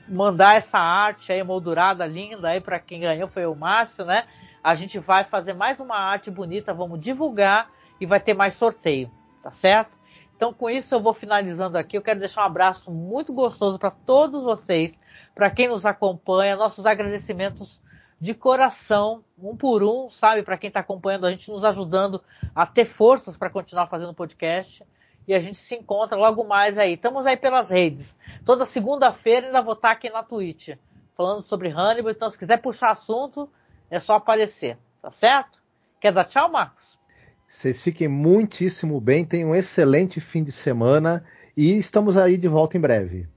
mandar 0.09 0.57
essa 0.57 0.79
arte 0.79 1.33
aí 1.33 1.43
moldurada 1.43 2.07
linda 2.07 2.49
aí 2.49 2.61
para 2.61 2.79
quem 2.79 3.01
ganhou 3.01 3.29
foi 3.29 3.47
o 3.47 3.55
Márcio, 3.55 4.05
né? 4.05 4.27
A 4.63 4.75
gente 4.75 4.99
vai 4.99 5.25
fazer 5.25 5.55
mais 5.55 5.81
uma 5.81 5.97
arte 5.97 6.31
bonita, 6.31 6.73
vamos 6.73 7.01
divulgar 7.01 7.71
e 8.01 8.07
vai 8.07 8.21
ter 8.21 8.35
mais 8.35 8.55
sorteio, 8.55 9.11
tá 9.43 9.51
certo? 9.51 9.91
Então 10.37 10.53
com 10.53 10.71
isso 10.71 10.95
eu 10.95 11.01
vou 11.01 11.15
finalizando 11.15 11.77
aqui. 11.77 11.97
Eu 11.97 12.03
quero 12.03 12.21
deixar 12.21 12.43
um 12.43 12.47
abraço 12.47 12.91
muito 12.91 13.33
gostoso 13.33 13.79
para 13.79 13.91
todos 13.91 14.43
vocês, 14.43 14.93
para 15.35 15.51
quem 15.51 15.69
nos 15.69 15.85
acompanha, 15.85 16.57
nossos 16.57 16.87
agradecimentos 16.87 17.81
de 18.21 18.35
coração, 18.35 19.25
um 19.37 19.57
por 19.57 19.83
um, 19.83 20.09
sabe, 20.11 20.45
para 20.45 20.57
quem 20.57 20.69
está 20.69 20.79
acompanhando 20.79 21.27
a 21.27 21.31
gente, 21.33 21.51
nos 21.51 21.65
ajudando 21.65 22.23
a 22.55 22.65
ter 22.65 22.85
forças 22.85 23.37
para 23.37 23.51
continuar 23.51 23.89
fazendo 23.89 24.15
podcast. 24.15 24.85
E 25.27 25.35
a 25.35 25.39
gente 25.39 25.57
se 25.57 25.75
encontra 25.75 26.17
logo 26.17 26.45
mais 26.45 26.77
aí. 26.77 26.95
Estamos 26.95 27.27
aí 27.27 27.37
pelas 27.37 27.71
redes. 27.71 28.17
Toda 28.45 28.67
segunda-feira 28.67 29.47
ainda 29.47 29.63
vou 29.63 29.75
estar 29.75 29.93
aqui 29.93 30.11
na 30.11 30.23
Twitch, 30.23 30.71
falando 31.17 31.43
sobre 31.43 31.69
Hannibal. 31.69 32.11
Então, 32.11 32.29
se 32.29 32.39
quiser 32.39 32.61
puxar 32.61 32.91
assunto, 32.91 33.49
é 33.91 33.99
só 33.99 34.15
aparecer. 34.15 34.77
Tá 35.01 35.11
certo? 35.11 35.63
Quer 36.01 36.13
dar 36.13 36.25
tchau, 36.25 36.51
Marcos? 36.51 36.99
Vocês 37.47 37.83
fiquem 37.83 38.09
muitíssimo 38.09 39.01
bem, 39.01 39.25
tenham 39.25 39.51
um 39.51 39.55
excelente 39.55 40.21
fim 40.21 40.43
de 40.43 40.53
semana 40.53 41.25
e 41.57 41.79
estamos 41.79 42.17
aí 42.17 42.37
de 42.39 42.49
volta 42.49 42.77
em 42.77 42.81
breve. 42.81 43.29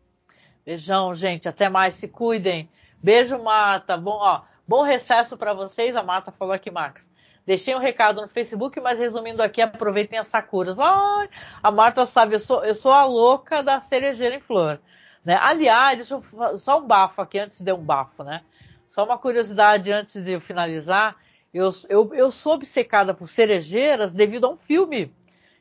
Beijão, 0.65 1.13
gente. 1.13 1.47
Até 1.47 1.69
mais. 1.69 1.95
Se 1.95 2.07
cuidem. 2.07 2.69
Beijo, 3.03 3.37
Marta. 3.43 3.95
Bom, 3.97 4.17
ó. 4.17 4.41
Bom 4.67 4.81
recesso 4.81 5.37
para 5.37 5.53
vocês, 5.53 5.95
a 5.95 6.01
Marta 6.01 6.31
falou 6.31 6.53
aqui, 6.53 6.71
Max. 6.71 7.07
Deixei 7.45 7.75
um 7.75 7.79
recado 7.79 8.21
no 8.21 8.27
Facebook, 8.27 8.79
mas 8.79 8.97
resumindo 8.97 9.43
aqui, 9.43 9.61
aproveitem 9.61 10.17
as 10.17 10.27
sakuras. 10.27 10.79
Ai, 10.79 11.29
a 11.61 11.69
Marta 11.69 12.05
sabe, 12.05 12.35
eu 12.35 12.39
sou, 12.39 12.65
eu 12.65 12.73
sou 12.73 12.91
a 12.91 13.05
louca 13.05 13.61
da 13.61 13.79
cerejeira 13.79 14.35
em 14.35 14.39
flor. 14.39 14.79
Né? 15.23 15.37
Aliás, 15.39 15.97
deixa 15.97 16.15
eu, 16.15 16.57
só 16.57 16.79
um 16.79 16.87
bafo 16.87 17.21
aqui, 17.21 17.37
antes 17.37 17.59
de 17.59 17.71
um 17.71 17.83
bafo, 17.83 18.23
né? 18.23 18.41
Só 18.89 19.03
uma 19.03 19.17
curiosidade 19.17 19.91
antes 19.91 20.23
de 20.23 20.31
eu 20.31 20.41
finalizar. 20.41 21.15
Eu, 21.53 21.71
eu, 21.89 22.13
eu 22.13 22.31
sou 22.31 22.53
obcecada 22.53 23.13
por 23.13 23.27
cerejeiras 23.27 24.13
devido 24.13 24.45
a 24.45 24.49
um 24.49 24.57
filme 24.57 25.11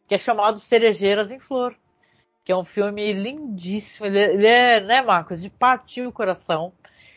que 0.06 0.14
é 0.14 0.18
chamado 0.18 0.58
Cerejeiras 0.58 1.30
em 1.30 1.38
Flor. 1.38 1.74
Que 2.44 2.52
é 2.52 2.56
um 2.56 2.64
filme 2.64 3.12
lindíssimo. 3.12 4.06
Ele, 4.06 4.18
ele 4.18 4.46
é, 4.46 4.80
né, 4.80 5.02
Marcos, 5.02 5.40
de 5.40 5.48
partir 5.48 6.06
o 6.06 6.12
coração. 6.12 6.72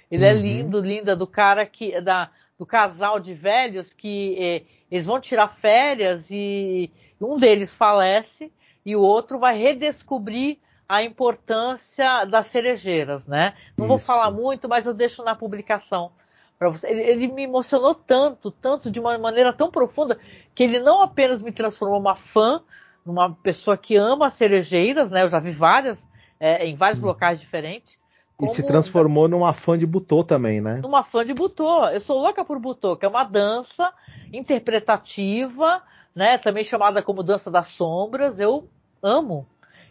Ele 0.09 0.25
é 0.25 0.31
uhum. 0.31 0.37
é 0.37 0.41
lindo, 0.41 0.79
linda, 0.79 1.15
do 1.15 1.27
cara 1.27 1.65
que. 1.65 1.99
Da, 1.99 2.31
do 2.57 2.65
casal 2.65 3.19
de 3.19 3.33
velhos 3.33 3.93
que 3.93 4.35
eh, 4.39 4.63
eles 4.89 5.05
vão 5.05 5.19
tirar 5.19 5.47
férias 5.47 6.29
e 6.31 6.91
um 7.19 7.37
deles 7.37 7.73
falece 7.73 8.51
e 8.85 8.95
o 8.95 9.01
outro 9.01 9.37
vai 9.37 9.57
redescobrir 9.57 10.57
a 10.87 11.03
importância 11.03 12.25
das 12.25 12.47
cerejeiras, 12.47 13.27
né? 13.27 13.53
Não 13.77 13.85
Isso. 13.85 13.89
vou 13.89 13.99
falar 13.99 14.31
muito, 14.31 14.69
mas 14.69 14.85
eu 14.85 14.93
deixo 14.93 15.23
na 15.23 15.35
publicação 15.35 16.11
para 16.57 16.69
você. 16.69 16.87
Ele, 16.87 17.01
ele, 17.01 17.27
me 17.27 17.43
emocionou 17.43 17.93
tanto, 17.93 18.49
tanto 18.49 18.89
de 18.89 18.99
uma 18.99 19.17
maneira 19.17 19.51
tão 19.51 19.69
profunda 19.69 20.17
que 20.55 20.63
ele 20.63 20.79
não 20.79 21.01
apenas 21.01 21.41
me 21.41 21.51
transformou 21.51 21.99
uma 21.99 22.15
fã, 22.15 22.61
numa 23.05 23.33
pessoa 23.35 23.77
que 23.77 23.95
ama 23.95 24.29
cerejeiras, 24.29 25.11
né? 25.11 25.23
Eu 25.23 25.29
já 25.29 25.39
vi 25.39 25.51
várias 25.51 26.05
é, 26.39 26.65
em 26.65 26.75
vários 26.75 26.99
uhum. 26.99 27.07
locais 27.07 27.39
diferentes, 27.39 27.97
e 28.41 28.47
se 28.47 28.61
transformou 28.61 29.27
numa 29.27 29.51
fã 29.51 29.77
de 29.77 29.85
Butô 29.85 30.23
também, 30.23 30.61
né? 30.61 30.79
Numa 30.83 31.03
fã 31.03 31.25
de 31.25 31.33
Butô. 31.33 31.87
Eu 31.87 31.99
sou 31.99 32.19
louca 32.19 32.45
por 32.45 32.59
Butô, 32.59 32.95
que 32.95 33.05
é 33.05 33.09
uma 33.09 33.23
dança 33.23 33.91
interpretativa, 34.31 35.81
né? 36.13 36.37
Também 36.37 36.63
chamada 36.63 37.01
como 37.01 37.23
dança 37.23 37.49
das 37.49 37.69
sombras. 37.69 38.39
Eu 38.39 38.69
amo. 39.01 39.47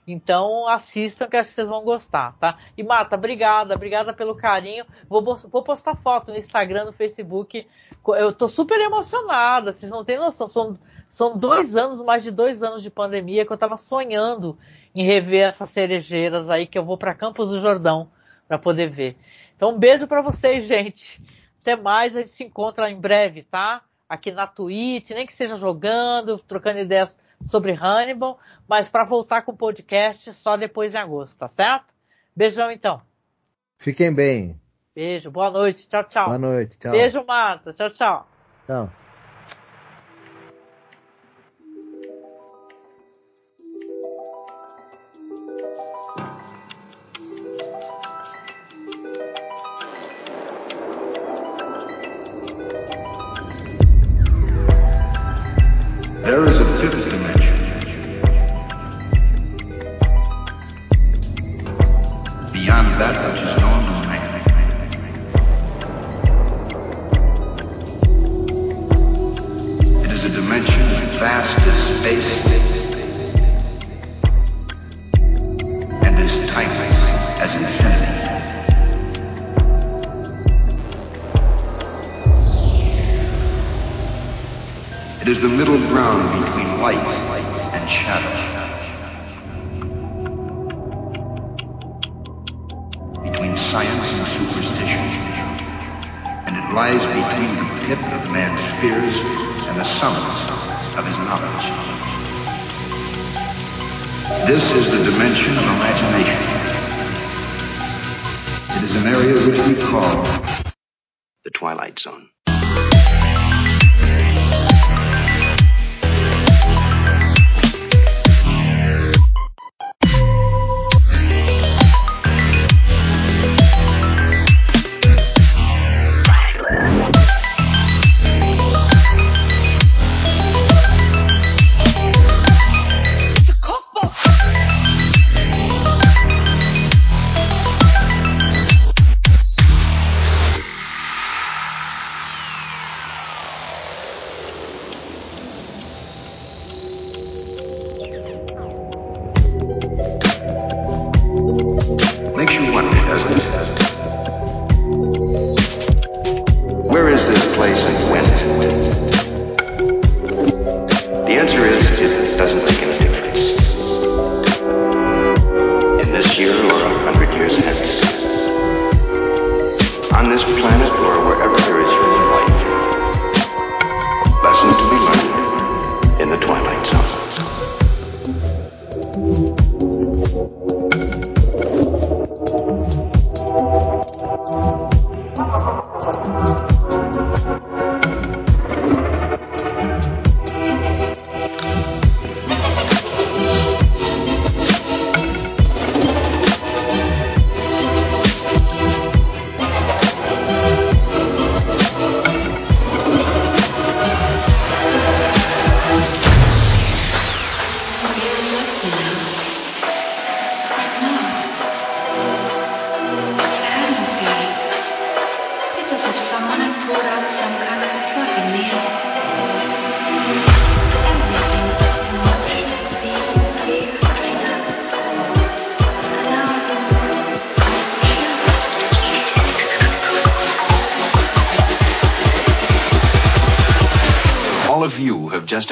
Então 0.07 0.69
assistam 0.69 1.27
que 1.27 1.37
acho 1.37 1.49
que 1.49 1.57
vocês 1.57 1.69
vão 1.69 1.83
gostar, 1.83 2.37
tá? 2.39 2.57
E 2.79 2.85
Mata, 2.85 3.17
obrigada, 3.17 3.75
obrigada 3.75 4.13
pelo 4.13 4.37
carinho. 4.37 4.85
Vou, 5.09 5.21
vou 5.23 5.65
postar 5.65 5.97
foto 5.97 6.31
no 6.31 6.39
Instagram, 6.39 6.85
no 6.85 6.93
Facebook. 6.93 7.67
Eu 8.07 8.33
tô 8.33 8.47
super 8.47 8.81
emocionada, 8.81 9.73
vocês 9.73 9.91
não 9.91 10.05
têm 10.05 10.19
noção. 10.19 10.47
São, 10.47 10.79
são 11.09 11.37
dois 11.37 11.75
anos, 11.75 12.01
mais 12.01 12.23
de 12.23 12.31
dois 12.31 12.63
anos 12.63 12.85
de 12.85 12.91
pandemia 12.91 13.45
que 13.45 13.53
eu 13.53 13.59
tava 13.59 13.77
sonhando 13.77 14.57
em 14.95 15.05
rever 15.05 15.49
essas 15.49 15.71
cerejeiras 15.71 16.49
aí 16.49 16.69
que 16.69 16.79
eu 16.79 16.85
vou 16.85 16.97
para 16.97 17.13
Campos 17.13 17.49
do 17.49 17.59
Jordão 17.59 18.09
para 18.49 18.59
poder 18.59 18.91
ver. 18.91 19.17
Então, 19.55 19.71
um 19.71 19.79
beijo 19.79 20.07
para 20.07 20.21
vocês, 20.21 20.65
gente. 20.65 21.21
Até 21.61 21.77
mais, 21.77 22.17
a 22.17 22.21
gente 22.21 22.33
se 22.33 22.45
encontra 22.45 22.91
em 22.91 23.01
breve, 23.01 23.43
tá? 23.43 23.83
Aqui 24.09 24.31
na 24.31 24.47
Twitch, 24.47 25.11
nem 25.11 25.27
que 25.27 25.35
seja 25.35 25.57
jogando, 25.57 26.39
trocando 26.39 26.79
ideias 26.79 27.17
sobre 27.49 27.73
Hannibal, 27.73 28.39
mas 28.69 28.89
para 28.89 29.05
voltar 29.05 29.43
com 29.43 29.53
o 29.53 29.57
podcast 29.57 30.33
só 30.35 30.57
depois 30.57 30.95
em 30.95 30.99
agosto, 30.99 31.37
tá 31.37 31.49
certo? 31.49 31.95
Beijão 32.35 32.71
então. 32.71 33.03
Fiquem 33.79 34.15
bem. 34.15 34.61
Beijo, 34.95 35.31
boa 35.31 35.51
noite, 35.51 35.89
tchau, 35.89 36.05
tchau. 36.05 36.27
Boa 36.27 36.39
noite, 36.39 36.79
tchau. 36.79 36.93
Beijo, 36.93 37.25
Marta, 37.25 37.73
tchau, 37.73 37.91
tchau. 37.91 38.29
Tchau. 38.67 39.06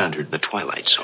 Just 0.05 0.19
entered 0.19 0.31
the 0.31 0.39
twilight 0.39 0.89
zone. 0.89 1.04